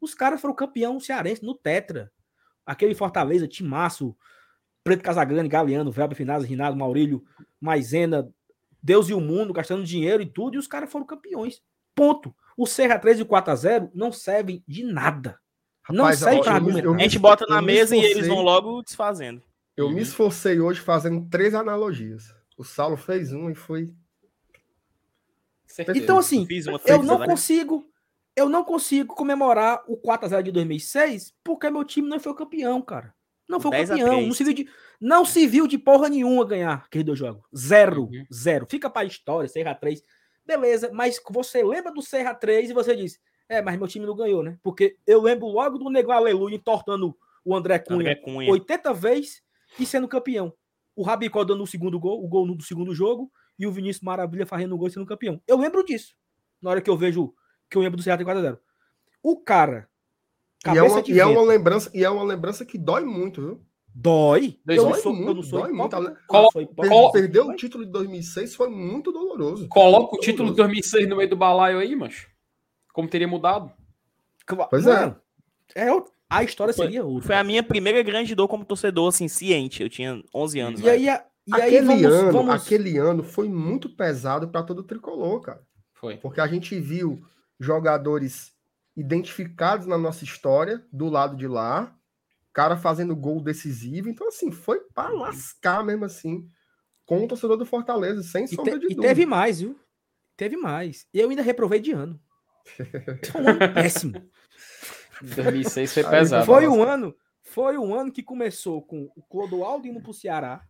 Os 0.00 0.14
caras 0.14 0.40
foram 0.40 0.54
campeão 0.54 0.98
cearense 0.98 1.44
no 1.44 1.54
Tetra. 1.54 2.10
Aquele 2.64 2.94
Fortaleza, 2.94 3.48
Timaço, 3.48 4.16
Preto 4.82 5.02
Casagrande, 5.02 5.48
Galeano, 5.48 5.90
Velber 5.90 6.16
Finazzi, 6.16 6.46
Rinaldo, 6.46 6.78
Maurílio, 6.78 7.24
Maisena, 7.60 8.32
Deus 8.82 9.08
e 9.08 9.14
o 9.14 9.20
mundo, 9.20 9.52
gastando 9.52 9.84
dinheiro 9.84 10.22
e 10.22 10.26
tudo, 10.26 10.54
e 10.54 10.58
os 10.58 10.66
caras 10.66 10.90
foram 10.90 11.04
campeões. 11.04 11.62
Ponto. 11.94 12.34
O 12.56 12.66
6 12.66 12.90
a 12.90 12.98
3 12.98 13.18
e 13.18 13.22
o 13.22 13.26
4 13.26 13.52
a 13.52 13.56
0 13.56 13.90
não 13.94 14.12
servem 14.12 14.64
de 14.66 14.82
nada. 14.82 15.38
Não 15.92 16.12
sei 16.12 16.40
para 16.40 16.54
argumentar. 16.54 16.94
A 16.94 16.98
gente 16.98 17.18
bota 17.18 17.46
na 17.46 17.60
mesa 17.60 17.94
esforcei, 17.94 18.08
e 18.08 18.12
eles 18.12 18.28
vão 18.28 18.42
logo 18.42 18.82
desfazendo. 18.82 19.42
Eu 19.76 19.86
uhum. 19.86 19.92
me 19.92 20.02
esforcei 20.02 20.60
hoje 20.60 20.80
fazendo 20.80 21.26
três 21.28 21.54
analogias. 21.54 22.34
O 22.56 22.64
Saulo 22.64 22.96
fez 22.96 23.32
um 23.32 23.50
e 23.50 23.54
foi. 23.54 23.94
Então, 25.94 26.18
assim, 26.18 26.46
eu 26.84 27.02
não 27.02 27.24
consigo. 27.24 27.86
Eu 28.36 28.48
não 28.48 28.64
consigo 28.64 29.14
comemorar 29.14 29.82
o 29.86 29.96
4x0 29.96 30.42
de 30.42 30.52
2006 30.52 31.34
porque 31.42 31.68
meu 31.68 31.84
time 31.84 32.08
não 32.08 32.20
foi 32.20 32.34
campeão, 32.34 32.80
cara. 32.80 33.14
Não 33.48 33.60
foi 33.60 33.70
campeão. 33.72 34.22
Não 34.22 34.32
se, 34.32 34.44
viu 34.44 34.54
de, 34.54 34.68
não 35.00 35.24
se 35.24 35.46
viu 35.46 35.66
de 35.66 35.76
porra 35.76 36.08
nenhuma 36.08 36.46
ganhar 36.46 36.84
aqueles 36.86 37.04
dois 37.04 37.18
jogos. 37.18 37.42
Zero. 37.56 38.04
Uhum. 38.04 38.24
Zero. 38.32 38.66
Fica 38.70 38.88
pra 38.88 39.04
história, 39.04 39.48
Serra 39.48 39.74
3. 39.74 40.02
Beleza, 40.46 40.90
mas 40.92 41.20
você 41.28 41.62
lembra 41.62 41.92
do 41.92 42.00
Serra 42.00 42.34
3 42.34 42.70
e 42.70 42.72
você 42.72 42.94
diz: 42.94 43.18
é, 43.50 43.60
mas 43.60 43.76
meu 43.76 43.88
time 43.88 44.06
não 44.06 44.14
ganhou, 44.14 44.44
né? 44.44 44.56
Porque 44.62 44.96
eu 45.04 45.20
lembro 45.20 45.48
logo 45.48 45.76
do 45.76 45.90
Negão 45.90 46.12
Aleluia 46.12 46.54
entortando 46.54 47.16
o 47.44 47.52
André 47.52 47.80
Cunha, 47.80 47.98
André 47.98 48.14
Cunha. 48.14 48.48
80 48.48 48.94
vezes 48.94 49.42
e 49.76 49.84
sendo 49.84 50.06
campeão. 50.06 50.54
O 50.94 51.02
Rabicó 51.02 51.42
dando 51.42 51.64
o 51.64 51.66
segundo 51.66 51.98
gol, 51.98 52.24
o 52.24 52.28
gol 52.28 52.54
do 52.54 52.62
segundo 52.62 52.94
jogo, 52.94 53.28
e 53.58 53.66
o 53.66 53.72
Vinícius 53.72 54.04
Maravilha 54.04 54.46
fazendo 54.46 54.72
o 54.76 54.78
gol 54.78 54.86
e 54.86 54.92
sendo 54.92 55.04
campeão. 55.04 55.42
Eu 55.48 55.58
lembro 55.58 55.84
disso. 55.84 56.14
Na 56.62 56.70
hora 56.70 56.80
que 56.80 56.88
eu 56.88 56.96
vejo 56.96 57.34
que 57.68 57.76
eu 57.76 57.82
lembro 57.82 57.96
do 57.96 58.02
Ceará 58.04 58.22
4x0. 58.22 58.56
O 59.20 59.36
cara 59.36 59.88
E 60.64 60.78
é, 60.78 60.82
uma, 60.82 61.02
e 61.08 61.18
é 61.18 61.26
uma 61.26 61.42
lembrança, 61.42 61.90
e 61.92 62.04
é 62.04 62.10
uma 62.10 62.22
lembrança 62.22 62.64
que 62.64 62.78
dói 62.78 63.04
muito, 63.04 63.40
viu? 63.40 63.60
Dói. 63.92 64.60
Eu 64.68 64.84
não 64.84 64.94
sou, 64.94 65.12
muito, 65.12 65.28
eu 65.28 65.34
não 65.34 65.42
sou 65.42 65.60
dói 65.60 65.72
muito. 65.72 67.12
Perdeu 67.12 67.48
o 67.48 67.56
título 67.56 67.84
de 67.84 67.90
2006 67.90 68.54
foi 68.54 68.68
muito 68.68 69.10
doloroso. 69.10 69.66
Coloca 69.68 70.14
o 70.14 70.20
título 70.20 70.50
de 70.50 70.56
2006 70.56 71.08
no 71.08 71.16
meio 71.16 71.28
do 71.28 71.36
balaio 71.36 71.80
aí, 71.80 71.96
mas 71.96 72.29
como 72.92 73.08
teria 73.08 73.28
mudado? 73.28 73.72
Pois 74.68 74.86
é. 74.86 75.14
é 75.74 75.86
a 76.28 76.44
história 76.44 76.72
foi, 76.72 76.86
seria 76.86 77.04
outra. 77.04 77.26
Foi 77.26 77.36
a 77.36 77.44
minha 77.44 77.62
primeira 77.62 78.02
grande 78.02 78.34
dor 78.34 78.46
como 78.46 78.64
torcedor, 78.64 79.08
assim, 79.08 79.26
ciente. 79.26 79.82
Eu 79.82 79.88
tinha 79.88 80.22
11 80.34 80.60
anos. 80.60 80.80
E 80.80 80.88
aí, 80.88 81.04
e 81.04 81.08
aquele, 81.52 81.78
aí 81.78 81.84
vamos, 81.84 82.04
ano, 82.04 82.32
vamos... 82.32 82.54
aquele 82.54 82.98
ano 82.98 83.24
foi 83.24 83.48
muito 83.48 83.88
pesado 83.88 84.48
para 84.48 84.62
todo 84.62 84.78
o 84.80 84.84
tricolor, 84.84 85.40
cara. 85.40 85.60
Foi. 85.92 86.16
Porque 86.16 86.40
a 86.40 86.46
gente 86.46 86.78
viu 86.78 87.20
jogadores 87.58 88.52
identificados 88.96 89.86
na 89.86 89.98
nossa 89.98 90.24
história 90.24 90.84
do 90.92 91.08
lado 91.08 91.36
de 91.36 91.48
lá, 91.48 91.94
cara 92.52 92.76
fazendo 92.76 93.16
gol 93.16 93.42
decisivo. 93.42 94.08
Então, 94.08 94.28
assim, 94.28 94.52
foi 94.52 94.80
para 94.94 95.10
lascar 95.10 95.84
mesmo 95.84 96.04
assim 96.04 96.48
com 97.04 97.24
o 97.24 97.28
torcedor 97.28 97.56
do 97.56 97.66
Fortaleza, 97.66 98.22
sem 98.22 98.46
sombra 98.46 98.74
te, 98.74 98.80
de 98.80 98.94
dúvida. 98.94 99.02
E 99.02 99.08
teve 99.08 99.26
mais, 99.26 99.60
viu? 99.60 99.76
Teve 100.36 100.56
mais. 100.56 101.06
E 101.12 101.18
eu 101.18 101.28
ainda 101.28 101.42
reprovei 101.42 101.80
de 101.80 101.90
ano. 101.90 102.20
Foi 103.30 103.42
um 103.42 103.48
ano 103.48 103.74
péssimo. 103.74 104.30
2006 105.22 105.92
foi 105.94 106.04
pesado. 106.04 106.46
Foi 106.46 106.66
um 106.66 106.82
ano, 106.82 107.14
foi 107.42 107.76
um 107.76 107.94
ano 107.94 108.10
que 108.10 108.22
começou 108.22 108.82
com 108.82 109.10
o 109.14 109.22
Clodoaldo 109.22 109.86
indo 109.86 110.00
pro 110.00 110.14
Ceará. 110.14 110.66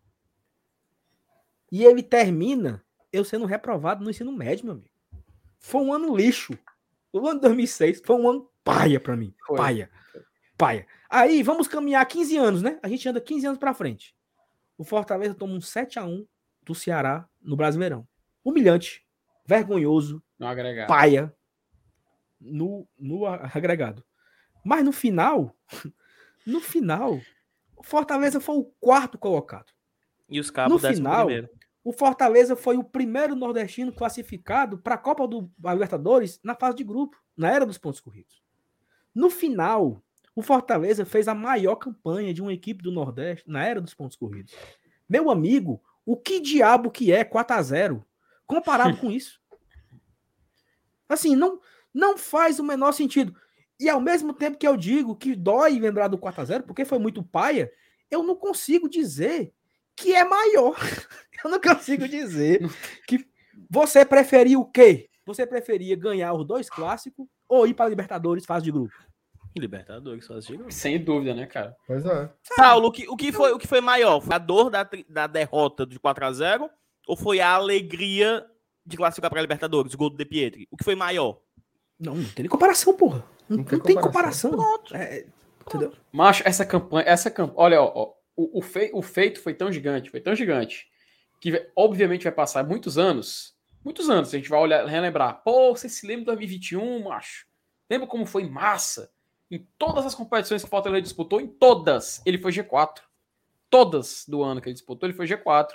E 1.70 1.84
ele 1.84 2.02
termina 2.02 2.84
eu 3.12 3.24
sendo 3.24 3.46
reprovado 3.46 4.02
no 4.02 4.10
ensino 4.10 4.32
médio, 4.32 4.64
meu 4.64 4.74
amigo. 4.74 4.90
Foi 5.58 5.80
um 5.80 5.92
ano 5.92 6.16
lixo. 6.16 6.58
O 7.12 7.26
ano 7.26 7.40
de 7.40 7.42
2006 7.42 8.02
foi 8.04 8.16
um 8.16 8.28
ano 8.28 8.50
paia 8.64 8.98
para 8.98 9.16
mim. 9.16 9.34
Foi. 9.46 9.56
Paia. 9.56 9.90
Paia. 10.56 10.86
Aí, 11.08 11.42
vamos 11.42 11.68
caminhar 11.68 12.04
15 12.06 12.36
anos, 12.36 12.62
né? 12.62 12.78
A 12.82 12.88
gente 12.88 13.08
anda 13.08 13.20
15 13.20 13.46
anos 13.46 13.58
para 13.58 13.74
frente. 13.74 14.14
O 14.76 14.84
Fortaleza 14.84 15.34
toma 15.34 15.54
um 15.54 15.60
7 15.60 15.98
a 15.98 16.04
1 16.04 16.26
do 16.62 16.74
Ceará 16.74 17.28
no 17.40 17.56
Brasileirão. 17.56 18.06
Humilhante, 18.44 19.04
vergonhoso, 19.46 20.22
paia 20.86 21.34
no, 22.40 22.88
no 22.98 23.26
agregado. 23.54 24.04
Mas 24.64 24.84
no 24.84 24.92
final, 24.92 25.56
no 26.46 26.60
final, 26.60 27.20
o 27.76 27.82
Fortaleza 27.82 28.40
foi 28.40 28.56
o 28.56 28.64
quarto 28.80 29.18
colocado. 29.18 29.72
E 30.28 30.38
os 30.38 30.50
cabos 30.50 30.82
no 30.82 30.88
final, 30.88 31.26
primeiro. 31.26 31.50
o 31.82 31.92
Fortaleza 31.92 32.54
foi 32.54 32.76
o 32.76 32.84
primeiro 32.84 33.34
nordestino 33.34 33.92
classificado 33.92 34.78
para 34.78 34.94
a 34.94 34.98
Copa 34.98 35.26
do 35.26 35.50
Libertadores 35.58 36.40
na 36.44 36.54
fase 36.54 36.76
de 36.76 36.84
grupo, 36.84 37.16
na 37.36 37.50
era 37.50 37.66
dos 37.66 37.78
pontos 37.78 38.00
corridos. 38.00 38.42
No 39.14 39.28
final, 39.28 40.02
o 40.34 40.42
Fortaleza 40.42 41.04
fez 41.04 41.26
a 41.26 41.34
maior 41.34 41.76
campanha 41.76 42.32
de 42.32 42.40
uma 42.40 42.52
equipe 42.52 42.82
do 42.82 42.92
Nordeste 42.92 43.50
na 43.50 43.64
era 43.64 43.80
dos 43.80 43.94
pontos 43.94 44.16
corridos. 44.16 44.54
Meu 45.08 45.30
amigo, 45.30 45.82
o 46.06 46.16
que 46.16 46.40
diabo 46.40 46.90
que 46.90 47.12
é 47.12 47.24
4 47.24 47.56
a 47.56 47.62
0 47.62 48.06
comparado 48.46 48.96
com 48.98 49.10
isso? 49.10 49.40
Assim, 51.08 51.34
não 51.34 51.60
não 51.92 52.16
faz 52.16 52.58
o 52.58 52.64
menor 52.64 52.92
sentido. 52.92 53.34
E 53.78 53.88
ao 53.88 54.00
mesmo 54.00 54.32
tempo 54.32 54.58
que 54.58 54.68
eu 54.68 54.76
digo 54.76 55.16
que 55.16 55.34
dói 55.34 55.78
lembrar 55.78 56.08
do 56.08 56.18
4 56.18 56.40
a 56.40 56.44
0 56.44 56.64
porque 56.64 56.84
foi 56.84 56.98
muito 56.98 57.22
paia, 57.22 57.72
eu 58.10 58.22
não 58.22 58.36
consigo 58.36 58.88
dizer 58.88 59.52
que 59.96 60.14
é 60.14 60.24
maior. 60.24 60.76
Eu 61.42 61.50
não 61.50 61.58
consigo 61.58 62.06
dizer 62.06 62.60
que 63.08 63.26
você 63.70 64.04
preferia 64.04 64.58
o 64.58 64.70
quê? 64.70 65.08
Você 65.24 65.46
preferia 65.46 65.96
ganhar 65.96 66.34
os 66.34 66.46
dois 66.46 66.68
clássicos 66.68 67.26
ou 67.48 67.66
ir 67.66 67.72
para 67.72 67.88
Libertadores 67.88 68.44
fase 68.44 68.66
de 68.66 68.70
grupo? 68.70 68.92
Libertadores, 69.56 70.24
só 70.24 70.38
de 70.38 70.56
grupo. 70.56 70.70
Sem 70.70 71.02
dúvida, 71.02 71.34
né, 71.34 71.46
cara? 71.46 71.74
Pois 71.86 72.04
é. 72.04 72.30
Saulo, 72.56 72.88
o 72.88 72.92
que, 72.92 73.08
o 73.08 73.16
que, 73.16 73.32
foi, 73.32 73.52
o 73.52 73.58
que 73.58 73.66
foi 73.66 73.80
maior? 73.80 74.20
Foi 74.20 74.34
a 74.34 74.38
dor 74.38 74.70
da, 74.70 74.88
da 75.08 75.26
derrota 75.26 75.86
de 75.86 75.98
4 75.98 76.26
a 76.26 76.32
0 76.32 76.70
ou 77.08 77.16
foi 77.16 77.40
a 77.40 77.50
alegria 77.52 78.46
de 78.86 78.96
classificar 78.96 79.30
para 79.30 79.40
Libertadores, 79.40 79.94
o 79.94 79.98
gol 79.98 80.10
do 80.10 80.16
De 80.16 80.24
Pietri? 80.24 80.68
O 80.70 80.76
que 80.76 80.84
foi 80.84 80.94
maior? 80.94 81.40
Não, 82.00 82.14
não 82.14 82.24
tem 82.24 82.44
nem 82.44 82.48
comparação, 82.48 82.94
porra. 82.94 83.22
Não, 83.46 83.58
não, 83.58 83.64
tem, 83.64 83.94
não 83.94 84.02
comparação. 84.02 84.50
tem 84.50 84.58
comparação. 84.58 84.98
É, 84.98 85.26
entendeu? 85.66 85.92
Macho, 86.10 86.42
essa 86.46 86.64
campanha, 86.64 87.06
essa 87.06 87.30
campanha, 87.30 87.58
olha, 87.58 87.82
ó, 87.82 87.92
ó, 87.94 88.14
o, 88.34 88.58
o, 88.58 88.62
fei, 88.62 88.90
o 88.94 89.02
feito 89.02 89.40
foi 89.42 89.52
tão 89.52 89.70
gigante, 89.70 90.10
foi 90.10 90.20
tão 90.20 90.34
gigante, 90.34 90.88
que 91.38 91.70
obviamente 91.76 92.24
vai 92.24 92.32
passar 92.32 92.64
muitos 92.66 92.96
anos, 92.96 93.54
muitos 93.84 94.08
anos, 94.08 94.32
a 94.32 94.36
gente 94.38 94.48
vai 94.48 94.60
olhar, 94.60 94.86
relembrar. 94.86 95.42
Pô, 95.44 95.76
você 95.76 95.88
se 95.90 96.06
lembra 96.06 96.20
de 96.20 96.26
2021, 96.26 97.04
macho? 97.04 97.46
Lembra 97.88 98.06
como 98.06 98.24
foi 98.24 98.48
massa? 98.48 99.12
Em 99.50 99.66
todas 99.76 100.06
as 100.06 100.14
competições 100.14 100.62
que 100.62 100.68
o 100.68 100.70
Fortaleza 100.70 101.02
disputou, 101.02 101.40
em 101.40 101.48
todas, 101.48 102.22
ele 102.24 102.38
foi 102.38 102.52
G4. 102.52 103.00
Todas 103.68 104.24
do 104.26 104.42
ano 104.42 104.60
que 104.60 104.68
ele 104.68 104.74
disputou, 104.74 105.08
ele 105.08 105.16
foi 105.16 105.26
G4. 105.26 105.68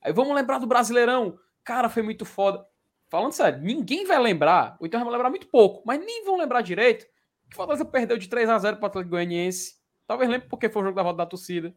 Aí 0.00 0.12
vamos 0.12 0.34
lembrar 0.34 0.58
do 0.58 0.66
Brasileirão. 0.66 1.38
Cara, 1.64 1.88
foi 1.88 2.02
muito 2.02 2.24
foda 2.24 2.64
falando 3.12 3.32
sério, 3.32 3.60
ninguém 3.60 4.06
vai 4.06 4.18
lembrar, 4.18 4.74
ou 4.80 4.86
então 4.86 4.98
vai 5.04 5.12
lembrar 5.12 5.28
muito 5.28 5.46
pouco, 5.48 5.82
mas 5.84 6.00
nem 6.00 6.24
vão 6.24 6.38
lembrar 6.38 6.62
direito 6.62 7.04
que 7.04 7.52
o 7.52 7.56
Fortaleza 7.56 7.84
perdeu 7.84 8.16
de 8.16 8.26
3 8.26 8.48
a 8.48 8.58
0 8.58 8.78
para 8.78 8.84
o 8.84 8.86
Atlético 8.86 9.10
Goianiense. 9.10 9.74
Talvez 10.06 10.30
lembre 10.30 10.48
porque 10.48 10.70
foi 10.70 10.80
o 10.80 10.84
jogo 10.86 10.96
da 10.96 11.02
volta 11.02 11.18
da 11.18 11.26
torcida. 11.26 11.74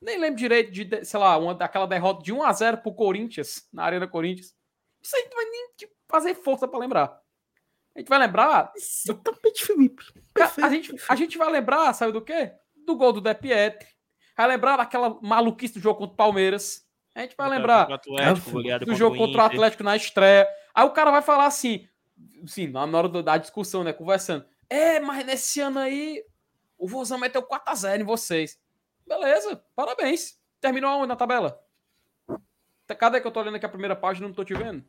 Nem 0.00 0.18
lembro 0.18 0.38
direito 0.38 0.72
de, 0.72 1.04
sei 1.04 1.20
lá, 1.20 1.36
uma 1.36 1.54
daquela 1.54 1.86
derrota 1.86 2.22
de 2.22 2.32
1 2.32 2.42
a 2.42 2.52
0 2.54 2.78
para 2.78 2.88
o 2.88 2.94
Corinthians, 2.94 3.68
na 3.70 3.84
Arena 3.84 4.08
Corinthians. 4.08 4.54
Isso 5.02 5.14
aí 5.14 5.28
não 5.28 5.36
vai 5.36 5.44
nem 5.44 5.68
tipo, 5.76 5.92
fazer 6.08 6.34
força 6.36 6.66
para 6.66 6.80
lembrar. 6.80 7.20
A 7.94 7.98
gente 7.98 8.08
vai 8.08 8.18
lembrar. 8.18 8.72
Exatamente, 8.74 9.66
Felipe. 9.66 10.02
A, 10.40 10.66
a, 10.66 10.70
gente, 10.70 10.96
a 11.06 11.14
gente 11.14 11.36
vai 11.36 11.50
lembrar, 11.50 11.92
sabe 11.92 12.12
do 12.12 12.22
quê? 12.22 12.50
Do 12.86 12.96
gol 12.96 13.12
do 13.12 13.20
De 13.20 13.34
Pietri. 13.34 13.86
Vai 14.34 14.48
lembrar 14.48 14.78
daquela 14.78 15.20
maluquice 15.20 15.74
do 15.74 15.80
jogo 15.80 15.98
contra 15.98 16.14
o 16.14 16.16
Palmeiras. 16.16 16.82
A 17.14 17.20
gente 17.20 17.36
vai 17.36 17.50
lembrar 17.50 17.92
Atlético, 17.92 18.62
do 18.86 18.94
jogo 18.94 19.18
contra 19.18 19.42
o 19.42 19.44
Atlético 19.44 19.82
na 19.82 19.94
estreia. 19.96 20.48
Aí 20.74 20.84
o 20.84 20.90
cara 20.90 21.10
vai 21.10 21.22
falar 21.22 21.46
assim, 21.46 21.88
sim, 22.46 22.68
na 22.68 22.84
hora 22.84 23.08
da 23.22 23.36
discussão, 23.36 23.84
né, 23.84 23.92
conversando. 23.92 24.44
É, 24.68 25.00
mas 25.00 25.24
nesse 25.24 25.60
ano 25.60 25.78
aí 25.78 26.24
o 26.78 26.88
Vozão 26.88 27.18
meteu 27.18 27.42
4x0 27.42 28.00
em 28.00 28.04
vocês. 28.04 28.58
Beleza, 29.06 29.62
parabéns. 29.76 30.38
Terminou 30.60 30.90
aonde 30.90 31.08
na 31.08 31.16
tabela? 31.16 31.60
Cadê 32.98 33.20
que 33.20 33.26
eu 33.26 33.30
tô 33.30 33.40
olhando 33.40 33.56
aqui 33.56 33.66
a 33.66 33.70
primeira 33.70 33.96
página 33.96 34.26
e 34.26 34.28
não 34.28 34.34
tô 34.34 34.44
te 34.44 34.54
vendo? 34.54 34.84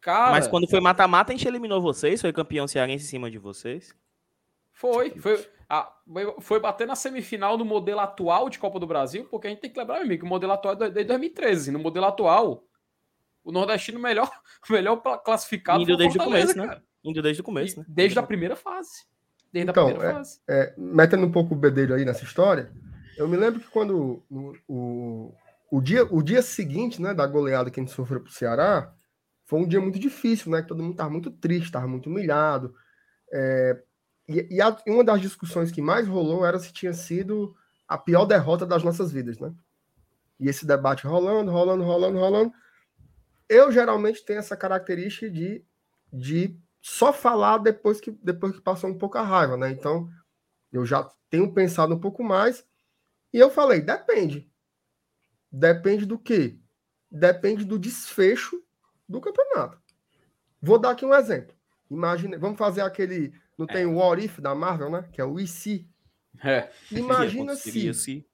Cara... 0.00 0.30
Mas 0.30 0.46
quando 0.46 0.68
foi 0.68 0.80
mata-mata, 0.80 1.32
a 1.32 1.36
gente 1.36 1.46
eliminou 1.46 1.80
vocês, 1.80 2.20
foi 2.20 2.32
campeão 2.32 2.66
cearense 2.66 3.04
em 3.04 3.08
cima 3.08 3.30
de 3.30 3.38
vocês. 3.38 3.94
Foi, 4.72 5.10
foi, 5.10 5.48
ah, 5.68 5.92
foi 6.40 6.60
bater 6.60 6.86
na 6.86 6.94
semifinal 6.94 7.56
no 7.56 7.64
modelo 7.64 8.00
atual 8.00 8.48
de 8.48 8.58
Copa 8.58 8.78
do 8.78 8.86
Brasil, 8.86 9.26
porque 9.30 9.46
a 9.46 9.50
gente 9.50 9.60
tem 9.60 9.70
que 9.70 9.78
lembrar, 9.78 9.96
meu 9.96 10.04
amigo, 10.04 10.20
que 10.20 10.26
o 10.26 10.28
modelo 10.28 10.52
atual 10.52 10.74
é 10.74 10.90
desde 10.90 11.04
2013. 11.04 11.72
No 11.72 11.78
modelo 11.78 12.06
atual, 12.06 12.64
o 13.46 13.52
nordestino 13.52 14.00
melhor, 14.00 14.28
melhor 14.68 14.96
classificado. 15.22 15.80
Indo 15.80 15.96
desde 15.96 16.18
o 16.18 16.24
começo, 16.24 16.58
né? 16.58 16.82
Indo 17.04 17.22
desde 17.22 17.40
o 17.40 17.44
começo, 17.44 17.78
né? 17.78 17.86
Desde 17.88 18.18
a 18.18 18.22
primeira 18.22 18.56
fase. 18.56 19.06
Desde 19.52 19.70
então, 19.70 19.84
a 19.84 19.86
primeira 19.86 20.10
é, 20.10 20.14
fase. 20.14 20.40
É, 20.50 20.74
metendo 20.76 21.24
um 21.24 21.30
pouco 21.30 21.54
o 21.54 21.56
bedelho 21.56 21.94
aí 21.94 22.04
nessa 22.04 22.24
história, 22.24 22.72
eu 23.16 23.28
me 23.28 23.36
lembro 23.36 23.60
que 23.60 23.68
quando 23.68 24.24
o, 24.28 24.52
o, 24.66 25.34
o, 25.70 25.80
dia, 25.80 26.04
o 26.12 26.20
dia 26.20 26.42
seguinte, 26.42 27.00
né, 27.00 27.14
da 27.14 27.24
goleada 27.24 27.70
que 27.70 27.78
a 27.78 27.82
gente 27.82 27.94
sofreu 27.94 28.20
pro 28.20 28.32
Ceará, 28.32 28.92
foi 29.44 29.60
um 29.60 29.68
dia 29.68 29.80
muito 29.80 30.00
difícil, 30.00 30.50
né? 30.50 30.60
Que 30.60 30.68
todo 30.68 30.82
mundo 30.82 30.92
estava 30.92 31.10
muito 31.10 31.30
triste, 31.30 31.66
estava 31.66 31.86
muito 31.86 32.10
humilhado. 32.10 32.74
É, 33.32 33.80
e, 34.28 34.56
e, 34.56 34.60
a, 34.60 34.76
uma 34.88 35.04
das 35.04 35.20
discussões 35.20 35.70
que 35.70 35.80
mais 35.80 36.08
rolou 36.08 36.44
era 36.44 36.58
se 36.58 36.72
tinha 36.72 36.92
sido 36.92 37.54
a 37.86 37.96
pior 37.96 38.24
derrota 38.24 38.66
das 38.66 38.82
nossas 38.82 39.12
vidas, 39.12 39.38
né? 39.38 39.54
E 40.40 40.48
esse 40.48 40.66
debate 40.66 41.06
rolando, 41.06 41.52
rolando, 41.52 41.84
rolando, 41.84 42.18
rolando 42.18 42.52
eu 43.48 43.70
geralmente 43.70 44.24
tenho 44.24 44.38
essa 44.38 44.56
característica 44.56 45.30
de, 45.30 45.64
de 46.12 46.58
só 46.80 47.12
falar 47.12 47.58
depois 47.58 48.00
que, 48.00 48.10
depois 48.10 48.52
que 48.52 48.60
passou 48.60 48.90
um 48.90 48.98
pouco 48.98 49.18
a 49.18 49.22
raiva, 49.22 49.56
né? 49.56 49.70
Então, 49.70 50.08
eu 50.72 50.84
já 50.84 51.08
tenho 51.30 51.52
pensado 51.52 51.94
um 51.94 52.00
pouco 52.00 52.22
mais. 52.22 52.66
E 53.32 53.38
eu 53.38 53.50
falei, 53.50 53.80
depende. 53.80 54.50
Depende 55.50 56.06
do 56.06 56.18
quê? 56.18 56.58
Depende 57.10 57.64
do 57.64 57.78
desfecho 57.78 58.62
do 59.08 59.20
campeonato. 59.20 59.80
Vou 60.60 60.78
dar 60.78 60.90
aqui 60.90 61.04
um 61.04 61.14
exemplo. 61.14 61.54
Imagina, 61.90 62.38
vamos 62.38 62.58
fazer 62.58 62.80
aquele. 62.80 63.32
Não 63.56 63.66
tem 63.66 63.82
é. 63.82 63.86
o 63.86 63.96
What 63.96 64.24
If 64.24 64.40
da 64.40 64.54
Marvel, 64.54 64.90
né? 64.90 65.08
Que 65.12 65.20
é 65.20 65.24
o 65.24 65.38
IC. 65.38 65.88
É. 66.42 66.70
Imagina 66.90 67.54
se. 67.56 68.26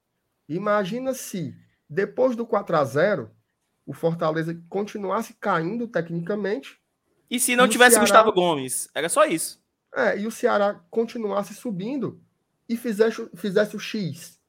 Imagina 0.49 1.15
se, 1.15 1.57
depois 1.89 2.35
do 2.37 2.47
4 2.47 2.77
a 2.77 2.85
0 2.85 3.31
o 3.87 3.93
Fortaleza 3.93 4.61
continuasse 4.69 5.35
caindo 5.35 5.89
tecnicamente. 5.89 6.81
E 7.31 7.41
se 7.41 7.57
não 7.57 7.67
e 7.67 7.69
tivesse 7.69 7.93
Ceará... 7.93 8.05
Gustavo 8.05 8.33
Gomes? 8.33 8.89
Era 8.95 9.09
só 9.09 9.25
isso. 9.25 9.63
É, 9.95 10.19
e 10.19 10.27
o 10.27 10.31
Ceará 10.31 10.81
continuasse 10.91 11.55
subindo 11.55 12.21
e 12.69 12.77
fizesse, 12.77 13.29
fizesse 13.35 13.77
o 13.77 13.81
X. 13.81 14.41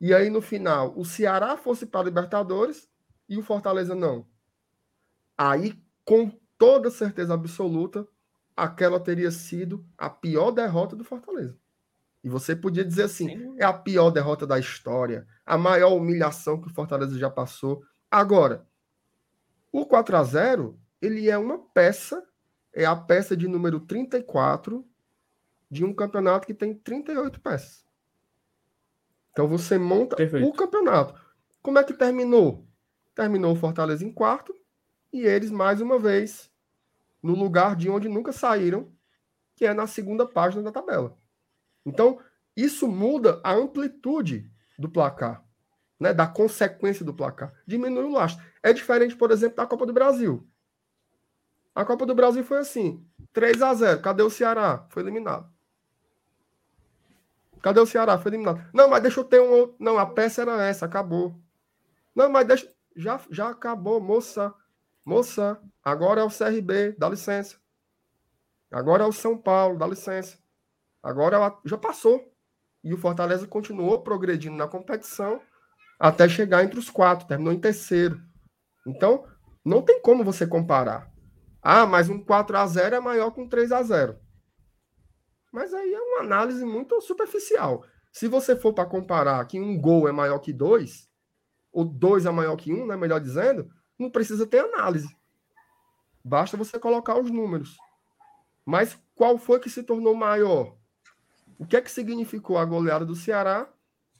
E 0.00 0.12
aí, 0.12 0.28
no 0.28 0.42
final, 0.42 0.92
o 0.96 1.04
Ceará 1.04 1.56
fosse 1.56 1.86
para 1.86 2.00
a 2.00 2.04
Libertadores 2.04 2.88
e 3.28 3.38
o 3.38 3.42
Fortaleza 3.42 3.94
não. 3.94 4.26
Aí, 5.36 5.80
com 6.04 6.30
toda 6.58 6.90
certeza 6.90 7.34
absoluta, 7.34 8.06
aquela 8.56 8.98
teria 8.98 9.30
sido 9.30 9.84
a 9.96 10.08
pior 10.08 10.50
derrota 10.50 10.96
do 10.96 11.04
Fortaleza. 11.04 11.56
E 12.24 12.28
você 12.28 12.56
podia 12.56 12.84
dizer 12.84 13.04
assim: 13.04 13.54
é 13.58 13.64
a 13.64 13.72
pior 13.72 14.10
derrota 14.10 14.46
da 14.46 14.58
história, 14.58 15.26
a 15.44 15.56
maior 15.56 15.94
humilhação 15.94 16.60
que 16.60 16.66
o 16.66 16.74
Fortaleza 16.74 17.18
já 17.18 17.30
passou. 17.30 17.84
Agora, 18.10 18.66
o 19.72 19.84
4 19.84 20.16
a 20.16 20.22
0 20.22 20.78
ele 21.00 21.28
é 21.28 21.36
uma 21.36 21.58
peça, 21.58 22.26
é 22.72 22.84
a 22.84 22.96
peça 22.96 23.36
de 23.36 23.46
número 23.46 23.80
34 23.80 24.86
de 25.70 25.84
um 25.84 25.92
campeonato 25.92 26.46
que 26.46 26.54
tem 26.54 26.74
38 26.74 27.40
peças. 27.40 27.84
Então 29.30 29.46
você 29.46 29.76
monta 29.76 30.16
Perfeito. 30.16 30.46
o 30.46 30.52
campeonato. 30.52 31.20
Como 31.62 31.78
é 31.78 31.84
que 31.84 31.92
terminou? 31.92 32.66
Terminou 33.14 33.52
o 33.52 33.56
Fortaleza 33.56 34.04
em 34.04 34.12
quarto 34.12 34.54
e 35.12 35.22
eles, 35.22 35.50
mais 35.50 35.80
uma 35.80 35.98
vez, 35.98 36.50
no 37.22 37.34
lugar 37.34 37.76
de 37.76 37.90
onde 37.90 38.08
nunca 38.08 38.32
saíram, 38.32 38.92
que 39.54 39.66
é 39.66 39.74
na 39.74 39.86
segunda 39.86 40.26
página 40.26 40.62
da 40.62 40.72
tabela. 40.72 41.16
Então, 41.84 42.20
isso 42.56 42.88
muda 42.88 43.40
a 43.42 43.52
amplitude 43.52 44.50
do 44.78 44.88
placar, 44.88 45.45
né, 45.98 46.12
da 46.12 46.26
consequência 46.26 47.04
do 47.04 47.14
placar. 47.14 47.52
Diminui 47.66 48.04
o 48.04 48.12
lastro. 48.12 48.44
É 48.62 48.72
diferente, 48.72 49.16
por 49.16 49.30
exemplo, 49.30 49.56
da 49.56 49.66
Copa 49.66 49.86
do 49.86 49.92
Brasil. 49.92 50.46
A 51.74 51.84
Copa 51.84 52.06
do 52.06 52.14
Brasil 52.14 52.44
foi 52.44 52.58
assim: 52.58 53.04
3 53.32 53.60
a 53.62 53.74
0 53.74 54.00
Cadê 54.00 54.22
o 54.22 54.30
Ceará? 54.30 54.86
Foi 54.88 55.02
eliminado. 55.02 55.50
Cadê 57.62 57.80
o 57.80 57.86
Ceará? 57.86 58.18
Foi 58.18 58.30
eliminado. 58.30 58.64
Não, 58.72 58.88
mas 58.88 59.02
deixa 59.02 59.20
eu 59.20 59.24
ter 59.24 59.40
um 59.40 59.50
outro. 59.50 59.76
Não, 59.78 59.98
a 59.98 60.06
peça 60.06 60.42
era 60.42 60.64
essa, 60.64 60.86
acabou. 60.86 61.38
Não, 62.14 62.30
mas 62.30 62.46
deixa. 62.46 62.70
Já, 62.94 63.20
já 63.30 63.50
acabou, 63.50 64.00
moça. 64.00 64.54
Moça, 65.04 65.60
agora 65.84 66.22
é 66.22 66.24
o 66.24 66.30
CRB, 66.30 66.96
dá 66.98 67.08
licença. 67.08 67.56
Agora 68.70 69.04
é 69.04 69.06
o 69.06 69.12
São 69.12 69.38
Paulo, 69.38 69.78
dá 69.78 69.86
licença. 69.86 70.38
Agora 71.02 71.36
ela 71.36 71.60
já 71.64 71.78
passou. 71.78 72.32
E 72.82 72.92
o 72.92 72.96
Fortaleza 72.98 73.46
continuou 73.46 74.00
progredindo 74.02 74.56
na 74.56 74.66
competição 74.66 75.40
até 75.98 76.28
chegar 76.28 76.64
entre 76.64 76.78
os 76.78 76.90
quatro, 76.90 77.26
terminou 77.26 77.52
em 77.52 77.60
terceiro. 77.60 78.20
Então, 78.86 79.26
não 79.64 79.82
tem 79.82 80.00
como 80.00 80.24
você 80.24 80.46
comparar. 80.46 81.10
Ah, 81.62 81.86
mas 81.86 82.08
um 82.08 82.22
4 82.22 82.56
a 82.56 82.66
0 82.66 82.96
é 82.96 83.00
maior 83.00 83.30
que 83.30 83.40
um 83.40 83.48
3 83.48 83.72
a 83.72 83.82
0 83.82 84.26
mas 85.56 85.72
aí 85.72 85.94
é 85.94 85.98
uma 85.98 86.20
análise 86.20 86.62
muito 86.66 87.00
superficial. 87.00 87.82
Se 88.12 88.28
você 88.28 88.54
for 88.54 88.74
para 88.74 88.84
comparar 88.84 89.42
que 89.46 89.58
um 89.58 89.80
gol 89.80 90.06
é 90.06 90.12
maior 90.12 90.38
que 90.38 90.52
dois, 90.52 91.08
ou 91.72 91.82
dois 91.82 92.26
é 92.26 92.30
maior 92.30 92.56
que 92.56 92.74
um, 92.74 92.86
né, 92.86 92.94
melhor 92.94 93.18
dizendo, 93.20 93.66
não 93.98 94.10
precisa 94.10 94.46
ter 94.46 94.58
análise. 94.58 95.08
Basta 96.22 96.58
você 96.58 96.78
colocar 96.78 97.18
os 97.18 97.30
números. 97.30 97.74
Mas 98.66 98.98
qual 99.14 99.38
foi 99.38 99.58
que 99.58 99.70
se 99.70 99.82
tornou 99.82 100.14
maior? 100.14 100.76
O 101.58 101.66
que 101.66 101.78
é 101.78 101.80
que 101.80 101.90
significou 101.90 102.58
a 102.58 102.64
goleada 102.66 103.06
do 103.06 103.14
Ceará 103.14 103.66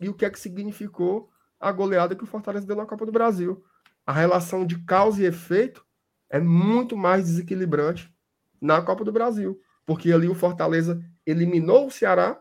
e 0.01 0.09
o 0.09 0.15
que 0.15 0.24
é 0.24 0.31
que 0.31 0.40
significou 0.40 1.28
a 1.59 1.73
goleada 1.73 2.15
que 2.15 2.24
o 2.24 2.27
Fortaleza 2.27 2.66
deu 2.66 2.77
na 2.77 2.87
Copa 2.87 3.07
do 3.07 3.12
Brasil? 3.12 3.65
A 4.05 4.12
relação 4.12 4.65
de 4.66 4.78
causa 4.85 5.23
e 5.23 5.27
efeito 5.27 5.85
é 6.28 6.39
muito 6.39 6.97
mais 6.97 7.24
desequilibrante 7.24 8.12
na 8.61 8.81
Copa 8.83 9.05
do 9.05 9.12
Brasil, 9.12 9.61
porque 9.85 10.12
ali 10.12 10.28
o 10.28 10.35
Fortaleza 10.35 11.01
eliminou 11.24 11.87
o 11.87 11.91
Ceará 11.91 12.41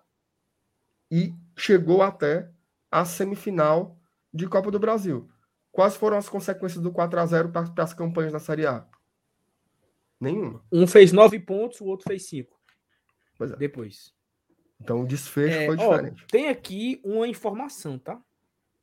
e 1.11 1.33
chegou 1.57 2.01
até 2.01 2.49
a 2.91 3.05
semifinal 3.05 3.97
de 4.33 4.47
Copa 4.47 4.71
do 4.71 4.79
Brasil. 4.79 5.29
Quais 5.71 5.95
foram 5.95 6.17
as 6.17 6.29
consequências 6.29 6.81
do 6.81 6.91
4 6.91 7.19
a 7.19 7.25
0 7.25 7.49
para 7.49 7.83
as 7.83 7.93
campanhas 7.93 8.31
da 8.31 8.39
Série 8.39 8.65
A? 8.65 8.87
Nenhuma. 10.19 10.63
Um 10.71 10.87
fez 10.87 11.11
nove 11.11 11.39
pontos, 11.39 11.81
o 11.81 11.85
outro 11.85 12.05
fez 12.07 12.27
cinco. 12.27 12.57
É. 13.39 13.47
Depois. 13.57 14.13
Então 14.79 15.01
o 15.01 15.07
desfecho 15.07 15.57
é, 15.57 15.65
foi 15.67 15.77
diferente. 15.77 16.23
Ó, 16.23 16.27
tem 16.31 16.47
aqui 16.47 17.01
uma 17.03 17.27
informação, 17.27 17.99
tá? 17.99 18.21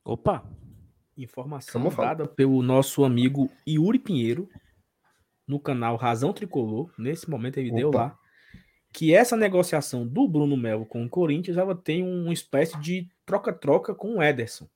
Opa! 0.04 0.44
Informação 1.16 1.88
dada 1.90 2.26
pelo 2.26 2.62
nosso 2.62 3.04
amigo 3.04 3.50
Yuri 3.68 3.98
Pinheiro 3.98 4.48
no 5.46 5.60
canal 5.60 5.96
Razão 5.96 6.32
Tricolor. 6.32 6.92
Nesse 6.98 7.28
momento 7.28 7.58
ele 7.58 7.70
Opa. 7.70 7.76
deu 7.76 7.90
lá 7.90 8.18
que 8.92 9.14
essa 9.14 9.36
negociação 9.36 10.06
do 10.06 10.28
Bruno 10.28 10.56
Melo 10.56 10.84
com 10.84 11.04
o 11.04 11.08
Corinthians 11.08 11.56
ela 11.56 11.74
tem 11.74 12.02
uma 12.02 12.32
espécie 12.32 12.78
de 12.80 13.08
troca-troca 13.24 13.94
com 13.94 14.16
o 14.16 14.22
Ederson. 14.22 14.68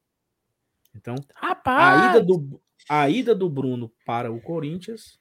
Então, 0.94 1.14
Rapaz! 1.34 2.02
A, 2.02 2.10
ida 2.10 2.24
do, 2.24 2.60
a 2.88 3.10
ida 3.10 3.34
do 3.34 3.50
Bruno 3.50 3.92
para 4.06 4.32
o 4.32 4.40
Corinthians 4.40 5.18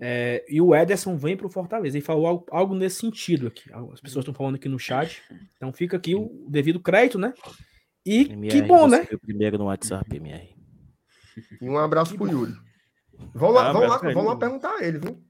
é, 0.00 0.44
e 0.48 0.60
o 0.60 0.74
Ederson 0.74 1.16
vem 1.16 1.36
para 1.36 1.46
o 1.46 1.50
Fortaleza. 1.50 1.96
E 1.96 2.00
falou 2.00 2.26
algo, 2.26 2.46
algo, 2.50 2.74
nesse 2.74 3.00
sentido 3.00 3.46
aqui. 3.46 3.72
As 3.72 4.00
pessoas 4.00 4.24
estão 4.24 4.34
falando 4.34 4.56
aqui 4.56 4.68
no 4.68 4.78
chat. 4.78 5.22
Então 5.56 5.72
fica 5.72 5.96
aqui 5.96 6.14
o 6.14 6.46
devido 6.48 6.80
crédito, 6.80 7.18
né? 7.18 7.32
E 8.06 8.32
MR, 8.32 8.52
que 8.52 8.62
bom, 8.62 8.86
né? 8.86 9.04
Primeiro 9.20 9.58
no 9.58 9.64
WhatsApp, 9.64 10.16
MR. 10.16 10.56
E 11.60 11.68
um 11.68 11.76
abraço 11.76 12.14
para 12.16 12.24
o 12.24 12.30
Yuri. 12.30 12.54
Vamos 13.34 13.54
lá, 13.56 13.68
ah, 13.68 13.72
vamos 13.72 13.88
lá, 13.88 13.98
vamos 13.98 14.24
lá 14.26 14.36
perguntar 14.36 14.76
a 14.76 14.84
ele, 14.84 14.98
viu? 14.98 15.26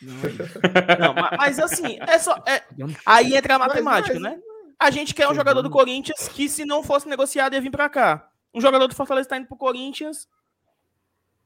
Não, 0.00 1.14
mas, 1.36 1.58
assim, 1.58 1.98
é 2.00 2.18
só. 2.18 2.42
É, 2.46 2.62
aí 3.04 3.36
entra 3.36 3.56
a 3.56 3.58
matemática, 3.58 4.14
mas, 4.14 4.22
mas, 4.22 4.32
né? 4.36 4.42
A 4.78 4.90
gente 4.90 5.14
quer 5.14 5.28
um 5.28 5.34
jogador 5.34 5.60
do 5.60 5.68
Corinthians 5.68 6.26
que, 6.28 6.48
se 6.48 6.64
não 6.64 6.82
fosse 6.82 7.06
negociado, 7.06 7.52
ia 7.52 7.60
vir 7.60 7.70
pra 7.70 7.88
cá. 7.88 8.30
Um 8.54 8.60
jogador 8.60 8.86
do 8.86 8.94
Fortaleza 8.94 9.28
tá 9.28 9.36
indo 9.36 9.46
pro 9.46 9.56
Corinthians. 9.56 10.26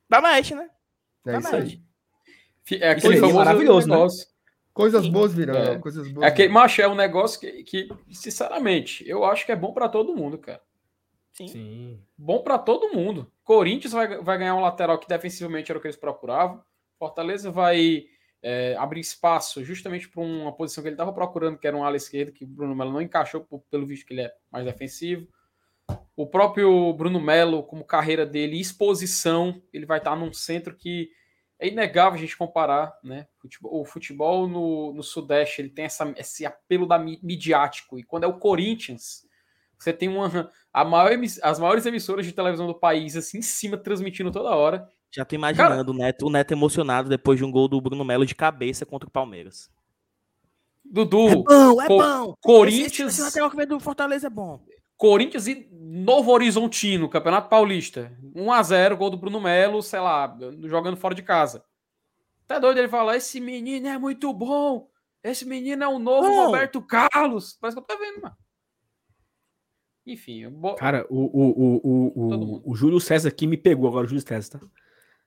Dá 0.08 0.20
match, 0.20 0.52
né? 0.52 0.70
É 1.26 1.32
Dá 1.32 1.38
isso 1.38 1.52
match. 1.52 1.80
aí. 2.70 2.80
É 2.80 2.90
aquele 2.90 3.16
famoso 3.16 3.36
maravilhoso 3.36 3.88
né? 3.88 3.94
negócio. 3.94 4.20
Né? 4.20 4.33
Coisas 4.74 5.06
boas 5.06 5.32
virão, 5.32 5.54
é. 5.54 5.78
coisas 5.78 6.10
boas. 6.10 6.26
É 6.26 6.28
aquele, 6.28 6.52
macho, 6.52 6.82
é 6.82 6.88
um 6.88 6.96
negócio 6.96 7.38
que, 7.38 7.62
que, 7.62 7.88
sinceramente, 8.10 9.08
eu 9.08 9.24
acho 9.24 9.46
que 9.46 9.52
é 9.52 9.56
bom 9.56 9.72
para 9.72 9.88
todo 9.88 10.16
mundo, 10.16 10.36
cara. 10.36 10.60
Sim. 11.32 11.46
Sim. 11.46 12.00
Bom 12.18 12.42
para 12.42 12.58
todo 12.58 12.92
mundo. 12.92 13.30
Corinthians 13.44 13.92
vai, 13.92 14.20
vai 14.20 14.36
ganhar 14.36 14.56
um 14.56 14.60
lateral 14.60 14.98
que 14.98 15.08
defensivamente 15.08 15.70
era 15.70 15.78
o 15.78 15.80
que 15.80 15.86
eles 15.86 15.96
procuravam. 15.96 16.60
Fortaleza 16.98 17.52
vai 17.52 18.06
é, 18.42 18.74
abrir 18.76 19.00
espaço 19.00 19.62
justamente 19.64 20.08
para 20.08 20.20
uma 20.20 20.52
posição 20.52 20.82
que 20.82 20.88
ele 20.88 20.94
estava 20.94 21.12
procurando, 21.12 21.56
que 21.56 21.68
era 21.68 21.76
um 21.76 21.84
ala 21.84 21.96
esquerdo, 21.96 22.32
que 22.32 22.42
o 22.42 22.48
Bruno 22.48 22.74
Melo 22.74 22.92
não 22.92 23.00
encaixou, 23.00 23.46
pelo 23.70 23.86
visto 23.86 24.04
que 24.04 24.12
ele 24.12 24.22
é 24.22 24.34
mais 24.50 24.64
defensivo. 24.64 25.28
O 26.16 26.26
próprio 26.26 26.92
Bruno 26.94 27.20
Melo, 27.20 27.62
como 27.62 27.84
carreira 27.84 28.26
dele, 28.26 28.60
exposição, 28.60 29.62
ele 29.72 29.86
vai 29.86 29.98
estar 29.98 30.16
num 30.16 30.32
centro 30.32 30.74
que 30.76 31.10
é 31.58 31.68
inegável 31.68 32.18
a 32.18 32.20
gente 32.20 32.36
comparar, 32.36 32.98
né? 33.02 33.26
O 33.62 33.84
futebol 33.84 34.46
no, 34.48 34.92
no 34.92 35.02
Sudeste 35.02 35.62
ele 35.62 35.70
tem 35.70 35.84
essa, 35.84 36.12
esse 36.16 36.44
apelo 36.44 36.86
da 36.86 36.98
midiático, 36.98 37.98
e 37.98 38.02
quando 38.02 38.24
é 38.24 38.26
o 38.26 38.38
Corinthians, 38.38 39.26
você 39.78 39.92
tem 39.92 40.08
uma, 40.08 40.50
a 40.72 40.84
maior, 40.84 41.12
as 41.42 41.58
maiores 41.58 41.86
emissoras 41.86 42.26
de 42.26 42.32
televisão 42.32 42.66
do 42.66 42.74
país 42.74 43.16
assim 43.16 43.38
em 43.38 43.42
cima 43.42 43.76
transmitindo 43.76 44.30
toda 44.30 44.54
hora. 44.54 44.88
Já 45.10 45.24
tô 45.24 45.36
imaginando 45.36 45.70
Cara, 45.70 45.90
o, 45.90 45.94
Neto, 45.94 46.26
o 46.26 46.30
Neto 46.30 46.52
emocionado 46.52 47.08
depois 47.08 47.38
de 47.38 47.44
um 47.44 47.50
gol 47.50 47.68
do 47.68 47.80
Bruno 47.80 48.04
Melo 48.04 48.26
de 48.26 48.34
cabeça 48.34 48.84
contra 48.84 49.08
o 49.08 49.12
Palmeiras. 49.12 49.70
Dudu. 50.84 51.28
É 51.28 51.34
bom, 51.36 51.82
é 51.82 51.86
Co 51.86 51.98
bom. 51.98 52.34
Corinthians. 52.40 53.12
Esse, 53.12 53.22
esse 53.22 53.22
lateral 53.22 53.50
que 53.50 53.66
do 53.66 53.80
Fortaleza 53.80 54.26
é 54.26 54.30
bom. 54.30 54.60
Corinthians 54.96 55.46
e 55.46 55.68
Novo 55.72 56.30
Horizontino, 56.32 57.08
Campeonato 57.08 57.48
Paulista. 57.48 58.16
1x0, 58.34 58.96
gol 58.96 59.10
do 59.10 59.16
Bruno 59.16 59.40
Melo, 59.40 59.82
sei 59.82 60.00
lá, 60.00 60.36
jogando 60.64 60.96
fora 60.96 61.14
de 61.14 61.22
casa. 61.22 61.64
Tá 62.46 62.58
doido 62.58 62.78
ele 62.78 62.88
falar: 62.88 63.16
esse 63.16 63.40
menino 63.40 63.88
é 63.88 63.98
muito 63.98 64.32
bom. 64.32 64.88
Esse 65.22 65.46
menino 65.46 65.82
é 65.82 65.88
o 65.88 65.98
novo 65.98 66.28
bom. 66.28 66.46
Roberto 66.46 66.82
Carlos. 66.82 67.56
Parece 67.60 67.76
que 67.76 67.82
eu 67.82 67.86
tô 67.86 67.98
vendo, 67.98 68.22
mano. 68.22 68.36
Enfim. 70.06 70.50
Bo... 70.50 70.74
Cara, 70.74 71.06
o, 71.08 71.16
o, 71.16 71.50
o, 71.50 71.80
o, 71.82 72.62
o, 72.64 72.72
o 72.72 72.74
Júlio 72.74 73.00
César 73.00 73.28
aqui 73.28 73.46
me 73.46 73.56
pegou 73.56 73.88
agora, 73.88 74.04
o 74.04 74.08
Júlio 74.08 74.26
César, 74.26 74.58
tá? 74.58 74.66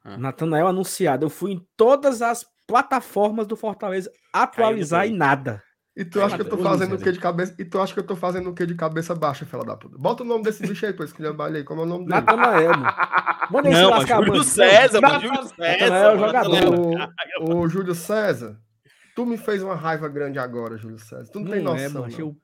Ah. 0.04 0.18
Natanael 0.18 0.68
anunciado. 0.68 1.26
Eu 1.26 1.30
fui 1.30 1.54
em 1.54 1.68
todas 1.76 2.22
as 2.22 2.46
plataformas 2.68 3.48
do 3.48 3.56
Fortaleza 3.56 4.12
atualizar 4.32 5.08
e 5.08 5.12
nada. 5.12 5.64
E 5.98 6.06
tu 6.06 6.22
acha 6.22 6.36
que 6.36 6.44
eu 6.44 6.50
tô 6.50 6.58
fazendo 6.60 6.94
o 6.94 6.98
que 7.00 7.12
de 7.12 7.20
cabeça? 7.20 7.56
E 7.58 7.66
tu 7.66 7.82
acha 7.82 7.92
que 7.92 8.00
eu 8.00 8.06
tô 8.06 8.16
fazendo 8.16 8.52
o 8.52 8.54
que 8.54 8.68
de 8.68 8.76
cabeça 8.76 9.16
baixa, 9.16 9.48
fela 9.48 9.66
da 9.66 9.76
puta? 9.76 9.98
Bota 9.98 10.22
o 10.22 10.26
nome 10.26 10.44
desse 10.44 10.62
bicho 10.62 10.86
aí, 10.86 10.94
pois 10.94 11.12
que 11.12 11.24
aí. 11.26 11.64
Como 11.64 11.82
é 11.82 11.84
o 11.86 11.88
nome 11.88 12.06
dele? 12.06 12.22
Natanael, 12.22 12.70
mano. 12.70 12.96
Manda 13.50 13.70
Não, 13.72 13.90
mas 13.90 14.08
Júlio 14.08 14.44
César, 14.44 15.02
mano. 15.02 15.22
Júlio 15.22 15.44
César. 15.48 15.96
É 15.96 16.18
jogador. 16.20 17.10
O, 17.42 17.56
o 17.58 17.68
Júlio 17.68 17.96
César, 17.96 18.60
tu 19.16 19.26
me 19.26 19.38
fez 19.38 19.64
uma 19.64 19.74
raiva 19.74 20.08
grande 20.08 20.38
agora, 20.38 20.78
Júlio 20.78 21.00
César. 21.00 21.32
Tu 21.32 21.40
não, 21.40 21.46
não 21.46 21.52
tem 21.52 21.64
noção. 21.64 22.06
É, 22.06 22.22
eu, 22.22 22.38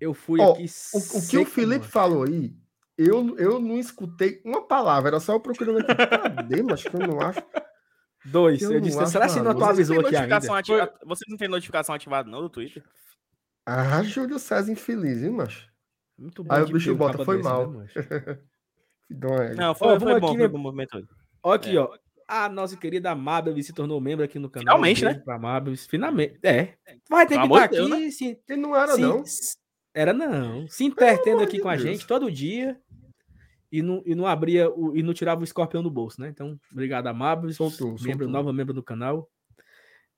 eu 0.00 0.14
fui 0.14 0.40
aqui. 0.40 0.64
O, 0.94 1.18
o 1.18 1.28
que 1.28 1.36
o 1.36 1.44
Felipe 1.44 1.80
mano. 1.80 1.90
falou 1.90 2.22
aí 2.22 2.56
eu, 2.98 3.38
eu 3.38 3.60
não 3.60 3.78
escutei 3.78 4.42
uma 4.44 4.66
palavra, 4.66 5.10
era 5.10 5.20
só 5.20 5.34
eu 5.34 5.40
procurando 5.40 5.78
aqui. 5.78 5.94
Cadê, 5.94 6.62
mas 6.62 6.82
que 6.82 6.94
eu 6.94 7.06
não 7.06 7.20
acho. 7.20 7.40
Dois, 8.24 8.60
eu, 8.60 8.72
eu 8.72 8.80
disse, 8.80 9.06
será 9.06 9.28
que 9.28 9.40
não 9.40 9.52
atualizou 9.52 10.00
aqui 10.00 10.16
ainda? 10.16 10.36
Ativa... 10.36 10.92
Vocês 11.04 11.28
não 11.28 11.36
tem 11.36 11.48
notificação 11.48 11.94
ativada 11.94 12.28
não 12.28 12.40
do 12.40 12.50
Twitter? 12.50 12.82
Ah, 13.64 14.02
Júlio 14.02 14.38
César 14.38 14.72
infeliz, 14.72 15.22
hein, 15.22 15.30
macho? 15.30 15.68
Muito 16.18 16.42
bom. 16.42 16.52
Aí 16.52 16.62
o 16.62 16.66
bicho 16.66 16.94
bota, 16.94 17.24
foi 17.24 17.36
desse, 17.36 17.48
mal. 17.48 17.70
Né, 17.70 17.86
não, 19.56 19.74
foi, 19.74 20.00
foi 20.00 20.20
bom, 20.20 20.28
aqui, 20.28 20.38
foi 20.38 20.48
bom 20.48 20.58
movimento. 20.58 21.06
Ó 21.42 21.52
aqui, 21.52 21.76
é. 21.76 21.80
ó. 21.80 21.88
a 22.26 22.48
nossa 22.48 22.76
querida 22.76 23.14
Mabel 23.14 23.62
se 23.62 23.72
tornou 23.72 24.00
membro 24.00 24.24
aqui 24.24 24.38
no 24.38 24.50
canal. 24.50 24.76
Finalmente, 24.76 25.04
né? 25.04 25.14
Pra 25.24 25.38
Mabel, 25.38 25.76
finalmente. 25.76 26.38
É. 26.42 26.74
Vai 27.08 27.26
ter 27.26 27.36
Pelo 27.36 27.48
que 27.48 27.54
estar 27.54 27.66
de 27.68 27.76
aqui. 27.76 27.76
Deus, 27.76 27.90
né? 27.90 28.10
se, 28.10 28.40
Ele 28.48 28.60
não 28.60 28.74
era, 28.74 28.94
se- 28.94 29.00
não. 29.00 29.22
Era 29.94 30.12
não. 30.12 30.66
Se 30.68 30.84
intertendo 30.84 31.42
aqui 31.42 31.56
de 31.56 31.62
com 31.62 31.68
a 31.68 31.76
Deus. 31.76 31.82
gente 31.82 32.06
todo 32.06 32.32
dia. 32.32 32.80
E 33.70 33.82
não, 33.82 34.02
e 34.06 34.14
não 34.14 34.26
abria 34.26 34.70
o, 34.70 34.96
e 34.96 35.02
não 35.02 35.12
tirava 35.12 35.42
o 35.42 35.44
escorpião 35.44 35.82
do 35.82 35.90
bolso, 35.90 36.20
né? 36.20 36.28
Então, 36.28 36.58
obrigado 36.72 37.06
a 37.06 37.12
Mabel, 37.12 37.52
Soltou, 37.52 37.88
membro, 37.88 38.02
soltou. 38.02 38.28
nova 38.28 38.52
membro 38.52 38.72
do 38.72 38.82
canal. 38.82 39.28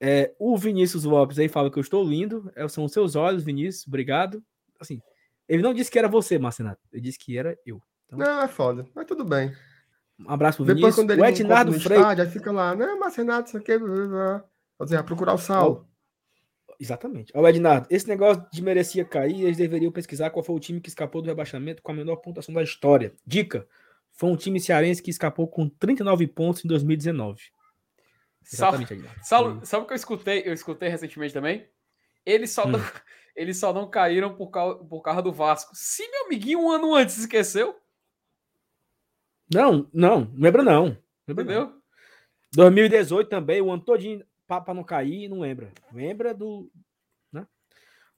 É, 0.00 0.34
o 0.38 0.56
Vinícius 0.56 1.04
Lopes 1.04 1.38
aí 1.38 1.48
fala 1.48 1.70
que 1.70 1.78
eu 1.78 1.82
estou 1.82 2.02
lindo. 2.02 2.50
É, 2.54 2.66
são 2.68 2.84
os 2.84 2.92
seus 2.92 3.16
olhos, 3.16 3.44
Vinícius. 3.44 3.86
Obrigado. 3.86 4.42
Assim, 4.78 5.02
ele 5.48 5.62
não 5.62 5.74
disse 5.74 5.90
que 5.90 5.98
era 5.98 6.08
você, 6.08 6.38
Marcenato. 6.38 6.80
Ele 6.92 7.02
disse 7.02 7.18
que 7.18 7.36
era 7.36 7.58
eu. 7.66 7.82
Não, 8.10 8.42
é 8.42 8.48
foda. 8.48 8.86
Mas 8.94 9.06
tudo 9.06 9.24
bem. 9.24 9.52
Um 10.18 10.30
abraço 10.30 10.58
pro 10.58 10.66
Depois, 10.66 10.94
Vinícius. 10.94 10.96
quando 10.96 11.10
ele 11.10 11.22
O 11.22 11.26
Ednardo 11.26 11.76
estádio, 11.76 12.24
aí 12.24 12.30
fica 12.30 12.52
lá, 12.52 12.74
não, 12.74 12.98
mas 12.98 13.16
Renato, 13.16 13.48
isso 13.48 13.56
aqui... 13.56 13.78
blá, 13.78 14.06
blá, 14.06 14.44
vai 14.78 15.02
procurar 15.02 15.34
o 15.34 15.38
Saulo. 15.38 15.89
Exatamente. 16.80 17.30
Ó, 17.36 17.46
Ednardo, 17.46 17.86
esse 17.90 18.08
negócio 18.08 18.44
de 18.50 18.62
merecia 18.62 19.04
cair, 19.04 19.42
eles 19.42 19.58
deveriam 19.58 19.92
pesquisar 19.92 20.30
qual 20.30 20.42
foi 20.42 20.56
o 20.56 20.60
time 20.60 20.80
que 20.80 20.88
escapou 20.88 21.20
do 21.20 21.26
rebaixamento 21.26 21.82
com 21.82 21.92
a 21.92 21.94
menor 21.94 22.16
pontuação 22.16 22.54
da 22.54 22.62
história. 22.62 23.14
Dica: 23.26 23.68
foi 24.12 24.30
um 24.30 24.36
time 24.36 24.58
cearense 24.58 25.02
que 25.02 25.10
escapou 25.10 25.46
com 25.46 25.68
39 25.68 26.26
pontos 26.28 26.64
em 26.64 26.68
2019. 26.68 27.42
Sabe, 28.42 28.82
Exatamente, 28.82 28.92
Ednardo. 28.94 29.20
sabe, 29.22 29.66
sabe 29.66 29.84
o 29.84 29.86
que 29.86 29.92
eu 29.92 29.96
escutei? 29.96 30.42
Eu 30.46 30.54
escutei 30.54 30.88
recentemente 30.88 31.34
também. 31.34 31.68
Eles 32.24 32.50
só, 32.50 32.64
Hum. 32.66 32.70
não, 32.72 32.80
eles 33.36 33.58
só 33.58 33.72
não 33.74 33.88
caíram 33.90 34.34
por 34.34 34.48
causa, 34.50 34.82
por 34.82 35.02
causa 35.02 35.20
do 35.20 35.32
Vasco. 35.32 35.72
Se 35.74 36.08
meu 36.10 36.24
amiguinho 36.24 36.60
um 36.60 36.70
ano 36.70 36.94
antes 36.94 37.18
esqueceu, 37.18 37.76
Não, 39.52 39.88
não, 39.92 40.20
não 40.32 40.40
lembra 40.40 40.62
não. 40.62 40.96
Lembra 41.28 41.44
não. 41.44 41.52
entendeu? 41.52 41.80
2018 42.54 43.28
também, 43.28 43.60
o 43.60 43.70
ano 43.70 43.82
todinho 43.84 44.24
para 44.58 44.74
não 44.74 44.82
cair, 44.82 45.28
não 45.28 45.40
lembra. 45.40 45.70
Lembra 45.92 46.32
do. 46.32 46.70
Né? 47.30 47.46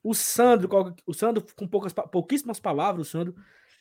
O 0.03 0.15
Sandro, 0.15 0.69
o 1.05 1.13
Sandro, 1.13 1.45
com 1.57 1.67
poucas, 1.67 1.93
pouquíssimas 1.93 2.61
palavras, 2.61 3.09
o 3.09 3.11
Sandro. 3.11 3.35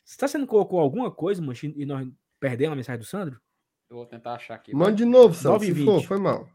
Está 0.04 0.26
sendo 0.26 0.48
colocou 0.48 0.80
alguma 0.80 1.12
coisa, 1.12 1.40
mancha, 1.40 1.68
e 1.68 1.86
nós 1.86 2.08
perdemos 2.40 2.72
a 2.72 2.76
mensagem 2.76 2.98
do 2.98 3.06
Sandro? 3.06 3.40
Eu 3.88 3.98
vou 3.98 4.06
tentar 4.06 4.34
achar 4.34 4.56
aqui. 4.56 4.74
Mande 4.74 4.96
de 4.96 5.04
novo, 5.04 5.34
se 5.34 5.72
vinte. 5.72 5.84
for, 5.84 6.02
foi 6.02 6.18
mal. 6.18 6.48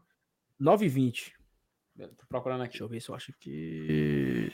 9 0.58 0.84
e 0.84 0.88
20 0.88 1.38
Tô 1.96 2.26
procurando 2.28 2.62
aqui. 2.62 2.72
Deixa 2.72 2.84
eu 2.84 2.88
ver 2.88 3.00
se 3.00 3.08
eu 3.08 3.14
acho 3.14 3.32
que. 3.38 4.52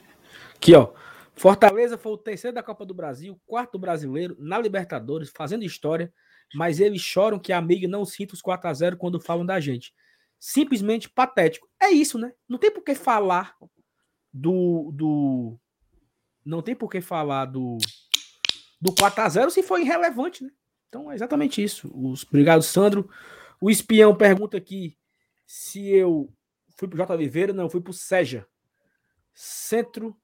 Aqui, 0.55 0.75
ó. 0.75 0.93
Fortaleza 1.35 1.99
foi 1.99 2.13
o 2.13 2.19
terceiro 2.19 2.55
da 2.55 2.63
Copa 2.63 2.87
do 2.87 2.95
Brasil, 2.95 3.39
quarto 3.45 3.79
brasileiro, 3.79 4.37
na 4.39 4.59
Libertadores, 4.59 5.33
fazendo 5.35 5.65
história, 5.65 6.13
mas 6.55 6.79
eles 6.79 7.01
choram 7.01 7.41
que 7.41 7.53
a 7.53 7.59
amiga 7.59 7.89
não 7.89 8.05
sinta 8.05 8.35
os 8.35 8.41
4 8.41 8.71
a 8.71 8.73
0 8.73 8.97
quando 8.97 9.21
falam 9.21 9.45
da 9.45 9.59
gente. 9.59 9.93
Simplesmente 10.47 11.09
patético. 11.09 11.67
É 11.81 11.89
isso, 11.89 12.19
né? 12.19 12.31
Não 12.47 12.59
tem 12.59 12.71
por 12.71 12.83
que 12.83 12.95
falar 12.95 13.57
do. 14.31 14.93
do... 14.93 15.59
Não 16.45 16.61
tem 16.61 16.77
por 16.77 16.91
que 16.91 17.01
falar 17.01 17.47
do. 17.47 17.79
Do 18.79 18.95
4 18.95 19.23
a 19.23 19.29
0 19.31 19.51
se 19.51 19.63
for 19.63 19.81
irrelevante, 19.81 20.45
né? 20.45 20.51
Então 20.87 21.11
é 21.11 21.15
exatamente 21.15 21.63
isso. 21.63 21.91
Os... 21.95 22.25
Obrigado, 22.25 22.63
Sandro. 22.63 23.09
O 23.59 23.71
espião 23.71 24.15
pergunta 24.15 24.59
aqui 24.59 24.99
se 25.47 25.89
eu 25.89 26.31
fui 26.77 26.89
pro 26.89 26.99
J. 26.99 27.15
Oliveira, 27.15 27.55
não, 27.55 27.71
fui 27.71 27.81
pro 27.81 27.95
SEJA. 27.95 28.47
Centro 29.33 30.15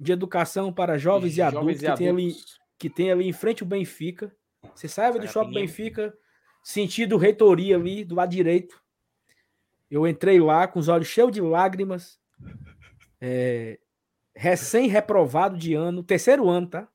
de 0.00 0.12
Educação 0.12 0.72
para 0.72 0.96
Jovens, 0.96 1.36
e 1.36 1.42
Adultos, 1.42 1.78
que, 1.78 1.94
Tem 1.94 2.08
ali, 2.08 2.36
que 2.78 2.88
tem 2.88 3.12
ali 3.12 3.28
em 3.28 3.34
frente 3.34 3.64
o 3.64 3.66
Benfica. 3.66 4.34
Você 4.74 4.88
sai 4.88 5.12
do 5.12 5.28
Shopping? 5.28 5.52
Benfica, 5.52 6.16
sentido 6.64 7.18
reitoria 7.18 7.76
ali, 7.76 8.02
do 8.02 8.14
lado 8.14 8.30
direito. 8.30 8.82
Eu 9.90 10.06
entrei 10.06 10.38
lá 10.40 10.66
com 10.68 10.78
os 10.78 10.88
olhos 10.88 11.08
cheios 11.08 11.32
de 11.32 11.40
lágrimas. 11.40 12.18
é, 13.20 13.78
Recém-reprovado 14.34 15.56
de 15.58 15.74
ano, 15.74 16.02
terceiro 16.02 16.48
ano, 16.48 16.68
tá? 16.68 16.88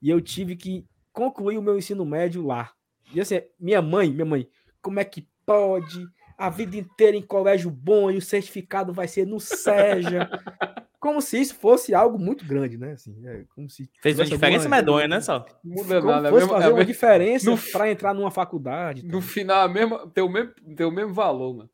E 0.00 0.08
eu 0.08 0.20
tive 0.20 0.54
que 0.54 0.86
concluir 1.12 1.58
o 1.58 1.62
meu 1.62 1.76
ensino 1.76 2.04
médio 2.04 2.46
lá. 2.46 2.70
E 3.12 3.20
assim, 3.20 3.40
minha 3.58 3.82
mãe, 3.82 4.10
minha 4.10 4.24
mãe, 4.24 4.48
como 4.80 5.00
é 5.00 5.04
que 5.04 5.26
pode? 5.44 6.06
A 6.38 6.48
vida 6.48 6.76
inteira 6.76 7.16
em 7.16 7.22
colégio 7.22 7.70
bom 7.70 8.10
e 8.10 8.16
o 8.16 8.22
certificado 8.22 8.92
vai 8.92 9.08
ser 9.08 9.26
no 9.26 9.38
SEJA. 9.40 10.30
Como 11.00 11.20
se 11.22 11.40
isso 11.40 11.54
fosse 11.54 11.94
algo 11.94 12.18
muito 12.18 12.44
grande, 12.44 12.76
né? 12.76 12.92
Assim, 12.92 13.26
é 13.26 13.44
como 13.54 13.70
se 13.70 13.90
Fez 14.02 14.18
uma 14.18 14.26
diferença 14.26 14.64
alguma- 14.66 14.76
medonha, 14.76 15.08
né, 15.08 15.18
só? 15.22 15.40
Como 15.62 15.82
nada. 15.82 16.28
é 16.28 16.30
fosse 16.30 16.42
mesmo- 16.44 16.48
fazer 16.52 16.64
é 16.66 16.68
uma 16.68 16.76
mesmo- 16.76 16.84
diferença 16.92 17.50
no- 17.50 17.56
para 17.72 17.90
entrar 17.90 18.12
numa 18.14 18.30
faculdade. 18.30 19.02
no 19.06 19.22
final, 19.22 19.66
é 19.66 19.72
mesmo, 19.72 20.06
tem, 20.10 20.22
o 20.22 20.28
mesmo, 20.28 20.52
tem 20.76 20.84
o 20.86 20.90
mesmo 20.90 21.14
valor, 21.14 21.56
mano. 21.56 21.70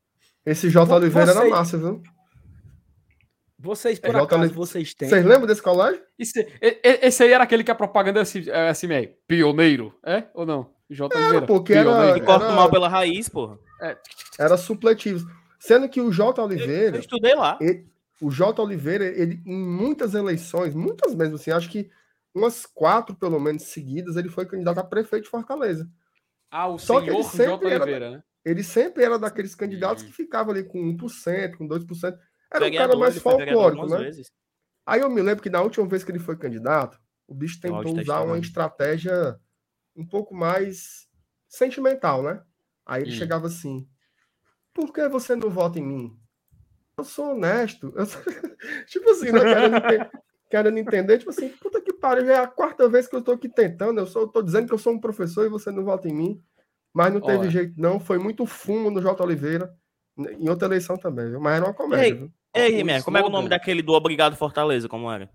Esse 0.47 0.71
J. 0.71 0.95
Oliveira 0.95 1.33
era 1.33 1.49
massa, 1.49 1.77
viu? 1.77 2.01
Vocês, 3.59 3.99
por 3.99 4.13
J. 4.13 4.23
acaso, 4.23 4.41
Oliveira- 4.43 4.57
vocês 4.67 4.95
têm. 4.95 5.09
Vocês 5.09 5.25
lembram 5.25 5.47
desse 5.47 5.63
colégio? 5.63 6.01
Esse, 6.19 6.47
esse 6.61 7.23
aí 7.23 7.33
era 7.33 7.43
aquele 7.45 7.65
que 7.65 7.71
a 7.71 7.75
propaganda 7.75 8.21
é 8.21 8.23
assim, 8.23 8.45
é 8.49 8.69
assim 8.69 8.87
mesmo. 8.87 9.15
Pioneiro, 9.27 9.95
é 10.05 10.25
ou 10.35 10.45
não? 10.47 10.71
J. 10.89 11.17
Oliveira. 11.19 11.47
porque 11.47 11.73
era- 11.73 11.91
Pioneiro. 11.91 12.19
E 12.19 12.21
corta 12.21 12.45
Era- 12.47 12.55
mal 12.55 12.71
pela 12.71 12.89
raiz, 12.89 13.29
porra. 13.29 13.59
Era 14.39 14.57
supletivos. 14.57 15.25
Sendo 15.59 15.89
que 15.89 16.01
o 16.01 16.13
J. 16.13 16.41
Eu, 16.41 16.45
Oliveira, 16.45 16.97
eu 16.97 17.01
estudei 17.01 17.35
lá. 17.35 17.59
o 18.21 18.31
J. 18.31 18.63
Oliveira, 18.63 19.05
ele, 19.05 19.41
em 19.45 19.57
muitas 19.59 20.15
eleições, 20.15 20.75
muitas 20.75 21.15
mesmo 21.15 21.35
assim, 21.37 21.51
acho 21.51 21.69
que 21.71 21.91
umas 22.35 22.67
quatro, 22.67 23.17
pelo 23.17 23.41
menos, 23.41 23.63
seguidas, 23.65 24.17
ele 24.17 24.29
foi 24.29 24.45
candidato 24.47 24.79
a 24.79 24.85
prefeito 24.85 25.25
de 25.25 25.31
Fortaleza. 25.31 25.89
Ah, 26.51 26.69
o 26.69 26.79
Só 26.79 27.01
que 27.01 27.07
senhor 27.07 27.17
ele 27.17 27.23
J. 27.25 27.37
sempre 27.37 27.69
era- 27.71 27.83
Oliveira, 27.85 28.11
né? 28.11 28.23
Ele 28.47 28.63
sempre 28.63 29.03
era 29.03 29.19
daqueles 29.19 29.57
candidatos 29.57 30.05
Hum. 30.05 30.07
que 30.07 30.13
ficava 30.13 30.53
ali 30.53 30.63
com 30.63 30.79
1%, 30.81 31.59
com 31.59 31.67
2%. 31.67 32.17
Era 32.53 32.65
um 32.67 32.73
cara 32.73 32.95
mais 32.97 33.19
folclórico, 33.21 33.89
né? 33.89 33.99
vezes. 34.05 34.31
Aí 34.87 35.01
eu 35.01 35.11
me 35.11 35.21
lembro 35.21 35.43
que 35.43 35.51
na 35.51 35.61
última 35.61 35.85
vez 35.89 36.05
que 36.05 36.13
ele 36.13 36.21
foi 36.21 36.37
candidato, 36.37 36.97
o 37.27 37.35
bicho 37.35 37.59
O 37.59 37.61
tentou 37.61 37.83
tá 37.83 37.89
usar 37.89 37.99
uma 38.21 38.39
estourando. 38.39 38.47
estratégia 38.47 39.41
um 39.97 40.07
pouco 40.07 40.33
mais 40.33 41.09
sentimental, 41.49 42.23
né? 42.23 42.41
Aí 42.87 43.03
ele 43.03 43.11
Hum. 43.11 43.15
chegava 43.15 43.49
assim: 43.49 43.89
Por 44.73 44.93
que 44.93 45.09
você 45.09 45.35
não 45.35 45.51
vota 45.51 45.81
em 45.81 45.83
mim? 45.85 46.17
Eu 46.99 47.05
sou 47.05 47.33
honesto. 47.33 47.93
Eu 47.97 48.07
sou- 48.07 48.23
tipo 48.87 49.11
assim, 49.11 49.33
né? 49.33 49.41
Querendo, 49.41 49.77
ente- 49.77 50.11
querendo 50.49 50.79
entender, 50.79 51.19
tipo 51.19 51.31
assim, 51.31 51.49
puta 51.49 51.81
que 51.81 51.93
pariu, 51.93 52.27
já 52.27 52.35
é 52.35 52.39
a 52.39 52.47
quarta 52.47 52.89
vez 52.89 53.09
que 53.09 53.17
eu 53.17 53.23
tô 53.23 53.33
aqui 53.33 53.49
tentando. 53.49 53.99
Eu 53.99 54.07
sou, 54.07 54.23
eu 54.23 54.29
tô 54.29 54.41
dizendo 54.41 54.69
que 54.69 54.73
eu 54.75 54.79
sou 54.79 54.93
um 54.93 55.01
professor 55.01 55.45
e 55.45 55.49
você 55.49 55.73
não 55.73 55.85
vota 55.85 56.09
em 56.09 56.15
mim. 56.15 56.45
Mas 56.97 57.13
não 57.13 57.21
teve 57.21 57.41
Olha. 57.41 57.51
jeito, 57.51 57.75
não. 57.77 58.01
Foi 58.01 58.17
muito 58.19 58.47
fumo 58.47 58.91
no 58.91 59.03
J. 59.03 59.23
Oliveira. 59.23 59.71
Em 60.19 60.49
outra 60.49 60.67
eleição 60.67 60.97
também, 60.97 61.29
viu? 61.29 61.39
Mas 61.39 61.57
era 61.57 61.67
uma 61.67 61.75
comédia, 61.75 62.07
Ei, 62.07 62.15
viu? 62.15 62.33
Ei, 62.55 62.71
Rimer, 62.71 63.05
como 63.05 63.19
era 63.19 63.27
o 63.27 63.31
nome 63.31 63.51
daquele 63.51 63.83
do 63.83 63.93
Obrigado 63.93 64.35
Fortaleza? 64.35 64.89
Como 64.89 65.13
era? 65.13 65.29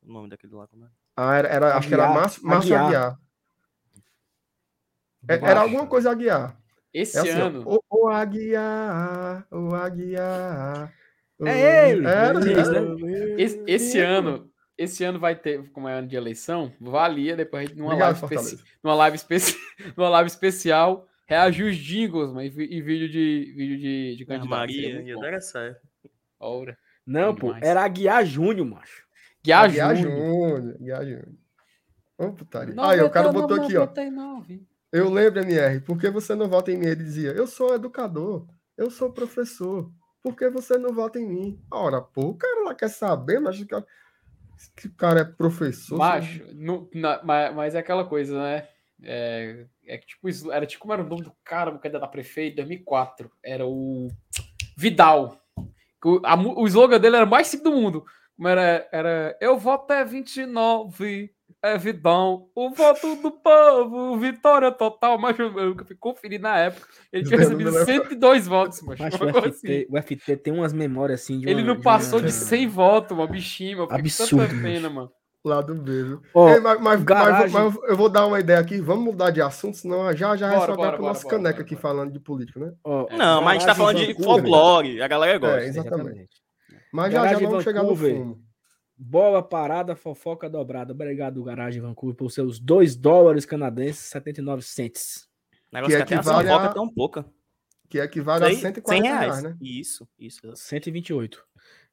O 0.00 0.12
nome 0.12 0.28
daquele 0.28 0.54
lá, 0.54 0.68
como 0.68 0.84
era? 0.84 0.92
Ah, 1.16 1.34
era, 1.34 1.48
era- 1.48 1.76
acho 1.76 1.88
que 1.88 1.94
era 1.94 2.06
Márcio, 2.06 2.46
Márcio 2.46 2.76
Aguiar. 2.76 2.84
Aguiar. 2.86 3.18
É- 5.28 5.50
Era 5.50 5.60
alguma 5.62 5.88
coisa 5.88 6.12
Aguiar. 6.12 6.56
Esse 6.94 7.18
É 7.18 7.20
assim, 7.20 7.40
ó, 7.42 7.46
ano. 7.46 7.64
o, 7.66 8.04
o 8.04 8.08
Aguiar, 8.08 9.44
o 9.50 9.74
Aguiar. 9.74 10.92
É 11.44 11.90
ele, 11.90 12.06
Era, 12.06 12.38
era. 12.48 12.94
né? 12.94 13.34
Esse, 13.38 13.62
esse 13.66 13.98
ano, 13.98 14.47
esse 14.78 15.02
ano 15.04 15.18
vai 15.18 15.34
ter, 15.36 15.68
como 15.72 15.88
é 15.88 15.94
ano 15.98 16.08
de 16.08 16.16
eleição, 16.16 16.72
valia 16.80 17.36
depois 17.36 17.64
a 17.64 17.66
gente 17.68 17.76
numa 17.78 17.88
Obrigado, 17.88 18.12
live, 18.20 18.24
especi- 18.24 18.56
Fortaleza. 18.56 18.78
numa 18.82 18.94
live, 18.94 19.16
especi- 19.16 19.56
numa 19.96 20.08
live 20.08 20.28
especial 20.28 21.08
reagir 21.26 21.64
os 21.64 21.76
jingles, 21.76 22.32
mas, 22.32 22.56
e, 22.56 22.62
e 22.62 22.80
vídeo 22.80 23.08
de 23.08 23.52
vídeo 23.56 23.78
de, 23.78 24.16
de 24.16 24.24
candidato. 24.24 24.48
Maria, 24.48 25.02
ia 25.02 25.16
dar 25.16 25.40
certo. 25.40 25.80
Ora. 26.40 26.78
Não, 27.06 27.34
pô, 27.34 27.48
demais. 27.48 27.64
era 27.64 27.82
Aguiar 27.84 28.24
Júnior, 28.24 28.66
macho. 28.66 29.04
Guiar 29.42 29.70
Júnior. 29.70 29.96
Júnior. 29.96 30.74
Aguiar 30.76 31.04
Júnior. 31.04 31.28
Ô, 32.18 32.32
putaria. 32.32 32.74
Aí, 32.78 33.00
o 33.00 33.10
cara 33.10 33.32
botou 33.32 33.56
aqui, 33.62 33.76
ó. 33.76 33.80
99. 33.80 34.62
Eu 34.92 35.10
lembro, 35.10 35.40
MR, 35.40 35.80
por 35.80 35.98
que 35.98 36.10
você 36.10 36.34
não 36.34 36.48
vota 36.48 36.72
em 36.72 36.78
mim? 36.78 36.86
Ele 36.86 37.04
dizia, 37.04 37.30
eu 37.32 37.46
sou 37.46 37.74
educador, 37.74 38.46
eu 38.76 38.90
sou 38.90 39.12
professor, 39.12 39.90
por 40.22 40.34
que 40.34 40.48
você 40.48 40.76
não 40.78 40.92
vota 40.94 41.18
em 41.18 41.26
mim? 41.28 41.62
Ora, 41.70 42.00
pô, 42.00 42.28
o 42.28 42.34
cara 42.34 42.64
lá 42.64 42.74
quer 42.74 42.88
saber, 42.88 43.38
mas 43.38 43.60
o 43.60 43.66
cara, 43.66 43.86
que 44.76 44.88
o 44.88 44.94
cara 44.94 45.20
é 45.20 45.24
professor. 45.24 45.96
Macho, 45.98 46.44
mas, 47.24 47.54
mas 47.54 47.74
é 47.74 47.78
aquela 47.78 48.04
coisa, 48.04 48.40
né? 48.42 48.68
É, 49.02 49.66
é 49.86 49.98
que 49.98 50.06
tipo, 50.08 50.28
isso- 50.28 50.50
era 50.50 50.66
tipo 50.66 50.82
como 50.82 50.92
era 50.92 51.02
o 51.02 51.06
nome 51.08 51.22
do 51.22 51.32
cara, 51.44 51.70
o 51.70 51.78
candidato 51.78 52.04
a 52.04 52.08
prefeito, 52.08 52.56
2004. 52.56 53.30
Era 53.44 53.64
o 53.66 54.08
Vidal. 54.76 55.40
O, 56.04 56.20
a 56.24 56.34
o 56.36 56.66
slogan 56.66 56.98
dele 57.00 57.16
era 57.16 57.24
o 57.24 57.28
mais 57.30 57.46
simples 57.46 57.72
do 57.72 57.76
mundo. 57.80 58.04
Era, 58.44 58.88
era 58.92 59.36
Eu 59.40 59.58
voto 59.58 59.92
é 59.92 60.04
29, 60.04 61.30
é 61.62 61.76
Vidal. 61.76 62.48
O 62.54 62.70
voto 62.70 63.16
do 63.16 63.30
povo, 63.30 64.16
vitória 64.18 64.70
total. 64.70 65.18
Mas 65.18 65.38
eu, 65.38 65.56
eu 65.58 65.76
fui 65.84 65.96
conferir 65.96 66.40
na 66.40 66.56
época. 66.58 66.86
Ele 67.12 67.24
tinha 67.24 67.38
recebido 67.38 67.70
leva. 67.70 67.84
102 67.84 68.46
votos, 68.46 68.82
macho. 68.82 69.02
Macho, 69.02 69.24
Uma 69.24 69.32
o, 69.32 69.42
FT, 69.42 69.48
assim. 69.48 69.86
o 69.90 70.02
FT 70.02 70.36
tem 70.36 70.52
umas 70.52 70.72
memórias 70.72 71.20
assim 71.22 71.40
de 71.40 71.48
Ele 71.48 71.62
uma- 71.62 71.68
não 71.68 71.76
de 71.76 71.82
passou 71.82 72.18
uma- 72.18 72.26
de 72.26 72.32
100 72.32 72.66
votos, 72.68 73.16
uma 73.16 73.26
bichinha, 73.26 73.76
com 73.76 73.92
Absurdo, 73.94 74.46
tanta 74.48 74.62
pena, 74.62 74.88
mano. 74.88 75.10
Lado 75.44 75.74
B, 75.74 76.02
viu? 76.02 76.20
Oh, 76.34 76.48
Ei, 76.48 76.60
mas, 76.60 76.80
mas, 76.80 77.02
garagem... 77.04 77.50
mas, 77.52 77.74
mas, 77.74 77.88
eu 77.88 77.96
vou 77.96 78.08
dar 78.08 78.26
uma 78.26 78.40
ideia 78.40 78.58
aqui. 78.58 78.80
Vamos 78.80 79.04
mudar 79.04 79.30
de 79.30 79.40
assunto, 79.40 79.76
senão 79.76 80.12
já 80.14 80.36
já 80.36 80.50
bora, 80.54 80.74
vai 80.74 80.90
para 80.92 81.00
o 81.00 81.04
nosso 81.06 81.26
caneca 81.28 81.52
bora, 81.52 81.62
aqui 81.62 81.74
bora. 81.74 81.82
falando 81.82 82.12
de 82.12 82.18
política, 82.20 82.58
né? 82.60 82.72
Oh, 82.84 83.06
não, 83.16 83.40
mas 83.40 83.50
a 83.50 83.52
gente 83.54 83.66
tá 83.66 83.74
falando 83.74 83.96
de 84.04 84.14
folclore. 84.14 85.00
A 85.00 85.08
galera 85.08 85.38
gosta. 85.38 85.60
É, 85.60 85.66
exatamente. 85.68 86.28
Mas 86.92 87.12
já 87.12 87.26
já 87.28 87.38
vamos 87.38 87.64
chegar 87.64 87.82
no 87.82 87.94
fumo. 87.96 88.47
Bola 89.00 89.40
parada, 89.40 89.94
fofoca 89.94 90.50
dobrada. 90.50 90.92
Obrigado, 90.92 91.44
Garagem 91.44 91.80
Vancouver, 91.80 92.16
por 92.16 92.32
seus 92.32 92.58
2 92.58 92.96
dólares 92.96 93.46
canadenses, 93.46 94.06
79 94.10 94.62
cents. 94.62 95.28
Negócio 95.72 95.96
que, 95.98 96.04
que 96.04 96.14
equivale 96.14 96.50
a... 96.50 96.68
tão 96.70 96.88
pouca. 96.88 97.24
Que 97.88 97.98
equivale 97.98 98.44
a 98.44 98.54
140 98.54 99.02
reais. 99.02 99.20
reais, 99.20 99.42
né? 99.44 99.56
Isso, 99.60 100.08
isso. 100.18 100.40
128. 100.54 101.46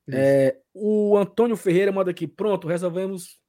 É, 0.07 0.57
o 0.73 1.17
Antônio 1.17 1.55
Ferreira 1.55 1.91
manda 1.91 2.09
aqui, 2.09 2.27
pronto, 2.27 2.67
resolvemos. 2.67 3.39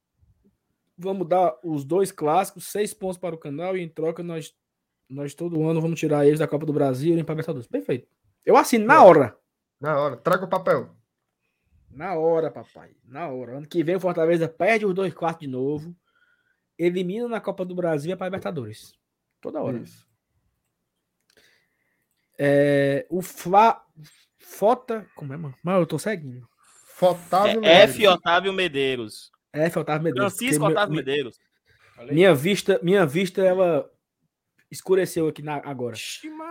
Vamos 0.98 1.28
dar 1.28 1.54
os 1.62 1.84
dois 1.84 2.10
clássicos, 2.10 2.66
seis 2.66 2.92
pontos 2.94 3.18
para 3.18 3.34
o 3.34 3.38
canal 3.38 3.76
e 3.76 3.82
em 3.82 3.88
troca 3.88 4.22
nós, 4.22 4.54
nós 5.10 5.34
todo 5.34 5.68
ano 5.68 5.80
vamos 5.80 6.00
tirar 6.00 6.26
eles 6.26 6.38
da 6.38 6.48
Copa 6.48 6.64
do 6.64 6.72
Brasil 6.72 7.18
e 7.18 7.24
para 7.24 7.34
Libertadores. 7.34 7.66
Perfeito. 7.66 8.08
Eu 8.44 8.56
assino 8.56 8.86
na 8.86 9.02
hora. 9.02 9.36
Na 9.78 9.98
hora. 10.00 10.16
Traga 10.16 10.46
o 10.46 10.48
papel. 10.48 10.95
Na 11.96 12.14
hora, 12.14 12.50
papai. 12.50 12.90
Na 13.08 13.26
hora. 13.28 13.56
Ano 13.56 13.66
que 13.66 13.82
vem 13.82 13.96
o 13.96 14.00
Fortaleza 14.00 14.46
perde 14.46 14.84
os 14.84 14.94
dois 14.94 15.14
quartos 15.14 15.46
de 15.46 15.46
novo. 15.46 15.96
Elimina 16.78 17.26
na 17.26 17.40
Copa 17.40 17.64
do 17.64 17.74
Brasil 17.74 18.10
e 18.10 18.12
é 18.12 18.16
para 18.16 18.26
Libertadores. 18.26 18.92
Toda 19.40 19.62
hora. 19.62 19.78
Isso. 19.78 20.06
É, 22.38 23.06
o 23.08 23.22
Fla, 23.22 23.82
Fota. 24.38 25.06
Como 25.16 25.32
é, 25.32 25.38
mano? 25.38 25.54
Mas 25.64 25.78
eu 25.78 25.86
tô 25.86 25.98
seguindo. 25.98 26.46
Fotávio 26.84 27.64
é 27.64 27.84
F. 27.84 28.06
Otávio 28.06 28.52
Medeiros. 28.52 29.32
F. 29.50 29.78
Otávio 29.78 30.04
Medeiros. 30.04 30.36
Francisco 30.36 30.66
Otávio 30.66 30.94
meu, 30.94 31.02
Medeiros. 31.02 31.38
Minha 32.10 32.34
vista, 32.34 32.78
minha 32.82 33.06
vista, 33.06 33.40
ela 33.40 33.90
escureceu 34.70 35.28
aqui 35.28 35.40
na, 35.40 35.62
agora. 35.64 35.96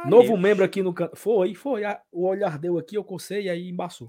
Novo 0.08 0.36
membro 0.36 0.66
aqui 0.66 0.82
no 0.82 0.92
canto. 0.92 1.16
Foi, 1.16 1.54
foi. 1.54 1.84
o 2.12 2.28
olhar 2.28 2.58
deu 2.58 2.80
aqui, 2.80 2.98
eu 2.98 3.04
cocei 3.04 3.44
e 3.44 3.50
aí 3.50 3.70
embaçou. 3.70 4.08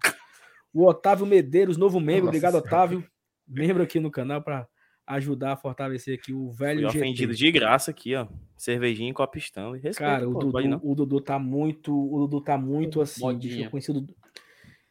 O 0.77 0.87
Otávio 0.87 1.25
Medeiros, 1.25 1.79
novo 1.79 1.99
membro. 1.99 2.27
Nossa 2.27 2.37
Obrigado, 2.37 2.53
senhora. 2.53 2.69
Otávio. 2.69 3.11
Membro 3.49 3.83
aqui 3.83 3.99
no 3.99 4.11
canal 4.11 4.43
para 4.43 4.69
ajudar 5.07 5.53
a 5.53 5.57
fortalecer 5.57 6.19
aqui 6.19 6.35
o 6.35 6.51
velho 6.51 6.91
Fui 6.91 7.01
ofendido 7.01 7.35
de 7.35 7.51
graça 7.51 7.93
aqui, 7.93 8.15
ó. 8.15 8.27
Cervejinha 8.59 9.09
e 9.09 9.15
copistão. 9.15 9.73
Respeito, 9.73 9.97
Cara, 9.97 10.29
o, 10.29 10.35
pô, 10.35 10.41
Dudu, 10.41 10.81
o 10.83 10.95
Dudu 10.95 11.21
tá 11.23 11.39
muito, 11.39 11.95
o 11.95 12.19
Dudu 12.27 12.43
tá 12.43 12.59
muito 12.59 13.01
assim. 13.01 13.23
Eu 13.63 13.71
conheci 13.71 13.91
o 13.91 13.95
Dudu, 13.95 14.17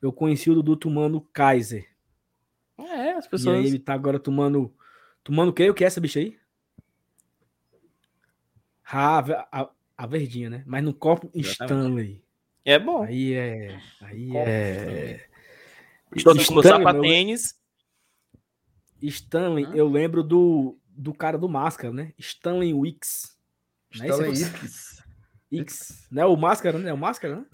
eu 0.02 0.12
conheci 0.12 0.50
o 0.50 0.56
Dudu 0.56 0.76
tomando 0.76 1.22
Kaiser. 1.22 1.88
É, 2.80 3.12
as 3.12 3.28
pessoas. 3.28 3.58
E 3.58 3.60
aí 3.60 3.68
ele 3.68 3.78
tá 3.78 3.94
agora 3.94 4.18
tomando. 4.18 4.74
Tomando 5.24 5.50
o 5.50 5.54
quê? 5.54 5.70
O 5.70 5.74
que 5.76 5.84
é 5.84 5.88
essa 5.88 6.02
bicha 6.02 6.20
aí? 6.20 6.36
Ah, 8.92 9.20
a, 9.20 9.62
a, 9.62 9.70
a 9.96 10.08
verdinha, 10.08 10.50
né? 10.50 10.64
Mas 10.66 10.84
no 10.84 10.96
copo 10.96 11.30
Stanley. 11.36 12.24
É 12.64 12.80
bom. 12.80 13.04
Aí 13.04 13.34
é. 13.36 13.80
Aí 14.02 14.30
copo 14.30 14.50
é. 14.50 15.35
Estou 16.14 16.36
no 16.36 16.42
sapatênis. 16.64 17.56
Stanley, 19.02 19.68
eu 19.74 19.88
lembro 19.88 20.24
do, 20.24 20.78
do 20.90 21.14
cara 21.14 21.38
do 21.38 21.50
Máscara, 21.50 21.94
né? 21.94 22.14
Stanley 22.18 22.74
Wicks. 22.74 23.38
É 23.94 24.08
Stanley 24.08 24.30
Wicks. 24.32 25.04
Wicks. 25.52 26.08
Não 26.12 26.24
é 26.24 26.26
o 26.26 26.36
Máscara, 26.36 26.78
né? 26.78 26.90
É 26.90 26.94
o 26.94 26.98
Máscara, 26.98 27.36
né? 27.36 27.46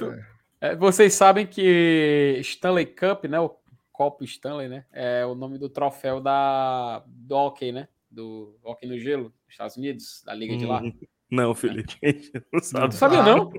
É. 0.62 0.76
vocês 0.76 1.14
sabem 1.14 1.46
que 1.46 2.38
Stanley 2.42 2.86
Cup, 2.86 3.26
né? 3.26 3.40
O 3.40 3.56
copo 3.92 4.24
Stanley, 4.24 4.68
né? 4.68 4.86
É 4.92 5.26
o 5.26 5.36
nome 5.36 5.58
do 5.58 5.70
troféu 5.70 6.22
da, 6.22 7.04
do 7.06 7.36
hockey, 7.36 7.72
né? 7.72 7.88
Do 8.10 8.58
hockey 8.64 8.88
no 8.88 8.98
gelo, 8.98 9.26
dos 9.30 9.50
Estados 9.50 9.78
Unidos, 9.78 10.24
da 10.26 10.34
liga 10.34 10.58
de 10.58 10.66
lá. 10.66 10.82
Hum, 10.82 10.94
não, 11.30 11.56
Felipe. 11.56 11.98
Não, 12.52 12.62
sabe. 12.62 12.84
não 12.86 12.92
sabia, 12.92 13.24
não? 13.24 13.54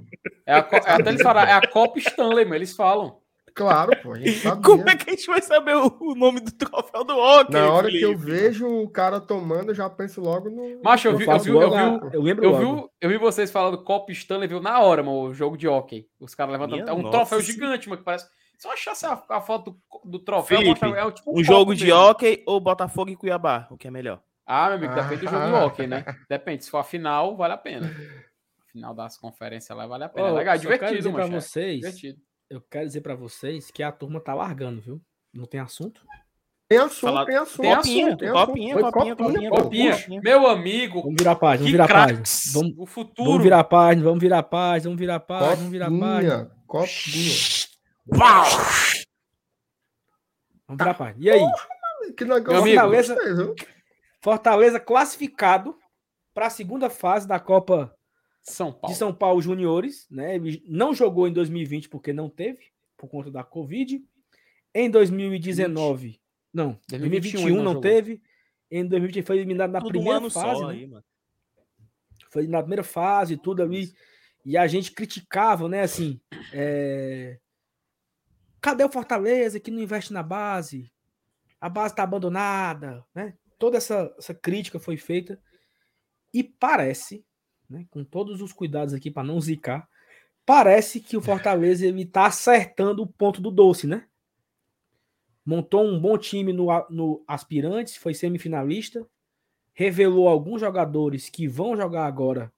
É 0.44 0.52
a, 0.54 0.58
é, 0.58 0.92
até 0.92 1.08
eles 1.08 1.22
falam, 1.22 1.42
é 1.42 1.52
a 1.52 1.66
Copa 1.66 1.98
Stanley, 1.98 2.44
mas 2.44 2.56
eles 2.56 2.76
falam. 2.76 3.21
Claro, 3.54 3.92
pô. 4.02 4.12
Como 4.64 4.88
é 4.88 4.96
que 4.96 5.10
a 5.10 5.12
gente 5.12 5.26
vai 5.26 5.42
saber 5.42 5.76
o, 5.76 5.94
o 6.00 6.14
nome 6.14 6.40
do 6.40 6.50
troféu 6.52 7.04
do 7.04 7.16
hockey? 7.16 7.52
Na 7.52 7.70
hora 7.70 7.86
Felipe? 7.86 8.04
que 8.04 8.12
eu 8.12 8.18
vejo 8.18 8.66
o 8.66 8.88
cara 8.88 9.20
tomando, 9.20 9.70
eu 9.70 9.74
já 9.74 9.88
penso 9.90 10.20
logo 10.20 10.48
no. 10.48 10.82
Macho, 10.82 11.08
eu 11.08 11.16
vi, 11.16 11.26
eu, 11.26 11.38
vi, 11.38 11.50
eu, 11.50 11.70
vi, 11.70 12.16
eu, 12.16 12.22
lembro 12.22 12.44
eu, 12.44 12.56
vi, 12.56 12.90
eu 13.00 13.08
vi 13.10 13.18
vocês 13.18 13.50
falando 13.50 13.82
Copa 13.82 14.12
Stanley, 14.12 14.48
viu 14.48 14.60
na 14.60 14.80
hora, 14.80 15.02
mano, 15.02 15.22
o 15.22 15.34
jogo 15.34 15.56
de 15.56 15.68
hockey. 15.68 16.06
Os 16.18 16.34
caras 16.34 16.52
levantando. 16.52 16.88
É 16.88 16.92
um 16.92 17.02
nossa, 17.02 17.18
troféu 17.18 17.40
sim. 17.40 17.52
gigante, 17.52 17.88
mano, 17.88 17.98
que 17.98 18.04
parece. 18.04 18.26
Se 18.58 18.66
eu 18.68 18.72
achasse 18.72 19.04
a, 19.06 19.20
a 19.28 19.40
foto 19.40 19.72
do, 19.72 20.10
do 20.10 20.18
troféu, 20.20 20.58
Felipe, 20.58 20.86
é, 20.86 21.10
tipo 21.10 21.30
um, 21.30 21.40
um 21.40 21.44
jogo 21.44 21.74
de 21.74 21.92
hockey 21.92 22.42
ou 22.46 22.60
Botafogo 22.60 23.10
e 23.10 23.16
Cuiabá? 23.16 23.66
O 23.70 23.76
que 23.76 23.88
é 23.88 23.90
melhor? 23.90 24.22
Ah, 24.46 24.68
meu 24.68 24.78
amigo, 24.78 24.94
depende 24.94 25.26
do 25.26 25.30
jogo 25.30 25.46
de 25.46 25.52
hockey, 25.52 25.86
né? 25.86 26.04
Depende. 26.28 26.64
Se 26.64 26.70
for 26.70 26.78
a 26.78 26.84
final, 26.84 27.36
vale 27.36 27.54
a 27.54 27.58
pena. 27.58 27.90
Final 28.72 28.94
das 28.94 29.18
conferências 29.18 29.76
lá 29.76 29.86
vale 29.86 30.04
a 30.04 30.08
pena. 30.08 30.28
Oh, 30.28 30.34
Legal, 30.34 30.56
divertido, 30.56 31.12
mano. 31.12 31.40
vocês. 31.40 31.76
Divertido 31.80 32.18
eu 32.52 32.60
quero 32.60 32.86
dizer 32.86 33.00
para 33.00 33.14
vocês 33.14 33.70
que 33.70 33.82
a 33.82 33.90
turma 33.90 34.20
tá 34.20 34.34
largando, 34.34 34.82
viu? 34.82 35.00
Não 35.32 35.46
tem 35.46 35.58
assunto? 35.58 36.06
Tem 36.68 36.78
assunto, 36.78 37.00
Fala... 37.00 37.24
tem 37.24 37.36
assunto. 37.36 37.62
Tem 37.62 37.72
assunto, 37.72 38.16
tem 38.18 38.28
assunto. 38.28 38.46
Copinha, 38.46 38.74
copinha, 38.74 38.92
copinha, 38.92 39.16
copinha, 39.16 39.50
copinha. 39.50 40.20
Meu 40.22 40.46
amigo. 40.46 41.00
Vamos 41.00 41.16
virar 41.16 41.32
a 41.32 41.36
página, 41.36 41.58
vamos 41.58 41.72
virar 41.72 41.84
a 41.84 41.88
página. 41.88 42.22
Vamos, 42.52 42.74
o 42.76 42.86
futuro. 42.86 43.28
Vamos 43.30 43.42
virar 43.42 43.58
a 43.58 43.64
página, 43.64 44.04
vamos 44.04 44.20
virar 44.20 44.38
a 44.38 44.42
página, 44.42 44.84
vamos 44.84 45.00
virar 45.00 45.14
a 45.14 45.20
página, 45.20 45.56
vamos 45.56 45.70
virar 45.70 45.86
a 45.86 45.98
página. 45.98 46.50
Copinha. 46.66 47.34
Vamos 50.68 50.78
virar 50.78 50.90
a 50.90 50.94
página. 50.94 51.24
E 51.24 51.30
aí? 51.30 51.46
Que 52.16 52.24
negócio 52.26 52.60
Fortaleza, 52.60 53.16
Fortaleza 54.20 54.78
classificado 54.78 55.74
para 56.34 56.48
a 56.48 56.50
segunda 56.50 56.90
fase 56.90 57.26
da 57.26 57.40
Copa 57.40 57.94
são 58.42 58.72
Paulo. 58.72 58.92
de 58.92 58.98
São 58.98 59.14
Paulo 59.14 59.40
Juniores, 59.40 60.06
né? 60.10 60.34
Ele 60.34 60.62
não 60.66 60.92
jogou 60.92 61.28
em 61.28 61.32
2020 61.32 61.88
porque 61.88 62.12
não 62.12 62.28
teve, 62.28 62.72
por 62.96 63.08
conta 63.08 63.30
da 63.30 63.44
Covid. 63.44 64.04
Em 64.74 64.90
2019, 64.90 66.06
20. 66.08 66.20
não, 66.52 66.80
2021, 66.88 67.40
2021 67.40 67.56
não, 67.56 67.74
não 67.74 67.80
teve. 67.80 68.22
Em 68.70 68.86
2020 68.86 69.24
foi 69.24 69.36
eliminado 69.36 69.70
na 69.70 69.80
tudo 69.80 69.90
primeira 69.90 70.18
um 70.18 70.30
fase, 70.30 70.64
né? 70.64 70.68
aí, 70.70 70.90
Foi 72.30 72.46
na 72.46 72.60
primeira 72.60 72.82
fase, 72.82 73.36
tudo 73.36 73.62
ali. 73.62 73.92
E 74.44 74.56
a 74.56 74.66
gente 74.66 74.90
criticava, 74.90 75.68
né, 75.68 75.82
assim, 75.82 76.20
é... 76.52 77.38
cadê 78.60 78.82
o 78.82 78.90
Fortaleza 78.90 79.60
que 79.60 79.70
não 79.70 79.80
investe 79.80 80.12
na 80.12 80.22
base? 80.22 80.90
A 81.60 81.68
base 81.68 81.92
está 81.92 82.02
abandonada, 82.02 83.04
né? 83.14 83.34
Toda 83.56 83.76
essa, 83.76 84.12
essa 84.18 84.34
crítica 84.34 84.80
foi 84.80 84.96
feita. 84.96 85.40
E 86.34 86.42
parece 86.42 87.24
né, 87.68 87.86
com 87.90 88.04
todos 88.04 88.40
os 88.40 88.52
cuidados 88.52 88.94
aqui 88.94 89.10
para 89.10 89.24
não 89.24 89.40
zicar, 89.40 89.88
parece 90.44 91.00
que 91.00 91.16
o 91.16 91.20
Fortaleza 91.22 91.86
ele 91.86 92.04
tá 92.04 92.26
acertando 92.26 93.02
o 93.02 93.06
ponto 93.06 93.40
do 93.40 93.50
doce, 93.50 93.86
né? 93.86 94.06
Montou 95.44 95.84
um 95.84 95.98
bom 95.98 96.16
time 96.16 96.52
no, 96.52 96.66
no 96.88 97.24
Aspirantes, 97.26 97.96
foi 97.96 98.14
semifinalista, 98.14 99.04
revelou 99.74 100.28
alguns 100.28 100.60
jogadores 100.60 101.28
que 101.28 101.48
vão 101.48 101.76
jogar 101.76 102.06
agora, 102.06 102.52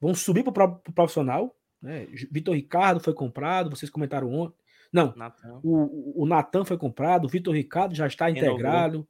vão 0.00 0.14
subir 0.14 0.44
para 0.44 0.64
o 0.64 0.76
pro 0.78 0.92
profissional. 0.92 1.56
Né? 1.82 2.06
Vitor 2.30 2.54
Ricardo 2.54 3.00
foi 3.00 3.12
comprado, 3.12 3.70
vocês 3.70 3.90
comentaram 3.90 4.32
ontem. 4.32 4.56
Não, 4.92 5.12
Nathan. 5.16 5.60
o, 5.62 6.22
o 6.22 6.26
Natan 6.26 6.64
foi 6.64 6.78
comprado, 6.78 7.24
o 7.24 7.28
Vitor 7.28 7.52
Ricardo 7.52 7.96
já 7.96 8.06
está 8.06 8.26
renovou. 8.26 8.52
integrado, 8.52 9.08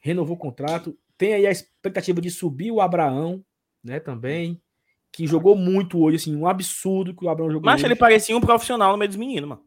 renovou 0.00 0.34
o 0.34 0.38
contrato. 0.38 0.98
Tem 1.16 1.34
aí 1.34 1.46
a 1.46 1.50
expectativa 1.50 2.20
de 2.20 2.28
subir 2.28 2.72
o 2.72 2.80
Abraão, 2.80 3.44
né, 3.82 4.00
também, 4.00 4.60
que 5.10 5.26
jogou 5.26 5.56
muito 5.56 6.00
hoje, 6.00 6.16
assim, 6.16 6.34
um 6.34 6.46
absurdo 6.46 7.14
que 7.14 7.24
o 7.24 7.28
Abraão 7.28 7.50
jogou. 7.50 7.66
Mas 7.66 7.80
hoje. 7.80 7.86
ele 7.86 7.96
parecia 7.96 8.36
um 8.36 8.40
profissional 8.40 8.92
no 8.92 8.98
meio 8.98 9.08
dos 9.08 9.16
meninos, 9.16 9.48
mano. 9.48 9.64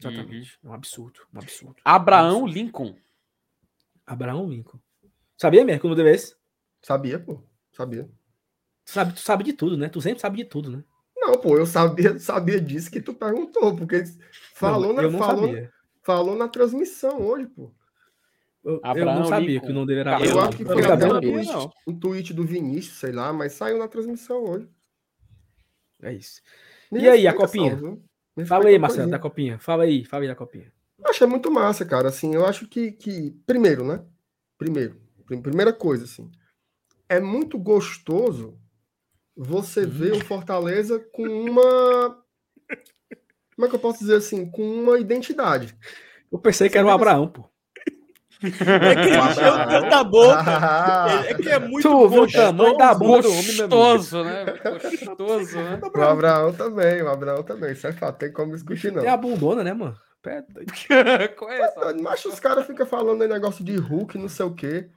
Exatamente. 0.00 0.58
Uhum. 0.62 0.70
Um 0.70 0.74
absurdo, 0.74 1.20
um 1.32 1.38
absurdo. 1.38 1.76
Abraão 1.84 2.24
um 2.24 2.44
absurdo. 2.44 2.54
Lincoln. 2.54 2.96
Abraão 4.06 4.48
Lincoln. 4.48 4.80
Sabia, 5.36 5.64
Merco, 5.64 5.88
no 5.88 5.94
DVS? 5.94 6.36
Sabia, 6.82 7.18
pô. 7.18 7.42
Sabia. 7.72 8.08
Tu 8.84 8.92
sabe, 8.92 9.12
tu 9.12 9.20
sabe 9.20 9.44
de 9.44 9.52
tudo, 9.52 9.76
né? 9.76 9.88
Tu 9.88 10.00
sempre 10.00 10.20
sabe 10.20 10.38
de 10.38 10.44
tudo, 10.44 10.70
né? 10.70 10.84
Não, 11.16 11.34
pô, 11.34 11.56
eu 11.56 11.66
sabia, 11.66 12.18
sabia 12.18 12.60
disso 12.60 12.90
que 12.90 13.00
tu 13.00 13.14
perguntou, 13.14 13.76
porque 13.76 14.02
falou, 14.54 14.92
não, 14.92 15.10
na, 15.10 15.18
falou, 15.18 15.68
falou 16.02 16.36
na 16.36 16.48
transmissão 16.48 17.20
hoje, 17.20 17.46
pô. 17.46 17.72
Eu, 18.62 18.80
eu 18.94 19.04
não 19.06 19.24
sabia 19.24 19.48
Lincoln. 19.48 19.66
que 19.66 19.72
o 19.72 19.74
nome 19.74 19.86
dele 19.86 20.00
era 20.00 20.20
Eu 20.20 20.38
acho 20.40 20.56
que 20.56 20.64
foi 20.64 20.84
até 20.84 21.06
um 21.06 21.20
tweet, 21.20 21.50
um 21.86 21.98
tweet 21.98 22.34
do 22.34 22.44
Vinícius, 22.44 22.98
sei 22.98 23.12
lá, 23.12 23.32
mas 23.32 23.52
saiu 23.52 23.78
na 23.78 23.88
transmissão 23.88 24.44
hoje. 24.44 24.68
É 26.02 26.12
isso. 26.12 26.42
e 26.92 27.08
aí, 27.08 27.26
a 27.26 27.34
copinha? 27.34 27.78
Fala 28.46 28.68
aí, 28.68 28.78
Marcelo, 28.78 29.10
da 29.10 29.18
copinha. 29.18 29.58
Fala 29.58 29.84
aí, 29.84 30.04
fala 30.04 30.24
aí 30.24 30.28
da 30.28 30.34
copinha. 30.34 30.72
Achei 31.04 31.26
muito 31.26 31.50
massa, 31.50 31.84
cara. 31.84 32.08
Assim, 32.08 32.34
eu 32.34 32.44
acho 32.44 32.66
que, 32.66 32.92
que 32.92 33.30
primeiro, 33.46 33.84
né? 33.84 34.04
Primeiro, 34.58 35.00
primeira 35.26 35.72
coisa, 35.72 36.04
assim, 36.04 36.30
é 37.08 37.18
muito 37.18 37.58
gostoso 37.58 38.58
você 39.36 39.80
uhum. 39.80 39.90
ver 39.90 40.12
o 40.12 40.24
Fortaleza 40.24 40.98
com 41.12 41.22
uma. 41.22 42.22
Como 43.54 43.66
é 43.66 43.68
que 43.68 43.74
eu 43.74 43.80
posso 43.80 44.00
dizer 44.00 44.16
assim? 44.16 44.50
Com 44.50 44.62
uma 44.62 44.98
identidade. 44.98 45.76
Eu 46.30 46.38
pensei 46.38 46.68
que 46.68 46.78
era 46.78 46.86
o 46.86 46.90
Abraão, 46.90 47.28
pô. 47.28 47.50
É 48.42 48.94
que 48.94 49.10
encheu 49.10 49.68
tanto 49.68 49.90
da 49.90 50.04
boca. 50.04 50.44
É 51.28 51.34
que 51.34 51.48
é 51.48 51.58
muito 51.58 51.88
Tu 51.88 52.08
viu 52.08 52.22
o 52.22 52.32
tamanho 52.32 52.76
da 52.76 52.94
bunda 52.94 53.22
do 53.22 53.30
homem, 53.30 53.60
amigo. 53.60 53.68
Gostoso, 53.68 54.24
né? 54.24 54.44
Gostoso, 54.64 55.56
né? 55.56 55.80
O 55.94 56.02
Abraão 56.02 56.52
também, 56.52 57.02
o 57.02 57.08
Abraão 57.08 57.42
também. 57.42 57.72
Isso 57.72 57.86
é 57.86 57.92
fato, 57.92 58.18
tem 58.18 58.32
como 58.32 58.52
discutir, 58.52 58.92
não. 58.92 59.02
É 59.02 59.08
a 59.08 59.16
bundona, 59.16 59.62
né, 59.62 59.74
mano? 59.74 59.96
Pé 60.22 60.44
doido. 60.48 60.72
Qual 61.36 61.50
é 61.50 61.60
essa? 61.60 61.94
Mas 62.00 62.24
os 62.24 62.40
caras 62.40 62.66
ficam 62.66 62.86
falando 62.86 63.22
aí 63.22 63.28
negócio 63.28 63.64
de 63.64 63.76
Hulk, 63.76 64.18
não 64.18 64.28
sei 64.28 64.46
o 64.46 64.54
quê. 64.54 64.88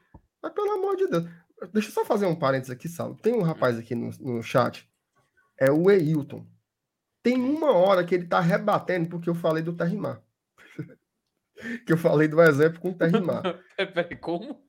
Mas 0.41 0.53
pelo 0.53 0.71
amor 0.71 0.95
de 0.95 1.07
Deus. 1.07 1.25
Deixa 1.71 1.89
eu 1.89 1.93
só 1.93 2.03
fazer 2.03 2.25
um 2.25 2.35
parênteses 2.35 2.71
aqui, 2.71 2.89
Saulo. 2.89 3.15
Tem 3.21 3.33
um 3.33 3.41
rapaz 3.41 3.77
aqui 3.77 3.95
no, 3.95 4.09
no 4.19 4.43
chat. 4.43 4.87
É 5.57 5.71
o 5.71 5.89
Eilton. 5.89 6.45
Tem 7.21 7.39
uma 7.39 7.71
hora 7.71 8.03
que 8.03 8.13
ele 8.13 8.27
tá 8.27 8.41
rebatendo 8.41 9.07
porque 9.07 9.29
eu 9.29 9.35
falei 9.35 9.63
do 9.63 9.73
Terrimar. 9.73 10.21
Que 11.85 11.93
eu 11.93 11.97
falei 11.97 12.27
do 12.27 12.41
exemplo 12.41 12.79
com 12.79 12.89
o 12.91 12.97
Terrimar. 12.97 13.41
Peraí, 13.93 14.15
como? 14.15 14.61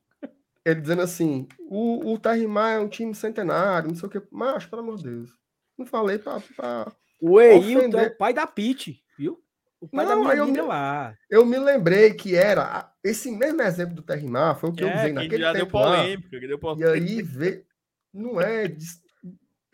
Ele 0.63 0.81
dizendo 0.81 1.01
assim: 1.01 1.47
o, 1.69 2.13
o 2.13 2.19
Terrimar 2.19 2.73
é 2.75 2.79
um 2.79 2.87
time 2.89 3.13
centenário, 3.13 3.89
não 3.89 3.95
sei 3.95 4.07
o 4.07 4.11
quê. 4.11 4.21
Mas, 4.31 4.65
pelo 4.65 4.81
amor 4.81 4.97
de 4.97 5.03
Deus. 5.03 5.29
Não 5.77 5.85
falei 5.85 6.17
pra. 6.17 6.39
pra... 6.55 6.91
O 7.21 7.39
Eilton 7.39 7.97
é 7.99 8.07
o 8.07 8.17
pai 8.17 8.33
da 8.33 8.45
Pete, 8.47 9.01
viu? 9.17 9.39
O 9.79 9.87
pai 9.87 10.05
Não, 10.05 10.23
da 10.23 10.29
aí 10.31 10.37
eu 10.37 10.45
menina 10.45 10.63
me- 10.63 10.69
lá. 10.69 11.15
Eu 11.29 11.45
me 11.45 11.57
lembrei 11.59 12.13
que 12.13 12.35
era. 12.35 12.91
Esse 13.03 13.29
mesmo 13.31 13.61
exemplo 13.61 13.93
do 13.95 14.01
Terrimar 14.01 14.57
foi 14.59 14.69
o 14.69 14.73
que 14.73 14.83
eu 14.83 14.87
É, 14.87 14.95
usei 14.95 15.07
que 15.09 15.13
naquele 15.13 15.37
já 15.43 15.53
deu 15.53 15.65
tempo 15.65 15.77
lá. 15.79 15.97
polêmica, 15.97 16.39
que 16.39 16.47
deu 16.47 16.57
E 16.57 16.59
polêmica. 16.59 16.91
aí 16.93 17.21
vê. 17.21 17.65
Não 18.13 18.39
é 18.41 18.67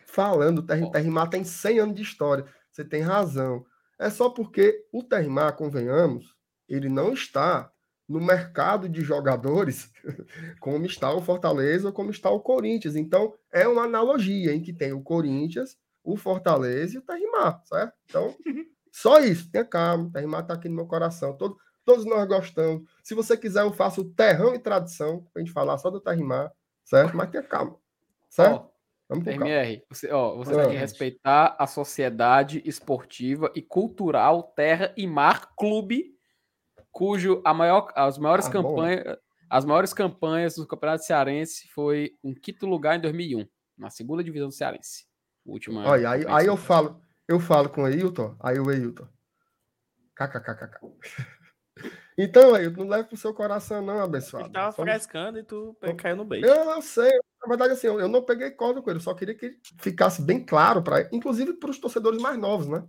falando, 0.05 0.59
o. 0.59 0.91
Terrimar 0.91 1.29
tem 1.29 1.43
100 1.43 1.79
anos 1.79 1.95
de 1.95 2.01
história. 2.01 2.45
Você 2.71 2.83
tem 2.83 3.01
razão. 3.01 3.65
É 3.99 4.09
só 4.09 4.29
porque 4.29 4.83
o 4.91 5.03
Terrimar, 5.03 5.55
convenhamos, 5.55 6.35
ele 6.73 6.89
não 6.89 7.13
está 7.13 7.71
no 8.07 8.19
mercado 8.19 8.89
de 8.89 9.01
jogadores 9.01 9.91
como 10.59 10.85
está 10.85 11.13
o 11.13 11.21
Fortaleza 11.21 11.87
ou 11.87 11.93
como 11.93 12.11
está 12.11 12.29
o 12.29 12.39
Corinthians. 12.41 12.95
Então, 12.95 13.33
é 13.51 13.67
uma 13.67 13.83
analogia 13.83 14.53
em 14.53 14.61
que 14.61 14.73
tem 14.73 14.91
o 14.91 15.01
Corinthians, 15.01 15.77
o 16.03 16.17
Fortaleza 16.17 16.95
e 16.95 16.97
o 16.97 17.01
Terrimar, 17.01 17.61
certo? 17.65 17.93
Então, 18.05 18.35
só 18.91 19.19
isso. 19.19 19.49
Tenha 19.51 19.63
calma. 19.63 20.05
O 20.05 20.11
Terrimar 20.11 20.41
está 20.41 20.55
aqui 20.55 20.67
no 20.67 20.75
meu 20.75 20.85
coração. 20.87 21.33
Todo- 21.37 21.57
todos 21.85 22.05
nós 22.05 22.27
gostamos. 22.27 22.89
Se 23.03 23.13
você 23.15 23.37
quiser, 23.37 23.61
eu 23.61 23.71
faço 23.71 24.01
o 24.01 24.09
terrão 24.13 24.53
e 24.53 24.59
tradição, 24.59 25.23
para 25.31 25.41
a 25.41 25.45
gente 25.45 25.53
falar 25.53 25.77
só 25.77 25.89
do 25.89 26.01
Terrimar, 26.01 26.51
certo? 26.83 27.15
Mas 27.15 27.29
tenha 27.29 27.43
calma. 27.43 27.75
Certo? 28.29 28.55
Ó, 28.65 28.71
Vamos. 29.09 29.25
TMR, 29.25 29.83
você, 29.89 30.09
ó, 30.11 30.35
você 30.37 30.53
Ah. 30.53 30.61
tem 30.63 30.69
que 30.71 30.77
respeitar 30.77 31.55
a 31.59 31.67
sociedade 31.67 32.61
esportiva 32.65 33.51
e 33.55 33.61
cultural 33.61 34.43
Terra 34.55 34.93
e 34.95 35.05
Mar 35.05 35.53
Clube, 35.57 36.15
cujo 36.91 37.41
a 37.45 37.53
maior, 37.53 37.91
as 37.95 38.17
maiores 38.17 38.47
Ah, 38.47 38.49
bom. 38.51 38.61
campanhas, 38.75 39.17
as 39.49 39.65
maiores 39.65 39.93
campanhas 39.93 40.55
do 40.55 40.67
Campeonato 40.67 41.03
Cearense 41.03 41.67
foi 41.69 42.11
um 42.23 42.33
quinto 42.33 42.65
lugar 42.65 42.97
em 42.97 43.01
2001, 43.01 43.47
na 43.77 43.89
segunda 43.89 44.23
divisão 44.23 44.47
do 44.49 44.53
Cearense. 44.53 45.05
Última. 45.45 45.85
Olha, 45.87 46.09
aí, 46.11 46.25
aí 46.27 46.45
eu 46.45 46.55
falo, 46.57 47.01
eu 47.27 47.39
falo 47.39 47.69
com 47.69 47.81
o 47.83 47.85
Ailton, 47.85 48.35
aí 48.39 48.59
o 48.59 48.69
Ailton. 48.69 49.07
KKKKK. 50.15 50.79
Então, 52.17 52.53
Ailton, 52.53 52.81
não 52.83 52.89
leve 52.89 53.07
pro 53.07 53.17
seu 53.17 53.33
coração, 53.33 53.81
não, 53.81 53.99
abençoado. 53.99 54.45
Ele 54.47 54.53
tava 54.53 54.71
Somos- 54.73 54.91
frescando 54.91 55.39
e 55.39 55.43
tu 55.43 55.75
caiu 55.97 56.17
no 56.17 56.25
bait. 56.25 56.43
Eu 56.43 56.65
não 56.65 56.81
sei. 56.81 57.09
Na 57.41 57.47
verdade, 57.47 57.73
assim, 57.73 57.87
eu 57.87 57.99
eu 57.99 58.07
não 58.09 58.21
peguei 58.21 58.51
corda 58.51 58.81
com 58.81 58.89
ele, 58.91 58.99
eu 58.99 59.03
só 59.03 59.15
queria 59.15 59.33
que 59.33 59.57
ficasse 59.79 60.21
bem 60.21 60.45
claro 60.45 60.83
para, 60.83 61.09
inclusive 61.11 61.53
para 61.53 61.71
os 61.71 61.79
torcedores 61.79 62.21
mais 62.21 62.37
novos, 62.37 62.67
né? 62.67 62.85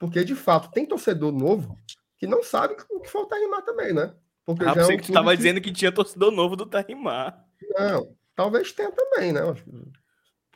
Porque 0.00 0.24
de 0.24 0.34
fato 0.34 0.70
tem 0.72 0.86
torcedor 0.86 1.30
novo 1.30 1.78
que 2.22 2.26
não 2.28 2.40
sabe 2.40 2.76
o 2.88 3.00
que 3.00 3.08
foi 3.08 3.22
o 3.22 3.26
Terrimar 3.26 3.62
também, 3.62 3.92
né? 3.92 4.14
Porque 4.44 4.62
Ah, 4.64 4.74
já 4.74 4.82
é 4.82 4.84
um 4.84 4.96
que 4.96 5.06
tu 5.06 5.12
tava 5.12 5.32
que- 5.32 5.38
dizendo 5.38 5.60
que 5.60 5.72
tinha 5.72 5.90
torcedor 5.90 6.30
novo 6.30 6.54
do 6.54 6.64
Tarimar. 6.64 7.44
não, 7.76 8.16
talvez 8.36 8.70
tenha 8.70 8.92
também, 8.92 9.32
né? 9.32 9.40
Eu 9.40 9.50
acho 9.50 9.64
que- 9.64 9.72
Não 9.72 9.90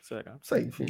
Será? 0.00 0.38
sei, 0.42 0.62
enfim. 0.66 0.84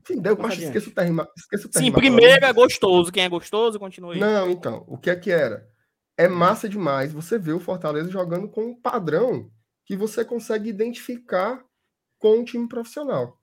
Enfim, 0.00 0.20
mas 0.22 0.52
adiante. 0.52 0.62
esqueça 0.66 0.88
o 0.88 0.92
Terrimar. 0.94 1.26
Esqueça 1.36 1.66
o 1.66 1.72
Sim, 1.72 1.72
pelo 1.72 1.86
amor 1.88 1.98
primeiro 1.98 2.44
é 2.46 2.52
gostoso. 2.52 3.10
Quem 3.10 3.24
é 3.24 3.28
gostoso, 3.28 3.76
continua 3.80 4.14
aí. 4.14 4.20
Não, 4.20 4.48
então, 4.48 4.84
o 4.86 4.96
que 4.96 5.10
é 5.10 5.16
que 5.16 5.32
era? 5.32 5.68
É 6.16 6.28
massa 6.28 6.68
demais 6.68 7.12
você 7.12 7.36
ver 7.36 7.54
o 7.54 7.60
Fortaleza 7.60 8.08
jogando 8.08 8.48
com 8.48 8.66
um 8.66 8.80
padrão 8.80 9.50
que 9.84 9.96
você 9.96 10.24
consegue 10.24 10.68
identificar 10.70 11.64
com 12.20 12.36
um 12.38 12.44
time 12.44 12.68
profissional. 12.68 13.36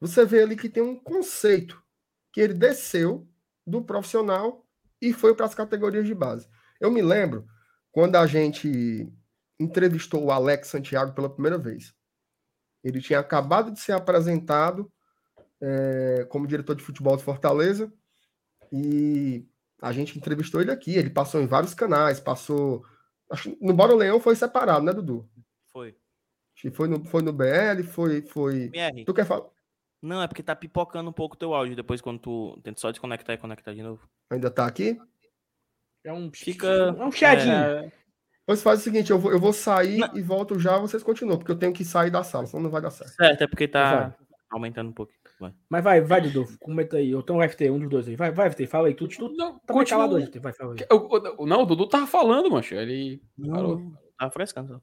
Você 0.00 0.24
vê 0.24 0.44
ali 0.44 0.54
que 0.54 0.68
tem 0.68 0.82
um 0.82 0.94
conceito 0.94 1.82
que 2.32 2.40
ele 2.40 2.54
desceu 2.54 3.28
do 3.66 3.82
profissional 3.82 4.64
e 5.00 5.12
foi 5.12 5.34
para 5.34 5.46
as 5.46 5.54
categorias 5.54 6.06
de 6.06 6.14
base. 6.14 6.48
Eu 6.80 6.90
me 6.90 7.02
lembro 7.02 7.46
quando 7.90 8.16
a 8.16 8.26
gente 8.26 9.10
entrevistou 9.58 10.24
o 10.24 10.30
Alex 10.30 10.68
Santiago 10.68 11.14
pela 11.14 11.30
primeira 11.30 11.58
vez. 11.58 11.94
Ele 12.82 13.00
tinha 13.00 13.18
acabado 13.18 13.72
de 13.72 13.80
ser 13.80 13.92
apresentado 13.92 14.90
eh, 15.60 16.26
como 16.28 16.46
diretor 16.46 16.76
de 16.76 16.84
futebol 16.84 17.16
do 17.16 17.22
Fortaleza 17.22 17.92
e 18.72 19.46
a 19.82 19.92
gente 19.92 20.16
entrevistou 20.16 20.60
ele 20.60 20.70
aqui. 20.70 20.94
Ele 20.94 21.10
passou 21.10 21.40
em 21.40 21.46
vários 21.46 21.74
canais, 21.74 22.20
passou. 22.20 22.84
Acho, 23.30 23.56
no 23.60 23.74
Bora 23.74 23.94
Leão 23.94 24.20
foi 24.20 24.36
separado, 24.36 24.84
né, 24.84 24.92
Dudu? 24.92 25.28
Foi. 25.72 25.96
Foi 26.72 26.88
no, 26.88 27.04
foi 27.04 27.22
no 27.22 27.32
BL, 27.32 27.82
foi. 27.84 28.22
foi... 28.22 28.64
MR. 28.74 29.04
Tu 29.04 29.14
quer 29.14 29.26
falar? 29.26 29.46
Não, 30.00 30.22
é 30.22 30.28
porque 30.28 30.42
tá 30.42 30.54
pipocando 30.54 31.10
um 31.10 31.12
pouco 31.12 31.34
o 31.34 31.38
teu 31.38 31.54
áudio 31.54 31.74
depois 31.74 32.00
quando 32.00 32.18
tu 32.20 32.58
tenta 32.62 32.80
só 32.80 32.90
desconectar 32.90 33.34
e 33.34 33.38
conectar 33.38 33.74
de 33.74 33.82
novo. 33.82 34.08
Ainda 34.30 34.50
tá 34.50 34.66
aqui? 34.66 34.96
É 36.04 36.12
um, 36.12 36.30
Fica- 36.32 36.94
é 36.96 37.04
um 37.04 37.10
chadinho. 37.12 37.52
É, 37.52 37.92
Pois 38.46 38.62
faz 38.62 38.80
o 38.80 38.82
seguinte: 38.82 39.10
eu 39.10 39.18
vou, 39.18 39.30
eu 39.32 39.38
vou 39.38 39.52
sair 39.52 40.00
e 40.14 40.22
volto 40.22 40.58
já, 40.58 40.78
vocês 40.78 41.02
continuam, 41.02 41.36
porque 41.36 41.52
eu 41.52 41.58
tenho 41.58 41.72
que 41.72 41.84
sair 41.84 42.10
da 42.10 42.22
sala, 42.22 42.46
senão 42.46 42.62
não 42.62 42.70
vai 42.70 42.80
dar 42.80 42.90
certo. 42.90 43.10
Certo, 43.12 43.42
é 43.42 43.46
porque 43.46 43.68
tá 43.68 44.16
aumentando 44.50 44.88
um 44.88 44.92
pouco. 44.94 45.12
Vai. 45.38 45.52
Mas 45.68 45.84
vai, 45.84 46.00
vai, 46.00 46.20
Dudu. 46.22 46.46
Comenta 46.58 46.96
aí. 46.96 47.10
Eu 47.10 47.22
tenho 47.22 47.38
um 47.38 47.42
FT, 47.42 47.70
um 47.70 47.78
dos 47.78 47.90
dois 47.90 48.08
aí. 48.08 48.16
Vai, 48.16 48.30
vai, 48.32 48.48
FT. 48.50 48.66
Fala 48.66 48.88
aí. 48.88 48.94
Tu, 48.94 49.06
tu 49.08 49.28
não, 49.36 49.58
tá 49.58 49.74
mais 49.74 49.88
calado 49.90 50.12
continua. 50.14 50.16
hoje, 50.16 50.26
FT. 50.26 50.38
Vai, 50.40 50.52
fala 50.54 50.74
aí. 50.74 50.86
O- 50.90 51.42
o- 51.42 51.46
Não, 51.46 51.62
o 51.62 51.66
Dudu 51.66 51.86
tava 51.88 52.06
falando, 52.06 52.50
macho. 52.50 52.74
Ele 52.74 53.20
parou. 53.50 53.78
Não, 53.78 53.92
tá 54.18 54.30
frescando. 54.30 54.68
só. 54.74 54.80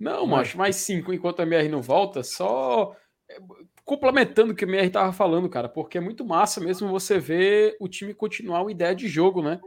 Não, 0.00 0.26
macho, 0.26 0.56
mas 0.58 0.76
sim, 0.76 1.04
enquanto 1.08 1.40
a 1.40 1.42
MR 1.44 1.68
não 1.68 1.82
volta, 1.82 2.22
só 2.22 2.96
é, 3.30 3.38
complementando 3.86 4.52
o 4.52 4.56
que 4.56 4.64
o 4.64 4.68
MR 4.68 4.90
tava 4.90 5.12
falando, 5.12 5.48
cara, 5.48 5.68
porque 5.68 5.96
é 5.96 6.00
muito 6.00 6.24
massa 6.24 6.60
mesmo 6.60 6.88
você 6.88 7.20
ver 7.20 7.76
o 7.80 7.88
time 7.88 8.12
continuar 8.12 8.60
uma 8.60 8.72
ideia 8.72 8.94
de 8.94 9.06
jogo, 9.06 9.40
né? 9.40 9.60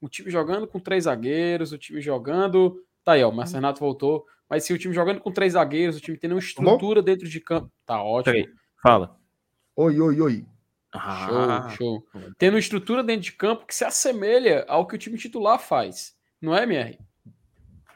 O 0.00 0.08
time 0.08 0.30
jogando 0.30 0.66
com 0.66 0.78
três 0.78 1.04
zagueiros, 1.04 1.72
o 1.72 1.78
time 1.78 2.00
jogando. 2.00 2.80
Tá 3.02 3.12
aí, 3.12 3.24
ó, 3.24 3.28
o 3.28 3.32
Márcio 3.34 3.56
Renato 3.56 3.80
voltou. 3.80 4.24
Mas 4.48 4.64
se 4.64 4.72
o 4.72 4.78
time 4.78 4.94
jogando 4.94 5.20
com 5.20 5.32
três 5.32 5.54
zagueiros, 5.54 5.96
o 5.96 6.00
time 6.00 6.16
tendo 6.16 6.32
uma 6.32 6.38
estrutura 6.38 7.02
dentro 7.02 7.28
de 7.28 7.40
campo. 7.40 7.70
Tá 7.84 8.00
ótimo. 8.00 8.32
Peraí, 8.32 8.48
fala. 8.80 9.18
Oi, 9.74 10.00
oi, 10.00 10.20
oi. 10.20 10.46
Ah, 10.92 11.68
Show, 11.70 12.06
show. 12.12 12.32
Tendo 12.38 12.54
uma 12.54 12.60
estrutura 12.60 13.02
dentro 13.02 13.22
de 13.22 13.32
campo 13.32 13.66
que 13.66 13.74
se 13.74 13.84
assemelha 13.84 14.64
ao 14.68 14.86
que 14.86 14.94
o 14.94 14.98
time 14.98 15.18
titular 15.18 15.58
faz. 15.58 16.14
Não 16.40 16.54
é, 16.54 16.62
MR? 16.62 16.96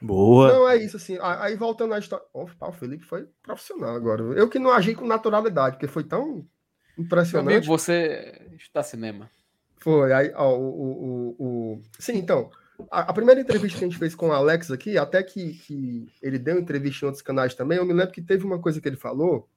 Boa. 0.01 0.53
Não, 0.53 0.69
é 0.69 0.77
isso, 0.77 0.97
assim. 0.97 1.19
Aí 1.21 1.57
voltando 1.57 1.95
à 1.95 1.99
história. 1.99 2.25
Opa, 2.33 2.69
o 2.69 2.73
Felipe 2.73 3.05
foi 3.05 3.27
profissional 3.43 3.95
agora. 3.95 4.23
Eu 4.23 4.49
que 4.49 4.59
não 4.59 4.71
agi 4.73 4.95
com 4.95 5.07
naturalidade, 5.07 5.77
porque 5.77 5.87
foi 5.89 6.05
tão 6.05 6.27
Meu 6.27 6.37
amigo, 6.37 7.05
impressionante. 7.05 7.67
você 7.67 8.49
está 8.57 8.83
cinema. 8.83 9.31
Foi, 9.79 10.13
aí, 10.13 10.33
ó, 10.35 10.57
o, 10.57 10.63
o, 10.63 11.37
o, 11.39 11.45
o- 11.75 11.83
Sim, 11.99 12.17
então, 12.19 12.51
a, 12.91 13.03
a 13.03 13.13
primeira 13.13 13.41
entrevista 13.41 13.79
que 13.79 13.85
a 13.85 13.89
gente 13.89 13.99
fez 13.99 14.15
com 14.15 14.29
o 14.29 14.33
Alex 14.33 14.71
aqui, 14.71 14.99
até 14.99 15.23
que, 15.23 15.55
que 15.55 16.09
ele 16.21 16.39
deu 16.39 16.59
entrevista 16.59 17.05
em 17.05 17.07
outros 17.07 17.23
canais 17.23 17.55
também, 17.55 17.79
eu 17.79 17.87
me 17.87 17.93
lembro 17.93 18.13
que 18.13 18.21
teve 18.23 18.45
uma 18.45 18.59
coisa 18.61 18.81
que 18.81 18.89
ele 18.89 18.97
falou, 18.97 19.49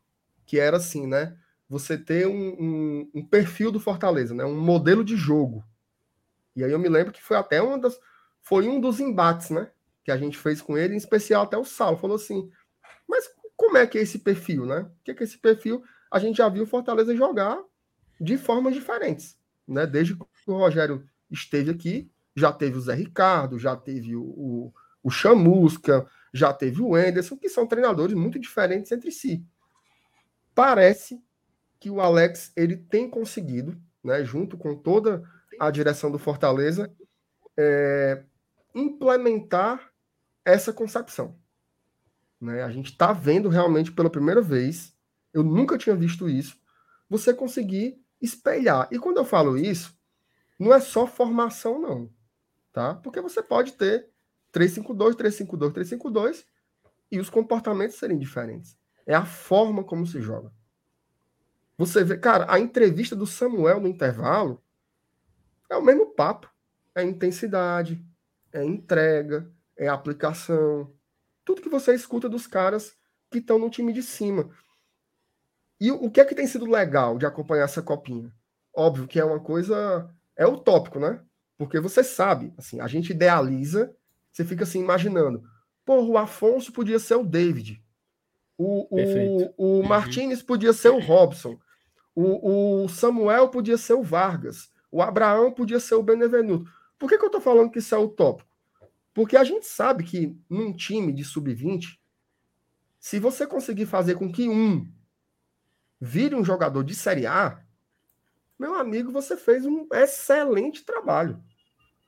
que 0.45 0.59
era 0.59 0.77
assim, 0.77 1.07
né? 1.07 1.35
Você 1.67 1.97
ter 1.97 2.27
um, 2.27 2.33
um, 2.59 3.11
um 3.15 3.25
perfil 3.25 3.71
do 3.71 3.79
Fortaleza, 3.79 4.35
né? 4.35 4.43
Um 4.45 4.59
modelo 4.59 5.03
de 5.03 5.15
jogo. 5.15 5.63
E 6.55 6.63
aí 6.63 6.71
eu 6.71 6.77
me 6.79 6.89
lembro 6.89 7.13
que 7.13 7.23
foi 7.23 7.37
até 7.37 7.61
uma 7.61 7.79
das. 7.79 7.97
Foi 8.41 8.67
um 8.67 8.79
dos 8.79 8.99
embates, 8.99 9.49
né? 9.49 9.69
Que 10.03 10.11
a 10.11 10.17
gente 10.17 10.37
fez 10.37 10.61
com 10.61 10.77
ele, 10.77 10.93
em 10.93 10.97
especial 10.97 11.43
até 11.43 11.57
o 11.57 11.65
Saulo. 11.65 11.97
Falou 11.97 12.15
assim: 12.15 12.49
mas 13.07 13.29
como 13.55 13.77
é 13.77 13.85
que 13.85 13.97
é 13.97 14.01
esse 14.01 14.19
perfil, 14.19 14.65
né? 14.65 14.81
O 14.81 15.03
que 15.03 15.11
é 15.11 15.13
que 15.13 15.23
é 15.23 15.25
esse 15.25 15.37
perfil? 15.37 15.83
A 16.09 16.19
gente 16.19 16.37
já 16.37 16.49
viu 16.49 16.63
o 16.63 16.67
Fortaleza 16.67 17.15
jogar 17.15 17.61
de 18.19 18.37
formas 18.37 18.73
diferentes 18.73 19.39
né? 19.71 19.87
Desde 19.87 20.15
que 20.15 20.23
o 20.47 20.57
Rogério 20.57 21.07
esteve 21.29 21.71
aqui, 21.71 22.11
já 22.35 22.51
teve 22.51 22.77
o 22.77 22.81
Zé 22.81 22.93
Ricardo, 22.93 23.57
já 23.57 23.75
teve 23.75 24.15
o, 24.15 24.23
o, 24.23 24.73
o 25.03 25.09
Chamusca, 25.09 26.05
já 26.33 26.53
teve 26.53 26.81
o 26.81 26.97
Enderson, 26.97 27.37
que 27.37 27.49
são 27.49 27.65
treinadores 27.65 28.15
muito 28.15 28.39
diferentes 28.39 28.91
entre 28.91 29.11
si. 29.11 29.43
Parece 30.53 31.21
que 31.79 31.89
o 31.89 32.01
Alex 32.01 32.51
ele 32.55 32.77
tem 32.77 33.09
conseguido, 33.09 33.77
né, 34.03 34.23
junto 34.23 34.57
com 34.57 34.75
toda 34.75 35.23
a 35.59 35.71
direção 35.71 36.11
do 36.11 36.19
Fortaleza, 36.19 36.91
é, 37.57 38.23
implementar 38.75 39.90
essa 40.45 40.73
concepção. 40.73 41.37
Né? 42.39 42.63
A 42.63 42.71
gente 42.71 42.91
está 42.91 43.13
vendo 43.13 43.49
realmente 43.49 43.91
pela 43.91 44.09
primeira 44.09 44.41
vez, 44.41 44.95
eu 45.33 45.43
nunca 45.43 45.77
tinha 45.77 45.95
visto 45.95 46.27
isso, 46.27 46.57
você 47.09 47.33
conseguir 47.33 48.01
espelhar. 48.21 48.87
E 48.91 48.97
quando 48.97 49.17
eu 49.17 49.25
falo 49.25 49.57
isso, 49.57 49.97
não 50.59 50.73
é 50.73 50.79
só 50.79 51.05
formação, 51.07 51.79
não. 51.79 52.09
Tá? 52.71 52.95
Porque 52.95 53.19
você 53.21 53.41
pode 53.43 53.73
ter 53.73 54.09
352, 54.51 55.15
352, 55.15 55.73
352 55.73 56.45
e 57.11 57.19
os 57.19 57.29
comportamentos 57.29 57.97
serem 57.97 58.17
diferentes. 58.17 58.77
É 59.05 59.13
a 59.13 59.25
forma 59.25 59.83
como 59.83 60.05
se 60.05 60.21
joga. 60.21 60.51
Você 61.77 62.03
vê, 62.03 62.17
cara, 62.17 62.45
a 62.47 62.59
entrevista 62.59 63.15
do 63.15 63.25
Samuel 63.25 63.79
no 63.79 63.87
intervalo 63.87 64.61
é 65.69 65.75
o 65.75 65.83
mesmo 65.83 66.13
papo. 66.13 66.49
É 66.93 67.03
intensidade, 67.03 68.05
é 68.51 68.63
entrega, 68.63 69.51
é 69.81 69.87
aplicação. 69.87 70.93
Tudo 71.43 71.61
que 71.61 71.69
você 71.69 71.93
escuta 71.95 72.29
dos 72.29 72.45
caras 72.45 72.95
que 73.31 73.39
estão 73.39 73.57
no 73.57 73.69
time 73.69 73.91
de 73.91 74.03
cima. 74.03 74.49
E 75.79 75.91
o 75.91 76.11
que 76.11 76.21
é 76.21 76.25
que 76.25 76.35
tem 76.35 76.45
sido 76.45 76.69
legal 76.69 77.17
de 77.17 77.25
acompanhar 77.25 77.63
essa 77.63 77.81
copinha? 77.81 78.31
Óbvio 78.73 79.07
que 79.07 79.19
é 79.19 79.25
uma 79.25 79.39
coisa. 79.39 80.07
É 80.37 80.45
utópico, 80.45 80.99
né? 80.99 81.19
Porque 81.57 81.79
você 81.79 82.03
sabe, 82.03 82.53
assim, 82.57 82.79
a 82.79 82.87
gente 82.87 83.09
idealiza, 83.09 83.95
você 84.31 84.45
fica 84.45 84.63
assim 84.63 84.79
imaginando. 84.79 85.43
Porra, 85.83 86.07
o 86.07 86.17
Afonso 86.17 86.71
podia 86.71 86.99
ser 86.99 87.15
o 87.15 87.25
David. 87.25 87.83
O, 88.57 88.87
o, 88.91 89.53
o 89.57 89.65
uhum. 89.79 89.83
Martinez 89.83 90.43
podia 90.43 90.73
ser 90.73 90.89
o 90.89 90.99
Robson. 90.99 91.59
O, 92.13 92.83
o 92.83 92.89
Samuel 92.89 93.49
podia 93.49 93.77
ser 93.77 93.93
o 93.93 94.03
Vargas. 94.03 94.69
O 94.91 95.01
Abraão 95.01 95.51
podia 95.51 95.79
ser 95.79 95.95
o 95.95 96.03
Benevenuto. 96.03 96.69
Por 96.99 97.09
que, 97.09 97.17
que 97.17 97.23
eu 97.23 97.27
estou 97.27 97.41
falando 97.41 97.71
que 97.71 97.79
isso 97.79 97.95
é 97.95 97.97
utópico? 97.97 98.50
Porque 99.13 99.35
a 99.35 99.43
gente 99.43 99.65
sabe 99.65 100.03
que 100.03 100.37
num 100.49 100.73
time 100.73 101.11
de 101.11 101.23
sub-20, 101.23 101.97
se 102.99 103.19
você 103.19 103.45
conseguir 103.45 103.85
fazer 103.85 104.15
com 104.15 104.31
que 104.31 104.47
um 104.47 104.89
vire 105.99 106.35
um 106.35 106.45
jogador 106.45 106.83
de 106.83 106.95
Série 106.95 107.25
A, 107.25 107.61
meu 108.57 108.75
amigo, 108.75 109.11
você 109.11 109.35
fez 109.35 109.65
um 109.65 109.87
excelente 109.91 110.85
trabalho. 110.85 111.43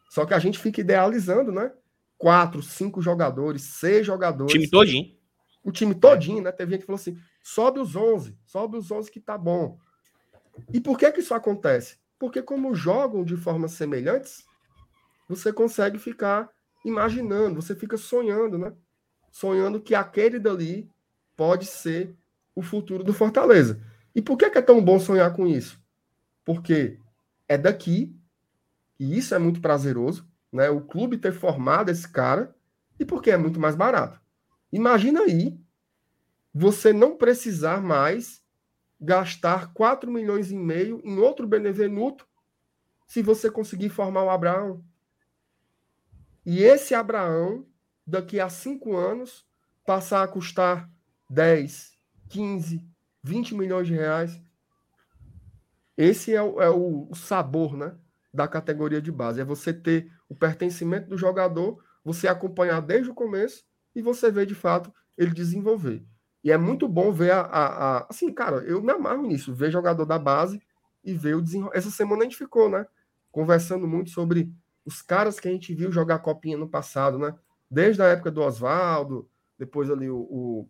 Só 0.10 0.26
que 0.26 0.34
a 0.34 0.40
gente 0.40 0.60
fica 0.60 0.82
idealizando, 0.82 1.52
né? 1.52 1.72
Quatro, 2.18 2.62
cinco 2.62 3.02
jogadores, 3.02 3.64
seis 3.64 4.06
jogadores. 4.06 4.54
O 4.54 4.56
time 4.56 4.70
todinho. 4.70 5.18
O 5.64 5.72
time 5.72 5.96
todinho, 5.96 6.44
né? 6.44 6.52
Teve 6.52 6.72
gente 6.72 6.82
que 6.82 6.86
falou 6.86 7.00
assim: 7.00 7.18
sobe 7.42 7.80
os 7.80 7.96
11, 7.96 8.38
sobe 8.46 8.78
os 8.78 8.92
11 8.92 9.10
que 9.10 9.20
tá 9.20 9.38
bom. 9.38 9.80
E 10.72 10.80
por 10.80 10.98
que 10.98 11.12
que 11.12 11.22
isso 11.22 11.34
acontece? 11.34 11.98
Porque 12.20 12.42
como 12.42 12.76
jogam 12.76 13.24
de 13.24 13.36
formas 13.36 13.72
semelhantes, 13.72 14.46
você 15.28 15.52
consegue 15.52 15.98
ficar 15.98 16.48
imaginando, 16.84 17.62
você 17.62 17.76
fica 17.76 17.98
sonhando, 17.98 18.58
né? 18.58 18.74
Sonhando 19.32 19.82
que 19.82 19.96
aquele 19.96 20.40
dali 20.40 20.90
pode 21.36 21.66
ser 21.66 22.16
o 22.56 22.62
futuro 22.62 23.04
do 23.04 23.14
Fortaleza. 23.14 23.82
E 24.16 24.22
por 24.22 24.38
que, 24.38 24.46
é 24.46 24.62
tão 24.62 24.84
bom 24.84 25.00
sonhar 25.00 25.34
com 25.34 25.48
isso? 25.48 25.82
Porque 26.46 27.00
é 27.48 27.58
daqui 27.58 28.16
e 29.00 29.18
isso 29.18 29.34
é 29.34 29.40
muito 29.40 29.60
prazeroso, 29.60 30.28
né? 30.52 30.70
O 30.70 30.82
clube 30.82 31.18
ter 31.18 31.34
formado 31.34 31.90
esse 31.90 32.08
cara 32.08 32.56
e 33.00 33.06
porque 33.06 33.32
é 33.32 33.38
muito 33.38 33.60
mais 33.60 33.76
barato. 33.76 34.22
Imagina 34.72 35.22
aí 35.22 35.60
você 36.54 36.94
não 36.94 37.18
precisar 37.18 37.82
mais 37.82 38.42
gastar 39.00 39.74
4 39.74 40.12
milhões 40.12 40.52
e 40.52 40.56
meio 40.56 41.02
em 41.04 41.18
outro 41.18 41.48
Benevenuto 41.48 42.28
se 43.08 43.22
você 43.22 43.50
conseguir 43.50 43.90
formar 43.90 44.24
o 44.24 44.30
Abraão. 44.30 44.84
E 46.46 46.64
esse 46.64 46.94
Abraão, 46.94 47.66
daqui 48.06 48.40
a 48.40 48.50
cinco 48.50 48.96
anos, 48.96 49.46
passar 49.86 50.24
a 50.24 50.28
custar 50.28 50.90
10, 51.30 51.98
15, 52.30 52.86
20 53.22 53.56
milhões 53.56 53.88
de 53.88 53.94
reais. 53.94 54.42
Esse 55.98 56.34
é 56.34 56.42
o, 56.42 56.62
é 56.62 56.70
o 56.70 57.14
sabor, 57.14 57.78
né? 57.78 57.96
da 58.34 58.48
categoria 58.48 59.02
de 59.02 59.12
base. 59.12 59.40
É 59.40 59.46
você 59.46 59.72
ter 59.72 60.12
o 60.28 60.36
pertencimento 60.36 61.08
do 61.08 61.18
jogador, 61.18 61.82
você 62.04 62.28
acompanhar 62.28 62.82
desde 62.82 63.12
o 63.12 63.14
começo 63.14 63.64
e 63.96 64.02
você 64.02 64.32
ver 64.32 64.48
de 64.48 64.56
fato 64.56 64.92
ele 65.18 65.32
desenvolver. 65.32 66.04
E 66.44 66.52
é 66.52 66.58
muito 66.58 66.88
bom 66.88 67.12
ver 67.12 67.32
a, 67.32 67.42
a, 67.42 67.98
a 67.98 68.08
assim, 68.10 68.34
cara, 68.34 68.58
eu 68.64 68.82
me 68.82 68.92
amarro 68.92 69.28
nisso, 69.28 69.54
ver 69.54 69.72
jogador 69.72 70.06
da 70.06 70.18
base 70.18 70.60
e 71.04 71.14
ver 71.14 71.36
o 71.36 71.42
desenvolvimento. 71.42 71.78
Essa 71.78 71.92
semana 71.92 72.22
a 72.22 72.24
gente 72.24 72.36
ficou, 72.36 72.70
né, 72.70 72.86
conversando 73.32 73.88
muito 73.88 74.10
sobre 74.10 74.52
os 74.86 75.02
caras 75.02 75.40
que 75.40 75.48
a 75.48 75.52
gente 75.52 75.74
viu 75.74 75.92
jogar 75.92 76.20
copinha 76.20 76.58
no 76.58 76.68
passado, 76.68 77.18
né? 77.18 77.34
Desde 77.70 78.02
a 78.02 78.08
época 78.08 78.32
do 78.32 78.42
Oswaldo, 78.42 79.30
depois 79.58 79.90
ali 79.90 80.10
o, 80.10 80.18
o 80.18 80.70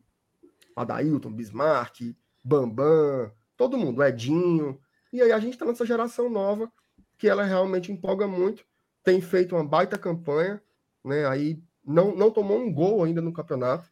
Adailton, 0.76 1.32
Bismarck, 1.32 2.16
Bambam, 2.44 3.32
todo 3.58 3.78
mundo, 3.78 4.04
Edinho. 4.04 4.80
E 5.12 5.22
aí 5.22 5.32
a 5.32 5.40
gente 5.40 5.58
tá 5.58 5.66
nessa 5.66 5.86
geração 5.86 6.30
nova 6.30 6.72
que 7.18 7.28
ela 7.28 7.44
realmente 7.44 7.92
empolga 7.92 8.28
muito, 8.28 8.66
tem 9.04 9.22
feito 9.22 9.56
uma 9.56 9.64
baita 9.64 9.98
campanha, 9.98 10.62
né? 11.04 11.26
Aí 11.28 11.62
não, 11.86 12.16
não 12.16 12.32
tomou 12.32 12.58
um 12.58 12.72
gol 12.72 13.04
ainda 13.04 13.22
no 13.22 13.34
campeonato, 13.34 13.90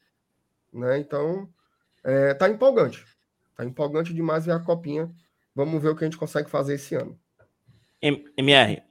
né? 0.72 1.00
Então 1.00 1.50
é, 2.04 2.34
tá 2.34 2.50
empolgante, 2.50 3.06
tá 3.56 3.64
empolgante 3.66 4.14
demais 4.14 4.46
ver 4.46 4.54
a 4.54 4.60
copinha. 4.60 5.12
Vamos 5.54 5.82
ver 5.82 5.90
o 5.90 5.96
que 5.96 6.04
a 6.04 6.08
gente 6.08 6.18
consegue 6.18 6.50
fazer 6.50 6.76
esse 6.76 6.96
ano. 6.96 7.20
MR, 8.02 8.82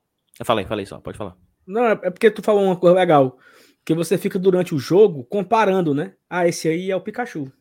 eu 0.40 0.46
falei, 0.46 0.64
falei 0.64 0.86
só, 0.86 0.98
pode 0.98 1.18
falar. 1.18 1.36
Não, 1.66 1.84
é, 1.84 1.92
é 1.92 2.10
porque 2.10 2.30
tu 2.30 2.42
falou 2.42 2.64
uma 2.64 2.76
coisa 2.76 2.96
legal, 2.96 3.38
que 3.84 3.94
você 3.94 4.16
fica 4.16 4.38
durante 4.38 4.74
o 4.74 4.78
jogo 4.78 5.22
comparando, 5.24 5.94
né? 5.94 6.14
Ah, 6.28 6.48
esse 6.48 6.66
aí 6.66 6.90
é 6.90 6.96
o 6.96 7.00
Pikachu. 7.00 7.52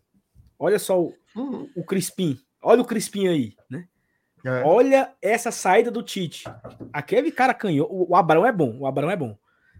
Olha 0.57 0.79
só 0.79 1.01
o, 1.01 1.13
uhum. 1.35 1.69
o 1.75 1.83
Crispim. 1.83 2.37
Olha 2.63 2.81
o 2.81 2.85
Crispim 2.85 3.27
aí, 3.27 3.53
né? 3.69 3.85
É. 4.45 4.63
Olha 4.63 5.13
essa 5.21 5.51
saída 5.51 5.91
do 5.91 6.01
Tite. 6.01 6.45
Aquele 6.93 7.31
cara 7.31 7.53
canhoto. 7.53 7.91
O 7.91 8.15
Abrão 8.15 8.45
é 8.45 8.51
bom. 8.51 8.77
O 8.79 8.87
Abrão 8.87 9.11
é 9.11 9.15
bom. 9.17 9.37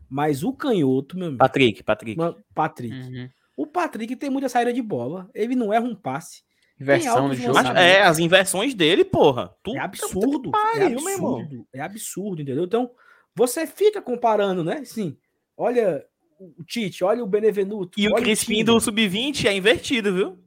Mas 0.09 0.43
o 0.43 0.51
canhoto, 0.51 1.15
meu 1.15 1.27
amigo. 1.27 1.39
Patrick, 1.39 1.81
Patrick. 1.83 2.21
Patrick. 2.53 2.93
Uhum. 2.93 3.29
O 3.55 3.65
Patrick 3.65 4.13
tem 4.17 4.29
muita 4.29 4.49
saída 4.49 4.73
de 4.73 4.81
bola. 4.81 5.29
Ele 5.33 5.55
não 5.55 5.71
erra 5.71 5.85
um 5.85 5.95
passe. 5.95 6.43
Inversão 6.79 7.27
no 7.27 7.35
jogo. 7.35 7.59
é, 7.77 8.01
as 8.01 8.19
inversões 8.19 8.73
dele, 8.73 9.03
porra. 9.03 9.53
Tu, 9.61 9.75
é 9.75 9.79
absurdo. 9.79 10.51
Pariu, 10.51 10.83
é 10.83 10.85
absurdo. 10.85 11.67
É 11.73 11.81
absurdo, 11.81 12.41
entendeu? 12.41 12.63
Então, 12.63 12.91
você 13.35 13.67
fica 13.67 14.01
comparando, 14.01 14.63
né? 14.63 14.83
Sim. 14.85 15.17
Olha 15.57 16.05
o 16.39 16.63
Tite, 16.63 17.03
olha 17.03 17.23
o 17.23 17.27
Benevenuto. 17.27 17.99
E 17.99 18.07
o 18.07 18.15
Crispim 18.15 18.63
do 18.63 18.79
Sub-20 18.79 19.45
é 19.45 19.53
invertido, 19.53 20.13
viu? 20.13 20.39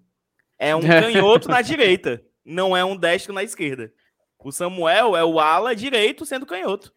É 0.58 0.74
um 0.74 0.80
canhoto 0.86 1.48
na 1.48 1.60
direita. 1.60 2.22
Não 2.44 2.76
é 2.76 2.84
um 2.84 2.96
destro 2.96 3.32
na 3.32 3.42
esquerda. 3.42 3.92
O 4.38 4.50
Samuel 4.50 5.16
é 5.16 5.24
o 5.24 5.38
ala 5.38 5.76
direito 5.76 6.24
sendo 6.24 6.46
canhoto. 6.46 6.92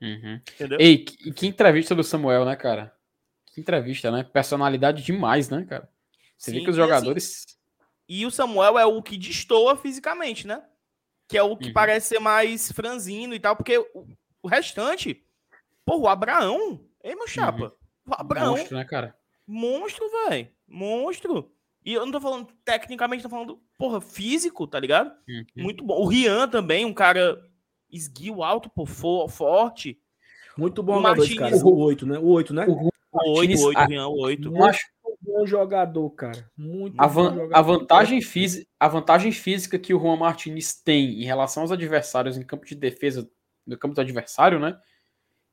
Uhum. 0.00 0.40
Entendeu? 0.54 0.78
Ei, 0.80 0.98
que, 0.98 1.32
que, 1.32 1.46
entrevista 1.46 1.94
do 1.94 2.02
Samuel, 2.02 2.44
né, 2.44 2.56
cara? 2.56 2.92
Que 3.52 3.60
entrevista, 3.60 4.10
né? 4.10 4.24
Personalidade 4.24 5.02
demais, 5.02 5.48
né, 5.48 5.64
cara? 5.68 5.88
Você 6.36 6.50
Sim, 6.50 6.58
vê 6.58 6.64
que 6.64 6.70
os 6.70 6.76
jogadores. 6.76 7.24
E, 7.24 7.28
assim, 7.28 7.57
e, 8.08 8.24
o 8.24 8.30
Samuel 8.30 8.78
é 8.78 8.86
o 8.86 9.02
que 9.02 9.16
destoa 9.16 9.76
fisicamente, 9.76 10.46
né? 10.46 10.62
Que 11.28 11.36
é 11.36 11.42
o 11.42 11.56
que 11.56 11.68
uhum. 11.68 11.72
parece 11.74 12.08
ser 12.08 12.18
mais 12.18 12.72
franzino 12.72 13.34
e 13.34 13.40
tal, 13.40 13.54
porque 13.54 13.78
o, 13.78 14.06
o 14.42 14.48
restante. 14.48 15.22
Pô, 15.84 15.98
o 15.98 16.08
Abraão. 16.08 16.80
Ei, 17.02 17.14
meu 17.14 17.26
chapa. 17.26 17.64
Uhum. 17.64 17.72
O 18.06 18.14
Abraão. 18.14 18.56
Monstro, 18.56 18.76
né, 18.76 18.84
cara? 18.84 19.14
Monstro, 19.46 20.10
velho. 20.10 20.48
Monstro. 20.66 21.52
E 21.84 21.94
eu 21.94 22.04
não 22.04 22.12
tô 22.12 22.20
falando 22.20 22.48
tecnicamente, 22.64 23.22
tô 23.22 23.28
falando, 23.28 23.60
porra, 23.78 24.00
físico, 24.00 24.66
tá 24.66 24.78
ligado? 24.78 25.12
Uhum. 25.28 25.44
Muito 25.56 25.84
bom. 25.84 25.98
O 25.98 26.06
Rian 26.06 26.48
também, 26.48 26.84
um 26.84 26.94
cara 26.94 27.40
esguio 27.90 28.42
alto, 28.42 28.68
pô, 28.70 28.84
for, 28.84 29.28
forte. 29.28 30.00
Muito 30.56 30.82
bom 30.82 30.98
o 30.98 31.02
Martins, 31.02 31.38
cara. 31.38 31.56
O 31.56 31.78
8, 31.78 32.06
né? 32.06 32.18
O 32.18 32.26
8, 32.28 32.52
né? 32.52 32.66
O 32.66 32.90
8, 33.38 33.58
o 33.58 33.64
8, 33.64 33.80
o 33.80 33.86
Rian, 33.86 34.08
o 34.08 34.20
8. 34.20 34.56
Eu 34.56 34.64
acho 34.64 34.86
bom 35.20 35.46
jogador, 35.46 36.10
cara. 36.10 36.50
Muito 36.56 37.00
a, 37.00 37.06
van 37.06 37.34
jogador, 37.34 37.54
a 37.54 37.62
vantagem 37.62 38.20
física, 38.20 38.66
a 38.78 38.88
vantagem 38.88 39.32
física 39.32 39.78
que 39.78 39.94
o 39.94 40.00
Juan 40.00 40.16
Martins 40.16 40.74
tem 40.74 41.20
em 41.20 41.24
relação 41.24 41.62
aos 41.62 41.72
adversários 41.72 42.36
em 42.36 42.42
campo 42.42 42.64
de 42.64 42.74
defesa, 42.74 43.28
no 43.66 43.76
campo 43.78 43.94
do 43.94 44.00
adversário, 44.00 44.58
né? 44.58 44.78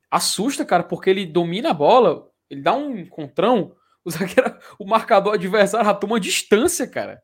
Assusta, 0.09 0.63
cara, 0.63 0.83
porque 0.83 1.09
ele 1.09 1.25
domina 1.25 1.71
a 1.71 1.73
bola, 1.73 2.29
ele 2.49 2.61
dá 2.61 2.73
um 2.73 2.97
encontrão, 2.97 3.75
o, 4.03 4.09
zagueiro, 4.11 4.57
o 4.79 4.85
marcador 4.85 5.33
adversário 5.33 5.99
toma 5.99 6.19
distância, 6.19 6.87
cara. 6.87 7.21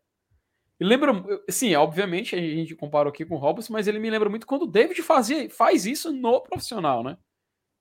E 0.80 0.84
lembra, 0.84 1.14
sim, 1.48 1.76
obviamente 1.76 2.36
a 2.36 2.40
gente 2.40 2.76
comparou 2.76 3.12
aqui 3.12 3.24
com 3.24 3.36
o 3.36 3.38
Robson, 3.38 3.72
mas 3.72 3.88
ele 3.88 4.00
me 4.00 4.10
lembra 4.10 4.30
muito 4.30 4.48
quando 4.48 4.64
o 4.64 4.68
David 4.68 5.00
fazia, 5.04 5.48
faz 5.48 5.86
isso 5.86 6.12
no 6.12 6.42
profissional, 6.42 7.04
né? 7.04 7.18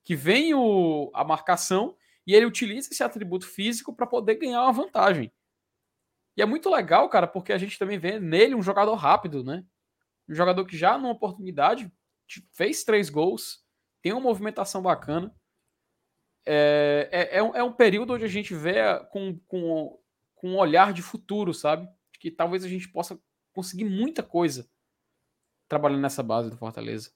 Que 0.05 0.15
vem 0.15 0.53
o, 0.53 1.11
a 1.15 1.25
marcação 1.25 1.97
e 2.27 2.35
ele 2.35 2.47
utiliza 2.47 2.89
esse 2.91 3.03
atributo 3.03 3.47
físico 3.47 3.95
para 3.95 4.07
poder 4.07 4.37
ganhar 4.37 4.63
uma 4.63 4.73
vantagem. 4.73 5.33
E 6.37 6.43
é 6.43 6.47
muito 6.47 6.71
legal, 6.71 7.09
cara, 7.09 7.27
porque 7.27 7.53
a 7.53 7.59
gente 7.59 7.79
também 7.79 7.99
vê 7.99 8.21
nele 8.21 8.55
um 8.55 8.63
jogador 8.63 8.95
rápido, 8.95 9.43
né? 9.43 9.65
Um 10.29 10.35
jogador 10.35 10.65
que 10.65 10.77
já 10.77 10.97
numa 10.97 11.13
oportunidade 11.13 11.93
fez 12.53 12.85
três 12.85 13.11
gols, 13.11 13.65
tem 14.03 14.13
uma 14.13 14.21
movimentação 14.21 14.81
bacana 14.81 15.35
é, 16.47 17.09
é, 17.13 17.39
é, 17.39 17.43
um, 17.43 17.55
é 17.55 17.63
um 17.63 17.73
período 17.73 18.15
onde 18.15 18.25
a 18.25 18.29
gente 18.29 18.55
vê 18.55 18.99
com, 19.11 19.39
com, 19.47 19.99
com 20.35 20.51
um 20.51 20.59
olhar 20.59 20.93
de 20.93 21.03
futuro, 21.03 21.53
sabe? 21.53 21.89
Que 22.19 22.31
talvez 22.31 22.65
a 22.65 22.69
gente 22.69 22.89
possa 22.89 23.21
conseguir 23.53 23.85
muita 23.85 24.23
coisa 24.23 24.69
trabalhando 25.69 26.01
nessa 26.01 26.23
base 26.23 26.51
do 26.51 26.57
Fortaleza. 26.57 27.13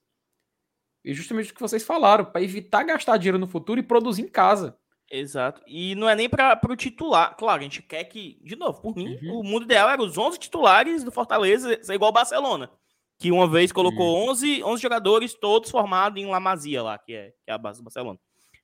E 1.04 1.12
justamente 1.12 1.50
o 1.50 1.54
que 1.54 1.60
vocês 1.60 1.82
falaram, 1.82 2.24
para 2.24 2.42
evitar 2.42 2.84
gastar 2.84 3.16
dinheiro 3.16 3.38
no 3.38 3.48
futuro 3.48 3.80
e 3.80 3.82
produzir 3.82 4.22
em 4.22 4.28
casa. 4.28 4.78
Exato. 5.16 5.62
E 5.66 5.94
não 5.94 6.08
é 6.08 6.16
nem 6.16 6.28
para 6.28 6.58
o 6.68 6.76
titular. 6.76 7.36
Claro, 7.36 7.60
a 7.60 7.62
gente 7.62 7.82
quer 7.82 8.02
que, 8.04 8.38
de 8.42 8.56
novo, 8.56 8.80
por 8.80 8.96
mim, 8.96 9.16
Uhum. 9.22 9.40
o 9.40 9.44
mundo 9.44 9.64
ideal 9.64 9.88
era 9.88 10.02
os 10.02 10.18
11 10.18 10.38
titulares 10.38 11.04
do 11.04 11.12
Fortaleza 11.12 11.78
ser 11.82 11.94
igual 11.94 12.10
o 12.10 12.14
Barcelona. 12.14 12.70
Que 13.18 13.30
uma 13.30 13.46
vez 13.46 13.70
colocou 13.70 14.28
11, 14.28 14.62
11 14.64 14.82
jogadores, 14.82 15.34
todos 15.34 15.70
formados 15.70 16.20
em 16.20 16.26
La 16.26 16.40
Masia 16.40 16.82
lá, 16.82 16.98
que 16.98 17.14
é, 17.14 17.30
que 17.44 17.50
é 17.50 17.52
a 17.52 17.58
base 17.58 17.78
do 17.78 17.84
Barcelona. 17.84 18.18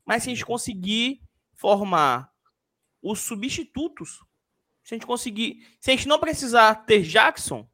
Mas 0.04 0.24
se 0.24 0.30
a 0.30 0.32
gente 0.34 0.44
conseguir 0.44 1.20
formar 1.54 2.28
os 3.00 3.20
substitutos, 3.20 4.18
se 4.82 4.94
a 4.94 4.96
gente 4.96 5.06
conseguir. 5.06 5.64
Se 5.78 5.90
a 5.92 5.94
gente 5.94 6.08
não 6.08 6.18
precisar 6.18 6.74
ter 6.84 7.02
Jackson, 7.02 7.68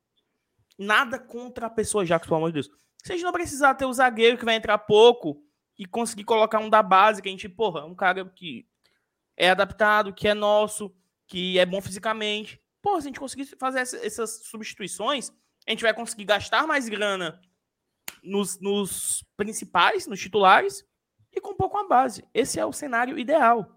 nada 0.78 1.18
contra 1.18 1.66
a 1.66 1.70
pessoa 1.70 2.04
Jackson, 2.04 2.28
pelo 2.28 2.36
amor 2.36 2.50
de 2.50 2.54
Deus. 2.60 2.68
Se 3.02 3.12
a 3.12 3.14
gente 3.16 3.24
não 3.24 3.32
precisar 3.32 3.74
ter 3.74 3.86
o 3.86 3.92
zagueiro 3.92 4.36
que 4.36 4.44
vai 4.44 4.56
entrar 4.56 4.76
pouco 4.76 5.42
e 5.78 5.84
conseguir 5.86 6.24
colocar 6.24 6.58
um 6.58 6.70
da 6.70 6.82
base, 6.82 7.20
que 7.22 7.28
a 7.28 7.30
gente, 7.30 7.48
porra, 7.48 7.84
um 7.84 7.94
cara 7.94 8.24
que 8.34 8.66
é 9.36 9.50
adaptado, 9.50 10.12
que 10.14 10.26
é 10.28 10.34
nosso, 10.34 10.94
que 11.26 11.58
é 11.58 11.66
bom 11.66 11.80
fisicamente. 11.80 12.60
Porra, 12.80 13.00
se 13.00 13.06
a 13.06 13.10
gente 13.10 13.20
conseguir 13.20 13.44
fazer 13.58 13.80
essa- 13.80 14.06
essas 14.06 14.42
substituições, 14.46 15.30
a 15.66 15.70
gente 15.70 15.82
vai 15.82 15.92
conseguir 15.92 16.24
gastar 16.24 16.66
mais 16.66 16.88
grana 16.88 17.40
nos, 18.22 18.58
nos 18.60 19.24
principais, 19.36 20.06
nos 20.06 20.20
titulares, 20.20 20.84
e 21.34 21.40
com 21.40 21.54
pouco 21.54 21.76
a 21.76 21.86
base. 21.86 22.24
Esse 22.32 22.58
é 22.58 22.64
o 22.64 22.72
cenário 22.72 23.18
ideal. 23.18 23.72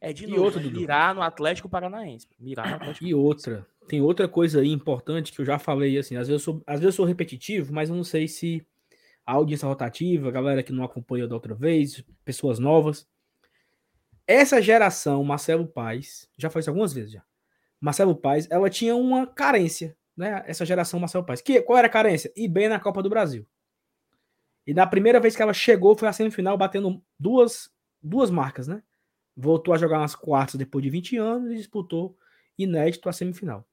É 0.00 0.12
de 0.12 0.24
E 0.24 0.26
novo, 0.28 0.42
outro, 0.44 0.60
é 0.60 0.62
Dudu? 0.62 0.80
mirar 0.80 1.14
no 1.14 1.22
Atlético 1.22 1.68
Paranaense. 1.68 2.26
Mirar 2.38 2.68
no 2.70 2.76
Atlético 2.76 3.04
E 3.06 3.14
outra, 3.14 3.66
tem 3.88 4.00
outra 4.00 4.26
coisa 4.28 4.60
aí 4.60 4.68
importante 4.70 5.32
que 5.32 5.40
eu 5.40 5.44
já 5.44 5.58
falei, 5.58 5.98
assim, 5.98 6.16
às 6.16 6.28
vezes 6.28 6.46
eu 6.46 6.52
sou, 6.54 6.62
às 6.66 6.80
vezes 6.80 6.94
eu 6.94 6.96
sou 6.96 7.04
repetitivo, 7.04 7.72
mas 7.72 7.90
eu 7.90 7.96
não 7.96 8.04
sei 8.04 8.26
se 8.28 8.66
a 9.26 9.32
audiência 9.32 9.66
rotativa, 9.66 10.28
a 10.28 10.30
galera 10.30 10.62
que 10.62 10.72
não 10.72 10.84
acompanhou 10.84 11.26
da 11.26 11.34
outra 11.34 11.54
vez, 11.54 12.02
pessoas 12.24 12.60
novas. 12.60 13.08
Essa 14.26 14.62
geração, 14.62 15.24
Marcelo 15.24 15.66
Paes, 15.66 16.28
já 16.38 16.48
falei 16.48 16.60
isso 16.60 16.70
algumas 16.70 16.92
vezes 16.92 17.12
já. 17.12 17.24
Marcelo 17.80 18.14
Paes, 18.14 18.48
ela 18.50 18.70
tinha 18.70 18.94
uma 18.94 19.26
carência, 19.26 19.96
né? 20.16 20.44
Essa 20.46 20.64
geração 20.64 21.00
Marcelo 21.00 21.24
Paes. 21.24 21.40
Que, 21.40 21.60
qual 21.60 21.76
era 21.76 21.88
a 21.88 21.90
carência? 21.90 22.32
Ir 22.36 22.48
bem 22.48 22.68
na 22.68 22.78
Copa 22.78 23.02
do 23.02 23.10
Brasil. 23.10 23.46
E 24.66 24.72
na 24.72 24.86
primeira 24.86 25.20
vez 25.20 25.36
que 25.36 25.42
ela 25.42 25.52
chegou, 25.52 25.96
foi 25.96 26.08
a 26.08 26.12
semifinal, 26.12 26.56
batendo 26.56 27.02
duas, 27.18 27.70
duas 28.02 28.30
marcas, 28.30 28.66
né? 28.66 28.82
Voltou 29.36 29.74
a 29.74 29.78
jogar 29.78 29.98
nas 29.98 30.14
quartas 30.14 30.54
depois 30.54 30.82
de 30.82 30.90
20 30.90 31.16
anos 31.18 31.52
e 31.52 31.56
disputou 31.56 32.16
inédito 32.58 33.08
a 33.08 33.12
semifinal. 33.12 33.66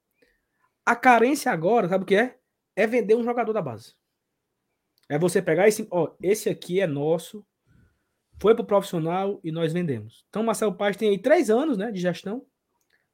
A 0.86 0.96
carência 0.96 1.52
agora, 1.52 1.88
sabe 1.88 2.04
o 2.04 2.08
que 2.08 2.16
é? 2.16 2.38
É 2.76 2.86
vender 2.86 3.16
um 3.16 3.24
jogador 3.24 3.54
da 3.54 3.62
base. 3.62 3.96
É 5.10 5.18
você 5.20 5.42
pegar 5.42 5.68
esse, 5.68 5.88
ó, 5.92 6.12
esse 6.22 6.50
aqui 6.50 6.80
é 6.80 6.88
nosso, 6.88 7.46
foi 8.42 8.56
pro 8.56 8.66
profissional 8.66 9.40
e 9.44 9.52
nós 9.52 9.74
vendemos. 9.74 10.26
Então, 10.30 10.44
Marcelo 10.44 10.76
Paz 10.76 10.98
tem 10.98 11.10
aí 11.10 11.18
três 11.18 11.50
anos, 11.50 11.78
né, 11.78 11.92
de 11.92 12.00
gestão, 12.00 12.46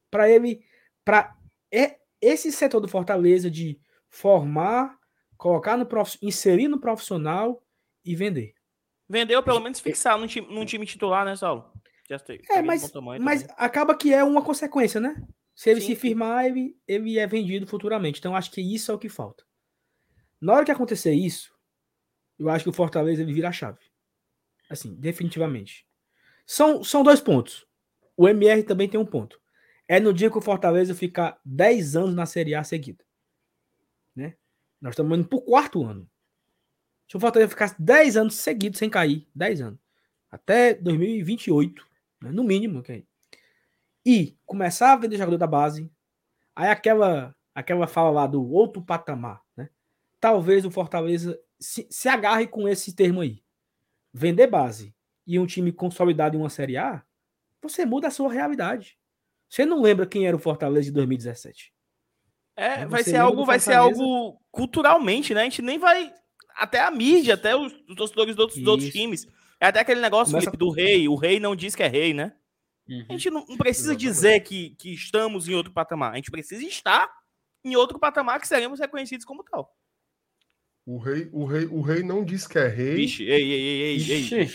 para 0.10 0.30
ele, 0.30 0.64
para 1.03 1.36
é 1.72 1.99
esse 2.22 2.52
setor 2.52 2.80
do 2.80 2.88
Fortaleza 2.88 3.49
de 3.49 3.80
formar, 4.10 4.98
colocar 5.38 5.78
no 5.78 5.86
prof, 5.86 6.18
inserir 6.22 6.68
no 6.68 6.80
profissional 6.80 7.64
e 8.03 8.16
vender. 8.16 8.53
Vendeu, 9.07 9.41
pelo 9.41 9.60
menos 9.60 9.80
fixar 9.80 10.18
num 10.18 10.28
time, 10.28 10.48
num 10.53 10.66
time 10.66 10.86
titular, 10.86 11.26
né, 11.26 11.36
Saulo? 11.36 11.72
Já 12.10 12.20
tem- 12.20 12.41
É, 12.49 12.61
mas, 12.61 12.90
tamanho 12.91 13.22
mas 13.22 13.41
também. 13.41 13.56
acaba 13.57 13.95
que 13.95 14.14
é 14.14 14.24
uma 14.24 14.44
consequência, 14.44 14.99
né? 14.99 15.16
Se 15.56 15.70
ele 15.70 15.82
Sim, 15.82 15.88
se 15.88 15.95
firmar, 15.95 16.45
ele, 16.45 16.76
ele 16.88 17.20
é 17.20 17.28
vendido 17.28 17.68
futuramente. 17.68 18.20
Então, 18.20 18.36
acho 18.36 18.49
que 18.52 18.61
isso 18.61 18.91
é 18.91 18.95
o 18.95 18.99
que 18.99 19.10
falta. 19.10 19.44
Na 20.41 20.53
hora 20.53 20.66
que 20.66 20.72
acontecer 20.72 21.14
isso, 21.14 21.53
eu 22.40 22.49
acho 22.49 22.64
que 22.64 22.70
o 22.70 22.74
Fortaleza 22.74 23.22
ele 23.22 23.34
vira 23.34 23.49
a 23.49 23.52
chave. 23.52 23.80
Assim, 24.70 24.95
definitivamente. 24.95 25.86
São, 26.45 26.84
são 26.84 27.03
dois 27.03 27.20
pontos. 27.20 27.68
O 28.16 28.28
MR 28.28 28.64
também 28.64 28.88
tem 28.88 28.99
um 28.99 29.06
ponto. 29.06 29.40
É 29.88 29.99
no 29.99 30.14
dia 30.14 30.32
que 30.32 30.38
o 30.38 30.41
Fortaleza 30.41 30.95
ficar 30.95 31.40
10 31.44 31.95
anos 31.95 32.16
na 32.16 32.26
Série 32.26 32.56
A 32.56 32.64
seguida. 32.64 33.03
Né? 34.16 34.36
Nós 34.80 34.94
estamos 34.94 35.18
indo 35.18 35.28
pro 35.28 35.41
quarto 35.41 35.84
ano. 35.84 36.10
Se 37.07 37.18
o 37.18 37.20
Fortaleza 37.20 37.49
ficar 37.49 37.76
10 37.78 38.18
anos 38.18 38.36
seguidos 38.36 38.80
sem 38.80 38.90
cair, 38.90 39.28
10 39.34 39.61
anos. 39.61 39.80
Até 40.32 40.76
2028, 40.76 41.86
né? 42.22 42.32
no 42.32 42.44
mínimo. 42.44 42.80
ok? 42.80 43.06
E 44.06 44.38
começar 44.45 44.94
a 44.94 44.95
vender 44.95 45.18
jogador 45.18 45.38
da 45.38 45.48
base. 45.48 45.91
Aí 46.56 46.70
aquela, 46.70 47.36
aquela 47.53 47.88
fala 47.88 48.11
lá 48.11 48.28
do 48.28 48.48
outro 48.48 48.82
patamar, 48.82 49.41
né? 49.57 49.70
Talvez 50.20 50.66
o 50.66 50.72
Fortaleza 50.72 51.40
se, 51.60 51.88
se 51.90 52.07
agarre 52.07 52.48
com 52.48 52.68
esse 52.68 52.95
termo 52.95 53.22
aí. 53.22 53.44
Vender 54.14 54.48
base 54.48 54.95
e 55.27 55.38
um 55.38 55.45
time 55.45 55.72
consolidado 55.72 56.36
em 56.36 56.40
uma 56.40 56.49
Série 56.49 56.77
A, 56.77 57.03
você 57.61 57.86
muda 57.86 58.07
a 58.07 58.11
sua 58.11 58.31
realidade. 58.31 58.98
Você 59.49 59.65
não 59.65 59.81
lembra 59.81 60.06
quem 60.06 60.27
era 60.27 60.36
o 60.36 60.40
Fortaleza 60.40 60.86
de 60.86 60.91
2017. 60.91 61.73
É, 62.56 62.73
Aí 62.73 62.86
vai 62.86 63.03
ser 63.03 63.18
algo, 63.18 63.45
vai 63.45 63.60
ser 63.60 63.73
algo 63.73 64.40
culturalmente, 64.52 65.34
né? 65.34 65.41
A 65.41 65.44
gente 65.45 65.61
nem 65.61 65.77
vai. 65.77 66.14
Até 66.56 66.81
a 66.81 66.91
mídia, 66.91 67.36
até 67.36 67.56
os, 67.56 67.73
os 67.88 67.95
torcedores 67.95 68.36
dos 68.36 68.44
outros, 68.44 68.60
dos 68.60 68.68
outros 68.68 68.90
times. 68.91 69.27
É 69.60 69.68
até 69.68 69.80
aquele 69.80 70.02
negócio, 70.02 70.38
Felipe, 70.38 70.57
do 70.57 70.69
rei. 70.69 71.07
O 71.07 71.15
rei 71.15 71.40
não 71.40 71.56
diz 71.56 71.76
que 71.76 71.84
é 71.84 71.88
rei, 71.88 72.14
né? 72.14 72.34
Uhum. 72.88 73.06
A 73.10 73.11
gente 73.14 73.30
não, 73.30 73.45
não 73.48 73.57
precisa 73.57 73.91
Exatamente. 73.91 74.14
dizer 74.14 74.40
que, 74.41 74.69
que 74.72 74.94
estamos 74.94 75.48
em 75.48 75.53
outro 75.53 75.72
patamar. 75.72 76.14
A 76.14 76.15
gente 76.15 76.31
precisa 76.31 76.64
estar 76.64 77.10
em 77.64 77.76
outro 77.76 77.99
patamar 77.99 78.40
que 78.40 78.48
seremos 78.48 78.80
reconhecidos 78.80 79.26
como 79.26 79.44
tal. 79.44 79.73
O 80.91 80.98
rei, 80.98 81.30
o 81.32 81.45
rei, 81.45 81.66
o 81.68 81.82
rei 81.82 82.02
não 82.02 82.24
diz 82.26 82.48
que 82.48 82.57
é 82.57 82.68
rei. 82.68 82.95
Vixe, 82.95 83.24
ei, 83.24 83.52
ei, 83.52 83.61
ei, 83.61 84.02
ei, 84.11 84.30
ei. 84.40 84.49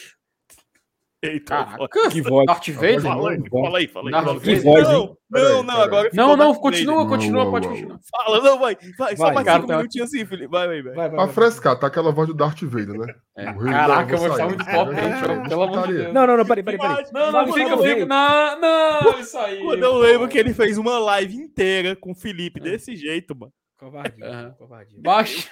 Eita, 1.22 1.64
Caraca, 1.64 2.10
Que 2.10 2.20
voz. 2.20 2.44
Darth 2.44 2.68
Vader? 2.70 3.00
Fala 3.00 3.30
aí, 3.30 3.48
fala 3.48 3.78
aí, 3.78 3.86
fala 3.88 4.06
aí. 4.08 4.12
Darth. 4.12 4.38
Vader. 4.40 4.62
Voz, 4.62 4.88
não? 4.88 5.16
Peraí, 5.32 5.48
não, 5.48 5.62
não, 5.62 5.66
peraí. 5.66 5.82
agora 5.84 6.10
Não, 6.12 6.36
não, 6.36 6.54
continua, 6.56 6.94
Vader. 6.96 7.08
continua, 7.08 7.44
Não, 7.44 7.50
pode 7.52 7.66
não, 7.68 7.72
continuar. 7.74 8.00
Fala, 8.10 8.42
não, 8.42 8.58
vai. 8.58 8.76
vai, 8.98 9.16
só 9.16 9.32
mais 9.32 9.44
cara, 9.46 9.56
cinco 9.60 9.68
tá- 9.68 9.76
minutinhos 9.78 10.08
assim, 10.12 10.26
Felipe. 10.26 10.50
Vai, 10.50 10.66
vai, 10.66 10.82
vai. 10.82 10.92
Vai, 10.92 11.08
vai, 11.08 11.16
Pra 11.16 11.24
vai. 11.26 11.34
frescar, 11.34 11.78
tá 11.78 11.86
aquela 11.86 12.10
voz 12.12 12.26
do 12.28 12.34
Darth 12.34 12.60
Vader, 12.62 12.98
né? 12.98 13.14
É, 13.38 13.50
O 13.52 13.58
rei- 13.58 13.72
Caraca, 13.72 14.12
eu 14.14 14.18
vou 14.18 14.36
sair. 14.36 14.46
muito 14.48 14.64
potente, 14.64 15.00
É, 15.00 15.48
pelo 15.48 15.62
amor 15.62 15.86
de. 15.86 15.92
Deus. 15.94 16.12
Não, 16.12 16.26
não, 16.26 16.36
não, 16.36 16.44
peraí, 16.46 16.62
peraí, 16.64 16.78
peraí. 16.80 17.04
Não, 17.12 17.32
não, 17.32 17.52
fica, 17.54 17.78
fica. 17.78 18.06
Não, 18.06 18.60
não, 18.60 19.20
isso 19.20 19.38
aí. 19.38 19.62
Quando 19.62 19.82
eu 19.84 19.94
lembro 19.98 20.28
que 20.28 20.36
ele 20.36 20.52
fez 20.52 20.76
uma 20.76 20.98
live 20.98 21.34
inteira 21.36 21.94
com 21.96 22.10
o 22.10 22.14
Felipe 22.14 22.58
desse 22.60 22.94
jeito, 22.96 23.34
mano. 23.38 23.52
Covardia, 23.78 24.54
covardia. 24.58 24.98
Baixo. 25.00 25.48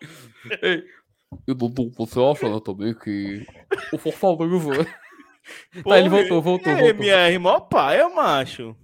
Ei, 0.62 0.84
E 1.46 1.54
Dudu, 1.54 1.90
você 1.96 2.20
acha 2.20 2.48
né, 2.48 2.60
também 2.64 2.94
que 2.94 3.46
o 3.92 3.98
Fortaleza... 3.98 4.86
Tá, 5.82 5.98
ele 5.98 6.08
voltou, 6.10 6.42
voltou, 6.42 6.72
aí, 6.72 6.78
voltou. 6.80 7.04
MR, 7.04 7.38
mó 7.38 7.60
paia, 7.60 8.08
macho. 8.08 8.76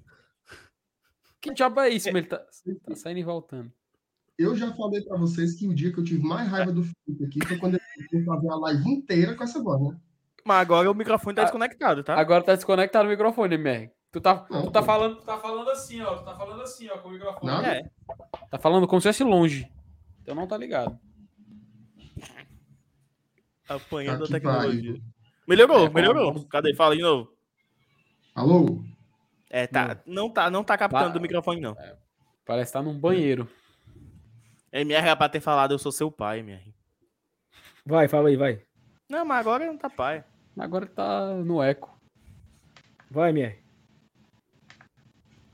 Que 1.40 1.52
diabo 1.52 1.80
é 1.80 1.90
isso, 1.90 2.08
mas 2.10 2.22
ele 2.22 2.26
tá, 2.26 2.38
tá 2.38 2.94
saindo 2.94 3.20
e 3.20 3.22
voltando. 3.22 3.70
Eu 4.38 4.56
já 4.56 4.72
falei 4.74 5.02
pra 5.02 5.18
vocês 5.18 5.54
que 5.54 5.68
o 5.68 5.74
dia 5.74 5.92
que 5.92 6.00
eu 6.00 6.04
tive 6.04 6.22
mais 6.22 6.48
raiva 6.48 6.72
do 6.72 6.82
Felipe 6.82 7.24
aqui 7.26 7.46
foi 7.46 7.58
quando 7.58 7.74
ele 7.74 8.08
foi 8.10 8.24
fazer 8.24 8.48
a 8.48 8.56
live 8.56 8.88
inteira 8.88 9.34
com 9.34 9.44
essa 9.44 9.62
voz, 9.62 9.80
né? 9.80 9.96
Mas 10.44 10.56
agora 10.60 10.90
o 10.90 10.94
microfone 10.94 11.36
tá 11.36 11.42
Ah, 11.42 11.44
desconectado, 11.44 12.02
tá? 12.02 12.14
Agora 12.18 12.42
tá 12.42 12.54
desconectado 12.54 13.06
o 13.06 13.10
microfone, 13.10 13.54
MR. 13.54 13.90
Tu 14.10 14.20
tá, 14.20 14.46
Não, 14.50 14.62
tu 14.64 14.70
tá 14.70 14.80
pô. 14.80 14.86
falando, 14.86 15.16
tu 15.16 15.24
tá 15.24 15.38
falando 15.38 15.70
assim, 15.70 16.00
ó. 16.00 16.16
Tu 16.16 16.24
tá 16.24 16.34
falando 16.34 16.62
assim, 16.62 16.88
ó, 16.88 16.98
com 16.98 17.08
o 17.08 17.12
microfone. 17.12 17.52
Não. 17.52 17.64
É. 17.64 17.82
Tá 18.50 18.58
falando 18.58 18.86
como 18.86 19.00
se 19.00 19.08
estivesse 19.08 19.28
longe. 19.30 19.70
Então 20.24 20.34
não 20.34 20.46
tá 20.46 20.56
ligado. 20.56 20.98
Apanhando 23.68 24.20
Tá 24.20 24.24
a 24.24 24.28
tecnologia. 24.40 24.92
pariu. 24.92 25.02
Melhorou, 25.46 25.86
É, 25.86 25.90
melhorou. 25.90 26.32
como- 26.32 26.48
Cadê? 26.48 26.74
Fala 26.74 26.96
de 26.96 27.02
novo. 27.02 27.30
Alô? 28.34 28.82
É, 29.50 29.66
tá. 29.66 30.00
Não 30.06 30.30
tá, 30.30 30.50
não 30.50 30.64
tá 30.64 30.76
captando 30.78 31.04
Vai. 31.04 31.12
do 31.12 31.20
microfone, 31.20 31.60
não. 31.60 31.76
Parece 32.46 32.72
que 32.72 32.78
tá 32.78 32.82
num 32.82 32.98
banheiro. 32.98 33.48
MR 34.72 35.06
era 35.06 35.16
pra 35.16 35.28
ter 35.28 35.40
falado, 35.40 35.72
eu 35.72 35.78
sou 35.78 35.92
seu 35.92 36.10
pai, 36.10 36.40
MR. 36.40 36.74
Vai, 37.86 38.08
fala 38.08 38.30
aí, 38.30 38.36
vai. 38.36 38.62
Não, 39.08 39.24
mas 39.24 39.38
agora 39.40 39.66
não 39.66 39.76
tá 39.76 39.88
pai. 39.90 40.24
Agora 40.58 40.86
tá 40.86 41.34
no 41.34 41.62
eco. 41.62 41.94
Vai, 43.10 43.30
MR. 43.30 43.62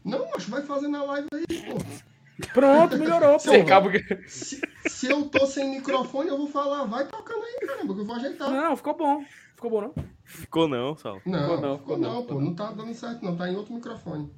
Não, 0.05 0.25
acho 0.35 0.45
que 0.47 0.51
vai 0.53 0.63
fazer 0.63 0.89
na 0.89 1.03
live 1.03 1.29
aí, 1.35 1.47
pô. 1.47 2.10
Pronto, 2.53 2.97
melhorou, 2.99 3.39
Você 3.39 3.63
pô. 3.63 3.91
que... 3.91 4.29
Se, 4.29 4.61
se 4.87 5.07
eu 5.11 5.29
tô 5.29 5.47
sem 5.47 5.71
microfone, 5.71 6.29
eu 6.29 6.39
vou 6.39 6.47
falar, 6.49 6.85
vai 6.85 7.07
tocando 7.07 7.43
aí, 7.45 7.67
caramba, 7.67 7.95
que 7.95 8.01
eu 8.01 8.05
vou 8.05 8.17
ajeitar. 8.17 8.51
Não, 8.51 8.77
ficou 8.77 8.97
bom. 8.97 9.23
Ficou 9.55 9.71
bom, 9.71 9.81
não? 9.83 9.95
Ficou 10.25 10.69
não, 10.69 10.97
Sal. 10.97 11.21
Não, 11.27 11.41
Ficou 11.41 11.61
não, 11.61 11.79
ficou 11.79 11.99
não, 11.99 12.09
não, 12.15 12.23
pô. 12.23 12.29
ficou 12.29 12.41
Não 12.41 12.55
tá 12.55 12.73
dando 12.73 12.95
certo, 12.95 13.23
não. 13.25 13.37
Tá 13.37 13.49
em 13.49 13.57
outro 13.57 13.75
microfone. 13.75 14.31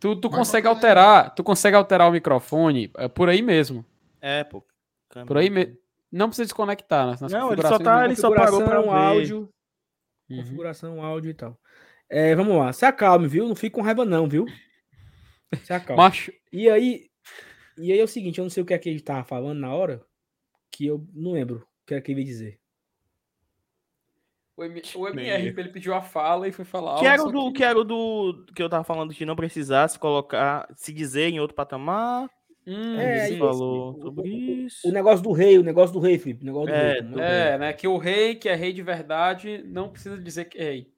Tu, 0.00 0.14
tu 0.16 0.28
Vai 0.30 0.38
consegue 0.38 0.68
botar 0.68 0.78
aí. 0.78 0.90
alterar, 0.92 1.34
tu 1.34 1.42
consegue 1.44 1.76
alterar 1.76 2.08
o 2.08 2.12
microfone 2.12 2.90
é, 2.96 3.08
por 3.08 3.28
aí 3.28 3.42
mesmo. 3.42 3.84
É, 4.20 4.44
pô. 4.44 4.64
Por 5.26 5.36
aí 5.38 5.50
mesmo. 5.50 5.76
Não 6.10 6.28
precisa 6.28 6.46
desconectar 6.46 7.04
nas, 7.06 7.20
nas 7.20 7.32
Não, 7.32 7.52
ele 7.52 7.62
só 7.62 7.78
tá- 7.78 8.04
ele 8.04 8.16
só 8.16 8.32
parou 8.32 8.62
pra 8.62 8.80
ver. 8.80 8.88
áudio, 8.88 9.48
Uhum. 10.30 10.36
configuração, 10.38 11.02
áudio 11.04 11.30
e 11.30 11.34
tal. 11.34 11.58
É, 12.08 12.34
vamos 12.34 12.56
lá. 12.56 12.72
Se 12.72 12.84
acalme, 12.86 13.26
viu? 13.26 13.46
Não 13.48 13.54
fique 13.56 13.74
com 13.74 13.82
raiva 13.82 14.04
não, 14.04 14.28
viu? 14.28 14.46
Se 15.62 15.72
acalme. 15.72 16.02
Macho, 16.02 16.32
E 16.52 16.68
aí, 16.68 17.08
e 17.76 17.92
aí 17.92 17.98
é 17.98 18.04
o 18.04 18.08
seguinte, 18.08 18.38
eu 18.38 18.44
não 18.44 18.50
sei 18.50 18.62
o 18.62 18.66
que 18.66 18.74
é 18.74 18.78
que 18.78 18.88
ele 18.88 19.00
tava 19.00 19.24
falando 19.24 19.58
na 19.58 19.72
hora, 19.72 20.04
que 20.70 20.86
eu 20.86 21.06
não 21.14 21.32
lembro 21.32 21.66
o 21.82 21.86
que 21.86 21.94
é 21.94 22.00
que 22.00 22.12
ele 22.12 22.20
ia 22.20 22.26
dizer. 22.26 22.60
O, 24.56 24.64
M, 24.64 24.82
o 24.96 25.08
MR, 25.08 25.46
ele 25.46 25.68
pediu 25.68 25.94
a 25.94 26.02
fala 26.02 26.48
e 26.48 26.52
foi 26.52 26.64
falar. 26.64 26.98
Que 26.98 27.06
era, 27.06 27.22
o 27.22 27.30
do, 27.30 27.52
que... 27.52 27.58
que 27.58 27.64
era 27.64 27.78
o 27.78 27.84
do 27.84 28.44
que 28.52 28.60
eu 28.60 28.68
tava 28.68 28.82
falando 28.82 29.14
de 29.14 29.24
não 29.24 29.36
precisar 29.36 29.86
se 29.86 29.96
colocar, 29.96 30.68
se 30.74 30.92
dizer 30.92 31.28
em 31.28 31.38
outro 31.38 31.54
patamar. 31.54 32.28
Hum, 32.66 32.98
é, 32.98 33.30
isso, 33.30 33.38
falou 33.38 33.98
sobre 34.00 34.28
isso. 34.28 34.88
O, 34.88 34.90
negócio 34.90 35.22
do 35.22 35.30
rei, 35.30 35.58
o 35.58 35.62
negócio 35.62 35.92
do 35.92 36.00
rei, 36.00 36.18
Felipe. 36.18 36.42
O 36.42 36.46
negócio 36.46 36.66
do 36.66 36.74
é, 36.74 36.92
rei, 37.00 37.20
é, 37.20 37.48
rei. 37.50 37.58
né? 37.58 37.72
Que 37.72 37.86
o 37.86 37.96
rei, 37.96 38.34
que 38.34 38.48
é 38.48 38.54
rei 38.56 38.72
de 38.72 38.82
verdade, 38.82 39.62
não 39.64 39.88
precisa 39.88 40.18
dizer 40.18 40.46
que 40.46 40.58
é 40.58 40.64
rei. 40.64 40.92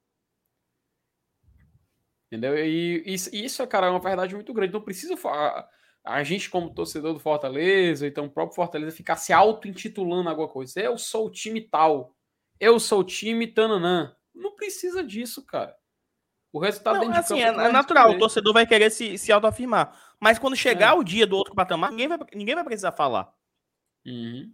Entendeu? 2.30 2.56
E 2.56 3.02
isso, 3.04 3.28
isso, 3.34 3.66
cara, 3.66 3.88
é 3.88 3.90
uma 3.90 3.98
verdade 3.98 4.36
muito 4.36 4.54
grande. 4.54 4.72
Não 4.72 4.80
precisa 4.80 5.16
falar. 5.16 5.68
A 6.04 6.22
gente, 6.22 6.48
como 6.48 6.72
torcedor 6.72 7.12
do 7.12 7.18
Fortaleza, 7.18 8.06
então 8.06 8.26
o 8.26 8.30
próprio 8.30 8.54
Fortaleza, 8.54 8.96
ficar 8.96 9.16
se 9.16 9.32
auto-intitulando 9.32 10.28
alguma 10.28 10.48
coisa. 10.48 10.80
Eu 10.80 10.96
sou 10.96 11.26
o 11.26 11.30
time 11.30 11.60
tal. 11.60 12.14
Eu 12.60 12.78
sou 12.78 13.00
o 13.00 13.04
time 13.04 13.48
tananã. 13.48 14.14
Não 14.32 14.54
precisa 14.54 15.02
disso, 15.02 15.44
cara. 15.44 15.74
O 16.52 16.60
resultado 16.60 16.94
não, 16.94 17.06
dentro 17.06 17.18
assim, 17.18 17.34
de 17.34 17.42
campo 17.42 17.60
é, 17.60 17.66
é 17.66 17.72
natural, 17.72 18.10
o 18.10 18.18
torcedor 18.18 18.52
vai 18.52 18.66
querer 18.66 18.90
se, 18.90 19.16
se 19.18 19.30
autoafirmar. 19.30 19.96
Mas 20.18 20.38
quando 20.38 20.56
chegar 20.56 20.94
é. 20.94 20.98
o 20.98 21.04
dia 21.04 21.26
do 21.26 21.36
outro 21.36 21.54
patamar, 21.54 21.90
ninguém 21.90 22.08
vai, 22.08 22.18
ninguém 22.34 22.54
vai 22.54 22.64
precisar 22.64 22.92
falar. 22.92 23.32
Uhum. 24.06 24.52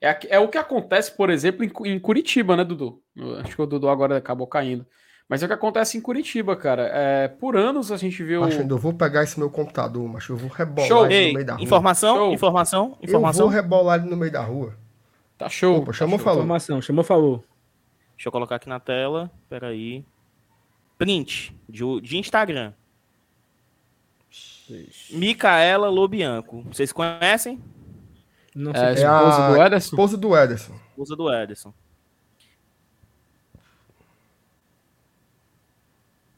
É, 0.00 0.36
é 0.36 0.38
o 0.38 0.48
que 0.48 0.58
acontece, 0.58 1.16
por 1.16 1.30
exemplo, 1.30 1.64
em, 1.64 1.94
em 1.94 1.98
Curitiba, 1.98 2.56
né, 2.56 2.64
Dudu? 2.64 3.02
Acho 3.40 3.56
que 3.56 3.62
o 3.62 3.66
Dudu 3.66 3.88
agora 3.88 4.16
acabou 4.16 4.46
caindo. 4.46 4.86
Mas 5.28 5.42
é 5.42 5.46
o 5.46 5.48
que 5.48 5.54
acontece 5.54 5.96
em 5.96 6.00
Curitiba, 6.00 6.54
cara. 6.54 6.90
É, 6.92 7.28
por 7.28 7.56
anos 7.56 7.90
a 7.90 7.96
gente 7.96 8.22
viu. 8.22 8.42
Macho, 8.42 8.60
eu 8.60 8.78
vou 8.78 8.92
pegar 8.92 9.22
esse 9.22 9.38
meu 9.38 9.50
computador, 9.50 10.06
mas 10.06 10.28
eu 10.28 10.36
vou 10.36 10.50
rebolar 10.50 10.88
show. 10.88 11.06
ele 11.06 11.28
no 11.28 11.34
meio 11.34 11.46
da 11.46 11.54
rua. 11.54 11.64
Informação, 11.64 12.16
show. 12.16 12.32
informação, 12.32 12.98
informação. 13.02 13.46
Eu 13.46 13.50
vou 13.50 13.60
rebolar 13.62 14.00
ele 14.00 14.10
no 14.10 14.16
meio 14.16 14.32
da 14.32 14.42
rua. 14.42 14.76
Tá 15.38 15.48
show. 15.48 15.78
Opa, 15.78 15.92
chamou, 15.92 16.18
tá 16.18 16.24
falou. 16.24 16.40
Informação, 16.40 16.82
chamou, 16.82 17.04
falou. 17.04 17.44
Deixa 18.16 18.28
eu 18.28 18.32
colocar 18.32 18.56
aqui 18.56 18.68
na 18.68 18.78
tela. 18.78 19.30
Peraí 19.48 20.04
print 20.98 21.54
de, 21.68 21.82
de 22.00 22.18
Instagram. 22.18 22.72
Micaela 25.10 25.88
Lobianco. 25.88 26.62
Vocês 26.62 26.92
conhecem? 26.92 27.62
Não 28.54 28.72
sei. 28.72 28.82
É, 28.82 28.88
é 28.88 28.92
esposa 28.94 29.48
do 29.48 29.62
Ederson? 29.62 29.94
Esposa 29.94 30.16
do 30.16 30.36
Ederson. 30.36 30.74
Esposa 30.90 31.16
do 31.16 31.34
Ederson. 31.34 31.74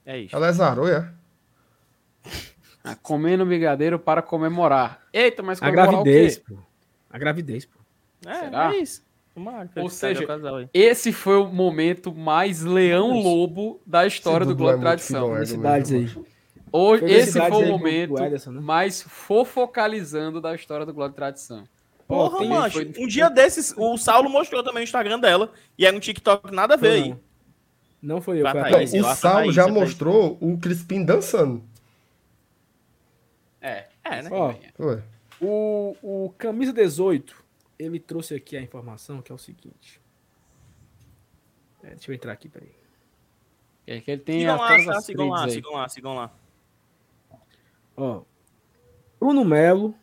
É 0.06 0.18
isso. 0.18 0.34
Ela 0.34 0.48
é 0.48 0.52
zaroia? 0.52 1.14
Ah, 2.88 2.94
comendo 2.94 3.44
brigadeiro 3.44 3.98
para 3.98 4.22
comemorar. 4.22 5.02
Eita, 5.12 5.42
mas 5.42 5.60
a 5.60 5.68
gravidez, 5.68 6.38
pô. 6.38 6.56
A 7.10 7.18
gravidez, 7.18 7.64
pô. 7.64 7.80
É, 8.24 8.38
Será? 8.38 8.72
é 8.72 8.78
isso. 8.78 9.04
Ou 9.76 9.90
seja, 9.90 10.24
esse 10.72 11.12
foi 11.12 11.36
o 11.36 11.46
momento 11.46 12.14
mais 12.14 12.62
leão-lobo 12.62 13.80
da 13.84 14.06
história 14.06 14.46
do 14.46 14.54
Globo 14.54 14.78
é 14.78 14.80
Tradição. 14.80 15.34
Felicidades 15.34 15.92
aí. 15.92 16.24
Hoje, 16.72 17.04
esse 17.06 17.32
foi 17.32 17.64
o 17.64 17.68
momento 17.68 18.22
Ederson, 18.22 18.52
né? 18.52 18.60
mais 18.60 19.02
fofocalizando 19.02 20.40
da 20.40 20.54
história 20.54 20.86
do 20.86 20.94
Globo 20.94 21.14
Tradição. 21.14 21.64
Porra, 22.06 22.38
tem, 22.38 22.48
mancho, 22.48 22.78
foi... 22.78 22.92
um 22.98 23.06
dia 23.06 23.28
desses, 23.28 23.74
o 23.76 23.96
Saulo 23.98 24.30
mostrou 24.30 24.62
também 24.62 24.82
o 24.82 24.84
Instagram 24.84 25.18
dela, 25.18 25.50
e 25.76 25.84
era 25.84 25.96
um 25.96 26.00
TikTok 26.00 26.54
nada 26.54 26.74
a 26.74 26.76
ver 26.76 26.90
aí. 26.90 27.16
Não 28.06 28.20
foi 28.20 28.40
eu, 28.40 28.48
foi 28.48 28.60
a 28.60 28.70
Thaís, 28.70 28.92
O 28.94 29.14
Saulo 29.16 29.52
já 29.52 29.66
mostrou 29.66 30.38
o 30.40 30.56
Crispim 30.58 31.04
dançando. 31.04 31.60
É, 33.60 33.88
é, 34.04 34.22
né? 34.22 34.30
Ó. 34.30 34.54
O, 35.40 35.96
o 36.00 36.34
Camisa 36.38 36.72
18 36.72 37.44
ele 37.76 37.98
trouxe 37.98 38.36
aqui 38.36 38.56
a 38.56 38.62
informação 38.62 39.20
que 39.20 39.32
é 39.32 39.34
o 39.34 39.38
seguinte. 39.38 40.00
É, 41.82 41.88
deixa 41.88 42.12
eu 42.12 42.14
entrar 42.14 42.32
aqui, 42.32 42.48
peraí. 42.48 42.70
É 43.88 44.00
que 44.00 44.08
ele 44.08 44.22
tem 44.22 44.40
sigam 44.40 44.56
lá, 44.56 44.68
tá? 44.68 45.00
sigam 45.00 45.28
lá, 45.28 45.48
sigam 45.48 45.72
lá, 45.72 45.88
sigam 45.88 46.14
lá. 46.14 46.34
Ó, 47.96 48.22
Bruno 49.18 49.44
Melo. 49.44 49.96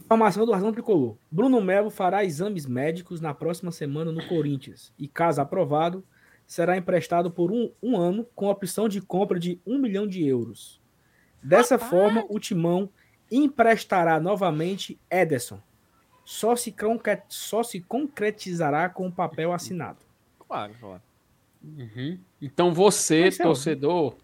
Informação 0.00 0.46
do 0.46 0.52
Razão 0.52 0.72
Tricolor. 0.72 1.16
Bruno 1.30 1.60
Melo 1.60 1.90
fará 1.90 2.24
exames 2.24 2.64
médicos 2.64 3.20
na 3.20 3.34
próxima 3.34 3.70
semana 3.70 4.10
no 4.10 4.26
Corinthians. 4.26 4.92
E, 4.98 5.06
caso 5.06 5.40
aprovado, 5.42 6.02
será 6.50 6.76
emprestado 6.76 7.30
por 7.30 7.52
um, 7.52 7.70
um 7.80 7.96
ano 7.96 8.26
com 8.34 8.48
opção 8.48 8.88
de 8.88 9.00
compra 9.00 9.38
de 9.38 9.60
um 9.64 9.78
milhão 9.78 10.04
de 10.04 10.26
euros. 10.26 10.80
Dessa 11.40 11.78
forma, 11.78 12.24
o 12.28 12.40
Timão 12.40 12.90
emprestará 13.30 14.18
novamente 14.18 14.98
Ederson, 15.08 15.62
só 16.24 16.56
se, 16.56 16.72
concret... 16.72 17.22
só 17.28 17.62
se 17.62 17.80
concretizará 17.80 18.88
com 18.88 19.06
o 19.06 19.12
papel 19.12 19.52
assinado. 19.52 20.00
Claro, 20.40 20.74
claro. 20.80 21.02
Uhum. 21.62 22.18
Então 22.42 22.74
você, 22.74 23.28
é 23.28 23.30
torcedor, 23.30 24.16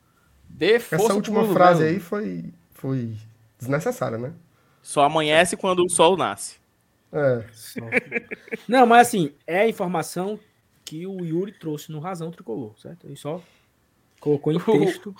dê 0.48 0.80
força 0.80 1.04
Essa 1.04 1.14
última 1.14 1.46
frase 1.54 1.84
aí 1.84 2.00
foi, 2.00 2.52
foi 2.72 3.16
desnecessária, 3.56 4.18
né? 4.18 4.34
Só 4.82 5.04
amanhece 5.04 5.56
quando 5.56 5.84
o 5.84 5.88
sol 5.88 6.16
nasce. 6.16 6.56
É. 7.12 7.44
Não, 8.66 8.84
mas 8.84 9.06
assim, 9.06 9.32
é 9.46 9.60
a 9.60 9.68
informação 9.68 10.40
que 10.86 11.06
o 11.06 11.24
Yuri 11.24 11.52
trouxe 11.52 11.90
no 11.90 11.98
Razão 11.98 12.30
Tricolor, 12.30 12.78
certo? 12.78 13.06
Ele 13.06 13.16
só 13.16 13.42
colocou 14.20 14.52
em 14.52 14.58
texto 14.62 15.14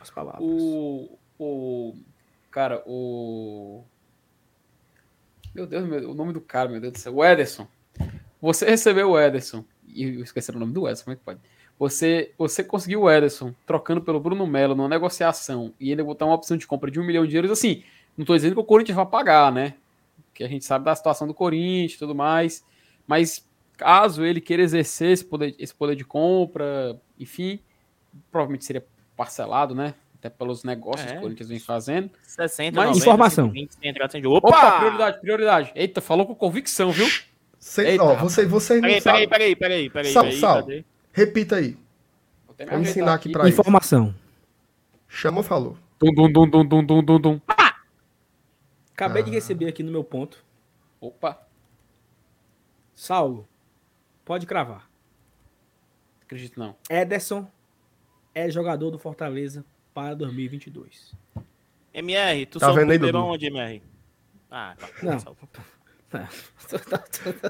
as 0.00 0.10
palavras. 0.10 0.42
O, 0.42 1.18
o 1.38 1.94
cara, 2.50 2.82
o 2.86 3.84
meu 5.54 5.66
Deus, 5.66 5.86
meu, 5.86 6.10
o 6.10 6.14
nome 6.14 6.32
do 6.32 6.40
cara, 6.40 6.68
meu 6.70 6.80
Deus 6.80 6.94
do 6.94 6.98
céu. 6.98 7.14
O 7.14 7.24
Ederson. 7.24 7.68
Você 8.40 8.64
recebeu 8.68 9.10
o 9.10 9.20
Ederson. 9.20 9.64
E 9.86 10.04
eu 10.04 10.22
esqueci 10.22 10.50
o 10.50 10.58
nome 10.58 10.72
do 10.72 10.86
Ederson, 10.86 11.04
como 11.04 11.14
é 11.14 11.16
que 11.16 11.24
pode? 11.24 11.40
Você, 11.78 12.32
você 12.36 12.64
conseguiu 12.64 13.02
o 13.02 13.10
Ederson 13.10 13.54
trocando 13.66 14.00
pelo 14.00 14.18
Bruno 14.18 14.46
Melo 14.46 14.74
numa 14.74 14.88
negociação 14.88 15.72
e 15.78 15.90
ainda 15.90 16.02
botar 16.02 16.24
uma 16.24 16.34
opção 16.34 16.56
de 16.56 16.66
compra 16.66 16.90
de 16.90 16.98
um 16.98 17.04
milhão 17.04 17.26
de 17.26 17.36
euros. 17.36 17.50
Assim, 17.50 17.84
não 18.16 18.22
estou 18.22 18.34
dizendo 18.34 18.54
que 18.54 18.60
o 18.60 18.64
Corinthians 18.64 18.96
vai 18.96 19.06
pagar, 19.06 19.52
né? 19.52 19.74
Que 20.32 20.42
a 20.42 20.48
gente 20.48 20.64
sabe 20.64 20.84
da 20.84 20.94
situação 20.94 21.28
do 21.28 21.34
Corinthians 21.34 21.94
e 21.94 21.98
tudo 21.98 22.14
mais. 22.14 22.64
Mas 23.06 23.47
caso 23.78 24.24
ele 24.24 24.40
queira 24.40 24.62
exercer 24.62 25.12
esse 25.12 25.24
poder, 25.24 25.54
esse 25.58 25.74
poder 25.74 25.96
de 25.96 26.04
compra, 26.04 27.00
enfim, 27.18 27.60
provavelmente 28.30 28.66
seria 28.66 28.84
parcelado, 29.16 29.74
né? 29.74 29.94
até 30.18 30.28
pelos 30.28 30.64
negócios 30.64 31.08
é. 31.08 31.12
que 31.12 31.18
o 31.18 31.20
Corinthians 31.22 31.48
vem 31.48 31.60
fazendo. 31.60 32.10
60, 32.22 32.76
Mas 32.76 32.88
90, 32.88 32.98
informação. 32.98 33.52
120, 33.52 34.26
Opa! 34.26 34.48
Opa! 34.48 34.78
Prioridade, 34.78 35.20
prioridade. 35.20 35.72
Eita, 35.74 36.00
falou 36.00 36.26
com 36.26 36.34
convicção, 36.34 36.90
viu? 36.90 37.06
Sei, 37.58 37.90
Eita, 37.90 38.04
ó, 38.04 38.16
você, 38.16 38.44
você 38.44 38.80
peraí, 38.80 39.00
peraí, 39.00 39.26
peraí, 39.26 39.56
peraí, 39.56 39.90
peraí, 39.90 40.12
Sal, 40.12 40.24
peraí, 40.24 40.38
Sal, 40.38 40.66
repita 41.12 41.56
aí. 41.56 41.76
Vou 42.68 42.80
ensinar 42.80 43.14
aqui, 43.14 43.28
aqui 43.28 43.32
pra 43.32 43.48
Informação. 43.48 44.14
Chamou, 45.06 45.42
falou. 45.42 45.76
Dum, 45.98 46.12
dum, 46.12 46.32
dum, 46.32 46.48
dum, 46.48 46.66
dum, 46.66 46.84
dum, 46.84 47.04
dum, 47.04 47.20
dum. 47.20 47.40
Ah! 47.46 47.76
Acabei 48.92 49.22
ah. 49.22 49.24
de 49.24 49.30
receber 49.30 49.68
aqui 49.68 49.82
no 49.82 49.92
meu 49.92 50.02
ponto. 50.02 50.44
Opa. 51.00 51.40
Saulo, 52.94 53.48
pode 54.28 54.46
cravar. 54.46 54.86
Acredito 56.20 56.60
não. 56.60 56.76
Ederson 56.90 57.50
é 58.34 58.50
jogador 58.50 58.90
do 58.90 58.98
Fortaleza 58.98 59.64
para 59.94 60.14
2022. 60.14 61.14
MR, 61.94 62.44
tu 62.44 62.58
tá 62.60 62.70
vendo 62.70 62.92
aí, 62.92 62.98
Dudu? 62.98 63.16
onde, 63.16 63.46
MR? 63.46 63.82
Ah, 64.50 64.76
tá. 64.78 64.88
Não. 65.02 65.18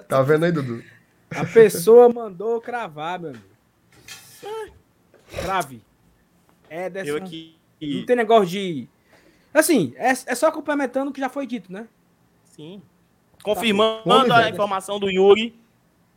tá 0.09 0.23
vendo 0.23 0.45
aí, 0.45 0.53
Dudu? 0.53 0.83
A 1.31 1.45
pessoa 1.45 2.09
mandou 2.09 2.61
cravar, 2.61 3.19
meu 3.19 3.31
amigo. 3.31 3.45
Crave. 5.43 5.83
É 6.71 6.89
dessa. 6.89 7.11
Eu 7.11 7.17
aqui... 7.17 7.57
Não 7.81 8.07
tem 8.07 8.17
negócio 8.17 8.47
de. 8.47 8.89
Assim, 9.53 9.93
é, 9.97 10.11
é 10.11 10.35
só 10.35 10.51
complementando 10.53 11.11
o 11.11 11.15
que 11.15 11.21
já 11.21 11.29
foi 11.29 11.47
dito, 11.47 11.73
né? 11.73 11.89
Sim. 12.45 12.81
Confirmando 13.43 14.29
tá 14.29 14.45
a 14.45 14.51
informação 14.51 14.99
do 14.99 15.11
Yuri. 15.11 15.59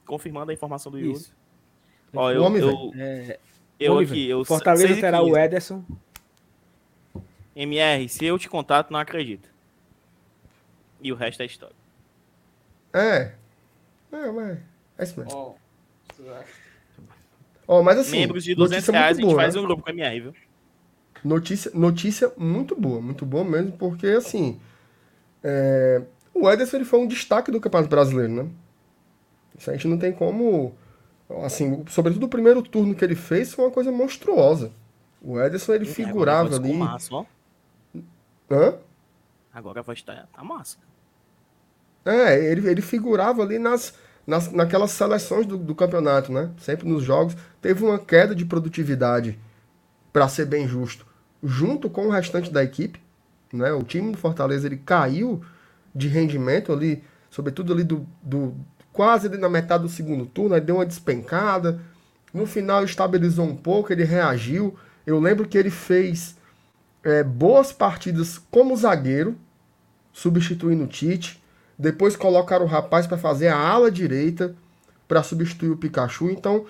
Confirmando 0.05 0.51
a 0.51 0.53
informação 0.53 0.91
do 0.91 0.99
Yuri. 0.99 1.13
Isso. 1.13 1.35
Ó, 2.13 2.29
eu, 2.31 2.43
eu, 2.57 2.91
é, 2.95 3.39
eu 3.79 3.99
aqui, 3.99 4.29
eu 4.29 4.43
Fortaleza 4.43 4.99
terá 4.99 5.21
o 5.21 5.37
Ederson. 5.37 5.83
MR, 7.55 8.07
se 8.09 8.25
eu 8.25 8.37
te 8.37 8.49
contato, 8.49 8.91
não 8.91 8.99
acredito. 8.99 9.49
E 11.01 11.11
o 11.11 11.15
resto 11.15 11.41
é 11.41 11.45
história. 11.45 11.75
É. 12.93 13.33
É, 14.11 14.31
mas. 14.31 14.59
É 14.97 15.03
isso 15.03 15.19
mesmo. 15.19 15.33
Oh. 15.33 15.61
Oh, 17.67 17.81
mas 17.81 17.97
assim. 17.97 18.19
Membros 18.19 18.43
de 18.43 18.53
200 18.53 18.87
reais, 18.89 19.17
boa, 19.17 19.27
a 19.27 19.29
gente 19.29 19.37
né? 19.37 19.43
faz 19.43 19.55
um 19.55 19.63
grupo 19.63 19.83
com 19.83 19.89
MR, 19.89 20.19
viu? 20.19 20.33
Notícia, 21.23 21.71
notícia 21.73 22.31
muito 22.37 22.75
boa, 22.75 22.99
muito 23.01 23.25
boa 23.25 23.43
mesmo, 23.43 23.71
porque 23.73 24.07
assim. 24.07 24.59
É, 25.43 26.01
o 26.33 26.49
Ederson 26.49 26.77
ele 26.77 26.85
foi 26.85 26.99
um 26.99 27.07
destaque 27.07 27.51
do 27.51 27.59
Campeonato 27.59 27.89
Brasileiro, 27.89 28.31
né? 28.31 28.49
Isso 29.61 29.69
a 29.69 29.73
gente 29.73 29.87
não 29.87 29.97
tem 29.97 30.11
como. 30.11 30.73
Assim, 31.43 31.85
sobretudo 31.87 32.25
o 32.25 32.29
primeiro 32.29 32.63
turno 32.63 32.95
que 32.95 33.05
ele 33.05 33.15
fez 33.15 33.53
foi 33.53 33.65
uma 33.65 33.71
coisa 33.71 33.91
monstruosa. 33.91 34.71
O 35.21 35.39
Ederson 35.39 35.73
ele 35.73 35.87
é, 35.87 35.93
figurava 35.93 36.55
ali. 36.55 36.73
Massa, 36.73 37.13
ó. 37.13 37.25
Hã? 38.49 38.73
Agora 39.53 39.81
a 39.81 39.83
voz 39.83 40.01
tá, 40.01 40.27
tá 40.33 40.43
massa. 40.43 40.77
É, 42.03 42.43
ele, 42.43 42.67
ele 42.67 42.81
figurava 42.81 43.43
ali 43.43 43.59
nas, 43.59 43.93
nas, 44.25 44.51
naquelas 44.51 44.89
seleções 44.91 45.45
do, 45.45 45.57
do 45.57 45.75
campeonato, 45.75 46.31
né? 46.33 46.49
Sempre 46.57 46.89
nos 46.89 47.03
jogos, 47.03 47.37
teve 47.61 47.83
uma 47.83 47.99
queda 47.99 48.33
de 48.33 48.43
produtividade, 48.43 49.39
para 50.11 50.27
ser 50.27 50.45
bem 50.45 50.67
justo, 50.67 51.05
junto 51.43 51.87
com 51.87 52.07
o 52.07 52.09
restante 52.09 52.51
da 52.51 52.63
equipe. 52.63 52.99
Né? 53.53 53.71
O 53.71 53.83
time 53.83 54.11
do 54.11 54.17
Fortaleza 54.17 54.67
ele 54.67 54.77
caiu 54.77 55.43
de 55.93 56.07
rendimento 56.07 56.73
ali, 56.73 57.03
sobretudo 57.29 57.71
ali 57.71 57.83
do, 57.83 58.07
do 58.23 58.55
quase 58.93 59.29
na 59.29 59.49
metade 59.49 59.83
do 59.83 59.89
segundo 59.89 60.25
turno, 60.25 60.55
aí 60.55 60.61
deu 60.61 60.75
uma 60.75 60.85
despencada. 60.85 61.79
No 62.33 62.45
final 62.45 62.83
estabilizou 62.83 63.45
um 63.45 63.55
pouco, 63.55 63.91
ele 63.91 64.03
reagiu. 64.03 64.75
Eu 65.05 65.19
lembro 65.19 65.47
que 65.47 65.57
ele 65.57 65.69
fez 65.69 66.35
é, 67.03 67.23
boas 67.23 67.71
partidas 67.71 68.37
como 68.49 68.75
zagueiro, 68.75 69.35
substituindo 70.11 70.83
o 70.83 70.87
Tite. 70.87 71.41
Depois 71.77 72.15
colocaram 72.15 72.65
o 72.65 72.69
rapaz 72.69 73.07
para 73.07 73.17
fazer 73.17 73.47
a 73.47 73.57
ala 73.57 73.89
direita 73.89 74.55
para 75.07 75.23
substituir 75.23 75.71
o 75.71 75.77
Pikachu. 75.77 76.29
Então, 76.29 76.65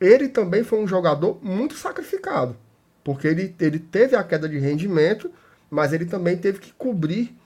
ele 0.00 0.28
também 0.28 0.62
foi 0.62 0.78
um 0.78 0.86
jogador 0.86 1.38
muito 1.42 1.74
sacrificado, 1.74 2.56
porque 3.02 3.26
ele, 3.26 3.54
ele 3.58 3.78
teve 3.78 4.16
a 4.16 4.22
queda 4.22 4.48
de 4.48 4.58
rendimento, 4.58 5.30
mas 5.70 5.92
ele 5.92 6.04
também 6.04 6.36
teve 6.36 6.58
que 6.58 6.72
cobrir 6.72 7.36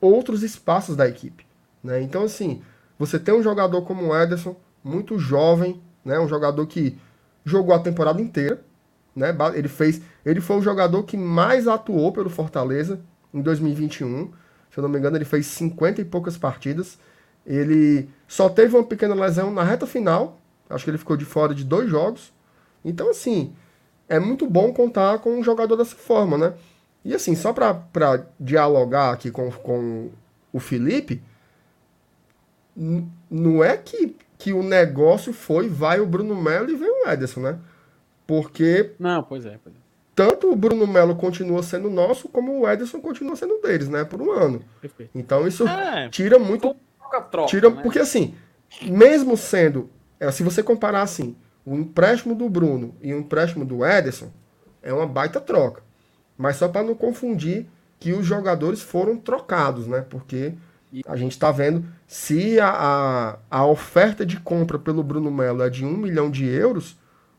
outros 0.00 0.42
espaços 0.42 0.94
da 0.94 1.08
equipe. 1.08 1.46
Né? 1.82 2.02
Então, 2.02 2.24
assim, 2.24 2.62
você 2.98 3.18
tem 3.18 3.34
um 3.34 3.42
jogador 3.42 3.82
como 3.82 4.08
o 4.08 4.16
Ederson, 4.16 4.56
muito 4.82 5.18
jovem, 5.18 5.80
né? 6.04 6.18
um 6.18 6.28
jogador 6.28 6.66
que 6.66 6.98
jogou 7.44 7.74
a 7.74 7.78
temporada 7.78 8.20
inteira. 8.20 8.62
Né? 9.14 9.34
Ele, 9.54 9.68
fez, 9.68 10.00
ele 10.24 10.40
foi 10.40 10.56
o 10.56 10.62
jogador 10.62 11.02
que 11.04 11.16
mais 11.16 11.68
atuou 11.68 12.12
pelo 12.12 12.30
Fortaleza 12.30 13.00
em 13.32 13.40
2021. 13.40 14.30
Se 14.70 14.78
eu 14.78 14.82
não 14.82 14.88
me 14.88 14.98
engano, 14.98 15.16
ele 15.16 15.24
fez 15.24 15.46
50 15.46 16.00
e 16.00 16.04
poucas 16.04 16.36
partidas. 16.36 16.98
Ele 17.46 18.08
só 18.26 18.48
teve 18.48 18.76
uma 18.76 18.84
pequena 18.84 19.14
lesão 19.14 19.52
na 19.52 19.62
reta 19.62 19.86
final. 19.86 20.38
Acho 20.68 20.84
que 20.84 20.90
ele 20.90 20.98
ficou 20.98 21.16
de 21.16 21.24
fora 21.24 21.54
de 21.54 21.64
dois 21.64 21.88
jogos. 21.88 22.32
Então, 22.84 23.10
assim, 23.10 23.54
é 24.08 24.18
muito 24.18 24.48
bom 24.48 24.72
contar 24.72 25.18
com 25.18 25.38
um 25.38 25.42
jogador 25.42 25.76
dessa 25.76 25.96
forma, 25.96 26.36
né? 26.36 26.54
E 27.04 27.14
assim, 27.14 27.34
só 27.34 27.52
para 27.52 28.26
dialogar 28.38 29.12
aqui 29.12 29.30
com, 29.30 29.50
com 29.50 30.10
o 30.52 30.60
Felipe, 30.60 31.22
não 33.30 33.64
é 33.64 33.76
que, 33.76 34.14
que 34.38 34.52
o 34.52 34.62
negócio 34.62 35.32
foi, 35.32 35.68
vai 35.68 35.98
o 35.98 36.06
Bruno 36.06 36.40
Melo 36.40 36.70
e 36.70 36.76
vem 36.76 36.88
o 36.88 37.08
Ederson, 37.08 37.40
né? 37.40 37.58
Porque. 38.26 38.92
Não, 38.98 39.22
pois 39.22 39.44
é, 39.44 39.58
pois 39.62 39.74
é. 39.74 39.78
Tanto 40.14 40.50
o 40.50 40.56
Bruno 40.56 40.86
Melo 40.86 41.16
continua 41.16 41.62
sendo 41.62 41.88
nosso, 41.88 42.28
como 42.28 42.60
o 42.60 42.68
Ederson 42.68 43.00
continua 43.00 43.36
sendo 43.36 43.60
deles, 43.60 43.88
né? 43.88 44.04
Por 44.04 44.20
um 44.20 44.32
ano. 44.32 44.62
Perfeito. 44.80 45.10
Então 45.14 45.46
isso 45.46 45.66
é, 45.66 46.08
tira 46.08 46.38
muito. 46.38 46.74
Troca, 47.30 47.48
tira, 47.48 47.70
né? 47.70 47.80
Porque 47.82 47.98
assim, 47.98 48.34
mesmo 48.82 49.36
sendo. 49.36 49.90
É, 50.20 50.30
se 50.30 50.42
você 50.42 50.62
comparar 50.62 51.02
assim, 51.02 51.36
o 51.64 51.74
empréstimo 51.76 52.34
do 52.34 52.48
Bruno 52.48 52.94
e 53.00 53.14
o 53.14 53.18
empréstimo 53.18 53.64
do 53.64 53.84
Ederson, 53.84 54.30
é 54.82 54.92
uma 54.92 55.06
baita 55.06 55.40
troca. 55.40 55.82
Mas 56.36 56.56
só 56.56 56.68
para 56.68 56.86
não 56.86 56.94
confundir 56.94 57.66
que 57.98 58.12
os 58.12 58.24
jogadores 58.24 58.80
foram 58.80 59.16
trocados, 59.16 59.86
né? 59.86 60.04
Porque 60.08 60.54
a 61.06 61.16
gente 61.16 61.32
está 61.32 61.50
vendo 61.50 61.84
se 62.06 62.58
a, 62.58 62.68
a, 62.70 63.38
a, 63.50 63.66
oferta 63.66 64.24
de 64.24 64.40
compra 64.40 64.78
pelo 64.78 65.02
Bruno 65.02 65.30
Melo 65.30 65.62
é 65.62 65.68
de 65.68 65.84
um 65.84 65.96
milhão 65.96 66.30
de 66.30 66.46
euros, 66.46 66.96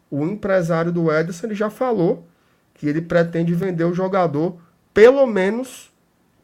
o 0.10 0.26
empresário 0.26 0.92
do 0.92 1.12
Ederson 1.12 1.48
ele 1.48 1.56
já 1.56 1.70
falou 1.70 2.28
que 2.74 2.88
ele 2.88 3.02
pretende 3.02 3.54
vender 3.54 3.84
o 3.84 3.94
jogador 3.94 4.60
pelo 4.94 5.26
menos 5.26 5.92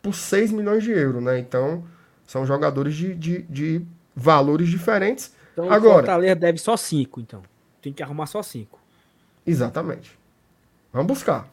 por 0.02 0.14
6 0.14 0.52
milhões 0.52 0.84
de 0.84 0.92
euros, 0.92 1.24
né? 1.24 1.40
Então, 1.40 1.84
são 2.28 2.46
jogadores 2.46 2.96
de, 2.96 3.16
de, 3.16 3.42
de 3.44 3.86
valores 4.16 4.70
diferentes. 4.70 5.34
Então, 5.54 5.72
Agora, 5.72 5.94
o 5.94 5.98
Fortaleza 5.98 6.36
deve 6.36 6.58
só 6.58 6.76
5, 6.78 7.22
então. 7.22 7.42
Tem 7.82 7.94
que 7.94 8.04
arrumar 8.04 8.26
só 8.28 8.44
5. 8.44 8.80
Exatamente. 9.46 10.18
Vamos 10.92 11.08
buscar. 11.08 11.50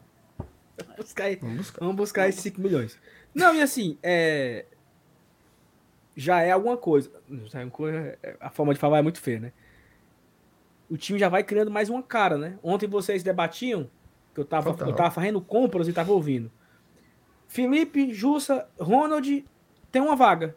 Vamos 0.77 0.95
buscar, 0.97 1.35
vamos 1.37 1.57
buscar. 1.57 1.79
Vamos 1.79 1.95
buscar 1.95 2.29
esses 2.29 2.41
5 2.41 2.61
milhões. 2.61 2.97
Não, 3.33 3.55
e 3.55 3.61
assim, 3.61 3.97
é, 4.03 4.65
já 6.15 6.41
é 6.41 6.51
alguma 6.51 6.77
coisa. 6.77 7.11
É, 8.21 8.35
a 8.39 8.49
forma 8.49 8.73
de 8.73 8.79
falar 8.79 8.99
é 8.99 9.01
muito 9.01 9.19
feia, 9.21 9.39
né? 9.39 9.53
O 10.89 10.97
time 10.97 11.17
já 11.17 11.29
vai 11.29 11.43
criando 11.43 11.71
mais 11.71 11.89
uma 11.89 12.03
cara, 12.03 12.37
né? 12.37 12.57
Ontem 12.61 12.87
vocês 12.87 13.23
debatiam, 13.23 13.89
que 14.33 14.39
eu 14.39 14.45
tava, 14.45 14.69
eu 14.69 14.93
tava 14.93 15.11
fazendo 15.11 15.41
compras 15.41 15.87
e 15.87 15.93
tava 15.93 16.11
ouvindo. 16.11 16.51
Felipe, 17.47 18.13
Jussa, 18.13 18.67
Ronald 18.79 19.45
tem 19.91 20.01
uma 20.01 20.15
vaga. 20.15 20.55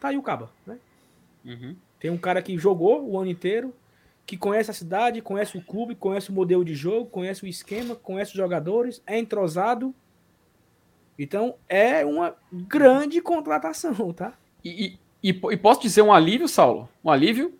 Tá 0.00 0.08
aí 0.08 0.16
o 0.16 0.22
Caba, 0.22 0.50
né? 0.66 0.78
Uhum. 1.44 1.76
Tem 1.98 2.10
um 2.10 2.18
cara 2.18 2.42
que 2.42 2.58
jogou 2.58 3.08
o 3.08 3.18
ano 3.18 3.30
inteiro, 3.30 3.74
que 4.26 4.36
conhece 4.36 4.70
a 4.70 4.74
cidade, 4.74 5.22
conhece 5.22 5.56
o 5.56 5.62
clube, 5.62 5.94
conhece 5.94 6.30
o 6.30 6.32
modelo 6.32 6.64
de 6.64 6.74
jogo, 6.74 7.08
conhece 7.08 7.44
o 7.44 7.46
esquema, 7.46 7.94
conhece 7.94 8.32
os 8.32 8.36
jogadores, 8.36 9.02
é 9.06 9.18
entrosado. 9.18 9.94
Então 11.18 11.54
é 11.68 12.04
uma 12.04 12.36
grande 12.52 13.20
contratação, 13.20 14.12
tá? 14.12 14.36
E, 14.66 14.98
e, 15.22 15.28
e, 15.30 15.56
posso 15.56 15.80
dizer 15.80 16.02
um 16.02 16.12
alívio, 16.12 16.48
Saulo? 16.48 16.88
Um 17.04 17.10
alívio? 17.10 17.56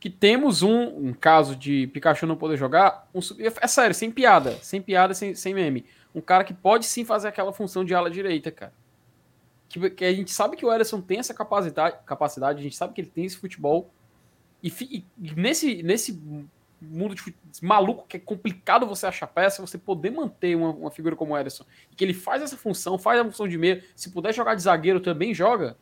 Que 0.00 0.10
temos 0.10 0.62
um, 0.62 1.08
um 1.08 1.12
caso 1.12 1.54
de 1.54 1.86
Pikachu 1.88 2.26
não 2.26 2.36
poder 2.36 2.56
jogar. 2.56 3.08
Um, 3.14 3.20
é 3.60 3.66
sério, 3.68 3.94
sem 3.94 4.10
piada. 4.10 4.52
Sem 4.62 4.82
piada, 4.82 5.14
sem, 5.14 5.34
sem 5.34 5.54
meme. 5.54 5.86
Um 6.14 6.20
cara 6.20 6.42
que 6.42 6.52
pode 6.52 6.86
sim 6.86 7.04
fazer 7.04 7.28
aquela 7.28 7.52
função 7.52 7.84
de 7.84 7.94
ala 7.94 8.10
direita, 8.10 8.50
cara. 8.50 8.72
Que, 9.68 9.90
que 9.90 10.04
a 10.04 10.12
gente 10.12 10.32
sabe 10.32 10.56
que 10.56 10.66
o 10.66 10.72
Ederson 10.72 11.00
tem 11.00 11.18
essa 11.18 11.34
capacidade, 11.34 11.96
capacidade, 12.04 12.58
a 12.58 12.62
gente 12.62 12.76
sabe 12.76 12.92
que 12.92 13.00
ele 13.00 13.10
tem 13.10 13.24
esse 13.24 13.36
futebol. 13.36 13.90
E, 14.62 14.72
e 14.90 15.04
nesse, 15.36 15.82
nesse 15.82 16.20
mundo 16.80 17.14
de 17.14 17.34
maluco 17.62 18.06
que 18.06 18.16
é 18.16 18.20
complicado 18.20 18.86
você 18.86 19.06
achar 19.06 19.26
peça, 19.26 19.64
você 19.64 19.78
poder 19.78 20.10
manter 20.10 20.56
uma, 20.56 20.70
uma 20.70 20.90
figura 20.90 21.16
como 21.16 21.34
o 21.34 21.38
Ederson, 21.38 21.64
que 21.96 22.04
ele 22.04 22.14
faz 22.14 22.42
essa 22.42 22.56
função, 22.56 22.98
faz 22.98 23.20
a 23.20 23.24
função 23.24 23.48
de 23.48 23.56
meia, 23.56 23.82
se 23.94 24.10
puder 24.10 24.34
jogar 24.34 24.54
de 24.54 24.62
zagueiro 24.62 25.00
também 25.00 25.34
joga. 25.34 25.76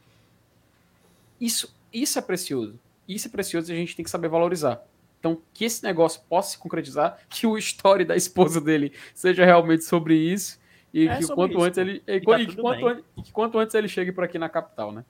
Isso, 1.40 1.74
isso 1.92 2.18
é 2.18 2.22
precioso. 2.22 2.78
Isso 3.08 3.28
é 3.28 3.30
precioso 3.30 3.70
e 3.70 3.74
a 3.74 3.76
gente 3.76 3.96
tem 3.96 4.04
que 4.04 4.10
saber 4.10 4.28
valorizar. 4.28 4.82
Então, 5.18 5.40
que 5.52 5.64
esse 5.64 5.82
negócio 5.82 6.20
possa 6.28 6.50
se 6.50 6.58
concretizar, 6.58 7.18
que 7.28 7.46
o 7.46 7.58
story 7.58 8.04
da 8.04 8.16
esposa 8.16 8.60
dele 8.60 8.92
seja 9.14 9.44
realmente 9.44 9.84
sobre 9.84 10.14
isso 10.16 10.58
e 10.94 11.08
é 11.08 11.18
que 11.18 11.26
quanto 11.26 11.54
isso, 11.54 11.64
antes 11.64 11.78
ele 11.78 12.02
e, 12.06 12.20
tá 12.20 12.40
e, 12.40 12.46
que 12.46 12.56
quanto 12.56 12.86
an, 12.86 13.02
e 13.16 13.22
que 13.22 13.32
quanto 13.32 13.58
antes 13.58 13.74
ele 13.74 13.88
chegue 13.88 14.12
por 14.12 14.22
aqui 14.22 14.38
na 14.38 14.48
capital, 14.48 14.92
né? 14.92 15.04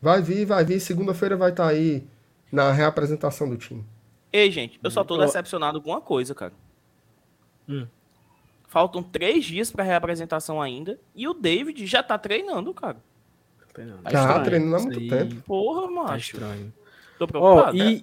Vai 0.00 0.22
vir, 0.22 0.44
vai 0.44 0.64
vir. 0.64 0.78
Segunda-feira 0.78 1.36
vai 1.36 1.50
estar 1.50 1.64
tá 1.64 1.70
aí 1.70 2.04
na 2.52 2.70
reapresentação 2.70 3.48
do 3.48 3.56
time. 3.56 3.84
Ei, 4.32 4.50
gente, 4.50 4.80
eu 4.82 4.90
só 4.90 5.04
tô 5.04 5.18
decepcionado 5.18 5.80
com 5.80 5.90
uma 5.90 6.00
coisa, 6.00 6.34
cara. 6.34 6.52
Hum. 7.68 7.86
Faltam 8.66 9.02
três 9.02 9.44
dias 9.44 9.70
pra 9.70 9.84
reapresentação 9.84 10.60
ainda. 10.60 10.98
E 11.14 11.28
o 11.28 11.34
David 11.34 11.86
já 11.86 12.02
tá 12.02 12.16
treinando, 12.16 12.72
cara. 12.72 12.96
Tá, 14.02 14.10
tá 14.10 14.40
treinando 14.40 14.76
há 14.76 14.80
muito 14.80 14.98
aí... 14.98 15.08
tempo. 15.08 15.42
Porra, 15.42 15.90
mano. 15.90 16.08
Tá 16.08 16.16
estranho. 16.16 16.72
Tô 17.18 17.26
preocupado. 17.26 17.76
Oh, 17.76 17.82
e, 17.82 17.96
é. 17.96 18.02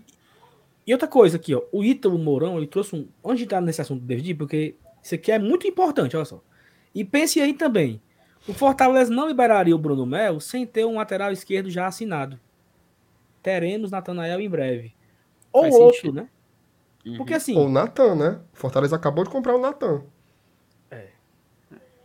e 0.85 0.93
outra 0.93 1.07
coisa 1.07 1.38
aqui, 1.38 1.56
ó. 1.56 1.64
O 1.72 1.84
Ítalo 1.84 2.19
Mourão, 2.19 2.57
ele 2.57 2.68
trouxe 2.68 2.95
um. 2.95 3.07
Onde 3.23 3.47
tá 3.47 3.60
nesse 3.60 3.81
assunto 3.81 4.01
do 4.01 4.06
David? 4.06 4.35
Porque 4.35 4.76
isso 5.01 5.15
aqui 5.15 5.31
é 5.31 5.39
muito 5.39 5.68
importante, 5.68 6.15
olha 6.15 6.26
só. 6.26 6.41
E 6.93 7.03
pense 7.03 7.41
aí 7.41 7.53
também. 7.53 7.99
O 8.47 8.53
Fortaleza 8.53 9.14
não 9.14 9.27
liberaria 9.27 9.76
o 9.76 9.80
Bruno 9.80 10.06
Mel 10.06 10.39
sem 10.39 10.65
ter 10.65 10.85
um 10.85 10.95
lateral 10.95 11.31
esquerdo 11.31 11.69
já 11.69 11.88
assinado. 11.88 12.39
Teremos 13.41 13.91
Natanael 13.91 14.39
em 14.39 14.49
breve. 14.49 14.93
Ou 15.51 15.63
Faz 15.63 15.76
outro, 15.76 15.95
sentido. 15.95 16.13
né? 16.13 16.30
Uhum. 17.05 17.17
Porque 17.17 17.34
assim. 17.34 17.55
Ou 17.55 17.67
o 17.67 17.69
Natan, 17.69 18.15
né? 18.15 18.39
Fortaleza 18.53 18.95
acabou 18.95 19.23
de 19.23 19.30
comprar 19.30 19.55
o 19.55 19.59
Natan. 19.59 20.03
É. 20.91 21.07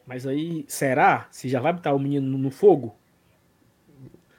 Mas 0.06 0.26
aí, 0.26 0.64
será? 0.68 1.26
Se 1.30 1.48
já 1.48 1.60
vai 1.60 1.72
botar 1.72 1.92
o 1.92 1.98
menino 1.98 2.38
no, 2.38 2.50
fogo? 2.50 2.94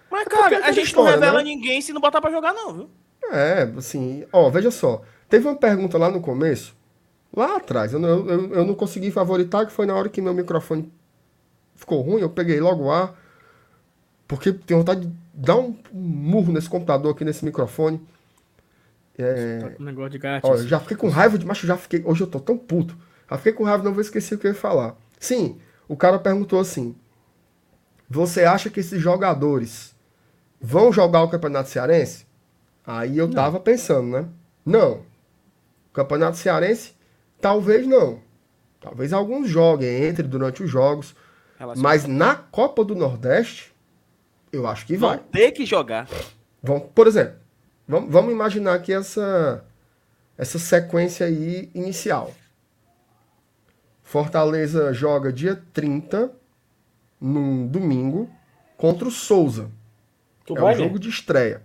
Mas, 0.10 0.28
é 0.28 0.30
cara, 0.30 0.66
a 0.66 0.72
gente 0.72 0.88
história, 0.88 1.12
não 1.12 1.20
revela 1.20 1.40
né? 1.40 1.46
ninguém 1.46 1.82
se 1.82 1.92
não 1.92 2.02
botar 2.02 2.22
pra 2.22 2.32
jogar, 2.32 2.54
não, 2.54 2.74
viu? 2.74 2.90
É, 3.32 3.64
assim, 3.78 4.26
ó, 4.32 4.50
veja 4.50 4.72
só. 4.72 5.02
Teve 5.28 5.48
uma 5.48 5.56
pergunta 5.56 5.98
lá 5.98 6.10
no 6.10 6.22
começo, 6.22 6.76
lá 7.36 7.58
atrás, 7.58 7.92
eu, 7.92 8.02
eu, 8.02 8.30
eu, 8.30 8.54
eu 8.54 8.66
não 8.66 8.76
consegui 8.76 9.10
favoritar, 9.12 9.66
que 9.66 9.72
foi 9.72 9.86
na 9.86 9.96
hora 9.96 10.08
que 10.08 10.22
meu 10.22 10.34
microfone 10.34 10.92
ficou 11.76 12.02
ruim, 12.02 12.22
eu 12.22 12.30
peguei 12.30 12.60
logo 12.60 12.86
o 12.86 12.92
ar, 12.92 13.20
porque 14.28 14.54
tenho 14.54 14.80
vontade 14.80 15.08
de 15.08 15.14
dar 15.34 15.58
um 15.58 15.76
murro 15.92 16.54
nesse 16.54 16.70
computador 16.70 17.12
aqui, 17.14 17.26
nesse 17.26 17.44
microfone. 17.44 18.00
É... 19.18 19.60
Tá 19.60 19.70
com 19.72 19.84
negócio 19.84 20.12
de 20.12 20.18
gato. 20.18 20.46
Olha, 20.46 20.68
já 20.68 20.80
fiquei 20.80 20.98
com 20.98 21.10
raiva 21.10 21.38
de. 21.38 21.46
Macho, 21.46 21.66
já 21.66 21.78
fiquei. 21.78 22.02
Hoje 22.06 22.22
eu 22.22 22.28
tô 22.28 22.40
tão 22.40 22.58
puto. 22.58 22.98
Já 23.30 23.38
fiquei 23.38 23.54
com 23.54 23.64
raiva, 23.64 23.84
não 23.84 23.94
vou 23.94 24.02
esquecer 24.02 24.36
o 24.36 24.38
que 24.38 24.48
eu 24.48 24.52
ia 24.52 24.58
falar. 24.58 24.96
Sim, 25.20 25.58
o 25.88 25.96
cara 25.96 26.20
perguntou 26.20 26.60
assim: 26.60 26.96
Você 28.10 28.44
acha 28.44 28.70
que 28.70 28.80
esses 28.80 29.02
jogadores 29.02 29.96
vão 30.60 30.92
jogar 30.92 31.24
o 31.24 31.30
Campeonato 31.30 31.70
Cearense? 31.70 32.26
Aí 32.86 33.18
eu 33.18 33.28
não. 33.28 33.34
tava 33.34 33.60
pensando, 33.60 34.08
né? 34.10 34.28
Não. 34.66 35.02
O 35.90 35.94
Campeonato 35.94 36.38
Cearense, 36.38 36.94
talvez 37.40 37.88
não. 37.88 38.20
Talvez 38.80 39.14
alguns 39.14 39.50
joguem, 39.50 40.04
entre 40.04 40.28
durante 40.28 40.62
os 40.62 40.70
jogos. 40.70 41.16
Mas 41.78 42.06
na 42.06 42.36
Copa 42.36 42.84
do 42.84 42.94
Nordeste, 42.94 43.74
eu 44.52 44.68
acho 44.68 44.86
que 44.86 44.98
vai. 44.98 45.18
Vão 45.18 45.26
ter 45.32 45.52
que 45.52 45.66
jogar. 45.66 46.08
Vamos, 46.62 46.90
por 46.94 47.08
exemplo, 47.08 47.36
vamos, 47.88 48.12
vamos 48.12 48.32
imaginar 48.32 48.76
aqui 48.76 48.94
essa, 48.94 49.64
essa 50.38 50.60
sequência 50.60 51.26
aí 51.26 51.70
inicial. 51.74 52.34
Fortaleza 54.04 54.94
joga 54.94 55.34
dia 55.34 55.62
30, 55.74 56.32
num 57.20 57.68
domingo, 57.68 58.30
contra 58.78 59.08
o 59.08 59.12
Souza. 59.12 59.70
Tu 60.46 60.56
é 60.56 60.64
um 60.64 60.76
jogo 60.76 61.00
de 61.00 61.10
estreia. 61.10 61.64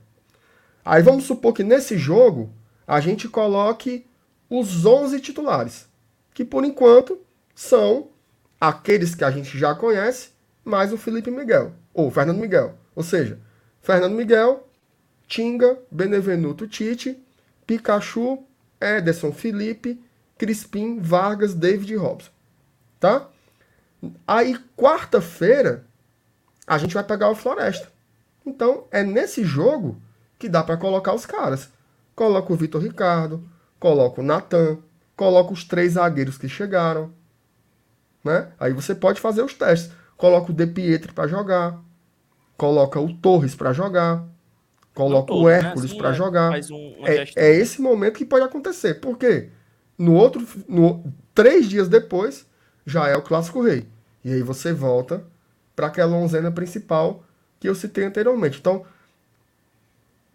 Aí 0.85 1.03
vamos 1.03 1.25
supor 1.25 1.53
que 1.53 1.63
nesse 1.63 1.99
jogo 1.99 2.51
a 2.87 2.99
gente 2.99 3.29
coloque 3.29 4.07
os 4.49 4.85
11 4.85 5.21
titulares, 5.21 5.89
que 6.35 6.45
por 6.45 6.65
enquanto 6.65 7.21
são 7.55 8.09
aqueles 8.61 9.15
que 9.15 9.23
a 9.23 9.31
gente 9.31 9.57
já 9.57 9.75
conhece, 9.75 10.31
mais 10.65 10.93
o 10.93 10.99
Felipe 10.99 11.31
Miguel, 11.31 11.73
ou 11.95 12.09
o 12.09 12.11
Fernando 12.11 12.39
Miguel. 12.39 12.75
Ou 12.97 13.03
seja, 13.03 13.39
Fernando 13.81 14.15
Miguel, 14.15 14.69
Tinga, 15.31 15.79
Benevenuto 15.89 16.67
Tite, 16.67 17.17
Pikachu, 17.65 18.43
Ederson 18.81 19.31
Felipe, 19.31 20.03
Crispim, 20.37 20.99
Vargas, 20.99 21.55
David 21.55 21.95
Robson. 21.95 22.33
Tá? 22.99 23.29
Aí, 24.27 24.59
quarta-feira, 24.77 25.87
a 26.67 26.77
gente 26.79 26.95
vai 26.95 27.05
pegar 27.05 27.31
o 27.31 27.37
Floresta. 27.37 27.89
Então, 28.45 28.89
é 28.91 29.05
nesse 29.05 29.45
jogo 29.45 30.03
que 30.37 30.49
dá 30.49 30.65
para 30.65 30.77
colocar 30.77 31.15
os 31.15 31.25
caras. 31.25 31.71
Coloca 32.17 32.53
o 32.53 32.57
Vitor 32.57 32.83
Ricardo, 32.83 33.49
coloca 33.79 34.21
o 34.21 34.25
Natan, 34.25 34.79
coloca 35.15 35.53
os 35.53 35.63
três 35.63 35.93
zagueiros 35.93 36.39
que 36.39 36.49
chegaram. 36.49 37.13
Né? 38.25 38.51
Aí 38.59 38.73
você 38.73 38.97
pode 38.97 39.21
fazer 39.21 39.43
os 39.43 39.55
testes. 39.55 39.93
Coloca 40.17 40.51
o 40.51 40.55
De 40.55 40.67
Pietri 40.67 41.13
para 41.13 41.29
jogar, 41.29 41.79
coloca 42.57 42.99
o 42.99 43.15
Torres 43.15 43.55
para 43.55 43.73
jogar, 43.73 44.27
coloca 44.95 45.33
o 45.33 45.37
todo, 45.37 45.47
né? 45.49 45.55
Hércules 45.59 45.91
Assim, 45.91 45.99
para 45.99 46.13
jogar. 46.13 46.51
um- 46.71 47.07
É, 47.07 47.29
é 47.37 47.55
esse 47.57 47.81
momento 47.81 48.15
que 48.19 48.25
pode 48.25 48.45
acontecer. 48.45 48.95
Por 48.95 49.17
quê? 49.19 49.51
No 49.99 50.15
outro, 50.15 50.47
no, 50.69 51.05
três 51.35 51.69
dias 51.69 51.89
depois, 51.89 52.47
já 52.87 53.07
é 53.09 53.17
o 53.17 53.23
Clássico 53.23 53.63
Rei. 53.63 53.87
E 54.25 54.33
aí 54.33 54.43
você 54.43 54.73
volta 54.73 55.25
para 55.77 55.87
aquela 55.87 56.17
onzena 56.17 56.51
principal 56.51 57.23
que 57.59 57.69
eu 57.69 57.75
citei 57.75 58.05
anteriormente. 58.05 58.59
Então, 58.59 58.85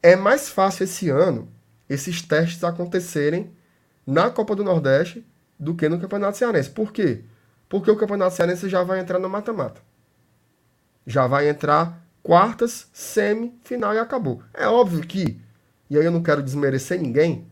é 0.02 0.16
mais 0.16 0.50
fácil 0.50 0.84
esse 0.84 1.10
ano 1.10 1.48
esses 1.90 2.22
testes 2.22 2.64
acontecerem 2.64 3.52
na 4.06 4.30
Copa 4.30 4.56
do 4.56 4.64
Nordeste 4.64 5.26
do 5.60 5.74
que 5.76 5.88
no 5.90 6.00
Campeonato 6.00 6.38
Cearense. 6.38 6.70
Por 6.70 6.92
quê? 6.92 7.24
Porque 7.70 7.90
o 7.90 7.96
Campeonato 7.96 8.36
Cearense 8.36 8.70
já 8.70 8.84
vai 8.84 9.00
entrar 9.00 9.20
no 9.20 9.30
mata-mata. 9.30 9.82
Já 11.06 11.28
vai 11.28 11.48
entrar 11.50 12.05
quartas, 12.26 12.88
semi, 12.92 13.54
final 13.64 13.94
e 13.94 14.00
acabou. 14.00 14.42
É 14.52 14.68
óbvio 14.68 15.06
que, 15.06 15.40
e 15.88 15.96
aí 15.96 16.04
eu 16.04 16.12
não 16.12 16.24
quero 16.24 16.42
desmerecer 16.42 17.00
ninguém, 17.00 17.46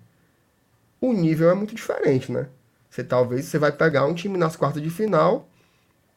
o 1.00 1.14
nível 1.14 1.52
é 1.52 1.54
muito 1.54 1.76
diferente, 1.76 2.32
né? 2.32 2.48
Você 2.90 3.04
talvez 3.04 3.46
você 3.46 3.60
vai 3.60 3.72
pegar 3.72 4.08
um 4.08 4.16
time 4.16 4.36
nas 4.36 4.56
quartas 4.56 4.82
de 4.82 4.90
final 4.90 5.48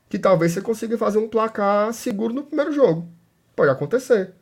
que 0.09 0.19
talvez 0.19 0.53
você 0.53 0.63
consiga 0.63 0.97
fazer 0.97 1.19
um 1.19 1.29
placar 1.29 1.93
seguro 1.93 2.33
no 2.33 2.45
primeiro 2.45 2.73
jogo. 2.73 3.07
Pode 3.55 3.71
acontecer. 3.71 4.33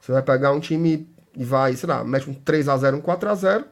Você 0.00 0.12
vai 0.12 0.22
pegar 0.22 0.52
um 0.52 0.60
time 0.60 1.06
e 1.36 1.44
vai, 1.44 1.76
sei 1.76 1.90
lá, 1.90 2.02
mete 2.02 2.30
um 2.30 2.34
3 2.34 2.70
a 2.70 2.76
0 2.78 2.96
um 2.96 3.00
4 3.02 3.28
a 3.28 3.34
0 3.34 3.64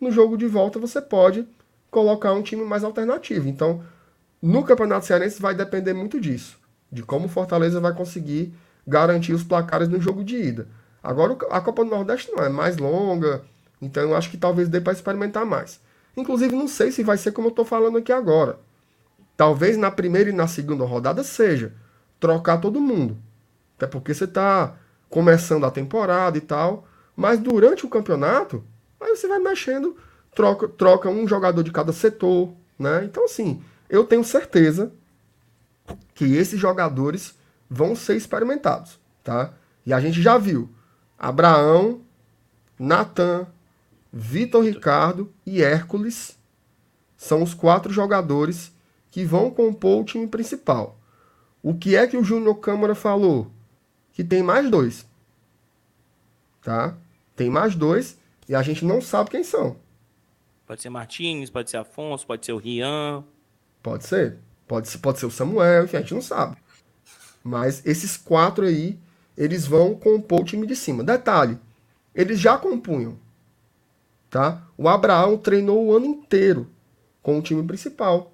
No 0.00 0.10
jogo 0.10 0.36
de 0.36 0.48
volta 0.48 0.80
você 0.80 1.00
pode 1.00 1.46
colocar 1.92 2.32
um 2.32 2.42
time 2.42 2.64
mais 2.64 2.82
alternativo. 2.82 3.48
Então, 3.48 3.84
no 4.40 4.64
Campeonato 4.64 5.06
Cearense 5.06 5.40
vai 5.40 5.54
depender 5.54 5.92
muito 5.92 6.20
disso. 6.20 6.58
De 6.90 7.04
como 7.04 7.26
o 7.26 7.28
Fortaleza 7.28 7.80
vai 7.80 7.94
conseguir 7.94 8.52
garantir 8.86 9.32
os 9.32 9.44
placares 9.44 9.88
no 9.88 10.00
jogo 10.00 10.24
de 10.24 10.36
ida. 10.36 10.68
Agora, 11.02 11.36
a 11.50 11.60
Copa 11.60 11.84
do 11.84 11.90
Nordeste 11.90 12.30
não 12.30 12.44
é 12.44 12.48
mais 12.48 12.76
longa, 12.76 13.42
então 13.80 14.02
eu 14.02 14.16
acho 14.16 14.30
que 14.30 14.36
talvez 14.36 14.68
dê 14.68 14.80
para 14.80 14.92
experimentar 14.92 15.44
mais. 15.44 15.80
Inclusive, 16.16 16.54
não 16.54 16.68
sei 16.68 16.92
se 16.92 17.02
vai 17.02 17.16
ser 17.16 17.32
como 17.32 17.48
eu 17.48 17.50
estou 17.50 17.64
falando 17.64 17.98
aqui 17.98 18.12
agora. 18.12 18.58
Talvez 19.36 19.76
na 19.76 19.90
primeira 19.90 20.30
e 20.30 20.32
na 20.32 20.46
segunda 20.46 20.84
rodada 20.84 21.24
seja 21.24 21.72
trocar 22.20 22.58
todo 22.58 22.80
mundo. 22.80 23.16
Até 23.76 23.86
porque 23.86 24.14
você 24.14 24.24
está 24.24 24.76
começando 25.10 25.64
a 25.64 25.70
temporada 25.70 26.38
e 26.38 26.40
tal. 26.40 26.86
Mas 27.16 27.40
durante 27.40 27.84
o 27.84 27.88
campeonato, 27.88 28.62
aí 29.00 29.16
você 29.16 29.26
vai 29.26 29.38
mexendo, 29.38 29.96
troca, 30.34 30.68
troca 30.68 31.08
um 31.08 31.26
jogador 31.26 31.62
de 31.62 31.72
cada 31.72 31.92
setor, 31.92 32.52
né? 32.78 33.04
Então, 33.04 33.24
assim, 33.24 33.62
eu 33.88 34.04
tenho 34.04 34.22
certeza 34.22 34.92
que 36.14 36.36
esses 36.36 36.58
jogadores 36.58 37.34
vão 37.72 37.96
ser 37.96 38.16
experimentados, 38.16 39.00
tá? 39.24 39.54
E 39.86 39.94
a 39.94 40.00
gente 40.00 40.20
já 40.20 40.36
viu 40.36 40.70
Abraão, 41.18 42.02
Natan, 42.78 43.46
Vitor 44.12 44.62
Ricardo 44.62 45.32
e 45.46 45.62
Hércules 45.62 46.38
são 47.16 47.42
os 47.42 47.54
quatro 47.54 47.90
jogadores 47.90 48.72
que 49.10 49.24
vão 49.24 49.50
compor 49.50 50.02
o 50.02 50.04
time 50.04 50.26
principal. 50.26 50.98
O 51.62 51.74
que 51.74 51.96
é 51.96 52.06
que 52.06 52.16
o 52.16 52.24
Júnior 52.24 52.56
Câmara 52.56 52.94
falou? 52.94 53.50
Que 54.12 54.22
tem 54.22 54.42
mais 54.42 54.70
dois. 54.70 55.06
Tá? 56.60 56.94
Tem 57.34 57.48
mais 57.48 57.74
dois 57.74 58.18
e 58.46 58.54
a 58.54 58.60
gente 58.60 58.84
não 58.84 59.00
sabe 59.00 59.30
quem 59.30 59.42
são. 59.42 59.76
Pode 60.66 60.82
ser 60.82 60.90
Martins, 60.90 61.48
pode 61.48 61.70
ser 61.70 61.78
Afonso, 61.78 62.26
pode 62.26 62.44
ser 62.44 62.52
o 62.52 62.58
Rian. 62.58 63.24
Pode 63.82 64.04
ser. 64.04 64.38
Pode 64.68 64.88
ser, 64.88 64.98
pode 64.98 65.18
ser 65.18 65.26
o 65.26 65.30
Samuel, 65.30 65.84
enfim, 65.84 65.96
a 65.96 66.00
gente 66.00 66.14
não 66.14 66.22
sabe. 66.22 66.56
Mas 67.42 67.84
esses 67.84 68.16
quatro 68.16 68.66
aí, 68.66 68.98
eles 69.36 69.66
vão 69.66 69.94
compor 69.94 70.40
o 70.40 70.44
time 70.44 70.66
de 70.66 70.76
cima. 70.76 71.02
Detalhe, 71.02 71.58
eles 72.14 72.38
já 72.38 72.56
compunham. 72.56 73.18
Tá? 74.30 74.62
O 74.78 74.88
Abraão 74.88 75.36
treinou 75.36 75.84
o 75.84 75.96
ano 75.96 76.06
inteiro 76.06 76.68
com 77.22 77.38
o 77.38 77.42
time 77.42 77.62
principal. 77.62 78.32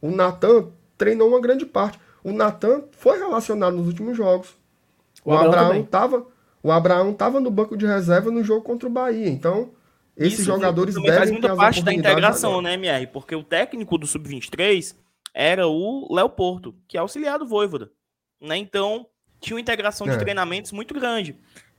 O 0.00 0.10
Natan 0.10 0.68
treinou 0.96 1.28
uma 1.28 1.40
grande 1.40 1.66
parte. 1.66 1.98
O 2.24 2.32
Natan 2.32 2.84
foi 2.92 3.18
relacionado 3.18 3.76
nos 3.76 3.86
últimos 3.86 4.16
jogos. 4.16 4.54
O 5.24 5.32
O, 5.32 5.36
Abraão 5.36 5.80
estava 5.80 6.26
o 6.62 6.72
Abraão 6.72 7.14
tava 7.14 7.38
no 7.38 7.48
banco 7.48 7.76
de 7.76 7.86
reserva 7.86 8.28
no 8.28 8.42
jogo 8.42 8.62
contra 8.62 8.88
o 8.88 8.90
Bahia. 8.90 9.28
Então, 9.28 9.70
esses 10.16 10.40
Isso 10.40 10.48
jogadores 10.48 10.96
faz 10.96 11.04
devem 11.04 11.26
ter 11.26 11.32
muita 11.32 11.54
parte 11.54 11.80
da 11.80 11.92
integração, 11.92 12.60
né, 12.60 12.74
MR? 12.74 13.06
Porque 13.06 13.36
o 13.36 13.44
técnico 13.44 13.96
do 13.96 14.04
Sub-23 14.04 14.96
era 15.32 15.68
o 15.68 16.12
Léo 16.12 16.28
Porto, 16.30 16.74
que 16.88 16.96
é 16.96 17.00
auxiliar 17.00 17.38
do 17.38 17.46
Voivoda. 17.46 17.92
Né? 18.40 18.56
Então, 18.58 19.06
tinha 19.40 19.54
uma 19.56 19.60
integração 19.60 20.06
de 20.06 20.14
É. 20.14 20.18
treinamentos 20.18 20.72
muito 20.72 20.92
grande. 20.94 21.36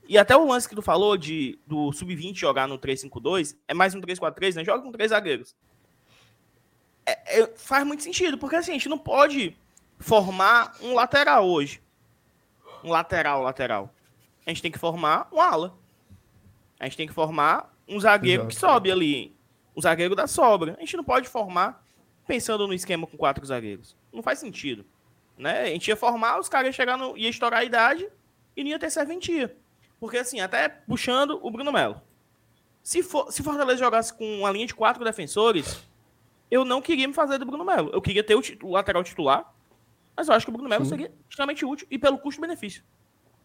E 0.08 0.16
até 0.16 0.36
o 0.36 0.46
lance 0.46 0.68
que 0.68 0.74
tu 0.74 0.80
falou 0.82 1.16
de 1.16 1.58
do 1.66 1.92
Sub-20 1.92 2.34
jogar 2.34 2.66
no 2.66 2.78
3-5-2, 2.78 3.56
é 3.68 3.74
mais 3.74 3.94
um 3.94 4.00
3-4-3, 4.00 4.54
né? 4.56 4.64
Joga 4.64 4.82
com 4.82 4.90
três 4.90 5.10
zagueiros. 5.10 5.54
É- 7.04 7.40
é- 7.40 7.46
faz 7.56 7.86
muito 7.86 8.02
sentido, 8.02 8.38
porque 8.38 8.56
assim, 8.56 8.70
a 8.70 8.74
gente 8.74 8.88
não 8.88 8.98
pode 8.98 9.56
formar 9.98 10.74
um 10.82 10.94
lateral 10.94 11.46
hoje. 11.48 11.82
Um 12.84 12.90
lateral, 12.90 13.42
lateral. 13.42 13.92
A 14.46 14.50
gente 14.50 14.62
tem 14.62 14.70
que 14.72 14.78
formar 14.78 15.28
um 15.32 15.40
ala. 15.40 15.76
A 16.80 16.84
gente 16.84 16.96
tem 16.96 17.06
que 17.06 17.12
formar 17.12 17.74
um 17.86 17.98
zagueiro 18.00 18.46
que 18.46 18.54
Exato. 18.54 18.72
sobe 18.74 18.90
ali. 18.92 19.36
Um 19.76 19.80
zagueiro 19.80 20.14
da 20.14 20.26
sobra. 20.26 20.74
A 20.76 20.80
gente 20.80 20.96
não 20.96 21.04
pode 21.04 21.28
formar 21.28 21.84
pensando 22.26 22.66
no 22.66 22.72
esquema 22.74 23.06
com 23.06 23.16
quatro 23.16 23.44
zagueiros. 23.44 23.96
Não 24.12 24.22
faz 24.22 24.38
sentido. 24.38 24.84
Né? 25.38 25.62
A 25.62 25.66
gente 25.66 25.88
ia 25.88 25.96
formar, 25.96 26.38
os 26.40 26.48
caras 26.48 26.66
iam 26.66 26.72
chegar 26.72 26.98
no. 26.98 27.16
ia 27.16 27.28
estourar 27.28 27.60
a 27.60 27.64
idade 27.64 28.08
e 28.56 28.64
não 28.64 28.70
ia 28.70 28.78
ter 28.78 28.90
serventia. 28.90 29.56
Porque 30.00 30.18
assim, 30.18 30.40
até 30.40 30.68
puxando 30.68 31.38
o 31.42 31.50
Bruno 31.50 31.72
Melo. 31.72 32.02
Se, 32.82 33.02
for, 33.02 33.30
se 33.30 33.42
Fortaleza 33.42 33.78
jogasse 33.78 34.12
com 34.12 34.40
uma 34.40 34.50
linha 34.50 34.66
de 34.66 34.74
quatro 34.74 35.04
defensores, 35.04 35.84
eu 36.50 36.64
não 36.64 36.80
queria 36.80 37.06
me 37.06 37.14
fazer 37.14 37.38
do 37.38 37.44
Bruno 37.46 37.64
Melo. 37.64 37.90
Eu 37.92 38.00
queria 38.00 38.24
ter 38.24 38.34
o, 38.34 38.42
o 38.62 38.72
lateral 38.72 39.04
titular, 39.04 39.52
mas 40.16 40.28
eu 40.28 40.34
acho 40.34 40.46
que 40.46 40.50
o 40.50 40.52
Bruno 40.52 40.68
Melo 40.68 40.84
Sim. 40.84 40.90
seria 40.90 41.12
extremamente 41.28 41.64
útil 41.64 41.86
e 41.90 41.98
pelo 41.98 42.18
custo-benefício. 42.18 42.82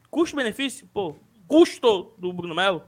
Custo-benefício, 0.10 0.88
pô, 0.94 1.15
custo 1.48 2.14
do 2.18 2.32
Bruno 2.34 2.56
Melo, 2.56 2.84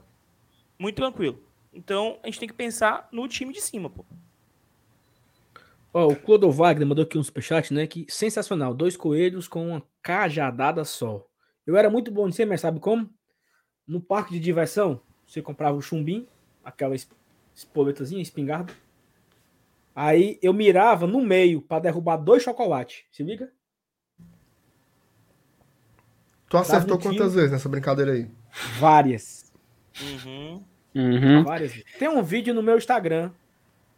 muito 0.78 0.96
tranquilo. 0.96 1.40
Então, 1.72 2.18
a 2.22 2.26
gente 2.26 2.40
tem 2.40 2.48
que 2.48 2.54
pensar 2.54 3.08
no 3.12 3.28
time 3.28 3.52
de 3.52 3.60
cima, 3.60 3.90
pô. 3.90 4.04
Ó, 5.98 6.08
o 6.08 6.16
Clodo 6.16 6.50
Wagner 6.50 6.86
mandou 6.86 7.04
aqui 7.04 7.16
um 7.16 7.22
superchat, 7.22 7.72
né? 7.72 7.86
Que 7.86 8.04
sensacional. 8.10 8.74
Dois 8.74 8.98
coelhos 8.98 9.48
com 9.48 9.68
uma 9.68 9.82
cajadada 10.02 10.84
só. 10.84 11.26
Eu 11.66 11.74
era 11.74 11.88
muito 11.88 12.10
bom 12.10 12.28
de 12.28 12.36
ser, 12.36 12.44
mas 12.44 12.60
sabe 12.60 12.78
como? 12.80 13.08
No 13.88 13.98
parque 13.98 14.32
de 14.34 14.38
diversão, 14.40 15.00
você 15.26 15.40
comprava 15.40 15.74
o 15.74 15.80
chumbim, 15.80 16.28
aquela 16.62 16.94
es- 16.94 17.08
espoletazinha, 17.54 18.20
espingarda. 18.20 18.74
Aí 19.94 20.38
eu 20.42 20.52
mirava 20.52 21.06
no 21.06 21.22
meio 21.22 21.62
para 21.62 21.80
derrubar 21.84 22.18
dois 22.18 22.42
chocolates. 22.42 23.04
Se 23.10 23.22
liga? 23.22 23.50
Tu 26.50 26.58
acertou 26.58 26.98
tiro. 26.98 27.14
quantas 27.14 27.34
vezes 27.34 27.50
nessa 27.50 27.68
brincadeira 27.70 28.12
aí? 28.12 28.30
Várias. 28.78 29.50
Uhum. 30.02 30.62
Uhum. 30.94 31.42
Várias. 31.42 31.72
Tem 31.98 32.08
um 32.08 32.22
vídeo 32.22 32.52
no 32.52 32.62
meu 32.62 32.76
Instagram. 32.76 33.30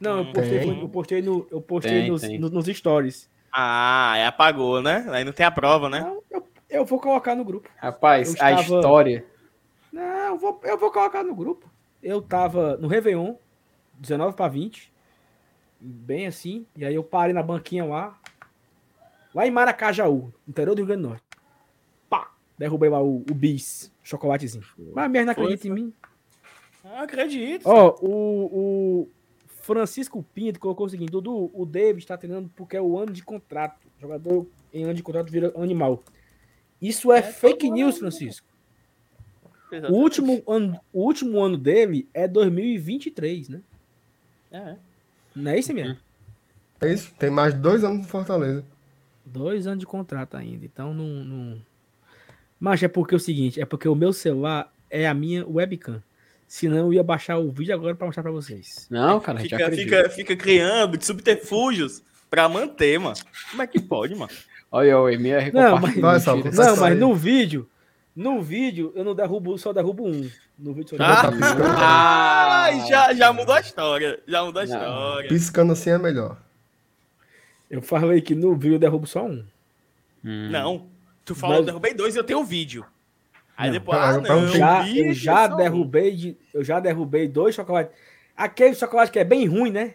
Não, 0.00 0.18
eu 0.18 0.32
postei, 0.32 0.58
Tem. 0.60 0.80
eu 0.80 0.88
postei, 0.88 1.22
no, 1.22 1.46
eu 1.50 1.60
postei 1.60 2.00
Tem, 2.02 2.10
nos, 2.10 2.20
tem. 2.22 2.38
no- 2.38 2.50
nos 2.50 2.66
stories. 2.66 3.28
Ah, 3.52 4.26
apagou, 4.28 4.80
né? 4.82 5.06
Aí 5.10 5.24
não 5.24 5.32
tem 5.32 5.44
a 5.44 5.50
prova, 5.50 5.88
né? 5.88 6.00
Não, 6.00 6.22
eu, 6.30 6.46
eu 6.70 6.84
vou 6.84 7.00
colocar 7.00 7.34
no 7.34 7.44
grupo. 7.44 7.68
Rapaz, 7.76 8.28
Eu 8.34 8.44
a 8.44 8.52
estava- 8.52 8.76
história. 8.78 9.24
Não, 9.92 10.02
eu 10.02 10.38
vou, 10.38 10.60
eu 10.64 10.78
vou 10.78 10.90
colocar 10.92 11.24
no 11.24 11.34
grupo. 11.34 11.68
Eu 12.02 12.22
tava 12.22 12.76
no 12.76 12.86
Réveillon, 12.86 13.34
19 13.94 14.36
para 14.36 14.48
20. 14.48 14.92
Bem 15.80 16.26
assim. 16.26 16.66
E 16.76 16.84
aí 16.84 16.94
eu 16.94 17.02
parei 17.02 17.32
na 17.34 17.42
banquinha 17.42 17.84
lá. 17.84 18.16
Lá 19.34 19.46
em 19.46 19.50
Maracajaú, 19.50 20.32
interior 20.46 20.74
do 20.74 20.78
Rio 20.78 20.86
Grande 20.86 21.02
do 21.02 21.08
Norte. 21.08 21.24
Pá! 22.08 22.30
Derrubei 22.56 22.88
lá 22.90 23.00
o, 23.02 23.18
o 23.28 23.34
bis, 23.34 23.92
chocolatezinho. 24.02 24.64
Mas 24.94 25.10
mesmo 25.10 25.26
não 25.26 25.32
acredita 25.32 25.66
em 25.68 25.70
mim. 25.70 25.92
Ah, 26.84 27.02
acredito. 27.02 27.62
Ó, 27.66 27.96
o, 28.00 28.44
o 29.02 29.08
Francisco 29.68 30.24
Pinto 30.34 30.58
colocou 30.58 30.86
o 30.86 30.88
seguinte: 30.88 31.10
Dudu, 31.10 31.50
o 31.52 31.66
David 31.66 32.02
está 32.02 32.16
treinando 32.16 32.50
porque 32.56 32.74
é 32.74 32.80
o 32.80 32.98
ano 32.98 33.12
de 33.12 33.22
contrato. 33.22 33.86
Jogador 34.00 34.46
em 34.72 34.84
ano 34.84 34.94
de 34.94 35.02
contrato 35.02 35.30
vira 35.30 35.52
animal. 35.56 36.02
Isso 36.80 37.12
é, 37.12 37.18
É, 37.18 37.22
fake 37.22 37.66
todo 37.66 37.74
news. 37.74 37.98
Francisco. 37.98 38.46
O 39.90 39.96
último, 39.96 40.42
ano, 40.48 40.80
o 40.90 41.02
último 41.02 41.38
ano 41.38 41.58
dele 41.58 42.08
é 42.14 42.26
2023, 42.26 43.50
né? 43.50 43.60
É. 44.50 44.76
Não 45.36 45.50
é 45.50 45.58
isso, 45.58 45.74
minha? 45.74 46.00
É 46.80 46.90
isso. 46.90 47.12
Tem 47.18 47.28
mais 47.28 47.52
de 47.52 47.60
dois 47.60 47.84
anos 47.84 47.98
no 47.98 48.04
Fortaleza. 48.04 48.64
Dois 49.26 49.66
anos 49.66 49.80
de 49.80 49.86
contrato 49.86 50.38
ainda. 50.38 50.64
Então 50.64 50.94
não. 50.94 51.24
não... 51.24 51.60
Mas 52.58 52.82
é 52.82 52.88
porque 52.88 53.14
é 53.14 53.18
o 53.18 53.20
seguinte: 53.20 53.60
é 53.60 53.66
porque 53.66 53.86
o 53.86 53.94
meu 53.94 54.14
celular 54.14 54.72
é 54.88 55.06
a 55.06 55.12
minha 55.12 55.46
webcam. 55.46 56.02
Senão 56.48 56.78
eu 56.78 56.92
ia 56.94 57.02
baixar 57.04 57.36
o 57.38 57.52
vídeo 57.52 57.74
agora 57.74 57.94
para 57.94 58.06
mostrar 58.06 58.22
para 58.22 58.32
vocês. 58.32 58.86
Não, 58.90 59.20
cara, 59.20 59.38
a 59.38 59.42
gente 59.42 59.50
Fica, 59.50 59.66
acredita. 59.66 59.96
fica, 59.98 60.10
fica 60.10 60.36
criando 60.36 60.96
de 60.96 61.04
subterfúgios 61.04 62.02
pra 62.30 62.48
manter, 62.48 62.98
mano. 62.98 63.16
Como 63.50 63.62
é 63.62 63.66
que 63.66 63.78
pode, 63.78 64.14
mano? 64.14 64.32
Olha 64.72 64.98
o 64.98 65.08
MR 65.08 65.52
Não, 65.52 65.78
Vai, 65.78 65.90
mentiras. 65.90 66.22
Saulo, 66.22 66.44
Não, 66.50 66.76
mas 66.76 66.98
no 66.98 67.14
vídeo, 67.14 67.68
no 68.16 68.42
vídeo 68.42 68.92
eu 68.94 69.04
não 69.04 69.14
derrubo, 69.14 69.56
só 69.58 69.72
derrubo 69.74 70.06
um. 70.08 70.30
No 70.58 70.72
vídeo 70.72 70.96
só 70.96 71.02
Ah, 71.04 71.30
derrubo 71.30 71.62
um. 71.62 71.66
ah, 71.76 72.70
já, 72.88 73.12
já 73.14 73.32
mudou 73.32 73.54
a 73.54 73.60
história. 73.60 74.18
Já 74.26 74.42
mudou 74.44 74.62
a 74.62 74.66
Não. 74.66 74.74
história. 74.74 75.28
Piscando 75.28 75.72
assim 75.74 75.90
é 75.90 75.98
melhor. 75.98 76.36
Eu 77.70 77.82
falei 77.82 78.20
que 78.22 78.34
no 78.34 78.54
vídeo 78.54 78.74
eu 78.76 78.78
derrubo 78.78 79.06
só 79.06 79.24
um. 79.26 79.44
Hum. 80.24 80.48
Não. 80.50 80.86
Tu 81.24 81.34
falou, 81.34 81.56
Mas- 81.56 81.60
eu 81.60 81.66
derrubei 81.66 81.92
dois 81.94 82.14
e 82.14 82.18
eu 82.18 82.24
tenho 82.24 82.40
o 82.40 82.44
vídeo. 82.44 82.84
Aí 83.58 83.66
Não. 83.70 83.72
depois, 83.72 83.98
Ah, 83.98 84.10
ah, 84.10 84.14
eu 84.14 84.20
não, 84.22 84.46
Já, 84.48 84.82
vi, 84.82 84.98
eu 85.08 85.12
já 85.12 85.48
derrubei 85.48 86.14
de, 86.14 86.36
eu 86.54 86.62
já 86.62 86.78
derrubei 86.78 87.26
dois 87.26 87.56
chocolates. 87.56 87.92
Aquele 88.36 88.72
chocolate 88.76 89.10
que 89.10 89.18
é 89.18 89.24
bem 89.24 89.46
ruim, 89.46 89.72
né? 89.72 89.94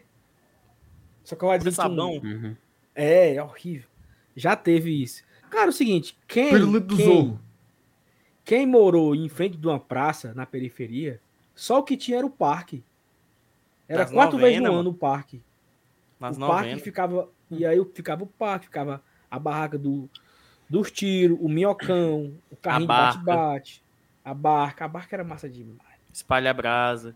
Chocolate 1.23 1.64
Com 1.64 1.72
sabão. 1.72 2.18
Uhum. 2.22 2.57
É, 2.94 3.35
é 3.35 3.41
horrível. 3.41 3.88
Já 4.35 4.57
teve 4.57 5.02
isso. 5.02 5.23
Cara, 5.49 5.68
é 5.68 5.69
o 5.69 5.72
seguinte, 5.73 6.18
quem, 6.27 6.49
quem, 6.98 7.40
quem 8.44 8.68
morou 8.68 9.15
em 9.15 9.30
frente 9.30 9.56
de 9.57 9.65
uma 9.65 9.80
praça 9.80 10.34
na 10.34 10.45
periferia, 10.45 11.22
só 11.56 11.80
o 11.80 11.84
que 11.84 11.95
tinha 11.95 12.18
era 12.18 12.27
o 12.27 12.30
parque. 12.30 12.84
Era 13.88 14.03
Das 14.03 14.11
quatro 14.11 14.38
vezes 14.38 14.56
novena, 14.56 14.68
no 14.68 14.76
mano. 14.76 14.90
ano 14.90 14.90
o 14.90 14.94
parque. 14.99 15.41
Nas 16.19 16.35
o 16.35 16.40
parque 16.41 16.56
novenas. 16.64 16.81
ficava. 16.81 17.30
E 17.49 17.65
aí 17.65 17.81
ficava 17.94 18.23
o 18.23 18.27
parque, 18.27 18.65
ficava 18.65 19.02
a 19.31 19.40
barraca 19.40 19.77
do, 19.77 20.10
dos 20.73 20.89
tiros, 20.91 21.37
o 21.39 21.47
minhocão, 21.47 22.33
o 22.49 22.55
carrinho 22.55 22.87
bate-bate, 22.87 23.83
a 24.25 24.33
barca. 24.33 24.85
A 24.85 24.87
barca 24.87 25.15
era 25.15 25.23
massa 25.23 25.47
demais. 25.47 25.77
Espalha 26.11 26.49
a 26.49 26.53
brasa. 26.53 27.15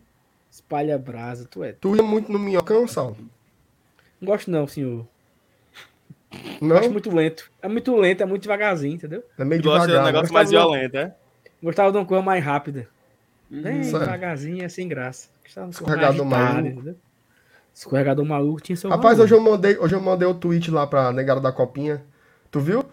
Espalha 0.52 0.96
brasa, 0.98 1.48
tu 1.50 1.64
é. 1.64 1.72
Tu 1.74 1.96
ia 1.96 2.04
muito 2.04 2.32
no 2.32 2.38
minhocão, 2.38 2.88
Sal? 2.88 3.18
Não 4.22 4.28
gosto 4.28 4.52
não, 4.52 4.68
senhor. 4.68 5.08
Não? 6.62 6.78
Acho 6.78 6.92
muito 6.92 7.10
lento. 7.14 7.50
É 7.62 7.68
muito 7.68 7.96
lento, 7.96 8.22
é 8.22 8.26
muito 8.28 8.44
devagarzinho, 8.44 8.94
entendeu? 8.94 9.24
É 9.40 9.44
meio 9.44 9.60
um 9.60 9.64
devagar. 9.64 9.88
né? 9.88 10.04
negócio 10.12 10.32
mais 10.34 10.52
Gostava- 10.52 10.72
violento, 10.72 10.98
é? 10.98 11.16
Gostava 11.64 11.92
de 11.92 11.98
uma 11.98 12.06
coisa 12.06 12.24
mais 12.24 12.44
rápida. 12.44 12.88
Bem 13.50 13.82
Certo. 13.84 14.04
devagarzinho, 14.04 14.64
é 14.64 14.70
sem 14.70 14.88
graça. 14.88 15.30
Gostava 15.44 15.70
Escorregador 15.72 16.26
maluco. 16.26 16.68
entendeu? 16.68 16.96
Escorregador 17.74 18.26
maluco 18.26 18.62
tinha 18.62 18.76
seu 18.76 18.90
Rapaz, 18.90 19.18
valor. 19.18 19.24
hoje 19.24 19.34
eu 19.34 19.42
mandei, 19.42 19.78
hoje 19.80 19.96
eu 19.96 20.02
mandei 20.02 20.28
o 20.28 20.34
tweet 20.36 20.70
lá 20.70 20.86
pra 20.86 21.12
negada 21.12 21.40
da 21.42 21.52
copinha. 21.52 22.04
Tu 22.52 22.60
viu? 22.60 22.84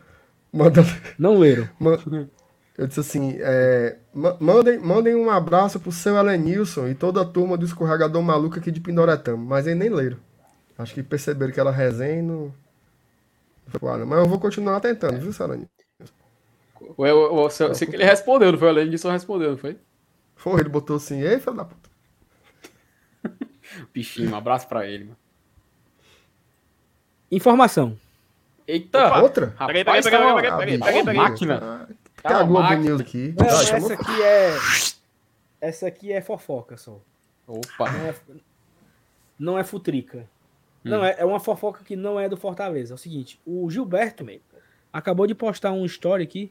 Mandando, 0.55 0.89
Não 1.19 1.39
leram. 1.39 1.69
eu 2.79 2.87
disse 2.87 3.01
assim, 3.01 3.37
é, 3.41 3.99
ma- 4.15 4.37
mandem, 4.41 4.79
mandem 4.79 5.15
um 5.15 5.31
abraço 5.31 5.81
pro 5.81 5.93
seu 5.93 6.17
Elenilson 6.17 6.89
e 6.89 6.95
toda 6.95 7.21
a 7.23 7.25
turma 7.25 7.57
do 7.57 7.65
escorregador 7.65 8.23
maluco 8.23 8.59
aqui 8.59 8.71
de 8.71 8.81
Pindoretama. 8.81 9.37
Mas 9.45 9.67
aí 9.67 9.75
nem 9.75 9.89
leram. 9.89 10.19
Acho 10.79 10.95
que 10.95 11.03
perceberam 11.03 11.53
que 11.53 11.61
era 11.61 11.71
resenha 11.71 12.19
e 12.19 12.23
não... 12.23 12.53
Mas 14.07 14.19
eu 14.19 14.27
vou 14.29 14.39
continuar 14.39 14.81
tentando, 14.81 15.19
viu, 15.21 15.33
seu 15.33 15.47
Elenilson? 15.47 15.69
O, 16.97 17.51
seu- 17.51 17.75
sei 17.75 17.87
que 17.89 17.97
ele 17.97 18.05
respondeu, 18.05 18.53
não 18.53 18.59
foi? 18.59 18.69
O 18.69 18.73
Lenilson 18.73 19.11
respondeu, 19.11 19.51
não 19.51 19.59
foi? 19.59 19.79
Foi, 20.37 20.61
ele 20.61 20.69
botou 20.69 20.97
assim, 20.97 21.21
ei, 21.23 21.41
filho 21.41 21.57
da 21.57 21.65
puta. 21.65 21.91
Bichinho, 23.93 24.31
um 24.31 24.37
abraço 24.37 24.69
pra 24.69 24.87
ele, 24.87 25.05
mano. 25.05 25.17
Informação. 27.31 27.99
Eita! 28.67 29.07
Opa. 29.09 29.21
Outra? 29.23 29.47
Rapaz, 29.57 29.67
Peguei, 29.67 29.85
peguei, 29.85 30.03
peguei, 30.03 30.35
peguei, 30.35 30.79
peguei, 30.79 31.05
peguei, 31.05 31.15
máquina. 31.21 31.61
Tá 32.23 32.29
Tem 32.29 32.37
a 32.39 32.43
Globo 32.45 32.63
máquina. 32.63 32.81
News 32.83 33.01
aqui. 33.01 33.35
Não, 33.39 33.47
essa 33.47 33.65
chamou- 33.65 33.93
aqui 33.93 34.23
é. 34.23 34.57
Essa 35.61 35.87
aqui 35.87 36.13
é 36.13 36.21
fofoca 36.21 36.77
só. 36.77 36.99
Opa! 37.47 37.91
Não 37.93 38.07
é, 38.07 38.15
não 39.39 39.59
é 39.59 39.65
futrica. 39.65 40.19
Hum. 40.85 40.91
Não, 40.91 41.05
é, 41.05 41.17
é 41.19 41.25
uma 41.25 41.41
fofoca 41.41 41.83
que 41.85 41.95
não 41.97 42.19
é 42.19 42.29
do 42.29 42.37
Fortaleza. 42.37 42.95
É 42.95 42.97
o 42.97 42.99
seguinte, 42.99 43.39
o 43.47 43.69
Gilberto 43.71 44.25
acabou 44.93 45.27
de 45.27 45.35
postar 45.35 45.73
um 45.73 45.85
story 45.85 46.23
aqui 46.23 46.51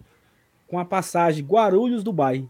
com 0.68 0.78
a 0.80 0.86
passagem 0.86 1.44
Guarulhos 1.46 2.04
Dubai. 2.04 2.48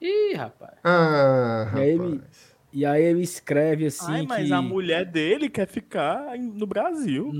Ih, 0.00 0.34
rapaz. 0.34 0.74
Ah, 0.84 1.72
E 1.76 1.80
aí 1.80 1.88
ele- 1.90 2.14
rapaz. 2.16 2.53
E 2.76 2.84
aí 2.84 3.04
ele 3.04 3.22
escreve 3.22 3.86
assim 3.86 4.12
Ai, 4.12 4.26
mas 4.26 4.48
que 4.48 4.52
a 4.52 4.60
mulher 4.60 5.04
dele 5.04 5.48
quer 5.48 5.68
ficar 5.68 6.36
no 6.36 6.66
Brasil. 6.66 7.30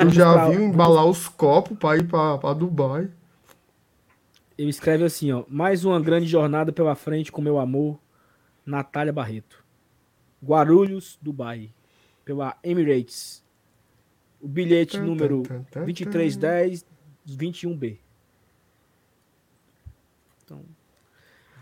Tu 0.00 0.10
já 0.10 0.32
pra- 0.32 0.48
viu 0.50 0.60
embalar 0.64 1.06
os 1.06 1.28
copos 1.28 1.78
pra 1.78 1.96
ir 1.96 2.04
pra, 2.08 2.36
pra 2.38 2.52
Dubai? 2.52 3.08
ele 4.58 4.70
escreve 4.70 5.04
assim, 5.04 5.30
ó, 5.30 5.44
mais 5.48 5.84
uma 5.84 6.00
grande 6.00 6.26
jornada 6.26 6.72
pela 6.72 6.96
frente 6.96 7.30
com 7.30 7.40
meu 7.40 7.60
amor, 7.60 8.00
Natália 8.66 9.12
Barreto. 9.12 9.64
Guarulhos, 10.44 11.16
Dubai, 11.22 11.70
pela 12.24 12.56
Emirates. 12.64 13.44
O 14.40 14.48
bilhete 14.48 14.98
número 14.98 15.44
2310 15.72 16.84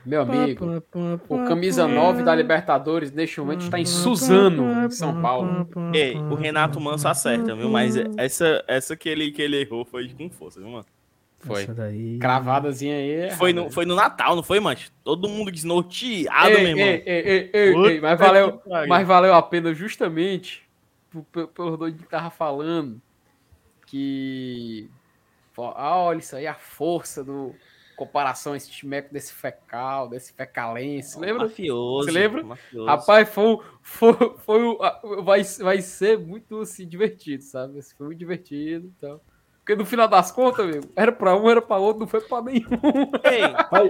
Meu 0.06 0.22
amigo, 0.22 0.82
o 1.28 1.44
camisa 1.44 1.88
9 1.88 2.22
da 2.22 2.34
Libertadores 2.34 3.10
neste 3.10 3.40
momento 3.40 3.62
está 3.62 3.78
em 3.78 3.84
Suzano, 3.84 4.86
em 4.86 4.90
São 4.90 5.20
Paulo. 5.20 5.68
Ei, 5.92 6.16
o 6.16 6.34
Renato 6.34 6.80
Manso 6.80 7.08
acerta, 7.08 7.54
viu? 7.56 7.68
Mas 7.68 7.96
essa, 8.16 8.64
essa 8.68 8.96
que, 8.96 9.08
ele, 9.08 9.32
que 9.32 9.42
ele 9.42 9.60
errou 9.60 9.84
foi 9.84 10.08
com 10.08 10.30
força, 10.30 10.60
viu, 10.60 10.68
mano? 10.70 10.86
Foi. 11.40 11.66
Daí. 11.66 12.18
Cravadazinha 12.18 12.96
aí. 12.96 13.10
é 13.12 13.30
Foi 13.30 13.52
no, 13.52 13.70
foi 13.70 13.84
no 13.84 13.94
Natal, 13.94 14.34
não 14.34 14.42
foi, 14.42 14.58
mancho? 14.58 14.90
Todo 15.04 15.28
mundo 15.28 15.50
desnorteado, 15.50 16.48
Ei, 16.48 16.56
meu 16.56 16.68
irmão. 16.68 16.86
ei, 16.86 17.02
ei, 17.04 17.22
ei, 17.24 17.50
ei, 17.52 17.72
Puta 17.72 17.90
ei, 17.90 18.00
mas, 18.00 18.18
valeu, 18.18 18.62
mas 18.88 19.06
valeu 19.06 19.34
a 19.34 19.42
pena 19.42 19.74
justamente 19.74 20.62
pelo 21.54 21.76
doido 21.76 21.98
que 21.98 22.08
tava 22.08 22.30
falando 22.30 23.00
que. 23.86 24.90
ah, 25.56 25.96
olha 25.96 26.18
isso 26.18 26.36
aí, 26.36 26.46
a 26.46 26.54
força 26.54 27.22
do. 27.22 27.54
Comparação 27.96 28.52
a 28.52 28.56
esse 28.58 28.70
timeco 28.70 29.12
desse 29.12 29.32
fecal, 29.32 30.08
desse 30.08 30.32
fecalense. 30.34 31.18
Lembra? 31.18 31.44
Mafioso. 31.44 32.04
Você 32.06 32.10
lembra? 32.12 32.42
mafioso. 32.44 32.86
Rapaz, 32.86 33.28
foi, 33.28 33.44
um- 33.44 33.58
foi, 33.82 34.12
foi 34.38 34.76
vai, 35.22 35.42
vai 35.42 35.80
ser 35.80 36.18
muito 36.18 36.60
assim, 36.60 36.86
divertido, 36.86 37.42
sabe? 37.42 37.80
Foi 37.96 38.06
muito 38.06 38.18
divertido 38.18 38.92
então. 38.98 39.18
Porque 39.58 39.74
no 39.74 39.84
final 39.84 40.06
das 40.06 40.30
contas, 40.30 40.64
amigo, 40.64 40.92
era 40.94 41.10
pra 41.10 41.34
um, 41.36 41.50
era 41.50 41.60
pra 41.60 41.76
outro, 41.78 42.00
não 42.00 42.06
foi 42.06 42.20
pra 42.20 42.40
nenhum. 42.42 42.68
Ei, 43.24 43.40
Vai- 43.70 43.88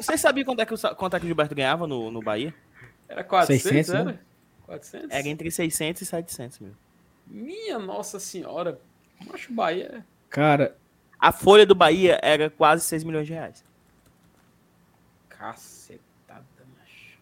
você 0.00 0.16
sabia 0.18 0.44
quanto 0.44 0.60
é 0.60 0.66
que 0.66 0.74
o, 0.74 0.96
quanto 0.96 1.14
é 1.14 1.20
que 1.20 1.24
o 1.24 1.28
Gilberto 1.28 1.54
ganhava 1.54 1.86
no, 1.86 2.10
no 2.10 2.20
Bahia? 2.20 2.52
Era 3.08 3.22
400, 3.22 3.62
600, 3.62 3.94
era? 3.94 4.04
né? 4.04 4.18
400? 4.66 5.10
Era 5.10 5.28
entre 5.28 5.50
600 5.50 6.02
e 6.02 6.06
700 6.06 6.58
mil. 6.60 6.72
Minha 7.26 7.78
nossa 7.78 8.18
senhora. 8.18 8.80
Macho 9.26 9.52
Bahia. 9.52 10.04
Cara, 10.30 10.76
A 11.24 11.32
folha 11.32 11.64
do 11.64 11.74
Bahia 11.74 12.18
era 12.22 12.50
quase 12.50 12.84
6 12.84 13.02
milhões 13.02 13.26
de 13.26 13.32
reais. 13.32 13.64
Cacetada, 15.28 16.44
macho. 16.78 17.18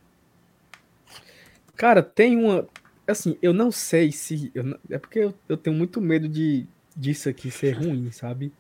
cara, 1.76 2.02
tem 2.02 2.36
uma. 2.36 2.66
Assim, 3.06 3.38
eu 3.40 3.52
não 3.52 3.70
sei 3.70 4.10
se. 4.10 4.50
eu 4.54 4.64
não- 4.64 4.78
é 4.90 4.98
porque 4.98 5.20
eu, 5.20 5.34
eu 5.48 5.56
tenho 5.56 5.76
muito 5.76 6.00
medo 6.00 6.28
de 6.28 6.66
disso 6.96 7.28
aqui 7.28 7.48
ser 7.48 7.72
ruim, 7.72 8.10
sabe? 8.10 8.52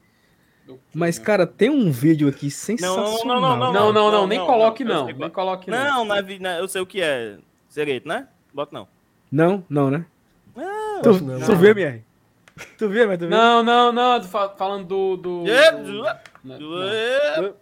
Mas, 0.94 1.18
cara, 1.18 1.44
tem 1.44 1.68
um 1.68 1.90
vídeo 1.90 2.28
aqui 2.28 2.48
sensacional. 2.48 3.24
Não, 3.24 3.56
não, 3.72 3.92
não, 3.92 4.12
não, 4.12 4.26
nem 4.28 4.38
não, 4.38 4.46
coloque 4.46 4.84
não, 4.84 5.08
não. 5.08 5.18
Nem 5.18 5.28
coloque 5.30 5.68
não. 5.68 5.84
Não, 5.84 6.04
não 6.04 6.14
é, 6.16 6.22
vi- 6.22 6.38
não 6.38 6.50
é- 6.50 6.60
eu 6.60 6.68
sei 6.68 6.80
o 6.80 6.86
que 6.86 7.00
é. 7.02 7.36
Sereto, 7.68 8.06
né? 8.06 8.28
Bota 8.54 8.72
não. 8.72 8.86
Não, 9.30 9.64
não, 9.68 9.90
né? 9.90 10.06
Não. 10.54 11.02
Tu, 11.02 11.20
não. 11.24 11.40
tu 11.40 11.56
viu, 11.56 11.70
MR? 11.70 12.04
Tu 12.78 12.88
viu, 12.88 13.06
mas 13.08 13.18
tu 13.18 13.22
viu? 13.22 13.30
Não, 13.30 13.62
não, 13.62 13.92
não. 13.92 14.22
Falando 14.22 14.84
do. 14.86 15.16
do, 15.16 15.44
do- 15.44 15.50
é, 15.50 15.72
Não, 16.44 16.82
é. 16.82 17.52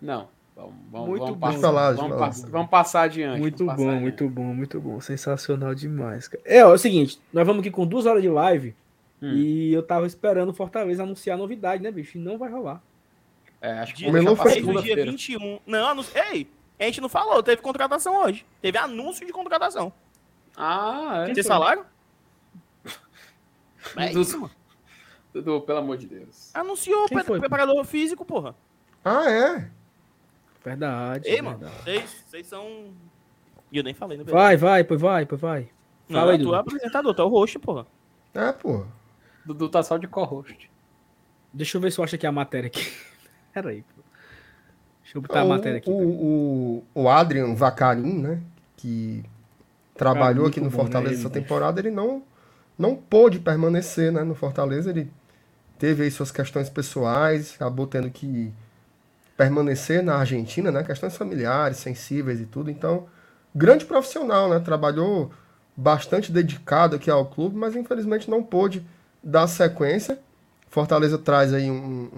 não. 0.00 0.28
Vamos, 0.54 0.74
vamos, 0.90 1.08
Muito 1.08 1.20
vamos 1.24 1.38
bom. 1.38 1.46
passar, 1.46 1.60
Falar, 1.60 1.92
vamos, 1.94 2.42
vamos 2.50 2.70
passar 2.70 3.02
adiante. 3.02 3.40
Muito 3.40 3.64
bom, 3.64 3.92
muito 4.00 4.28
bom, 4.28 4.42
muito 4.54 4.80
bom. 4.80 5.00
Sensacional 5.00 5.74
demais, 5.74 6.28
cara. 6.28 6.42
É, 6.46 6.62
ó, 6.64 6.70
é 6.72 6.74
o 6.74 6.78
seguinte, 6.78 7.18
nós 7.32 7.46
vamos 7.46 7.60
aqui 7.60 7.70
com 7.70 7.86
duas 7.86 8.04
horas 8.06 8.22
de 8.22 8.28
live 8.28 8.74
Hum. 9.22 9.32
e 9.36 9.72
eu 9.72 9.82
tava 9.84 10.04
esperando 10.06 10.50
o 10.50 10.52
Fortaleza 10.52 11.04
anunciar 11.04 11.36
a 11.36 11.38
novidade, 11.38 11.80
né, 11.82 11.90
bicho? 11.92 12.18
E 12.18 12.20
não 12.20 12.36
vai 12.36 12.50
rolar. 12.50 12.82
É, 13.60 13.78
acho 13.78 13.92
que 13.94 14.00
Dia, 14.00 14.08
O 14.10 14.12
Melão 14.12 14.34
já 14.36 14.42
passou 14.42 14.52
fez 14.52 14.66
Desde 14.66 14.80
o 14.80 14.82
dia 14.82 14.94
segunda-feira. 14.96 15.10
21. 15.12 15.60
Não, 15.64 15.88
anun... 15.88 16.04
ei, 16.32 16.48
a 16.78 16.84
gente 16.84 17.00
não 17.00 17.08
falou, 17.08 17.40
teve 17.42 17.62
contratação 17.62 18.16
hoje. 18.22 18.44
Teve 18.60 18.76
anúncio 18.78 19.24
de 19.24 19.32
contratação. 19.32 19.92
Ah, 20.56 21.24
é. 21.28 21.32
Vocês 21.34 21.46
falaram? 21.46 21.84
É 23.96 24.08
Dudu. 24.08 24.20
isso, 24.20 24.40
mano. 24.40 24.52
Dudu, 25.32 25.60
pelo 25.62 25.78
amor 25.78 25.96
de 25.96 26.06
Deus. 26.06 26.50
Anunciou 26.54 27.04
o 27.04 27.08
Quem 27.08 27.22
foi, 27.24 27.40
preparador 27.40 27.84
físico, 27.84 28.24
porra. 28.24 28.54
Ah, 29.04 29.30
é? 29.30 29.70
Verdade. 30.64 31.28
Ei, 31.28 31.38
é 31.38 31.42
mano, 31.42 31.58
verdade. 31.58 31.82
vocês 31.82 32.24
vocês 32.26 32.46
são. 32.46 32.92
E 33.70 33.78
eu 33.78 33.82
nem 33.82 33.94
falei, 33.94 34.18
né? 34.18 34.24
Vai, 34.24 34.56
vai, 34.56 34.84
pois 34.84 35.00
vai, 35.00 35.26
pois 35.26 35.40
vai. 35.40 35.70
Não, 36.08 36.20
Fala 36.20 36.32
aí, 36.32 36.38
tu 36.38 36.44
Dudu. 36.44 36.54
é 36.54 36.58
apresentador, 36.58 37.14
tu 37.14 37.22
é 37.22 37.24
o 37.24 37.28
host, 37.28 37.58
porra. 37.58 37.86
É, 38.34 38.52
pô. 38.52 38.84
Dudu 39.44 39.68
tá 39.68 39.82
só 39.82 39.96
de 39.96 40.06
co-host. 40.06 40.70
Deixa 41.52 41.76
eu 41.76 41.80
ver 41.80 41.90
se 41.90 41.98
eu 41.98 42.04
acho 42.04 42.14
aqui 42.14 42.26
a 42.26 42.32
matéria 42.32 42.68
aqui. 42.68 42.92
Pera 43.52 43.70
aí, 43.70 43.82
pô. 43.82 44.02
Deixa 45.02 45.18
eu 45.18 45.22
botar 45.22 45.40
a 45.40 45.44
o, 45.44 45.48
matéria 45.48 45.78
aqui. 45.78 45.90
o, 45.90 45.94
o, 45.94 46.84
o 46.94 47.08
Adrian 47.08 47.54
Vacarin, 47.54 48.18
né? 48.18 48.42
Que 48.76 49.24
trabalhou 49.94 50.44
Cara, 50.44 50.48
aqui 50.48 50.60
no 50.60 50.70
bom, 50.70 50.76
Fortaleza 50.76 51.10
né, 51.10 51.14
ele, 51.16 51.20
essa 51.20 51.30
temporada, 51.30 51.80
ele 51.80 51.90
não, 51.90 52.22
não 52.82 52.96
pôde 52.96 53.38
permanecer 53.38 54.10
né, 54.10 54.24
no 54.24 54.34
Fortaleza. 54.34 54.90
Ele 54.90 55.10
teve 55.78 56.02
aí 56.02 56.10
suas 56.10 56.32
questões 56.32 56.68
pessoais, 56.68 57.54
acabou 57.54 57.86
tendo 57.86 58.10
que 58.10 58.52
permanecer 59.36 60.02
na 60.02 60.16
Argentina, 60.16 60.70
né? 60.70 60.82
Questões 60.82 61.16
familiares, 61.16 61.78
sensíveis 61.78 62.40
e 62.40 62.46
tudo. 62.46 62.70
Então, 62.70 63.06
grande 63.54 63.84
profissional, 63.84 64.50
né? 64.50 64.58
Trabalhou 64.58 65.32
bastante 65.76 66.30
dedicado 66.30 66.96
aqui 66.96 67.10
ao 67.10 67.26
clube, 67.26 67.56
mas 67.56 67.74
infelizmente 67.74 68.28
não 68.28 68.42
pôde 68.42 68.84
dar 69.22 69.46
sequência. 69.46 70.18
Fortaleza 70.68 71.18
traz 71.18 71.54
aí 71.54 71.70
um, 71.70 72.10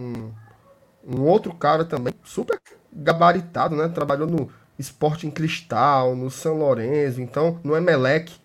um, 1.07 1.17
um 1.17 1.23
outro 1.23 1.55
cara 1.55 1.85
também, 1.85 2.15
super 2.25 2.59
gabaritado, 2.93 3.77
né? 3.77 3.89
Trabalhou 3.89 4.27
no 4.27 4.51
Sporting 4.79 5.31
Cristal, 5.31 6.17
no 6.17 6.31
São 6.31 6.59
Lourenço, 6.59 7.21
então 7.21 7.61
no 7.63 7.77
Emelec. 7.77 8.44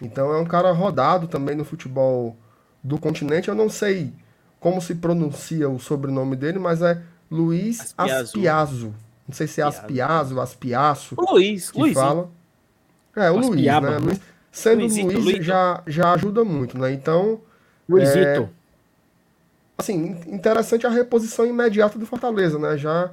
Então 0.00 0.32
é 0.32 0.38
um 0.38 0.44
cara 0.44 0.70
rodado 0.72 1.26
também 1.26 1.56
no 1.56 1.64
futebol 1.64 2.36
do 2.82 2.98
continente. 2.98 3.48
Eu 3.48 3.54
não 3.54 3.68
sei 3.68 4.12
como 4.60 4.80
se 4.80 4.94
pronuncia 4.94 5.68
o 5.68 5.78
sobrenome 5.78 6.36
dele, 6.36 6.58
mas 6.58 6.82
é 6.82 7.00
Luiz 7.30 7.80
Aspiazu. 7.96 8.22
Aspiazo. 8.24 8.94
Não 9.26 9.34
sei 9.34 9.46
se 9.46 9.60
é 9.60 9.64
Aspiazo, 9.64 10.40
Aspiaço 10.40 11.14
O 11.18 11.32
Luiz, 11.34 11.70
que 11.70 11.78
Luiz. 11.80 11.94
fala. 11.94 12.30
É, 13.16 13.30
o 13.30 13.34
Luiz, 13.36 13.48
Aspiaba, 13.50 13.90
né? 13.90 13.98
né? 13.98 14.04
Luiz- 14.06 14.20
sendo 14.52 14.80
Luizito, 14.80 15.06
Luiz 15.06 15.24
Luizito. 15.24 15.42
já, 15.44 15.82
já 15.86 16.12
ajuda 16.12 16.44
muito, 16.44 16.78
né? 16.78 16.92
Então, 16.92 17.40
Luizito. 17.88 18.48
assim, 19.76 19.94
in- 20.26 20.34
interessante 20.34 20.86
a 20.86 20.90
reposição 20.90 21.44
imediata 21.46 21.98
do 21.98 22.06
Fortaleza, 22.06 22.58
né? 22.58 22.76
Já, 22.78 23.10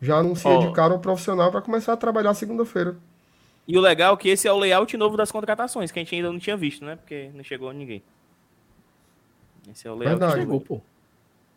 já 0.00 0.16
anuncia 0.18 0.50
Ó. 0.50 0.58
de 0.66 0.72
cara 0.72 0.94
o 0.94 0.98
profissional 0.98 1.50
para 1.50 1.62
começar 1.62 1.92
a 1.92 1.96
trabalhar 1.96 2.34
segunda-feira. 2.34 2.96
E 3.68 3.76
o 3.76 3.80
legal 3.80 4.14
é 4.14 4.16
que 4.16 4.28
esse 4.28 4.46
é 4.46 4.52
o 4.52 4.58
layout 4.58 4.96
novo 4.96 5.16
das 5.16 5.32
contratações, 5.32 5.90
que 5.90 5.98
a 5.98 6.02
gente 6.02 6.14
ainda 6.14 6.30
não 6.30 6.38
tinha 6.38 6.56
visto, 6.56 6.84
né? 6.84 6.96
Porque 6.96 7.30
não 7.34 7.42
chegou 7.42 7.72
ninguém. 7.72 8.02
Esse 9.70 9.88
é 9.88 9.90
o 9.90 9.94
layout. 9.96 10.18
Verdade. 10.20 10.40
Chegou, 10.40 10.60
pô. 10.60 10.80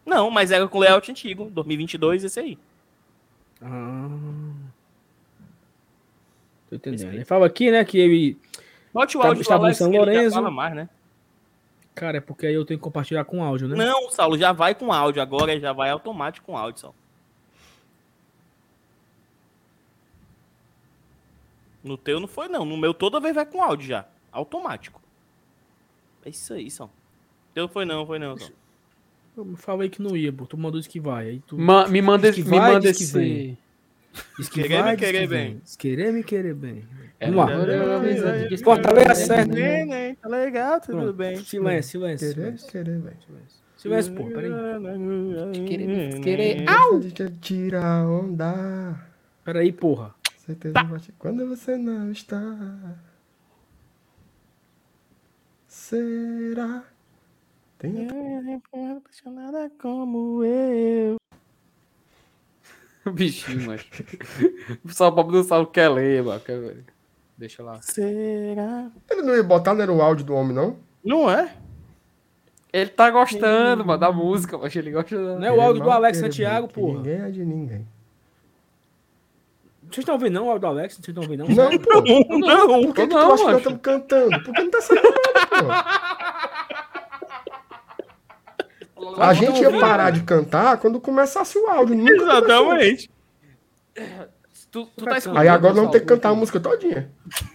Não, 0.05 0.31
mas 0.31 0.49
era 0.51 0.67
com 0.67 0.79
layout 0.79 1.11
antigo, 1.11 1.45
2022, 1.51 2.23
esse 2.23 2.39
aí. 2.39 2.57
Ah. 3.61 4.07
Tô 6.69 6.75
entendendo. 6.75 7.13
Ele 7.13 7.25
fala 7.25 7.45
aqui, 7.45 7.69
né, 7.71 7.83
que 7.83 7.97
ele. 7.99 8.37
Bote 8.93 9.17
o 9.17 9.21
Tá- 9.21 9.27
áudio 9.27 9.41
estava 9.41 9.63
Alex, 9.65 9.77
São 9.77 9.91
Lourenço. 9.91 10.35
fala 10.35 10.49
mais, 10.51 10.73
né? 10.75 10.89
Cara, 11.93 12.17
é 12.17 12.21
porque 12.21 12.47
aí 12.47 12.53
eu 12.53 12.65
tenho 12.65 12.79
que 12.79 12.83
compartilhar 12.83 13.25
com 13.25 13.43
áudio, 13.43 13.67
né? 13.67 13.75
Não, 13.75 14.09
Saulo, 14.09 14.37
já 14.37 14.51
vai 14.51 14.73
com 14.73 14.91
áudio 14.91 15.21
agora, 15.21 15.59
já 15.59 15.73
vai 15.73 15.89
automático 15.89 16.45
com 16.45 16.57
áudio, 16.57 16.79
Saulo. 16.81 16.95
No 21.83 21.97
teu 21.97 22.19
não 22.19 22.27
foi, 22.27 22.47
não. 22.47 22.65
No 22.65 22.77
meu 22.77 22.93
toda 22.93 23.19
vez 23.19 23.33
vai 23.35 23.45
com 23.45 23.61
áudio 23.61 23.87
já. 23.87 24.05
Automático. 24.31 25.01
É 26.25 26.29
isso 26.29 26.53
aí, 26.53 26.69
Saulo. 26.69 26.91
Teu 27.53 27.67
foi 27.67 27.85
não, 27.85 28.05
foi 28.05 28.19
não, 28.19 28.37
Saulo. 28.37 28.53
Eu 29.37 29.55
falei 29.55 29.87
que 29.89 30.01
não 30.01 30.17
ia, 30.17 30.33
pô. 30.33 30.45
Tu 30.45 30.57
mandou 30.57 30.79
isso 30.79 30.89
que 30.89 30.99
vai. 30.99 31.29
Aí 31.29 31.39
tu. 31.47 31.57
Ma- 31.57 31.87
me 31.87 32.01
manda, 32.01 32.31
que 32.31 32.43
me 32.43 32.49
vai, 32.57 32.73
manda 32.73 32.89
diz 32.91 32.97
que 32.97 33.03
esse. 33.03 33.13
vem. 33.17 33.57
Diz 34.37 34.49
que 34.49 34.61
Querer 34.63 34.81
vai, 34.81 34.91
me 34.91 34.97
querer 34.97 35.21
que 35.21 35.27
bem. 35.27 35.61
Diz 35.63 35.75
querer 35.77 36.11
me 36.13 36.23
querer 36.23 36.53
bem. 36.53 36.83
É, 37.19 37.29
Vamos 37.31 37.45
lá. 37.45 37.71
é, 37.71 38.57
Fortaleza 38.57 39.15
certo. 39.15 39.51
Né, 39.53 39.85
né, 39.85 40.15
Tá 40.21 40.27
legal, 40.27 40.81
tudo 40.81 40.97
Pronto. 40.97 41.13
bem. 41.13 41.37
Silêncio, 41.37 41.91
silêncio. 41.91 42.27
Querer, 42.33 42.57
Silêncio, 42.57 42.71
querer, 42.71 42.99
velho. 42.99 43.17
silêncio 43.77 44.13
pô. 44.15 44.25
Peraí. 44.25 44.51
Querer, 45.67 46.19
querer. 46.21 46.65
Deixa 47.01 47.23
eu 47.23 47.31
tirar 47.39 48.05
onda. 48.07 48.99
Peraí, 49.45 49.71
porra. 49.71 50.13
Certeza 50.49 50.73
Tá. 50.73 50.83
bate 50.83 51.11
quando 51.19 51.47
você 51.47 51.77
não 51.77 52.11
está. 52.11 52.97
Será? 55.67 56.83
Tem 57.77 58.07
Apaixonada 58.97 59.71
como 59.79 60.43
eu. 60.43 61.17
Bichinho, 63.13 63.67
mano. 63.67 63.79
Só 64.89 65.09
o 65.09 65.11
pobre 65.11 65.33
do 65.33 65.43
Saulo 65.43 65.67
quer 65.67 65.87
ler, 65.89 66.23
mano. 66.23 66.39
Quer 66.39 66.59
ver. 66.59 66.83
Deixa 67.37 67.61
lá. 67.61 67.79
Será? 67.83 68.89
Ele 69.07 69.21
não 69.21 69.35
ia 69.35 69.43
botar, 69.43 69.75
não 69.75 69.83
era 69.83 69.93
o 69.93 70.01
áudio 70.01 70.25
do 70.25 70.33
homem, 70.33 70.55
não? 70.55 70.77
Não 71.03 71.29
é? 71.29 71.55
Ele 72.73 72.89
tá 72.89 73.11
gostando, 73.11 73.85
mano, 73.85 73.99
da 73.99 74.11
música, 74.11 74.57
mas 74.57 74.75
ele 74.75 74.89
gosta. 74.89 75.15
Não 75.15 75.45
é 75.45 75.51
o 75.51 75.61
áudio 75.61 75.83
do 75.83 75.91
Alex 75.91 76.17
Santiago, 76.17 76.67
que 76.67 76.73
porra. 76.73 76.97
Ninguém 76.97 77.21
é 77.21 77.29
de 77.29 77.45
ninguém. 77.45 77.87
Vocês 79.89 79.97
estão 79.99 80.15
ouvindo 80.15 80.33
não 80.33 80.45
o 80.47 80.49
áudio 80.51 80.61
do 80.61 80.67
Alex? 80.67 80.95
Vocês 80.95 81.07
estão 81.07 81.23
ouvindo 81.23 81.45
não? 81.47 81.55
Não, 81.55 81.77
pô. 81.79 82.37
Não, 82.37 82.81
Por 82.83 82.93
que, 82.95 83.07
que 83.07 83.13
não, 83.13 83.27
tu 83.27 83.33
acha 83.33 83.43
que 83.45 83.49
nós 83.51 83.57
estamos 83.57 83.79
cantando? 83.81 84.43
Porque 84.43 84.61
não 84.61 84.71
tá 84.71 84.81
saindo 84.81 85.03
nada, 85.03 85.47
pô. 88.95 89.21
A 89.21 89.33
gente 89.33 89.61
ia 89.61 89.71
parar 89.79 90.11
de 90.11 90.21
cantar 90.23 90.77
quando 90.77 90.99
começasse 90.99 91.57
o 91.57 91.67
áudio. 91.67 91.95
Nunca 91.95 92.13
começou. 92.17 92.37
Exatamente. 92.37 93.09
Tu, 94.71 94.85
tu 94.95 95.03
tá 95.05 95.17
escutando, 95.17 95.39
Aí 95.39 95.47
agora 95.47 95.73
vamos 95.73 95.91
ter 95.91 96.01
que 96.01 96.05
cantar 96.05 96.29
a 96.29 96.35
música 96.35 96.59
todinha. 96.59 97.11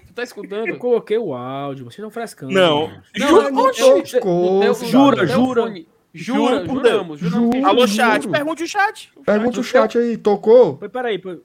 Tu 0.09 0.13
tá 0.15 0.23
escutando? 0.25 0.67
Eu 0.69 0.79
coloquei 0.79 1.17
o 1.19 1.33
áudio, 1.35 1.85
vocês 1.85 1.99
estão 1.99 2.11
frescando. 2.11 2.53
Não. 2.53 2.91
Não, 3.17 3.43
Não, 3.43 3.51
no 3.51 3.73
teu- 3.73 4.05
jura, 4.05 4.21
no 4.25 4.61
teu 4.61 4.75
jura. 4.87 5.27
Jura, 5.27 5.85
Juro 6.17 6.65
por 6.67 6.77
juramos, 6.77 7.19
juramos. 7.21 7.51
que-. 7.51 7.65
Alô, 7.65 7.87
chat. 7.89 8.29
Pergunte 8.29 8.63
o 8.63 8.69
chat. 8.69 9.13
Pergunta 9.25 9.61
o 9.61 9.65
chat 9.65 9.99
aí, 9.99 10.17
tocou? 10.17 10.77
Pois 10.77 10.91
peraí, 10.91 11.19
pois... 11.19 11.39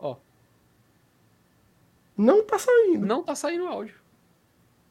Ó, 0.00 0.16
Não 2.18 2.42
tá 2.44 2.58
saindo. 2.58 3.06
não 3.06 3.22
tá 3.22 3.34
saindo 3.34 3.66
áudio. 3.66 3.94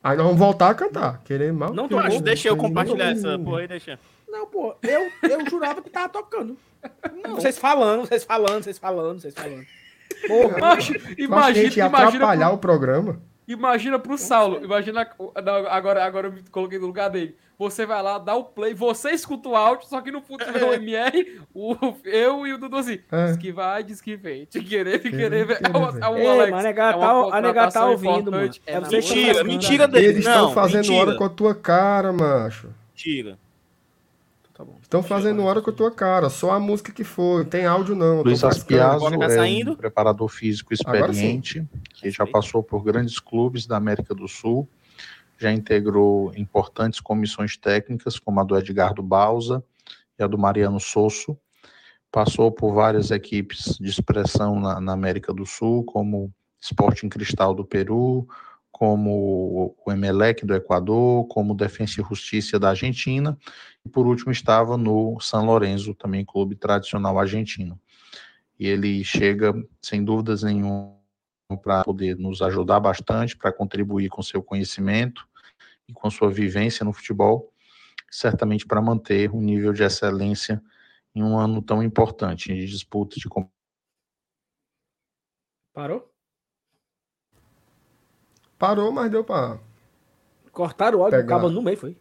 Aí 0.02 0.16
nós 0.16 0.26
vamos 0.26 0.40
voltar 0.40 0.70
a 0.70 0.74
cantar. 0.74 1.22
Querer 1.24 1.52
mal. 1.52 1.74
Não 1.74 1.88
tô- 1.90 1.98
Macho, 1.98 2.22
deixa 2.22 2.48
eu 2.48 2.56
compartilhar 2.56 3.14
não 3.14 3.20
essa 3.32 3.38
porra 3.40 3.60
aí, 3.60 3.68
deixa. 3.68 4.00
Não, 4.28 4.48
pô, 4.48 4.76
eu, 4.82 5.12
eu 5.30 5.50
jurava 5.50 5.82
que 5.82 5.90
tava 5.90 6.08
tocando. 6.10 6.58
Vocês 7.36 7.58
falando, 7.58 8.08
vocês 8.08 8.24
falando, 8.24 8.64
vocês 8.64 8.78
falando, 8.78 9.20
vocês 9.20 9.34
falando. 9.34 9.66
Porra, 10.28 10.68
acho 10.74 10.94
imagina, 11.18 11.54
gente 11.66 11.78
ia 11.78 11.86
imagina, 11.88 12.08
atrapalhar 12.10 12.48
pro, 12.48 12.56
o 12.56 12.60
programa. 12.60 13.22
Imagina 13.48 13.98
pro 14.00 14.18
Saulo. 14.18 14.64
Imagina. 14.64 15.08
não, 15.44 15.68
agora, 15.68 16.04
agora 16.04 16.28
eu 16.28 16.32
me 16.34 16.44
coloquei 16.52 16.78
no 16.80 16.88
lugar 16.88 17.10
dele. 17.10 17.36
Você 17.60 17.88
vai 17.88 18.04
lá, 18.04 18.20
dá 18.20 18.36
o 18.36 18.44
play, 18.44 18.76
você 18.76 19.10
escuta 19.10 19.50
o 19.50 19.56
áudio, 19.56 19.88
só 19.88 20.00
que 20.00 20.12
no 20.12 20.22
fundo 20.22 20.46
vê 20.54 20.64
o 20.64 20.74
MR, 20.74 21.42
o, 21.56 21.76
eu 22.06 22.46
e 22.46 22.54
o 22.54 22.58
Dudu 22.60 22.78
assim. 22.78 23.00
É. 23.12 23.26
Diz 23.28 23.38
que 23.38 23.52
vai, 23.52 23.84
diz 23.84 24.00
que 24.00 24.16
vem. 24.16 24.46
Te 24.46 24.62
querer, 24.64 25.00
te 25.00 25.10
Querer, 25.10 25.44
ver. 25.48 25.60
É 25.64 25.70
o- 25.76 25.98
é 25.98 26.08
o 26.28 26.30
Alex, 26.34 26.52
mas 26.52 26.60
a 26.60 26.68
nega 26.68 26.90
é 26.90 26.94
tá- 26.94 27.30
a 27.38 27.42
nega 27.42 27.72
tá 27.72 27.86
ouvindo, 27.88 28.32
mano. 28.32 28.52
É. 28.68 28.80
Mentira, 28.80 29.44
mentira 29.44 29.88
né? 29.88 29.94
dele. 29.94 30.06
Eles 30.06 30.18
estão 30.28 30.54
fazendo 30.54 30.82
mentira. 30.82 31.00
hora 31.02 31.16
com 31.16 31.24
a 31.24 31.30
tua 31.30 31.56
cara, 31.56 32.14
macho. 32.14 32.70
Tira. 32.94 33.40
Tá 34.58 34.66
bom. 34.66 34.76
Estão 34.82 35.04
fazendo 35.04 35.44
hora 35.44 35.62
com 35.62 35.70
a 35.70 35.74
tua 35.74 35.92
cara. 35.92 36.32
Só 36.32 36.50
a 36.50 36.60
música 36.60 36.92
que 36.92 37.04
foi. 37.04 37.44
Não 37.44 37.50
tem 37.50 37.68
áudio, 37.68 37.96
não. 37.96 38.24
Luiz 38.24 38.44
Agora 38.44 39.16
tá 39.20 39.36
é 39.36 39.64
um 39.70 39.76
preparador 39.76 40.28
físico 40.30 40.74
experiente, 40.74 41.64
que 41.94 42.10
já 42.10 42.26
passou 42.26 42.64
por 42.64 42.84
grandes 42.84 43.20
clubes 43.20 43.68
da 43.68 43.78
América 43.78 44.16
do 44.16 44.28
Sul, 44.28 44.68
já 45.38 45.52
integrou 45.52 46.32
importantes 46.36 47.00
comissões 47.00 47.56
técnicas, 47.56 48.18
como 48.18 48.40
a 48.40 48.44
do 48.44 48.58
Edgardo 48.58 49.04
Bausa 49.04 49.64
e 50.18 50.24
a 50.24 50.28
do 50.28 50.40
Mariano 50.40 50.80
Sosso, 50.80 51.38
passou 52.12 52.52
por 52.52 52.74
várias 52.74 53.12
equipes 53.12 53.78
de 53.80 53.92
expressão 53.92 54.60
na, 54.60 54.82
na 54.82 54.94
América 54.94 55.32
do 55.32 55.46
Sul, 55.46 55.84
como 55.84 56.34
Sporting 56.60 57.10
Cristal 57.10 57.54
do 57.54 57.64
Peru, 57.64 58.28
como 58.78 59.76
o 59.84 59.92
Emelec 59.92 60.46
do 60.46 60.54
Equador, 60.54 61.26
como 61.28 61.54
o 61.54 61.58
Defensa 61.58 62.00
e 62.00 62.04
Justiça 62.04 62.60
da 62.60 62.70
Argentina, 62.70 63.36
e 63.84 63.90
por 63.90 64.06
último 64.06 64.32
estava 64.32 64.78
no 64.78 65.20
San 65.20 65.42
Lorenzo, 65.42 65.96
também 65.96 66.24
clube 66.24 66.56
tradicional 66.56 67.18
argentino. 67.18 67.80
e 68.60 68.68
ele 68.68 69.04
chega, 69.04 69.54
sem 69.82 70.04
dúvidas 70.04 70.44
nenhuma, 70.44 70.96
para 71.64 71.84
poder 71.84 72.18
nos 72.18 72.42
ajudar 72.42 72.80
bastante, 72.80 73.36
para 73.36 73.52
contribuir 73.52 74.10
com 74.10 74.22
seu 74.22 74.44
conhecimento 74.44 75.28
e 75.88 75.94
com 75.94 76.10
sua 76.12 76.30
vivência 76.30 76.84
no 76.84 76.94
futebol, 76.94 77.52
certamente 78.12 78.66
para 78.66 78.82
manter 78.82 79.32
um 79.32 79.42
nível 79.42 79.74
de 79.74 79.84
excelência 79.84 80.62
em 81.16 81.24
um 81.24 81.38
ano 81.38 81.64
tão 81.64 81.82
importante 81.82 82.54
de 82.54 82.68
disputa 82.68 83.16
de 83.20 83.28
Parou? 85.74 86.17
Parou, 88.58 88.92
mas 88.92 89.12
deu 89.12 89.24
para 89.24 89.60
Cortaram 90.52 91.00
o 91.00 91.04
áudio 91.04 91.22
do 91.22 91.28
cabo 91.28 91.50
no 91.50 91.62
meio, 91.62 91.78
foi? 91.78 91.96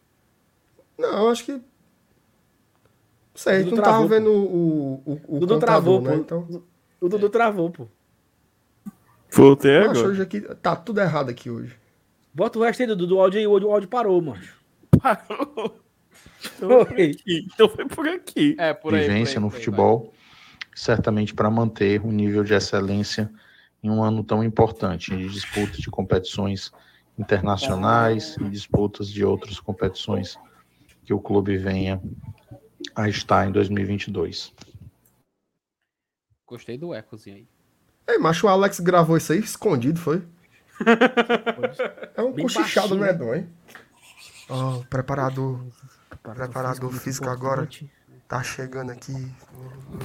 Não, 0.99 1.28
acho 1.28 1.45
que. 1.45 1.53
Não 1.53 1.61
sei, 3.35 3.65
tu 3.65 3.74
não 3.74 3.83
travou, 3.83 4.09
tava 4.09 4.09
vendo 4.09 4.33
o, 4.33 5.03
o, 5.05 5.37
o 5.37 5.41
Dudu 5.41 5.59
travou, 5.59 6.01
né? 6.01 6.12
pô. 6.12 6.16
Então... 6.16 6.62
O 6.99 7.09
Dudu 7.09 7.28
travou, 7.28 7.70
pô. 7.70 7.87
Voltei 9.31 9.77
agora. 9.77 10.09
Hoje 10.09 10.23
aqui, 10.23 10.41
tá 10.41 10.74
tudo 10.74 11.03
errado 11.03 11.28
aqui 11.28 11.51
hoje. 11.51 11.77
Bota 12.33 12.59
o 12.59 12.62
resto 12.62 12.81
aí, 12.81 12.87
Dudu, 12.87 13.07
do 13.07 13.20
áudio 13.20 13.39
aí, 13.39 13.47
o 13.47 13.70
áudio 13.70 13.89
parou, 13.89 14.20
mano. 14.23 14.43
Parou. 15.03 15.78
Então 16.57 16.87
foi, 16.87 17.16
então 17.27 17.69
foi 17.69 17.87
por 17.87 18.09
aqui. 18.09 18.57
É, 18.59 18.73
por 18.73 18.95
aí. 18.95 19.03
Vivência 19.03 19.35
por 19.35 19.39
aí, 19.39 19.45
no 19.45 19.51
futebol, 19.51 19.99
vai. 19.99 20.11
certamente 20.74 21.35
para 21.35 21.51
manter 21.51 22.01
um 22.01 22.11
nível 22.11 22.43
de 22.43 22.55
excelência 22.55 23.31
em 23.87 23.91
um 23.91 24.03
ano 24.03 24.25
tão 24.25 24.43
importante 24.43 25.17
de 25.17 25.29
disputa 25.29 25.79
de 25.79 25.89
competições 25.89 26.73
internacionais 27.19 28.37
e 28.39 28.45
disputas 28.49 29.09
de 29.09 29.25
outras 29.25 29.61
competições 29.61 30.37
que 31.05 31.15
o 31.15 31.21
clube 31.21 31.57
venha 31.57 32.03
a 32.95 33.09
estar 33.09 33.47
em 33.47 33.53
2022. 33.53 34.53
Gostei 36.47 36.77
do 36.77 36.95
ecozinho 36.95 37.37
aí. 37.37 37.49
Ei, 38.09 38.19
macho, 38.19 38.47
o 38.47 38.51
Alex 38.51 38.81
gravou 38.81 39.17
isso 39.17 39.33
aí 39.33 39.39
escondido, 39.39 39.99
foi? 39.99 40.23
é 42.15 42.23
um 42.23 42.33
cochichado 42.33 42.95
né, 42.95 43.07
medonho, 43.07 43.35
hein? 43.35 43.49
Ó, 44.49 44.77
oh, 44.77 44.85
preparador, 44.85 45.65
preparador 46.23 46.93
físico 46.93 47.29
agora 47.29 47.67
tá 48.28 48.43
chegando 48.43 48.90
aqui. 48.90 49.15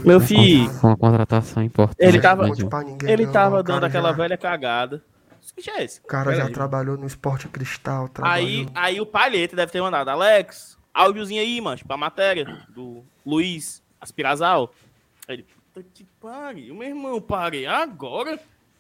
Meu 0.06 0.20
filho. 0.20 0.70
Uma 0.84 0.98
contratação 0.98 1.64
importante. 1.64 1.98
Ele 2.00 2.22
tava, 2.22 2.48
ele 3.08 3.28
tava 3.28 3.64
dando 3.64 3.86
aquela 3.86 4.10
já... 4.10 4.16
velha 4.16 4.38
cagada. 4.38 5.04
Que 5.56 5.70
é 5.70 5.84
esse? 5.84 6.00
O 6.00 6.08
cara 6.08 6.34
já 6.36 6.46
aí. 6.46 6.54
trabalhou 6.54 6.98
no 6.98 7.06
Esporte 7.06 7.48
Cristal. 7.48 8.08
Trabalhou... 8.08 8.48
Aí, 8.48 8.68
aí 8.74 9.02
o 9.02 9.06
Palheta 9.06 9.56
deve 9.56 9.72
ter 9.72 9.82
mandado. 9.82 10.10
Alex, 10.10 10.78
áudiozinho 10.94 11.42
aí, 11.42 11.60
mano, 11.60 11.80
pra 11.86 11.98
matéria 11.98 12.46
do 12.70 13.04
Luiz 13.26 13.84
Aspirazal. 14.00 14.74
Aí 15.28 15.36
ele, 15.36 15.44
puta 15.44 15.86
que 15.94 16.06
pariu, 16.20 16.76
meu 16.76 16.88
irmão, 16.88 17.20
parei 17.20 17.66
agora. 17.66 18.40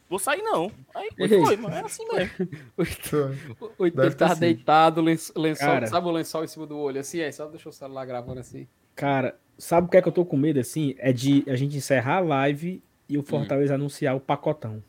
Vou 0.10 0.20
sair 0.20 0.42
não. 0.42 0.72
Aí 0.94 1.10
foi, 1.16 1.56
mas 1.56 1.74
é 1.74 1.80
assim 1.80 2.06
mesmo. 2.12 2.50
o 3.80 3.86
Heitor 3.86 4.14
tá 4.14 4.34
deitado, 4.34 5.02
lençol, 5.02 5.42
lençol 5.42 5.88
sabe 5.88 6.08
o 6.08 6.12
lençol 6.12 6.44
em 6.44 6.48
cima 6.48 6.68
do 6.68 6.78
olho, 6.78 7.00
assim, 7.00 7.22
aí 7.22 7.32
só 7.32 7.48
deixa 7.48 7.70
o 7.70 7.72
celular 7.72 8.06
gravando 8.06 8.42
assim. 8.42 8.68
Cara, 8.96 9.36
sabe 9.58 9.88
o 9.88 9.90
que 9.90 9.98
é 9.98 10.02
que 10.02 10.08
eu 10.08 10.12
tô 10.12 10.26
com 10.26 10.38
medo, 10.38 10.60
assim? 10.60 10.96
É 10.98 11.12
de 11.12 11.44
a 11.48 11.56
gente 11.56 11.76
encerrar 11.78 12.18
a 12.18 12.22
live 12.22 12.82
e 13.08 13.18
o 13.18 13.22
hum. 13.22 13.24
Fortaleza 13.24 13.74
hum. 13.74 13.76
anunciar 13.76 14.16
o 14.16 14.20
pacotão. 14.20 14.84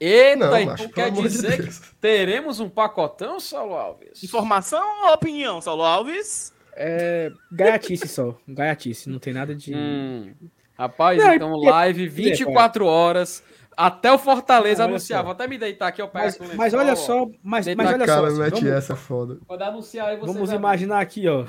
Eita, 0.00 0.50
não, 0.50 0.58
então 0.58 0.88
quer 0.88 1.10
dizer 1.10 1.62
de 1.62 1.68
que 1.68 1.94
teremos 2.00 2.60
um 2.60 2.68
pacotão, 2.68 3.38
Saulo 3.38 3.74
Alves? 3.74 4.22
Informação 4.22 4.82
ou 5.04 5.14
opinião, 5.14 5.60
Saulo 5.60 5.82
Alves? 5.82 6.52
É. 6.74 7.32
Gaiatice 7.50 8.08
só. 8.08 8.36
Gaiatice, 8.46 9.08
não 9.08 9.18
tem 9.18 9.32
nada 9.32 9.54
de. 9.54 9.74
Hum. 9.74 10.34
Rapaz, 10.76 11.22
não, 11.22 11.34
então 11.34 11.56
live 11.56 12.08
24 12.08 12.84
horas. 12.84 13.42
Até 13.76 14.12
o 14.12 14.18
Fortaleza 14.18 14.82
não, 14.82 14.90
anunciar. 14.90 15.22
Vou 15.22 15.32
até 15.32 15.48
me 15.48 15.58
deitar 15.58 15.88
aqui, 15.88 16.00
eu 16.00 16.08
pego 16.08 16.24
Mas, 16.24 16.54
mas 16.54 16.74
olha 16.74 16.94
só, 16.94 17.26
mas, 17.42 17.66
mas 17.74 17.88
olha 17.88 18.06
cara, 18.06 18.30
só. 18.30 18.36
Mete 18.36 18.60
vamos, 18.60 18.70
essa 18.70 18.92
é 18.92 18.96
foda. 18.96 19.38
Pode 19.46 19.62
anunciar 19.62 20.08
aí 20.08 20.16
Vamos 20.16 20.52
imaginar 20.52 21.00
aqui, 21.00 21.26
ó. 21.28 21.44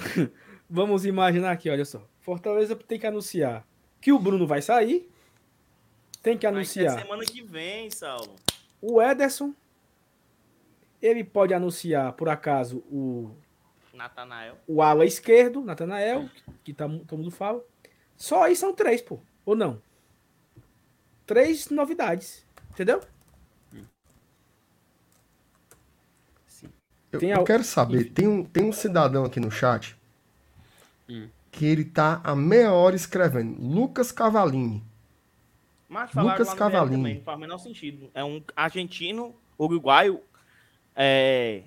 Vamos 0.69 1.05
imaginar 1.05 1.51
aqui, 1.51 1.69
olha 1.69 1.85
só. 1.85 2.01
Fortaleza 2.19 2.75
tem 2.75 2.99
que 2.99 3.07
anunciar 3.07 3.65
que 4.01 4.11
o 4.11 4.19
Bruno 4.19 4.45
vai 4.45 4.61
sair. 4.61 5.09
Tem 6.21 6.37
que 6.37 6.45
anunciar. 6.45 6.99
semana 6.99 7.23
que 7.23 7.41
vem, 7.41 7.89
Saulo. 7.89 8.35
O 8.81 9.01
Ederson. 9.01 9.53
Ele 11.01 11.23
pode 11.23 11.53
anunciar, 11.53 12.13
por 12.13 12.29
acaso, 12.29 12.79
o. 12.91 13.35
Natanael. 13.93 14.57
O 14.67 14.81
ala 14.81 15.05
esquerdo, 15.05 15.61
Natanael, 15.61 16.29
que 16.63 16.73
tá, 16.73 16.87
todo 17.07 17.19
mundo 17.19 17.31
fala. 17.31 17.63
Só 18.17 18.43
aí 18.43 18.55
são 18.55 18.73
três, 18.73 19.01
pô. 19.01 19.19
Ou 19.45 19.55
não? 19.55 19.81
Três 21.25 21.69
novidades. 21.69 22.45
Entendeu? 22.71 23.01
Sim. 26.47 26.69
Eu, 27.11 27.21
eu 27.21 27.43
quero 27.43 27.63
saber, 27.63 28.11
tem 28.11 28.27
um, 28.27 28.43
tem 28.43 28.63
um 28.63 28.73
cidadão 28.73 29.25
aqui 29.25 29.39
no 29.39 29.51
chat 29.51 29.97
hum. 31.09 31.27
que 31.51 31.65
ele 31.65 31.85
tá 31.85 32.21
a 32.23 32.35
meia 32.35 32.71
hora 32.71 32.95
escrevendo. 32.95 33.61
Lucas 33.61 34.11
Cavalini. 34.11 34.83
Mas 35.87 36.13
Lucas 36.13 36.53
Cavalini. 36.53 36.97
Também, 36.97 37.15
não 37.15 37.23
faz 37.23 37.37
o 37.37 37.41
menor 37.41 37.57
sentido. 37.57 38.11
É 38.13 38.23
um 38.23 38.43
argentino, 38.55 39.35
uruguaio, 39.57 40.21
é, 40.95 41.63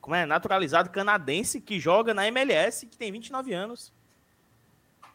como 0.00 0.16
é, 0.16 0.24
naturalizado 0.24 0.90
canadense 0.90 1.60
que 1.60 1.78
joga 1.78 2.14
na 2.14 2.26
MLS, 2.28 2.86
que 2.86 2.96
tem 2.96 3.12
29 3.12 3.52
anos. 3.52 3.92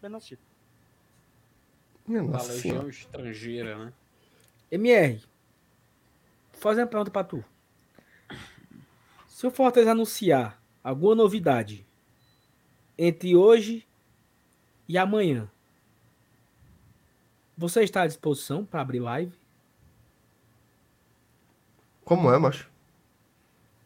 Menor 0.02 0.20
sentido. 0.20 0.42
Da 2.08 2.44
legião 2.44 2.88
estrangeira, 2.88 3.78
né? 3.78 3.94
MR, 4.72 5.24
vou 6.52 6.62
fazer 6.62 6.82
uma 6.82 6.88
pergunta 6.88 7.10
pra 7.10 7.24
tu. 7.24 7.44
Se 9.28 9.48
o 9.48 9.52
Fortaleza 9.52 9.92
anunciar 9.92 10.62
alguma 10.84 11.16
novidade 11.16 11.86
entre 12.98 13.36
hoje 13.36 13.86
e 14.88 14.98
amanhã, 14.98 15.50
você 17.58 17.84
está 17.84 18.04
à 18.04 18.08
disposição 18.08 18.66
para 18.66 18.82
abrir 18.82 19.00
live? 19.00 19.34
Como 22.04 22.32
é, 22.32 22.38
macho? 22.38 22.70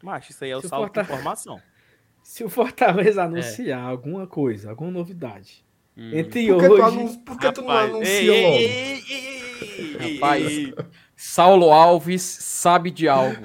Macho, 0.03 0.31
isso 0.31 0.43
aí 0.43 0.51
é 0.51 0.57
o 0.57 0.61
salto 0.61 0.83
Fortaleza... 0.83 1.13
de 1.13 1.19
informação. 1.19 1.61
Se 2.23 2.43
o 2.43 2.49
Fortaleza 2.49 3.23
anunciar 3.23 3.79
é. 3.79 3.91
alguma 3.91 4.27
coisa, 4.27 4.69
alguma 4.69 4.91
novidade, 4.91 5.63
hum. 5.97 6.11
entre 6.13 6.47
por 6.47 6.71
hoje... 6.71 7.17
Tu 7.17 7.19
Por 7.19 7.39
que 7.39 7.47
Rapaz, 7.47 7.55
tu 7.55 7.61
não 7.61 7.71
anuncia 7.71 8.33
ei, 8.33 8.45
logo? 8.45 8.57
Ei, 8.57 9.03
ei, 9.09 10.13
Rapaz, 10.15 10.73
Saulo 11.15 11.71
Alves 11.71 12.21
sabe 12.21 12.91
de 12.91 13.07
algo. 13.07 13.35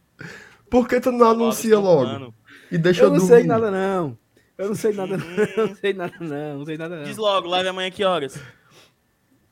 Por 0.70 0.86
que 0.86 1.00
tu 1.00 1.10
não 1.10 1.30
anuncia 1.30 1.78
logo? 1.78 2.34
E 2.70 2.76
deixa 2.76 3.02
eu, 3.02 3.06
eu 3.06 3.14
não 3.14 3.20
sei 3.20 3.44
nada 3.44 3.70
não. 3.70 4.18
Eu 4.58 4.68
não 4.68 4.74
sei 4.74 4.92
nada 4.92 5.16
não. 5.16 5.26
não 5.66 5.74
sei 5.76 5.92
nada 5.94 6.16
não. 6.20 6.58
Não 6.58 6.66
sei 6.66 6.76
nada 6.76 6.96
não. 6.96 7.04
Diz 7.04 7.16
logo, 7.16 7.48
live 7.48 7.68
amanhã 7.68 7.90
que 7.90 8.04
horas? 8.04 8.38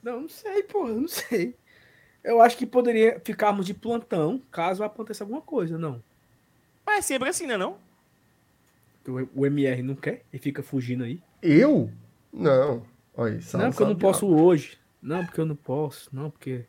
Não, 0.03 0.23
não 0.23 0.29
sei, 0.29 0.65
pô, 0.65 0.89
eu 0.89 1.01
não 1.01 1.09
sei. 1.09 1.55
Eu 2.23 2.41
acho 2.41 2.57
que 2.57 2.67
poderia 2.67 3.21
ficarmos 3.25 3.65
de 3.65 3.73
plantão 3.73 4.43
caso 4.51 4.83
aconteça 4.83 5.23
alguma 5.23 5.41
coisa, 5.41 5.79
não. 5.79 6.03
Mas 6.85 6.99
é 6.99 7.03
sempre 7.03 7.29
assim, 7.29 7.47
né, 7.47 7.57
não? 7.57 7.79
O, 9.07 9.43
o 9.43 9.47
MR 9.47 9.83
não 9.83 9.95
quer 9.95 10.25
e 10.33 10.39
fica 10.39 10.63
fugindo 10.63 11.05
aí. 11.05 11.21
Eu? 11.41 11.91
Não. 12.33 12.85
Olha, 13.17 13.41
não, 13.55 13.71
porque 13.71 13.83
eu 13.83 13.89
não 13.89 13.97
posso 13.97 14.27
hoje. 14.27 14.77
Não, 15.01 15.25
porque 15.25 15.41
eu 15.41 15.47
não 15.47 15.57
posso. 15.57 16.11
Não, 16.13 16.31
porque 16.31 16.65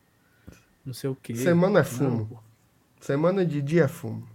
não 0.85 0.93
sei 0.93 1.09
o 1.09 1.15
quê. 1.15 1.35
Semana 1.35 1.79
é 1.79 1.83
fumo. 1.83 2.29
Não, 2.31 2.39
semana 2.99 3.43
de 3.43 3.61
dia 3.61 3.83
é 3.85 3.87
fumo. 3.87 4.27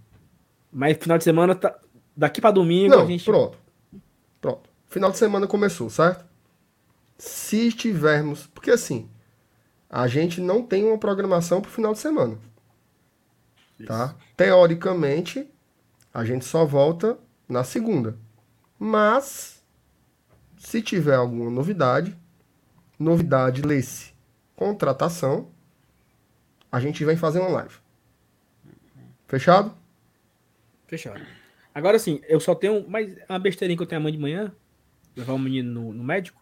Mas 0.71 0.97
final 0.97 1.17
de 1.17 1.23
semana 1.23 1.55
tá. 1.55 1.79
Daqui 2.15 2.41
para 2.41 2.51
domingo 2.51 2.95
não, 2.95 3.03
a 3.03 3.05
gente. 3.05 3.23
Pronto. 3.23 3.62
Final 4.93 5.11
de 5.11 5.17
semana 5.17 5.47
começou, 5.47 5.89
certo? 5.89 6.23
se 7.17 7.71
tivermos. 7.71 8.47
Porque 8.47 8.71
assim, 8.71 9.09
a 9.89 10.07
gente 10.07 10.41
não 10.41 10.61
tem 10.61 10.83
uma 10.83 10.97
programação 10.97 11.61
para 11.61 11.69
o 11.69 11.71
final 11.71 11.93
de 11.93 11.99
semana. 11.99 12.37
Tá? 13.85 14.15
Teoricamente, 14.37 15.49
a 16.13 16.23
gente 16.23 16.45
só 16.45 16.65
volta 16.65 17.17
na 17.47 17.63
segunda. 17.63 18.17
Mas, 18.77 19.63
se 20.57 20.81
tiver 20.81 21.15
alguma 21.15 21.49
novidade, 21.49 22.17
novidade 22.99 23.61
lê-se 23.61 24.13
contratação, 24.55 25.49
a 26.71 26.79
gente 26.79 27.03
vem 27.03 27.17
fazer 27.17 27.39
uma 27.39 27.49
live. 27.49 27.75
Fechado? 29.27 29.75
Fechado. 30.87 31.21
Agora 31.73 31.97
sim, 31.97 32.21
eu 32.27 32.39
só 32.39 32.53
tenho. 32.53 32.87
Mas 32.87 33.15
uma 33.27 33.39
besteirinha 33.39 33.75
que 33.75 33.83
eu 33.83 33.87
tenho 33.87 33.99
amanhã 33.99 34.15
de 34.15 34.21
manhã, 34.21 34.55
levar 35.15 35.33
o 35.33 35.39
menino 35.39 35.81
no, 35.81 35.93
no 35.93 36.03
médico. 36.03 36.41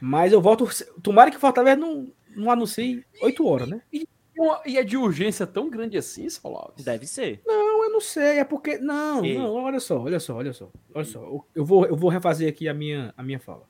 Mas 0.00 0.32
eu 0.32 0.40
volto. 0.40 0.68
Tomara 1.02 1.30
que 1.30 1.36
o 1.36 1.40
Fortaleza 1.40 1.76
não, 1.76 2.12
não 2.36 2.50
anuncie 2.50 3.04
8 3.20 3.46
horas, 3.46 3.68
né? 3.68 3.82
E, 3.92 4.06
e 4.66 4.78
é 4.78 4.84
de 4.84 4.96
urgência 4.96 5.46
tão 5.46 5.68
grande 5.68 5.98
assim, 5.98 6.28
Saulo 6.28 6.72
Deve 6.78 7.06
ser. 7.06 7.42
Não, 7.44 7.84
eu 7.84 7.90
não 7.90 8.00
sei. 8.00 8.38
É 8.38 8.44
porque. 8.44 8.78
Não, 8.78 9.24
e... 9.24 9.36
não, 9.36 9.54
olha 9.54 9.80
só, 9.80 10.00
olha 10.00 10.20
só, 10.20 10.36
olha 10.36 10.52
só. 10.52 10.70
Olha 10.94 11.04
só. 11.04 11.44
Eu 11.54 11.64
vou, 11.64 11.86
eu 11.86 11.96
vou 11.96 12.10
refazer 12.10 12.48
aqui 12.48 12.68
a 12.68 12.74
minha, 12.74 13.12
a 13.16 13.22
minha 13.22 13.40
fala. 13.40 13.68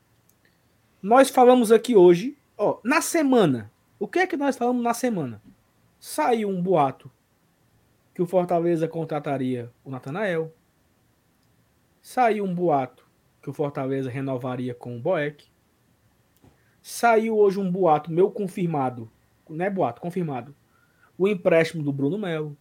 Nós 1.03 1.31
falamos 1.31 1.73
aqui 1.73 1.97
hoje, 1.97 2.37
Ó, 2.63 2.79
na 2.85 3.01
semana, 3.01 3.73
o 3.99 4.07
que 4.07 4.19
é 4.19 4.27
que 4.27 4.37
nós 4.37 4.55
falamos 4.55 4.83
na 4.83 4.93
semana? 4.93 5.41
Saiu 5.99 6.47
um 6.51 6.61
boato 6.61 7.11
que 8.15 8.21
o 8.21 8.27
Fortaleza 8.27 8.87
contrataria 8.87 9.73
o 9.83 9.91
Natanael. 9.91 10.53
Saiu 12.03 12.45
um 12.45 12.55
boato 12.55 13.00
que 13.43 13.51
o 13.51 13.53
Fortaleza 13.53 14.11
renovaria 14.11 14.75
com 14.75 14.97
o 14.97 15.01
Boeck. 15.01 15.47
Saiu 16.83 17.37
hoje 17.37 17.59
um 17.59 17.71
boato 17.71 18.11
meu 18.11 18.31
confirmado, 18.31 19.11
não 19.49 19.65
é 19.65 19.71
boato, 19.71 20.01
confirmado. 20.01 20.55
O 21.17 21.29
empréstimo 21.29 21.83
do 21.83 21.93
Bruno 21.93 22.19
Melo. 22.19 22.57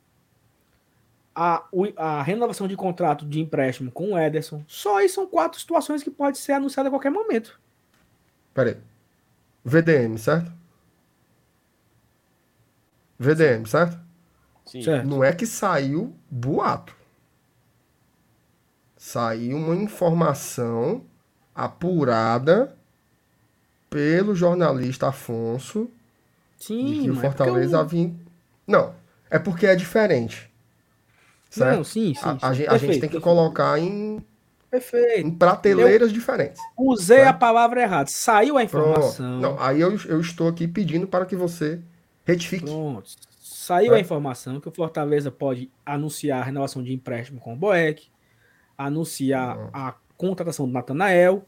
A, 1.33 1.63
a 1.95 2.21
renovação 2.21 2.67
de 2.67 2.75
contrato 2.75 3.25
de 3.25 3.39
empréstimo 3.39 3.91
com 3.91 4.11
o 4.11 4.19
Ederson. 4.19 4.61
Só 4.67 4.97
aí 4.97 5.07
são 5.07 5.25
quatro 5.25 5.57
situações 5.57 6.03
que 6.03 6.11
pode 6.11 6.37
ser 6.37 6.53
anunciada 6.53 6.89
a 6.89 6.91
qualquer 6.91 7.11
momento. 7.11 7.57
Peraí. 8.53 8.75
VDM, 9.63 10.17
certo? 10.17 10.51
VDM, 13.17 13.65
certo? 13.65 13.99
Sim. 14.65 14.81
Certo. 14.81 15.07
Não 15.07 15.23
é 15.23 15.33
que 15.33 15.45
saiu 15.45 16.13
boato. 16.29 16.98
Saiu 18.99 19.55
uma 19.55 19.77
informação 19.77 21.05
apurada 21.55 22.75
pelo 23.89 24.35
jornalista 24.35 25.07
Afonso 25.07 25.89
Sim, 26.57 26.85
de 26.85 27.01
que 27.03 27.09
o 27.09 27.15
Fortaleza 27.15 27.77
é 27.77 27.79
eu... 27.79 27.79
havia. 27.79 28.11
Não, 28.67 28.93
é 29.29 29.39
porque 29.39 29.65
é 29.65 29.73
diferente. 29.73 30.51
Certo? 31.49 31.77
Não, 31.77 31.83
sim, 31.85 32.13
sim. 32.13 32.19
A, 32.41 32.49
a, 32.49 32.53
gente, 32.53 32.67
a 32.67 32.77
gente 32.77 32.91
tem 32.91 32.99
que 32.99 32.99
perfeito. 32.99 33.21
colocar 33.21 33.79
em, 33.79 34.21
perfeito. 34.69 35.27
em 35.27 35.31
prateleiras 35.31 36.09
eu 36.09 36.13
diferentes. 36.13 36.61
Usei 36.77 37.19
certo? 37.19 37.29
a 37.29 37.33
palavra 37.33 37.81
errada. 37.81 38.09
Saiu 38.09 38.57
a 38.57 38.63
informação. 38.65 39.39
Pronto. 39.39 39.41
Não, 39.41 39.63
aí 39.63 39.79
eu, 39.79 39.97
eu 40.07 40.19
estou 40.19 40.49
aqui 40.49 40.67
pedindo 40.67 41.07
para 41.07 41.25
que 41.25 41.37
você 41.37 41.79
retifique. 42.25 42.65
Pronto. 42.65 43.09
Saiu 43.39 43.93
é. 43.93 43.97
a 43.97 43.99
informação 44.01 44.59
que 44.59 44.67
o 44.67 44.71
Fortaleza 44.71 45.31
pode 45.31 45.71
anunciar 45.85 46.41
a 46.41 46.43
renovação 46.43 46.83
de 46.83 46.91
empréstimo 46.91 47.39
com 47.39 47.53
o 47.53 47.55
Boeck, 47.55 48.09
anunciar 48.85 49.69
a 49.73 49.93
contratação 50.15 50.65
do 50.65 50.71
Natanael, 50.71 51.45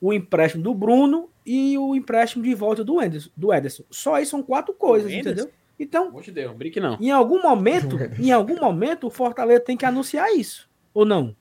o 0.00 0.12
empréstimo 0.12 0.64
do 0.64 0.74
Bruno 0.74 1.28
e 1.44 1.76
o 1.76 1.94
empréstimo 1.94 2.42
de 2.42 2.54
volta 2.54 2.82
do 2.82 3.00
Ederson. 3.00 3.30
Do 3.36 3.52
Ederson. 3.52 3.84
Só 3.90 4.14
aí 4.14 4.24
são 4.24 4.42
quatro 4.42 4.72
coisas, 4.72 5.12
entendeu? 5.12 5.50
Então, 5.78 6.12
Deus, 6.32 6.56
brinque 6.56 6.80
não. 6.80 6.96
em 7.00 7.10
algum 7.10 7.42
momento, 7.42 7.96
em 8.18 8.30
algum 8.30 8.58
momento, 8.58 9.06
o 9.06 9.10
Fortaleza 9.10 9.60
tem 9.60 9.76
que 9.76 9.84
anunciar 9.84 10.32
isso, 10.32 10.68
ou 10.94 11.04
não? 11.04 11.36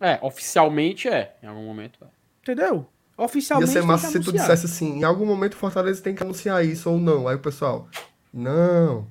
É, 0.00 0.18
oficialmente 0.22 1.08
é. 1.08 1.36
Em 1.42 1.46
algum 1.46 1.64
momento 1.64 1.98
é. 2.02 2.08
Entendeu? 2.42 2.86
Oficialmente. 3.16 3.72
Ia 3.72 3.80
ser 3.80 3.86
massa 3.86 4.08
se 4.08 4.20
tu 4.20 4.32
dissesse 4.32 4.66
assim: 4.66 4.98
em 4.98 5.04
algum 5.04 5.24
momento 5.24 5.54
o 5.54 5.56
Fortaleza 5.56 6.02
tem 6.02 6.14
que 6.14 6.22
anunciar 6.22 6.64
isso 6.64 6.90
ou 6.90 6.98
não. 6.98 7.28
Aí 7.28 7.36
o 7.36 7.40
pessoal, 7.40 7.88
não. 8.32 9.06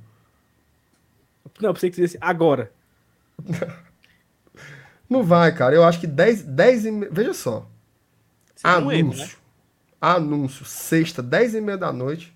Não, 1.59 1.69
eu 1.69 1.73
pensei 1.73 1.89
que 1.89 2.01
disse 2.01 2.17
agora. 2.19 2.71
Não 5.13 5.21
vai, 5.21 5.53
cara. 5.53 5.75
Eu 5.75 5.83
acho 5.83 5.99
que 5.99 6.07
10, 6.07 6.41
10 6.41 6.85
e 6.87 6.91
me... 6.91 7.07
Veja 7.07 7.35
só. 7.35 7.69
Sim, 8.55 8.67
anúncio. 8.67 8.97
Erro, 8.97 9.13
né? 9.15 9.29
Anúncio. 10.01 10.65
Sexta, 10.65 11.21
10 11.21 11.53
e 11.53 11.61
meia 11.61 11.77
da 11.77 11.93
noite. 11.93 12.35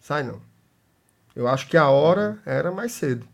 Sai 0.00 0.22
não. 0.22 0.40
Eu 1.36 1.46
acho 1.46 1.68
que 1.68 1.76
a 1.76 1.90
hora 1.90 2.40
era 2.46 2.72
mais 2.72 2.92
cedo. 2.92 3.28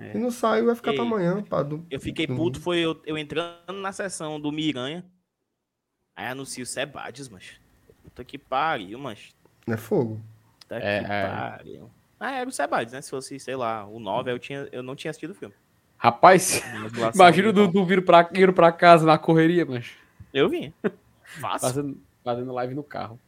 É. 0.00 0.16
E 0.16 0.18
não 0.18 0.32
saiu, 0.32 0.66
vai 0.66 0.74
ficar 0.74 0.90
Ei, 0.90 0.96
pra 0.96 1.04
amanhã. 1.04 1.42
Pra 1.42 1.62
do, 1.62 1.86
eu 1.88 2.00
fiquei 2.00 2.26
do... 2.26 2.34
puto, 2.34 2.60
foi 2.60 2.80
eu, 2.80 3.00
eu, 3.06 3.16
entrando 3.16 3.80
na 3.80 3.92
sessão 3.92 4.40
do 4.40 4.50
Miranha. 4.50 5.04
Aí 6.16 6.26
anuncia 6.26 6.64
o 6.64 6.66
Sebades, 6.66 7.28
mas. 7.28 7.52
Puta 8.02 8.24
que 8.24 8.36
pariu, 8.36 8.98
mas. 8.98 9.28
Não 9.64 9.74
é 9.74 9.76
fogo. 9.76 10.20
Puta 10.58 10.74
é, 10.74 11.04
que 11.04 11.12
é... 11.12 11.28
pariu. 11.28 11.90
Ah, 12.18 12.32
era 12.32 12.48
o 12.48 12.52
Sebades, 12.52 12.92
né? 12.92 13.00
Se 13.00 13.10
fosse, 13.10 13.38
sei 13.38 13.54
lá, 13.54 13.86
o 13.86 14.00
9, 14.00 14.32
eu, 14.32 14.40
tinha, 14.40 14.68
eu 14.72 14.82
não 14.82 14.96
tinha 14.96 15.10
assistido 15.10 15.30
o 15.30 15.34
filme. 15.36 15.54
Rapaz, 16.02 16.60
imagina 17.14 17.50
o 17.50 17.52
Dudu 17.52 17.84
vir 17.84 18.04
pra, 18.04 18.28
ir 18.34 18.52
pra 18.52 18.72
casa 18.72 19.06
na 19.06 19.16
correria, 19.16 19.64
mas. 19.64 19.92
Eu 20.34 20.48
vim. 20.48 20.72
Fácil. 21.22 21.68
Fazendo, 21.68 22.00
fazendo 22.24 22.52
live 22.52 22.74
no 22.74 22.82
carro. 22.82 23.20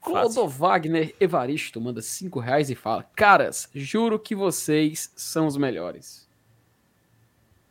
Clodo 0.00 0.48
Wagner 0.48 1.14
Evaristo 1.20 1.80
manda 1.80 2.02
5 2.02 2.40
reais 2.40 2.68
e 2.68 2.74
fala: 2.74 3.04
Caras, 3.14 3.70
juro 3.72 4.18
que 4.18 4.34
vocês 4.34 5.12
são 5.14 5.46
os 5.46 5.56
melhores. 5.56 6.28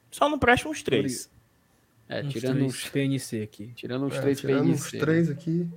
Só 0.09 0.29
não 0.29 0.39
presta 0.39 0.69
uns 0.69 0.81
3. 0.81 1.29
É, 2.07 2.23
tirando 2.23 2.63
uns, 2.63 2.75
uns 2.75 2.89
PNC 2.89 3.41
aqui. 3.41 3.73
Tirando 3.75 4.05
uns 4.05 4.17
3 4.17 4.39
é, 4.39 4.47
PNC. 4.47 4.71
Uns 4.71 4.91
3 4.91 5.29
aqui. 5.31 5.67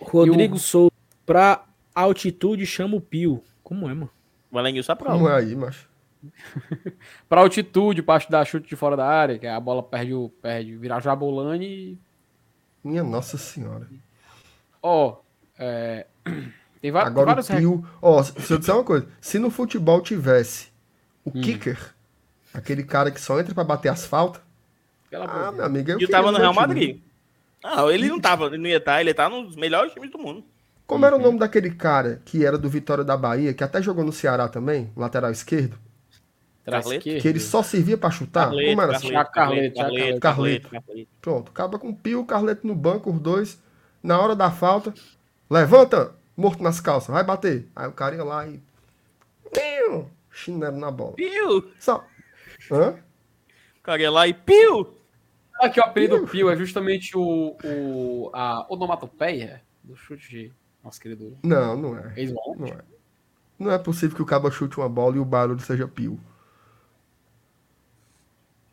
Rodrigo 0.00 0.54
o... 0.54 0.60
Souza, 0.60 0.92
pra 1.26 1.64
altitude 1.92 2.64
chama 2.66 2.94
o 2.94 3.00
Pio. 3.00 3.42
Como 3.64 3.90
é, 3.90 3.94
mano? 3.94 4.10
O 4.48 4.60
Elenilson 4.60 4.92
aprova. 4.92 5.16
Como 5.16 5.28
é 5.28 5.36
aí, 5.36 5.56
macho? 5.56 5.90
Pra 7.28 7.40
altitude, 7.40 8.02
parte 8.02 8.30
da 8.30 8.44
chute 8.44 8.68
de 8.68 8.76
fora 8.76 8.96
da 8.96 9.06
área, 9.06 9.38
que 9.38 9.46
a 9.46 9.58
bola 9.58 9.82
perde 9.82 10.14
o 10.14 10.28
perde, 10.28 10.76
virar 10.76 11.00
jabolane 11.00 11.66
e... 11.66 11.98
Minha 12.84 13.04
nossa 13.04 13.38
senhora. 13.38 13.86
Ó, 14.82 15.08
oh, 15.08 15.16
é... 15.58 16.06
tem, 16.80 16.90
Agora 16.90 17.26
vários... 17.26 17.50
Agora 17.50 17.68
o 17.68 17.84
Ó, 18.00 18.20
oh, 18.20 18.24
se 18.24 18.52
eu 18.52 18.58
disser 18.58 18.74
uma 18.74 18.84
coisa, 18.84 19.08
se 19.20 19.38
no 19.38 19.50
futebol 19.50 20.00
tivesse 20.00 20.68
o 21.24 21.30
hum. 21.30 21.40
kicker, 21.40 21.94
aquele 22.52 22.82
cara 22.82 23.10
que 23.10 23.20
só 23.20 23.38
entra 23.38 23.54
para 23.54 23.64
bater 23.64 23.88
as 23.88 24.04
faltas, 24.04 24.42
ah, 25.14 25.52
meu 25.52 25.64
amigo, 25.64 25.90
eu 25.90 26.00
E 26.00 26.08
tava 26.08 26.32
no 26.32 26.38
Real 26.38 26.54
Madrid. 26.54 27.00
Não, 27.62 27.90
ele 27.90 28.08
não 28.08 28.18
tava, 28.18 28.46
ele 28.46 28.58
não 28.58 28.68
ia 28.68 28.78
estar, 28.78 29.00
ele 29.00 29.14
tá 29.14 29.28
nos 29.28 29.54
melhores 29.54 29.92
times 29.92 30.10
do 30.10 30.18
mundo. 30.18 30.44
Como 30.86 31.06
era 31.06 31.16
o 31.16 31.18
nome 31.18 31.38
daquele 31.38 31.70
cara 31.70 32.20
que 32.24 32.44
era 32.44 32.58
do 32.58 32.68
Vitória 32.68 33.04
da 33.04 33.16
Bahia, 33.16 33.54
que 33.54 33.62
até 33.62 33.80
jogou 33.80 34.04
no 34.04 34.12
Ceará 34.12 34.48
também, 34.48 34.90
lateral 34.96 35.30
esquerdo? 35.30 35.78
Carleto? 36.64 37.02
Que 37.02 37.28
ele 37.28 37.40
só 37.40 37.62
servia 37.62 37.98
para 37.98 38.10
chutar? 38.10 38.46
Carleto, 38.46 38.70
Como 38.70 38.82
era 38.82 38.92
Carleto, 38.92 39.06
assim? 39.06 39.32
Carleto, 39.32 39.74
Carleto, 39.74 40.20
Carleto, 40.20 40.68
Carleto, 40.70 41.08
Pronto, 41.20 41.50
acaba 41.50 41.78
com 41.78 41.90
o 41.90 41.96
Pio, 41.96 42.24
Carleto 42.24 42.66
no 42.66 42.74
banco, 42.74 43.10
os 43.10 43.20
dois. 43.20 43.60
Na 44.02 44.20
hora 44.20 44.34
da 44.36 44.50
falta, 44.50 44.94
levanta, 45.50 46.14
morto 46.36 46.62
nas 46.62 46.80
calças, 46.80 47.12
vai 47.12 47.24
bater. 47.24 47.68
Aí 47.74 47.88
o 47.88 47.92
cara 47.92 48.14
ia 48.14 48.24
lá 48.24 48.46
e. 48.46 48.60
Piu! 49.52 50.08
Chinelo 50.30 50.78
na 50.78 50.90
bola. 50.90 51.14
Pio! 51.14 51.70
Só. 51.78 52.04
Hã? 52.70 52.96
O 53.78 53.82
cara 53.82 54.02
ia 54.02 54.10
lá 54.10 54.26
e 54.28 54.34
piu! 54.34 54.96
Aqui 55.60 55.80
o 55.80 55.84
apelido 55.84 56.18
Pio, 56.18 56.28
Pio 56.28 56.50
é 56.50 56.56
justamente 56.56 57.16
o, 57.16 57.56
o, 57.64 58.30
a 58.32 58.66
onomatopeia 58.68 59.62
do 59.82 59.96
chute 59.96 60.28
de 60.28 60.52
nosso 60.82 61.00
querido. 61.00 61.36
Não, 61.42 61.76
não 61.76 61.96
é. 61.96 62.14
Não 62.56 62.66
é. 62.66 62.78
Não 63.58 63.70
é 63.70 63.78
possível 63.78 64.16
que 64.16 64.22
o 64.22 64.26
cabo 64.26 64.50
chute 64.50 64.78
uma 64.78 64.88
bola 64.88 65.16
e 65.16 65.18
o 65.20 65.24
barulho 65.24 65.60
seja 65.60 65.86
pio. 65.86 66.18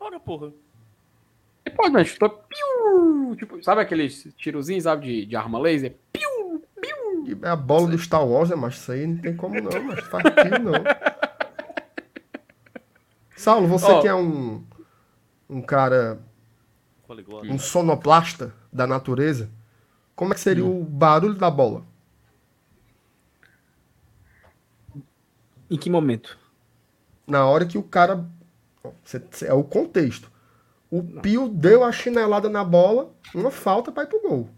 Ora, 0.00 0.18
porra. 0.18 0.52
E 1.64 1.70
pode, 1.70 1.92
mas 1.92 2.08
chutou 2.08 2.30
piu! 2.30 3.36
Tipo, 3.36 3.62
sabe 3.62 3.82
aqueles 3.82 4.26
tirozinhos, 4.36 4.84
sabe, 4.84 5.06
de, 5.06 5.26
de 5.26 5.36
arma 5.36 5.58
laser? 5.58 5.94
Piu! 6.12 6.64
Piu! 6.80 7.38
É 7.42 7.50
a 7.50 7.56
bola 7.56 7.88
do 7.88 7.98
Star 7.98 8.26
Wars, 8.26 8.48
né, 8.48 8.56
mas 8.56 8.74
isso 8.76 8.90
aí 8.90 9.06
não 9.06 9.18
tem 9.18 9.36
como 9.36 9.54
não, 9.60 9.84
mas 9.84 10.00
faz 10.06 10.24
pio 10.24 10.58
não. 10.58 10.72
Saulo, 13.36 13.66
você 13.68 13.90
oh. 13.90 14.00
que 14.02 14.08
é 14.08 14.14
um, 14.14 14.62
um 15.48 15.62
cara. 15.62 16.20
Um 17.44 17.58
sonoplasta 17.58 18.54
da 18.72 18.86
natureza, 18.86 19.50
como 20.14 20.32
é 20.32 20.34
que 20.34 20.40
seria 20.40 20.64
hum. 20.64 20.82
o 20.82 20.84
barulho 20.84 21.34
da 21.34 21.50
bola? 21.50 21.84
Em 25.70 25.78
que 25.78 25.88
momento? 25.88 26.38
Na 27.26 27.46
hora 27.46 27.64
que 27.64 27.78
o 27.78 27.82
cara. 27.82 28.28
É 29.42 29.52
o 29.52 29.62
contexto. 29.64 30.30
O 30.90 31.02
Não. 31.02 31.22
Pio 31.22 31.48
deu 31.48 31.84
a 31.84 31.92
chinelada 31.92 32.48
na 32.48 32.64
bola, 32.64 33.12
uma 33.34 33.50
falta 33.50 33.92
para 33.92 34.04
ir 34.04 34.06
pro 34.06 34.20
gol. 34.20 34.50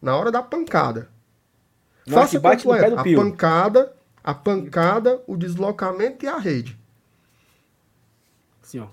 Na 0.00 0.16
hora 0.16 0.30
da 0.30 0.42
pancada. 0.42 1.10
Na 2.06 2.14
Faça 2.20 2.38
bate 2.38 2.64
do 2.64 2.72
a 2.72 3.02
Pio. 3.02 3.18
pancada, 3.18 3.92
a 4.22 4.32
pancada, 4.32 5.22
o 5.26 5.36
deslocamento 5.36 6.24
e 6.24 6.28
a 6.28 6.38
rede. 6.38 6.78
Assim, 8.62 8.78
ó. 8.78 8.88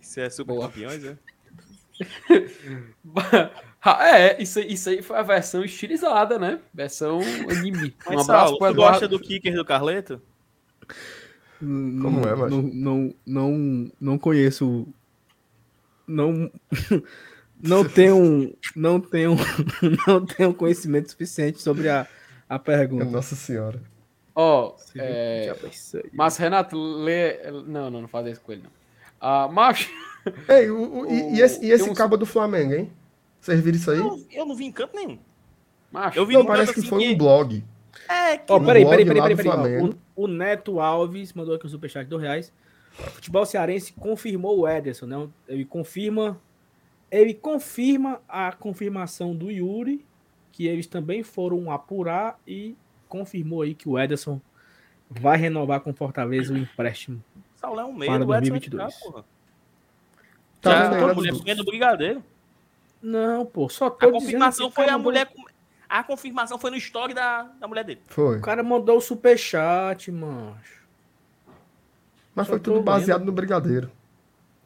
Isso 0.00 0.20
é 0.20 0.30
super 0.30 0.54
Boa. 0.54 0.68
campeões, 0.68 1.04
é? 1.04 1.16
é, 3.90 4.42
isso, 4.42 4.60
isso 4.60 4.88
aí 4.88 5.02
foi 5.02 5.16
a 5.16 5.22
versão 5.22 5.64
estilizada, 5.64 6.38
né? 6.38 6.60
Versão 6.72 7.20
anime. 7.50 7.94
Mas, 8.06 8.16
um 8.16 8.20
abraço 8.20 8.56
Saulo, 8.58 8.58
tu 8.58 8.74
gosta 8.74 9.08
do 9.08 9.18
kicker 9.20 9.54
do 9.54 9.64
Carleto? 9.64 10.20
Como 11.58 12.20
não, 12.20 12.28
é, 12.28 12.34
mas... 12.34 12.50
Não, 12.50 12.62
não, 12.62 13.14
não, 13.26 13.92
não 14.00 14.18
conheço. 14.18 14.86
Não. 16.06 16.50
Não 17.58 17.88
tenho, 17.88 18.54
não 18.76 19.00
tenho, 19.00 19.34
não 20.06 20.26
tenho 20.26 20.52
conhecimento 20.52 21.10
suficiente 21.10 21.62
sobre 21.62 21.88
a, 21.88 22.06
a 22.46 22.58
pergunta. 22.58 23.06
Nossa 23.06 23.34
senhora. 23.34 23.80
Ó, 24.34 24.76
oh, 24.76 24.80
é... 24.94 25.54
mas 26.12 26.36
Renato, 26.36 26.76
lê. 26.78 27.50
Não, 27.66 27.90
não, 27.90 28.02
não 28.02 28.08
faz 28.08 28.26
isso 28.26 28.42
com 28.42 28.52
ele, 28.52 28.62
não. 28.62 28.70
Ah, 29.18 29.48
macho. 29.48 29.90
Ei, 30.46 30.70
o, 30.70 31.00
o- 31.00 31.10
e, 31.10 31.36
e 31.36 31.40
esse, 31.40 31.64
e 31.64 31.70
esse 31.70 31.88
uns- 31.88 31.96
cabo 31.96 32.18
do 32.18 32.26
Flamengo, 32.26 32.74
hein? 32.74 32.92
Vocês 33.46 33.60
viram 33.60 33.76
isso 33.76 33.90
aí? 33.92 33.98
Eu, 33.98 34.26
eu 34.30 34.44
não 34.46 34.56
vi 34.56 34.64
em 34.64 34.72
canto 34.72 34.96
nenhum. 34.96 35.18
Macho. 35.92 36.18
Eu 36.18 36.26
vi 36.26 36.34
Não, 36.34 36.44
parece 36.44 36.66
canto 36.66 36.74
que 36.74 36.80
assim 36.80 36.88
foi 36.88 36.98
que- 37.04 37.14
um 37.14 37.16
blog. 37.16 37.64
É, 38.08 38.36
que 38.36 38.52
no 38.52 38.64
peraí, 38.66 38.84
peraí, 38.84 39.04
peraí, 39.06 39.36
peraí, 39.36 39.56
peraí. 39.56 39.82
O, 39.82 40.24
o 40.24 40.26
Neto 40.26 40.80
Alves 40.80 41.32
mandou 41.32 41.54
aqui 41.54 41.64
o 41.64 41.68
superchat 41.68 42.04
de 42.04 42.10
dois 42.10 42.22
reais. 42.22 42.52
O 42.98 43.02
futebol 43.12 43.46
cearense 43.46 43.92
confirmou 43.92 44.58
o 44.58 44.68
Ederson, 44.68 45.06
né? 45.06 45.28
Ele 45.48 45.64
confirma, 45.64 46.40
ele 47.10 47.32
confirma 47.34 48.20
a 48.28 48.50
confirmação 48.52 49.34
do 49.34 49.50
Yuri, 49.50 50.04
que 50.50 50.66
eles 50.66 50.86
também 50.86 51.22
foram 51.22 51.70
apurar 51.70 52.38
e 52.46 52.74
confirmou 53.08 53.62
aí 53.62 53.74
que 53.74 53.88
o 53.88 53.98
Ederson 53.98 54.40
vai 55.08 55.38
renovar 55.38 55.80
com 55.80 55.94
Fortaleza 55.94 56.52
o 56.52 56.58
empréstimo. 56.58 57.22
Saulo 57.54 57.80
é 57.80 57.84
um 57.84 57.96
Para 57.96 57.98
medo, 57.98 58.12
o 58.12 58.14
Edson 58.16 58.26
vai 58.26 58.40
2022. 58.40 58.94
ficar, 58.94 59.06
porra. 59.10 59.24
Tá 60.60 60.70
Já, 60.70 60.90
aí, 60.90 61.04
a 61.04 61.06
né, 61.06 61.14
mulher 61.14 61.64
brigadeiro. 61.64 62.22
Não, 63.08 63.46
pô, 63.46 63.68
só 63.68 63.88
tô 63.88 63.94
A 64.06 64.10
dizendo 64.10 64.20
confirmação 64.20 64.70
foi 64.70 64.84
a 64.84 64.92
mandou- 64.92 65.04
mulher. 65.04 65.28
A 65.88 66.02
confirmação 66.02 66.58
foi 66.58 66.70
no 66.72 66.76
story 66.76 67.14
da, 67.14 67.42
da 67.60 67.68
mulher 67.68 67.84
dele. 67.84 68.00
Foi. 68.08 68.38
O 68.38 68.40
cara 68.42 68.62
mandou 68.64 68.98
o 68.98 69.00
superchat, 69.00 70.10
mancho. 70.10 70.82
Mas 72.34 72.46
só 72.46 72.54
foi 72.54 72.60
tudo 72.60 72.80
baseado 72.82 73.20
vendo. 73.20 73.26
no 73.28 73.32
brigadeiro. 73.32 73.90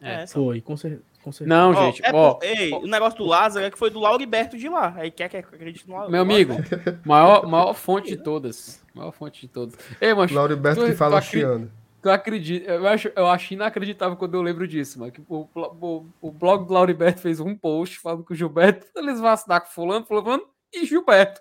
É, 0.00 0.22
É. 0.22 0.26
Foi, 0.26 0.60
com 0.62 0.76
cer- 0.78 1.00
com 1.22 1.30
certeza. 1.30 1.48
Não, 1.54 1.72
Ó, 1.72 1.86
gente, 1.86 2.00
é 2.02 2.10
ó. 2.12 2.34
por- 2.34 2.42
ei, 2.44 2.72
o 2.72 2.86
negócio 2.86 3.18
do 3.18 3.26
Lázaro 3.26 3.66
é 3.66 3.70
que 3.70 3.78
foi 3.78 3.90
do 3.90 4.00
Lauriberto 4.00 4.56
de 4.56 4.68
lá. 4.70 4.94
Aí 4.96 5.10
quer 5.10 5.28
que 5.28 5.36
acredite 5.36 5.86
no 5.86 5.92
Lázaro. 5.94 6.10
Meu 6.12 6.22
amigo, 6.22 6.54
maior, 7.04 7.46
maior 7.46 7.74
fonte 7.74 8.08
de 8.08 8.16
todas. 8.16 8.82
Maior 8.94 9.12
fonte 9.12 9.42
de 9.42 9.48
todas. 9.48 9.74
Ei, 10.00 10.14
mas 10.14 10.30
Lauriberto 10.32 10.80
tu- 10.80 10.86
que 10.86 10.94
fala 10.96 11.20
tu 11.20 11.26
acri- 11.26 11.40
chiando. 11.40 11.70
Tu 12.00 12.10
acredita? 12.10 12.70
Eu 12.70 12.86
acho, 12.86 13.12
eu 13.14 13.26
acho 13.26 13.54
inacreditável 13.54 14.16
quando 14.16 14.34
eu 14.34 14.42
lembro 14.42 14.66
disso, 14.66 14.98
mano. 14.98 15.12
Que 15.12 15.22
o, 15.28 15.48
o, 15.54 16.06
o 16.20 16.30
blog 16.30 16.66
do 16.66 16.72
Lauriberto 16.72 17.20
fez 17.20 17.40
um 17.40 17.56
post 17.56 17.98
falando 17.98 18.24
que 18.24 18.32
o 18.32 18.36
Gilberto 18.36 18.86
eles 18.96 19.20
vão 19.20 19.30
assinar 19.30 19.60
com 19.60 19.68
fulano, 19.68 20.04
fulano 20.04 20.42
e 20.72 20.84
Gilberto. 20.84 21.40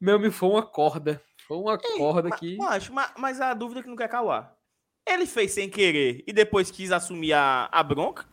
Meu, 0.00 0.18
me 0.18 0.30
foi 0.30 0.48
uma 0.48 0.62
corda. 0.62 1.20
Foi 1.46 1.56
uma 1.56 1.78
corda 1.78 2.28
Mas, 2.28 2.40
que. 2.40 2.56
macho, 2.56 2.92
mas, 2.92 3.12
mas 3.16 3.40
a 3.40 3.54
dúvida 3.54 3.82
que 3.82 3.88
não 3.88 3.96
quer 3.96 4.08
calar. 4.08 4.54
Ele 5.06 5.24
fez 5.26 5.52
sem 5.52 5.70
querer 5.70 6.22
e 6.26 6.32
depois 6.32 6.70
quis 6.70 6.92
assumir 6.92 7.32
a, 7.32 7.68
a 7.72 7.82
bronca? 7.82 8.26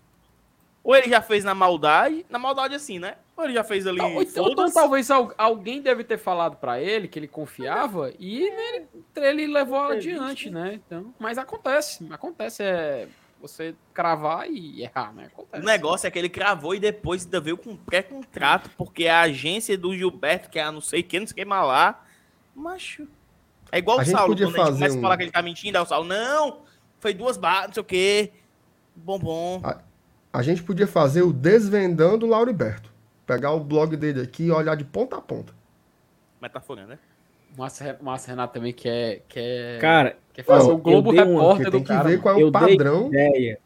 Ou 0.86 0.96
ele 0.96 1.10
já 1.10 1.20
fez 1.20 1.44
na 1.44 1.56
maldade? 1.56 2.24
Na 2.30 2.38
maldade 2.38 2.76
assim, 2.76 3.00
né? 3.00 3.16
Ou 3.36 3.44
ele 3.46 3.56
já 3.56 3.64
fez 3.64 3.88
ali. 3.88 4.00
Ou 4.00 4.22
então, 4.22 4.48
então, 4.52 4.72
talvez 4.72 5.10
al- 5.10 5.34
alguém 5.36 5.82
deve 5.82 6.04
ter 6.04 6.18
falado 6.20 6.58
pra 6.58 6.80
ele 6.80 7.08
que 7.08 7.18
ele 7.18 7.28
confiava 7.28 8.14
e 8.20 8.50
né, 8.52 8.86
ele 9.18 9.48
levou 9.48 9.80
adiante, 9.80 10.50
né? 10.52 10.76
Então, 10.76 11.12
mas 11.20 11.40
acontece, 11.40 12.08
acontece 12.12 12.62
é 12.62 13.08
você 13.42 13.74
cravar 13.96 14.48
e 14.50 14.84
errar, 14.84 15.12
né? 15.12 15.24
O 15.36 15.42
Acontece. 15.42 15.66
negócio 15.66 16.08
é 16.08 16.12
que 16.12 16.20
ele 16.20 16.30
cravou 16.30 16.76
e 16.76 16.80
depois 16.80 17.26
ainda 17.26 17.40
veio 17.40 17.58
com 17.58 17.76
pré-contrato, 17.76 18.70
porque 18.78 19.08
a 19.08 19.22
agência 19.22 19.76
do 19.78 19.96
Gilberto, 19.96 20.50
que 20.52 20.60
é 20.60 20.64
a 20.64 20.72
não 20.72 20.82
sei 20.82 21.02
quem, 21.02 21.22
não 21.22 21.28
sei 21.28 21.36
quem 21.44 21.46
lá. 21.46 22.06
Macho. 22.56 23.08
É 23.72 23.80
igual 23.80 23.98
A 23.98 24.02
o 24.02 24.04
gente 24.06 24.16
Saulo, 24.16 24.28
podia 24.34 24.46
quando 24.46 24.56
a 24.56 24.58
gente 24.60 24.66
fazer 24.68 24.78
começa 24.78 24.96
a 24.96 24.98
um- 25.00 25.02
falar 25.02 25.18
que 25.18 25.24
ele 25.24 25.32
tá 25.32 25.42
mentindo, 25.42 25.78
aí 25.80 25.84
o 25.84 25.88
Saulo, 25.88 26.08
não, 26.08 26.60
foi 27.00 27.12
duas 27.14 27.38
barras, 27.38 27.68
não 27.68 27.74
sei 27.74 27.82
o 27.82 27.86
quê. 27.86 28.32
Bombom. 28.96 29.62
A 29.64 29.82
gente 30.42 30.64
podia 30.64 30.88
fazer 30.88 31.22
o 31.22 31.32
Desvendando 31.34 32.26
Lauriberto. 32.26 32.94
Pegar 33.26 33.52
o 33.54 33.60
blog 33.60 33.96
dele 33.98 34.22
aqui 34.22 34.44
e 34.46 34.52
olhar 34.52 34.76
de 34.76 34.84
ponta 34.84 35.18
a 35.18 35.22
ponta. 35.22 35.54
Metaforando, 36.42 36.90
né? 36.90 37.00
O 37.56 37.60
Márcio 37.62 37.86
Re- 37.86 37.96
Márcio 38.02 38.30
Renato 38.30 38.54
também 38.54 38.74
quer, 38.74 39.22
quer, 39.28 39.80
Cara, 39.80 40.18
quer 40.34 40.44
fazer 40.44 40.70
ó, 40.70 40.74
o 40.74 40.78
Globo 40.78 41.12
uma- 41.12 41.24
Repórter 41.24 41.56
Porque 41.58 41.64
do 41.66 41.72
tem 41.72 41.82
que 41.84 41.88
cara. 41.88 42.04
ver 42.04 42.10
mano. 42.12 42.22
qual 42.22 42.38
é 42.38 42.42
eu 42.44 42.48
o 42.48 42.52
padrão. 42.52 43.10
dei 43.10 43.28
ideia. 43.28 43.60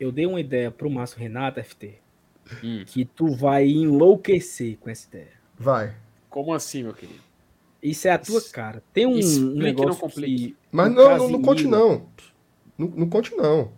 Eu 0.00 0.12
dei 0.12 0.26
uma 0.26 0.40
ideia 0.40 0.70
pro 0.70 0.88
Márcio 0.90 1.18
Renato, 1.18 1.60
FT, 1.62 1.98
Hum, 2.62 2.84
que 2.86 3.04
tu 3.04 3.34
vai 3.34 3.66
enlouquecer 3.68 4.76
com 4.78 4.88
essa 4.90 5.06
ideia. 5.08 5.32
Vai. 5.58 5.94
como 6.30 6.52
assim, 6.52 6.82
meu 6.82 6.92
querido? 6.94 7.20
Isso 7.82 8.08
é 8.08 8.10
a 8.12 8.18
tua 8.18 8.40
cara. 8.50 8.82
Tem 8.92 9.06
um 9.06 9.16
explique, 9.18 9.58
negócio 9.58 9.88
não 9.90 9.96
complique. 9.96 10.48
que 10.48 10.56
Mas 10.72 10.92
não, 10.92 11.16
não, 11.18 11.28
não 11.28 11.42
conte 11.42 11.66
não. 11.66 12.06
Não, 12.78 12.88
não 12.88 13.08
conte 13.08 13.34
não. 13.36 13.70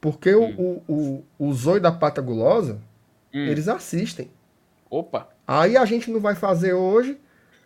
Porque 0.00 0.34
Hum. 0.34 0.82
o, 0.88 0.92
o, 0.92 1.24
o, 1.48 1.52
Zóio 1.54 1.80
da 1.80 1.90
Pata 1.92 2.20
Gulosa, 2.22 2.80
Hum, 3.34 3.44
eles 3.46 3.68
assistem. 3.68 4.30
Opa, 4.90 5.28
Aí 5.46 5.76
a 5.76 5.84
gente 5.84 6.10
não 6.10 6.20
vai 6.20 6.34
fazer 6.34 6.72
hoje. 6.74 7.18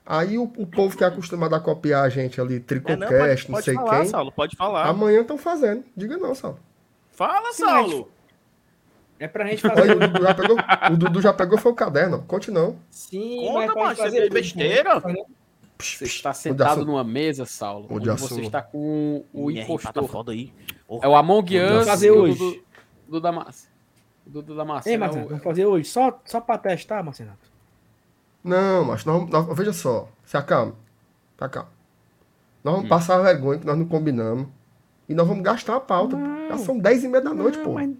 Aí 0.04 0.36
o, 0.38 0.44
o 0.56 0.66
povo 0.66 0.96
que 0.96 1.04
é 1.04 1.06
acostumado 1.06 1.54
a 1.54 1.60
copiar 1.60 2.04
a 2.04 2.08
gente 2.08 2.40
ali, 2.40 2.56
É, 2.56 2.58
não, 2.58 2.64
Tricocast, 2.64 3.48
não, 3.48 3.54
pode 3.54 3.64
sei 3.64 3.74
falar, 3.74 3.98
quem. 4.00 4.08
Saulo, 4.08 4.32
pode 4.32 4.56
falar. 4.56 4.86
Amanhã 4.86 5.20
estão 5.20 5.38
fazendo. 5.38 5.84
Diga 5.96 6.16
não, 6.16 6.34
Saulo. 6.34 6.58
Fala, 7.12 7.52
Sim, 7.52 7.64
Saulo. 7.64 8.10
é 9.20 9.28
pra 9.28 9.46
gente 9.46 9.64
Olha, 9.66 9.76
fazer. 9.76 9.92
o 9.96 10.00
Dudu 10.00 10.22
já 10.22 10.34
pegou, 10.34 10.56
o 10.92 10.96
Dudu 10.96 11.20
já 11.20 11.32
pegou 11.32 11.58
foi 11.58 11.72
o 11.72 11.74
caderno. 11.74 12.24
Conte 12.26 12.50
não. 12.50 12.76
Sim, 12.90 13.38
Conta, 13.46 13.52
mas 13.58 13.66
pode 13.74 13.80
macho, 14.00 14.02
você 14.02 14.10
fez 14.10 14.28
besteira? 14.32 14.94
né? 15.00 15.14
você 15.78 16.04
está 16.04 16.32
sentado 16.32 16.70
assunto? 16.72 16.86
numa 16.86 17.04
mesa, 17.04 17.44
Saulo, 17.44 17.86
Onde 17.90 18.08
onde 18.10 18.20
você 18.20 18.26
assunto? 18.26 18.42
está 18.44 18.62
com 18.62 19.24
o 19.32 19.46
Minha 19.46 19.62
ripata 19.64 20.00
impostor. 20.00 20.08
foda 20.08 20.32
aí. 20.32 20.52
É 21.02 21.08
o 21.08 21.14
Among 21.16 21.58
Vamos 21.58 21.80
Us 21.82 21.86
fazer 21.86 22.08
do, 22.10 22.18
hoje. 22.18 22.38
do, 22.38 23.12
do 23.12 23.20
Damasco. 23.20 23.70
Do, 24.26 24.42
do 24.42 24.54
Damasco. 24.56 24.88
Ei, 24.88 24.94
é 24.94 24.98
Marcelo, 24.98 25.28
vamos 25.28 25.42
fazer 25.44 25.66
hoje, 25.66 25.88
só, 25.88 26.20
só 26.24 26.40
pra 26.40 26.58
testar, 26.58 27.02
Marcelo. 27.02 27.30
Não, 28.44 28.84
mas 28.84 29.04
nós, 29.04 29.28
nós- 29.28 29.56
veja 29.56 29.72
só. 29.72 30.08
Se 30.24 30.36
acalma. 30.36 30.74
Se 31.38 31.44
acalma. 31.44 31.70
Nós 32.62 32.72
Hum. 32.74 32.76
vamos 32.78 32.88
passar 32.88 33.18
vergonha 33.22 33.58
que 33.60 33.66
nós 33.66 33.78
não 33.78 33.86
combinamos. 33.86 34.46
E 35.08 35.14
nós 35.14 35.26
vamos 35.26 35.42
gastar 35.42 35.76
a 35.76 35.80
pauta. 35.80 36.16
Não. 36.16 36.48
Já 36.48 36.58
são 36.58 36.78
10 36.78 37.04
e 37.04 37.08
meia 37.08 37.22
da 37.22 37.34
noite, 37.34 37.58
Não, 37.58 37.64
pô. 37.64 37.72
mas 37.74 37.90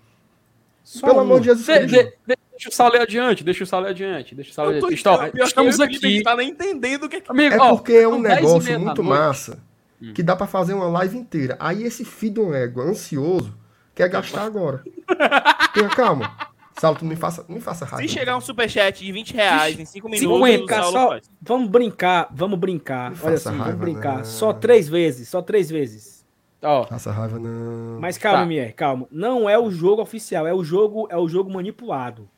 só 0.84 1.06
Pelo 1.06 1.18
uma. 1.18 1.22
amor 1.22 1.40
de 1.40 1.46
Jesus 1.46 1.66
De- 1.66 1.72
Cristo. 1.86 2.12
de- 2.26 2.38
deixa 2.58 2.84
o 2.88 2.94
ir 2.94 3.00
adiante, 3.00 3.44
deixa 3.44 3.64
o 3.64 3.80
ir 3.80 3.86
adiante, 3.88 4.34
deixa 4.34 4.52
o 4.52 4.54
tô 4.54 4.60
adiante. 4.62 5.38
Estamos 5.42 5.80
aqui. 5.80 6.16
não 6.16 6.22
tá 6.22 6.36
nem 6.36 6.50
entendendo 6.50 7.04
o 7.04 7.08
que 7.08 7.16
é 7.16 7.20
que... 7.20 7.30
Amigo, 7.30 7.54
É 7.54 7.58
ó, 7.58 7.74
porque 7.76 7.92
é 7.92 8.06
um 8.08 8.12
são 8.14 8.22
10 8.22 8.34
negócio 8.36 8.80
muito 8.80 9.02
noite. 9.02 9.20
massa 9.20 9.58
Hum. 10.02 10.12
que 10.14 10.22
dá 10.22 10.34
pra 10.34 10.46
fazer 10.46 10.74
uma 10.74 10.88
live 10.88 11.16
inteira. 11.16 11.56
Aí 11.60 11.84
esse 11.84 12.04
filho 12.04 12.34
de 12.34 12.40
um 12.40 12.54
égua 12.54 12.84
ansioso 12.84 13.54
quer 13.94 14.08
gastar 14.08 14.42
agora. 14.44 14.82
Tenha 15.72 15.88
calma. 15.88 16.34
Saulo, 16.78 16.98
tu 16.98 17.04
não 17.04 17.10
me 17.10 17.16
faça, 17.16 17.44
não 17.48 17.56
me 17.56 17.60
faça 17.60 17.84
raiva. 17.84 18.08
Se 18.08 18.12
chegar 18.12 18.36
um 18.36 18.40
superchat 18.40 19.04
de 19.04 19.12
20 19.12 19.34
reais 19.34 19.78
em 19.78 19.84
5 19.84 20.08
minutos, 20.08 20.48
50, 20.48 20.64
o 20.64 20.68
Saulo 20.76 20.92
só, 20.92 21.08
faz. 21.10 21.30
vamos 21.40 21.68
brincar, 21.68 22.28
vamos 22.32 22.58
brincar. 22.58 23.10
Não 23.12 23.18
Olha 23.22 23.34
assim, 23.34 23.48
raiva, 23.50 23.64
vamos 23.64 23.78
brincar. 23.80 24.16
não. 24.18 24.24
Só 24.24 24.52
três 24.52 24.88
vezes, 24.88 25.28
só 25.28 25.40
três 25.42 25.70
vezes. 25.70 26.26
ó, 26.62 26.84
Faça 26.84 27.12
raiva, 27.12 27.38
não. 27.38 28.00
Mas 28.00 28.18
calma, 28.18 28.40
Tá. 28.40 28.46
Mier, 28.46 28.74
calma. 28.74 29.06
Não 29.12 29.48
é 29.48 29.56
o 29.58 29.70
jogo 29.70 30.02
oficial, 30.02 30.46
é 30.46 30.54
o 30.54 30.64
jogo, 30.64 31.06
é 31.10 31.16
o 31.16 31.28
jogo 31.28 31.52
manipulado. 31.52 32.28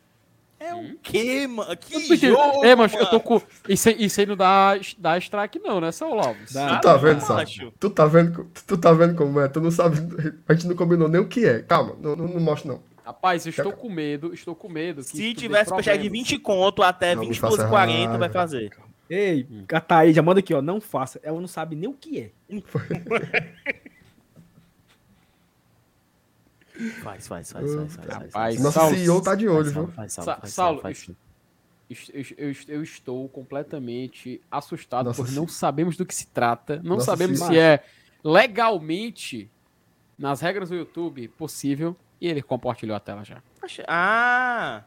É 0.66 0.74
o 0.74 0.96
quê, 1.02 1.46
mano? 1.46 1.76
Que 1.76 2.16
jogo, 2.16 2.64
É, 2.64 2.74
mas 2.74 2.92
eu 2.94 3.00
tô 3.06 3.12
mano? 3.16 3.20
com. 3.20 3.42
Isso, 3.68 3.88
aí- 3.88 3.96
isso 3.98 4.20
aí 4.20 4.26
não 4.26 4.36
dá, 4.36 4.72
dá 4.98 5.18
strike, 5.18 5.58
não, 5.58 5.80
né, 5.80 5.92
Saulo 5.92 6.20
Alves? 6.20 6.52
Dá. 6.52 6.76
Tu 6.78 6.82
tá 6.82 6.92
Ah, 6.92 6.96
vendo, 6.96 7.12
não, 7.14 7.20
Saulo? 7.20 7.42
macho. 7.42 7.72
Tu 7.78 7.90
tá 7.90 8.06
vendo, 8.06 8.50
tu 8.66 8.76
tá 8.78 8.92
vendo 8.92 9.14
como 9.14 9.40
é? 9.40 9.48
Tu 9.48 9.60
não 9.60 9.70
sabe. 9.70 9.98
A 10.48 10.54
gente 10.54 10.66
não 10.66 10.76
combinou 10.76 11.08
nem 11.08 11.20
o 11.20 11.28
que 11.28 11.44
é. 11.44 11.60
Calma, 11.60 11.96
não, 12.00 12.16
não, 12.16 12.26
não 12.28 12.40
mostra, 12.40 12.72
não. 12.72 12.80
Rapaz, 13.04 13.44
eu 13.44 13.50
estou 13.50 13.72
com 13.72 13.90
medo, 13.90 14.32
estou 14.32 14.54
com 14.54 14.68
medo. 14.68 15.02
que 15.02 15.08
Se 15.08 15.34
tiver 15.34 15.62
superchat 15.64 15.98
de 15.98 16.04
problemas. 16.08 16.28
20 16.30 16.38
conto 16.38 16.82
até 16.82 17.14
Não 17.14 17.20
me 17.22 17.28
20 17.28 17.40
faça 17.40 17.56
12 17.58 17.68
40 17.68 17.96
raiva. 18.08 18.18
vai 18.18 18.28
fazer. 18.30 18.70
Ei, 19.10 19.46
Hum. 19.50 19.64
Cataí, 19.68 20.14
já 20.14 20.22
manda 20.22 20.40
aqui, 20.40 20.54
ó. 20.54 20.62
Não 20.62 20.80
faça. 20.80 21.20
Ela 21.22 21.38
não 21.38 21.46
sabe 21.46 21.76
nem 21.76 21.90
o 21.90 21.92
que 21.92 22.18
é. 22.18 22.30
Faz, 27.02 27.28
faz, 27.28 27.52
faz, 27.52 27.74
faz, 27.74 27.94
faz, 27.94 27.94
faz. 27.94 28.34
Rapaz, 28.34 28.60
Nosso 28.60 28.72
Saulo, 28.78 28.96
CEO 28.96 29.22
tá 29.22 29.34
de 29.34 29.48
olho, 29.48 29.70
viu? 29.70 29.92
Saulo, 30.08 30.80
Eu, 32.68 32.82
estou 32.82 33.28
completamente 33.28 34.40
assustado, 34.50 35.06
Nossa, 35.06 35.22
porque 35.22 35.34
não 35.38 35.46
sabemos 35.46 35.96
do 35.96 36.04
que 36.04 36.14
se 36.14 36.26
trata, 36.26 36.76
não 36.82 36.96
Nossa, 36.96 37.04
sabemos 37.04 37.38
se- 37.38 37.46
se 37.46 37.58
é 37.58 37.84
legalmente, 38.24 39.48
nas 40.18 40.40
regras 40.40 40.70
do 40.70 40.74
YouTube, 40.74 41.28
possível, 41.28 41.96
e 42.20 42.26
ele 42.26 42.42
compartilhou 42.42 42.96
a 42.96 43.00
tela 43.00 43.22
já. 43.24 43.42
Ah, 43.86 44.82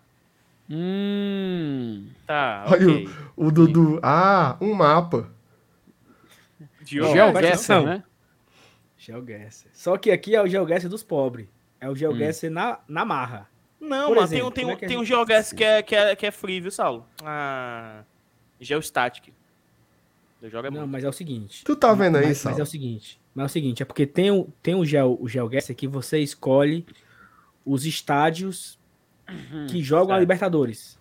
Hum. 0.69 2.09
tá, 2.25 2.65
Olha 2.67 2.89
ok. 2.91 3.09
O 3.37 3.49
Dudu. 3.51 3.99
Ah, 4.03 4.57
um 4.59 4.73
mapa. 4.73 5.31
GeoGuessr, 6.83 7.81
né? 7.83 8.03
GeoGuessr. 8.97 9.67
Só 9.71 9.97
que 9.97 10.11
aqui 10.11 10.35
é 10.35 10.41
o 10.41 10.47
GeoGuessr 10.47 10.89
dos 10.89 11.03
pobres. 11.03 11.47
É 11.79 11.87
o 11.87 11.91
Hum. 11.91 11.95
GeoGuessr 11.95 12.49
na, 12.49 12.79
na 12.87 13.05
marra. 13.05 13.49
Não, 13.79 14.07
Por 14.07 14.17
exemplo, 14.17 14.51
tem, 14.51 14.65
um- 14.65 14.71
é 14.71 14.75
que 14.75 14.85
a 14.85 14.87
tem 14.87 14.97
um 14.97 15.05
GeoGuessr 15.05 15.55
que 15.55 15.63
é, 15.63 15.83
que, 15.83 15.95
é, 15.95 16.15
que 16.15 16.25
é 16.25 16.31
free, 16.31 16.59
viu, 16.59 16.71
Saulo? 16.71 17.05
Ah, 17.23 18.03
Geostatic. 18.59 19.31
Eu 20.41 20.49
jogo 20.49 20.67
é 20.67 20.71
Não, 20.71 20.79
muito. 20.81 20.91
mas 20.91 21.03
é 21.03 21.09
o 21.09 21.13
seguinte. 21.13 21.63
Tu 21.63 21.75
tá 21.75 21.93
vendo 21.93 22.15
aí, 22.17 22.25
mas, 22.27 22.29
mas 22.29 22.37
Saulo? 22.39 22.59
é 22.59 22.63
o 22.63 22.65
seguinte. 22.65 23.19
Mas 23.35 23.43
é 23.43 23.45
o 23.45 23.49
seguinte, 23.49 23.83
é 23.83 23.85
porque 23.85 24.07
tem 24.07 24.31
o, 24.31 24.45
tem 24.63 24.73
o, 24.75 24.83
Geo, 24.83 25.17
o 25.21 25.27
GeoGuessr 25.27 25.75
que 25.75 25.87
você 25.87 26.19
escolhe 26.19 26.85
os 27.63 27.85
estádios 27.85 28.79
que 29.69 29.83
jogam 29.83 30.07
a 30.11 30.15
certo. 30.15 30.19
Libertadores. 30.21 30.99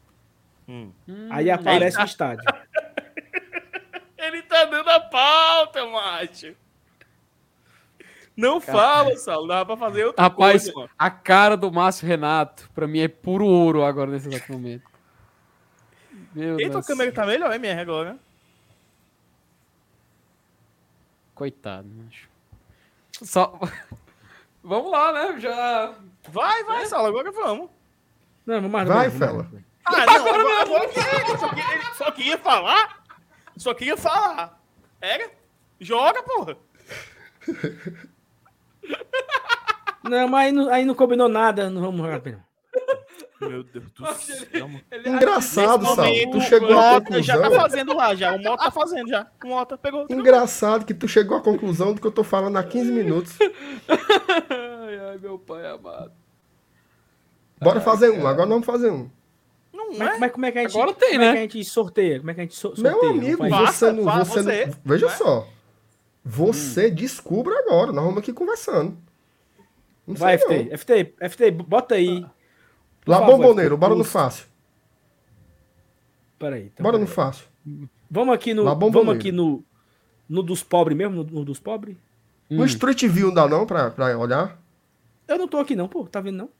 Hum. 0.68 0.90
Hum, 1.08 1.28
Aí 1.30 1.50
aparece 1.50 1.96
tá. 1.96 2.02
o 2.02 2.06
estádio. 2.06 2.44
Ele 4.18 4.42
tá 4.42 4.64
dando 4.64 4.88
a 4.90 5.00
pauta, 5.00 5.86
macho. 5.86 6.54
Não 8.36 8.60
Cara. 8.60 8.78
fala, 8.78 9.16
Saulo. 9.16 9.48
Dá 9.48 9.64
pra 9.64 9.76
fazer 9.76 10.04
outra 10.04 10.22
Rapaz, 10.22 10.64
coisa, 10.64 10.72
mano. 10.78 10.90
a 10.98 11.10
cara 11.10 11.56
do 11.56 11.72
Márcio 11.72 12.06
Renato, 12.06 12.68
pra 12.74 12.86
mim, 12.86 13.00
é 13.00 13.08
puro 13.08 13.46
ouro 13.46 13.82
agora 13.82 14.10
nesse 14.10 14.28
exato 14.28 14.52
momento. 14.52 14.84
Meu 16.34 16.60
E 16.60 16.64
tua 16.64 16.72
Deus. 16.74 16.86
câmera 16.86 17.12
tá 17.12 17.24
melhor, 17.24 17.50
MR, 17.54 17.80
agora. 17.80 18.18
Coitado, 21.34 21.88
macho. 21.88 22.28
Só... 23.22 23.58
Vamos 24.62 24.90
lá, 24.90 25.12
né? 25.12 25.40
Já. 25.40 25.94
Vai, 26.28 26.64
vai, 26.64 26.86
Saulo, 26.86 27.06
agora 27.06 27.30
vamos. 27.30 27.70
Não, 28.44 28.56
vamos 28.56 28.70
mais. 28.72 28.88
Vai, 28.88 29.10
fela. 29.12 29.48
Ah, 29.84 30.04
não, 30.04 30.14
agora, 30.16 30.62
agora 30.62 30.88
que 30.88 30.98
ele 30.98 31.38
só, 31.38 31.48
queria, 31.50 31.94
só 31.94 32.10
queria 32.10 32.38
falar. 32.38 33.02
Só 33.56 33.74
queria 33.74 33.96
falar. 33.96 34.60
Pega, 34.98 35.30
joga, 35.80 36.20
porra. 36.24 36.56
Não, 40.04 40.28
mas 40.28 40.46
aí 40.46 40.52
não, 40.52 40.70
aí 40.72 40.84
não 40.84 40.94
combinou 40.94 41.28
nada. 41.28 41.68
Não 41.68 41.80
vamos 41.80 42.00
jogar 42.00 42.20
pena. 42.20 42.44
Meu 43.40 43.62
Deus 43.64 43.90
do 43.92 44.06
céu. 44.14 44.70
Engraçado, 45.04 45.84
Sal. 45.86 46.06
Tu 46.32 46.40
chegou 46.42 46.70
à 46.78 46.92
Mota 46.92 47.22
já 47.22 47.34
tá 47.34 47.40
conclusão. 47.42 47.60
fazendo 47.62 47.94
lá, 47.96 48.14
já. 48.14 48.34
O 48.34 48.42
Mota 48.42 48.64
tá 48.64 48.70
fazendo 48.70 49.08
já. 49.08 49.26
O 49.44 49.48
Mota 49.48 49.76
pegou. 49.78 50.06
Engraçado 50.08 50.86
que 50.86 50.94
tu 50.94 51.06
chegou 51.06 51.36
à 51.36 51.40
conclusão 51.40 51.92
do 51.92 52.00
que 52.00 52.06
eu 52.06 52.12
tô 52.12 52.24
falando 52.24 52.56
há 52.56 52.62
15 52.62 52.90
minutos. 52.92 53.36
Ai, 54.88 54.98
ai, 55.10 55.18
meu 55.18 55.38
pai 55.38 55.66
amado. 55.66 56.12
Bora 57.60 57.80
fazer 57.80 58.10
um. 58.10 58.26
Agora 58.26 58.48
vamos 58.48 58.64
fazer 58.64 58.90
um. 58.90 59.10
Não 59.72 59.90
Mas, 59.98 60.14
é? 60.14 60.18
mas 60.18 60.32
como 60.32 60.46
é 60.46 60.52
que 60.52 60.58
a 60.58 60.62
gente, 60.62 60.76
Agora 60.76 60.94
tem, 60.94 61.10
como 61.12 61.22
é 61.22 61.26
né? 61.26 61.32
que 61.32 61.38
a 61.38 61.42
gente 61.42 61.64
sorteia? 61.64 62.18
Como 62.18 62.30
é 62.30 62.34
que 62.34 62.40
a 62.40 62.44
gente 62.44 62.54
so- 62.56 62.74
sorteia? 62.76 62.94
Meu 62.94 63.02
Não 63.02 63.10
amigo, 63.10 63.48
você 63.66 63.92
não. 63.92 64.04
Você 64.04 64.42
você, 64.42 64.66
não 64.66 64.74
veja 64.84 65.06
né? 65.06 65.12
só. 65.12 65.48
Você 66.28 66.90
descubra 66.90 67.56
agora. 67.60 67.92
Nós 67.92 68.04
vamos 68.04 68.18
aqui 68.18 68.32
conversando. 68.32 68.98
Não 70.04 70.16
Vai, 70.16 70.36
sei 70.36 70.64
não. 70.64 70.76
FT, 70.76 71.04
FT, 71.14 71.28
FT, 71.28 71.50
bota 71.52 71.94
aí. 71.94 72.26
Por 73.04 73.12
Lá, 73.12 73.20
favor, 73.20 73.36
bomboneiro, 73.36 73.76
FT, 73.76 73.80
bora 73.80 73.94
no 73.94 74.02
fácil. 74.02 74.46
Peraí. 76.36 76.66
Então, 76.66 76.82
Bora 76.82 76.98
no 76.98 77.06
fácil. 77.06 77.46
Vamos 78.10 78.34
aqui 78.34 78.52
no. 78.52 78.64
Vamos 78.64 79.08
aqui 79.08 79.30
no. 79.30 79.64
No 80.28 80.42
dos 80.42 80.64
pobres 80.64 80.98
mesmo? 80.98 81.14
No, 81.14 81.24
no 81.24 81.44
dos 81.44 81.60
pobres? 81.60 81.96
Hum. 82.50 82.56
No 82.56 82.64
Street 82.66 83.04
View 83.06 83.28
não 83.28 83.34
dá 83.34 83.48
não 83.48 83.64
pra, 83.64 83.90
pra 83.92 84.18
olhar? 84.18 84.60
Eu 85.28 85.38
não 85.38 85.46
tô 85.46 85.58
aqui 85.58 85.76
não, 85.76 85.88
pô. 85.88 86.04
Tá 86.08 86.20
vendo 86.20 86.38
não? 86.38 86.50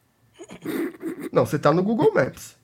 Não, 1.33 1.45
você 1.45 1.59
tá 1.59 1.73
no 1.73 1.83
Google 1.83 2.15
Maps. 2.15 2.57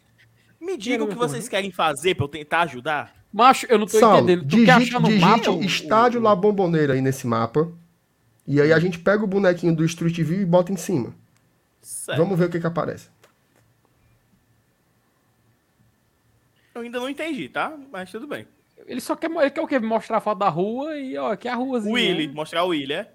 Me 0.60 0.76
diga 0.76 1.02
o 1.02 1.08
que 1.08 1.16
vocês 1.16 1.48
querem 1.48 1.72
fazer 1.72 2.14
pra 2.14 2.24
eu 2.24 2.28
tentar 2.28 2.60
ajudar. 2.62 3.21
Macho, 3.32 3.66
eu 3.68 3.78
não 3.78 3.86
tô 3.86 3.98
Saulo, 3.98 4.18
entendendo. 4.18 4.46
Tu 4.48 4.64
quer 4.64 4.78
digite, 4.78 4.90
achar 4.90 5.00
no 5.00 5.08
digite 5.08 5.24
mapa? 5.26 5.50
o- 5.50 5.62
estádio 5.64 6.20
o- 6.20 6.22
La 6.22 6.34
Bomboneira 6.36 6.92
aí 6.92 7.00
nesse 7.00 7.26
mapa. 7.26 7.70
E 8.46 8.60
aí 8.60 8.72
a 8.72 8.78
gente 8.78 8.98
pega 8.98 9.24
o 9.24 9.26
bonequinho 9.26 9.74
do 9.74 9.84
Street 9.84 10.18
View 10.20 10.42
e 10.42 10.44
bota 10.44 10.72
em 10.72 10.76
cima. 10.76 11.14
Sério. 11.80 12.22
Vamos 12.22 12.38
ver 12.38 12.46
o 12.46 12.50
que 12.50 12.60
que 12.60 12.66
aparece. 12.66 13.08
Eu 16.74 16.82
ainda 16.82 16.98
não 16.98 17.08
entendi, 17.08 17.48
tá? 17.48 17.76
Mas 17.90 18.10
tudo 18.10 18.26
bem. 18.26 18.46
Ele 18.86 19.00
só 19.00 19.14
quer, 19.14 19.30
ele 19.30 19.50
quer 19.50 19.60
o 19.60 19.66
quê? 19.66 19.78
Mostrar 19.78 20.16
a 20.18 20.20
foto 20.20 20.38
da 20.38 20.48
rua 20.48 20.96
e, 20.98 21.16
ó, 21.16 21.32
aqui 21.32 21.46
é 21.48 21.52
a 21.52 21.54
ruazinha. 21.54 21.94
Willy, 21.94 22.26
né? 22.28 22.34
mostrar 22.34 22.64
o 22.64 22.68
Willy, 22.68 22.92
é? 22.94 23.12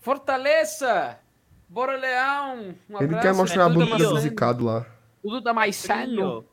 Fortaleza! 0.00 1.18
Bora, 1.68 1.96
Leão! 1.96 2.74
Um 2.90 3.00
Ele 3.02 3.18
quer 3.20 3.32
mostrar 3.34 3.64
a 3.64 3.68
né? 3.68 3.74
bunda 3.74 3.86
Tudo 3.86 3.96
do 3.98 4.04
Damasceno, 4.04 4.20
zicado 4.30 4.64
lá. 4.64 4.86
Tudo 5.22 5.40
Damasceno, 5.40 6.44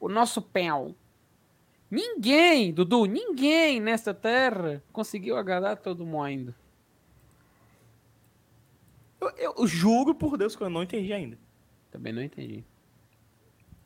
o 0.00 0.08
nosso 0.08 0.40
pão. 0.40 0.94
Ninguém, 1.92 2.72
Dudu, 2.72 3.04
ninguém 3.04 3.78
nesta 3.78 4.14
terra 4.14 4.82
conseguiu 4.94 5.36
agradar 5.36 5.76
todo 5.76 6.06
mundo. 6.06 6.54
Eu, 9.20 9.54
eu 9.58 9.66
juro 9.66 10.14
por 10.14 10.38
Deus 10.38 10.56
que 10.56 10.62
eu 10.62 10.70
não 10.70 10.82
entendi 10.82 11.12
ainda. 11.12 11.38
Também 11.90 12.10
não 12.10 12.22
entendi. 12.22 12.64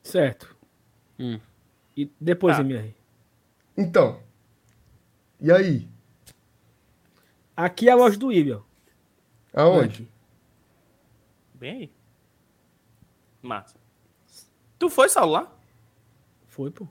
Certo. 0.04 0.56
Hum. 1.18 1.40
E 1.96 2.08
depois, 2.20 2.56
Ah. 2.56 2.60
MR. 2.60 2.94
Então. 3.76 4.22
E 5.40 5.50
aí? 5.50 5.88
Aqui 7.56 7.88
é 7.88 7.92
a 7.92 7.96
loja 7.96 8.16
do 8.16 8.32
Ibel. 8.32 8.64
Aonde? 9.52 10.08
Bem 11.54 11.72
aí. 11.72 11.92
Massa. 13.42 13.76
Tu 14.78 14.88
foi, 14.88 15.08
Saulo, 15.08 15.32
lá? 15.32 15.52
Foi, 16.46 16.70
pô. 16.70 16.86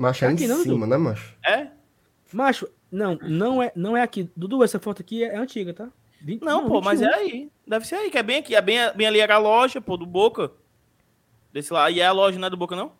Macho 0.00 0.24
é 0.24 0.30
em 0.30 0.34
Aqui 0.34 0.46
não, 0.46 0.62
cima, 0.62 0.86
né, 0.86 0.96
macho? 0.96 1.36
É? 1.46 1.66
Macho, 2.32 2.66
não, 2.90 3.18
não 3.20 3.62
é, 3.62 3.70
não 3.76 3.94
é 3.94 4.00
aqui. 4.00 4.30
Dudu, 4.34 4.64
essa 4.64 4.78
foto 4.80 5.02
aqui 5.02 5.22
é, 5.22 5.34
é 5.34 5.36
antiga, 5.36 5.74
tá? 5.74 5.90
Vinte- 6.22 6.42
Não, 6.42 6.66
pô, 6.66 6.80
mas 6.80 7.00
21. 7.00 7.12
é 7.12 7.14
aí. 7.16 7.50
Deve 7.66 7.86
ser 7.86 7.96
aí, 7.96 8.10
que 8.10 8.16
é 8.16 8.22
bem 8.22 8.38
aqui. 8.38 8.54
É 8.54 8.62
bem, 8.62 8.78
bem 8.96 9.06
ali 9.06 9.20
era 9.20 9.34
a 9.34 9.38
loja, 9.38 9.78
pô, 9.78 9.98
do 9.98 10.06
Boca. 10.06 10.52
Desse 11.52 11.70
lá. 11.70 11.90
E 11.90 12.00
é 12.00 12.06
a 12.06 12.12
loja, 12.12 12.38
não 12.38 12.46
é 12.46 12.50
do 12.50 12.56
Boca, 12.56 12.74
não? 12.74 12.92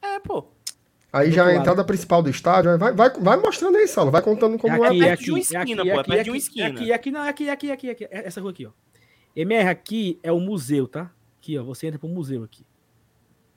É, 0.00 0.20
pô. 0.20 0.46
Aí 1.12 1.30
Do 1.30 1.34
já 1.34 1.50
é 1.50 1.56
a 1.56 1.58
entrada 1.58 1.82
principal 1.82 2.22
do 2.22 2.30
estádio. 2.30 2.78
Vai, 2.78 2.92
vai, 2.92 3.10
vai 3.10 3.36
mostrando 3.36 3.76
aí, 3.76 3.88
Saulo. 3.88 4.12
Vai 4.12 4.22
contando 4.22 4.56
como 4.56 4.84
é. 4.84 4.88
aqui, 4.88 4.98
perto 5.00 5.20
é 5.20 5.24
de 5.24 5.30
uma 5.32 5.38
aqui, 5.38 5.56
é 5.56 5.60
esquina, 5.60 5.82
aqui, 5.82 5.90
pô, 5.90 5.96
é 5.96 6.00
aqui, 6.00 6.10
perto 6.10 6.24
de 6.24 6.30
uma 6.30 6.36
aqui, 6.36 6.44
esquina. 6.44 6.68
Aqui, 6.68 6.92
aqui, 6.92 7.10
não, 7.10 7.24
é 7.24 7.28
aqui, 7.30 7.50
aqui, 7.50 7.70
aqui, 7.72 7.90
aqui. 7.90 8.04
É 8.04 8.26
Essa 8.28 8.40
rua 8.40 8.52
aqui, 8.52 8.64
ó. 8.64 8.70
MR 9.34 9.68
aqui 9.68 10.20
é 10.22 10.30
o 10.30 10.38
museu, 10.38 10.86
tá? 10.86 11.10
Aqui, 11.40 11.58
ó. 11.58 11.64
Você 11.64 11.88
entra 11.88 11.98
pro 11.98 12.08
museu 12.08 12.44
aqui. 12.44 12.64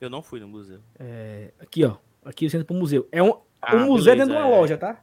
Eu 0.00 0.10
não 0.10 0.20
fui 0.20 0.40
no 0.40 0.48
museu. 0.48 0.80
É, 0.98 1.52
aqui, 1.60 1.84
ó. 1.84 1.96
Aqui 2.28 2.48
você 2.50 2.56
entra 2.58 2.66
pro 2.66 2.76
museu. 2.76 3.08
É 3.10 3.22
um, 3.22 3.32
Ah, 3.60 3.74
o 3.76 3.80
museu 3.80 4.12
é 4.12 4.16
beleza, 4.16 4.26
dentro 4.26 4.34
de 4.34 4.36
uma 4.42 4.54
é. 4.54 4.58
loja, 4.60 4.76
tá? 4.76 5.00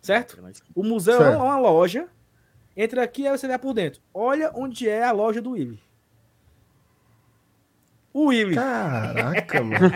Certo? 0.00 0.42
O 0.74 0.82
museu 0.82 1.18
Certo. 1.18 1.34
é 1.34 1.36
uma 1.36 1.58
loja. 1.58 2.08
Entra 2.76 3.02
aqui, 3.02 3.26
aí 3.26 3.36
você 3.36 3.46
vai 3.48 3.58
por 3.58 3.74
dentro. 3.74 4.00
Olha 4.14 4.50
onde 4.54 4.88
é 4.88 5.02
a 5.04 5.12
loja 5.12 5.42
do 5.42 5.50
Willy. 5.52 5.80
O 8.12 8.26
Willy. 8.26 8.54
Caraca, 8.54 9.62
mano. 9.62 9.90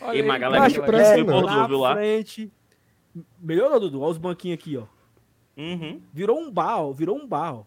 Olha 0.00 0.18
E 0.18 0.22
uma 0.22 0.36
galera 0.38 0.70
que 0.70 0.78
bordou, 0.80 1.42
na 1.46 1.66
viu 1.66 1.78
lá? 1.78 1.94
frente. 1.94 2.52
Melhorou, 3.40 3.80
Dudu. 3.80 4.00
Olha 4.02 4.10
os 4.10 4.18
banquinhos 4.18 4.58
aqui, 4.58 4.76
ó. 4.76 4.84
Uhum. 5.56 6.02
Virou 6.12 6.38
um 6.38 6.50
bar, 6.50 6.80
ó. 6.82 6.92
Virou 6.92 7.16
um 7.16 7.26
bar, 7.26 7.54
ó. 7.54 7.64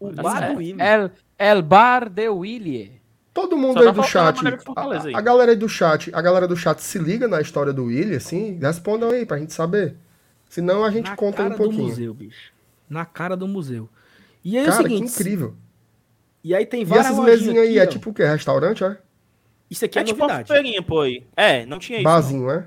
O 0.00 0.12
Tá 0.14 0.22
bar 0.22 0.38
certo. 0.38 0.52
do 0.52 0.58
Willy. 0.58 0.80
El, 0.80 1.10
El 1.38 1.62
Bar 1.62 2.08
de 2.08 2.28
Willy. 2.28 3.01
Todo 3.34 3.56
mundo 3.56 3.82
Só 3.82 3.88
aí 3.88 3.94
do 3.94 4.02
chat. 4.02 4.38
A, 4.76 5.02
aí. 5.06 5.14
a 5.14 5.20
galera 5.22 5.52
aí 5.52 5.56
do 5.56 5.68
chat, 5.68 6.10
a 6.14 6.20
galera 6.20 6.46
do 6.46 6.54
chat 6.56 6.80
se 6.82 6.98
liga 6.98 7.26
na 7.26 7.40
história 7.40 7.72
do 7.72 7.84
Willy, 7.84 8.16
assim, 8.16 8.58
respondam 8.60 9.10
aí 9.10 9.24
pra 9.24 9.38
gente 9.38 9.54
saber. 9.54 9.96
Senão 10.48 10.84
a 10.84 10.90
gente 10.90 11.08
Na 11.08 11.16
conta 11.16 11.38
cara 11.38 11.48
um 11.48 11.52
do 11.52 11.56
pouquinho. 11.56 11.84
museu, 11.84 12.12
bicho. 12.12 12.52
Na 12.90 13.06
cara 13.06 13.34
do 13.34 13.48
museu. 13.48 13.88
E 14.44 14.58
aí 14.58 14.64
é 14.64 14.66
Cara, 14.68 14.80
o 14.80 14.82
seguinte. 14.82 15.06
que 15.06 15.20
incrível. 15.22 15.54
E 16.44 16.54
aí 16.54 16.66
tem 16.66 16.82
E 16.82 16.84
várias 16.84 17.06
essas 17.06 17.16
lojinhas 17.18 17.40
mesinhas 17.40 17.62
aí, 17.64 17.70
aqui, 17.70 17.78
é 17.78 17.82
ó. 17.84 17.86
tipo 17.86 18.10
o 18.10 18.14
quê? 18.14 18.24
Restaurante, 18.24 18.84
é? 18.84 18.98
Isso 19.70 19.84
aqui 19.84 19.98
é, 19.98 20.02
É 20.02 20.04
tipo 20.04 20.18
uma 20.20 20.26
novidade. 20.28 20.48
feirinha, 20.52 20.82
pô, 20.82 21.00
aí. 21.00 21.24
É, 21.34 21.64
não 21.64 21.78
tinha 21.78 21.98
isso. 21.98 22.04
Barzinho, 22.04 22.50
é? 22.50 22.66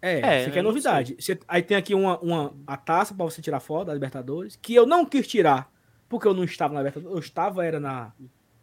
É, 0.00 0.20
É, 0.20 0.40
isso 0.40 0.48
aqui 0.48 0.58
é 0.58 0.62
novidade. 0.62 1.16
Você- 1.18 1.38
aí 1.46 1.62
tem 1.62 1.76
aqui 1.76 1.94
uma, 1.94 2.18
uma 2.20 2.54
a 2.66 2.76
taça 2.78 3.12
pra 3.14 3.24
você 3.26 3.42
tirar 3.42 3.60
foto 3.60 3.88
da 3.88 3.92
Libertadores, 3.94 4.56
que 4.56 4.74
eu 4.74 4.86
não 4.86 5.04
quis 5.04 5.26
tirar, 5.26 5.70
porque 6.08 6.26
eu 6.26 6.32
não 6.32 6.44
estava 6.44 6.72
na 6.72 6.80
Libertadores. 6.80 7.12
Eu 7.14 7.20
estava, 7.20 7.66
era 7.66 7.78
na 7.78 8.12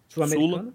Sul-Americana. 0.09 0.73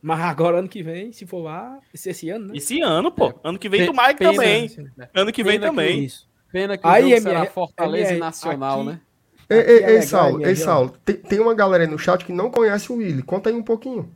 Mas 0.00 0.20
agora, 0.20 0.58
ano 0.60 0.68
que 0.68 0.82
vem, 0.82 1.12
se 1.12 1.26
for 1.26 1.42
lá, 1.42 1.78
esse, 1.92 2.08
esse 2.10 2.30
ano, 2.30 2.48
né? 2.48 2.56
Esse 2.56 2.80
ano, 2.80 3.10
pô. 3.10 3.34
Ano 3.42 3.58
que 3.58 3.68
vem, 3.68 3.84
tomara 3.84 4.12
que 4.12 4.18
pena, 4.20 4.32
também. 4.32 4.70
né? 4.96 5.08
Ano 5.12 5.32
que 5.32 5.42
vem 5.42 5.52
Pena 5.54 5.64
que 5.64 5.70
também. 5.76 6.04
Isso. 6.04 6.28
Pena 6.52 6.78
que 6.78 6.86
Aí, 6.86 7.04
o 7.04 7.08
jogo 7.10 7.22
será 7.22 7.38
MR, 7.40 7.52
Fortaleza 7.52 8.04
MR, 8.10 8.20
Nacional, 8.20 8.80
aqui- 8.80 8.88
né? 8.90 9.00
Ei, 9.50 9.58
ei, 9.58 9.82
é 9.82 9.90
ei, 9.92 10.02
Saulo, 10.02 10.46
ei. 10.46 10.54
Saulo, 10.56 10.90
tem, 11.04 11.16
tem 11.16 11.40
uma 11.40 11.54
galera 11.54 11.82
aí 11.84 11.90
no 11.90 11.98
chat 11.98 12.24
que 12.24 12.32
não 12.32 12.50
conhece 12.50 12.92
o 12.92 12.96
Willy. 12.96 13.22
Conta 13.22 13.48
aí 13.50 13.56
um 13.56 13.62
pouquinho. 13.62 14.14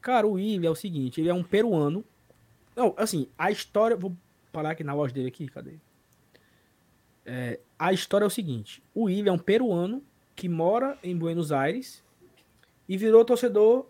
Cara, 0.00 0.26
o 0.26 0.32
William 0.32 0.68
é 0.68 0.70
o 0.70 0.74
seguinte, 0.76 1.20
ele 1.20 1.28
é 1.28 1.34
um 1.34 1.42
peruano. 1.42 2.04
Não, 2.74 2.94
assim, 2.96 3.28
a 3.36 3.50
história. 3.50 3.96
Vou 3.96 4.16
parar 4.52 4.70
aqui 4.70 4.82
na 4.84 4.94
loja 4.94 5.12
dele 5.12 5.28
aqui, 5.28 5.46
cadê? 5.48 5.74
É, 7.26 7.58
a 7.78 7.92
história 7.92 8.24
é 8.24 8.26
o 8.26 8.30
seguinte: 8.30 8.82
o 8.94 9.04
William 9.04 9.32
é 9.32 9.34
um 9.34 9.38
peruano 9.38 10.02
que 10.34 10.48
mora 10.48 10.96
em 11.02 11.16
Buenos 11.16 11.52
Aires 11.52 12.02
e 12.88 12.96
virou 12.96 13.24
torcedor 13.24 13.86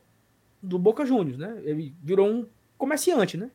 do 0.63 0.79
Boca 0.79 1.05
Juniors, 1.05 1.39
né? 1.39 1.61
Ele 1.65 1.95
virou 2.03 2.29
um 2.29 2.47
comerciante, 2.77 3.37
né? 3.37 3.51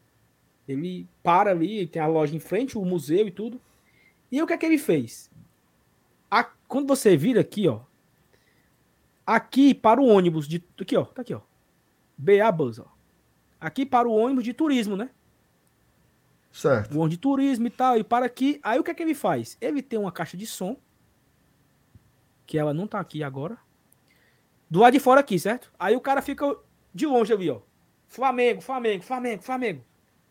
Ele 0.68 1.08
para 1.22 1.52
ali, 1.52 1.86
tem 1.88 2.02
a 2.02 2.08
loja 2.08 2.36
em 2.36 2.40
frente, 2.40 2.78
o 2.78 2.86
museu 2.86 3.28
e 3.28 3.32
tudo. 3.32 3.62
E 4.32 4.42
o 4.42 4.48
que 4.48 4.54
é 4.54 4.58
que 4.58 4.66
ele 4.66 4.78
fez? 4.78 5.30
A- 6.30 6.44
quando 6.68 6.88
você 6.88 7.16
vira 7.16 7.42
aqui, 7.42 7.68
ó. 7.68 7.82
Aqui 9.26 9.74
para 9.74 10.02
o 10.02 10.06
ônibus 10.08 10.48
de. 10.48 10.64
Aqui, 10.80 10.96
ó. 10.98 11.06
Tá 11.06 11.22
aqui, 11.22 11.34
ó. 11.34 11.42
BA 12.18 12.52
Bus, 12.52 12.80
ó. 12.80 12.86
Aqui 13.60 13.86
para 13.86 14.08
o 14.08 14.14
ônibus 14.16 14.44
de 14.44 14.54
turismo, 14.54 14.96
né? 14.96 15.10
Certo. 16.52 16.94
O 16.94 17.00
ônibus 17.00 17.12
de 17.12 17.18
turismo 17.18 17.68
e 17.68 17.70
tal, 17.70 17.98
e 17.98 18.04
para 18.04 18.26
aqui. 18.26 18.60
Aí 18.64 18.80
o 18.80 18.84
que 18.84 18.92
é 18.92 18.94
que 18.94 19.04
ele 19.04 19.14
faz? 19.16 19.58
Ele 19.62 19.82
tem 19.82 20.00
uma 20.00 20.12
caixa 20.12 20.38
de 20.38 20.46
som, 20.46 20.78
que 22.46 22.58
ela 22.58 22.74
não 22.74 22.88
tá 22.88 23.00
aqui 23.00 23.24
agora. 23.24 23.58
Do 24.70 24.80
lado 24.80 24.94
de 24.94 25.00
fora 25.00 25.20
aqui, 25.20 25.38
certo? 25.40 25.72
Aí 25.78 25.96
o 25.96 26.02
cara 26.02 26.22
fica 26.22 26.56
de 26.96 27.06
longe 27.06 27.34
ali, 27.34 27.50
ó. 27.50 27.60
Flamengo, 28.08 28.62
Flamengo, 28.62 29.04
Flamengo, 29.04 29.44
Flamengo. 29.44 29.84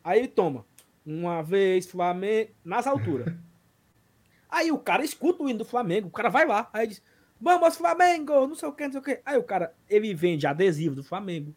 Aí 0.03 0.21
ele 0.21 0.29
toma. 0.29 0.65
Uma 1.05 1.43
vez, 1.43 1.87
Flamengo, 1.87 2.51
nas 2.65 2.87
alturas. 2.87 3.35
Aí 4.49 4.73
o 4.73 4.79
cara 4.79 5.05
escuta 5.05 5.43
o 5.43 5.49
hino 5.49 5.59
do 5.59 5.65
Flamengo, 5.65 6.07
o 6.07 6.13
cara 6.13 6.29
vai 6.29 6.47
lá, 6.47 6.71
aí 6.73 6.87
diz, 6.87 7.03
vamos 7.41 7.77
Flamengo, 7.77 8.47
não 8.47 8.55
sei 8.55 8.69
o 8.69 8.73
que, 8.73 8.85
não 8.85 8.93
sei 8.93 9.01
o 9.01 9.03
que. 9.03 9.21
Aí 9.27 9.37
o 9.37 9.43
cara, 9.43 9.75
ele 9.91 10.15
vende 10.15 10.47
adesivo 10.47 10.95
do 10.95 11.03
Flamengo, 11.03 11.53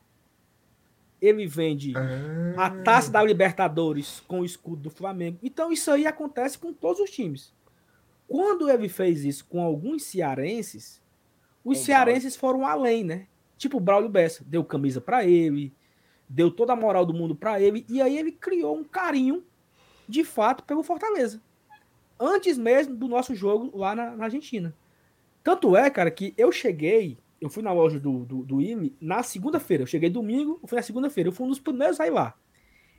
ele 1.21 1.45
vende 1.45 1.93
Ah, 1.95 2.65
a 2.65 2.69
taça 2.71 3.11
da 3.11 3.21
Libertadores 3.21 4.23
com 4.27 4.39
o 4.39 4.45
escudo 4.45 4.81
do 4.81 4.89
Flamengo. 4.89 5.37
Então 5.43 5.71
isso 5.71 5.91
aí 5.91 6.07
acontece 6.07 6.57
com 6.57 6.73
todos 6.73 6.99
os 6.99 7.11
times. 7.11 7.53
Quando 8.27 8.67
ele 8.67 8.89
fez 8.89 9.23
isso 9.23 9.45
com 9.45 9.61
alguns 9.61 10.01
cearenses, 10.01 10.99
os 11.63 11.77
cearenses 11.77 12.35
foram 12.35 12.65
além, 12.65 13.03
né? 13.03 13.27
Tipo 13.57 13.77
o 13.77 13.81
Braulio 13.81 14.09
Bessa, 14.09 14.43
deu 14.45 14.63
camisa 14.63 15.01
pra 15.01 15.25
ele, 15.25 15.73
deu 16.29 16.51
toda 16.51 16.73
a 16.73 16.75
moral 16.75 17.05
do 17.05 17.13
mundo 17.13 17.35
pra 17.35 17.59
ele, 17.59 17.85
e 17.89 18.01
aí 18.01 18.17
ele 18.17 18.31
criou 18.31 18.77
um 18.77 18.83
carinho, 18.83 19.43
de 20.07 20.23
fato, 20.23 20.63
pelo 20.63 20.83
Fortaleza. 20.83 21.41
Antes 22.19 22.57
mesmo 22.57 22.95
do 22.95 23.07
nosso 23.07 23.35
jogo 23.35 23.75
lá 23.77 23.95
na, 23.95 24.15
na 24.15 24.25
Argentina. 24.25 24.75
Tanto 25.43 25.77
é, 25.77 25.89
cara, 25.89 26.11
que 26.11 26.33
eu 26.37 26.51
cheguei, 26.51 27.17
eu 27.39 27.49
fui 27.49 27.63
na 27.63 27.71
loja 27.71 27.99
do, 27.99 28.25
do, 28.25 28.43
do 28.43 28.55
Willi 28.57 28.95
na 28.99 29.23
segunda-feira. 29.23 29.83
Eu 29.83 29.87
cheguei 29.87 30.09
domingo, 30.09 30.59
eu 30.61 30.67
fui 30.67 30.75
na 30.75 30.81
segunda-feira. 30.81 31.29
Eu 31.29 31.33
fui 31.33 31.45
um 31.45 31.49
dos 31.49 31.59
primeiros 31.59 31.99
a 31.99 32.07
ir 32.07 32.09
lá. 32.09 32.35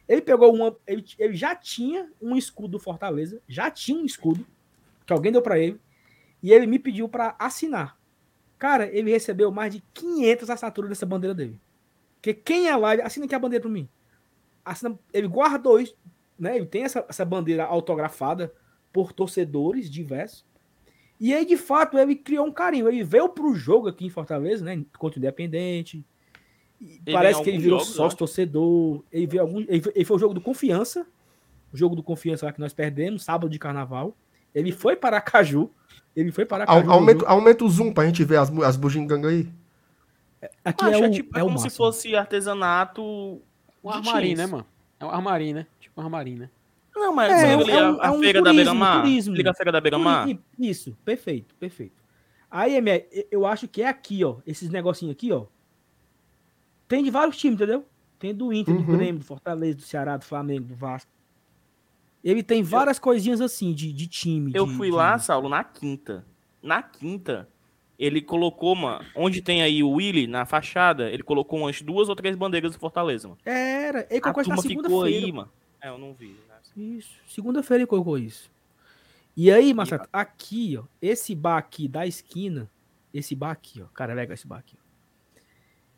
Ele 0.09 0.23
pegou 0.23 0.55
uma. 0.55 0.75
Ele, 0.87 1.05
ele 1.19 1.35
já 1.35 1.55
tinha 1.55 2.11
um 2.23 2.37
escudo 2.37 2.69
do 2.69 2.79
Fortaleza, 2.79 3.43
já 3.47 3.71
tinha 3.71 4.01
um 4.01 4.07
escudo, 4.07 4.47
que 5.05 5.13
alguém 5.13 5.31
deu 5.31 5.43
pra 5.43 5.59
ele, 5.59 5.79
e 6.43 6.53
ele 6.53 6.67
me 6.67 6.79
pediu 6.79 7.09
pra 7.09 7.37
assinar. 7.39 7.98
Cara, 8.59 8.87
ele 8.87 9.11
recebeu 9.11 9.51
mais 9.51 9.73
de 9.75 9.83
500 9.95 10.51
assinaturas 10.51 10.89
dessa 10.91 11.07
bandeira 11.07 11.35
dele. 11.35 11.61
Porque 12.17 12.35
quem 12.35 12.69
é 12.69 12.77
lá, 12.77 12.93
ele 12.95 13.03
assina 13.03 13.25
aqui 13.27 13.35
a 13.35 13.39
bandeira 13.39 13.63
pra 13.63 13.71
mim. 13.71 13.89
Assina, 14.65 14.99
ele 15.13 15.29
guardou 15.29 15.81
isso, 15.81 15.97
né? 16.39 16.57
Ele 16.57 16.67
tem 16.67 16.83
essa, 16.83 17.05
essa 17.09 17.25
bandeira 17.25 17.65
autografada 17.65 18.53
por 18.93 19.13
torcedores 19.13 19.89
diversos. 19.89 20.45
E 21.21 21.33
aí, 21.35 21.45
de 21.45 21.57
fato, 21.57 21.99
ele 21.99 22.15
criou 22.17 22.47
um 22.47 22.53
carinho. 22.53 22.89
Ele 22.89 23.03
veio 23.05 23.29
pro 23.29 23.55
jogo 23.55 23.89
aqui 23.89 24.07
em 24.07 24.11
Fortaleza, 24.11 24.65
né? 24.65 24.85
Contra 24.99 25.19
o 25.19 25.21
Independente. 25.21 26.05
E 26.81 27.01
Parece 27.13 27.43
que 27.43 27.51
ele 27.51 27.59
virou 27.59 27.79
jogos, 27.81 27.95
sócio 27.95 28.19
torcedor. 28.19 29.03
Ele, 29.13 29.27
veio 29.27 29.43
algum, 29.43 29.61
ele, 29.61 29.81
foi- 29.81 29.93
ele 29.97 30.05
foi 30.05 30.17
o 30.17 30.21
jogo 30.21 30.35
do 30.35 30.41
Confiança. 30.41 31.07
O 31.73 31.77
jogo 31.77 31.95
do 31.97 32.03
Confiança 32.03 32.47
lá 32.47 32.53
que 32.53 32.61
nós 32.61 32.73
perdemos, 32.73 33.25
sábado 33.25 33.49
de 33.51 33.59
carnaval. 33.59 34.17
Ele 34.55 34.71
foi 34.73 34.95
para 34.97 35.17
Aracaju. 35.17 35.71
Ele 36.19 36.33
foi 36.33 36.45
para 36.45 36.65
Aracaju. 36.65 36.91
Au- 36.91 36.97
Aumenta, 36.99 37.27
aumenta 37.29 37.65
o 37.65 37.69
zoom 37.69 37.93
pra 37.93 38.05
gente 38.07 38.25
ver 38.25 38.39
as, 38.39 38.51
as 38.59 38.77
bugigangas 38.77 39.31
aí. 39.31 39.49
Aqui 40.65 40.85
Macho, 40.85 40.97
é, 40.97 41.07
é, 41.07 41.09
o, 41.09 41.13
tipo, 41.13 41.37
é 41.37 41.41
é 41.41 41.43
o 41.45 41.47
como 41.47 41.59
se 41.59 41.71
fosse 41.71 42.17
artesanato. 42.17 43.03
Um 43.83 43.91
armarim, 43.91 44.35
né, 44.35 44.47
mano? 44.47 44.67
É 44.99 45.05
um 45.05 45.11
armarim, 45.11 45.53
né? 45.53 45.67
Tipo 45.79 46.01
um 46.01 46.05
armarim, 46.05 46.35
né? 46.37 46.51
Não, 46.95 47.13
mas 47.15 47.33
É, 47.33 47.53
é 47.53 47.57
um- 47.57 47.61
é 47.61 47.91
um- 47.93 48.01
a, 48.03 48.07
é 48.07 48.11
um 48.11 48.19
feira 48.21 48.43
da 48.43 48.51
turismo, 48.51 48.73
Beira-Mar. 48.75 49.03
turismo. 49.03 49.35
Liga 49.37 49.51
a 49.51 49.55
feira 49.55 49.71
da 49.71 49.81
Beira-Mar. 49.81 50.29
Isso, 50.59 50.97
perfeito, 51.05 51.55
perfeito. 51.55 52.03
Aí, 52.51 52.75
eu 53.31 53.47
acho 53.47 53.69
que 53.69 53.83
é 53.83 53.87
aqui, 53.89 54.25
ó. 54.25 54.37
Esses 54.47 54.69
negocinhos 54.71 55.13
aqui, 55.13 55.31
ó. 55.31 55.45
Tem 56.89 57.05
de 57.05 57.11
vários 57.11 57.37
times, 57.37 57.55
entendeu? 57.57 57.85
Tem 58.19 58.35
do 58.35 58.53
Inter, 58.53 58.75
do 58.75 58.81
Uhum. 58.81 58.97
Grêmio, 58.97 59.19
do 59.21 59.25
Fortaleza, 59.25 59.77
do 59.77 59.83
Ceará, 59.83 60.17
do 60.17 60.25
Flamengo, 60.25 60.65
do 60.67 60.75
Vasco. 60.75 61.11
Ele 62.29 62.43
tem 62.43 62.63
várias 62.63 62.99
coisinhas 62.99 63.41
assim, 63.41 63.73
de, 63.73 63.93
de 63.93 64.07
time. 64.07 64.53
Eu 64.55 64.67
de- 64.67 64.75
fui 64.75 64.89
de- 64.91 64.95
lá, 64.97 65.19
Saulo, 65.19 65.49
na 65.49 65.65
quinta. 65.65 66.27
Na 66.63 66.83
quinta, 66.83 67.49
ele 67.99 68.21
colocou, 68.21 68.75
mano, 68.75 69.05
onde 69.15 69.41
tem 69.41 69.63
aí 69.63 69.83
o 69.83 69.91
Willy, 69.93 70.27
na 70.27 70.45
fachada, 70.45 71.11
ele 71.11 71.23
colocou 71.23 71.61
umas 71.61 71.81
duas 71.81 72.09
ou 72.09 72.15
três 72.17 72.37
bandeiras 72.37 72.73
do 72.73 72.79
Fortaleza, 72.79 73.29
mano. 73.29 73.41
Era, 73.45 74.07
ele 74.11 74.19
A 74.19 74.33
colocou 74.33 74.43
na 74.57 74.57
turma 74.57 74.63
ficou 74.63 75.03
aí, 75.05 75.13
segunda-feira. 75.13 75.33
mano. 75.37 75.51
É, 75.81 75.89
eu 75.89 75.97
não 75.99 76.13
vi. 76.13 76.37
né? 76.49 76.55
Isso, 76.77 77.11
segunda-feira 77.29 77.81
ele 77.83 77.87
colocou 77.87 78.19
isso. 78.19 78.51
E 79.37 79.51
aí, 79.53 79.73
Marcelo, 79.73 80.03
aqui, 80.13 80.77
ó, 80.77 80.83
esse 81.01 81.35
bar 81.35 81.57
aqui 81.57 81.87
da 81.89 82.07
esquina, 82.07 82.69
esse 83.15 83.35
bar 83.35 83.53
aqui, 83.53 83.81
ó, 83.81 83.87
cara, 83.95 84.13
é 84.13 84.17
legal 84.17 84.35
esse 84.35 84.47
bar 84.47 84.59
aqui. 84.59 84.77
ó. 84.77 85.39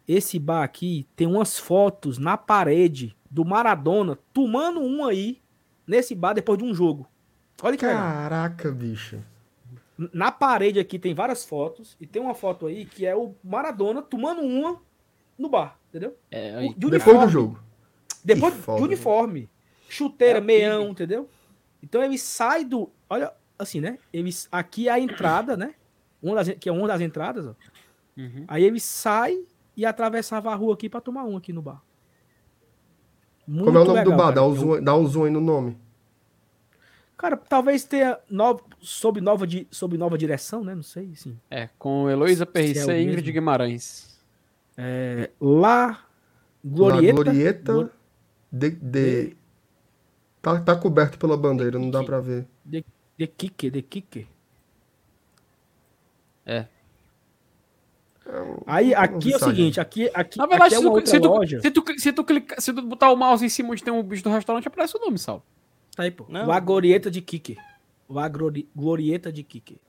Esse 0.06 0.38
bar 0.38 0.62
aqui 0.62 1.06
tem 1.16 1.26
umas 1.26 1.58
fotos 1.58 2.18
na 2.18 2.36
parede 2.36 3.16
do 3.30 3.44
Maradona 3.44 4.18
tomando 4.32 4.80
um 4.80 5.04
aí 5.04 5.40
nesse 5.90 6.14
bar 6.14 6.32
depois 6.32 6.56
de 6.56 6.64
um 6.64 6.72
jogo. 6.72 7.06
Olha 7.62 7.76
que 7.76 7.84
legal. 7.84 8.00
Caraca, 8.00 8.70
bicho. 8.70 9.18
Na 9.98 10.30
parede 10.32 10.78
aqui 10.78 10.98
tem 10.98 11.12
várias 11.14 11.44
fotos 11.44 11.96
e 12.00 12.06
tem 12.06 12.22
uma 12.22 12.34
foto 12.34 12.66
aí 12.66 12.86
que 12.86 13.04
é 13.04 13.14
o 13.14 13.34
Maradona 13.44 14.00
tomando 14.00 14.40
uma 14.40 14.80
no 15.36 15.48
bar, 15.48 15.76
entendeu? 15.88 16.16
É, 16.30 16.54
aí. 16.54 16.68
de 16.68 16.74
Depois 16.74 16.92
uniforme. 16.92 17.26
do 17.26 17.32
jogo. 17.32 17.62
Depois 18.24 18.54
foda, 18.54 18.78
de 18.78 18.84
uniforme. 18.84 19.50
Chuteira, 19.88 20.38
É 20.38 20.40
meião, 20.40 20.90
entendeu? 20.90 21.28
Então 21.82 22.02
ele 22.02 22.16
sai 22.16 22.64
do. 22.64 22.90
Olha, 23.08 23.32
assim, 23.58 23.80
né? 23.80 23.98
Ele, 24.12 24.30
aqui 24.52 24.88
é 24.88 24.92
a 24.92 25.00
entrada, 25.00 25.56
né? 25.56 25.74
Uma 26.22 26.36
das, 26.36 26.50
que 26.50 26.68
é 26.68 26.72
uma 26.72 26.86
das 26.86 27.00
entradas, 27.00 27.46
ó. 27.46 27.54
Uhum. 28.16 28.44
Aí 28.46 28.62
ele 28.64 28.78
sai 28.78 29.44
e 29.76 29.84
atravessava 29.84 30.52
a 30.52 30.54
rua 30.54 30.74
aqui 30.74 30.88
pra 30.88 31.00
tomar 31.00 31.24
um 31.24 31.36
aqui 31.36 31.52
no 31.52 31.60
bar. 31.60 31.82
Muito 33.52 33.64
Como 33.64 33.78
é 33.78 33.80
o 33.80 33.84
nome 33.84 34.04
do 34.04 34.10
legal, 34.10 34.16
bar? 34.16 34.24
cara. 34.26 34.34
Dá 34.36 34.42
Eu- 34.42 34.54
zoom, 34.54 34.82
dá 34.82 34.94
o 34.94 35.06
zoom 35.08 35.24
aí 35.24 35.30
no 35.30 35.40
nome. 35.40 35.76
Cara, 37.18 37.36
talvez 37.36 37.84
tenha 37.84 38.16
no, 38.30 38.60
sob, 38.80 39.20
nova, 39.20 39.46
di- 39.46 39.66
sob 39.70 39.98
nova 39.98 40.16
direção, 40.16 40.62
né? 40.62 40.74
Não 40.74 40.82
sei, 40.84 41.10
assim. 41.12 41.36
É, 41.50 41.68
com 41.78 42.08
Heloísa 42.08 42.44
é 42.44 42.46
PRC 42.46 42.84
o 42.86 42.92
e 42.92 43.02
Ingrid 43.02 43.16
mesmo. 43.16 43.32
Guimarães. 43.32 44.18
É, 44.78 45.30
lá, 45.40 46.06
Glorieta. 46.64 47.12
Glorieta. 47.14 47.72
Glorieta 47.72 47.72
Glo- 47.72 47.90
de, 48.52 48.70
de- 48.70 49.36
Tá, 50.40 50.58
tá 50.60 50.74
coberto 50.76 51.18
pela 51.18 51.36
bandeira, 51.36 51.78
não 51.78 51.90
dá 51.90 52.02
pra 52.02 52.20
ver. 52.20 52.46
De 52.64 52.82
Kike, 53.26 53.68
de 53.70 53.82
Kike. 53.82 54.26
É. 56.46 56.66
Aí, 58.66 58.94
aqui 58.94 59.32
é 59.32 59.36
o 59.36 59.38
seguinte, 59.38 59.80
aqui, 59.80 60.10
aqui, 60.14 60.38
Na 60.38 60.46
verdade, 60.46 60.74
aqui 60.74 60.74
é 60.74 60.78
se, 60.78 60.84
tu, 60.84 60.92
outra 60.92 61.10
se, 61.10 61.20
tu, 61.20 61.28
loja. 61.28 61.60
se, 61.60 61.70
tu, 61.70 61.84
se, 61.98 62.12
tu 62.12 62.24
clicar- 62.24 62.60
se 62.60 62.72
tu 62.72 62.82
botar 62.82 63.10
o 63.10 63.16
mouse 63.16 63.44
em 63.44 63.48
cima 63.48 63.70
onde 63.70 63.82
tem 63.82 63.92
o 63.92 64.02
bicho 64.02 64.22
do 64.22 64.30
restaurante, 64.30 64.68
aparece 64.68 64.96
o 64.96 65.00
nome, 65.00 65.18
Saulo. 65.18 65.42
Tá 65.96 66.04
aí, 66.04 66.10
pô. 66.10 66.24
Não. 66.28 66.60
Glorieta 66.64 67.10
de 67.10 67.20
Kike. 67.20 67.56
La 68.08 68.28
Glori- 68.28 68.68
Glorieta 68.74 69.32
de 69.32 69.42
Kike. 69.42 69.80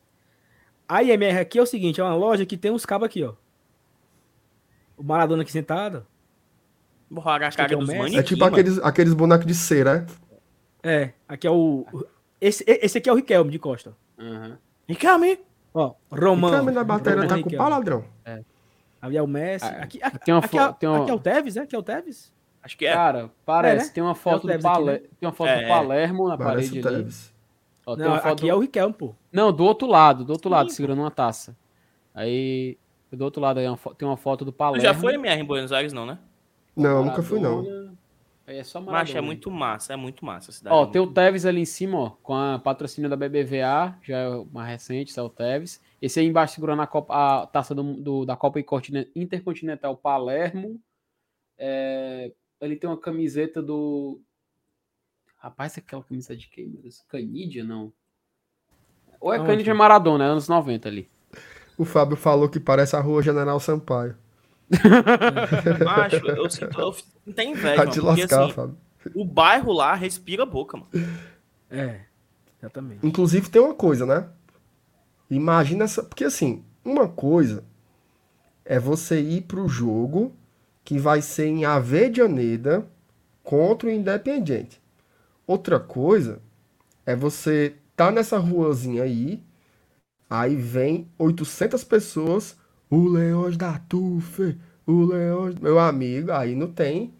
A 0.88 1.02
IMR 1.04 1.40
aqui 1.40 1.58
é 1.58 1.62
o 1.62 1.66
seguinte, 1.66 2.00
é 2.02 2.04
uma 2.04 2.16
loja 2.16 2.46
que 2.46 2.58
tem 2.58 2.72
uns 2.72 2.86
cabos 2.86 3.06
aqui, 3.06 3.24
ó. 3.24 3.34
O 4.98 5.04
Maradona 5.04 5.42
aqui 5.44 5.52
sentado. 5.52 6.06
Borrar 7.10 7.42
a 7.44 7.50
que 7.50 7.58
cara 7.58 7.74
é 7.74 7.76
manequins, 7.76 8.16
É 8.20 8.24
tipo 8.24 8.40
mano. 8.40 8.56
aqueles, 8.56 8.78
aqueles 8.80 9.14
bonecos 9.14 9.46
de 9.46 9.54
cera, 9.56 10.08
é? 10.84 11.04
É, 11.04 11.14
aqui 11.28 11.46
é 11.48 11.52
o... 11.52 11.86
Esse, 12.40 12.64
esse 12.68 12.98
aqui 12.98 13.10
é 13.10 13.14
o 13.14 13.16
Riquelme 13.16 13.52
de 13.52 13.60
Costa. 13.60 13.96
Uhum. 14.18 14.56
E 14.88 14.96
calma, 14.96 15.26
Ó, 15.74 15.94
Romão. 16.12 16.50
O 16.50 16.54
câmbio 16.54 16.74
da 16.74 16.84
bateria 16.84 17.22
Romão 17.22 17.28
tá 17.30 17.36
com 17.36 17.44
Riquelme. 17.44 17.58
pau, 17.58 17.70
ladrão. 17.70 18.06
Ali 19.02 19.18
é 19.18 19.22
o 19.22 19.28
Messi. 19.28 19.66
Ah, 19.66 19.82
Aqui, 19.84 20.00
aqui, 20.04 20.20
tem 20.20 20.34
uma 20.34 20.40
aqui, 20.40 20.48
fo- 20.50 20.60
é, 20.62 20.74
tem 20.74 20.90
uma- 20.90 21.02
aqui 21.02 21.12
é 21.12 21.14
o 21.14 21.20
Tevez, 21.20 21.56
né? 21.56 21.62
Aqui 21.64 21.76
é 21.76 21.80
o 21.80 21.84
Tevez. 21.84 22.32
Acho 22.64 22.78
que 22.78 22.86
é. 22.86 22.94
Cara, 22.94 23.32
parece. 23.46 23.86
É, 23.86 23.88
né? 23.88 23.92
Tem 23.96 24.04
uma 24.04 24.14
foto, 24.14 24.42
Tevez 24.46 24.62
do, 24.62 24.68
aqui, 24.68 24.78
Pale... 24.86 24.92
né? 24.92 24.98
tem 25.20 25.28
uma 25.28 25.34
foto 25.34 25.48
É, 25.50 25.56
do 25.58 25.62
é. 25.64 25.68
Palermo 25.68 26.28
na 26.28 26.38
Parece 26.38 26.70
parede 26.82 26.88
o 26.88 26.88
ali. 26.90 27.08
Ó, 27.88 27.96
tem 27.96 28.06
Não, 28.06 28.12
uma 28.12 28.20
foto 28.20 28.32
aqui 28.34 28.42
do- 28.44 28.50
é 28.50 28.54
o 28.56 28.60
Riquelme, 28.60 28.94
pô. 28.94 29.16
Não, 29.32 29.52
do 29.52 29.64
outro 29.64 29.88
lado, 29.88 30.24
do 30.24 30.32
outro 30.34 30.50
lado, 30.52 30.70
Sim, 30.70 30.76
segurando 30.76 31.00
uma 31.00 31.10
taça. 31.10 31.56
Aí, 32.14 32.78
do 33.12 33.24
outro 33.24 33.42
lado 33.42 33.60
aí 33.60 33.78
fo- 33.78 33.96
tem 33.96 34.08
uma 34.08 34.18
foto 34.18 34.46
do 34.46 34.52
Tu 34.52 34.56
Palermo. 34.56 34.84
já 34.86 34.94
foi 34.94 35.16
MR 35.16 35.42
em 35.42 35.46
Buenos 35.46 35.72
Aires, 35.72 35.94
não, 35.94 36.06
né? 36.06 36.20
Não, 36.76 37.04
nunca 37.06 37.24
fui, 37.24 37.40
não. 37.40 37.64
É 38.58 38.64
só 38.64 38.80
Maradona. 38.80 39.00
Macho, 39.04 39.18
é 39.18 39.22
muito 39.22 39.50
massa, 39.52 39.94
é 39.94 39.96
muito 39.96 40.26
massa 40.26 40.52
a 40.52 40.54
cidade. 40.54 40.76
Ó, 40.76 40.84
é 40.84 40.92
tem 40.92 41.02
o 41.02 41.08
Tevez 41.12 41.46
ali 41.46 41.62
em 41.62 41.66
cima, 41.66 41.98
ó, 41.98 42.10
com 42.22 42.34
a 42.36 42.60
patrocínio 42.60 43.10
da 43.10 43.16
BBVA, 43.16 43.98
já 44.04 44.18
é 44.18 44.28
o 44.30 44.46
mais 44.46 44.68
recente, 44.70 45.10
esse 45.12 45.20
é 45.20 45.24
o 45.24 45.30
Tevez. 45.30 45.82
Esse 46.02 46.20
aí 46.20 46.26
embaixo 46.28 46.56
segurando 46.56 46.82
a, 46.82 46.88
Copa- 46.88 47.42
a 47.44 47.48
taça 47.48 47.74
do, 47.76 47.84
do- 47.96 48.26
da 48.26 48.36
Copa 48.36 48.60
Intercontine- 48.60 49.10
Intercontinental 49.16 49.96
Palermo. 49.96 50.80
É, 51.58 52.32
ele 52.60 52.76
tem 52.76 52.90
uma 52.90 52.98
camiseta 52.98 53.62
do. 53.62 54.20
Rapaz, 55.38 55.78
aquela 55.78 56.04
camisa 56.04 56.36
de 56.36 56.48
quem? 56.50 56.68
meu 56.68 56.82
Deus? 56.82 57.04
Canidia, 57.08 57.64
não. 57.64 57.92
Ou 59.20 59.34
é? 59.34 59.44
Canidia 59.46 59.74
Maradona, 59.74 60.24
é 60.26 60.28
anos 60.28 60.48
90 60.48 60.88
ali. 60.90 61.10
O 61.78 61.86
Fábio 61.86 62.16
falou 62.18 62.50
que 62.50 62.60
parece 62.60 62.96
a 62.96 63.00
rua 63.00 63.22
General 63.24 63.60
Sampaio. 63.60 64.16
Macho, 65.80 66.28
eu 66.28 66.50
sinto. 66.50 66.80
Eu 66.80 66.96
não 67.26 67.34
tem 67.34 67.52
inveja, 67.52 67.76
Vai 67.76 67.86
mano, 67.86 67.92
te 67.92 68.00
porque, 68.00 68.22
lascar, 68.22 68.28
assim, 68.28 68.54
Fábio. 68.54 68.78
o 69.14 69.26
bairro 69.26 69.72
lá 69.74 69.96
respira 69.96 70.44
a 70.44 70.46
boca, 70.46 70.78
mano. 70.78 70.92
É, 71.70 72.02
exatamente. 72.60 73.02
Inclusive 73.04 73.50
tem 73.50 73.62
uma 73.62 73.74
coisa, 73.76 74.06
né? 74.06 74.30
Imagina 75.30 75.86
essa. 75.86 76.04
Porque 76.04 76.26
assim, 76.26 76.64
uma 76.84 77.08
coisa 77.08 77.64
é 78.66 78.80
você 78.80 79.20
ir 79.22 79.42
pro 79.42 79.68
jogo 79.68 80.34
que 80.84 80.98
vai 81.00 81.22
ser 81.22 81.48
em 81.48 81.66
Avedianeda 81.66 82.88
contra 83.44 83.88
o 83.88 83.92
Independiente. 83.92 84.82
Outra 85.48 85.80
coisa 85.80 86.42
é 87.06 87.16
você 87.16 87.76
tá 87.96 88.12
nessa 88.12 88.38
ruazinha 88.40 89.04
aí, 89.04 89.44
aí 90.30 90.56
vem 90.56 91.10
800 91.18 91.84
pessoas, 91.84 92.58
o 92.92 93.08
Leões 93.08 93.58
da 93.58 93.80
Tufe, 93.80 94.56
o 94.86 95.06
Leões. 95.06 95.56
Meu 95.56 95.80
amigo, 95.80 96.32
aí 96.32 96.54
não 96.54 96.68
tem. 96.72 97.12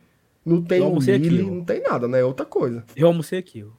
Não 0.46 0.62
tem 0.62 0.84
aqui, 0.86 1.20
milho, 1.20 1.54
não 1.54 1.64
tem 1.66 1.82
nada, 1.82 2.08
né? 2.08 2.20
É 2.20 2.24
outra 2.24 2.46
coisa. 2.46 2.84
Eu 2.96 3.08
almocei 3.08 3.40
aqui, 3.40 3.64
ó. 3.64 3.70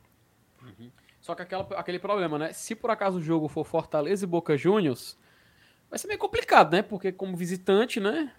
Só 1.20 1.34
que 1.36 1.42
aquela, 1.42 1.62
aquele 1.76 1.98
problema, 2.00 2.36
né? 2.38 2.52
Se 2.52 2.74
por 2.74 2.90
acaso 2.90 3.18
o 3.18 3.22
jogo 3.22 3.46
for 3.48 3.64
Fortaleza 3.64 4.24
e 4.24 4.28
Boca 4.28 4.56
Juniors, 4.56 5.16
vai 5.88 5.96
ser 5.98 6.08
meio 6.08 6.18
complicado, 6.18 6.72
né? 6.72 6.82
Porque 6.82 7.12
como 7.12 7.36
visitante, 7.36 8.00
né? 8.00 8.32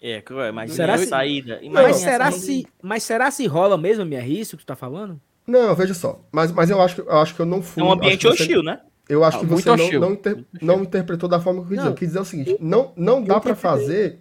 É, 0.00 0.22
mas 0.54 0.72
Será 0.72 0.94
será 0.94 0.98
se- 0.98 1.06
saída. 1.06 1.60
Mas 1.70 1.96
será, 1.96 2.28
a 2.28 2.32
saída. 2.32 2.46
se, 2.46 2.66
mas 2.82 3.02
será 3.02 3.30
se 3.30 3.46
rola 3.46 3.76
mesmo, 3.76 4.06
minha 4.06 4.26
isso 4.26 4.56
que 4.56 4.62
tu 4.64 4.66
tá 4.68 4.76
falando? 4.76 5.20
Não, 5.46 5.74
veja 5.74 5.92
só. 5.92 6.22
Mas, 6.32 6.50
mas 6.52 6.70
eu, 6.70 6.80
acho, 6.80 6.94
que- 6.96 7.00
eu 7.02 7.18
acho 7.18 7.34
que 7.34 7.40
eu 7.40 7.46
não 7.46 7.60
fui. 7.62 7.82
É 7.82 7.86
um 7.86 7.92
ambiente 7.92 8.18
que 8.26 8.28
você- 8.28 8.42
hostil, 8.42 8.62
né? 8.62 8.80
Eu 9.10 9.24
acho 9.24 9.38
Ah, 9.38 9.40
que 9.40 9.46
você 9.46 9.68
não, 9.68 10.00
não, 10.00 10.12
inter- 10.12 10.44
não 10.62 10.82
interpretou 10.82 11.28
da 11.28 11.40
forma 11.40 11.60
que 11.60 11.66
eu 11.66 11.68
quis 11.70 11.76
dizer. 11.78 11.88
Eu 11.90 11.94
quis 11.94 12.08
dizer 12.08 12.20
o 12.20 12.24
seguinte: 12.24 12.56
não, 12.60 12.92
não 12.96 13.22
dá 13.22 13.40
para 13.40 13.54
fazer. 13.56 14.20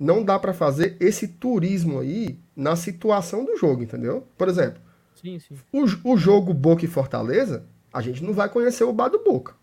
Não 0.00 0.24
dá 0.24 0.38
para 0.38 0.52
fazer 0.52 0.96
esse 0.98 1.28
turismo 1.28 2.00
aí 2.00 2.38
na 2.56 2.74
situação 2.76 3.44
do 3.44 3.56
jogo, 3.56 3.82
entendeu? 3.82 4.26
Por 4.36 4.48
exemplo, 4.48 4.80
Sim, 5.14 5.38
sim. 5.38 5.54
o, 5.72 6.12
o 6.12 6.16
jogo 6.16 6.52
Boca 6.52 6.84
e 6.84 6.88
Fortaleza, 6.88 7.64
a 7.92 8.00
gente 8.00 8.22
não 8.24 8.32
vai 8.32 8.48
conhecer 8.48 8.82
o 8.84 8.92
bar 8.92 9.08
do 9.08 9.22
Boca, 9.22 9.54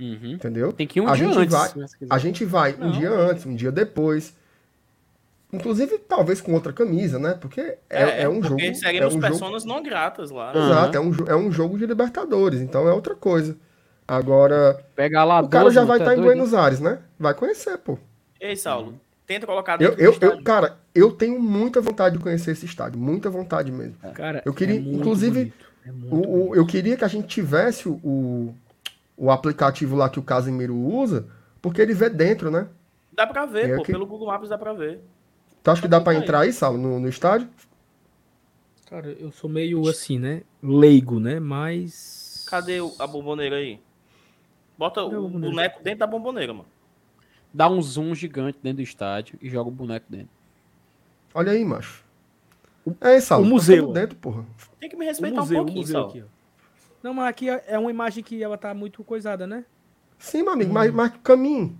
Uhum. 0.00 0.32
entendeu? 0.32 0.72
Tem 0.72 0.86
que 0.86 0.98
ir 0.98 1.02
um 1.02 1.08
A 1.08 1.14
dia 1.14 1.26
gente 1.28 1.38
antes. 1.38 1.54
vai-. 1.54 1.86
A 2.10 2.18
gente 2.18 2.44
vai 2.44 2.74
um 2.74 2.78
Não. 2.80 2.90
dia 2.90 3.10
antes, 3.10 3.46
um 3.46 3.54
dia 3.54 3.70
depois. 3.70 4.34
Inclusive, 5.52 5.98
talvez 5.98 6.40
com 6.40 6.52
outra 6.52 6.72
camisa, 6.72 7.18
né? 7.18 7.34
Porque 7.40 7.60
é, 7.88 8.22
é 8.22 8.28
um 8.28 8.42
jogo. 8.42 8.56
Porque 8.56 8.64
É 8.66 8.74
seguimos 8.74 9.06
um 9.14 9.20
jogo 9.20 9.20
personas 9.22 9.64
não 9.64 9.82
gratas 9.82 10.30
lá. 10.30 10.52
Ah. 10.54 10.58
Exato, 10.58 10.96
é 10.96 11.00
um, 11.00 11.12
é 11.28 11.36
um 11.36 11.52
jogo 11.52 11.78
de 11.78 11.86
Libertadores, 11.86 12.60
então 12.60 12.88
é 12.88 12.92
outra 12.92 13.14
coisa. 13.14 13.56
Agora, 14.08 14.84
Pega 14.94 15.24
lá 15.24 15.40
o 15.40 15.48
cara 15.48 15.64
12, 15.64 15.74
já 15.74 15.84
vai 15.84 15.98
tá 15.98 16.04
estar 16.04 16.12
em 16.14 16.16
doido, 16.22 16.26
Buenos 16.36 16.54
Aires, 16.54 16.80
né? 16.80 16.98
Vai 17.18 17.34
conhecer, 17.34 17.76
pô. 17.78 17.98
Ei, 18.40 18.54
Saulo, 18.56 18.94
tenta 19.26 19.46
colocar 19.46 19.80
Eu, 19.80 19.96
dentro 19.96 20.24
eu, 20.26 20.32
eu, 20.32 20.42
cara, 20.44 20.76
eu 20.94 21.10
tenho 21.12 21.40
muita 21.40 21.80
vontade 21.80 22.16
de 22.16 22.22
conhecer 22.22 22.52
esse 22.52 22.66
estádio, 22.66 23.00
muita 23.00 23.28
vontade 23.30 23.72
mesmo. 23.72 23.96
Cara, 24.14 24.42
Eu 24.44 24.52
queria, 24.54 24.76
é 24.76 24.80
muito 24.80 24.98
inclusive, 25.00 25.38
bonito, 25.40 25.66
é 25.86 25.90
muito 25.92 26.14
O, 26.14 26.50
o- 26.50 26.54
eu 26.56 26.66
queria 26.66 26.96
que 26.96 27.04
a 27.04 27.08
gente 27.08 27.26
tivesse 27.26 27.88
o, 27.88 28.54
o 29.16 29.30
aplicativo 29.30 29.96
lá 29.96 30.08
que 30.08 30.18
o 30.20 30.22
Casimiro 30.22 30.76
usa, 30.76 31.26
porque 31.62 31.80
ele 31.80 31.94
vê 31.94 32.08
dentro, 32.08 32.50
né? 32.50 32.66
Dá 33.12 33.26
pra 33.26 33.46
ver, 33.46 33.70
É 33.70 33.76
pô. 33.76 33.82
que- 33.82 33.92
Pelo 33.92 34.06
Google 34.06 34.28
Maps 34.28 34.48
dá 34.48 34.58
pra 34.58 34.72
ver. 34.72 35.00
Tu 35.66 35.70
acha 35.72 35.82
que 35.82 35.88
dá 35.88 36.00
pra 36.00 36.12
Aí. 36.12 36.18
entrar 36.18 36.40
aí, 36.42 36.52
Saulo, 36.52 36.78
no, 36.78 37.00
no 37.00 37.08
estádio? 37.08 37.48
Cara, 38.88 39.08
eu 39.18 39.32
sou 39.32 39.50
meio 39.50 39.88
assim, 39.88 40.16
né? 40.16 40.42
Leigo, 40.62 41.18
né? 41.18 41.40
Mas. 41.40 42.46
Cadê 42.48 42.78
a 43.00 43.04
bomboneira 43.04 43.56
aí? 43.56 43.80
Bota 44.78 45.02
Cadê 45.02 45.16
o 45.16 45.28
boneco 45.28 45.82
dentro 45.82 45.98
da 45.98 46.06
bomboneira, 46.06 46.52
mano. 46.54 46.68
Dá 47.52 47.68
um 47.68 47.82
zoom 47.82 48.14
gigante 48.14 48.60
dentro 48.62 48.76
do 48.76 48.82
estádio 48.82 49.36
e 49.42 49.50
joga 49.50 49.68
o 49.68 49.72
boneco 49.72 50.06
dentro. 50.08 50.28
Olha 51.34 51.50
aí, 51.50 51.64
macho. 51.64 52.04
É 53.00 53.16
isso, 53.16 53.26
Saulo. 53.26 53.44
o 53.44 53.48
nós 53.48 53.54
museu, 53.54 53.92
dentro, 53.92 54.14
porra. 54.18 54.46
Tem 54.78 54.88
que 54.88 54.94
me 54.94 55.04
O 55.04 55.08
respeitar 55.08 55.40
museu, 55.40 55.56
um 55.58 55.62
o 55.62 55.64
pouquinho, 55.64 55.80
museu 55.80 55.94
Saulo. 55.94 56.10
aqui, 56.10 56.22
ó. 56.22 56.26
Não, 57.02 57.12
mas 57.12 57.26
aqui 57.26 57.50
é 57.50 57.64
é 57.66 57.76
uma 57.76 57.90
imagem 57.90 58.22
que 58.22 58.40
ela 58.40 58.56
tá 58.56 58.72
muito 58.72 59.02
coisada, 59.02 59.48
né? 59.48 59.64
Sim, 60.16 60.44
meu 60.44 60.52
amigo, 60.52 60.70
Hum. 60.70 60.74
mas, 60.74 60.94
mas 60.94 61.12
caminho. 61.24 61.76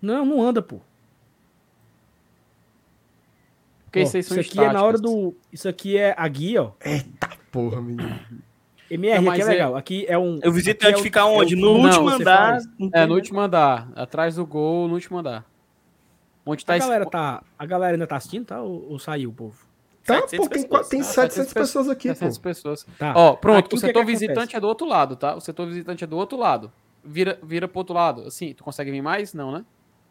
Não, 0.00 0.24
não 0.24 0.40
anda, 0.40 0.62
pô. 0.62 0.78
Porque 3.96 4.08
isso 4.08 4.16
aí 4.16 4.22
são 4.22 4.38
isso 4.40 4.50
aqui 4.50 4.60
é 4.60 4.72
na 4.72 4.82
hora 4.82 4.98
do. 4.98 5.34
Isso 5.52 5.68
aqui 5.68 5.96
é 5.96 6.14
a 6.16 6.28
guia, 6.28 6.62
ó. 6.64 6.72
Porra, 7.50 7.80
menino. 7.80 8.18
MR 8.90 9.20
Não, 9.24 9.32
aqui 9.32 9.40
é 9.40 9.44
é- 9.44 9.48
legal. 9.48 9.76
Aqui 9.76 10.06
é 10.08 10.16
um. 10.18 10.38
O 10.44 10.52
visitante 10.52 10.94
é 10.94 10.98
o- 10.98 11.02
fica 11.02 11.24
onde? 11.24 11.54
é 11.54 11.56
o 11.56 11.60
no 11.60 11.66
como 11.72 11.84
último 11.86 12.08
andar. 12.08 12.50
faz. 12.52 12.68
não 12.78 12.90
É, 12.92 13.06
no 13.06 13.14
último 13.14 13.40
andar. 13.40 13.88
Atrás 13.96 14.36
do 14.36 14.46
gol, 14.46 14.86
no 14.86 14.94
último 14.94 15.18
andar. 15.18 15.44
Onde 16.44 16.64
tá 16.64 16.74
A 16.74 16.76
esse- 16.76 16.86
galera, 16.86 17.06
tá, 17.06 17.42
a 17.58 17.66
galera 17.66 17.94
ainda 17.96 18.06
tá 18.06 18.16
assistindo, 18.16 18.44
tá? 18.46 18.62
Ou, 18.62 18.90
ou 18.92 18.98
saiu 18.98 19.30
o 19.30 19.32
povo? 19.32 19.56
Tá, 20.04 20.14
700 20.28 20.36
pô, 20.38 20.48
tem, 20.54 20.62
pessoas. 20.62 20.88
tem 20.88 21.00
Ah, 21.00 21.04
700 21.04 21.52
pessoas 21.52 21.88
aqui, 21.88 22.08
pô. 22.08 22.14
700 22.14 22.38
pessoas. 22.38 22.86
Tá. 22.96 23.12
Ó, 23.16 23.32
pronto, 23.34 23.58
Aqui 23.58 23.74
o 23.74 23.76
o 23.76 23.80
que 23.80 23.86
setor 23.86 24.00
que 24.04 24.06
visitante 24.12 24.32
acontece? 24.38 24.56
é 24.56 24.60
do 24.60 24.68
outro 24.68 24.86
lado, 24.86 25.16
tá? 25.16 25.34
O 25.34 25.40
setor 25.40 25.66
visitante 25.66 26.04
é 26.04 26.06
do 26.06 26.16
outro 26.16 26.38
lado. 26.38 26.70
Vira, 27.04 27.36
vira 27.42 27.66
pro 27.66 27.78
outro 27.80 27.94
lado. 27.94 28.22
Assim, 28.22 28.54
tu 28.54 28.62
consegue 28.62 28.92
vir 28.92 29.02
mais? 29.02 29.34
Não, 29.34 29.50
né? 29.50 29.64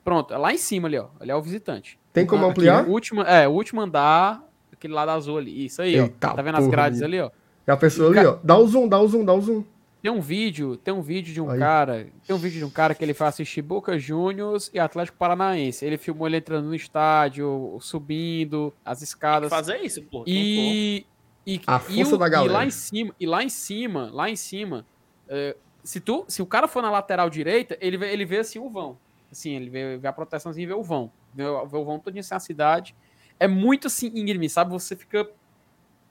Pronto, 0.05 0.33
é 0.33 0.37
lá 0.37 0.53
em 0.53 0.57
cima 0.57 0.87
ali, 0.87 0.97
ó. 0.97 1.07
Ali 1.19 1.31
é 1.31 1.35
o 1.35 1.41
visitante. 1.41 1.99
Tem 2.13 2.25
como 2.25 2.43
Aqui, 2.43 2.51
ampliar? 2.51 2.85
o 2.87 2.91
último, 2.91 3.21
é, 3.23 3.45
o 3.47 3.51
último 3.51 3.81
andar, 3.81 4.41
aquele 4.71 4.93
lado 4.93 5.09
azul 5.09 5.37
ali. 5.37 5.65
Isso 5.65 5.81
aí, 5.81 5.95
Eita 5.95 6.29
ó. 6.31 6.33
Tá 6.35 6.41
vendo 6.41 6.57
as 6.59 6.67
grades 6.67 7.01
menino. 7.01 7.23
ali, 7.25 7.31
ó? 7.31 7.31
É 7.67 7.71
a 7.73 7.77
pessoa 7.77 8.09
ali, 8.17 8.25
ó. 8.25 8.37
Dá 8.43 8.57
o 8.57 8.65
zoom, 8.67 8.87
dá 8.87 8.99
o 9.01 9.07
zoom, 9.07 9.25
dá 9.25 9.33
o 9.33 9.41
zoom. 9.41 9.63
Tem 10.03 10.11
um 10.11 10.21
vídeo, 10.21 10.77
tem 10.77 10.93
um 10.93 11.01
vídeo 11.01 11.33
de 11.33 11.41
um 11.41 11.49
Aí. 11.49 11.57
cara, 11.57 12.07
tem 12.27 12.35
um 12.35 12.37
vídeo 12.39 12.59
de 12.59 12.63
um 12.65 12.69
cara 12.69 12.93
que 12.93 13.03
ele 13.03 13.15
foi 13.15 13.25
assistir 13.25 13.63
Boca 13.63 13.97
Juniors 13.97 14.69
e 14.71 14.77
Atlético 14.79 15.17
Paranaense. 15.17 15.83
Ele 15.83 15.97
filmou 15.97 16.27
ele 16.27 16.37
entrando 16.37 16.65
no 16.67 16.75
estádio, 16.75 17.75
subindo 17.81 18.71
as 18.85 18.99
Tem 18.99 19.05
que 19.05 19.09
escadas. 19.09 19.49
fazer 19.49 19.77
isso, 19.77 20.03
pô. 20.03 20.23
E, 20.27 21.03
e, 21.47 21.59
A 21.65 21.77
e 21.89 21.95
força 21.97 22.15
o- 22.15 22.17
da 22.19 22.29
galera. 22.29 22.51
E 22.51 22.53
lá 22.53 22.65
em 22.65 22.69
cima, 22.69 23.15
e 23.19 23.25
lá 23.25 23.43
em 23.43 23.49
cima, 23.49 24.11
lá 24.13 24.29
em 24.29 24.35
cima, 24.35 24.85
é, 25.27 25.55
se, 25.83 25.99
tu, 25.99 26.23
se 26.27 26.39
o 26.41 26.45
cara 26.45 26.67
for 26.67 26.83
na 26.83 26.91
lateral 26.91 27.27
direita, 27.27 27.75
ele 27.81 27.97
vê, 27.97 28.13
ele 28.13 28.25
vê 28.25 28.37
assim 28.37 28.59
o 28.59 28.69
vão. 28.69 28.97
Assim, 29.31 29.55
ele 29.55 29.69
vê, 29.69 29.97
vê 29.97 30.07
a 30.07 30.13
proteçãozinha 30.13 30.63
e 30.63 30.67
vê 30.67 30.73
o 30.73 30.83
vão. 30.83 31.11
Vê, 31.33 31.43
o- 31.45 31.65
vê 31.65 31.77
o 31.77 31.83
vão 31.85 31.99
todo 31.99 32.17
assim 32.17 32.33
a 32.33 32.39
cidade. 32.39 32.95
É 33.39 33.47
muito 33.47 33.87
assim, 33.87 34.07
íngreme, 34.15 34.49
sabe? 34.49 34.71
Você 34.71 34.95
fica 34.95 35.25
com 35.25 35.33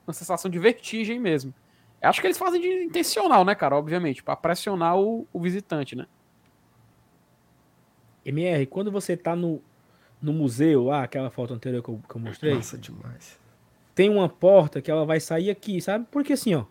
uma 0.07 0.13
sensação 0.13 0.51
de 0.51 0.59
vertigem 0.59 1.19
mesmo. 1.19 1.55
Eu 2.03 2.11
Acho 2.11 2.21
que 2.21 2.27
eles 2.27 2.37
fazem 2.37 2.61
de 2.61 2.69
intencional, 2.85 3.45
né, 3.45 3.55
cara? 3.55 3.77
Obviamente, 3.77 4.23
pra 4.23 4.37
pressionar 4.37 4.99
o, 4.99 5.27
o 5.33 5.41
visitante, 5.41 5.97
né? 5.97 6.07
MR, 8.25 8.67
quando 8.67 8.91
você 8.91 9.17
tá 9.17 9.37
no, 9.37 9.63
no 10.21 10.33
museu 10.33 10.85
lá, 10.85 11.03
aquela 11.03 11.31
foto 11.31 11.53
anterior 11.55 11.83
que 11.83 11.89
eu, 11.91 12.01
que 12.09 12.17
eu 12.17 12.21
mostrei, 12.21 12.55
Nossa, 12.55 12.79
demais. 12.79 13.39
tem 13.95 14.09
uma 14.11 14.29
porta 14.29 14.81
que 14.81 14.91
ela 14.91 15.05
vai 15.05 15.21
sair 15.21 15.51
aqui, 15.51 15.81
sabe? 15.81 16.07
Porque 16.11 16.33
assim, 16.33 16.55
ó. 16.55 16.65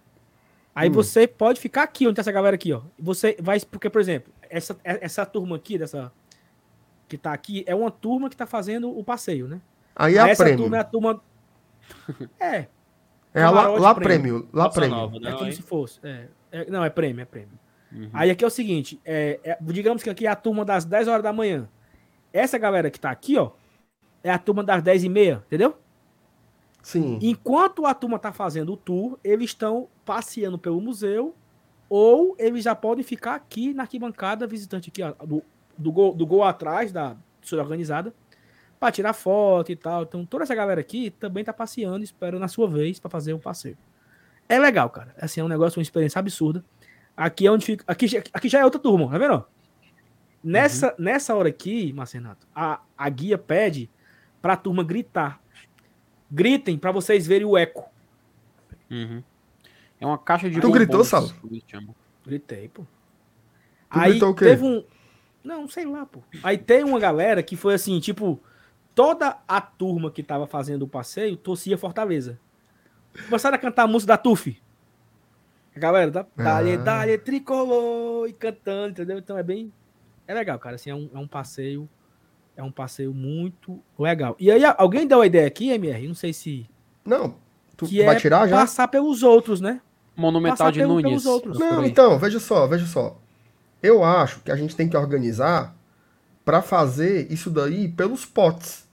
Aí 0.76 0.90
Hum. 0.90 0.94
você 0.94 1.28
pode 1.28 1.60
ficar 1.60 1.84
aqui, 1.84 2.08
onde 2.08 2.16
tá 2.16 2.22
essa 2.22 2.32
galera 2.32 2.56
aqui, 2.56 2.74
ó. 2.74 2.82
Você 2.98 3.38
vai. 3.40 3.60
Porque, 3.60 3.90
por 3.92 4.02
exemplo, 4.02 4.34
essa, 4.50 4.76
essa 4.84 5.24
turma 5.26 5.56
aqui, 5.56 5.78
dessa. 5.78 6.12
Que 7.14 7.18
tá 7.20 7.32
aqui, 7.32 7.64
é 7.68 7.76
uma 7.76 7.92
turma 7.92 8.28
que 8.28 8.36
tá 8.36 8.48
fazendo 8.48 8.90
o 8.90 9.04
passeio, 9.04 9.48
né? 9.48 9.62
Aí 9.96 10.16
é 10.16 10.20
a 10.20 10.30
essa 10.30 10.44
prêmio. 10.44 10.62
turma 10.64 10.78
é 10.78 10.80
a 10.80 10.84
turma. 10.84 11.22
É, 12.40 12.66
É 13.36 13.44
a 13.44 13.52
lá, 13.52 13.68
lá 13.68 13.94
prêmio. 13.94 14.40
prêmio. 14.40 14.50
Lá 14.52 14.64
Nossa, 14.64 14.80
prêmio. 14.80 14.96
nova, 14.98 15.18
é 15.18 15.20
não, 15.20 15.32
como 15.34 15.46
hein? 15.46 15.52
se 15.52 15.62
fosse. 15.62 16.00
É, 16.02 16.28
é- 16.52 16.70
não, 16.72 16.84
é 16.84 16.90
prêmio, 16.90 17.22
é 17.22 17.26
prêmio. 17.26 17.52
Uhum. 17.92 18.10
Aí 18.14 18.32
aqui 18.32 18.44
é 18.44 18.48
o 18.48 18.50
seguinte, 18.50 19.00
é, 19.06 19.40
é- 19.44 19.58
digamos 19.62 20.02
que 20.02 20.10
aqui 20.10 20.26
é 20.26 20.30
a 20.32 20.36
turma 20.36 20.66
das 20.66 20.86
10 20.86 21.08
horas 21.08 21.22
da 21.22 21.32
manhã. 21.32 21.70
Essa 22.34 22.58
galera 22.58 22.90
que 22.90 23.00
tá 23.00 23.12
aqui, 23.12 23.38
ó, 23.38 23.52
é 24.24 24.32
a 24.32 24.40
turma 24.40 24.64
das 24.64 24.82
10 24.82 25.04
e 25.04 25.10
meia, 25.10 25.44
entendeu? 25.46 25.78
Sim. 26.82 27.20
Enquanto 27.22 27.86
a 27.86 27.94
turma 27.94 28.18
tá 28.18 28.32
fazendo 28.34 28.74
o 28.74 28.78
tour, 28.78 29.20
eles 29.24 29.52
estão 29.52 29.88
passeando 30.04 30.58
pelo 30.58 30.82
museu 30.82 31.36
ou 31.88 32.36
eles 32.40 32.64
já 32.64 32.74
podem 32.74 33.04
ficar 33.04 33.36
aqui 33.36 33.72
na 33.72 33.84
arquibancada 33.84 34.48
visitante 34.48 34.90
aqui, 34.90 35.04
ó, 35.04 35.14
do, 35.24 35.44
do, 35.78 35.92
gol, 35.92 36.14
do 36.14 36.26
gol 36.26 36.44
atrás 36.44 36.92
da 36.92 37.16
torcida 37.42 37.62
organizada 37.62 38.14
para 38.80 38.92
tirar 38.92 39.14
foto 39.14 39.72
e 39.72 39.76
tal. 39.76 40.04
Então 40.04 40.26
toda 40.26 40.44
essa 40.44 40.56
galera 40.56 40.82
aqui 40.82 41.10
também 41.12 41.44
tá 41.44 41.54
passeando, 41.54 42.04
esperando 42.04 42.44
a 42.44 42.48
sua 42.48 42.68
vez 42.68 43.00
para 43.00 43.10
fazer 43.10 43.34
o 43.34 43.40
passeio. 43.40 43.78
É 44.50 44.60
legal, 44.60 44.90
cara. 44.90 45.16
Assim, 45.20 45.40
é 45.42 45.44
um 45.44 45.48
negócio, 45.48 45.80
uma 45.80 45.84
experiência 45.84 46.20
absurda. 46.20 46.64
Aqui 47.16 47.46
é 47.48 47.52
onde 47.52 47.66
fica. 47.66 47.84
Aqui, 47.88 48.08
já- 48.08 48.24
aqui 48.34 48.50
já 48.50 48.60
é 48.60 48.66
outra 48.66 48.80
turma, 48.80 49.10
tá 49.10 49.18
vendo? 49.18 49.46
Nessa, 50.44 50.94
nessa 51.00 51.34
hora 51.36 51.48
aqui, 51.48 51.94
Marcenato, 51.94 52.46
a, 52.54 52.82
a 52.98 53.10
guia 53.10 53.38
pede 53.38 53.90
pra 54.42 54.58
turma 54.58 54.84
gritar. 54.84 55.40
Gritem 56.30 56.78
pra 56.78 56.92
vocês 56.92 57.26
verem 57.26 57.46
o 57.48 57.58
eco. 57.58 57.90
Uhum. 58.92 59.24
É 60.02 60.06
uma 60.06 60.18
caixa 60.18 60.50
de 60.50 60.60
Tu 60.60 60.72
gritou, 60.72 61.02
bombons, 61.04 61.34
chamam. 61.68 61.96
Gritei, 62.26 62.68
pô. 62.68 62.84
Tu 62.84 64.00
aí 64.00 64.12
gritou 64.12 64.32
o 64.32 64.36
quê? 64.36 64.46
teve 64.46 64.64
um. 64.66 64.84
Não, 65.44 65.68
sei 65.68 65.86
lá, 65.86 66.06
pô. 66.06 66.22
Aí 66.42 66.58
tem 66.58 66.84
uma 66.84 67.00
galera 67.00 67.44
que 67.44 67.56
foi 67.56 67.74
assim, 67.74 68.00
tipo, 68.00 68.40
toda 68.96 69.38
a 69.48 69.60
turma 69.60 70.10
que 70.10 70.24
tava 70.24 70.48
fazendo 70.48 70.84
o 70.84 70.88
passeio 70.88 71.36
torcia 71.36 71.78
Fortaleza. 71.78 72.40
Começaram 73.26 73.56
a 73.56 73.60
cantar 73.60 73.84
a 73.84 73.88
música 73.88 74.14
da 74.14 74.18
Tuf. 74.18 74.58
A 75.76 75.80
galera, 75.80 76.12
tá? 76.12 76.26
Dale, 76.36 76.74
Ah. 76.74 76.78
dale, 76.78 77.18
tricolor, 77.18 78.28
e 78.28 78.34
cantando, 78.34 78.90
entendeu? 78.92 79.18
Então 79.18 79.38
é 79.38 79.44
bem. 79.44 79.72
É 80.28 80.34
legal, 80.34 80.58
cara. 80.60 80.76
Assim, 80.76 80.90
é 80.90 80.96
um, 80.96 81.10
é 81.14 81.18
um 81.18 81.28
passeio. 81.28 81.90
É 82.56 82.62
um 82.62 82.72
passeio 82.72 83.14
muito 83.14 83.82
legal. 83.98 84.36
E 84.40 84.52
aí, 84.52 84.64
alguém 84.78 85.08
deu 85.08 85.22
a 85.22 85.26
ideia 85.26 85.48
aqui, 85.48 85.70
MR? 85.70 86.08
Não 86.08 86.14
sei 86.16 86.32
se. 86.32 86.70
Não, 87.04 87.36
tu 87.76 87.88
Que 87.88 88.06
vai 88.06 88.16
é 88.16 88.20
tirar 88.20 88.48
já? 88.48 88.56
passar 88.58 88.88
pelos 88.88 89.24
outros, 89.24 89.60
né? 89.60 89.82
Monumental 90.16 90.58
Passar 90.58 90.72
de 90.72 90.80
pelo- 90.80 90.94
Nunes. 90.94 91.04
pelos 91.10 91.26
outros. 91.26 91.58
por 91.58 91.64
Não, 91.66 91.84
então, 91.84 92.20
veja 92.20 92.40
só, 92.40 92.68
veja 92.68 92.86
só. 92.86 93.20
Eu 93.84 94.04
acho 94.04 94.40
que 94.40 94.52
a 94.52 94.56
gente 94.56 94.76
tem 94.76 94.88
que 94.88 94.96
organizar 94.96 95.76
pra 96.46 96.62
fazer 96.62 97.32
isso 97.32 97.50
daí 97.50 97.90
pelos 97.90 98.26
potes. 98.26 98.88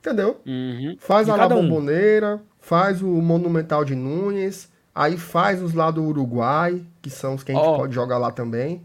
Entendeu? 0.00 0.40
Uhum. 0.46 0.96
Faz 0.98 1.26
De 1.26 1.32
a 1.32 1.36
La 1.36 1.42
cada 1.42 1.54
um. 1.56 1.62
Bomboneira, 1.62 2.42
faz 2.58 3.02
o 3.02 3.06
Monumental 3.06 3.84
de 3.84 3.94
Nunes, 3.94 4.70
aí 4.94 5.16
faz 5.18 5.62
os 5.62 5.74
lá 5.74 5.90
do 5.90 6.02
Uruguai, 6.02 6.82
que 7.02 7.10
são 7.10 7.34
os 7.34 7.42
que 7.42 7.52
a 7.52 7.54
gente 7.54 7.64
Ó. 7.64 7.76
pode 7.76 7.94
jogar 7.94 8.18
lá 8.18 8.30
também. 8.30 8.82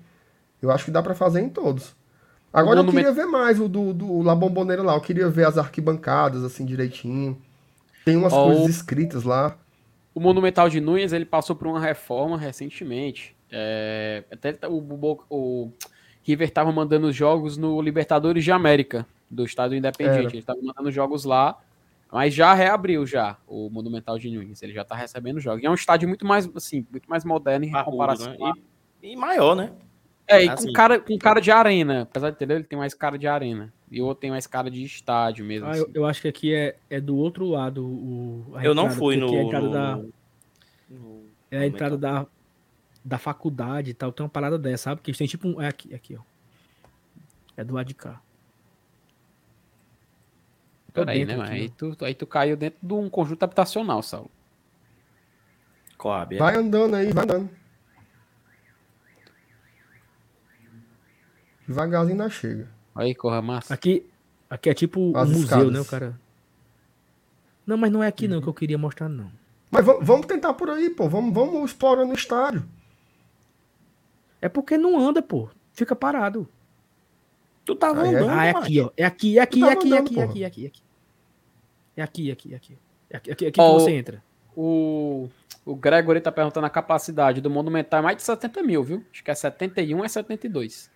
Eu 0.61 0.71
acho 0.71 0.85
que 0.85 0.91
dá 0.91 1.01
pra 1.01 1.15
fazer 1.15 1.39
em 1.41 1.49
todos. 1.49 1.95
Agora 2.51 2.79
eu 2.79 2.85
queria 2.85 3.11
ver 3.11 3.25
mais 3.25 3.59
o 3.59 3.69
do, 3.69 3.93
do 3.93 4.21
La 4.21 4.35
Bomboneira 4.35 4.81
lá, 4.81 4.95
eu 4.95 5.01
queria 5.01 5.29
ver 5.29 5.45
as 5.45 5.57
arquibancadas 5.57 6.43
assim 6.43 6.65
direitinho. 6.65 7.39
Tem 8.03 8.17
umas 8.17 8.33
Ó, 8.33 8.45
coisas 8.45 8.67
escritas 8.67 9.23
lá. 9.23 9.55
O 10.13 10.19
o 10.19 10.21
Monumental 10.21 10.67
de 10.67 10.81
Nunes 10.81 11.13
ele 11.13 11.25
passou 11.25 11.55
por 11.55 11.67
uma 11.67 11.79
reforma 11.79 12.37
recentemente. 12.37 13.35
É, 13.51 14.23
até 14.31 14.53
tá, 14.53 14.69
o, 14.69 14.77
o, 14.77 15.19
o 15.29 15.73
River 16.23 16.47
estava 16.47 16.71
mandando 16.71 17.07
os 17.07 17.15
jogos 17.15 17.57
no 17.57 17.81
Libertadores 17.81 18.43
de 18.43 18.51
América, 18.51 19.05
do 19.29 19.43
Estado 19.45 19.75
Independente. 19.75 20.27
Ele 20.33 20.39
estava 20.39 20.59
mandando 20.61 20.91
jogos 20.91 21.23
lá, 21.25 21.57
mas 22.11 22.33
já 22.33 22.53
reabriu 22.53 23.05
já 23.05 23.37
o 23.47 23.69
Monumental 23.69 24.17
de 24.19 24.29
Nunes. 24.29 24.61
Ele 24.61 24.73
já 24.73 24.81
está 24.83 24.95
recebendo 24.95 25.39
jogos. 25.39 25.63
E 25.63 25.65
é 25.65 25.69
um 25.69 25.73
estádio 25.75 26.07
muito 26.07 26.25
mais, 26.25 26.49
assim, 26.55 26.85
muito 26.91 27.09
mais 27.09 27.23
moderno 27.25 27.65
em 27.65 27.71
comparação. 27.83 28.31
né? 28.37 28.53
E, 29.01 29.13
e 29.13 29.15
maior, 29.15 29.55
né? 29.55 29.71
É, 30.27 30.45
e 30.45 30.49
Assim. 30.49 30.67
com 30.67 30.73
cara, 30.73 30.99
com 30.99 31.17
cara 31.17 31.39
de 31.39 31.49
arena. 31.49 32.03
Apesar 32.03 32.29
de 32.29 32.35
entender, 32.35 32.53
ele 32.53 32.63
tem 32.63 32.77
mais 32.77 32.93
cara 32.93 33.17
de 33.17 33.25
arena. 33.27 33.73
E 33.89 33.99
o 33.99 34.05
outro 34.05 34.21
tem 34.21 34.29
mais 34.29 34.45
cara 34.45 34.69
de 34.69 34.83
estádio 34.83 35.43
mesmo. 35.43 35.65
Ah, 35.67 35.71
assim. 35.71 35.79
eu, 35.81 35.89
eu 35.95 36.05
acho 36.05 36.21
que 36.21 36.27
aqui 36.27 36.53
é, 36.53 36.75
é 36.87 37.01
do 37.01 37.17
outro 37.17 37.47
lado. 37.47 37.83
O, 37.83 38.45
a 38.53 38.63
Eu 38.63 38.75
não 38.75 38.83
entrada, 38.83 38.99
fui 38.99 39.17
porque 39.19 39.31
no. 39.35 39.35
É 39.35 39.39
a 39.39 39.43
entrada, 39.43 39.65
no- 39.65 39.71
da, 39.71 39.95
no- 40.91 41.23
é 41.49 41.57
a 41.57 41.65
entrada 41.65 41.97
da, 41.97 42.27
da 43.09 43.17
faculdade 43.17 43.89
e 43.91 43.93
tal. 43.93 44.11
Tem 44.13 44.23
uma 44.23 44.29
parada 44.29 44.57
dessa, 44.57 44.83
sabe? 44.85 45.01
Que 45.01 45.09
eles 45.09 45.17
têm 45.17 45.27
tipo 45.27 45.47
um. 45.47 45.61
É 45.61 45.67
aqui, 45.67 45.93
aqui, 45.93 46.15
ó. 46.15 46.21
É 47.57 47.63
do 47.63 47.73
lado 47.73 47.87
de 47.87 47.93
cá. 47.95 48.21
Peraí, 50.93 51.25
né? 51.25 51.33
aqui, 51.41 51.51
Aí 51.51 51.69
tu, 51.69 51.97
aí 52.01 52.15
tu 52.15 52.25
caiu 52.27 52.55
dentro 52.55 52.79
de 52.81 52.93
um 52.93 53.09
conjunto 53.09 53.43
habitacional, 53.43 54.01
Saulo. 54.01 54.29
Coab. 55.97 56.35
é. 56.35 56.39
Vai 56.39 56.55
andando 56.55 56.95
aí, 56.95 57.11
vai 57.11 57.23
andando. 57.25 57.49
Devagarzinho 61.67 62.13
ainda 62.21 62.29
chega. 62.29 62.67
Aí, 62.95 63.13
corra 63.13 63.41
massa. 63.41 63.73
Aqui, 63.73 64.09
aqui 64.49 64.69
é 64.69 64.73
tipo 64.73 65.15
As 65.15 65.29
um 65.29 65.33
museu, 65.33 65.43
escadas. 65.45 65.71
né, 65.73 65.79
o 65.79 65.85
cara? 65.85 66.19
Não, 67.65 67.77
mas 67.77 67.91
não 67.91 68.03
é 68.03 68.07
aqui 68.07 68.27
não 68.27 68.41
que 68.41 68.47
eu 68.47 68.53
queria 68.53 68.77
mostrar, 68.77 69.07
não. 69.07 69.31
Mas 69.69 69.85
va- 69.85 69.99
vamos 70.01 70.25
tentar 70.25 70.53
por 70.55 70.69
aí, 70.69 70.89
pô. 70.89 71.07
Vamos, 71.07 71.31
vamos 71.33 71.69
explorando 71.71 72.11
o 72.11 72.15
estádio. 72.15 72.67
É 74.41 74.47
porque 74.49 74.77
não 74.77 74.99
anda, 74.99 75.21
pô. 75.21 75.49
Fica 75.73 75.95
parado. 75.95 76.47
Tu 77.65 77.75
tava 77.75 78.03
Aí 78.03 78.13
é- 78.13 78.17
andando, 78.17 78.29
Ah, 78.31 78.45
é 78.45 78.49
aqui, 78.51 78.81
ó. 78.81 78.89
É 78.97 79.05
aqui, 79.05 79.37
é 79.37 79.41
aqui, 79.41 79.63
é 79.63 79.71
aqui, 79.71 79.93
é 79.93 79.97
aqui, 79.99 80.19
é 80.19 80.23
aqui, 80.25 80.43
é 80.43 80.45
aqui, 80.47 80.63
é 80.65 80.67
aqui. 80.67 80.83
É 81.95 82.01
aqui, 82.01 82.29
é 82.29 82.33
aqui, 82.33 82.53
é 82.53 82.55
aqui. 82.57 82.77
É 83.11 83.17
aqui, 83.17 83.31
aqui, 83.31 83.45
aqui 83.47 83.61
Ó, 83.61 83.75
que 83.77 83.83
você 83.83 83.91
entra. 83.91 84.23
O, 84.55 85.29
o 85.65 85.75
Gregory 85.75 86.21
tá 86.21 86.31
perguntando 86.31 86.65
a 86.65 86.69
capacidade 86.69 87.41
do 87.41 87.49
Monumental 87.49 87.99
é 87.99 88.03
mais 88.03 88.17
de 88.17 88.23
70 88.23 88.61
mil, 88.63 88.83
viu? 88.83 89.05
Acho 89.11 89.23
que 89.23 89.31
é 89.31 89.35
71 89.35 90.03
é 90.03 90.07
72. 90.07 90.89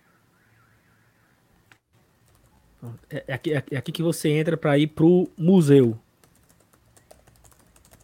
É, 3.10 3.24
é 3.28 3.34
aqui, 3.34 3.52
é 3.54 3.76
aqui 3.76 3.92
que 3.92 4.02
você 4.02 4.28
entra 4.30 4.56
pra 4.56 4.76
ir 4.78 4.88
pro 4.88 5.28
museu. 5.38 5.98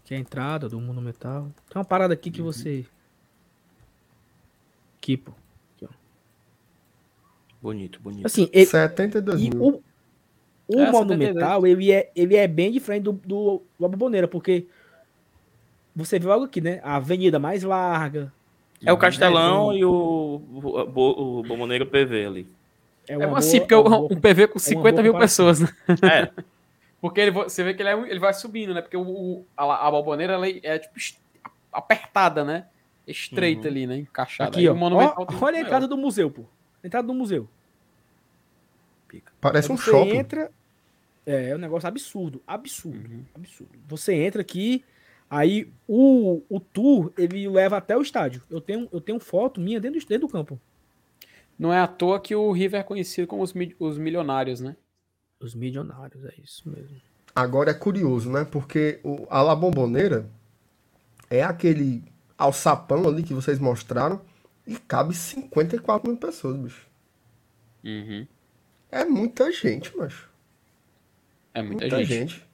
Que 0.04 0.14
é 0.14 0.16
a 0.16 0.20
entrada 0.20 0.68
do 0.68 0.80
Monumental. 0.80 1.44
Tem 1.68 1.76
uma 1.78 1.84
parada 1.84 2.14
aqui 2.14 2.28
Uhum. 2.28 2.32
que 2.34 2.42
você. 2.42 2.86
Aqui, 5.00 5.16
pô. 5.16 5.32
Bonito, 7.62 8.00
bonito. 8.00 8.26
Assim, 8.26 8.48
ele, 8.52 8.66
72 8.66 9.40
e 9.40 9.50
mil. 9.50 9.62
o, 9.62 9.82
o 10.68 10.80
É, 10.80 10.90
Monumental, 10.90 11.66
ele 11.66 11.90
é, 11.90 12.10
ele 12.14 12.36
é 12.36 12.46
bem 12.46 12.70
diferente 12.70 13.04
do, 13.04 13.12
do, 13.12 13.62
do 13.78 13.84
Aboboneira, 13.86 14.28
porque 14.28 14.66
você 15.96 16.18
vê 16.18 16.30
algo 16.30 16.44
aqui, 16.44 16.60
né? 16.60 16.80
A 16.82 16.96
avenida 16.96 17.38
mais 17.38 17.62
larga. 17.62 18.32
É 18.84 18.92
o 18.92 18.96
Castelão 18.98 19.72
É, 19.72 19.76
e 19.78 19.84
o, 19.84 19.90
o, 19.90 20.40
o, 20.94 21.38
o 21.40 21.42
Bomboneiro 21.42 21.86
PV 21.86 22.26
ali. 22.26 22.46
É 23.08 23.16
uma 23.16 23.26
uma 23.26 23.28
boa- 23.28 23.38
assim, 23.38 23.60
porque 23.60 23.74
é 23.74 23.76
é 23.76 23.80
um, 23.80 23.84
boa- 23.84 23.98
um 24.12 24.20
PV 24.20 24.46
com 24.48 24.54
uma 24.54 24.60
50 24.60 24.90
boa 24.96 25.02
mil 25.02 25.18
pessoas, 25.18 25.60
né? 25.60 25.68
É, 26.02 26.30
Porque 27.00 27.20
ele, 27.20 27.30
você 27.30 27.64
vê 27.64 27.72
que 27.72 27.82
ele, 27.82 27.88
é, 27.88 28.10
ele 28.10 28.20
vai 28.20 28.32
subindo, 28.34 28.74
né? 28.74 28.82
Porque 28.82 28.96
o, 28.96 29.02
o- 29.02 29.46
a, 29.56 29.86
a 29.88 29.90
balboneira 29.90 30.34
ela 30.34 30.46
é 30.48 30.78
tipo 30.78 30.98
est- 30.98 31.18
apertada, 31.72 32.44
né? 32.44 32.66
Estreita 33.06 33.62
Uhum. 33.62 33.68
ali, 33.68 33.86
né? 33.86 33.96
Encaixada. 33.98 34.50
Aqui, 34.50 34.60
Aí 34.60 34.68
ó. 34.68 34.74
Ó, 34.74 35.26
olha 35.40 35.58
a 35.58 35.60
entrada 35.60 35.86
do 35.88 35.96
museu, 35.96 36.30
pô. 36.30 36.44
Entrada 36.84 37.06
do 37.06 37.14
museu. 37.14 37.48
Parece 39.40 39.72
um 39.72 39.76
você 39.76 39.90
shopping. 39.90 40.16
entra. 40.16 40.50
É, 41.26 41.50
é 41.50 41.54
um 41.54 41.58
negócio 41.58 41.88
absurdo. 41.88 42.42
Absurdo. 42.46 43.08
Uhum. 43.10 43.24
Absurdo. 43.34 43.78
Você 43.88 44.14
entra 44.14 44.40
aqui, 44.40 44.84
aí 45.28 45.70
o, 45.86 46.42
o 46.48 46.60
tour 46.60 47.12
ele 47.18 47.48
leva 47.48 47.76
até 47.76 47.96
o 47.96 48.02
estádio. 48.02 48.42
Eu 48.50 48.60
tenho, 48.60 48.88
eu 48.92 49.00
tenho 49.00 49.18
foto 49.20 49.60
minha 49.60 49.80
dentro, 49.80 50.00
do- 50.00 50.06
dentro 50.06 50.26
do 50.28 50.32
campo. 50.32 50.60
Não 51.58 51.72
é 51.72 51.78
à 51.80 51.86
toa 51.86 52.18
que 52.20 52.34
o 52.34 52.50
River 52.52 52.80
é 52.80 52.84
conhecido 52.84 53.26
como 53.26 53.42
os, 53.42 53.52
os 53.78 53.98
milionários, 53.98 54.60
né? 54.60 54.76
Os 55.38 55.54
milionários, 55.54 56.24
é 56.24 56.32
isso 56.42 56.68
mesmo. 56.68 56.96
Agora 57.34 57.70
é 57.70 57.74
curioso, 57.74 58.30
né? 58.30 58.44
Porque 58.44 58.98
o, 59.04 59.26
a 59.28 59.42
La 59.42 59.54
Bombonera 59.54 60.28
é 61.28 61.42
aquele 61.42 62.02
alçapão 62.40 63.06
ali 63.06 63.22
que 63.22 63.34
vocês 63.34 63.58
mostraram 63.58 64.20
e 64.66 64.76
cabe 64.76 65.14
54 65.14 66.08
mil 66.08 66.18
pessoas, 66.18 66.56
bicho. 66.56 66.86
Uhum. 67.84 68.26
É 68.90 69.04
muita 69.04 69.52
gente, 69.52 69.96
macho. 69.96 70.28
É 71.52 71.62
muita, 71.62 71.82
Muita 71.82 72.04
gente. 72.04 72.34
gente. 72.34 72.50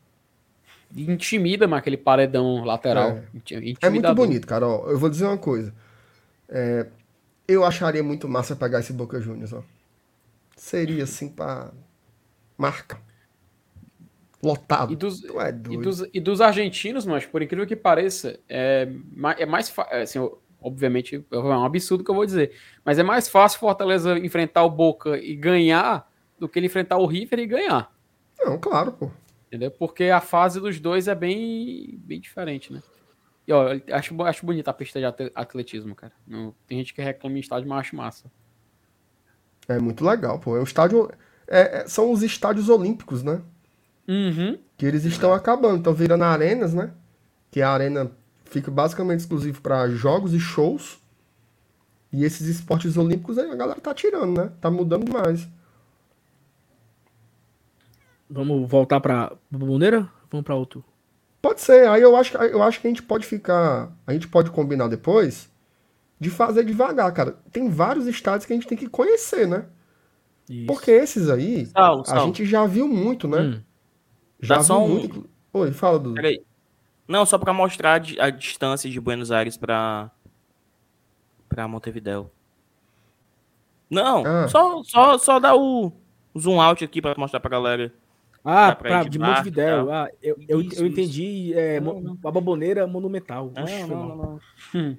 Intimida, 1.11 1.67
mas 1.67 1.81
aquele 1.81 1.97
paredão 1.97 2.65
lateral. 2.65 3.23
É. 3.51 3.77
É 3.83 3.91
muito 3.91 4.15
bonito, 4.15 4.47
cara. 4.47 4.67
Ó, 4.67 4.89
eu 4.89 4.99
vou 4.99 5.11
dizer 5.11 5.27
uma 5.27 5.37
coisa. 5.39 5.75
É, 6.49 6.87
eu 7.47 7.65
acharia 7.65 8.03
muito 8.03 8.29
massa 8.29 8.57
pegar 8.57 8.81
esse 8.81 8.93
Boca 8.93 9.21
Juniors, 9.21 9.53
ó. 9.53 9.63
Seria 10.57 11.05
assim 11.05 11.29
pra 11.29 11.71
marcar. 12.57 13.01
Lotado. 14.43 14.93
E 14.93 14.97
dos, 14.97 15.25
é 15.25 15.49
E 15.71 15.77
dos, 15.79 16.05
e 16.13 16.21
dos 16.21 16.41
argentinos, 16.41 17.07
mas 17.07 17.25
por 17.25 17.43
incrível 17.43 17.67
que 17.67 17.75
pareça, 17.77 18.39
é, 18.49 18.89
é 19.39 19.47
mais 19.47 19.69
fácil. 19.71 19.97
Assim, 19.97 20.19
ó, 20.19 20.33
obviamente, 20.61 21.25
é 21.31 21.37
um 21.39 21.65
absurdo 21.65 22.05
que 22.05 22.11
eu 22.11 22.15
vou 22.15 22.27
dizer. 22.27 22.53
Mas 22.85 22.99
é 22.99 23.03
mais 23.03 23.29
fácil 23.29 23.59
Fortaleza 23.59 24.19
enfrentar 24.19 24.63
o 24.65 24.71
Boca 24.71 25.19
e 25.19 25.35
ganhar 25.35 26.11
do 26.39 26.49
que 26.49 26.59
ele 26.59 26.67
enfrentar 26.67 26.99
o 26.99 27.07
River 27.07 27.39
e 27.39 27.47
ganhar. 27.47 27.93
Não, 28.39 28.59
claro, 28.59 28.93
pô. 28.93 29.11
Entendeu? 29.47 29.71
Porque 29.71 30.05
a 30.05 30.21
fase 30.21 30.61
dos 30.61 30.79
dois 30.79 31.09
é 31.09 31.15
bem, 31.15 31.99
bem 32.05 32.21
diferente, 32.21 32.73
né? 32.73 32.83
E 33.49 33.53
ó, 33.53 33.69
acho, 33.93 34.23
acho 34.23 34.45
bonita 34.45 34.71
a 34.71 34.75
pista 34.75 34.99
de 34.99 35.07
atletismo, 35.35 35.95
cara. 35.95 36.13
Não- 36.27 36.53
tem 36.67 36.79
gente 36.79 36.93
que 36.93 37.01
reclama 37.01 37.37
em 37.37 37.41
estádio, 37.41 37.69
mas 37.69 37.77
eu 37.77 37.81
acho 37.81 37.97
massa. 37.97 38.31
É 39.69 39.79
muito 39.79 40.05
legal, 40.05 40.39
pô. 40.39 40.57
É 40.57 40.61
um 40.61 40.65
estádio. 40.65 41.11
é- 41.49 41.79
é- 41.83 41.87
são 41.87 42.11
os 42.11 42.23
estádios 42.25 42.69
olímpicos, 42.69 43.23
né? 43.23 43.41
Uhum. 44.09 44.59
Que 44.77 44.87
eles 44.87 45.05
estão 45.05 45.33
acabando. 45.33 45.79
Estão 45.79 45.93
virando 45.95 46.25
arenas, 46.25 46.73
né? 46.75 46.93
Que 47.51 47.61
a 47.63 47.71
arena 47.71 48.11
fica 48.45 48.71
basicamente 48.71 49.21
exclusivo 49.21 49.61
para 49.61 49.89
jogos 49.89 50.33
e 50.35 50.39
shows. 50.41 50.99
E 52.13 52.25
esses 52.25 52.47
esportes 52.47 52.97
olímpicos 52.97 53.37
aí 53.39 53.51
a 53.51 53.55
galera 53.55 53.81
tá 53.81 53.93
tirando, 53.93 54.37
né? 54.41 54.51
Tá 54.61 54.71
mudando 54.71 55.05
demais. 55.05 55.49
Vamos 58.29 58.69
voltar 58.69 59.01
pra 59.01 59.33
Bomboneira? 59.51 60.09
Vamos 60.31 60.45
pra 60.45 60.55
outro. 60.55 60.85
Pode 61.41 61.61
ser. 61.61 61.89
Aí 61.89 62.03
eu 62.03 62.17
acho, 62.17 62.33
que- 62.33 62.37
eu 62.45 62.63
acho 62.63 62.81
que 62.81 62.87
a 62.87 62.91
gente 62.91 63.03
pode 63.03 63.25
ficar. 63.27 63.93
A 64.07 64.13
gente 64.13 64.27
pode 64.29 64.51
combinar 64.51 64.89
depois 64.89 65.49
de 66.19 66.31
fazer 66.31 66.65
devagar, 66.65 67.13
cara. 67.13 67.37
Tem 67.53 67.69
vários 67.69 68.07
estádios 68.07 68.47
que 68.47 68.53
a 68.53 68.57
gente 68.57 68.67
tem 68.67 68.77
que 68.79 68.89
conhecer, 68.89 69.47
né? 69.47 69.67
Isso. 70.49 70.67
Porque 70.67 70.91
esses 70.91 71.29
aí, 71.29 71.67
Sal, 71.67 72.01
a 72.01 72.05
Sal. 72.05 72.27
gente 72.27 72.45
já 72.45 72.67
viu 72.67 72.89
muito, 72.89 73.29
né? 73.29 73.41
Hum. 73.41 73.61
Já 74.41 74.57
Dá 74.57 74.63
só 74.63 74.83
um- 74.85 74.89
muito. 74.89 75.29
Oi, 75.53 75.73
fala, 75.73 75.99
Dudu. 75.99 76.15
Peraí. 76.15 76.43
Não, 77.09 77.25
só 77.25 77.39
pra 77.39 77.53
mostrar 77.53 77.95
a 77.95 77.99
di- 77.99 78.21
a 78.21 78.31
distância 78.31 78.91
de 78.91 79.01
Buenos 79.01 79.31
Aires 79.31 79.57
pra, 79.57 80.11
pra 81.49 81.67
Montevideo. 81.69 82.31
Não, 83.89 84.25
Ah. 84.27 84.49
só, 84.49 84.83
só, 84.83 85.17
só 85.19 85.39
dar 85.39 85.55
o 85.57 85.93
zoom 86.37 86.61
out 86.61 86.85
aqui 86.85 87.01
pra 87.01 87.15
mostrar 87.17 87.39
pra 87.41 87.51
galera. 87.51 87.93
Ah, 88.45 88.69
Dá 88.71 88.77
pra 88.77 88.89
pra, 88.91 89.03
de 89.05 89.11
de 89.11 89.19
barco 89.19 89.37
Montevidéu. 89.39 89.87
tal. 89.87 89.93
Ah, 89.95 90.11
eu, 90.23 90.37
eu, 90.49 90.61
Isso, 90.61 90.81
eu 90.81 90.87
isso. 90.87 90.87
entendi 90.87 91.55
é, 91.55 91.81
Não, 91.81 92.01
não. 92.01 92.19
a 92.25 92.31
Bomboneira 92.31 92.87
Monumental. 92.87 93.51
Não, 93.55 93.63
Oxe, 93.65 93.85
não, 93.85 94.07
não, 94.09 94.17
não. 94.17 94.41
Hum. 94.75 94.97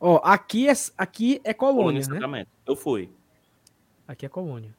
Ó, 0.00 0.20
aqui 0.24 0.68
é, 0.68 0.72
aqui 0.96 1.40
é 1.44 1.52
Colônia 1.52 2.02
colônia, 2.04 2.26
né? 2.28 2.46
Eu 2.66 2.74
fui. 2.74 3.10
Aqui 4.08 4.24
é 4.24 4.28
colônia. 4.28 4.74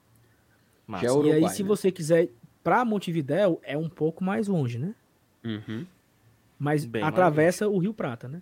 Massa. 0.88 1.06
É 1.06 1.09
e 1.09 1.32
aí, 1.33 1.50
se 1.50 1.61
né? 1.64 1.67
você 1.69 1.91
quiser 1.91 2.30
pra 2.64 2.85
Montevidéu, 2.85 3.59
é 3.64 3.77
um 3.77 3.90
pouco 3.90 4.23
mais 4.23 4.48
longe, 4.48 4.77
né? 4.77 4.95
Uhum. 5.43 5.85
Mas 6.57 6.85
Bem 6.85 7.03
atravessa 7.03 7.67
o 7.67 7.77
Rio 7.77 7.93
Prata, 7.93 8.27
né? 8.27 8.41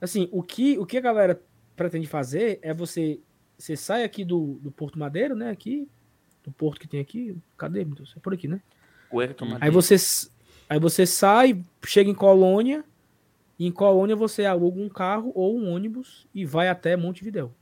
Assim, 0.00 0.28
o 0.32 0.42
que, 0.42 0.78
o 0.78 0.86
que 0.86 0.96
a 0.96 1.02
galera 1.02 1.40
pretende 1.76 2.06
fazer 2.06 2.58
é 2.62 2.72
você. 2.72 3.20
Você 3.58 3.76
sai 3.76 4.04
aqui 4.04 4.24
do, 4.24 4.58
do 4.62 4.70
Porto 4.70 4.98
Madeiro, 4.98 5.36
né? 5.36 5.50
Aqui. 5.50 5.86
Do 6.42 6.50
porto 6.50 6.80
que 6.80 6.88
tem 6.88 7.00
aqui. 7.00 7.36
Cadê? 7.58 7.82
É 7.82 8.20
por 8.22 8.32
aqui, 8.32 8.48
né? 8.48 8.62
Puerto 9.10 9.44
Aí 9.44 9.50
Madero. 9.50 9.72
você, 9.72 9.96
aí 10.66 10.80
você 10.80 11.04
sai, 11.04 11.62
chega 11.84 12.08
em 12.08 12.14
Colônia. 12.14 12.82
E 13.58 13.66
em 13.66 13.72
Colônia 13.72 14.16
você 14.16 14.46
aluga 14.46 14.80
um 14.80 14.88
carro 14.88 15.32
ou 15.34 15.58
um 15.58 15.70
ônibus 15.70 16.26
e 16.34 16.46
vai 16.46 16.68
até 16.70 16.96
Montevidéu. 16.96 17.52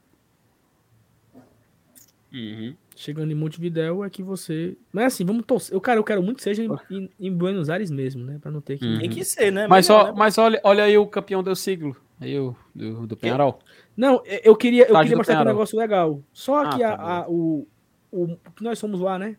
Uhum. 2.32 2.76
Chegando 2.98 3.30
em 3.30 3.34
Montevidéu 3.34 4.02
é 4.04 4.10
que 4.10 4.22
você. 4.22 4.76
Mas 4.92 5.14
assim, 5.14 5.24
vamos 5.24 5.44
torcer. 5.46 5.74
Eu, 5.74 5.80
cara, 5.80 5.98
eu 6.00 6.04
quero 6.04 6.22
muito 6.22 6.38
que 6.38 6.42
seja 6.42 6.62
em, 6.64 6.68
em, 6.90 7.10
em 7.20 7.32
Buenos 7.32 7.70
Aires 7.70 7.90
mesmo, 7.90 8.24
né? 8.24 8.38
Pra 8.40 8.50
não 8.50 8.60
ter 8.60 8.78
que. 8.78 8.84
Uhum. 8.84 8.98
Tem 8.98 9.08
que 9.10 9.24
ser, 9.24 9.52
né? 9.52 9.66
Mas, 9.68 9.88
Melhor, 9.88 10.02
ó, 10.02 10.06
né? 10.08 10.14
mas 10.16 10.36
olha, 10.38 10.60
olha 10.64 10.84
aí 10.84 10.98
o 10.98 11.06
campeão 11.06 11.42
do 11.42 11.54
siglo. 11.54 11.96
Aí 12.20 12.36
o 12.38 12.56
do, 12.74 13.06
do 13.06 13.16
Penharol. 13.16 13.60
Não, 13.96 14.20
é, 14.26 14.40
eu 14.46 14.56
queria, 14.56 14.82
eu 14.82 14.86
Estádio 14.86 15.02
queria 15.04 15.16
mostrar 15.16 15.34
aqui 15.36 15.42
um 15.44 15.52
negócio 15.52 15.78
legal. 15.78 16.22
Só 16.32 16.64
Ah, 16.64 16.68
que 16.76 16.82
a, 16.82 16.96
tá 16.96 17.02
a- 17.02 17.28
o, 17.28 17.66
o. 18.10 18.36
que 18.56 18.62
nós 18.64 18.78
somos 18.78 19.00
lá, 19.00 19.18
né? 19.18 19.36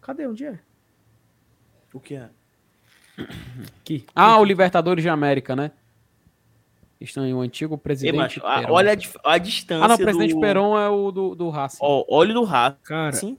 Cadê? 0.00 0.26
Onde 0.26 0.44
é? 0.44 0.58
O 1.94 2.00
que 2.00 2.14
é? 2.16 2.28
Aqui. 3.80 4.04
Ah, 4.14 4.38
o 4.38 4.44
Libertadores 4.44 5.02
de 5.02 5.08
América, 5.08 5.54
né? 5.54 5.70
Estão 7.02 7.24
aí 7.24 7.32
o 7.34 7.40
antigo 7.40 7.74
Ei, 7.74 7.78
presidente. 7.78 8.16
macho, 8.16 8.40
a- 8.46 8.60
Peron. 8.60 8.72
olha 8.72 8.92
a, 9.24 9.32
a 9.32 9.38
distância 9.38 9.84
Ah, 9.84 9.88
não, 9.88 9.94
o 9.94 9.98
presidente 9.98 10.34
do... 10.34 10.40
Peron 10.40 10.78
é 10.78 10.88
o 10.88 11.10
do, 11.10 11.34
do 11.34 11.48
Racing. 11.50 11.78
Ó, 11.80 12.04
olha 12.08 12.32
do 12.34 12.44
rato, 12.44 12.78
Cara, 12.82 13.08
assim. 13.10 13.36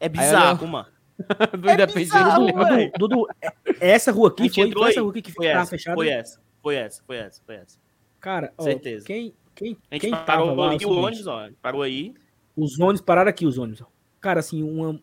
É 0.00 0.08
bizarro, 0.08 0.66
mano. 0.66 0.86
do 1.58 1.68
é 1.68 1.74
Independente. 1.74 2.10
Dudu, 2.12 2.92
Dudu, 2.98 3.26
é- 3.42 3.52
essa 3.80 4.12
rua 4.12 4.28
aqui 4.28 4.48
foi, 4.48 4.70
foi 4.72 4.90
essa 4.90 5.00
rua 5.00 5.10
aqui 5.10 5.22
que 5.22 5.32
Foi 5.32 5.46
tava 5.48 5.60
essa, 5.62 5.70
fechada. 5.70 5.94
foi 5.96 6.08
essa, 6.08 6.40
foi 6.62 6.74
essa, 6.76 7.02
foi 7.04 7.16
essa, 7.16 7.42
foi 7.44 7.54
essa. 7.56 7.78
Cara, 8.20 8.52
ó, 8.56 8.62
Certeza. 8.62 9.04
quem, 9.06 9.34
quem, 9.54 9.76
A 9.90 9.94
gente 9.96 10.02
quem 10.02 10.10
parou 10.24 10.54
lá, 10.54 10.66
é 10.66 10.68
ali, 10.68 10.74
o 10.74 10.76
o 10.76 10.80
seguinte, 10.80 11.04
ônibus, 11.06 11.26
ó. 11.26 11.48
Parou 11.60 11.82
aí. 11.82 12.14
Os 12.56 12.78
ônibus 12.78 13.00
pararam 13.00 13.28
aqui, 13.30 13.46
os 13.46 13.58
ônibus. 13.58 13.82
ó. 13.82 13.86
Cara, 14.20 14.40
assim, 14.40 14.62
uma, 14.62 15.00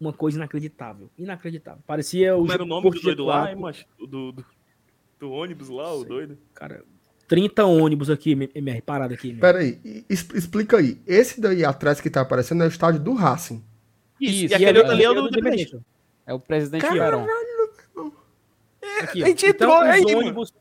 uma 0.00 0.12
coisa 0.12 0.38
inacreditável. 0.38 1.10
Inacreditável. 1.18 1.82
Parecia 1.86 2.34
o 2.34 2.40
Como 2.40 2.52
era 2.52 2.62
o 2.62 2.66
nome 2.66 2.90
do 2.90 3.00
doido 3.00 3.24
lá, 3.26 3.54
macho? 3.54 3.84
Do, 3.98 4.32
do, 4.32 4.44
do 5.20 5.30
ônibus 5.32 5.68
lá, 5.68 5.92
o 5.94 6.04
doido. 6.04 6.38
Cara, 6.54 6.82
30 7.28 7.64
ônibus 7.66 8.08
aqui, 8.10 8.32
MR, 8.54 8.80
parado 8.82 9.12
aqui. 9.14 9.28
MR. 9.28 9.40
Pera 9.40 9.58
aí, 9.58 10.04
es- 10.08 10.28
explica 10.34 10.78
aí. 10.78 10.98
Esse 11.06 11.40
daí 11.40 11.64
atrás 11.64 12.00
que 12.00 12.08
tá 12.10 12.22
aparecendo 12.22 12.62
é 12.64 12.66
o 12.66 12.68
estádio 12.68 13.00
do 13.00 13.12
Racing. 13.14 13.62
Isso, 14.20 14.44
Isso, 14.46 14.52
e 14.52 14.54
aquele 14.56 14.78
é- 14.78 14.80
outro 14.80 14.92
ali 14.94 15.04
é 15.04 15.10
o 15.10 15.12
é 15.12 15.14
do 15.22 15.28
Independente. 15.28 15.78
É 16.26 16.32
o 16.34 16.40
presidente 16.40 16.82
Caralho. 16.82 17.24
Peron. 17.24 18.12
Aqui, 19.02 19.22
ó. 19.22 19.26
A 19.26 19.28
gente 19.28 19.46
Então, 19.46 19.68
entrou 19.68 19.82
os 19.82 19.88
aí, 19.88 20.02
mano. 20.04 20.18
ônibus, 20.18 20.54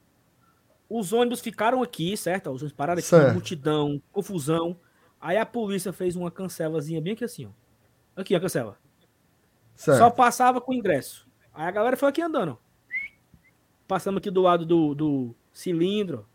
os 0.90 1.14
ônibus 1.14 1.40
ficaram 1.42 1.82
aqui, 1.82 2.16
certo? 2.16 2.50
Os 2.52 2.62
ônibus 2.62 2.74
pararam 2.78 3.00
aqui, 3.00 3.08
Certo. 3.08 3.34
multidão, 3.34 4.02
confusão. 4.12 4.78
Aí 5.20 5.38
a 5.38 5.46
polícia 5.46 5.92
fez 5.92 6.16
uma 6.16 6.30
cancelazinha 6.30 7.02
bem 7.02 7.14
aqui 7.14 7.24
assim, 7.24 7.46
ó. 7.48 7.50
Aqui, 8.22 8.36
a 8.36 8.40
cancela. 8.40 8.78
Certo. 9.76 9.98
Só 9.98 10.10
passava 10.10 10.60
com 10.62 10.74
ingresso. 10.74 11.28
Aí 11.54 11.66
a 11.68 11.72
galera 11.72 11.98
foi 11.98 12.10
aqui 12.10 12.22
andando. 12.22 12.52
ó. 12.52 12.58
Passamos 13.88 14.18
aqui 14.20 14.30
do 14.30 14.42
lado 14.42 14.66
do, 14.66 14.94
do 14.94 15.36
cilindro. 15.54 16.28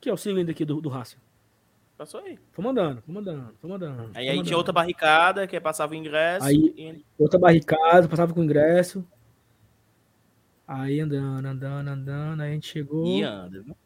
Aqui 0.00 0.08
é 0.08 0.12
o 0.12 0.16
cilindro 0.16 0.50
aqui 0.50 0.64
do, 0.64 0.80
do 0.80 0.88
Racing. 0.88 1.18
Passou 1.96 2.20
aí. 2.20 2.38
Fomos 2.52 2.70
andando, 2.70 3.02
fomos 3.02 3.20
andando, 3.20 3.54
fomos 3.60 3.76
andando. 3.76 4.10
Aí, 4.14 4.26
aí 4.28 4.34
tinha 4.36 4.40
andando. 4.42 4.54
outra 4.56 4.72
barricada, 4.72 5.46
que 5.46 5.60
passava 5.60 5.92
o 5.92 5.94
ingresso. 5.94 6.46
Aí- 6.46 6.74
e- 6.76 7.04
Outra 7.18 7.38
barricada, 7.38 8.08
passava 8.08 8.32
com 8.32 8.42
ingresso. 8.42 9.06
Aí 10.66 11.00
andando, 11.00 11.46
andando, 11.46 11.88
andando, 11.88 12.40
aí 12.42 12.50
a 12.50 12.54
gente 12.54 12.68
chegou. 12.68 13.06
E 13.06 13.22
anda, 13.22 13.60
viu? 13.62 13.76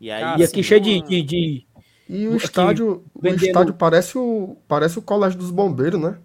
E 0.00 0.10
aí, 0.10 0.20
Cara, 0.22 0.40
E 0.40 0.44
aqui 0.44 0.60
assim, 0.60 0.62
cheio 0.62 0.80
de, 0.80 1.00
de, 1.02 1.22
de- 1.22 1.66
E 2.08 2.26
o 2.28 2.36
Aqui, 2.36 2.44
estádio, 2.44 3.04
o 3.14 3.20
vendendo- 3.20 3.44
estádio 3.46 3.74
parece 3.74 4.16
o, 4.16 4.56
parece 4.68 4.98
o 4.98 5.02
colégio 5.02 5.38
dos 5.38 5.50
bombeiros, 5.50 6.00
né? 6.00 6.18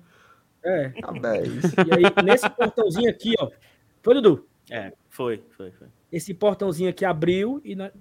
É. 0.63 0.93
Ah, 1.03 1.11
é. 1.35 1.43
E 1.45 1.93
aí, 1.93 2.23
nesse 2.23 2.49
portãozinho 2.49 3.09
aqui, 3.09 3.33
ó. 3.39 3.49
Foi, 4.01 4.13
Dudu? 4.13 4.45
É, 4.69 4.93
foi, 5.09 5.43
foi, 5.57 5.71
foi. 5.71 5.87
Esse 6.11 6.33
portãozinho 6.33 6.89
aqui 6.89 7.03
abriu 7.03 7.61
e 7.65 7.75
nós. 7.75 7.91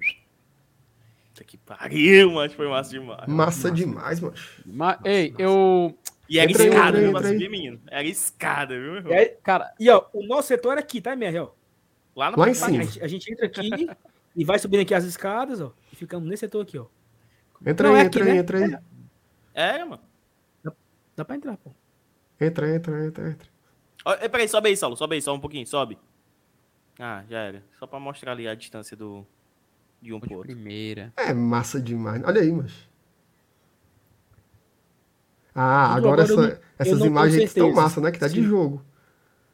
Puta 1.38 1.44
que 1.44 1.56
pariu, 1.56 2.32
mano. 2.32 2.50
Foi 2.52 2.68
massa 2.68 2.90
demais. 2.90 3.26
Massa 3.28 3.70
demais, 3.70 4.20
mano. 4.20 4.34
Mas, 4.66 4.98
ei, 5.04 5.34
eu. 5.38 5.96
E 6.28 6.38
era 6.38 6.50
Entrei, 6.50 6.68
escada, 6.68 7.00
viu, 7.00 7.12
pra 7.12 7.22
subir, 7.22 7.48
menino? 7.48 7.80
Era 7.86 8.02
escada, 8.06 8.74
viu, 8.74 8.84
meu 8.86 8.96
irmão? 8.96 9.12
E, 9.12 9.16
aí- 9.16 9.36
Cara, 9.42 9.72
e, 9.80 9.88
ó, 9.88 10.04
o 10.12 10.26
nosso 10.26 10.48
setor 10.48 10.72
era 10.72 10.80
aqui, 10.80 11.00
tá, 11.00 11.12
MR? 11.12 11.38
Ó. 11.38 11.50
Lá 12.14 12.30
na 12.30 12.36
Lá 12.36 12.48
em 12.48 12.50
A 12.50 12.54
cima. 12.54 12.82
gente, 12.82 13.02
a 13.02 13.06
gente 13.06 13.32
entra 13.32 13.46
aqui 13.46 13.70
e 14.36 14.44
vai 14.44 14.58
subindo 14.58 14.80
aqui 14.82 14.92
as 14.94 15.04
escadas, 15.04 15.60
ó. 15.60 15.72
E 15.92 15.96
ficamos 15.96 16.28
nesse 16.28 16.40
setor 16.40 16.62
aqui, 16.62 16.76
ó. 16.78 16.86
Entra 17.64 17.88
Não, 17.88 17.94
aí, 17.94 18.02
é 18.02 18.04
entra 18.06 18.20
aqui, 18.22 18.30
aí, 18.30 18.34
né? 18.34 18.40
entra 18.40 18.58
aí. 18.58 18.76
É, 19.54 19.84
mano. 19.84 20.02
Dá 21.16 21.24
pra 21.24 21.36
entrar, 21.36 21.56
pô. 21.56 21.72
Entra, 22.40 22.68
entra, 22.74 23.04
entra, 23.06 23.30
entra. 23.30 23.48
Ó, 24.04 24.12
eh, 24.14 24.28
Peraí, 24.28 24.48
sobe 24.48 24.68
aí, 24.68 24.76
Saulo. 24.76 24.96
Sobe 24.96 25.14
aí, 25.16 25.22
só 25.22 25.34
um 25.34 25.40
pouquinho, 25.40 25.66
sobe. 25.66 25.98
Ah, 26.98 27.24
já 27.28 27.38
era. 27.40 27.64
Só 27.78 27.86
pra 27.86 27.98
mostrar 27.98 28.32
ali 28.32 28.46
a 28.46 28.54
distância 28.54 28.96
do... 28.96 29.26
de 30.00 30.12
um 30.12 30.20
pro 30.20 30.28
de 30.28 30.34
outro. 30.36 30.52
primeira. 30.52 31.12
É 31.16 31.32
massa 31.32 31.80
demais. 31.80 32.22
Olha 32.24 32.40
aí, 32.40 32.50
mas. 32.52 32.72
Ah, 35.54 35.94
agora 35.94 36.22
agora 36.22 36.32
eu 36.32 36.44
essa- 36.44 36.60
essas 36.78 37.00
imagens 37.00 37.42
estão 37.44 37.72
massa, 37.72 38.00
né? 38.00 38.12
Que 38.12 38.18
tá 38.18 38.28
de 38.28 38.34
se- 38.34 38.42
jogo. 38.42 38.84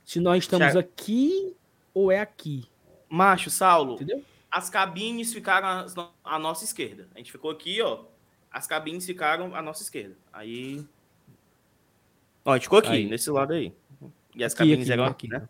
Se 0.05 0.21
nós 0.21 0.45
estamos 0.45 0.67
Thiago. 0.67 0.79
aqui 0.81 1.57
ou 1.95 2.13
é 2.13 2.21
aqui. 2.21 2.69
Macho, 3.09 3.49
Saulo, 3.51 3.95
Entendeu? 3.95 4.23
as 4.51 4.69
cabines 4.69 5.33
ficaram 5.33 5.67
à 5.69 5.87
no- 5.87 6.11
à 6.23 6.39
nossa 6.39 6.65
esquerda. 6.65 7.09
A 7.15 7.19
gente 7.19 7.33
ficou 7.33 7.51
aqui, 7.51 7.81
ó. 7.81 8.05
As 8.51 8.67
cabines 8.67 9.07
ficaram 9.07 9.55
à 9.55 9.63
nossa 9.63 9.83
esquerda. 9.83 10.17
Aí. 10.33 10.87
Ó, 12.45 12.53
a 12.53 12.57
gente 12.57 12.65
ficou 12.65 12.79
aqui, 12.81 12.89
Aí. 12.91 13.09
nesse 13.09 13.31
lado 13.31 13.55
aí. 13.55 13.73
E 14.35 14.45
as 14.45 14.53
Aqui, 14.53 14.59
cabines 14.59 14.83
aqui, 14.83 14.93
eram 14.93 15.05
aqui. 15.05 15.27
aqui, 15.27 15.39
né? 15.39 15.49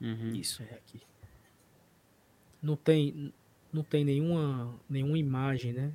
Uhum. 0.00 0.34
Isso. 0.34 0.62
É 0.70 0.74
aqui. 0.74 1.00
Não 2.62 2.76
tem, 2.76 3.32
não 3.72 3.82
tem 3.82 4.04
nenhuma, 4.04 4.74
nenhuma 4.88 5.18
imagem, 5.18 5.72
né? 5.72 5.92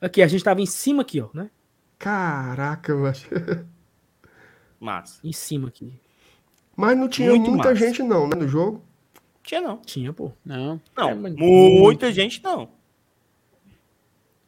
Aqui, 0.00 0.22
a 0.22 0.26
gente 0.28 0.44
tava 0.44 0.60
em 0.60 0.66
cima 0.66 1.02
aqui, 1.02 1.20
ó, 1.20 1.28
né? 1.34 1.50
Caraca, 1.98 2.94
mas. 2.94 3.26
Massa. 4.78 5.20
Em 5.26 5.32
cima 5.32 5.68
aqui. 5.68 5.92
Mas 6.76 6.96
não 6.98 7.08
tinha 7.08 7.30
Muito 7.30 7.50
muita 7.50 7.70
massa. 7.70 7.76
gente, 7.86 8.02
não, 8.02 8.28
né? 8.28 8.36
No 8.36 8.46
jogo. 8.46 8.84
Tinha 9.42 9.60
não. 9.62 9.78
Tinha, 9.78 10.12
pô. 10.12 10.32
Não. 10.44 10.78
Não, 10.94 11.08
É, 11.08 11.14
mas 11.14 11.34
muita 11.34 12.12
gente 12.12 12.42
não. 12.42 12.68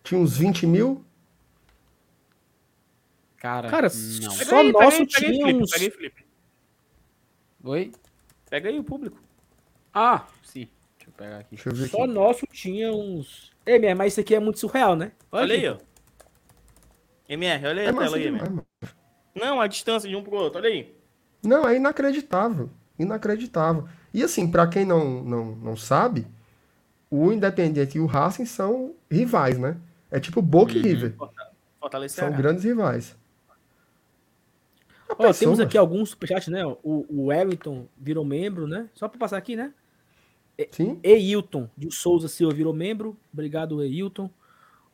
Tinha 0.04 0.20
uns 0.20 0.36
20 0.36 0.66
mil. 0.66 1.02
Cara, 3.38 3.68
Cara, 3.70 3.88
não. 4.20 4.30
Só 4.30 4.62
nosso 4.64 5.06
tinha 5.06 5.30
Felipe, 5.30 5.54
uns- 5.54 5.70
Pega 5.70 5.84
aí, 5.84 5.90
Felipe. 5.90 6.26
Oi? 7.64 7.92
Pega 8.50 8.68
aí 8.68 8.78
o 8.78 8.84
público. 8.84 9.18
Ah, 9.94 10.26
sim. 10.42 10.68
Deixa 11.18 11.24
eu 11.24 11.26
pegar 11.26 11.38
aqui. 11.38 11.48
Deixa 11.56 11.68
eu 11.68 11.74
ver 11.74 11.88
Só 11.88 12.04
aqui. 12.04 12.12
nosso 12.12 12.46
tinha 12.46 12.92
uns. 12.92 13.52
Ei, 13.66 13.78
minha, 13.78 13.94
mas 13.94 14.12
isso 14.12 14.20
aqui 14.20 14.34
é 14.34 14.40
muito 14.40 14.58
surreal, 14.58 14.94
né? 14.96 15.12
Olha 15.32 15.54
aqui, 15.54 15.66
aí, 15.66 15.72
ó. 15.72 15.76
MR, 17.28 17.66
olha 17.66 17.80
aí 17.82 17.86
É 17.86 17.90
a 17.90 17.92
tela 17.92 18.16
aí, 18.16 18.22
demais, 18.22 18.42
MR. 18.42 18.50
mano. 18.50 18.66
Não, 19.34 19.60
a 19.60 19.66
distância 19.66 20.08
de 20.08 20.16
um 20.16 20.22
pro 20.22 20.36
outro, 20.36 20.58
olha 20.58 20.68
aí. 20.70 20.94
Não, 21.42 21.68
é 21.68 21.76
inacreditável. 21.76 22.70
Inacreditável. 22.98 23.86
E 24.12 24.22
assim, 24.22 24.50
pra 24.50 24.66
quem 24.66 24.84
não, 24.84 25.22
não, 25.22 25.44
não 25.56 25.76
sabe, 25.76 26.26
o 27.10 27.30
Independiente 27.32 27.98
e 27.98 28.00
o 28.00 28.06
Racing 28.06 28.46
são 28.46 28.94
rivais, 29.10 29.58
né? 29.58 29.76
É 30.10 30.18
tipo 30.18 30.40
Boca 30.40 30.72
e 30.72 30.76
Uhum. 30.76 30.82
River. 30.82 31.14
São 32.08 32.32
grandes 32.32 32.64
rivais. 32.64 33.16
Ó, 35.10 35.32
temos 35.32 35.60
aqui 35.60 35.76
alguns 35.78 36.10
superchats, 36.10 36.48
né? 36.48 36.64
O, 36.66 37.06
o 37.08 37.26
Wellington 37.26 37.86
virou 37.96 38.24
membro, 38.24 38.66
né? 38.66 38.88
Só 38.94 39.08
pra 39.08 39.18
passar 39.18 39.36
aqui, 39.38 39.54
né? 39.56 39.72
Sim? 40.70 40.98
Eilton 41.02 41.70
de 41.76 41.94
Souza 41.94 42.26
Silva 42.28 42.54
virou 42.54 42.74
membro. 42.74 43.16
Obrigado, 43.32 43.82
Eilton. 43.82 44.30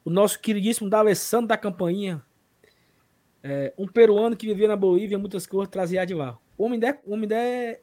O 0.04 0.10
nosso 0.10 0.38
queridíssimo 0.40 0.90
D'Alessandro 0.90 1.48
da 1.48 1.56
Campainha. 1.56 2.22
É, 3.42 3.72
um 3.78 3.86
peruano 3.86 4.36
que 4.36 4.46
vivia 4.46 4.68
na 4.68 4.76
Bolívia, 4.76 5.18
muitas 5.18 5.46
coisas 5.46 5.70
trazia 5.70 6.04
de 6.04 6.14
lá. 6.14 6.38
O 6.56 6.64
homem 6.64 6.78
der, 6.78 7.00
o 7.04 7.12
homem 7.12 7.28
der 7.28 7.82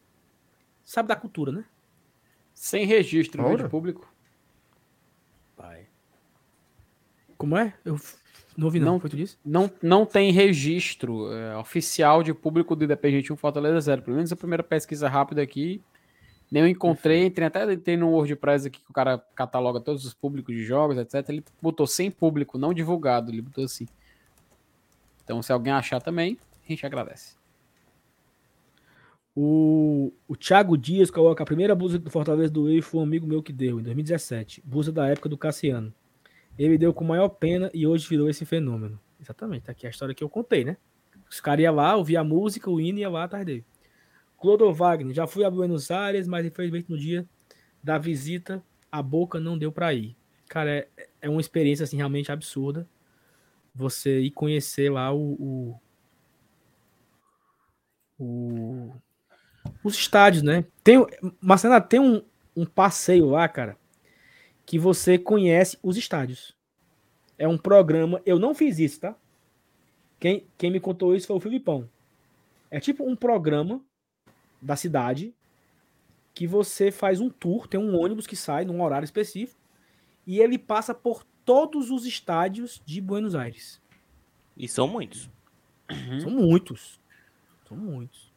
sabe 0.83 1.09
da 1.09 1.15
cultura, 1.15 1.51
né? 1.51 1.65
Sem 2.53 2.85
registro 2.85 3.43
Ora. 3.43 3.63
de 3.63 3.69
público. 3.69 4.11
Pai. 5.55 5.87
Como 7.37 7.57
é? 7.57 7.73
Eu 7.83 7.99
não 8.55 8.65
ouvi, 8.65 8.79
não. 8.79 8.93
Não. 8.93 8.99
Foi 8.99 9.09
tu 9.09 9.15
disse? 9.15 9.37
Não, 9.43 9.71
não 9.81 10.05
tem 10.05 10.31
registro 10.31 11.31
é, 11.31 11.57
oficial 11.57 12.21
de 12.21 12.33
público 12.33 12.75
do 12.75 12.83
Independente 12.83 13.33
1 13.33 13.37
Fortaleza 13.37 13.79
0. 13.81 14.01
Pelo 14.03 14.17
menos 14.17 14.31
a 14.31 14.35
primeira 14.35 14.63
pesquisa 14.63 15.07
rápida 15.07 15.41
aqui. 15.41 15.81
Nem 16.51 16.63
eu 16.63 16.67
encontrei, 16.67 17.25
entrei 17.25 17.47
até 17.47 17.71
entrei 17.71 17.95
no 17.95 18.09
WordPress 18.09 18.67
aqui 18.67 18.81
que 18.81 18.91
o 18.91 18.93
cara 18.93 19.17
cataloga 19.33 19.79
todos 19.79 20.03
os 20.03 20.13
públicos 20.13 20.53
de 20.53 20.65
jogos, 20.65 20.97
etc. 20.97 21.29
Ele 21.29 21.43
botou 21.61 21.87
sem 21.87 22.11
público, 22.11 22.57
não 22.57 22.73
divulgado. 22.73 23.31
Ele 23.31 23.41
botou 23.41 23.63
assim. 23.63 23.87
Então, 25.23 25.41
se 25.41 25.53
alguém 25.53 25.71
achar 25.71 26.01
também, 26.01 26.37
a 26.65 26.67
gente 26.67 26.85
agradece. 26.85 27.35
O, 29.33 30.11
o 30.27 30.35
Thiago 30.35 30.77
Dias 30.77 31.09
coloca 31.09 31.41
a 31.41 31.45
primeira 31.45 31.73
blusa 31.73 31.97
do 31.97 32.09
Fortaleza 32.09 32.51
do 32.51 32.63
Wave 32.63 32.81
foi 32.81 32.99
um 32.99 33.03
amigo 33.03 33.25
meu 33.25 33.41
que 33.41 33.53
deu, 33.53 33.79
em 33.79 33.83
2017. 33.83 34.61
Blusa 34.65 34.91
da 34.91 35.07
época 35.07 35.29
do 35.29 35.37
Cassiano. 35.37 35.93
Ele 36.59 36.77
deu 36.77 36.93
com 36.93 37.05
maior 37.05 37.29
pena 37.29 37.71
e 37.73 37.87
hoje 37.87 38.09
virou 38.09 38.29
esse 38.29 38.45
fenômeno. 38.45 38.99
Exatamente, 39.21 39.63
tá 39.63 39.71
aqui 39.71 39.87
a 39.87 39.89
história 39.89 40.13
que 40.13 40.23
eu 40.23 40.29
contei, 40.29 40.65
né? 40.65 40.75
Os 41.29 41.39
caras 41.39 41.63
iam 41.63 41.75
lá, 41.75 41.95
ouvia 41.95 42.19
a 42.19 42.23
música, 42.25 42.69
o 42.69 42.81
hino 42.81 42.99
ia 42.99 43.09
lá 43.09 43.23
atrás 43.23 43.45
dele. 43.45 43.63
Clodo 44.41 44.73
Wagner, 44.73 45.13
já 45.13 45.27
fui 45.27 45.43
a 45.45 45.51
Buenos 45.51 45.91
Aires, 45.91 46.27
mas 46.27 46.43
infelizmente 46.43 46.89
no 46.89 46.97
dia 46.97 47.27
da 47.83 47.99
visita 47.99 48.61
a 48.91 49.01
boca 49.01 49.39
não 49.39 49.55
deu 49.55 49.71
pra 49.71 49.93
ir. 49.93 50.17
Cara, 50.49 50.71
é, 50.71 50.87
é 51.21 51.29
uma 51.29 51.39
experiência 51.39 51.83
assim 51.83 51.95
realmente 51.95 52.31
absurda. 52.31 52.87
você 53.73 54.19
ir 54.19 54.31
conhecer 54.31 54.91
lá 54.91 55.13
o, 55.13 55.33
o, 55.39 55.79
o 58.19 58.91
os 59.83 59.95
estádios, 59.95 60.41
né? 60.41 60.65
Tem, 60.83 60.97
Marcelo, 61.39 61.79
tem 61.79 61.99
um, 61.99 62.23
um 62.55 62.65
passeio 62.65 63.29
lá, 63.29 63.47
cara, 63.47 63.77
que 64.65 64.79
você 64.79 65.19
conhece 65.19 65.77
os 65.83 65.97
estádios. 65.97 66.57
É 67.37 67.47
um 67.47 67.59
programa, 67.59 68.19
eu 68.25 68.39
não 68.39 68.55
fiz 68.55 68.79
isso, 68.79 69.01
tá? 69.01 69.15
Quem, 70.19 70.45
quem 70.57 70.71
me 70.71 70.79
contou 70.79 71.15
isso 71.15 71.27
foi 71.27 71.35
o 71.35 71.39
Filipão. 71.39 71.87
É 72.71 72.79
tipo 72.79 73.07
um 73.07 73.15
programa 73.15 73.81
da 74.61 74.75
cidade 74.75 75.33
que 76.33 76.47
você 76.47 76.91
faz 76.91 77.19
um 77.19 77.29
tour, 77.29 77.67
tem 77.67 77.79
um 77.79 77.99
ônibus 77.99 78.25
que 78.25 78.35
sai 78.35 78.65
num 78.65 78.81
horário 78.81 79.05
específico 79.05 79.59
e 80.25 80.39
ele 80.39 80.57
passa 80.57 80.93
por 80.93 81.23
todos 81.43 81.89
os 81.89 82.05
estádios 82.05 82.81
de 82.85 83.01
Buenos 83.01 83.35
Aires. 83.35 83.81
E 84.55 84.67
são 84.67 84.87
muitos. 84.87 85.29
Uhum. 85.89 86.19
São 86.21 86.31
muitos. 86.31 86.99
São 87.67 87.77
muitos. 87.77 88.31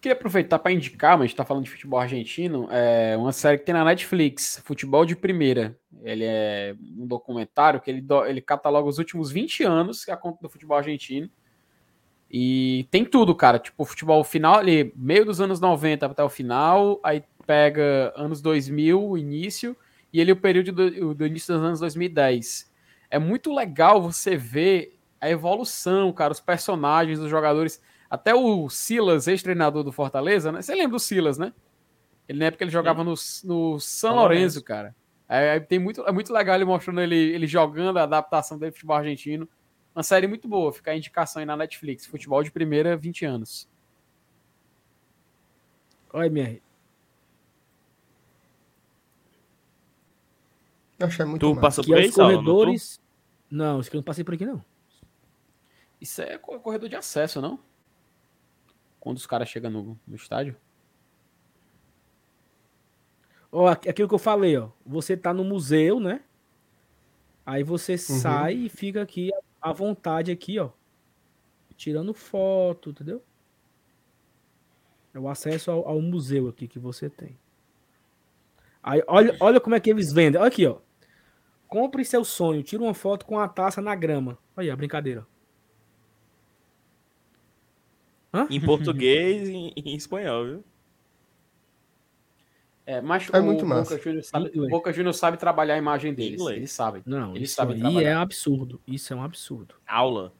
Queria 0.00 0.14
aproveitar 0.14 0.58
para 0.58 0.72
indicar, 0.72 1.12
mas 1.12 1.22
a 1.22 1.26
gente 1.28 1.36
tá 1.36 1.44
falando 1.46 1.64
de 1.64 1.70
futebol 1.70 1.98
argentino, 1.98 2.68
é 2.70 3.16
uma 3.16 3.32
série 3.32 3.56
que 3.56 3.64
tem 3.64 3.74
na 3.74 3.84
Netflix, 3.84 4.62
Futebol 4.64 5.06
de 5.06 5.16
Primeira. 5.16 5.78
Ele 6.02 6.24
é 6.24 6.76
um 6.98 7.06
documentário 7.06 7.80
que 7.80 7.90
ele, 7.90 8.02
do, 8.02 8.24
ele 8.26 8.42
cataloga 8.42 8.86
os 8.86 8.98
últimos 8.98 9.30
20 9.30 9.64
anos 9.64 10.04
que 10.04 10.10
é 10.10 10.14
a 10.14 10.16
conta 10.18 10.38
do 10.42 10.48
futebol 10.50 10.76
argentino. 10.76 11.30
E 12.30 12.86
tem 12.90 13.04
tudo, 13.04 13.34
cara. 13.34 13.58
Tipo, 13.58 13.84
futebol 13.84 14.22
final 14.24 14.56
ali, 14.56 14.92
meio 14.96 15.24
dos 15.24 15.40
anos 15.40 15.60
90 15.60 16.06
até 16.06 16.22
o 16.22 16.28
final, 16.28 17.00
aí 17.02 17.22
pega 17.46 18.12
anos 18.16 18.40
2000, 18.40 19.16
início, 19.18 19.76
e 20.12 20.20
ele 20.20 20.32
o 20.32 20.36
período 20.36 20.72
do, 20.72 21.14
do 21.14 21.26
início 21.26 21.54
dos 21.54 21.64
anos 21.64 21.80
2010. 21.80 22.72
É 23.10 23.18
muito 23.18 23.54
legal 23.54 24.00
você 24.02 24.36
ver 24.36 24.98
a 25.20 25.30
evolução, 25.30 26.12
cara, 26.12 26.32
os 26.32 26.40
personagens, 26.40 27.18
os 27.18 27.30
jogadores 27.30 27.80
até 28.10 28.34
o 28.34 28.68
Silas, 28.68 29.26
ex-treinador 29.26 29.82
do 29.82 29.90
Fortaleza, 29.90 30.52
né? 30.52 30.62
Você 30.62 30.74
lembra 30.74 30.92
do 30.92 31.00
Silas, 31.00 31.38
né? 31.38 31.52
Ele 32.28 32.38
na 32.38 32.46
época 32.46 32.64
ele 32.64 32.70
jogava 32.70 33.02
no, 33.02 33.14
no 33.44 33.80
São 33.80 34.16
Lourenço, 34.16 34.62
cara. 34.62 34.94
É, 35.28 35.58
tem 35.58 35.78
muito, 35.78 36.02
é 36.02 36.12
muito 36.12 36.32
legal 36.32 36.54
ele 36.54 36.64
mostrando 36.64 37.00
ele, 37.00 37.16
ele 37.16 37.46
jogando 37.46 37.98
a 37.98 38.02
adaptação 38.02 38.58
dele 38.58 38.72
futebol 38.72 38.96
argentino. 38.96 39.48
Uma 39.94 40.02
série 40.02 40.26
muito 40.26 40.48
boa, 40.48 40.72
fica 40.72 40.90
a 40.90 40.96
indicação 40.96 41.40
aí 41.40 41.46
na 41.46 41.56
Netflix. 41.56 42.06
Futebol 42.06 42.42
de 42.42 42.50
primeira, 42.50 42.96
20 42.96 43.24
anos. 43.24 43.68
Oi, 46.12 46.26
MR. 46.26 46.62
Eu 50.98 51.06
achei 51.06 51.24
muito 51.24 51.40
Tu 51.40 51.60
passou 51.60 51.84
por 51.84 51.96
aí, 51.96 52.10
corredores... 52.10 53.00
Não, 53.50 53.78
isso 53.78 53.90
que 53.90 53.96
eu 53.96 53.98
não 53.98 54.04
passei 54.04 54.24
por 54.24 54.34
aqui, 54.34 54.44
não. 54.44 54.64
Isso 56.00 56.22
é 56.22 56.36
corredor 56.38 56.88
de 56.88 56.96
acesso, 56.96 57.40
não? 57.40 57.60
quando 59.04 59.18
os 59.18 59.26
caras 59.26 59.50
chegam 59.50 59.70
no, 59.70 60.00
no 60.08 60.16
estádio? 60.16 60.56
Ó, 63.52 63.68
aquilo 63.68 64.08
que 64.08 64.14
eu 64.14 64.18
falei, 64.18 64.56
ó. 64.56 64.70
Você 64.84 65.14
tá 65.14 65.32
no 65.34 65.44
museu, 65.44 66.00
né? 66.00 66.22
Aí 67.44 67.62
você 67.62 67.92
uhum. 67.92 67.98
sai 67.98 68.54
e 68.54 68.68
fica 68.70 69.02
aqui 69.02 69.30
à 69.64 69.72
vontade 69.72 70.30
aqui, 70.30 70.58
ó. 70.58 70.68
Tirando 71.74 72.12
foto, 72.12 72.90
entendeu? 72.90 73.22
É 75.14 75.18
o 75.18 75.26
acesso 75.26 75.70
ao, 75.70 75.88
ao 75.88 76.02
museu 76.02 76.48
aqui 76.48 76.68
que 76.68 76.78
você 76.78 77.08
tem. 77.08 77.36
Aí, 78.82 79.02
olha, 79.06 79.34
olha 79.40 79.60
como 79.60 79.74
é 79.74 79.80
que 79.80 79.88
eles 79.88 80.12
vendem. 80.12 80.38
Olha 80.38 80.48
aqui, 80.48 80.66
ó. 80.66 80.78
Compre 81.66 82.04
seu 82.04 82.24
sonho. 82.24 82.62
Tira 82.62 82.82
uma 82.82 82.92
foto 82.92 83.24
com 83.24 83.38
a 83.38 83.48
taça 83.48 83.80
na 83.80 83.94
grama. 83.94 84.36
Olha 84.54 84.66
aí, 84.66 84.70
a 84.70 84.76
brincadeira. 84.76 85.26
Hã? 88.32 88.46
Em 88.50 88.60
português 88.60 89.48
e 89.48 89.72
em, 89.74 89.96
espanhol, 89.96 90.44
viu? 90.44 90.64
É, 92.86 93.00
mas 93.00 93.26
é 93.32 93.40
o 93.40 93.42
muito 93.42 93.64
Boca 93.64 93.98
Juniors 93.98 94.26
sabe, 94.26 94.50
Boca 94.68 94.92
Juniors 94.92 95.16
sabe 95.16 95.38
trabalhar 95.38 95.74
a 95.74 95.78
imagem 95.78 96.12
deles. 96.12 96.38
Inglês. 96.38 96.58
Eles 96.58 96.72
sabem. 96.72 97.02
Não, 97.06 97.34
eles 97.34 97.48
isso 97.48 97.56
sabem 97.56 97.76
aí 97.76 97.80
trabalhar. 97.80 98.10
é 98.10 98.14
absurdo. 98.14 98.80
Isso 98.86 99.12
é 99.12 99.16
um 99.16 99.22
absurdo. 99.22 99.74
Aula. 99.86 100.34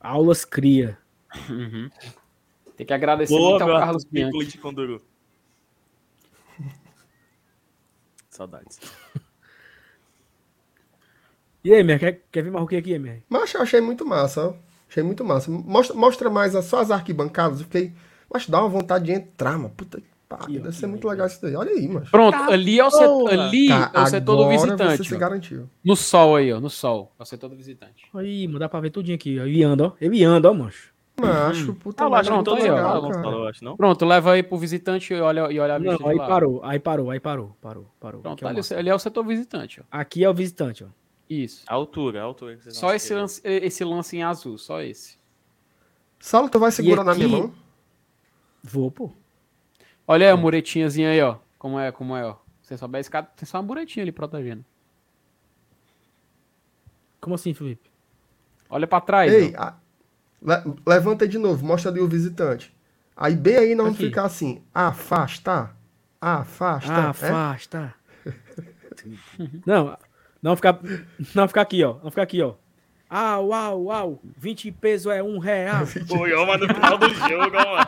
Aulas 0.00 0.44
cria. 0.44 0.98
Uhum. 1.48 1.88
Tem 2.76 2.84
que 2.84 2.92
agradecer 2.92 3.32
Boa, 3.32 3.50
muito 3.50 3.62
ao 3.62 3.78
Carlos 3.78 4.04
Bianchi. 4.04 4.60
Saudades. 8.28 8.80
E 11.62 11.72
aí, 11.72 11.84
Mer, 11.84 12.00
quer, 12.00 12.24
quer 12.32 12.42
ver 12.42 12.50
mais 12.50 12.64
o 12.64 12.68
que 12.68 12.76
aqui, 12.76 12.98
Mer? 12.98 13.22
Mas 13.28 13.54
eu 13.54 13.62
achei 13.62 13.80
muito 13.80 14.04
massa, 14.04 14.48
ó. 14.48 14.54
Achei 14.88 15.04
muito 15.04 15.24
massa. 15.24 15.50
Mostra, 15.50 15.96
mostra 15.96 16.28
mais 16.30 16.52
só 16.64 16.80
as 16.80 16.90
arquibancadas. 16.90 17.60
Eu 17.60 17.64
fiquei. 17.64 17.94
Mas 18.30 18.48
dá 18.48 18.60
uma 18.60 18.68
vontade 18.68 19.04
de 19.06 19.12
entrar, 19.12 19.56
mano. 19.56 19.70
Puta 19.70 20.02
pariu. 20.36 20.62
Deve 20.62 20.76
ser 20.76 20.86
muito 20.86 21.08
legal 21.08 21.26
isso 21.26 21.40
daí. 21.40 21.54
Olha 21.54 21.70
aí, 21.70 21.88
mano. 21.88 22.06
Pronto, 22.10 22.36
tá 22.36 22.52
ali 22.52 22.78
é 22.78 22.84
o 22.84 22.90
setor, 22.90 23.30
ali 23.32 23.68
tá, 23.68 23.90
é 23.94 24.00
o 24.00 24.06
setor 24.06 24.36
do 24.36 24.48
visitante. 24.48 24.96
Você 24.98 25.04
se 25.04 25.16
garantiu. 25.16 25.70
No 25.84 25.96
sol 25.96 26.36
aí, 26.36 26.52
ó. 26.52 26.60
No 26.60 26.70
sol. 26.70 27.12
É 27.18 27.22
o 27.22 27.26
setor 27.26 27.48
do 27.48 27.56
visitante. 27.56 28.06
Aí, 28.14 28.46
mano, 28.46 28.58
dá 28.58 28.68
pra 28.68 28.80
ver 28.80 28.90
tudinho 28.90 29.14
aqui. 29.14 29.36
Ele 29.36 29.62
anda, 29.62 29.86
ó. 29.86 29.92
Ele 30.00 30.24
anda, 30.24 30.50
ó, 30.50 30.54
mancho. 30.54 30.94
Macho, 31.20 31.70
hum. 31.70 31.74
puta 31.76 32.04
ah, 32.04 32.24
pronto, 32.24 32.54
aí, 32.54 32.68
ó. 32.68 33.12
Falou, 33.12 33.46
acho, 33.46 33.64
não? 33.64 33.76
Pronto, 33.76 34.04
leva 34.04 34.32
aí 34.32 34.42
pro 34.42 34.58
visitante 34.58 35.14
e 35.14 35.20
olha, 35.20 35.50
e 35.52 35.60
olha 35.60 35.76
a 35.76 35.78
lista 35.78 36.02
Não, 36.02 36.08
aí 36.08 36.18
parou, 36.18 36.60
aí 36.64 36.80
parou, 36.80 37.10
aí 37.10 37.20
parou, 37.20 37.56
parou, 37.60 37.86
parou. 38.00 38.20
Pronto, 38.20 38.44
ali, 38.44 38.60
ali 38.76 38.90
é 38.90 38.94
o 38.94 38.98
setor 38.98 39.24
visitante, 39.24 39.80
ó. 39.80 39.84
Aqui 39.92 40.24
é 40.24 40.28
o 40.28 40.34
visitante, 40.34 40.82
ó. 40.82 40.88
Isso. 41.30 41.62
A 41.68 41.74
altura, 41.74 42.20
a 42.20 42.24
altura. 42.24 42.58
Só 42.68 42.92
esse 42.92 43.14
lance, 43.14 43.40
esse 43.44 43.84
lance 43.84 44.16
em 44.16 44.24
azul, 44.24 44.58
só 44.58 44.82
esse. 44.82 45.16
Saulo, 46.18 46.48
tu 46.48 46.58
vai 46.58 46.72
segurar 46.72 47.02
aqui... 47.02 47.10
na 47.10 47.14
minha 47.14 47.28
mão? 47.28 47.52
Vou, 48.62 48.90
pô. 48.90 49.12
Olha 50.06 50.26
aí 50.26 50.32
a 50.32 50.36
muretinhazinha 50.36 51.10
aí, 51.10 51.20
ó. 51.20 51.36
Como 51.58 51.78
é, 51.78 51.90
como 51.90 52.16
é, 52.16 52.24
ó. 52.24 52.36
Você 52.62 52.76
sobe 52.76 52.98
a 52.98 53.00
escada, 53.00 53.28
tem 53.36 53.46
só 53.46 53.58
uma 53.58 53.64
muretinha 53.64 54.04
ali 54.04 54.12
protegendo. 54.12 54.64
Como 57.20 57.34
assim, 57.34 57.54
Felipe? 57.54 57.90
Olha 58.68 58.86
pra 58.86 59.00
trás. 59.00 59.32
Ei, 59.32 59.54
a... 59.56 59.74
Le 60.42 60.74
levanta 60.86 61.26
de 61.26 61.38
novo, 61.38 61.64
mostra 61.64 61.90
ali 61.90 62.00
o 62.00 62.08
visitante. 62.08 62.74
Aí 63.16 63.34
bem 63.34 63.56
aí 63.56 63.74
não 63.74 63.94
fica 63.94 64.06
ficar 64.06 64.24
assim, 64.24 64.62
afasta, 64.74 65.70
afasta. 66.20 66.92
É? 66.92 66.96
Afasta. 66.96 67.94
É? 68.26 68.32
não, 69.64 69.96
não 70.42 70.56
ficar, 70.56 70.80
não 71.34 71.48
ficar 71.48 71.62
aqui, 71.62 71.82
ó. 71.84 71.96
Não 72.02 72.10
ficar 72.10 72.22
aqui, 72.22 72.42
ó. 72.42 72.54
Ah, 73.16 73.38
uau, 73.38 73.84
uau, 73.84 74.20
20 74.24 74.72
pesos 74.72 75.12
é 75.12 75.22
um 75.22 75.38
real. 75.38 75.84
Pô, 76.08 76.26
ó, 76.36 76.46
mas 76.46 76.60
no 76.60 76.74
final 76.74 76.98
do 76.98 77.08
jogo, 77.14 77.56
ó, 77.56 77.76
mano. 77.76 77.86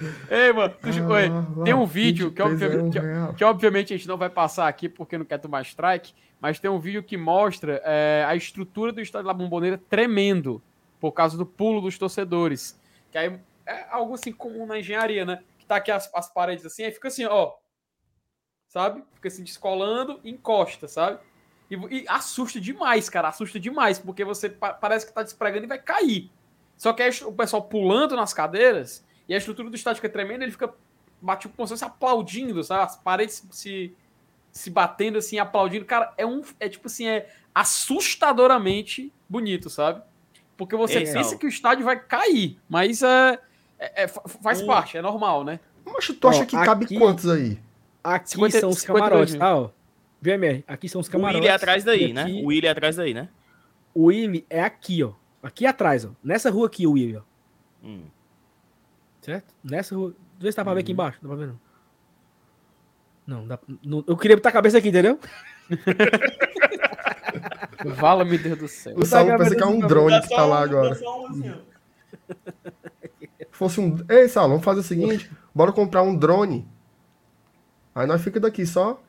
Ei, 0.30 0.50
mano, 0.54 0.74
ah, 0.82 1.62
tem 1.62 1.74
um 1.74 1.84
vídeo 1.84 2.32
que, 2.32 2.40
obviamente, 2.40 2.96
é 2.96 3.02
um 3.02 3.26
que, 3.32 3.34
que, 3.34 3.44
obviamente 3.44 3.92
a 3.92 3.98
gente 3.98 4.08
não 4.08 4.16
vai 4.16 4.30
passar 4.30 4.66
aqui 4.66 4.88
porque 4.88 5.18
não 5.18 5.26
quer 5.26 5.36
tomar 5.36 5.60
strike, 5.60 6.14
mas 6.40 6.58
tem 6.58 6.70
um 6.70 6.78
vídeo 6.78 7.02
que 7.02 7.18
mostra 7.18 7.82
é, 7.84 8.24
a 8.26 8.34
estrutura 8.34 8.92
do 8.92 9.02
estádio 9.02 9.26
da 9.26 9.34
Bomboneira 9.34 9.76
tremendo 9.76 10.62
por 10.98 11.12
causa 11.12 11.36
do 11.36 11.44
pulo 11.44 11.82
dos 11.82 11.98
torcedores. 11.98 12.80
Que 13.10 13.18
aí 13.18 13.38
é 13.66 13.84
algo 13.90 14.14
assim 14.14 14.32
comum 14.32 14.64
na 14.64 14.78
engenharia, 14.78 15.26
né? 15.26 15.42
Que 15.58 15.66
tá 15.66 15.76
aqui 15.76 15.90
as, 15.90 16.10
as 16.14 16.32
paredes 16.32 16.64
assim, 16.64 16.84
aí 16.84 16.92
fica 16.92 17.08
assim, 17.08 17.26
ó. 17.26 17.52
Sabe? 18.68 19.04
Fica 19.16 19.28
assim 19.28 19.44
descolando 19.44 20.18
e 20.24 20.30
encosta, 20.30 20.88
sabe? 20.88 21.18
E, 21.70 21.74
e, 21.74 22.04
assusta 22.08 22.60
demais, 22.60 23.08
cara. 23.08 23.28
Assusta 23.28 23.60
demais, 23.60 23.98
porque 23.98 24.24
você 24.24 24.48
pa 24.48 24.72
parece 24.72 25.06
que 25.06 25.12
tá 25.12 25.22
despregando 25.22 25.64
e 25.64 25.68
vai 25.68 25.78
cair. 25.78 26.30
Só 26.76 26.92
que 26.92 27.02
aí 27.02 27.10
o 27.24 27.32
pessoal 27.32 27.62
pulando 27.62 28.16
nas 28.16 28.32
cadeiras 28.32 29.04
e 29.28 29.34
a 29.34 29.38
estrutura 29.38 29.68
do 29.68 29.76
estádio 29.76 30.00
fica 30.00 30.08
tremendo, 30.08 30.42
ele 30.42 30.52
fica 30.52 30.72
bate 31.20 31.48
como 31.48 31.66
se 31.66 31.72
fosse 31.72 31.84
aplaudindo, 31.84 32.62
sabe? 32.62 32.84
As 32.84 32.96
paredes 32.96 33.46
se, 33.50 33.94
se 34.52 34.70
batendo 34.70 35.18
assim, 35.18 35.38
aplaudindo. 35.38 35.84
Cara, 35.84 36.12
é 36.16 36.24
um. 36.24 36.42
É 36.60 36.68
tipo 36.68 36.86
assim, 36.86 37.06
é 37.06 37.28
assustadoramente 37.54 39.12
bonito, 39.28 39.68
sabe? 39.68 40.02
Porque 40.56 40.76
você 40.76 40.98
Ei, 40.98 41.12
pensa 41.12 41.32
não. 41.32 41.38
que 41.38 41.46
o 41.46 41.48
estádio 41.48 41.84
vai 41.84 41.98
cair, 41.98 42.58
mas 42.68 43.02
é, 43.02 43.38
é, 43.78 44.04
é 44.04 44.08
faz 44.08 44.62
parte, 44.62 44.96
é 44.96 45.02
normal, 45.02 45.44
né? 45.44 45.60
Mas 45.84 46.06
tu 46.08 46.28
acha 46.28 46.44
que 46.44 46.56
aqui, 46.56 46.66
cabe 46.66 46.98
quantos 46.98 47.28
aí? 47.28 47.58
Aqui 48.02 48.30
50, 48.30 48.60
são 48.60 48.68
os 48.70 48.82
camarotes, 48.82 49.34
tá? 49.34 49.56
Ó. 49.56 49.70
VMR, 50.20 50.64
aqui 50.66 50.88
são 50.88 51.00
os 51.00 51.08
camarotes. 51.08 51.36
O 51.36 51.40
Willy 51.40 51.50
é 51.50 51.54
atrás 51.54 51.84
daí, 51.84 52.12
né? 52.12 52.24
O 52.42 52.48
Willy 52.48 52.66
é 52.66 52.70
atrás 52.70 52.96
daí, 52.96 53.14
né? 53.14 53.28
O 53.94 54.06
Willy 54.06 54.44
é 54.50 54.62
aqui, 54.62 55.02
ó. 55.02 55.12
Aqui 55.42 55.66
atrás, 55.66 56.04
ó. 56.04 56.10
Nessa 56.22 56.50
rua 56.50 56.66
aqui, 56.66 56.86
o 56.86 56.92
Willy, 56.92 57.16
ó. 57.16 57.22
Hum. 57.82 58.04
Certo? 59.20 59.54
Nessa 59.62 59.94
rua. 59.94 60.14
Vê 60.38 60.50
se 60.50 60.56
dá 60.56 60.64
pra 60.64 60.74
ver 60.74 60.80
aqui 60.80 60.90
uhum. 60.90 60.94
embaixo. 60.94 61.18
Dá 61.22 61.28
pra 61.28 61.36
ver, 61.36 61.46
não. 61.46 61.60
Não, 63.26 63.46
dá... 63.46 63.58
não 63.84 64.04
eu 64.06 64.16
queria 64.16 64.36
botar 64.36 64.48
a 64.48 64.52
cabeça 64.52 64.78
aqui, 64.78 64.88
entendeu? 64.88 65.20
Vala, 67.84 68.24
meu 68.24 68.38
Deus 68.38 68.58
do 68.58 68.68
céu. 68.68 68.94
O 68.96 69.04
Saulo 69.04 69.36
pensa 69.36 69.54
que 69.54 69.62
é 69.62 69.66
um 69.66 69.80
drone 69.80 70.20
que 70.22 70.28
tá 70.28 70.44
lá 70.44 70.62
agora. 70.62 70.94
Se 70.94 71.04
fosse 73.52 73.80
um. 73.80 73.96
Ei, 74.08 74.28
Saulo, 74.28 74.50
vamos 74.50 74.64
fazer 74.64 74.80
o 74.80 74.84
seguinte: 74.84 75.30
bora 75.54 75.72
comprar 75.72 76.02
um 76.02 76.16
drone 76.16 76.66
Aí 77.98 78.06
nós 78.06 78.22
fica 78.22 78.38
daqui 78.38 78.64
só. 78.64 79.00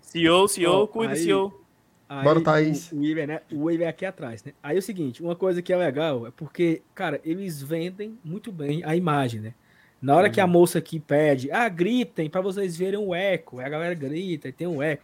CEO, 0.00 0.46
CEO, 0.48 0.72
Ó, 0.82 0.86
cuida, 0.86 1.14
aí- 1.14 1.18
CEO. 1.18 1.60
Aí, 2.08 2.22
Bora, 2.22 2.40
Thaís. 2.40 2.92
O, 2.92 2.96
o 2.96 2.98
Wave, 3.00 3.26
né? 3.26 3.40
O 3.52 3.64
Wave 3.64 3.82
é 3.82 3.88
aqui 3.88 4.06
atrás, 4.06 4.44
né? 4.44 4.52
Aí 4.62 4.76
é 4.76 4.78
o 4.78 4.82
seguinte, 4.82 5.20
uma 5.20 5.34
coisa 5.34 5.60
que 5.60 5.72
é 5.72 5.76
legal 5.76 6.24
é 6.26 6.30
porque, 6.30 6.80
cara, 6.94 7.20
eles 7.24 7.60
vendem 7.60 8.16
muito 8.24 8.52
bem 8.52 8.82
a 8.84 8.94
imagem, 8.94 9.40
né? 9.40 9.54
Na 10.00 10.14
hora 10.14 10.30
que 10.30 10.40
a 10.40 10.46
moça 10.46 10.78
aqui 10.78 11.00
pede, 11.00 11.50
ah, 11.50 11.68
gritem 11.68 12.30
pra 12.30 12.40
vocês 12.40 12.76
verem 12.76 13.00
o 13.00 13.12
eco. 13.12 13.58
Aí 13.58 13.66
a 13.66 13.68
galera 13.68 13.94
grita 13.94 14.46
e 14.48 14.52
tem 14.52 14.66
um 14.68 14.80
eco. 14.80 15.02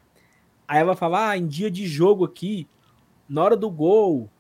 Aí 0.69 0.79
ela 0.79 0.95
fala, 0.95 1.31
ah, 1.31 1.37
em 1.37 1.47
dia 1.47 1.69
de 1.71 1.87
jogo 1.89 2.25
aqui, 2.25 2.69
na 3.29 3.43
hora 3.43 3.57
do 3.57 3.69
gol, 3.69 4.31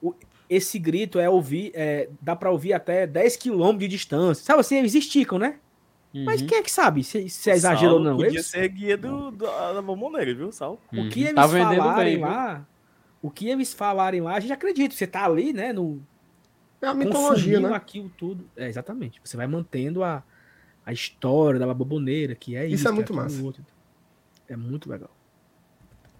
o- 0.00 0.14
esse 0.48 0.78
grito 0.78 1.18
é 1.18 1.28
ouvir, 1.28 1.70
é, 1.74 2.08
dá 2.22 2.34
pra 2.34 2.50
ouvir 2.50 2.72
até 2.72 3.06
10 3.06 3.36
km 3.36 3.76
de 3.76 3.88
distância. 3.88 4.42
Sabe 4.42 4.60
assim, 4.60 4.76
eles 4.76 4.94
esticam, 4.94 5.38
né? 5.38 5.56
Mas 6.14 6.40
Uhum. 6.40 6.46
quem 6.46 6.58
é 6.58 6.62
que 6.62 6.70
sabe 6.70 7.04
se, 7.04 7.28
se 7.28 7.50
é 7.50 7.54
exagero 7.54 7.94
ou 7.94 8.00
não? 8.00 8.16
Podia 8.16 8.30
Eles- 8.30 8.46
ser 8.46 8.66
guia 8.68 8.96
do, 8.96 9.30
do, 9.30 9.44
da 9.44 9.82
bomboneira, 9.82 10.34
viu, 10.34 10.50
Sal? 10.50 10.80
O 10.90 11.08
que 11.08 11.20
Uhum. 11.22 11.26
eles 11.28 11.34
Tá 11.34 11.46
falarem 11.48 11.94
bem, 12.04 12.16
viu? 12.16 12.26
lá, 12.26 12.66
o 13.20 13.30
que 13.30 13.48
eles 13.48 13.74
falarem 13.74 14.20
lá, 14.22 14.34
a 14.36 14.40
gente 14.40 14.52
acredita. 14.52 14.94
Você 14.94 15.06
tá 15.06 15.26
ali, 15.26 15.52
né, 15.52 15.72
no 15.74 16.00
É 16.80 16.86
a 16.86 16.94
mitologia, 16.94 17.30
consumindo 17.56 17.68
né? 17.68 17.76
aquilo 17.76 18.10
tudo. 18.16 18.48
É, 18.56 18.66
exatamente. 18.66 19.20
Você 19.22 19.36
vai 19.36 19.46
mantendo 19.46 20.02
a, 20.02 20.22
a 20.86 20.92
história 20.92 21.58
da 21.60 21.66
baboneira, 21.66 22.34
que 22.34 22.56
é 22.56 22.64
isso. 22.64 22.76
Isso 22.76 22.88
é 22.88 22.92
muito 22.92 23.12
aquilo 23.12 23.22
massa. 23.22 23.42
outro. 23.42 23.64
É 24.48 24.56
muito 24.56 24.88
legal. 24.88 25.10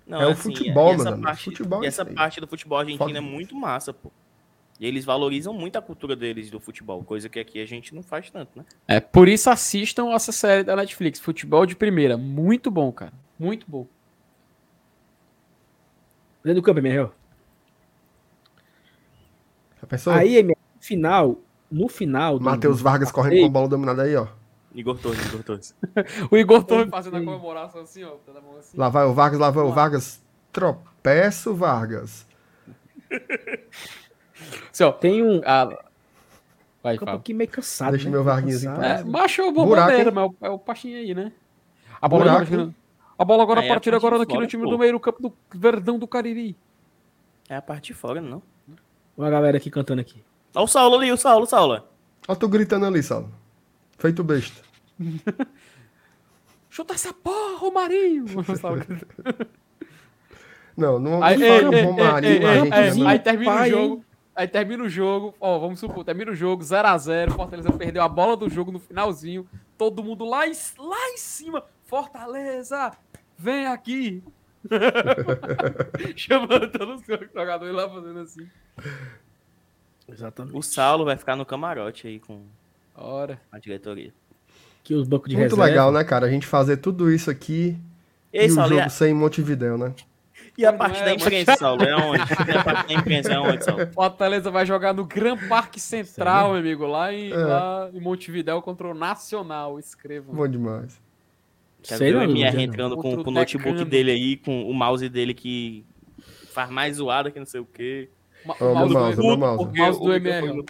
Não, 0.06 0.20
É 0.20 0.26
o 0.26 0.30
assim, 0.30 0.42
futebol, 0.54 0.90
e 0.92 0.94
amigo. 1.00 1.22
parte, 1.22 1.44
Futebol 1.44 1.82
é 1.82 1.84
e 1.86 1.88
essa 1.88 2.04
parte 2.04 2.40
do 2.40 2.46
futebol 2.46 2.78
argentino 2.78 3.06
Foda. 3.08 3.18
é 3.18 3.20
muito 3.20 3.56
massa, 3.56 3.92
pô. 3.94 4.12
E 4.78 4.86
eles 4.86 5.04
valorizam 5.04 5.54
muito 5.54 5.76
a 5.76 5.82
cultura 5.82 6.14
deles 6.14 6.50
do 6.50 6.60
futebol, 6.60 7.02
coisa 7.02 7.28
que 7.28 7.38
aqui 7.38 7.60
a 7.60 7.66
gente 7.66 7.94
não 7.94 8.02
faz 8.02 8.30
tanto, 8.30 8.58
né? 8.58 8.64
É, 8.86 9.00
por 9.00 9.26
isso 9.26 9.48
assistam 9.48 10.12
essa 10.12 10.32
série 10.32 10.62
da 10.62 10.76
Netflix, 10.76 11.18
Futebol 11.18 11.64
de 11.64 11.74
Primeira. 11.74 12.16
Muito 12.16 12.70
bom, 12.70 12.92
cara. 12.92 13.12
Muito 13.38 13.64
bom. 13.68 13.86
Dentro 16.44 16.60
do 16.60 16.64
campo, 16.64 16.80
MRL. 16.80 17.10
Já 19.80 19.86
pensou? 19.88 20.12
Aí, 20.12 20.36
MRL, 20.36 20.58
no 20.74 20.82
final, 20.82 21.40
no 21.70 21.88
final. 21.88 22.38
Matheus 22.38 22.80
Vargas 22.80 23.10
correndo 23.10 23.40
com 23.40 23.46
a 23.46 23.50
bola 23.50 23.68
dominada 23.68 24.02
aí, 24.02 24.14
ó. 24.14 24.28
Igor 24.74 24.98
Torres, 24.98 25.24
Igor 25.26 25.42
Torres. 25.42 25.74
O 26.30 26.36
Igor 26.36 26.62
Torres 26.62 26.90
fazendo 26.90 27.16
a 27.16 27.20
comemoração 27.20 27.80
assim, 27.80 28.04
ó. 28.04 28.10
Tá 28.10 28.32
assim. 28.58 28.76
Lá 28.76 28.90
vai 28.90 29.06
o 29.06 29.14
Vargas, 29.14 29.40
lá 29.40 29.50
vai 29.50 29.64
o. 29.64 29.72
Vargas. 29.72 30.22
Tropeço, 30.52 31.54
Vargas. 31.54 32.26
Assim, 34.72 34.84
ó. 34.84 34.92
Tem 34.92 35.22
um 35.22 35.40
Ah, 35.44 35.66
vai, 36.82 36.94
campo 36.96 37.06
Fábio. 37.06 37.20
aqui 37.20 37.34
meio 37.34 37.50
cansado. 37.50 37.90
Deixa 37.92 38.06
né? 38.06 38.10
meu 38.10 38.24
paz. 38.24 38.64
É, 38.64 39.02
baixou 39.04 39.48
o 39.48 39.52
Buraco, 39.52 39.76
bomboneira, 39.90 40.10
hein? 40.10 40.14
mas 40.14 40.24
é 40.24 40.28
o- 40.28 40.36
é 40.46 40.50
o 40.50 40.58
Pachinho 40.58 40.96
aí, 40.98 41.14
né? 41.14 41.32
A 42.00 42.08
bola, 42.08 42.24
Buraco, 42.24 42.52
agora, 42.54 42.74
a 43.18 43.24
bola 43.24 43.42
agora 43.42 43.60
é 43.60 43.64
a 43.64 43.68
partir 43.68 43.90
parte 43.90 44.04
agora 44.06 44.22
aqui 44.22 44.36
no 44.36 44.46
time 44.46 44.64
pô. 44.64 44.70
do 44.70 44.78
meio 44.78 44.92
do 44.92 45.00
campo 45.00 45.22
do 45.22 45.32
Verdão 45.58 45.98
do 45.98 46.06
Cariri. 46.06 46.56
É 47.48 47.56
a 47.56 47.62
parte 47.62 47.86
de 47.88 47.94
fora, 47.94 48.20
não? 48.20 48.42
Uma 49.16 49.30
galera 49.30 49.56
aqui 49.56 49.70
cantando 49.70 50.00
aqui. 50.00 50.22
Olha 50.54 50.64
o 50.64 50.68
Saulo 50.68 50.96
ali, 50.96 51.10
o 51.10 51.16
Saulo, 51.16 51.44
o 51.44 51.46
Saulo. 51.46 51.82
Ó, 52.28 52.34
tu 52.34 52.48
gritando 52.48 52.84
ali, 52.86 53.02
Saulo. 53.02 53.30
Feito 53.98 54.22
besta. 54.22 54.60
Chuta 56.68 56.92
essa 56.94 57.12
porra, 57.14 57.56
Romarinho! 57.58 58.26
Não, 60.76 60.98
não, 60.98 61.12
não 61.12 61.22
Aí, 61.22 61.38
fala 61.38 61.74
ei, 61.74 61.82
Romarinho, 61.84 62.32
ei, 62.32 62.46
a 62.46 62.86
ei, 62.94 63.06
aí 63.06 63.18
termina 63.18 63.50
Pai, 63.50 63.72
o 63.72 63.78
jogo. 63.78 64.04
Aí 64.36 64.46
termina 64.46 64.84
o 64.84 64.88
jogo, 64.88 65.34
ó, 65.40 65.58
vamos 65.58 65.80
supor, 65.80 66.04
termina 66.04 66.30
o 66.30 66.34
jogo, 66.34 66.62
0x0, 66.62 67.30
Fortaleza 67.34 67.72
perdeu 67.72 68.02
a 68.02 68.08
bola 68.08 68.36
do 68.36 68.50
jogo 68.50 68.70
no 68.70 68.78
finalzinho, 68.78 69.48
todo 69.78 70.04
mundo 70.04 70.26
lá 70.26 70.46
em, 70.46 70.52
lá 70.78 71.08
em 71.08 71.16
cima, 71.16 71.64
Fortaleza, 71.86 72.92
vem 73.38 73.66
aqui. 73.66 74.22
Chamando 76.16 76.70
todos 76.70 77.00
os 77.00 77.06
jogadores 77.32 77.74
lá 77.74 77.88
fazendo 77.88 78.18
assim. 78.20 78.46
Exatamente. 80.08 80.56
O 80.56 80.62
Saulo 80.62 81.04
vai 81.04 81.16
ficar 81.16 81.34
no 81.36 81.46
camarote 81.46 82.06
aí 82.06 82.20
com 82.20 82.42
Ora. 82.94 83.40
a 83.50 83.58
diretoria. 83.58 84.12
Aqui 84.80 84.94
os 84.94 85.08
bancos 85.08 85.28
de 85.30 85.36
Muito 85.36 85.50
reserva. 85.50 85.64
legal, 85.64 85.92
né, 85.92 86.04
cara? 86.04 86.26
A 86.26 86.30
gente 86.30 86.46
fazer 86.46 86.76
tudo 86.76 87.10
isso 87.10 87.30
aqui 87.30 87.76
E 88.32 88.44
e 88.44 88.46
o 88.48 88.54
Saulo, 88.54 88.68
jogo 88.70 88.82
a, 88.82 88.88
sem 88.88 89.14
Montevidéu, 89.14 89.76
né? 89.78 89.94
E 90.58 90.64
a 90.66 90.72
Não 90.72 90.78
parte 90.78 91.00
é, 91.00 91.04
da 91.04 91.14
imprensa, 91.14 91.56
Saulo? 91.56 91.82
É 91.82 91.94
onde? 91.96 92.22
E 92.22 92.50
a 92.56 92.64
parte 92.64 92.86
da 92.88 92.94
imprensa 92.94 93.32
é 93.32 93.38
onde, 93.38 93.64
Saulo? 93.64 93.86
Fortaleza 93.92 94.50
vai 94.50 94.64
jogar 94.66 94.92
no 94.94 95.04
Gran 95.04 95.36
Parque 95.48 95.78
Central, 95.80 96.50
meu 96.50 96.60
amigo, 96.60 96.86
lá 96.86 97.12
em, 97.12 97.30
É. 97.32 97.36
lá 97.36 97.90
em 97.92 98.00
Montevidéu 98.00 98.60
contra 98.62 98.88
o 98.88 98.94
Nacional. 98.94 99.78
Escrevam. 99.78 100.34
Bom 100.34 100.48
demais. 100.48 101.00
Quer 101.82 101.98
Sei 101.98 102.12
ver 102.12 102.18
o 102.18 102.22
MR 102.22 102.62
entrando 102.62 102.96
com, 102.96 103.22
com 103.22 103.30
o 103.30 103.32
notebook 103.32 103.84
dele 103.84 104.10
aí, 104.10 104.36
com 104.36 104.68
o 104.68 104.74
mouse 104.74 105.08
dele 105.08 105.32
que 105.34 105.84
faz 106.52 106.68
mais 106.70 106.96
zoada 106.96 107.30
que 107.30 107.38
não 107.38 107.46
sei 107.46 107.60
o 107.60 107.64
quê. 107.66 108.08
Ma- 108.44 108.56
Ó, 108.60 108.74
mouse 108.74 108.78
meu 108.78 108.88
do- 108.88 108.94
mouse, 108.94 109.16
meu 109.18 109.36
mouse. 109.36 109.78
mouse 109.78 109.98
do 110.00 110.04
o 110.06 110.12
MR. 110.14 110.64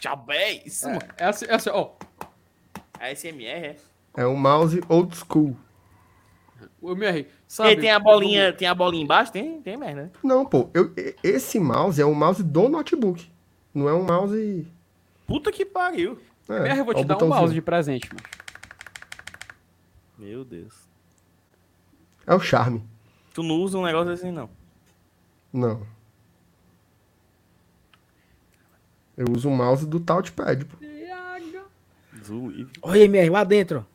Tchabéis! 0.00 0.84
É, 0.84 0.98
é 1.18 1.24
assim, 1.26 1.46
é 1.46 1.54
assim, 1.54 1.70
ó. 1.70 1.90
A 2.98 3.10
SMR, 3.14 3.44
é? 3.66 3.76
É 4.16 4.26
um 4.26 4.36
mouse 4.36 4.80
old 4.88 5.14
school. 5.16 5.56
O 6.80 6.92
MR, 6.92 7.26
sabe? 7.52 7.68
aí 7.70 7.76
tem 7.76 7.90
a 7.90 7.98
bolinha, 7.98 8.52
tem 8.52 8.66
a 8.66 8.74
bolinha 8.74 9.04
embaixo? 9.04 9.30
Tem, 9.32 9.60
tem 9.60 9.76
merda, 9.76 10.04
né? 10.04 10.10
Não, 10.22 10.44
pô, 10.46 10.70
eu, 10.72 10.92
e- 10.96 11.14
esse 11.22 11.58
mouse 11.60 12.00
é 12.00 12.04
o 12.04 12.14
mouse 12.14 12.42
do 12.42 12.68
notebook. 12.68 13.30
Não 13.74 13.88
é 13.88 13.92
um 13.94 14.04
mouse. 14.04 14.66
Puta 15.26 15.52
que 15.52 15.64
pariu. 15.64 16.18
É, 16.48 16.56
MR, 16.56 16.78
eu 16.78 16.84
vou 16.84 16.94
ó 16.94 16.98
te 16.98 17.04
dar 17.04 17.22
um 17.22 17.28
mouse 17.28 17.54
de 17.54 17.60
presente, 17.62 18.08
mano. 18.08 18.26
Meu 20.18 20.44
Deus. 20.44 20.74
É 22.26 22.34
o 22.34 22.40
charme. 22.40 22.82
Tu 23.34 23.42
não 23.42 23.56
usa 23.56 23.78
um 23.78 23.84
negócio 23.84 24.12
assim, 24.12 24.30
não. 24.30 24.48
Não. 25.52 25.86
Eu 29.16 29.26
uso 29.34 29.48
o 29.48 29.56
mouse 29.56 29.86
do 29.86 30.00
touchpad, 30.00 30.64
pô. 30.64 30.76
Olha, 32.82 33.04
MR, 33.04 33.30
lá 33.30 33.44
dentro. 33.44 33.86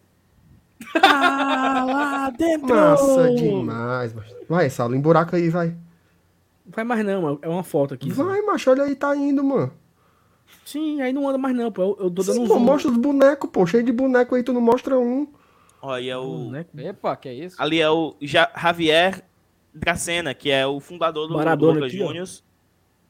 Ó. 0.96 1.00
Ah, 1.04 1.86
lá 1.86 2.30
dentro! 2.32 2.68
Massa 2.76 3.32
demais, 3.34 4.14
macho. 4.14 4.36
Vai, 4.48 4.70
Saulo, 4.70 4.96
emburaca 4.96 5.38
aí, 5.38 5.50
vai. 5.50 5.68
Não 6.66 6.74
vai 6.74 6.84
mais 6.84 7.06
não, 7.06 7.22
mano. 7.22 7.40
é 7.42 7.48
uma 7.50 7.64
foto 7.64 7.94
aqui. 7.94 8.14
só. 8.14 8.24
Vai, 8.24 8.42
macho, 8.42 8.70
olha 8.70 8.84
aí, 8.84 8.96
tá 8.96 9.16
indo, 9.16 9.44
mano. 9.44 9.72
Sim, 10.66 11.02
aí 11.02 11.12
não 11.14 11.28
anda 11.28 11.38
mais 11.38 11.56
não, 11.56 11.72
pô. 11.72 11.82
Eu, 11.82 11.88
eu 12.06 12.12
tô 12.12 12.24
dando 12.24 12.34
Sim, 12.36 12.40
um 12.44 12.48
pô, 12.48 12.54
zoom. 12.56 12.60
mostra 12.60 12.92
os 12.92 12.98
bonecos, 12.98 13.50
pô. 13.50 13.66
Cheio 13.66 13.84
de 13.84 13.92
boneco 13.92 14.36
aí, 14.36 14.44
tu 14.44 14.54
não 14.54 14.62
mostra 14.62 14.98
um. 14.98 15.28
Olha, 15.82 15.98
aí 15.98 16.10
é 16.10 16.18
o... 16.18 16.50
né? 16.52 16.66
Epa, 16.78 17.16
que 17.16 17.30
é 17.30 17.34
isso? 17.34 17.56
Ali 17.62 17.80
é 17.80 17.90
o 17.90 18.16
Ja- 18.22 18.52
Javier 18.60 19.24
Dracena, 19.74 20.34
que 20.34 20.50
é 20.50 20.66
o 20.66 20.80
fundador 20.80 21.28
do, 21.28 21.34
do 21.34 21.38
Maradona 21.38 21.74
Boca 21.82 21.86
ó. 21.86 21.90
Juniors. 21.90 22.44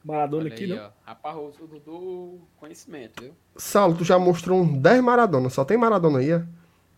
Maradona 0.03 0.43
Olha 0.43 0.53
aqui, 0.53 0.63
aí, 0.65 0.69
não. 0.69 0.77
ó. 0.85 0.89
Rapaz, 1.05 1.37
o 1.37 1.67
Dudu, 1.67 2.39
conhecimento, 2.57 3.21
viu? 3.23 3.33
Saulo, 3.55 3.95
tu 3.95 4.03
já 4.03 4.17
mostrou 4.19 4.61
uns 4.61 4.77
10 4.79 5.01
Maradona. 5.03 5.49
Só 5.49 5.65
tem 5.65 5.77
Maradona 5.77 6.19
aí, 6.19 6.31
é? 6.31 6.45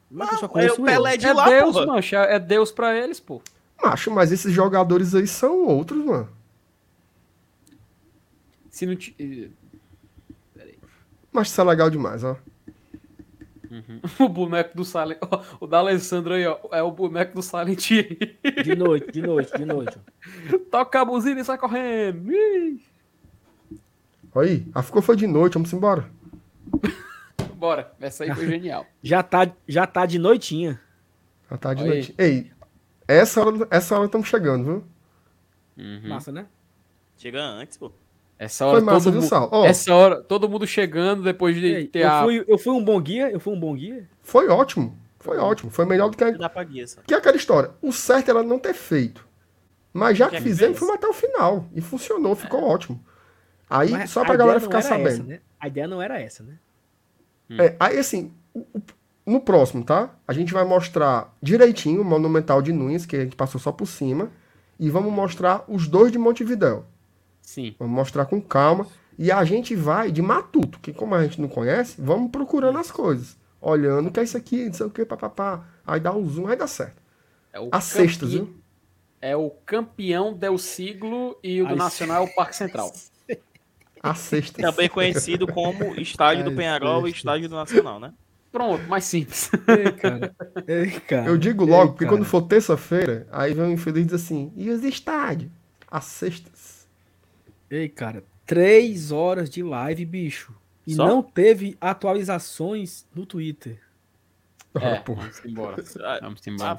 Mas 0.10 0.32
eu 0.32 0.38
só 0.40 0.46
É 0.46 0.50
conheço 0.50 0.82
o 0.82 0.86
Pelé 0.86 1.18
de 1.18 1.26
é 1.26 1.34
lá, 1.34 1.46
Deus, 1.46 1.74
porra. 1.74 1.86
mancha. 1.86 2.18
É 2.18 2.40
Deus 2.40 2.72
pra 2.72 2.98
eles, 2.98 3.20
pô. 3.20 3.42
Macho, 3.82 4.12
mas 4.12 4.32
esses 4.32 4.52
jogadores 4.52 5.14
aí 5.16 5.28
são 5.28 5.66
outros, 5.66 6.04
mano. 6.04 6.30
Se 8.70 8.86
não 8.86 8.96
te... 8.96 9.52
Mas 11.32 11.48
isso 11.50 11.62
é 11.62 11.64
legal 11.64 11.90
demais, 11.90 12.24
ó. 12.24 12.36
O 14.20 14.28
boneco 14.28 14.76
do 14.76 14.84
Silent... 14.84 15.20
ó, 15.22 15.44
O 15.62 15.68
da 15.68 15.78
Alessandro 15.78 16.34
aí, 16.34 16.46
ó. 16.46 16.58
É 16.72 16.82
o 16.82 16.92
boneco 16.92 17.36
do 17.36 17.44
Silent. 17.44 17.90
De 18.64 18.76
noite, 18.76 19.12
de 19.12 19.22
noite, 19.22 19.56
de 19.56 19.64
noite. 19.66 19.98
Toca 20.72 21.02
a 21.02 21.06
buzina 21.06 21.40
e 21.40 21.46
sai 21.46 21.58
correndo. 21.58 22.32
Ih. 22.32 22.82
Aí, 24.36 24.66
a 24.74 24.82
ficou 24.82 25.02
foi 25.02 25.16
de 25.16 25.28
noite, 25.28 25.54
vamos 25.54 25.72
embora. 25.72 26.10
Bora. 27.60 27.92
Essa 28.00 28.24
aí 28.24 28.34
foi 28.34 28.46
genial. 28.48 28.86
Já 29.04 29.22
tá, 29.22 29.52
já 29.68 29.86
tá 29.86 30.06
de 30.06 30.18
noitinha. 30.18 30.80
Já 31.52 31.58
tá 31.58 31.74
de 31.74 31.84
Olha 31.84 31.94
noite. 31.94 32.16
Ei, 32.18 32.52
essa 33.08 33.42
hora, 33.46 33.68
essa 33.70 33.96
hora 33.96 34.06
estamos 34.06 34.28
chegando, 34.28 34.64
viu? 34.64 34.84
Uhum. 35.78 36.08
Massa, 36.10 36.32
né? 36.32 36.46
Chega 37.18 37.42
antes, 37.42 37.78
pô. 37.78 37.92
Essa 38.38 38.66
hora 38.66 38.78
Foi 38.78 38.86
massa, 38.86 39.04
todo 39.06 39.12
viu, 39.14 39.22
mundo... 39.22 39.30
Sal? 39.30 39.50
Ó, 39.52 39.66
Essa 39.66 39.94
hora, 39.94 40.22
todo 40.22 40.48
mundo 40.48 40.66
chegando 40.66 41.22
depois 41.24 41.56
de 41.56 41.66
Ei, 41.66 41.88
ter 41.88 42.04
eu, 42.06 42.10
a... 42.12 42.24
fui, 42.24 42.46
eu 42.48 42.58
fui 42.58 42.72
um 42.74 42.84
bom 42.84 43.00
guia? 43.02 43.30
Eu 43.30 43.40
fui 43.40 43.54
um 43.54 43.60
bom 43.60 43.76
guia? 43.76 44.08
Foi 44.22 44.48
ótimo. 44.48 44.98
Foi 45.20 45.38
ótimo. 45.38 45.70
Foi 45.70 45.84
melhor 45.84 46.10
do 46.10 46.16
que, 46.16 46.24
a- 46.24 46.32
Dá 46.32 46.48
pra 46.50 46.64
guia, 46.64 46.88
só. 46.88 47.02
que 47.02 47.14
aquela 47.14 47.36
história. 47.36 47.72
O 47.82 47.92
certo 47.92 48.30
era 48.32 48.42
não 48.42 48.58
ter 48.58 48.74
feito. 48.74 49.28
Mas 49.92 50.18
já 50.18 50.30
que 50.30 50.38
que 50.38 50.44
fizemos, 50.44 50.78
fez? 50.78 50.80
fomos 50.80 50.96
até 50.96 51.08
o 51.08 51.14
final. 51.14 51.66
E 51.76 51.82
funcionou, 51.82 52.34
ficou 52.36 52.64
ótimo. 52.64 53.04
Aí, 53.70 53.92
Mas 53.92 54.10
só 54.12 54.22
a 54.22 54.26
pra 54.26 54.36
ideia 54.36 54.46
galera 54.48 54.60
ficar 54.62 54.82
sabendo. 54.82 55.08
essa, 55.10 55.24
né? 55.24 55.40
A 55.60 55.68
ideia 55.68 55.88
não 55.88 56.02
era 56.02 56.20
essa, 56.22 56.42
né? 56.44 56.54
É, 57.58 57.76
aí 57.80 57.98
assim, 57.98 58.32
o- 58.54 58.60
o- 58.74 58.82
no 59.26 59.40
próximo, 59.40 59.84
tá? 59.84 60.14
A 60.28 60.34
gente 60.34 60.54
vai 60.54 60.64
mostrar 60.66 61.36
direitinho 61.42 62.02
o 62.02 62.06
Monumental 62.06 62.62
de 62.62 62.72
Nunes, 62.74 63.06
que 63.06 63.16
a 63.16 63.24
gente 63.24 63.36
passou 63.36 63.60
só 63.60 63.72
por 63.72 63.86
cima. 63.88 64.32
E 64.80 64.90
vamos 64.90 65.12
mostrar 65.12 65.64
os 65.68 65.88
dois 65.88 66.12
de 66.12 66.18
Montevidéu. 66.18 66.86
Sim. 67.42 67.76
Vamos 67.78 67.94
mostrar 67.94 68.26
com 68.26 68.42
calma. 68.42 68.88
E 69.18 69.32
a 69.32 69.44
gente 69.44 69.76
vai 69.76 70.12
de 70.12 70.22
matuto, 70.22 70.80
que 70.80 70.94
como 70.94 71.14
a 71.16 71.22
gente 71.24 71.42
não 71.42 71.50
conhece, 71.50 71.96
vamos 72.00 72.32
procurando 72.32 72.78
as 72.78 72.90
coisas. 72.92 73.38
olhando, 73.62 74.08
o 74.08 74.12
que 74.12 74.22
é 74.22 74.24
isso 74.24 74.38
aqui, 74.38 74.68
não 74.68 74.74
sei 74.74 74.86
o 74.86 74.90
que, 74.90 75.04
papapá. 75.04 75.66
Aí 75.86 76.00
dá 76.00 76.14
um 76.16 76.26
zoom, 76.30 76.48
aí 76.48 76.56
dá 76.56 76.66
certo. 76.66 76.96
É 77.52 77.60
o 77.60 77.68
As 77.74 77.84
sextas, 77.84 78.32
campe- 78.32 78.46
viu? 78.46 78.56
É 79.22 79.36
o 79.36 79.50
campeão 79.66 80.34
Del 80.34 80.58
Siglo 80.58 81.38
e 81.44 81.62
o 81.62 81.66
do 81.66 81.72
Ai, 81.72 81.76
Nacional 81.76 82.24
é 82.26 82.30
o 82.30 82.34
Parque 82.34 82.56
Central. 82.56 82.90
As 84.02 84.18
sextas. 84.20 84.64
Também 84.64 84.88
conhecido 84.90 85.46
como 85.48 85.96
Estádio 86.00 86.44
do 86.46 86.52
Penharol 86.56 87.02
e 87.08 87.12
sexta. 87.12 87.18
Estádio 87.18 87.50
do 87.50 87.56
Nacional, 87.56 88.00
né? 88.00 88.14
Pronto, 88.52 88.88
mais 88.88 89.04
simples. 89.06 89.50
Ei, 89.68 89.92
cara. 89.94 90.36
Ei, 90.68 90.92
cara. 91.02 91.28
Eu 91.28 91.38
digo 91.38 91.64
Ei, 91.66 91.70
logo, 91.70 91.92
porque 91.92 92.06
cara. 92.06 92.18
quando 92.18 92.26
for 92.26 92.42
terça-feira, 92.44 93.28
aí 93.32 93.54
vem 93.54 93.66
o 93.66 93.72
infeliz 93.72 94.02
e 94.04 94.06
diz 94.06 94.14
assim, 94.16 94.52
e 94.56 94.70
os 94.72 94.84
estádios? 94.84 95.52
As 95.90 96.06
sextas. 96.06 96.88
Ei, 97.70 97.88
cara. 97.90 98.24
Três 98.46 99.12
horas 99.12 99.50
de 99.50 99.62
live, 99.62 100.04
bicho. 100.06 100.56
E 100.88 100.96
Só? 100.96 101.06
não 101.06 101.22
teve 101.22 101.78
atualizações 101.80 103.06
no 103.14 103.26
Twitter. 103.26 103.80
É, 104.80 104.98
Ah, 104.98 105.02
porra. 105.02 105.22
vamos 105.22 105.46
embora. 105.46 105.84
Ah, 106.04 106.20
Vamos 106.22 106.46
embora. 106.48 106.78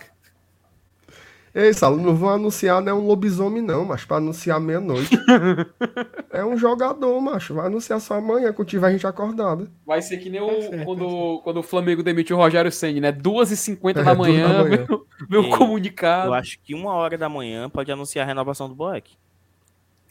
Ei, 1.53 1.73
Salo, 1.75 1.97
não 1.97 2.15
vão 2.15 2.29
anunciar 2.31 2.81
não 2.81 2.93
é 2.93 2.95
um 2.95 3.07
lobisomem 3.07 3.61
não, 3.61 3.85
mas 3.85 4.05
para 4.05 4.19
anunciar 4.19 4.61
meia-noite. 4.61 5.19
é 6.31 6.45
um 6.45 6.57
jogador, 6.57 7.21
macho. 7.21 7.55
Vai 7.55 7.67
anunciar 7.67 8.01
só 8.01 8.15
amanhã, 8.15 8.53
quando 8.53 8.69
tiver 8.69 8.87
a 8.87 8.93
gente 8.93 9.07
acordada. 9.07 9.69
Vai 9.85 10.01
ser 10.01 10.19
que 10.19 10.31
nem 10.31 10.41
Tá 10.41 10.47
o, 10.47 10.63
certo, 10.63 10.85
quando, 10.85 11.41
quando 11.43 11.57
o 11.59 11.63
Flamengo 11.63 12.03
demitiu 12.05 12.37
o 12.37 12.39
Rogério 12.39 12.71
Senni, 12.71 13.01
né? 13.01 13.11
2h50 13.11 13.97
É, 13.99 14.03
da 14.05 14.15
manhã, 14.15 14.49
da 14.49 14.63
manhã. 14.65 14.87
meu, 14.89 15.07
meu 15.29 15.43
Ei, 15.45 15.51
comunicado. 15.51 16.29
Eu 16.29 16.35
acho 16.35 16.61
que 16.63 16.73
uma 16.73 16.93
hora 16.93 17.19
da 17.19 17.29
manhã 17.29 17.69
pode 17.69 17.91
anunciar 17.91 18.25
a 18.25 18.29
renovação 18.29 18.69
do 18.69 18.75
Boeck. 18.77 19.13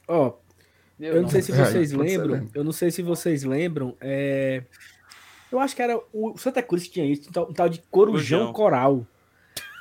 Ó, 0.07 0.33
Meu 0.97 1.13
eu 1.13 1.21
não 1.21 1.29
sei 1.29 1.41
se 1.41 1.51
É, 1.51 1.55
vocês 1.55 1.89
ser 1.91 1.97
lembram. 1.97 2.47
Eu 2.53 2.63
não 2.65 2.71
sei 2.73 2.91
se 2.91 3.01
vocês 3.01 3.43
lembram. 3.43 3.95
É... 4.01 4.63
Eu 5.51 5.59
acho 5.59 5.75
que 5.75 5.81
era 5.81 5.99
o 6.13 6.37
Santa 6.37 6.61
Cruz 6.61 6.83
que 6.83 6.91
tinha 6.91 7.05
isso, 7.05 7.29
um 7.29 7.31
tal, 7.31 7.49
um 7.49 7.53
tal 7.53 7.69
de 7.69 7.81
Corujão 7.89 8.51
Corujão. 8.51 8.53
Coral. 8.53 9.05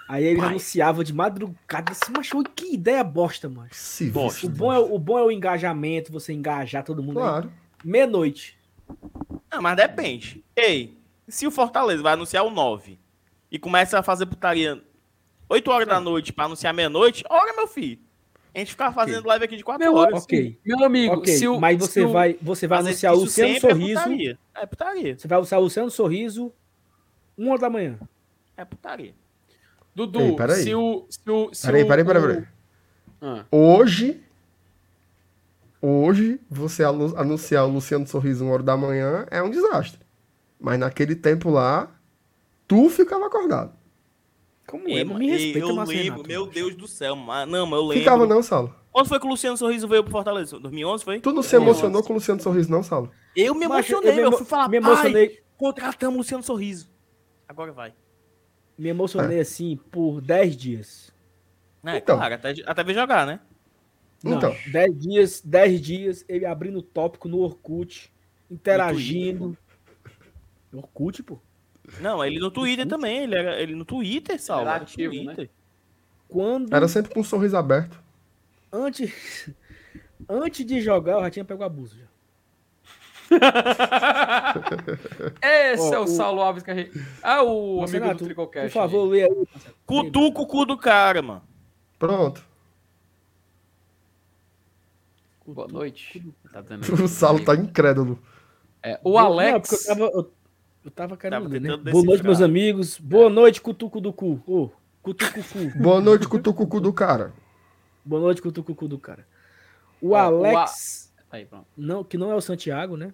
Aí 0.08 0.24
ele 0.24 0.40
anunciava 0.40 1.04
de 1.04 1.12
madrugada 1.12 1.92
assim, 1.92 2.10
mas 2.16 2.30
que 2.56 2.72
ideia 2.74 3.04
bosta, 3.04 3.46
mano. 3.46 3.68
Se 3.70 4.10
Bosta. 4.10 4.46
O 4.46 4.48
bom, 4.48 4.72
é, 4.72 4.78
o 4.78 4.98
bom 4.98 5.18
é 5.18 5.22
o 5.22 5.30
engajamento, 5.30 6.10
você 6.10 6.32
engajar 6.32 6.82
todo 6.82 7.02
mundo. 7.02 7.18
aí. 7.18 7.26
Claro. 7.26 7.52
Meia-noite. 7.84 8.58
Não, 9.52 9.60
mas 9.60 9.76
depende. 9.76 10.42
Ei, 10.56 10.96
se 11.28 11.46
o 11.46 11.50
Fortaleza 11.50 12.02
vai 12.02 12.14
anunciar 12.14 12.42
o 12.42 12.50
9 12.50 12.98
e 13.50 13.58
começa 13.58 13.98
a 13.98 14.02
fazer 14.02 14.24
putaria 14.24 14.82
8 15.46 15.70
horas 15.70 15.86
da 15.86 16.00
noite 16.00 16.32
pra 16.32 16.46
anunciar 16.46 16.72
meia-noite, 16.72 17.22
ora, 17.28 17.54
meu 17.54 17.68
filho. 17.68 17.98
A 18.54 18.58
gente 18.60 18.70
ficar 18.70 18.90
fazendo 18.92 19.26
live 19.26 19.44
aqui 19.44 19.56
de 19.58 19.62
4 19.62 19.84
Meu, 19.84 19.94
horas. 19.94 20.24
Ok. 20.24 20.58
Meu 20.64 20.82
amigo, 20.84 21.16
Ok, 21.16 21.36
se 21.36 21.46
o, 21.46 21.60
mas 21.60 21.78
você 21.78 22.06
vai, 22.06 22.38
você 22.40 22.66
vai 22.66 22.78
anunciar 22.78 23.12
o 23.12 23.18
Luciano 23.18 23.52
sempre 23.52 23.70
Sorriso. 23.70 23.90
É 23.90 24.02
putaria. 24.02 24.38
É 24.54 24.66
putaria. 24.66 25.18
Você 25.18 25.28
vai 25.28 25.36
anunciar 25.36 25.60
o 25.60 25.64
Luciano 25.64 25.90
Sorriso, 25.90 26.52
uma 27.36 27.52
hora 27.52 27.60
da 27.60 27.70
manhã. 27.70 27.98
É 28.56 28.64
putaria. 28.64 29.14
Dudu, 30.06 30.20
Ei, 30.20 30.36
peraí. 30.36 30.62
se 30.62 30.74
o. 30.74 31.06
Se 31.10 31.30
o 31.30 31.50
se 31.52 31.66
Peraí, 31.66 31.84
peraí, 31.84 32.04
peraí, 32.04 32.22
o- 32.22 32.26
peraí. 32.26 32.44
Ah, 33.20 33.44
Hoje, 33.50 34.20
hoje, 35.82 36.40
você 36.48 36.84
anu- 36.84 37.16
anunciar 37.16 37.66
o 37.66 37.70
Luciano 37.70 38.06
Sorriso 38.06 38.44
uma 38.44 38.54
hora 38.54 38.62
da 38.62 38.76
manhã 38.76 39.26
é 39.30 39.42
um 39.42 39.50
desastre. 39.50 40.00
Mas 40.60 40.78
naquele 40.78 41.14
tempo 41.14 41.50
lá, 41.50 41.90
tu 42.66 42.88
ficava 42.88 43.26
acordado. 43.26 43.72
Como 44.66 44.88
é? 44.88 45.02
Não 45.02 45.14
me 45.14 45.26
ei, 45.26 45.32
respeita, 45.32 45.58
eu 45.60 45.74
Márcio 45.74 45.96
lembro, 45.96 46.22
Renato, 46.22 46.28
meu. 46.28 46.46
Deus 46.46 46.76
do 46.76 46.86
céu, 46.86 47.16
mas 47.16 47.48
não, 47.48 47.64
mas 47.66 47.78
eu 47.80 47.86
lembro. 47.86 47.98
Ficava 48.00 48.26
não, 48.26 48.42
Salo. 48.42 48.74
Quando 48.92 49.08
foi 49.08 49.18
que 49.20 49.26
o 49.26 49.30
Luciano 49.30 49.56
Sorriso 49.56 49.86
veio 49.88 50.02
pro 50.02 50.10
Fortaleza? 50.12 50.58
2011 50.58 51.04
foi? 51.04 51.20
Tu 51.20 51.32
não 51.32 51.42
se 51.42 51.56
emocionou 51.56 52.02
com 52.02 52.12
o 52.12 52.16
Luciano 52.16 52.40
Sorriso 52.40 52.70
não, 52.70 52.82
Salo? 52.82 53.10
Eu 53.34 53.54
me 53.54 53.64
emocionei, 53.64 54.12
me 54.12 54.20
eu, 54.22 54.26
emo- 54.28 54.36
fui 54.36 54.46
falar, 54.46 54.68
me 54.68 54.80
pai, 54.80 54.90
emocionei, 54.92 55.40
contratamos 55.56 56.14
o 56.16 56.18
Luciano 56.18 56.42
Sorriso. 56.42 56.88
Agora 57.48 57.72
vai. 57.72 57.94
Me 58.78 58.88
emocionei 58.88 59.40
assim 59.40 59.76
por 59.90 60.20
10 60.20 60.56
dias. 60.56 61.12
É, 61.84 61.98
Então. 61.98 62.16
claro, 62.16 62.34
até, 62.34 62.54
até 62.64 62.84
ver 62.84 62.94
jogar, 62.94 63.26
né? 63.26 63.40
Não, 64.22 64.36
Então. 64.38 64.54
10 64.72 64.98
dias, 64.98 65.40
10 65.44 65.80
dias, 65.80 66.24
ele 66.28 66.46
abrindo 66.46 66.80
tópico 66.80 67.28
no 67.28 67.38
Orkut, 67.38 68.12
interagindo. 68.50 69.56
Orkut, 70.72 71.22
pô. 71.22 71.38
Não, 72.00 72.24
ele 72.24 72.38
no 72.38 72.50
Twitter 72.50 72.86
também, 72.86 73.24
ele 73.24 73.34
era 73.34 73.60
ele 73.60 73.74
no 73.74 73.84
Twitter, 73.84 74.40
Saulo. 74.40 74.68
Era 74.68 74.78
no 74.78 74.82
ativo, 74.84 75.14
né? 75.14 75.24
Twitter. 75.34 75.50
Quando 76.28 76.74
Era 76.74 76.86
sempre 76.86 77.12
com 77.12 77.20
um 77.20 77.24
sorriso 77.24 77.56
aberto. 77.56 77.98
antes 78.70 79.50
antes 80.28 80.64
de 80.66 80.80
jogar, 80.80 81.14
eu 81.14 81.20
já 81.22 81.30
tinha 81.30 81.44
pego 81.44 81.64
abuso 81.64 81.96
já. 81.98 82.07
Esse 85.42 85.82
Ó, 85.90 85.94
é 85.94 85.98
o, 86.00 86.02
o- 86.04 86.08
Saulo 86.08 86.40
Alves 86.40 86.62
que 86.62 86.70
a 86.70 86.74
gente. 86.74 86.90
Ah, 87.22 87.42
o 87.42 87.80
Mas, 87.80 87.90
amigo 87.90 88.04
Renato, 88.04 88.24
do 88.24 88.26
Tricocast. 88.26 88.72
Por 88.72 88.80
favor, 88.80 89.04
lê 89.04 89.24
aí. 89.24 89.46
Cutuca 89.86 90.40
o 90.40 90.46
cu 90.46 90.64
do 90.64 90.76
cara, 90.76 91.20
mano. 91.22 91.42
Pronto. 91.98 92.42
Boa 95.46 95.68
noite. 95.68 96.22
Tá 96.52 96.60
dando 96.60 96.82
O 97.02 97.08
Salo 97.08 97.42
tá 97.44 97.54
incrédulo. 97.54 98.18
É, 98.82 99.00
o 99.02 99.12
Não, 99.14 99.18
Alex. 99.26 99.68
porque 99.68 99.74
eu 99.82 99.86
tava, 99.96 100.10
eu, 100.12 100.32
eu 100.84 100.90
tava 100.90 101.16
querendo 101.16 101.42
Tava 101.42 101.52
ler, 101.52 101.60
né? 101.60 101.76
Boa 101.76 102.04
noite, 102.04 102.22
meus 102.22 102.40
amigos. 102.42 102.98
Boa 102.98 103.30
noite, 103.30 103.60
Cutuco 103.60 104.00
do 104.00 104.12
cu. 104.12 104.40
Ô, 104.46 104.70
Cutuco 105.02 105.40
cu. 105.42 105.70
Boa 105.80 106.00
noite, 106.00 106.28
cutucucu 106.28 106.80
do 106.80 106.92
cara. 106.92 107.32
Boa 108.04 108.20
noite, 108.20 108.42
Cutuco 108.42 108.74
cu 108.74 108.86
do 108.88 108.98
cara. 108.98 109.26
O 110.00 110.10
Ó, 110.10 110.12
o 110.12 110.16
Alex, 110.16 111.07
Aí, 111.30 111.44
pronto. 111.44 111.66
não, 111.76 112.02
que 112.02 112.16
não 112.16 112.30
é 112.30 112.34
o 112.34 112.40
Santiago, 112.40 112.96
né? 112.96 113.06
Uhum. 113.06 113.12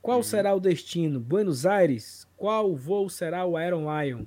Qual 0.00 0.22
será 0.22 0.54
o 0.54 0.60
destino? 0.60 1.18
Buenos 1.18 1.66
Aires? 1.66 2.26
Qual 2.36 2.76
voo 2.76 3.08
será 3.10 3.44
o 3.44 3.58
Iron 3.60 3.86
Lion? 4.02 4.24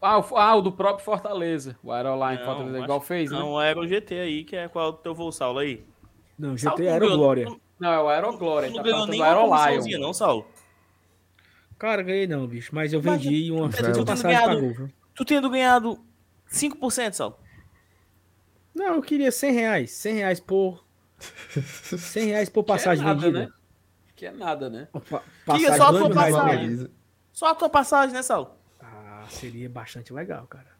Ah, 0.00 0.18
o, 0.18 0.36
ah, 0.36 0.56
o 0.56 0.62
do 0.62 0.72
próprio 0.72 1.04
Fortaleza. 1.04 1.76
O 1.82 1.90
Aeroline 1.92 2.38
Não, 2.38 2.44
Fortaleza, 2.44 2.78
igual 2.84 3.00
fez, 3.00 3.30
né? 3.30 3.38
Não, 3.38 3.60
era 3.60 3.78
o 3.78 3.86
GT 3.86 4.14
aí, 4.20 4.44
que 4.44 4.56
é 4.56 4.68
qual 4.68 4.86
é 4.86 4.88
o 4.90 4.92
teu 4.94 5.14
voo, 5.14 5.30
Saulo, 5.32 5.58
aí? 5.58 5.84
Não, 6.38 6.56
Saulo 6.56 6.78
GT 6.78 6.88
não 6.88 6.92
Aero 6.94 7.16
Glória. 7.16 7.44
Não, 7.46 7.60
Não, 7.80 7.92
é 7.92 8.00
o 8.02 8.08
Aeroglória. 8.08 8.68
não 8.70 8.76
Tá 8.76 8.82
ganhou 8.82 9.06
nem 9.06 9.22
Aerolion. 9.22 10.00
não, 10.00 10.14
Saulo? 10.14 10.46
Cara, 11.78 12.02
ganhei 12.02 12.26
não, 12.26 12.46
bicho. 12.46 12.74
Mas 12.74 12.92
eu 12.92 13.02
Mas 13.02 13.20
vendi 13.22 13.50
uma, 13.50 13.68
tu 13.68 13.76
uma 13.76 13.92
tendo 13.92 14.06
passagem 14.06 14.38
ganhado- 14.38 14.54
pagou, 14.54 14.74
viu? 14.74 14.90
Tu 15.14 15.24
tendo 15.24 15.50
ganhado 15.50 15.98
5%, 16.48 17.12
Saulo. 17.14 17.36
Não, 18.74 18.94
eu 18.94 19.02
queria 19.02 19.30
100 19.30 19.52
reais. 19.52 19.90
100 19.92 20.14
reais 20.14 20.40
por... 20.40 20.83
100 21.98 22.26
reais 22.26 22.48
por 22.48 22.64
Que 22.64 22.70
é 22.72 22.74
passagem 22.74 23.04
nada, 23.04 23.20
vendida. 23.20 23.46
né? 23.46 23.52
Que 24.16 24.26
é 24.26 24.30
nada, 24.32 24.70
né? 24.70 24.88
Pa- 24.92 25.22
Queria 25.54 25.70
Passagem 25.70 25.76
só 25.76 25.84
a 25.86 25.92
tua 25.98 26.10
passagem. 26.10 26.88
Só 27.32 27.46
a 27.48 27.54
tua 27.54 27.68
passagem, 27.68 28.14
né, 28.14 28.22
Saulo? 28.22 28.50
Ah, 28.80 29.24
seria 29.30 29.68
bastante 29.68 30.12
legal, 30.12 30.46
cara. 30.46 30.72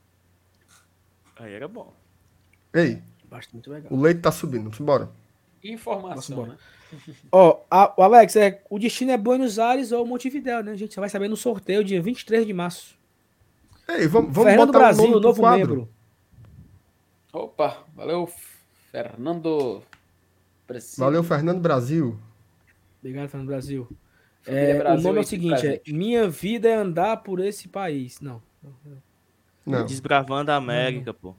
Aí 1.37 1.53
era 1.53 1.67
bom. 1.67 1.93
Ei, 2.73 3.03
Bastante 3.29 3.69
legal. 3.69 3.93
o 3.93 4.01
leite 4.01 4.21
tá 4.21 4.31
subindo. 4.31 4.65
Vamos 4.65 4.81
embora. 4.81 5.11
Informação, 5.63 6.37
embora. 6.43 6.53
né? 6.53 6.59
Ó, 7.33 7.61
a- 7.71 7.93
o 7.97 8.03
Alex, 8.03 8.37
é, 8.37 8.63
o 8.71 8.79
destino 8.79 9.11
é 9.11 9.17
Buenos 9.17 9.59
Aires 9.59 9.91
ou 9.91 10.07
Montevidéu, 10.07 10.63
né? 10.63 10.73
A 10.73 10.77
gente 10.77 10.95
só 10.95 11.01
vai 11.01 11.11
saber 11.11 11.27
no 11.29 11.37
sorteio 11.37 11.83
dia 11.83 12.01
23 12.01 12.47
de 12.47 12.53
março. 12.53 12.95
Ei, 13.89 14.07
vamos, 14.07 14.33
vamos 14.33 14.49
Fernando 14.51 14.67
botar 14.69 14.79
Brasil, 14.79 15.05
um 15.05 15.11
nome 15.11 15.23
novo 15.23 15.41
quadro. 15.41 15.67
membro. 15.69 15.89
Opa, 17.33 17.83
valeu, 17.95 18.31
Fernando. 18.93 19.83
Preciso. 20.67 21.01
Valeu, 21.01 21.23
Fernando 21.23 21.61
Brasil. 21.61 22.19
Obrigado, 23.01 23.29
Fernando 23.29 23.49
Brasil. 23.49 23.89
É, 24.47 24.75
o 24.75 24.79
Brasil 24.79 25.05
nome 25.05 25.19
é 25.19 25.23
o 25.23 25.27
seguinte, 25.27 25.67
é. 25.67 25.81
Minha 25.89 26.29
vida 26.29 26.69
é 26.69 26.75
andar 26.75 27.19
por 27.19 27.41
esse 27.41 27.69
país. 27.69 28.21
Não. 28.21 28.43
Não. 29.65 29.87
Desbravando 29.87 30.51
a 30.51 30.57
América, 30.57 31.13
pô. 31.15 31.35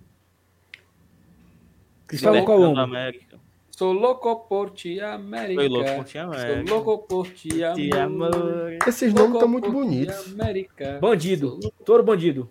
Cristóvão 2.08 2.40
Desbravando 2.40 2.40
a 2.40 2.46
Colombo. 2.46 2.80
América. 2.80 3.40
Sou 3.72 3.92
louco 3.92 4.48
por 4.48 4.72
ti, 4.72 5.02
América. 5.02 5.56
Foi 5.56 5.68
louco 5.68 5.96
por 5.96 6.06
ti, 6.06 6.18
América. 6.18 6.68
Sou 6.68 6.78
louco 6.78 7.08
por 7.08 7.28
ti, 7.34 7.64
amor. 7.94 8.72
Esses 8.88 9.14
nomes 9.14 9.32
Louco 9.32 9.36
estão 9.36 9.50
muito 9.50 9.72
bonitos. 9.72 10.34
América. 10.34 10.98
Bandido. 11.02 11.60
Touro 11.84 12.04
bandido. 12.04 12.50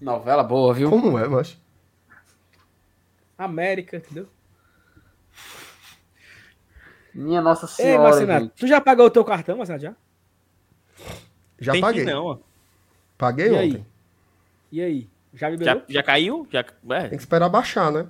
Novela 0.00 0.44
boa, 0.44 0.72
viu? 0.72 0.88
Como 0.88 1.18
é, 1.18 1.26
mas? 1.26 1.58
América, 3.36 3.96
entendeu? 3.96 4.28
Minha 7.14 7.40
Nossa 7.40 7.66
Ei, 7.66 7.68
Senhora. 7.86 8.02
Marcinato, 8.02 8.44
gente. 8.44 8.52
tu 8.56 8.66
já 8.66 8.80
pagou 8.80 9.06
o 9.06 9.10
teu 9.10 9.24
cartão, 9.24 9.56
Marcinato, 9.56 9.82
já? 9.84 9.94
Já 11.60 11.72
Tem 11.72 11.80
paguei. 11.80 12.04
que 12.04 12.10
não, 12.10 12.24
ó. 12.24 12.38
Paguei 13.16 13.48
E 13.52 13.56
aí? 13.56 13.68
ontem. 13.70 13.86
E 14.72 14.82
aí? 14.82 15.08
Já 15.32 15.48
liberou? 15.48 15.74
Já, 15.76 15.84
já 15.88 16.02
caiu? 16.02 16.46
Já, 16.50 16.60
é. 16.60 17.00
Tem 17.02 17.10
que 17.10 17.16
esperar 17.16 17.48
baixar, 17.48 17.90
né? 17.92 18.06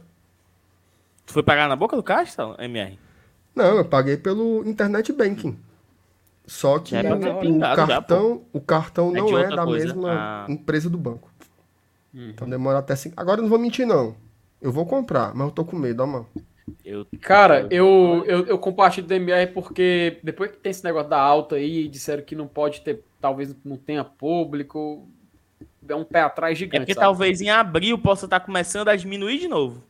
Tu 1.27 1.33
foi 1.33 1.43
pagar 1.43 1.69
na 1.69 1.77
boca 1.77 1.97
do 1.97 2.03
caixa? 2.03 2.43
MR? 2.59 2.99
Não, 3.55 3.77
eu 3.77 3.85
paguei 3.85 4.17
pelo 4.17 4.67
internet 4.69 5.13
banking. 5.13 5.59
Só 6.47 6.79
que 6.79 6.95
é 6.95 7.03
pra 7.03 7.17
ter 7.17 7.31
o, 7.31 7.41
pingado 7.41 7.77
já, 7.81 7.87
cartão, 7.87 8.43
o 8.53 8.61
cartão 8.61 9.11
É 9.17 9.21
não 9.21 9.29
é 9.29 9.33
outra 9.43 9.57
da 9.57 9.65
coisa. 9.65 9.87
mesma 9.87 10.11
Ah. 10.13 10.47
empresa 10.49 10.91
do 10.91 10.99
banco. 10.99 11.31
Hum. 12.15 12.31
Então 12.31 12.49
demora 12.49 12.79
até 12.79 12.95
cinco. 12.97 13.15
Agora 13.19 13.39
eu 13.39 13.43
não 13.43 13.49
vou 13.49 13.59
mentir, 13.59 13.87
não. 13.87 14.15
Eu 14.61 14.71
vou 14.73 14.85
comprar, 14.85 15.35
mas 15.35 15.47
eu 15.47 15.53
tô 15.53 15.65
com 15.65 15.77
medo, 15.77 16.03
ó, 16.03 16.07
mano. 16.07 16.29
Eu, 16.85 17.07
Cara, 17.21 17.67
eu, 17.71 18.25
eu, 18.27 18.47
eu 18.47 18.59
compartilho 18.59 19.07
do 19.07 19.13
MR 19.15 19.53
porque 19.53 20.19
depois 20.23 20.51
que 20.51 20.57
tem 20.59 20.71
esse 20.71 20.83
negócio 20.85 21.11
da 21.11 21.19
alta 21.21 21.57
aí, 21.57 21.89
disseram 21.89 22.23
que 22.23 22.35
não 22.35 22.47
pode 22.47 22.81
ter, 22.81 23.03
talvez 23.21 23.55
não 23.65 23.77
tenha 23.77 24.03
público, 24.03 25.07
é 25.87 25.95
um 25.95 26.05
pé 26.05 26.21
atrás 26.23 26.53
é 26.53 26.61
gigante. 26.61 26.81
porque 26.81 26.95
sabe? 26.95 27.05
talvez 27.07 27.41
em 27.43 27.51
abril 27.51 27.99
possa 27.99 28.25
estar 28.27 28.41
começando 28.41 28.89
a 28.89 28.97
diminuir 28.97 29.39
de 29.39 29.49
novo. 29.49 29.83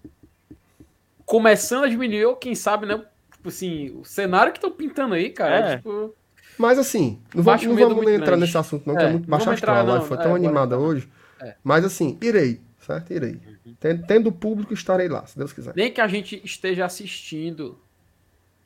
Começando 1.25 1.85
a 1.85 1.89
diminuir, 1.89 2.25
ou 2.27 2.37
quem 2.37 2.55
sabe, 2.55 2.87
né? 2.87 3.03
Tipo 3.33 3.49
assim, 3.49 3.97
o 3.99 4.05
cenário 4.05 4.53
que 4.53 4.59
estão 4.59 4.71
pintando 4.71 5.15
aí, 5.15 5.31
cara, 5.31 5.55
é, 5.71 5.73
É. 5.73 5.77
tipo. 5.77 6.15
Mas 6.59 6.79
assim, 6.79 7.21
não 7.35 7.43
vamos, 7.43 7.65
não 7.65 7.75
vamos 7.77 8.03
entrar 8.13 8.27
grande. 8.27 8.41
nesse 8.43 8.57
assunto, 8.59 8.87
não, 8.87 8.95
que 8.95 9.03
É, 9.03 9.07
é 9.07 9.11
muito 9.11 9.29
baixo 9.29 9.45
vamos 9.47 9.59
astral. 9.59 9.77
entrar, 9.77 9.89
A 9.91 9.95
live 9.95 10.01
não. 10.03 10.09
foi 10.09 10.17
É, 10.19 10.21
tão 10.23 10.35
animada 10.35 10.75
entrar. 10.77 10.87
hoje. 10.89 11.09
É. 11.41 11.55
Mas 11.65 11.85
assim, 11.85 12.17
irei, 12.23 12.61
certo? 12.81 13.13
Irei. 13.13 13.41
Ten- 13.81 13.99
Tendo 14.03 14.31
público, 14.31 14.75
estarei 14.75 15.09
lá, 15.09 15.27
se 15.27 15.37
Deus 15.39 15.53
quiser. 15.53 15.75
Nem 15.75 15.93
que 15.93 16.01
a 16.01 16.09
gente 16.09 16.41
esteja 16.45 16.85
assistindo. 16.85 17.79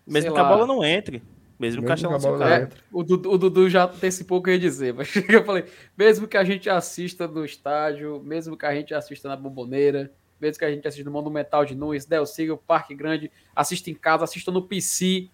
Mesmo 0.06 0.32
que 0.32 0.38
a 0.38 0.42
lá. 0.42 0.48
bola 0.48 0.66
não 0.66 0.84
entre. 0.84 1.22
Mesmo, 1.58 1.82
que 1.82 1.90
a 1.90 1.94
Mesmo 1.96 2.08
que 2.08 2.14
a 2.14 2.18
não 2.18 2.22
bola 2.24 2.38
não 2.38 2.56
entre. 2.62 2.80
O 2.92 3.02
Dudu, 3.02 3.30
o 3.32 3.38
Dudu 3.38 3.68
já 3.68 3.84
antecipou 3.84 4.38
o 4.38 4.42
que 4.42 4.50
eu 4.50 4.54
ia 4.54 4.60
dizer, 4.60 4.94
mas 4.94 5.14
eu 5.28 5.44
falei, 5.44 5.64
mesmo 5.96 6.28
que 6.28 6.36
a 6.36 6.44
gente 6.44 6.70
assista 6.70 7.26
no 7.26 7.44
estádio, 7.44 8.22
mesmo 8.24 8.56
que 8.56 8.64
a 8.64 8.74
gente 8.74 8.94
assista 8.94 9.28
na 9.28 9.36
Bomboneira, 9.36 10.12
mesmo 10.40 10.58
que 10.58 10.64
a 10.64 10.70
gente 10.70 10.86
assista 10.86 11.04
no 11.04 11.10
Monumental 11.10 11.64
de 11.64 11.74
Nunes, 11.74 12.04
Del 12.06 12.24
Siga, 12.26 12.54
o 12.54 12.58
Parque 12.58 12.94
Grande, 12.94 13.30
assista 13.56 13.90
em 13.90 13.94
casa, 13.94 14.22
assista 14.22 14.52
no 14.52 14.62
PC, 14.62 15.28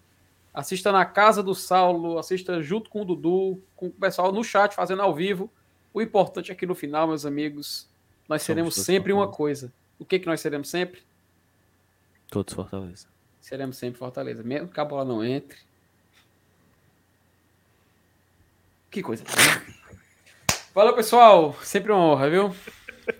assista 0.51 0.91
na 0.91 1.05
casa 1.05 1.43
do 1.43 1.53
Saulo, 1.53 2.17
assista 2.17 2.59
junto 2.59 2.89
com 2.89 3.01
o 3.03 3.05
Dudu, 3.05 3.61
com 3.75 3.87
o 3.87 3.91
pessoal 3.91 4.31
no 4.31 4.43
chat 4.43 4.73
fazendo 4.73 5.03
ao 5.03 5.13
vivo. 5.13 5.51
O 5.93 6.01
importante 6.01 6.51
é 6.51 6.55
que 6.55 6.65
no 6.65 6.73
final, 6.73 7.07
meus 7.07 7.23
amigos, 7.23 7.87
nós 8.27 8.41
Somos 8.41 8.45
seremos 8.45 8.75
sempre 8.75 9.13
uma 9.13 9.27
coisa. 9.27 9.71
O 9.99 10.05
que 10.05 10.19
que 10.19 10.25
nós 10.25 10.41
seremos 10.41 10.69
sempre? 10.69 11.01
Todos 12.29 12.53
Fortaleza. 12.53 13.07
Seremos 13.39 13.77
sempre 13.77 13.99
Fortaleza, 13.99 14.41
mesmo 14.43 14.67
que 14.67 14.79
a 14.79 14.85
bola 14.85 15.05
não 15.05 15.23
entre. 15.23 15.57
Que 18.89 19.01
coisa. 19.03 19.23
Valeu, 20.73 20.95
pessoal. 20.95 21.55
Sempre 21.61 21.91
uma 21.91 22.01
honra, 22.01 22.29
viu? 22.29 22.55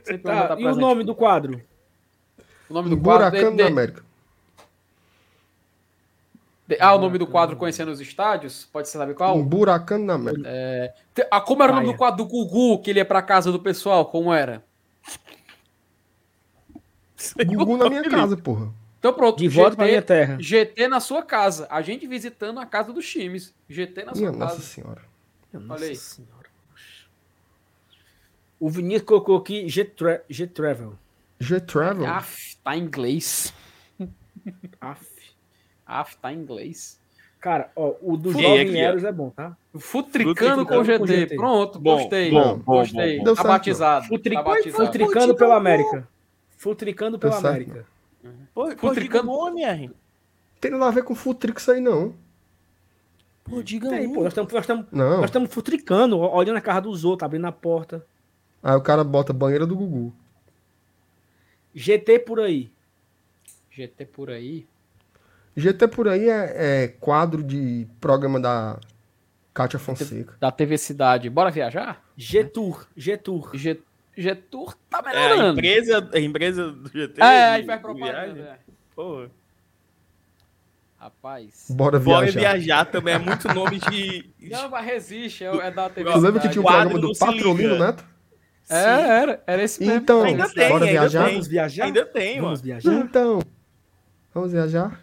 Sempre 0.03 0.29
uma 0.31 0.33
honra 0.37 0.47
Tá, 0.47 0.53
estar 0.55 0.61
e 0.61 0.65
o 0.73 0.75
nome 0.75 1.03
do 1.03 1.13
quadro? 1.15 1.61
O 2.69 2.73
nome 2.73 2.89
do 2.89 2.97
quadro. 2.99 3.25
de- 3.25 3.37
Buracano 3.37 3.51
de- 3.57 3.63
da 3.63 3.67
América. 3.69 4.03
de- 6.67 6.77
ah, 6.79 6.95
o 6.95 6.99
nome 6.99 7.17
do 7.19 7.27
quadro 7.27 7.55
Conhecendo 7.57 7.91
os 7.91 8.01
Estádios? 8.01 8.65
Pode 8.71 8.89
ser 8.89 8.97
saber 8.97 9.13
qual? 9.13 9.37
Um 9.37 9.43
buracano 9.45 10.07
da 10.07 10.13
América. 10.15 10.49
Te- 11.13 11.27
Ah, 11.29 11.39
como 11.41 11.61
era 11.61 11.71
o 11.71 11.75
nome 11.75 11.87
do 11.91 11.97
quadro 11.97 12.17
do 12.17 12.25
Gugu, 12.29 12.81
que 12.81 12.89
ele 12.89 12.99
ia 12.99 13.05
pra 13.05 13.21
casa 13.21 13.51
do 13.51 13.59
pessoal? 13.59 14.05
Como 14.07 14.33
era? 14.33 14.63
Gugu 17.45 17.77
na 17.77 17.89
minha 17.89 18.03
casa, 18.09 18.35
porra. 18.37 18.71
Então 18.99 19.13
pronto. 19.13 19.37
De 19.37 19.47
volta 19.47 19.75
pra 19.75 19.85
minha 19.85 19.97
GT, 19.99 20.07
terra. 20.07 20.37
GT 20.39 20.87
na 20.87 20.99
sua 20.99 21.21
casa. 21.23 21.67
A 21.69 21.81
gente 21.81 22.07
visitando 22.07 22.59
a 22.59 22.65
casa 22.65 22.91
dos 22.91 23.07
times. 23.07 23.53
GT 23.69 24.03
na 24.03 24.13
sua 24.15 24.19
Minha 24.19 24.31
nossa 24.39 24.55
casa. 24.55 24.67
senhora. 24.67 25.01
Nossa 25.53 25.85
aí. 25.85 25.95
senhora. 25.95 26.33
O 28.59 28.69
Vinícius 28.69 29.03
colocou 29.03 29.37
aqui 29.37 29.67
G-Tra- 29.67 30.21
G-Travel. 30.29 30.93
G-Travel. 31.39 32.05
Aff, 32.07 32.55
tá 32.63 32.75
em 32.75 32.83
inglês. 32.83 33.53
Aff. 34.81 35.05
Aff, 35.85 36.17
tá 36.17 36.31
em 36.33 36.37
inglês. 36.37 36.99
Cara, 37.39 37.69
ó, 37.75 37.93
o 38.01 38.17
do 38.17 38.31
Jovem. 38.31 38.79
Eros 38.79 39.03
é 39.03 39.11
bom, 39.11 39.29
tá? 39.29 39.55
Futricando 39.77 40.65
com 40.65 40.73
Futricando 40.73 40.99
com 40.99 41.07
GT. 41.07 41.19
GT. 41.21 41.35
Pronto, 41.35 41.79
Bom, 41.79 41.97
gostei. 41.97 42.31
bom, 42.31 42.57
bom, 42.57 42.73
gostei. 42.77 43.11
bom, 43.11 43.17
bom. 43.19 43.23
Deu 43.25 43.35
Tá 43.35 43.43
batizado. 43.43 44.07
Futri... 44.07 44.33
Tá 44.35 44.41
batizado. 44.41 44.85
Futricando 44.85 45.35
pela 45.35 45.55
América. 45.57 46.07
Futricando 46.65 47.19
pela 47.19 47.33
Tá 47.33 47.41
certo. 47.41 47.55
América. 47.69 47.85
Pô, 48.55 48.65
pô 48.65 48.69
Futricando- 48.71 48.99
diga 49.01 49.21
nome, 49.23 49.61
R. 49.63 49.91
Tem 50.59 50.71
nada 50.71 50.87
a 50.87 50.91
ver 50.91 51.03
com 51.03 51.13
Futrix 51.13 51.69
aí, 51.69 51.79
não. 51.79 52.15
Pô, 53.43 53.61
diga 53.61 53.87
Tem, 53.89 54.07
um. 54.07 54.13
pô, 54.13 54.23
nós 54.23 54.29
estamos 54.33 54.51
nós 54.51 54.67
Não. 54.91 55.17
nós 55.17 55.25
estamos 55.25 55.53
futricando, 55.53 56.17
olhando 56.17 56.57
a 56.57 56.61
casa 56.61 56.81
dos 56.81 57.05
outros, 57.05 57.23
abrindo 57.23 57.45
a 57.45 57.51
porta. 57.51 58.03
Aí 58.63 58.75
o 58.75 58.81
cara 58.81 59.03
bota 59.03 59.31
banheira 59.31 59.67
do 59.67 59.75
Gugu. 59.75 60.11
GT 61.75 62.17
por 62.19 62.39
aí. 62.39 62.71
GT 63.69 64.05
por 64.07 64.31
aí. 64.31 64.65
GT 65.55 65.87
por 65.87 66.07
aí 66.07 66.27
é, 66.27 66.83
é 66.83 66.87
quadro 66.87 67.43
de 67.43 67.87
programa 68.01 68.39
da 68.39 68.79
Kátia 69.53 69.77
Fonseca. 69.77 70.35
Da 70.39 70.51
TV 70.51 70.79
Cidade. 70.79 71.29
Bora 71.29 71.51
viajar? 71.51 72.03
G-Tour. 72.17 72.87
G-Tour. 72.97 73.51
G, 73.53 73.79
G-Tour 74.17 74.75
tá 74.89 75.01
É, 75.05 75.09
a 75.09 75.13
melhorando. 75.29 75.59
empresa, 75.59 76.09
a 76.13 76.19
empresa 76.19 76.71
do 76.71 76.89
GT. 76.89 77.21
É, 77.21 77.59
de 77.61 77.65
faz 77.67 77.81
propaganda. 77.81 78.59
Pô, 78.95 79.27
Rapaz. 80.97 81.67
Bora 81.69 81.99
Bora 81.99 82.25
viajar. 82.25 82.39
viajar 82.57 82.85
também 82.85 83.13
é 83.13 83.19
muito 83.19 83.47
nome 83.53 83.79
de. 83.79 84.27
Não, 84.49 84.69
mas 84.69 84.85
resiste. 84.85 85.43
É, 85.43 85.47
é 85.55 85.69
da 85.71 85.89
TV 85.89 86.11
Tu 86.11 86.17
lembra 86.17 86.41
que 86.41 86.49
tinha 86.49 86.61
um 86.61 86.65
Quadro 86.65 86.89
programa 86.89 87.13
do 87.13 87.19
Patrolino. 87.19 87.77
Neto? 87.79 88.05
É, 88.67 88.75
era. 89.21 89.43
Era 89.45 89.63
esse 89.63 89.79
mesmo. 89.81 89.95
Então, 89.97 90.23
Ainda 90.23 90.49
tem, 90.49 90.69
bora 90.69 90.85
ainda 90.85 90.99
viajar? 91.01 91.23
tem. 91.25 91.33
Vamos 91.33 91.47
viajar? 91.47 91.83
Ainda 91.85 92.05
tem, 92.05 92.41
Vamos 92.41 92.61
viajar? 92.61 92.93
Então. 92.93 93.39
Vamos 94.33 94.51
viajar? 94.51 94.99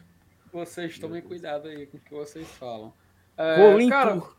Vocês 0.52 0.98
tomem 0.98 1.22
cuidado 1.22 1.68
aí 1.68 1.86
com 1.86 1.96
o 1.98 2.00
que 2.00 2.12
vocês 2.14 2.48
falam. 2.48 2.92
É, 3.36 3.56
Rolim 3.70 3.88
cara, 3.88 4.12
Tour. 4.14 4.36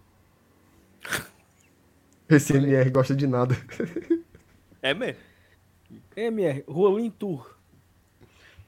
Esse 2.29 2.57
MR 2.57 2.89
gosta 2.89 3.15
de 3.15 3.25
nada. 3.27 3.55
É 4.83 4.93
mesmo. 4.93 5.19
MR. 6.15 6.63
Rolim 6.67 7.09
Tour. 7.09 7.55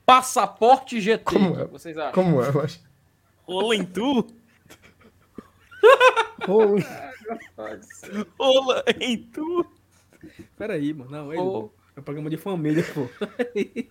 passaporte 0.06 1.00
GT. 1.02 1.24
Como 1.24 1.60
é? 1.60 1.66
Vocês 1.66 1.98
acham? 1.98 2.14
Como 2.14 2.42
é, 2.42 2.52
mas. 2.52 2.82
Rola 3.44 3.76
em 3.76 3.86
tu? 3.86 4.26
Rolim. 6.48 6.84
Rola 8.40 8.84
em 9.00 9.18
tu? 9.18 9.66
Peraí, 10.58 10.94
mano. 10.94 11.12
Não, 11.12 11.34
ele, 11.34 11.42
Ô. 11.42 11.72
é 11.96 12.00
um 12.00 12.04
programa 12.04 12.30
de 12.30 12.38
família, 12.38 12.84
pô. 12.94 13.08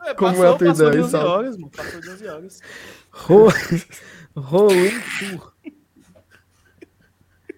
É, 0.07 0.15
Como 0.15 0.31
passou, 0.33 0.44
é 0.44 0.49
a 0.49 0.55
tua 0.57 0.69
passou 0.69 0.89
ideia, 0.89 0.91
de 0.91 1.01
11 1.03 1.11
sabe? 1.11 1.25
horas, 1.27 1.57
mano. 1.57 1.70
Passou 1.70 2.01
de 2.01 2.11
11 2.11 2.28
horas. 2.28 2.61
Ro... 3.12 3.47
Rolim 4.36 5.01
Tour. 5.19 5.53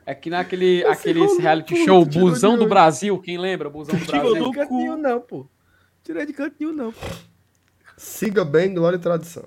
É 0.07 0.15
que 0.15 0.31
naquele 0.31 0.85
aquele 0.85 1.27
reality 1.39 1.85
show 1.85 2.05
Busão 2.07 2.53
de 2.57 2.65
do? 2.65 2.69
Brasil. 2.69 3.19
Quem 3.19 3.37
lembra? 3.37 3.69
Busão 3.69 3.99
do 3.99 4.07
Tirou 4.07 4.23
Brasil. 4.23 4.45
do- 4.45 4.53
Canto 4.53 4.75
nenhum, 4.75 4.97
não, 4.97 5.21
pô. 5.21 5.47
Tirei 6.05 6.25
de 6.25 6.33
canto 6.33 6.55
nenhum, 6.61 6.73
não. 6.73 6.95
Siga 7.97 8.45
bem, 8.45 8.73
glória 8.73 8.97
e 8.97 9.01
tradição. 9.01 9.45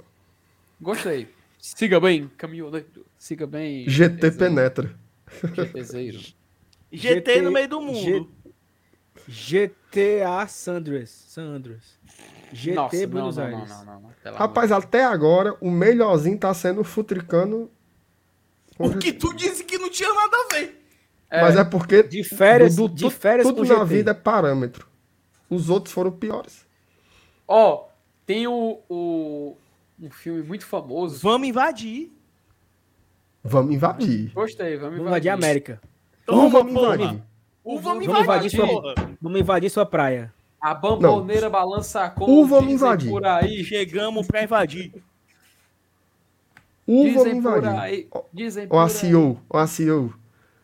Gostei. 0.82 1.30
Siga 1.58 2.00
bem, 2.00 2.30
caminhoneiro. 2.38 3.06
Siga 3.18 3.48
bem. 3.48 3.88
GT 3.90 4.32
penetra. 4.32 4.94
GTzeiro. 5.54 6.20
GT 6.92 7.42
no 7.42 7.52
meio 7.52 7.68
do 7.70 7.80
mundo. 7.82 8.30
GTA 9.28 10.48
Sandres. 10.48 11.10
Sandres. 11.10 11.98
GT 12.52 12.76
Nossa, 12.76 12.98
não, 13.02 13.08
Buenos 13.10 13.38
não, 13.38 13.44
Aires. 13.44 13.70
não, 13.70 13.86
não, 13.86 13.94
não, 13.94 14.02
não. 14.02 14.10
Pelo 14.24 14.36
Rapaz, 14.38 14.72
até 14.72 15.04
agora, 15.06 15.56
o 15.62 15.70
melhorzinho 15.70 16.38
tá 16.38 16.54
sendo 16.54 16.82
o 16.82 16.84
Futricano. 16.84 17.70
Com 18.80 18.88
O 18.88 18.98
que 18.98 19.12
tu 19.14 19.34
disse 19.36 19.64
que 19.64 19.78
não 19.78 19.90
tinha 19.90 20.12
nada 20.14 20.36
a 20.38 20.54
ver. 20.56 20.84
É. 21.30 21.42
Mas 21.42 21.56
é 21.58 21.64
porque 21.64 22.02
De 22.02 22.24
férias, 22.24 22.76
Dudu, 22.78 22.96
de 22.96 23.10
férias 23.12 23.48
tudo 23.48 23.64
na 23.64 23.76
GT. 23.76 23.86
vida 23.86 24.12
é 24.12 24.14
parâmetro. 24.16 24.88
Os 25.50 25.70
outros 25.70 25.94
foram 25.94 26.12
piores. 26.12 26.66
Ó, 27.48 27.86
tem 28.26 28.48
o, 28.48 28.80
o- 28.90 29.56
um 30.02 30.10
filme 30.10 30.42
muito 30.44 30.66
famoso. 30.66 31.20
Vamos 31.22 31.48
invadir. 31.48 32.12
Vamos 33.44 33.74
invadir. 33.76 34.32
Gostei, 34.34 34.76
vamos 34.78 34.96
Vamos 34.98 35.08
invadir 35.08 35.30
a 35.30 35.34
América. 35.34 35.82
Vamos 36.28 36.52
Toma, 36.52 36.74
porra. 36.74 36.96
invadir. 36.96 37.24
O 37.64 37.80
vamos 37.80 38.06
Vamos 38.06 38.22
invadir, 38.24 38.24
invadir 38.24 38.50
sua-. 38.52 38.96
Vamos 39.22 39.40
invadir 39.40 39.70
sua 39.70 39.86
praia. 39.86 40.34
A 40.62 40.74
bamboneira 40.74 41.50
balança 41.50 42.10
com 42.10 42.26
O 42.26 42.46
vamos 42.46 42.74
invadir. 42.74 43.10
por 43.10 43.26
aí. 43.26 43.64
Chegamos 43.64 44.26
pra 44.28 44.44
invadir. 44.44 44.92
O 46.92 47.04
vamos 47.04 47.14
Dizem 47.24 47.42
por 47.42 47.58
invadir. 47.58 47.80
aí. 47.80 48.10
Dizem 48.34 48.66
Ó 48.66 48.68
por 48.70 48.78
a 48.80 48.84
aí. 48.86 48.90
CEO, 48.90 49.40
ó 49.48 49.58
a 49.60 49.68
CEO. 49.68 50.14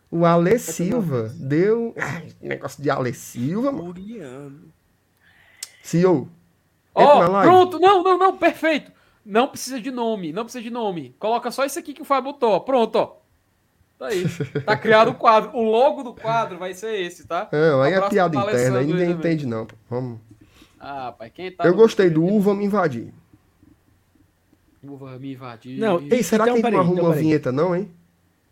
O 0.10 0.26
Ale 0.26 0.58
Silva 0.58 1.32
deu. 1.36 1.94
Ai, 1.98 2.30
negócio 2.42 2.82
de 2.82 2.90
Ale 2.90 3.14
Silva, 3.14 3.72
mano. 3.72 3.94
CEO. 5.84 6.28
Ó, 6.96 7.20
live. 7.28 7.48
pronto, 7.48 7.80
não, 7.80 8.02
não, 8.04 8.18
não, 8.18 8.38
perfeito. 8.38 8.92
Não 9.24 9.48
precisa 9.48 9.80
de 9.80 9.92
nome, 9.92 10.32
não 10.32 10.44
precisa 10.44 10.64
de 10.64 10.70
nome. 10.70 11.16
Coloca 11.20 11.52
só 11.52 11.66
isso 11.66 11.78
aqui 11.78 11.94
que 11.94 12.02
o 12.02 12.06
Fábio 12.06 12.32
botou, 12.32 12.54
ó. 12.54 12.60
Pronto, 12.60 12.96
ó. 12.96 13.18
Tá 14.00 14.08
aí. 14.08 14.26
Tá 14.66 14.76
criado 14.78 15.12
o 15.12 15.16
quadro. 15.16 15.52
O 15.56 15.64
logo 15.64 16.02
do 16.04 16.14
quadro 16.14 16.58
vai 16.58 16.74
ser 16.74 17.00
esse, 17.02 17.28
tá? 17.28 17.50
Não, 17.52 17.82
aí 17.82 17.94
é 17.94 18.10
piada 18.10 18.40
pro 18.40 18.50
interna, 18.50 18.80
aí 18.80 18.86
ninguém 18.88 19.12
entende, 19.12 19.46
não. 19.46 19.66
pô. 19.66 19.76
Vamos. 19.90 20.20
Ah, 20.80 21.12
pai, 21.12 21.30
quem 21.30 21.52
tá. 21.52 21.66
Eu 21.66 21.76
gostei 21.76 22.10
do 22.10 22.24
U, 22.24 22.40
vamos 22.40 22.64
invadir. 22.64 23.14
Uva 24.88 25.18
me 25.20 25.34
invadir. 25.34 25.80
Não, 25.80 26.00
Ei, 26.00 26.24
será 26.24 26.44
Então, 26.44 26.56
que 26.56 26.62
peraí, 26.62 26.76
não 26.76 26.82
arruma 26.82 27.00
então, 27.00 27.10
uma 27.10 27.16
vinheta, 27.16 27.52
não, 27.52 27.76
hein? 27.76 27.92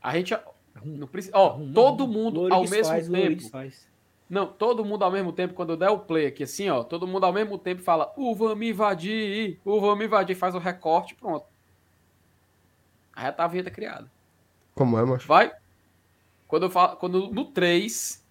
A 0.01 0.15
gente. 0.15 0.35
Não 0.83 1.07
precisa. 1.07 1.37
Ó, 1.37 1.51
Arruma, 1.51 1.73
todo 1.73 2.07
mundo 2.07 2.41
Lourdes 2.41 2.57
ao 2.57 2.61
mesmo 2.63 2.85
faz, 2.85 3.07
tempo. 3.07 3.17
Lourdes 3.17 3.49
faz. 3.49 3.87
Não, 4.29 4.47
todo 4.47 4.83
mundo 4.83 5.03
ao 5.03 5.11
mesmo 5.11 5.31
tempo, 5.31 5.53
quando 5.53 5.71
eu 5.71 5.77
der 5.77 5.89
o 5.89 5.99
play 5.99 6.25
aqui, 6.25 6.43
assim, 6.43 6.69
ó, 6.69 6.83
todo 6.83 7.05
mundo 7.05 7.25
ao 7.25 7.33
mesmo 7.33 7.57
tempo 7.57 7.81
fala, 7.81 8.11
o 8.17 8.33
vamos 8.33 8.65
invadir, 8.65 9.59
o 9.63 9.79
vamos 9.79 10.05
invadir, 10.05 10.35
faz 10.35 10.55
o 10.55 10.59
recorte, 10.59 11.13
pronto. 11.13 11.45
Aí 13.15 13.31
tá 13.31 13.43
a 13.45 13.47
vinheta 13.47 13.69
criada. 13.69 14.11
Como 14.73 14.97
é, 14.97 15.05
macho? 15.05 15.27
Vai. 15.27 15.51
Quando 16.47 16.63
eu 16.63 16.69
falo, 16.69 16.95
quando 16.97 17.31
no 17.31 17.45
3, 17.45 18.23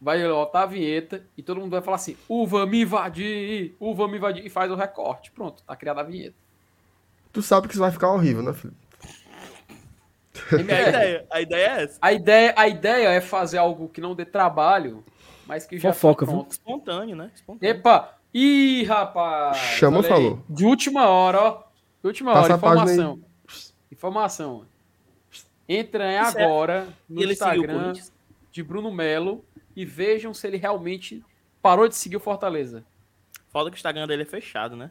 vai 0.00 0.26
lotar 0.26 0.62
a 0.62 0.66
vinheta 0.66 1.24
e 1.36 1.42
todo 1.42 1.60
mundo 1.60 1.70
vai 1.70 1.82
falar 1.82 1.96
assim, 1.96 2.16
o 2.28 2.46
vamos 2.46 2.76
invadir, 2.76 3.76
o 3.78 3.94
vamos 3.94 4.16
invadir, 4.16 4.44
e 4.44 4.50
faz 4.50 4.70
o 4.70 4.74
recorte. 4.74 5.30
Pronto, 5.32 5.62
tá 5.62 5.76
criada 5.76 6.00
a 6.00 6.04
vinheta. 6.04 6.36
Tu 7.32 7.42
sabe 7.42 7.66
que 7.66 7.74
isso 7.74 7.80
vai 7.82 7.90
ficar 7.90 8.10
horrível, 8.10 8.42
né, 8.42 8.52
filho? 8.52 8.74
A 10.50 10.60
ideia, 10.60 11.26
a 11.30 11.40
ideia 11.40 11.66
é 11.66 11.82
essa. 11.82 11.98
A 12.00 12.12
ideia, 12.12 12.54
a 12.56 12.68
ideia 12.68 13.08
é 13.08 13.20
fazer 13.20 13.58
algo 13.58 13.88
que 13.88 14.00
não 14.00 14.14
dê 14.14 14.24
trabalho, 14.24 15.04
mas 15.46 15.66
que 15.66 15.78
já 15.78 15.92
Fofoca, 15.92 16.26
fique 16.26 16.36
viu? 16.38 16.46
Espontâneo, 16.50 17.16
né? 17.16 17.30
Espontâneo. 17.34 17.70
Epa! 17.74 18.16
Ih, 18.34 18.82
rapaz! 18.84 19.58
Aí. 20.06 20.08
falou. 20.08 20.42
De 20.48 20.64
última 20.64 21.06
hora, 21.08 21.40
ó. 21.42 21.62
De 22.02 22.06
última 22.06 22.32
Passa 22.32 22.44
hora, 22.44 22.52
aí. 22.54 22.58
informação. 22.58 23.20
Informação. 23.90 24.66
Entrem 25.68 26.20
Isso 26.20 26.38
é- 26.38 26.44
agora 26.44 26.88
no 27.08 27.20
E 27.20 27.22
ele 27.24 27.32
Instagram 27.32 27.92
de 28.50 28.62
Bruno 28.62 28.90
Melo 28.90 29.44
e 29.76 29.84
vejam 29.84 30.34
se 30.34 30.46
ele 30.46 30.56
realmente 30.56 31.24
parou 31.62 31.88
de 31.88 31.94
seguir 31.94 32.16
o 32.16 32.20
Fortaleza. 32.20 32.84
Foda 33.50 33.70
que 33.70 33.76
o 33.76 33.78
Instagram 33.78 34.06
dele 34.06 34.22
é 34.22 34.26
fechado, 34.26 34.76
né? 34.76 34.90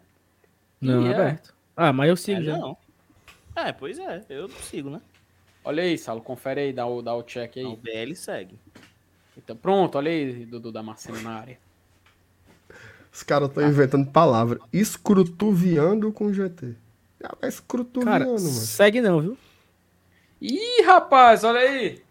Não, 0.79 1.03
E 1.03 1.07
é 1.07 1.11
é. 1.11 1.15
aberto. 1.15 1.53
Ah, 1.83 1.91
mas 1.91 2.09
eu 2.09 2.15
sigo 2.15 2.41
É, 2.41 2.43
já. 2.43 2.57
não. 2.57 2.77
É, 3.55 3.71
pois 3.71 3.97
é, 3.97 4.23
eu 4.29 4.47
sigo, 4.49 4.89
né? 4.89 5.01
Olha 5.63 5.83
aí, 5.83 5.97
Salo, 5.97 6.21
confere 6.21 6.61
aí, 6.61 6.73
dá 6.73 6.85
o, 6.85 7.01
dá 7.01 7.15
o 7.15 7.23
check 7.23 7.57
aí. 7.57 7.65
O 7.65 7.75
BL 7.75 8.13
segue. 8.15 8.55
Então, 9.37 9.55
pronto, 9.55 9.97
olha 9.97 10.11
aí, 10.11 10.45
Dudu 10.45 10.71
da 10.71 10.83
Marcena 10.83 11.19
na 11.21 11.31
área. 11.39 11.57
Os 13.11 13.23
caras 13.23 13.49
estão 13.49 13.67
inventando 13.67 14.09
palavra. 14.09 14.59
Escrutuviando 14.71 16.11
com 16.11 16.31
GT. 16.31 16.75
Ah, 17.23 17.35
é 17.41 17.47
escrutuviando, 17.47 18.11
Cara, 18.11 18.25
mano. 18.25 18.39
segue 18.39 19.01
não, 19.01 19.19
viu? 19.21 19.37
Ih, 20.41 20.83
rapaz, 20.85 21.43
olha 21.43 21.59
aí. 21.59 22.01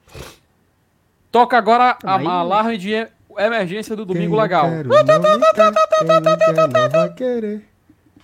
Toca 1.33 1.57
agora 1.57 1.97
a 2.05 2.17
Aí. 2.17 2.27
alarme 2.27 2.77
de 2.77 3.09
emergência 3.39 3.95
do 3.97 4.05
Domingo 4.05 4.37
Legal. 4.41 4.69
quero, 4.69 4.89
não 4.89 5.05
não 5.05 6.89
vai 6.91 7.15
querer. 7.15 7.70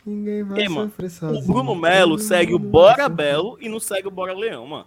Ninguém 0.06 0.44
vai 0.44 0.60
Ei, 0.60 0.68
mano, 0.68 0.88
sofrer 0.90 1.06
O 1.06 1.10
sozinho. 1.10 1.46
Bruno 1.46 1.74
Melo 1.74 2.18
segue 2.18 2.54
o 2.54 2.58
Bora 2.60 3.08
Belo 3.08 3.58
e 3.60 3.68
não 3.68 3.80
segue 3.80 4.06
o 4.06 4.10
Bora 4.10 4.32
Leão, 4.32 4.64
mano. 4.66 4.86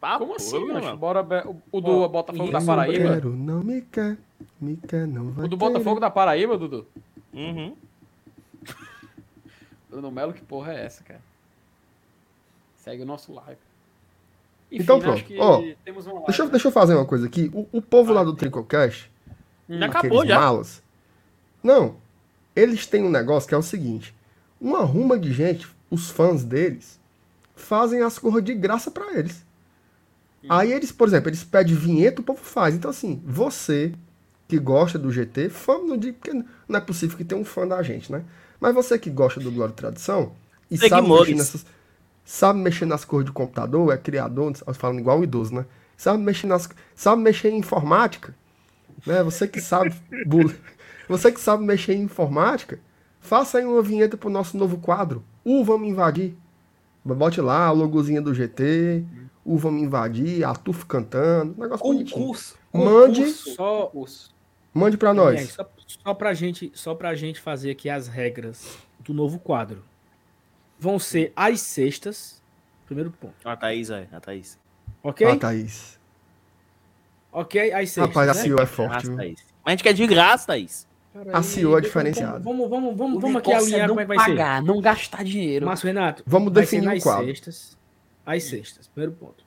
Tá 0.00 0.14
Como 0.18 0.26
porra, 0.32 0.36
assim, 0.36 0.64
mano? 0.66 0.96
Bora, 0.96 1.22
Be- 1.22 1.42
o- 1.46 1.62
o 1.70 1.80
do 1.80 1.90
Ó, 2.00 2.08
Botafogo 2.08 2.50
da 2.50 2.60
Paraíba? 2.60 3.14
quero, 3.14 3.30
não 3.36 3.62
me 3.62 3.82
quer. 3.82 4.16
Me 4.60 4.76
quer, 4.76 5.06
não 5.06 5.30
vai 5.30 5.44
O 5.44 5.48
do 5.48 5.56
querer. 5.56 5.70
Botafogo 5.72 6.00
da 6.00 6.10
Paraíba, 6.10 6.56
Dudu? 6.58 6.86
Uhum. 7.32 7.76
Bruno 9.88 10.10
Melo, 10.10 10.32
que 10.32 10.42
porra 10.42 10.72
é 10.72 10.84
essa, 10.86 11.02
cara? 11.04 11.20
Segue 12.76 13.02
o 13.02 13.06
nosso 13.06 13.32
live. 13.32 13.60
Então 14.72 14.96
né, 14.96 15.02
pronto. 15.02 15.14
acho 15.16 15.24
que 15.26 15.38
Ó, 15.38 15.62
temos 15.84 16.06
uma 16.06 16.14
live, 16.14 16.26
Deixa 16.26 16.42
eu, 16.42 16.46
né? 16.46 16.50
deixa 16.52 16.68
eu 16.68 16.72
fazer 16.72 16.94
uma 16.94 17.04
coisa 17.04 17.26
aqui. 17.26 17.50
O, 17.52 17.66
o 17.72 17.82
povo 17.82 18.12
lá 18.12 18.22
do 18.24 18.34
Tricocast, 18.34 19.10
Hum. 19.68 19.78
Já 19.78 19.86
acabou, 19.86 20.26
já. 20.26 20.40
malas. 20.40 20.82
Não. 21.62 21.94
Eles 22.56 22.86
têm 22.86 23.04
um 23.04 23.10
negócio 23.10 23.48
que 23.48 23.54
é 23.54 23.58
o 23.58 23.62
seguinte: 23.62 24.12
uma 24.60 24.80
ruma 24.80 25.18
de 25.18 25.32
gente, 25.32 25.66
os 25.90 26.10
fãs 26.10 26.44
deles, 26.44 27.00
fazem 27.54 28.02
as 28.02 28.18
coisas 28.18 28.44
de 28.44 28.54
graça 28.54 28.90
pra 28.90 29.12
eles. 29.18 29.44
Aí 30.48 30.72
eles, 30.72 30.90
por 30.90 31.06
exemplo, 31.06 31.28
eles 31.28 31.44
pedem 31.44 31.74
vinheta, 31.74 32.20
o 32.20 32.24
povo 32.24 32.40
faz. 32.42 32.74
Então, 32.74 32.90
assim, 32.90 33.20
você 33.24 33.92
que 34.48 34.58
gosta 34.58 34.98
do 34.98 35.12
GT, 35.12 35.48
fã, 35.48 35.78
não 35.78 35.96
digo 35.96 36.18
porque 36.18 36.32
não 36.32 36.78
é 36.78 36.80
possível 36.80 37.16
que 37.16 37.24
tenha 37.24 37.40
um 37.40 37.44
fã 37.44 37.66
da 37.66 37.82
gente, 37.82 38.10
né? 38.10 38.24
Mas 38.58 38.74
você 38.74 38.98
que 38.98 39.10
gosta 39.10 39.38
do 39.38 39.50
Glória 39.50 39.72
e 39.72 39.76
Tradição 39.76 40.32
e 40.70 40.76
sabe 40.76 41.08
mexer, 41.08 41.34
nessas, 41.34 41.66
sabe 42.24 42.58
mexer 42.58 42.84
nas 42.84 43.04
cores 43.04 43.26
de 43.26 43.32
computador, 43.32 43.92
é 43.92 43.96
criador, 43.96 44.52
falando 44.74 44.98
igual 44.98 45.20
o 45.20 45.24
idoso, 45.24 45.54
né? 45.54 45.66
Sabe 45.96 46.22
mexer, 46.22 46.46
nas, 46.46 46.68
sabe 46.94 47.22
mexer 47.22 47.50
em 47.50 47.58
informática, 47.58 48.34
né? 49.06 49.22
Você 49.22 49.46
que 49.46 49.60
sabe 49.60 49.94
você 51.08 51.30
que 51.30 51.40
sabe 51.40 51.64
mexer 51.64 51.94
em 51.94 52.02
informática, 52.02 52.78
faça 53.30 53.58
aí 53.58 53.64
uma 53.64 53.80
vinheta 53.80 54.16
pro 54.16 54.28
nosso 54.28 54.56
novo 54.58 54.78
quadro. 54.78 55.24
O 55.44 55.62
Vamos 55.64 55.88
Invadir. 55.88 56.34
Bote 57.04 57.40
lá 57.40 57.66
a 57.66 57.70
logozinha 57.70 58.20
do 58.20 58.34
GT, 58.34 59.04
o 59.44 59.56
Vamos 59.56 59.80
Invadir, 59.84 60.42
a 60.44 60.52
Tuf 60.52 60.84
cantando, 60.84 61.54
um 61.56 61.62
negócio 61.62 61.86
bonitinho. 61.86 62.18
Concurso. 62.20 62.58
Mande- 62.72 63.20
concurso, 63.20 63.54
Só- 63.54 63.86
concurso. 63.86 64.34
Mande 64.74 64.96
pra 64.98 65.10
É, 65.10 65.12
nós. 65.12 65.52
só, 65.52 65.64
só, 65.86 66.12
pra 66.14 66.34
gente, 66.34 66.72
só 66.74 66.92
pra 66.94 67.14
gente 67.14 67.40
fazer 67.40 67.70
aqui 67.70 67.88
as 67.88 68.08
regras 68.08 68.76
do 68.98 69.14
novo 69.14 69.38
quadro. 69.38 69.84
Vão 70.78 70.98
ser 70.98 71.32
às 71.36 71.60
sextas. 71.60 72.42
Primeiro 72.86 73.12
ponto. 73.12 73.34
A 73.44 73.56
Thaís, 73.56 73.90
é, 73.90 74.08
a 74.12 74.18
Thaís. 74.20 74.58
Ok? 75.04 75.24
Ah, 75.26 75.36
Thaís. 75.36 76.00
Ok, 77.32 77.72
às 77.72 77.90
sextas. 77.90 78.08
Rapaz, 78.08 78.28
a 78.28 78.34
né? 78.34 78.40
CEO 78.42 78.60
é 78.60 78.66
forte, 78.66 79.06
Graça. 79.06 79.12
Mas 79.14 79.44
a 79.64 79.70
gente 79.70 79.82
quer 79.84 79.92
de 79.92 80.04
graça, 80.06 80.48
Thaís. 80.48 80.89
Peraí, 81.12 81.34
A 81.34 81.42
CEO 81.42 81.70
é 81.70 81.72
vamos- 81.72 81.82
diferenciada. 81.86 82.38
Vamos, 82.38 82.70
vamos, 82.70 82.96
vamos, 82.96 83.20
vamos 83.20 83.36
aqui 83.36 83.52
alinhar 83.52 83.80
é 83.84 83.88
como 83.88 84.00
é 84.00 84.04
que 84.04 84.08
vai 84.08 84.18
ser. 84.20 84.24
pagar, 84.30 84.62
não 84.62 84.80
gastar 84.80 85.24
dinheiro. 85.24 85.66
Márcio 85.66 85.86
Renato. 85.88 86.22
Vamos 86.26 86.52
vai 86.52 86.64
ser 86.64 86.80
definir 86.80 86.98
o 86.98 87.02
quadro. 87.02 87.26
sextas. 87.26 87.76
Às 88.24 88.44
sextas. 88.44 88.86
Primeiro 88.88 89.12
ponto. 89.16 89.44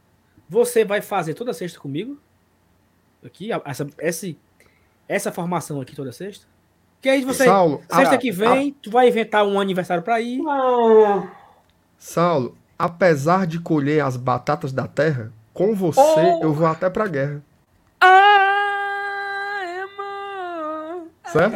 Você 0.49 0.83
vai 0.83 1.01
fazer 1.01 1.33
toda 1.35 1.53
sexta 1.53 1.79
comigo? 1.79 2.19
Aqui, 3.25 3.53
a- 3.53 3.61
essa, 3.65 3.87
essa, 3.97 4.27
essa 5.07 5.31
formação 5.31 5.79
aqui 5.79 5.95
toda 5.95 6.11
sexta? 6.11 6.45
Que 7.01 7.07
aí 7.09 7.23
você. 7.23 7.45
Saulo, 7.45 7.81
Sexta 7.89 8.15
a- 8.15 8.17
que 8.17 8.31
vem, 8.31 8.73
tu 8.81 8.91
vai 8.91 9.07
inventar 9.07 9.45
um 9.45 9.57
aniversário 9.59 10.03
pra 10.03 10.19
ir. 10.19 10.41
Saulo, 11.97 12.57
apesar 12.77 13.47
de 13.47 13.59
colher 13.59 14.03
as 14.03 14.17
batatas 14.17 14.73
da 14.73 14.87
terra, 14.87 15.31
com 15.53 15.73
você 15.73 15.99
Oh! 16.01 16.43
eu 16.43 16.53
vou 16.53 16.67
até 16.67 16.89
pra 16.89 17.07
guerra. 17.07 17.41
Ah, 18.01 19.59
é, 19.63 19.85
mano. 19.97 21.07
Certo? 21.33 21.55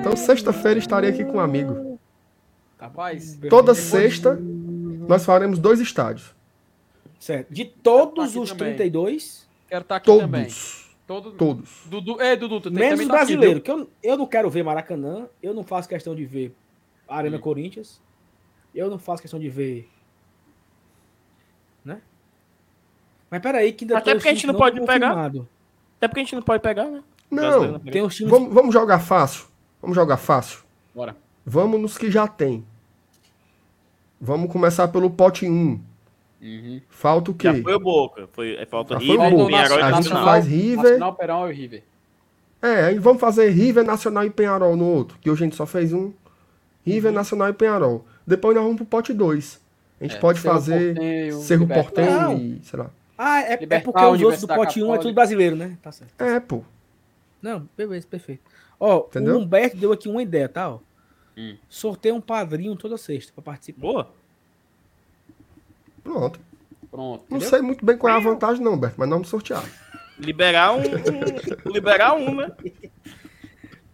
Então 0.00 0.16
sexta-feira 0.16 0.78
estarei 0.78 1.10
aqui 1.10 1.24
com 1.24 1.38
um 1.38 1.40
amigo. 1.40 1.98
Rapaz, 2.78 3.38
Toda 3.50 3.74
sexta 3.74 4.38
nós 5.08 5.24
faremos 5.24 5.58
dois 5.58 5.80
estádios. 5.80 6.34
Certo. 7.18 7.52
De 7.52 7.64
todos 7.64 8.30
Aqui 8.30 8.38
os 8.38 8.50
também. 8.50 8.76
32, 8.76 9.48
quero 9.68 9.82
estar 9.82 9.96
aqui 9.96 10.06
Todos. 10.06 10.22
também. 10.22 10.46
Todo, 11.06 11.32
Todos. 11.32 11.82
Dudu, 11.86 12.20
ei, 12.20 12.36
Dudu, 12.36 12.60
tu 12.60 12.70
tem 12.70 12.78
menos 12.78 13.00
o 13.00 13.08
tá 13.08 13.22
aqui, 13.22 13.36
brasileiro, 13.36 13.60
que 13.60 13.70
eu, 13.70 13.88
eu 14.02 14.16
não 14.16 14.26
quero 14.26 14.50
ver 14.50 14.62
Maracanã, 14.62 15.28
eu 15.42 15.54
não 15.54 15.64
faço 15.64 15.88
questão 15.88 16.14
de 16.14 16.24
ver 16.24 16.54
Arena 17.08 17.36
Hum. 17.36 17.40
Corinthians, 17.40 18.00
eu 18.74 18.90
não 18.90 18.98
faço 18.98 19.22
questão 19.22 19.40
de 19.40 19.48
ver. 19.48 19.88
Né? 21.84 22.00
Mas 23.30 23.40
peraí, 23.40 23.72
que 23.72 23.84
ainda 23.84 23.98
Até 23.98 24.14
porque 24.14 24.28
a 24.28 24.34
gente 24.34 24.46
não 24.46 24.54
pode 24.54 24.80
pegar. 24.84 25.26
Até 25.96 26.08
porque 26.08 26.20
a 26.20 26.22
gente 26.24 26.34
não 26.34 26.42
pode 26.42 26.62
pegar, 26.62 26.86
né? 26.86 27.02
Não. 27.30 27.78
Tem 27.80 28.02
os 28.02 28.14
times. 28.14 28.30
vamos, 28.30 28.52
vamos 28.54 28.72
jogar 28.72 28.98
fácil. 29.00 29.46
Vamos 29.80 29.94
jogar 29.96 30.16
fácil. 30.16 30.60
Bora. 30.94 31.16
Vamos 31.44 31.80
nos 31.80 31.98
que 31.98 32.10
já 32.10 32.26
tem. 32.26 32.64
Vamos 34.20 34.50
começar 34.50 34.88
pelo 34.88 35.10
pote 35.10 35.46
1. 35.46 35.80
Uhum. 36.42 36.80
Falta 36.88 37.30
o 37.30 37.34
quê? 37.34 37.52
Já 37.54 37.62
foi 37.62 37.74
o 37.74 37.80
Boca. 37.80 38.28
Foi, 38.32 38.54
é, 38.56 38.66
falta 38.66 38.94
Já 38.94 39.00
foi 39.00 39.08
River, 39.08 39.34
o 39.34 39.36
Boca. 39.38 39.46
Penharol 39.52 39.78
e 39.78 39.82
A 39.82 39.86
gente 39.92 39.96
Nacional. 39.96 40.24
faz 40.24 40.46
River. 40.46 40.76
Nacional, 40.84 41.14
Perão 41.14 41.50
e 41.50 41.54
River. 41.54 41.82
É, 42.62 42.84
aí 42.86 42.98
vamos 42.98 43.20
fazer 43.20 43.50
River, 43.50 43.84
Nacional 43.84 44.24
e 44.24 44.30
Penharol 44.30 44.76
no 44.76 44.84
outro, 44.86 45.18
que 45.20 45.30
hoje 45.30 45.42
a 45.42 45.46
gente 45.46 45.56
só 45.56 45.66
fez 45.66 45.92
um. 45.92 46.12
River, 46.84 47.12
Nacional 47.12 47.48
e 47.48 47.52
Penharol. 47.52 48.04
Depois 48.26 48.54
nós 48.54 48.64
vamos 48.64 48.76
pro 48.78 48.86
pote 48.86 49.12
2. 49.12 49.60
A 50.00 50.04
gente 50.04 50.16
É, 50.16 50.18
pode 50.18 50.40
Cerro 50.40 50.54
fazer 50.54 50.94
Porteño, 50.94 51.40
Cerro. 51.40 51.66
Portenho 51.68 52.20
Não. 52.20 52.36
e, 52.36 52.60
sei 52.62 52.78
lá. 52.78 52.90
Ah, 53.18 53.40
é, 53.42 53.52
é 53.54 53.80
porque 53.80 54.04
os 54.04 54.22
outros 54.22 54.40
do 54.42 54.48
pote 54.48 54.78
1 54.80 54.82
é 54.82 54.86
Católica. 54.86 55.02
tudo 55.02 55.14
brasileiro, 55.14 55.56
né? 55.56 55.76
Tá 55.82 55.90
certo. 55.92 56.20
É, 56.20 56.38
pô. 56.40 56.62
Não, 57.46 57.68
beleza, 57.76 58.04
perfeito. 58.08 58.42
Ó, 58.80 59.06
Entendeu? 59.06 59.36
o 59.36 59.38
Humberto 59.38 59.76
deu 59.76 59.92
aqui 59.92 60.08
uma 60.08 60.20
ideia, 60.20 60.48
tá? 60.48 60.68
Ó. 60.68 60.80
Hum. 61.36 61.56
Sorteia 61.68 62.12
um 62.12 62.20
padrinho 62.20 62.74
toda 62.74 62.98
sexta 62.98 63.32
pra 63.32 63.40
participar. 63.40 63.80
Boa. 63.80 64.12
Pronto. 66.02 66.40
Pronto. 66.90 67.24
Não 67.30 67.36
entendeu? 67.36 67.48
sei 67.48 67.62
muito 67.62 67.86
bem 67.86 67.96
qual 67.96 68.12
é 68.12 68.16
a 68.16 68.20
vantagem, 68.20 68.64
não, 68.64 68.76
Berto, 68.76 68.96
mas 68.98 69.08
nós 69.08 69.16
vamos 69.16 69.28
sortear. 69.28 69.64
Liberar 70.18 70.72
um, 70.72 70.82
Liberar 71.70 72.14
um, 72.16 72.34
né? 72.34 72.50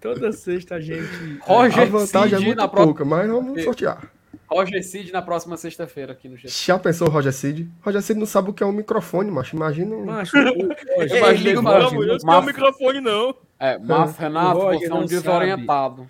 Toda 0.01 0.33
sexta 0.33 0.77
a 0.77 0.81
gente. 0.81 1.39
Roger 1.43 1.83
a 1.83 1.85
vantagem 1.85 2.37
é 2.37 2.41
muito 2.41 2.69
pouca, 2.71 3.05
mas 3.05 3.29
vamos 3.29 3.63
sortear. 3.63 4.11
Roger 4.53 4.83
Cid 4.85 5.13
na 5.13 5.23
próxima 5.23 5.57
sexta-feira 5.57 6.13
aqui 6.13 6.29
no 6.29 6.37
GT. 6.37 6.49
Já 6.49 6.79
pensou, 6.79 7.09
Roger 7.09 7.33
Cid? 7.33 7.69
Roger 7.83 8.03
Cid 8.03 8.19
não 8.19 8.27
sabe 8.27 8.51
o 8.51 8.53
que 8.53 8.63
é 8.63 8.67
um 8.67 8.73
microfone, 8.73 9.31
macho. 9.31 9.57
Imagina 9.57 9.95
um... 9.97 10.05
Macho, 10.05 10.37
o 10.37 10.43
Roger, 10.43 10.77
Eu 10.97 11.03
Ei, 11.03 11.19
imaginei 11.19 11.55
não, 11.55 11.63
não 11.63 11.89
tenho 11.91 12.19
Maf- 12.25 12.47
microfone, 12.47 13.01
não. 13.01 13.35
É, 13.59 13.79
mas 13.79 14.17
Renato, 14.19 14.61
você 14.61 14.87
é 14.87 14.95
um 14.95 15.07
desorientado. 15.07 16.09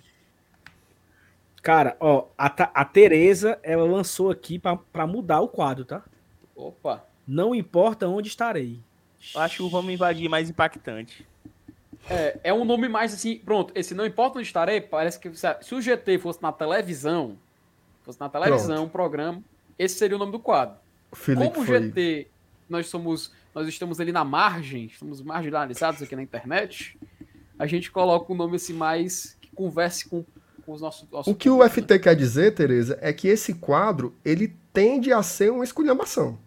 Cara, 1.61 1.95
ó, 1.99 2.25
a, 2.37 2.47
a 2.81 2.85
Tereza, 2.85 3.57
ela 3.63 3.85
lançou 3.85 4.29
aqui 4.29 4.59
pra, 4.59 4.75
pra 4.75 5.07
mudar 5.07 5.39
o 5.39 5.47
quadro, 5.47 5.85
tá? 5.85 6.03
Opa. 6.55 7.05
Não 7.25 7.55
importa 7.55 8.07
onde 8.07 8.27
estarei. 8.27 8.79
Eu 9.33 9.41
acho 9.41 9.65
o 9.65 9.69
Vamos 9.69 9.93
Invadir 9.93 10.29
mais 10.29 10.49
impactante. 10.49 11.25
É, 12.09 12.37
é 12.43 12.53
um 12.53 12.65
nome 12.65 12.89
mais 12.89 13.13
assim, 13.13 13.37
pronto, 13.37 13.71
esse 13.75 13.93
não 13.95 14.05
importa 14.05 14.37
onde 14.37 14.47
estarei, 14.47 14.81
parece 14.81 15.17
que 15.17 15.31
se 15.33 15.73
o 15.73 15.81
GT 15.81 16.17
fosse 16.19 16.41
na 16.43 16.51
televisão, 16.51 17.37
fosse 18.05 18.19
na 18.19 18.29
televisão, 18.29 18.75
pronto. 18.75 18.87
um 18.87 18.89
programa, 18.89 19.43
esse 19.77 19.95
seria 19.95 20.15
o 20.15 20.19
nome 20.19 20.31
do 20.31 20.39
quadro. 20.39 20.75
Como 21.11 21.61
o 21.61 21.65
GT, 21.65 22.27
nós 22.69 22.87
somos, 22.87 23.31
nós 23.53 23.67
estamos 23.67 23.99
ali 23.99 24.11
na 24.11 24.23
margem, 24.23 24.85
estamos 24.85 25.21
marginalizados 25.21 26.01
aqui 26.01 26.15
na 26.15 26.23
internet, 26.23 26.97
a 27.57 27.67
gente 27.67 27.91
coloca 27.91 28.31
um 28.31 28.35
nome 28.35 28.55
assim 28.55 28.73
mais 28.73 29.37
que 29.39 29.49
converse 29.55 30.09
com, 30.09 30.25
com 30.65 30.73
os 30.73 30.81
nossos, 30.81 31.07
nossos 31.11 31.31
O 31.31 31.35
que 31.35 31.49
o 31.49 31.67
FT 31.67 31.93
né? 31.93 31.99
quer 31.99 32.15
dizer, 32.15 32.53
Tereza, 32.55 32.97
é 33.01 33.13
que 33.13 33.27
esse 33.27 33.53
quadro, 33.53 34.15
ele 34.25 34.55
tende 34.71 35.13
a 35.13 35.21
ser 35.21 35.51
uma 35.51 35.63
esculhambação. 35.63 36.39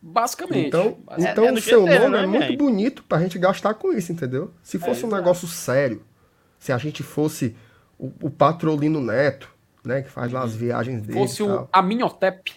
Basicamente. 0.00 0.68
Então, 0.68 0.98
é, 1.10 1.30
então 1.30 1.44
é 1.44 1.52
o 1.52 1.60
seu 1.60 1.80
nome 1.80 2.08
né, 2.08 2.22
é 2.22 2.26
muito 2.26 2.56
bonito 2.56 3.02
pra 3.04 3.20
gente 3.20 3.38
gastar 3.38 3.74
com 3.74 3.92
isso, 3.92 4.12
entendeu? 4.12 4.52
Se 4.62 4.78
fosse 4.78 5.02
é, 5.02 5.06
um 5.06 5.10
negócio 5.10 5.48
sério, 5.48 6.02
se 6.58 6.72
a 6.72 6.78
gente 6.78 7.02
fosse 7.02 7.56
o, 7.98 8.12
o 8.22 8.30
Patrolino 8.30 9.00
Neto, 9.00 9.52
né, 9.88 10.02
que 10.02 10.10
faz 10.10 10.30
lá 10.30 10.42
as 10.42 10.52
uhum. 10.52 10.58
viagens 10.58 11.02
dele. 11.02 11.18
Fosse 11.18 11.42
o 11.42 11.66
Aminhotep. 11.72 12.52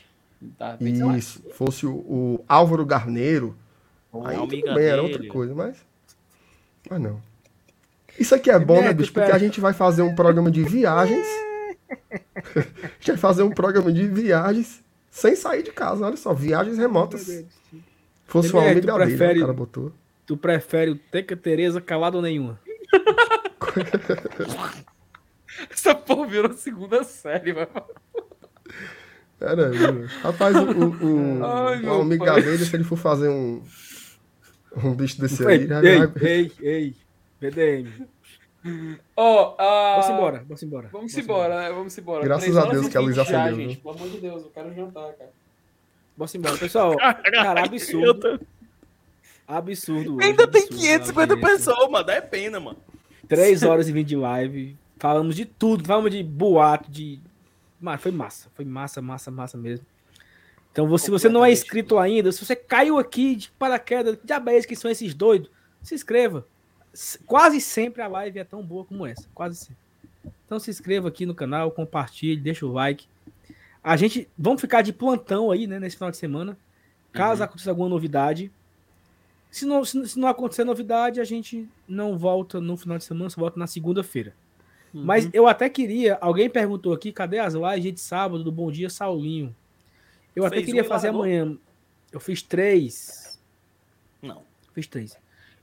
Tá, 0.58 0.76
isso, 1.18 1.42
fosse 1.53 1.85
o, 1.85 1.92
o, 1.92 2.45
Álvaro 2.48 2.85
Garneiro. 2.85 3.56
Oh, 4.11 4.26
aí 4.26 4.35
tudo 4.35 4.74
bem, 4.74 4.85
era 4.85 5.01
outra 5.01 5.26
coisa, 5.27 5.56
mas. 5.56 5.77
Mas 6.90 7.00
não. 7.00 7.22
Isso 8.19 8.35
aqui 8.35 8.51
é 8.51 8.60
bom, 8.60 8.82
né, 8.82 8.92
bicho? 8.92 9.14
Porque 9.14 9.32
a 9.32 9.38
gente 9.38 9.61
vai 9.61 9.72
fazer 9.72 10.01
um 10.01 10.14
programa 10.14 10.51
de 10.51 10.61
viagens. 10.64 11.26
a 11.90 12.60
gente 13.00 13.11
vai 13.11 13.18
fazer 13.18 13.43
um 13.43 13.51
programa 13.51 13.93
de 13.93 14.06
viagens 14.08 14.84
sem 15.10 15.35
sair 15.35 15.64
de 15.64 15.72
casa, 15.72 16.06
olha 16.06 16.18
só, 16.18 16.34
viagens 16.34 16.77
remotas. 16.77 17.45
Fosse 18.26 18.51
uma 18.51 18.64
amiga 18.64 18.82
dele, 18.82 19.06
prefere, 19.06 19.40
o 19.40 19.42
cara 19.42 19.53
botou. 19.53 19.93
Tu 20.26 20.35
prefere 20.35 20.92
o 20.92 20.95
Teca 20.95 21.38
Tereza 21.38 21.80
calado 21.80 22.18
ou 22.18 22.24
nenhuma? 22.24 22.60
Essa 25.70 25.96
porra 25.96 26.28
virou 26.28 26.54
segunda 26.54 27.04
série, 27.04 27.54
mano. 27.54 27.70
Pera 29.40 29.70
aí, 29.70 30.06
Rapaz, 30.22 30.56
o, 30.56 30.62
o, 30.62 31.46
Ai, 31.46 31.84
o 31.84 32.02
amiga 32.02 32.36
dele, 32.36 32.64
se 32.64 32.76
ele 32.76 32.84
for 32.84 32.98
fazer 32.98 33.28
um, 33.28 33.64
um 34.84 34.94
bicho 34.94 35.20
desse 35.20 35.46
aí, 35.48 35.68
já 35.68 35.84
ei, 35.84 36.06
vai... 36.06 36.12
ei, 36.22 36.52
ei, 36.62 36.96
BDM. 37.40 38.08
Ó, 39.18 39.26
oh, 39.26 39.54
uh... 39.54 40.02
vamos 40.02 40.10
embora, 40.10 40.44
vamos 40.48 40.64
embora. 40.64 40.90
Vamos 40.92 41.18
embora, 41.18 41.62
né? 41.62 41.70
Vamos 41.72 41.98
embora. 41.98 42.24
Graças 42.24 42.56
a 42.56 42.66
Deus 42.66 42.88
que 42.88 42.98
a 42.98 43.02
luz 43.02 43.18
acendeu. 43.18 43.56
Gente, 43.56 43.78
pelo 43.78 43.96
amor 43.96 44.10
de 44.10 44.20
Deus, 44.20 44.44
eu 44.44 44.52
quero 44.52 44.74
jantar, 44.76 45.14
cara. 45.14 45.32
Vamos 46.16 46.36
embora, 46.36 46.58
pessoal. 46.58 46.96
Cara, 46.98 47.64
absurdo. 47.64 48.40
Absurdo. 49.48 50.18
Hoje, 50.18 50.28
Ainda 50.28 50.44
absurdo, 50.44 50.70
tem 50.70 50.78
550 50.78 51.38
pessoas, 51.38 51.90
mano. 51.90 52.06
Dá 52.06 52.14
é 52.14 52.22
pena, 52.22 52.60
mano. 52.60 52.78
3 53.28 53.64
horas 53.64 53.90
e 53.90 53.92
20 53.92 54.08
de 54.08 54.16
live. 54.16 54.78
Falamos 55.02 55.36
de 55.36 55.46
tudo. 55.46 55.84
Falamos 55.84 56.12
de 56.12 56.22
boato, 56.22 56.92
de. 56.92 57.20
Mas 57.80 58.00
foi 58.00 58.12
massa. 58.12 58.52
Foi 58.54 58.64
massa, 58.64 59.02
massa, 59.02 59.32
massa 59.32 59.58
mesmo. 59.58 59.84
Então, 60.72 60.96
se 60.96 61.10
você 61.10 61.28
não 61.28 61.44
é 61.44 61.52
inscrito 61.52 61.98
ainda, 61.98 62.32
se 62.32 62.46
você 62.46 62.56
caiu 62.56 63.00
aqui 63.00 63.36
de 63.36 63.50
paraquedas, 63.58 64.16
que 64.16 64.28
diabéis 64.28 64.64
que 64.64 64.76
são 64.76 64.92
esses 64.92 65.16
doidos, 65.16 65.50
se 65.82 65.96
inscreva 65.96 66.46
quase 67.26 67.60
sempre 67.60 68.02
a 68.02 68.08
live 68.08 68.38
é 68.38 68.44
tão 68.44 68.62
boa 68.62 68.86
como 68.86 69.04
essa, 69.06 69.28
quase 69.34 69.56
sempre. 69.56 69.82
Então 70.46 70.60
se 70.60 70.70
inscreva 70.70 71.08
aqui 71.08 71.26
no 71.26 71.34
canal, 71.34 71.72
compartilhe, 71.72 72.40
deixa 72.40 72.64
o 72.64 72.72
like. 72.72 73.08
A 73.84 73.98
gente 73.98 74.30
vamos 74.38 74.62
ficar 74.62 74.84
de 74.84 74.94
plantão 74.94 75.50
aí, 75.50 75.66
né, 75.66 75.80
nesse 75.80 75.96
final 75.96 76.12
de 76.12 76.18
semana. 76.18 76.56
Caso 77.12 77.42
uhum. 77.42 77.46
aconteça 77.46 77.72
alguma 77.72 77.90
novidade, 77.90 78.52
se 79.50 79.66
não, 79.66 79.84
se, 79.84 80.08
se, 80.08 80.20
não 80.20 80.28
acontecer 80.28 80.64
novidade, 80.64 81.20
a 81.20 81.24
gente 81.24 81.68
não 81.88 82.18
volta 82.18 82.62
no 82.62 82.78
final 82.78 83.00
de 83.00 83.04
semana, 83.04 83.30
só 83.32 83.42
volta 83.42 83.60
na 83.60 83.68
segunda-feira. 83.68 84.36
Uhum. 84.94 85.03
Mas 85.06 85.30
eu 85.34 85.48
até 85.48 85.70
queria, 85.70 86.18
alguém 86.20 86.50
perguntou 86.50 86.94
aqui, 86.94 87.11
cadê 87.11 87.40
as 87.40 87.53
lives 87.53 87.94
de 87.94 88.00
sábado 88.00 88.44
do 88.44 88.52
Bom 88.52 88.72
Dia 88.72 88.90
Saulinho? 88.90 89.56
Eu 90.36 90.44
Fez 90.44 90.53
até 90.53 90.61
queria 90.66 90.84
fazer 90.84 91.10
amanhã. 91.10 91.58
Eu 92.11 92.20
fiz 92.20 92.42
três. 92.42 93.40
Não. 94.22 94.44
Fiz 94.74 94.88
três. 94.88 95.18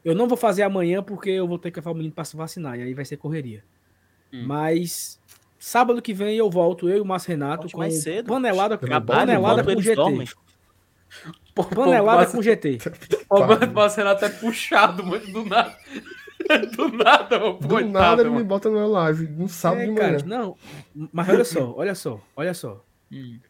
Eu 0.05 0.15
não 0.15 0.28
vou 0.28 0.36
fazer 0.36 0.62
amanhã 0.62 1.02
porque 1.02 1.31
eu 1.31 1.47
vou 1.47 1.58
ter 1.58 1.70
que 1.70 1.78
levar 1.78 1.90
o 1.90 1.94
menino 1.94 2.15
para 2.15 2.24
se 2.24 2.36
vacinar, 2.36 2.78
e 2.78 2.82
aí 2.82 2.94
vai 2.94 3.05
ser 3.05 3.16
correria. 3.16 3.62
Hum. 4.32 4.44
Mas 4.47 5.20
sábado 5.58 6.00
que 6.00 6.15
vem 6.15 6.36
eu 6.36 6.48
volto, 6.48 6.89
eu 6.89 6.98
e 6.98 7.00
o 7.00 7.05
Márcio 7.05 7.31
Renato, 7.31 7.68
com 7.70 7.90
cedo, 7.90 8.28
panelada, 8.28 8.78
panelada 8.78 9.65
com 9.65 9.81
GT. 9.81 9.97
Panelada 11.74 12.26
com 12.26 12.40
GT. 12.40 12.78
O 13.28 13.40
Márcio 13.73 13.98
Renato 13.98 14.24
é 14.24 14.28
puxado, 14.28 15.05
mas 15.05 15.26
do 15.31 15.44
nada. 15.44 15.76
Do 16.76 16.89
nada, 16.89 17.39
mano. 17.39 17.58
Do 17.58 17.81
nada 17.81 18.23
ele 18.23 18.31
me 18.31 18.44
bota 18.44 18.70
na 18.70 18.86
live, 18.86 19.28
no 19.28 19.49
sábado 19.49 19.83
é, 19.83 19.86
de 19.86 19.91
manhã. 19.92 20.12
Cara, 20.18 20.26
não, 20.26 20.57
mas 21.12 21.28
olha 21.28 21.44
só, 21.44 21.75
olha 21.76 21.94
só, 21.94 22.20
olha 22.36 22.55
só. 22.55 22.84
Hum. 23.10 23.41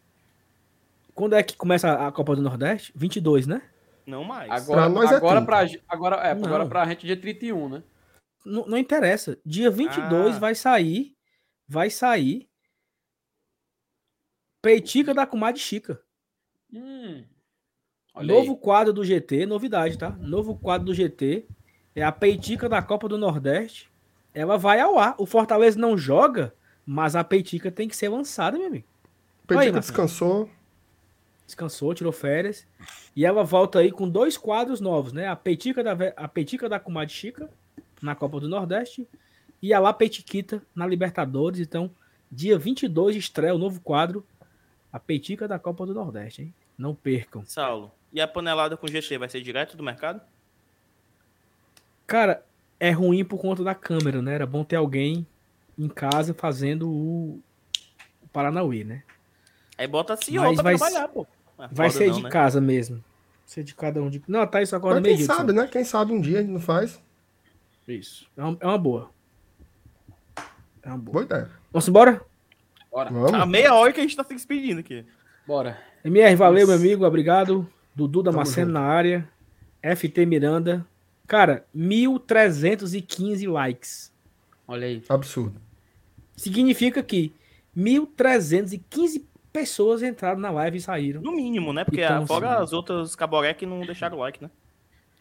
Quando 1.13 1.35
é 1.35 1.43
que 1.43 1.55
começa 1.55 2.07
a 2.07 2.11
Copa 2.11 2.35
do 2.35 2.41
Nordeste? 2.41 2.91
22, 2.95 3.45
né? 3.45 3.61
Não 4.05 4.23
mais. 4.23 4.49
Agora, 4.49 4.81
pra 4.81 4.89
nós 4.89 5.11
é 5.11 5.15
agora, 5.15 5.41
pra, 5.41 5.65
agora, 5.87 6.15
é, 6.17 6.33
não. 6.33 6.45
agora 6.45 6.65
pra 6.65 6.85
gente 6.87 7.05
dia 7.05 7.19
31, 7.19 7.69
né? 7.69 7.83
Não, 8.45 8.65
não 8.65 8.77
interessa. 8.77 9.37
Dia 9.45 9.69
22 9.69 10.35
ah. 10.35 10.39
vai 10.39 10.55
sair. 10.55 11.15
Vai 11.67 11.89
sair. 11.89 12.49
Peitica 14.61 15.13
da 15.13 15.27
Comadre 15.27 15.61
Chica. 15.61 16.01
Hum. 16.73 17.23
Novo 18.15 18.53
aí. 18.53 18.57
quadro 18.59 18.93
do 18.93 19.03
GT, 19.03 19.45
novidade, 19.45 19.97
tá? 19.97 20.11
Novo 20.11 20.57
quadro 20.57 20.87
do 20.87 20.93
GT. 20.93 21.47
É 21.95 22.03
a 22.03 22.11
Peitica 22.11 22.69
da 22.69 22.81
Copa 22.81 23.07
do 23.07 23.17
Nordeste. 23.17 23.89
Ela 24.33 24.57
vai 24.57 24.79
ao 24.79 24.97
ar. 24.97 25.15
O 25.17 25.25
Fortaleza 25.25 25.79
não 25.79 25.97
joga, 25.97 26.53
mas 26.85 27.15
a 27.15 27.23
Peitica 27.23 27.71
tem 27.71 27.87
que 27.87 27.95
ser 27.95 28.09
lançada, 28.09 28.57
meu 28.57 28.67
amigo. 28.67 28.87
Peitica 29.47 29.79
descansou 29.79 30.49
descansou, 31.49 31.93
tirou 31.93 32.13
férias. 32.13 32.65
E 33.15 33.25
ela 33.25 33.43
volta 33.43 33.79
aí 33.79 33.91
com 33.91 34.07
dois 34.07 34.37
quadros 34.37 34.79
novos, 34.79 35.11
né? 35.11 35.27
A 35.27 35.35
Peitica 35.35 35.83
da, 35.83 35.93
a 36.15 36.27
Peitica 36.27 36.69
da 36.69 36.79
Comadre 36.79 37.13
Chica, 37.13 37.49
na 38.01 38.15
Copa 38.15 38.39
do 38.39 38.47
Nordeste, 38.47 39.07
e 39.61 39.73
a 39.73 39.79
La 39.79 39.91
Peitiquita 39.91 40.61
na 40.73 40.87
Libertadores. 40.87 41.59
Então, 41.59 41.91
dia 42.31 42.57
22 42.57 43.15
estreia 43.15 43.53
o 43.53 43.57
novo 43.57 43.81
quadro, 43.81 44.25
a 44.91 44.99
Peitica 44.99 45.47
da 45.47 45.59
Copa 45.59 45.85
do 45.85 45.93
Nordeste, 45.93 46.43
hein? 46.43 46.53
Não 46.77 46.95
percam. 46.95 47.43
Saulo, 47.45 47.91
e 48.13 48.21
a 48.21 48.27
panelada 48.27 48.77
com 48.77 48.87
GT 48.87 49.17
vai 49.17 49.27
ser 49.27 49.41
direto 49.41 49.75
do 49.75 49.83
mercado? 49.83 50.21
Cara, 52.09 52.43
é 52.79 52.89
ruim 52.89 53.23
por 53.23 53.37
conta 53.37 53.63
da 53.63 53.75
câmera, 53.75 54.19
né? 54.19 54.33
Era 54.33 54.47
bom 54.47 54.63
ter 54.63 54.75
alguém 54.75 55.27
em 55.77 55.87
casa 55.87 56.33
fazendo 56.33 56.89
o, 56.89 57.39
o 58.23 58.27
Paranauê, 58.33 58.83
né? 58.83 59.03
Aí 59.77 59.87
bota 59.87 60.15
a 60.15 60.17
CEO 60.17 60.41
pra 60.55 60.63
vai... 60.63 60.75
trabalhar, 60.75 61.07
pô. 61.07 61.27
É 61.59 61.67
vai 61.71 61.91
ser 61.91 62.07
não, 62.07 62.15
de 62.15 62.23
né? 62.23 62.29
casa 62.31 62.59
mesmo. 62.59 63.03
Ser 63.45 63.63
de 63.63 63.75
cada 63.75 64.01
um 64.01 64.09
de. 64.09 64.23
Não, 64.27 64.45
tá 64.47 64.59
isso 64.59 64.75
agora 64.75 64.99
meio 64.99 65.17
Quem 65.17 65.25
sabe, 65.25 65.53
né? 65.53 65.67
Quem 65.67 65.83
sabe 65.83 66.11
um 66.11 66.19
dia 66.19 66.39
a 66.39 66.41
gente 66.41 66.51
não 66.51 66.59
faz. 66.59 66.99
Isso. 67.87 68.27
É 68.35 68.43
uma, 68.43 68.57
é 68.59 68.65
uma 68.65 68.77
boa. 68.77 69.11
É 70.81 70.87
uma 70.87 70.97
boa. 70.97 71.13
boa 71.13 71.23
ideia. 71.25 71.51
Vamos 71.71 71.87
embora? 71.87 72.21
Bora. 72.91 73.11
Vamos. 73.11 73.33
A 73.35 73.45
meia 73.45 73.75
hora 73.75 73.93
que 73.93 73.99
a 73.99 74.03
gente 74.03 74.15
tá 74.15 74.23
se 74.23 74.33
despedindo 74.33 74.79
aqui. 74.79 75.05
Bora. 75.45 75.77
MR, 76.03 76.35
valeu, 76.35 76.65
meu 76.65 76.75
amigo. 76.75 77.05
Obrigado. 77.05 77.71
Dudu 77.93 78.23
da 78.23 78.31
Macena 78.31 78.71
na 78.71 78.81
área. 78.81 79.29
FT 79.83 80.25
Miranda. 80.25 80.83
Cara, 81.29 81.63
1.315 81.77 83.47
likes. 83.47 84.11
Olha 84.67 84.87
aí. 84.87 85.03
Absurdo. 85.07 85.61
Significa 86.35 87.03
que 87.03 87.31
1.315 87.77 89.21
pessoas 89.53 90.01
entraram 90.01 90.39
na 90.39 90.49
live 90.49 90.79
e 90.79 90.81
saíram. 90.81 91.21
No 91.21 91.31
mínimo, 91.31 91.71
né? 91.71 91.85
Porque 91.85 92.01
então, 92.01 92.25
fora 92.25 92.55
assim, 92.55 92.63
as 92.63 92.73
outras 92.73 93.15
caboré 93.15 93.53
que 93.53 93.67
não 93.67 93.81
deixaram 93.81 94.17
o 94.17 94.21
like, 94.21 94.41
né? 94.41 94.49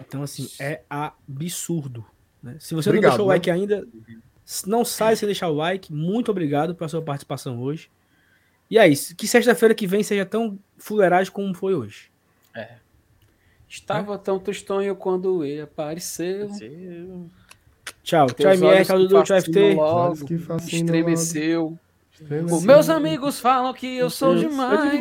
Então, 0.00 0.22
assim, 0.22 0.48
é 0.58 0.80
absurdo. 0.88 2.02
Né? 2.42 2.56
Se 2.58 2.74
você 2.74 2.88
obrigado, 2.88 3.10
não 3.10 3.16
deixou 3.16 3.26
o 3.26 3.28
like 3.28 3.50
né? 3.50 3.56
ainda, 3.56 3.86
não 4.66 4.86
sai 4.86 5.14
sem 5.14 5.26
deixar 5.26 5.48
o 5.48 5.54
like. 5.54 5.92
Muito 5.92 6.30
obrigado 6.30 6.74
pela 6.74 6.88
sua 6.88 7.02
participação 7.02 7.60
hoje. 7.60 7.90
E 8.70 8.78
é 8.78 8.88
isso. 8.88 9.14
Que 9.14 9.28
sexta-feira 9.28 9.74
que 9.74 9.86
vem 9.86 10.02
seja 10.02 10.24
tão 10.24 10.58
fuleiragem 10.78 11.30
como 11.30 11.52
foi 11.52 11.74
hoje. 11.74 12.07
Estava 13.68 14.14
é. 14.14 14.18
tão 14.18 14.38
tristonho 14.38 14.96
quando 14.96 15.44
ele 15.44 15.62
apareceu. 15.62 16.48
Tchau. 18.02 18.26
Tchau, 18.26 18.52
MR. 18.52 18.84
Tchau, 18.84 18.98
Dudu. 18.98 19.22
Tchau, 19.22 19.40
FT. 19.40 19.74
Logo, 19.74 20.16
estremeceu. 20.66 21.78
Os 22.50 22.64
meus 22.64 22.88
amigos 22.88 23.38
falam 23.38 23.72
que 23.72 23.96
eu 23.96 24.10
sou 24.10 24.34
demais. 24.34 25.00